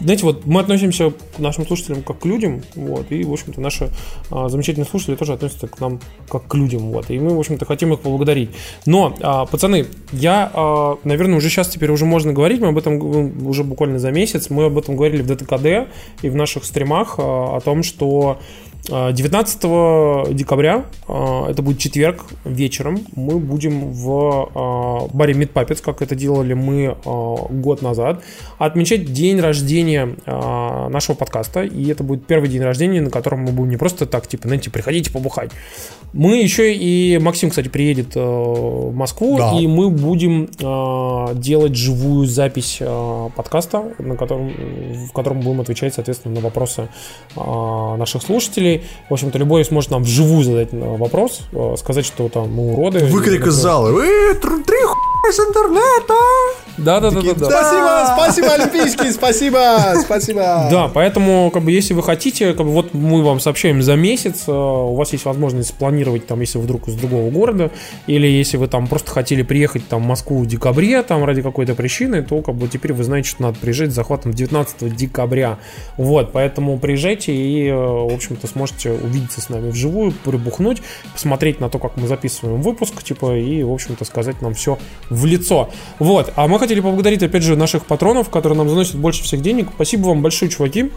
знаете, 0.00 0.24
вот 0.24 0.46
мы 0.46 0.60
относимся 0.60 1.10
к 1.10 1.38
нашим 1.38 1.66
слушателям 1.66 2.02
как 2.02 2.20
к 2.20 2.24
людям, 2.24 2.62
вот, 2.74 3.10
и, 3.10 3.24
в 3.24 3.32
общем-то, 3.32 3.60
наши 3.60 3.90
а, 4.30 4.48
замечательные 4.48 4.86
слушатели 4.86 5.16
тоже 5.16 5.34
относятся 5.34 5.66
к 5.66 5.78
нам 5.80 6.00
как 6.28 6.46
к 6.46 6.54
людям, 6.54 6.92
вот, 6.92 7.10
и 7.10 7.18
мы, 7.18 7.36
в 7.36 7.38
общем-то, 7.38 7.66
хотим 7.66 7.92
их 7.92 8.00
поблагодарить. 8.00 8.50
Но, 8.86 9.14
а, 9.20 9.44
пацаны, 9.44 9.86
я, 10.12 10.50
а, 10.54 10.96
наверное, 11.04 11.36
уже 11.36 11.50
сейчас 11.50 11.68
теперь 11.68 11.90
уже 11.90 12.06
можно 12.06 12.32
говорить, 12.32 12.60
мы 12.60 12.68
об 12.68 12.78
этом 12.78 12.98
г- 12.98 13.46
уже 13.46 13.64
буквально 13.64 13.98
за 13.98 14.10
месяц, 14.10 14.48
мы 14.48 14.66
об 14.66 14.78
этом 14.78 14.96
говорили 14.96 15.22
в 15.22 15.26
ДТКД 15.26 15.90
и 16.22 16.28
в 16.28 16.34
наших 16.34 16.64
стримах 16.64 17.16
а, 17.18 17.56
о 17.56 17.60
том, 17.60 17.82
что 17.82 18.40
19 18.88 20.34
декабря, 20.34 20.86
а, 21.06 21.48
это 21.48 21.62
будет 21.62 21.78
четверг 21.78 22.24
вечером, 22.44 23.00
мы 23.14 23.38
будем 23.38 23.92
в 23.92 24.50
а, 24.54 25.08
баре 25.12 25.34
Puppets, 25.34 25.82
как 25.82 26.02
это 26.02 26.14
делали 26.14 26.54
мы 26.54 26.96
а, 27.04 27.36
год 27.50 27.82
назад, 27.82 28.22
отмечать 28.58 29.12
день 29.12 29.40
рождения 29.40 30.16
а, 30.26 30.88
нашего 30.88 31.14
подкаста. 31.14 31.62
И 31.62 31.88
это 31.90 32.02
будет 32.02 32.26
первый 32.26 32.48
день 32.48 32.62
рождения, 32.62 33.00
на 33.00 33.10
котором 33.10 33.40
мы 33.40 33.52
будем 33.52 33.70
не 33.70 33.76
просто 33.76 34.06
так, 34.06 34.26
типа, 34.26 34.48
знаете, 34.48 34.70
приходите 34.70 35.10
побухать. 35.12 35.50
Мы 36.12 36.42
еще 36.42 36.74
и 36.74 37.18
Максим, 37.18 37.50
кстати, 37.50 37.68
приедет 37.68 38.16
э, 38.16 38.20
в 38.20 38.94
Москву, 38.94 39.38
Да. 39.38 39.58
и 39.58 39.66
мы 39.66 39.88
будем 39.90 40.48
делать 41.40 41.74
живую 41.74 42.26
запись 42.26 42.80
подкаста, 43.34 43.94
на 43.98 44.16
котором, 44.16 44.52
в 45.08 45.12
котором 45.12 45.40
будем 45.40 45.60
отвечать, 45.60 45.94
соответственно, 45.94 46.34
на 46.36 46.40
вопросы 46.40 46.88
наших 47.34 48.22
слушателей. 48.22 48.71
В 49.08 49.12
общем-то, 49.12 49.38
любой 49.38 49.64
сможет 49.64 49.90
нам 49.90 50.02
вживую 50.04 50.44
задать 50.44 50.68
э, 50.72 50.96
вопрос, 50.96 51.40
э, 51.52 51.74
сказать, 51.78 52.06
что 52.06 52.28
там 52.28 52.52
мы 52.52 52.72
уроды. 52.72 53.00
Выкрик 53.06 53.46
из 53.46 53.54
зала. 53.54 53.88
«Э, 53.90 54.34
тр- 54.34 54.62
три 54.64 54.76
хуя 54.84 55.11
с 55.30 55.38
интернета! 55.38 56.14
Да, 56.78 57.00
да, 57.00 57.10
да, 57.10 57.20
да, 57.20 57.34
да. 57.34 57.50
Спасибо, 57.50 58.14
спасибо, 58.16 58.54
Олимпийский, 58.54 59.12
спасибо, 59.12 59.94
спасибо. 60.02 60.68
Да, 60.70 60.90
поэтому, 60.92 61.50
как 61.50 61.62
бы, 61.64 61.70
если 61.70 61.94
вы 61.94 62.02
хотите, 62.02 62.54
как 62.54 62.66
бы, 62.66 62.72
вот 62.72 62.94
мы 62.94 63.22
вам 63.22 63.40
сообщаем 63.40 63.82
за 63.82 63.94
месяц, 63.94 64.44
э, 64.48 64.52
у 64.52 64.94
вас 64.94 65.12
есть 65.12 65.24
возможность 65.24 65.68
спланировать, 65.68 66.26
там, 66.26 66.40
если 66.40 66.58
вы 66.58 66.64
вдруг 66.64 66.88
из 66.88 66.94
другого 66.94 67.30
города, 67.30 67.70
или 68.06 68.26
если 68.26 68.56
вы 68.56 68.68
там 68.68 68.86
просто 68.86 69.10
хотели 69.10 69.42
приехать 69.42 69.86
там, 69.86 70.02
в 70.02 70.06
Москву 70.06 70.40
в 70.40 70.46
декабре, 70.46 71.02
там, 71.02 71.24
ради 71.24 71.42
какой-то 71.42 71.74
причины, 71.74 72.22
то, 72.22 72.40
как 72.40 72.54
бы, 72.54 72.68
теперь 72.68 72.92
вы 72.94 73.04
знаете, 73.04 73.28
что 73.28 73.42
надо 73.42 73.58
приезжать 73.58 73.90
с 73.92 73.94
захватом 73.94 74.32
19 74.32 74.96
декабря. 74.96 75.58
Вот, 75.98 76.32
поэтому 76.32 76.78
приезжайте 76.78 77.34
и, 77.34 77.68
э, 77.68 77.74
в 77.74 78.12
общем-то, 78.12 78.46
сможете 78.46 78.92
увидеться 78.92 79.40
с 79.40 79.50
нами 79.50 79.70
вживую, 79.70 80.12
прибухнуть, 80.12 80.82
посмотреть 81.12 81.60
на 81.60 81.68
то, 81.68 81.78
как 81.78 81.96
мы 81.96 82.06
записываем 82.06 82.62
выпуск, 82.62 83.02
типа, 83.02 83.36
и, 83.36 83.62
в 83.62 83.72
общем-то, 83.72 84.04
сказать 84.04 84.40
нам 84.40 84.54
все 84.54 84.78
в 85.12 85.26
лицо. 85.26 85.70
Вот, 85.98 86.32
а 86.36 86.48
мы 86.48 86.58
хотели 86.58 86.80
поблагодарить, 86.80 87.22
опять 87.22 87.42
же, 87.42 87.56
наших 87.56 87.86
патронов, 87.86 88.30
которые 88.30 88.56
нам 88.58 88.68
заносят 88.68 88.96
больше 88.96 89.22
всех 89.22 89.42
денег. 89.42 89.68
Спасибо 89.74 90.08
вам 90.08 90.22
большое, 90.22 90.50
чуваки. 90.50 90.90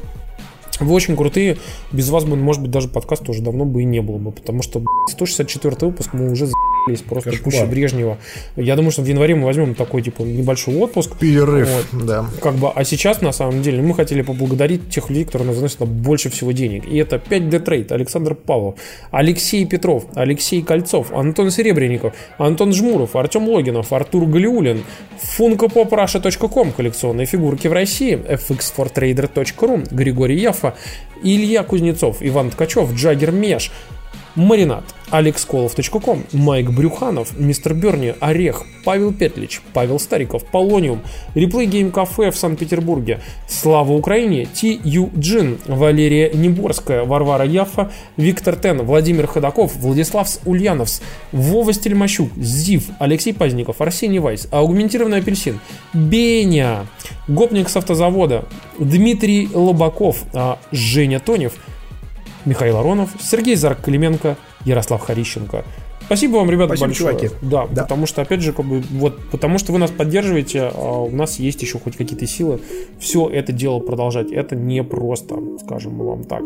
Вы 0.80 0.94
очень 0.94 1.16
крутые. 1.16 1.58
Без 1.92 2.10
вас 2.10 2.26
бы, 2.26 2.36
может 2.36 2.62
быть, 2.62 2.72
даже 2.72 2.88
подкаста 2.88 3.32
уже 3.32 3.42
давно 3.42 3.66
бы 3.66 3.82
и 3.82 3.86
не 3.86 4.02
было 4.02 4.18
бы. 4.18 4.32
Потому 4.32 4.62
что 4.62 4.82
164 5.10 5.76
выпуск 5.88 6.14
мы 6.14 6.32
уже 6.32 6.48
за***лись 6.88 7.02
просто 7.02 7.32
Кошмар. 7.32 7.44
пуще 7.44 7.66
Брежнева. 7.66 8.18
Я 8.56 8.76
думаю, 8.76 8.92
что 8.92 9.02
в 9.02 9.06
январе 9.08 9.36
мы 9.36 9.46
возьмем 9.46 9.76
такой, 9.76 10.02
типа, 10.02 10.22
небольшой 10.24 10.76
отпуск. 10.78 11.18
Перерыв, 11.18 11.70
Вот. 11.92 12.06
да. 12.06 12.26
Как 12.42 12.56
бы, 12.56 12.70
а 12.74 12.84
сейчас, 12.84 13.22
на 13.22 13.32
самом 13.32 13.62
деле, 13.62 13.82
мы 13.82 13.94
хотели 13.94 14.22
поблагодарить 14.22 14.90
тех 14.90 15.10
людей, 15.10 15.26
которые 15.26 15.48
нас 15.48 15.56
заносят 15.56 15.80
больше 15.88 16.30
всего 16.30 16.52
денег. 16.52 16.86
И 16.88 16.98
это 16.98 17.16
5D 17.18 17.64
Trade, 17.64 17.92
Александр 17.94 18.36
Павлов, 18.36 18.76
Алексей 19.12 19.66
Петров, 19.66 20.06
Алексей 20.16 20.62
Кольцов, 20.62 21.12
Антон 21.14 21.52
Серебренников, 21.52 22.14
Антон 22.38 22.74
Жмуров, 22.74 23.16
Артем 23.16 23.48
Логинов, 23.48 23.92
Артур 23.94 24.26
Галиулин, 24.26 24.84
funkopoprussia.com, 25.38 26.72
коллекционные 26.72 27.26
фигурки 27.26 27.68
в 27.68 27.74
России, 27.74 28.16
fx4trader.ru, 28.18 29.88
Григорий 29.94 30.38
Яфа, 30.40 30.76
Илья 31.24 31.64
Кузнецов, 31.64 32.18
Иван 32.22 32.52
Ткачев, 32.52 32.94
Джаггер 32.94 33.32
Меш, 33.32 33.72
Маринад, 34.36 34.84
alexkolov.com, 35.12 36.24
Майк 36.34 36.72
Брюханов, 36.72 37.38
Мистер 37.40 37.74
Берни, 37.74 38.14
Орех, 38.20 38.64
Павел 38.84 39.14
Петлич, 39.14 39.62
Павел 39.74 40.00
Стариков, 40.00 40.44
Polonium, 40.46 41.02
Replay 41.36 41.68
Game 41.68 41.92
Cafe 41.92 42.32
в 42.32 42.38
Санкт-Петербурге, 42.38 43.22
Слава 43.48 43.94
Украине, 43.94 44.46
Ти 44.46 44.80
Ю 44.84 45.10
Джин, 45.18 45.58
Валерия 45.66 46.32
Неборская, 46.34 47.04
Варвара 47.04 47.46
Яфа, 47.46 47.92
Виктор 48.18 48.56
Тен, 48.56 48.82
Владимир 48.82 49.28
Ходаков, 49.28 49.76
Владислав 49.78 50.28
Ульяновс, 50.46 51.02
Вова 51.32 51.72
Стельмащук, 51.74 52.30
Зив, 52.36 52.90
Алексей 53.00 53.34
Пазников, 53.34 53.82
Арсений 53.82 54.20
Вайс, 54.20 54.48
Аугментированный 54.52 55.20
апельсин, 55.20 55.60
Беня, 55.94 56.88
Гопник 57.28 57.70
с 57.70 57.78
автозавода, 57.78 58.46
Дмитрий 58.80 59.50
Лобаков, 59.54 60.24
а, 60.34 60.60
Женя 60.72 61.20
Тонев, 61.20 61.54
Михаил 62.46 62.78
Аронов, 62.78 63.10
Сергей 63.20 63.56
Зарк-Клименко, 63.56 64.36
Ярослав 64.66 65.02
Харищенко. 65.02 65.64
Спасибо 66.06 66.36
вам, 66.38 66.52
ребята, 66.52 66.76
Спасибо, 66.78 66.88
большое. 66.88 67.18
чуваки. 67.18 67.36
Да, 67.42 67.68
Да. 67.72 67.82
потому 67.84 68.06
что, 68.06 68.22
опять 68.22 68.42
же, 68.42 68.54
как 68.54 68.64
бы, 68.66 68.84
вот, 68.92 69.20
потому 69.32 69.58
что 69.58 69.72
вы 69.74 69.80
нас 69.80 69.90
поддерживаете, 69.90 70.72
а 70.74 71.02
у 71.04 71.10
нас 71.10 71.40
есть 71.40 71.62
еще 71.64 71.80
хоть 71.80 71.98
какие-то 71.98 72.28
силы 72.28 72.60
все 73.00 73.28
это 73.28 73.52
дело 73.52 73.80
продолжать. 73.80 74.32
Это 74.32 74.56
не 74.56 74.84
просто, 74.84 75.36
скажем 75.66 75.94
мы 75.96 76.06
вам 76.08 76.24
так. 76.24 76.44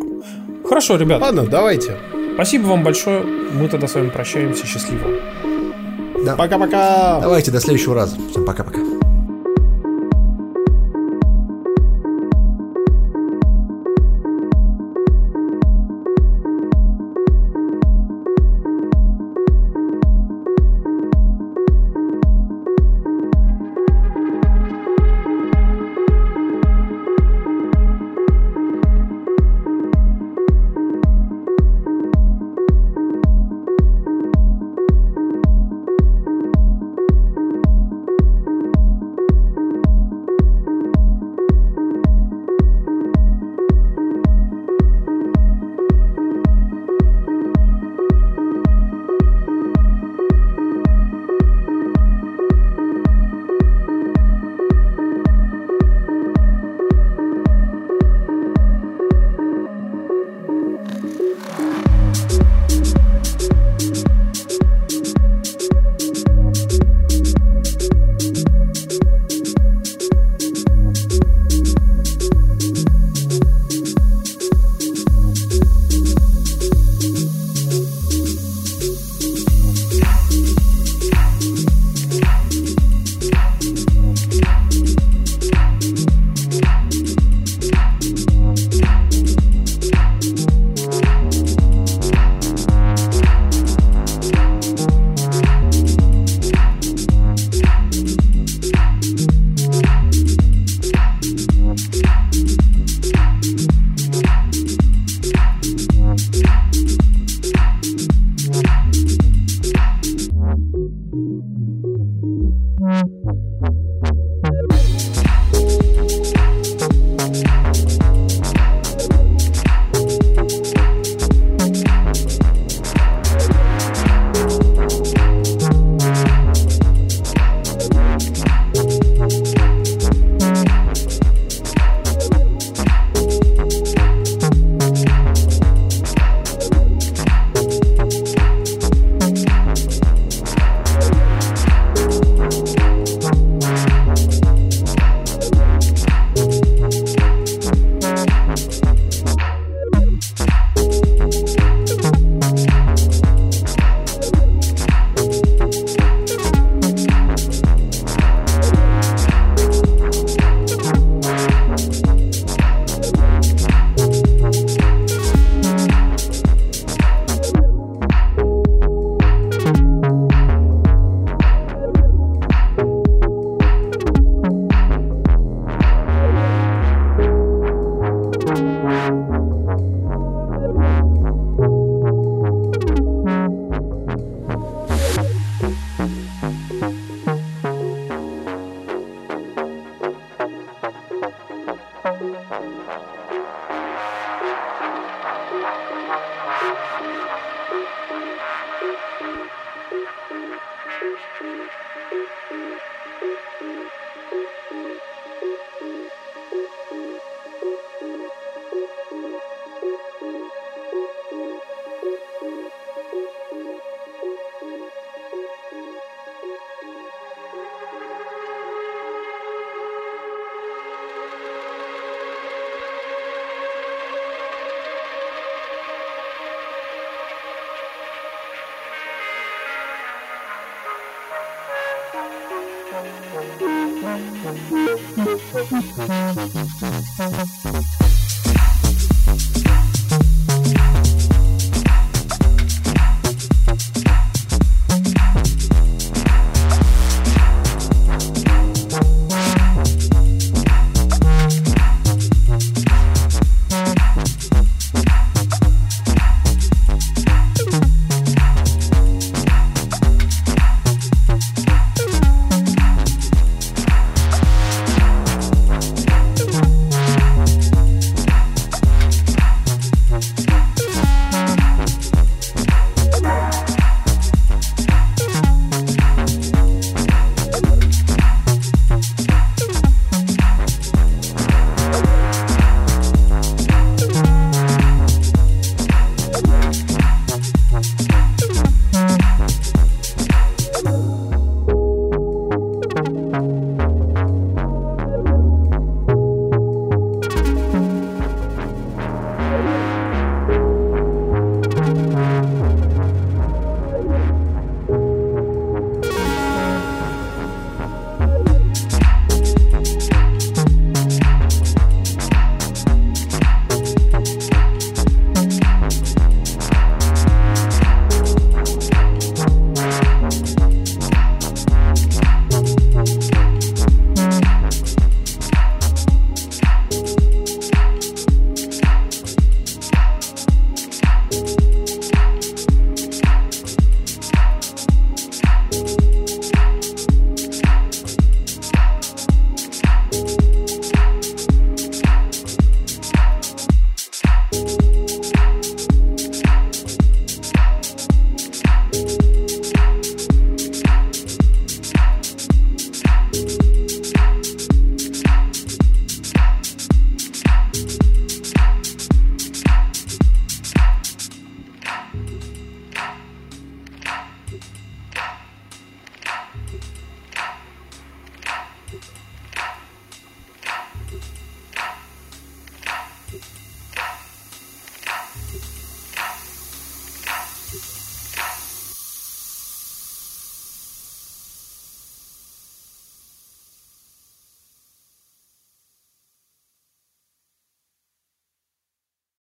Хорошо, 0.66 0.96
ребят, 0.96 1.20
Ладно, 1.22 1.46
давайте. 1.46 1.98
спасибо 2.36 2.68
вам 2.68 2.84
большое. 2.86 3.22
Мы 3.54 3.68
тогда 3.68 3.88
с 3.88 3.96
вами 3.96 4.10
прощаемся. 4.10 4.66
Счастливо. 4.66 5.04
Пока-пока. 6.38 7.20
Давайте, 7.22 7.52
до 7.52 7.60
следующего 7.60 7.96
раза. 7.96 8.16
Всем 8.32 8.46
пока-пока. 8.46 8.80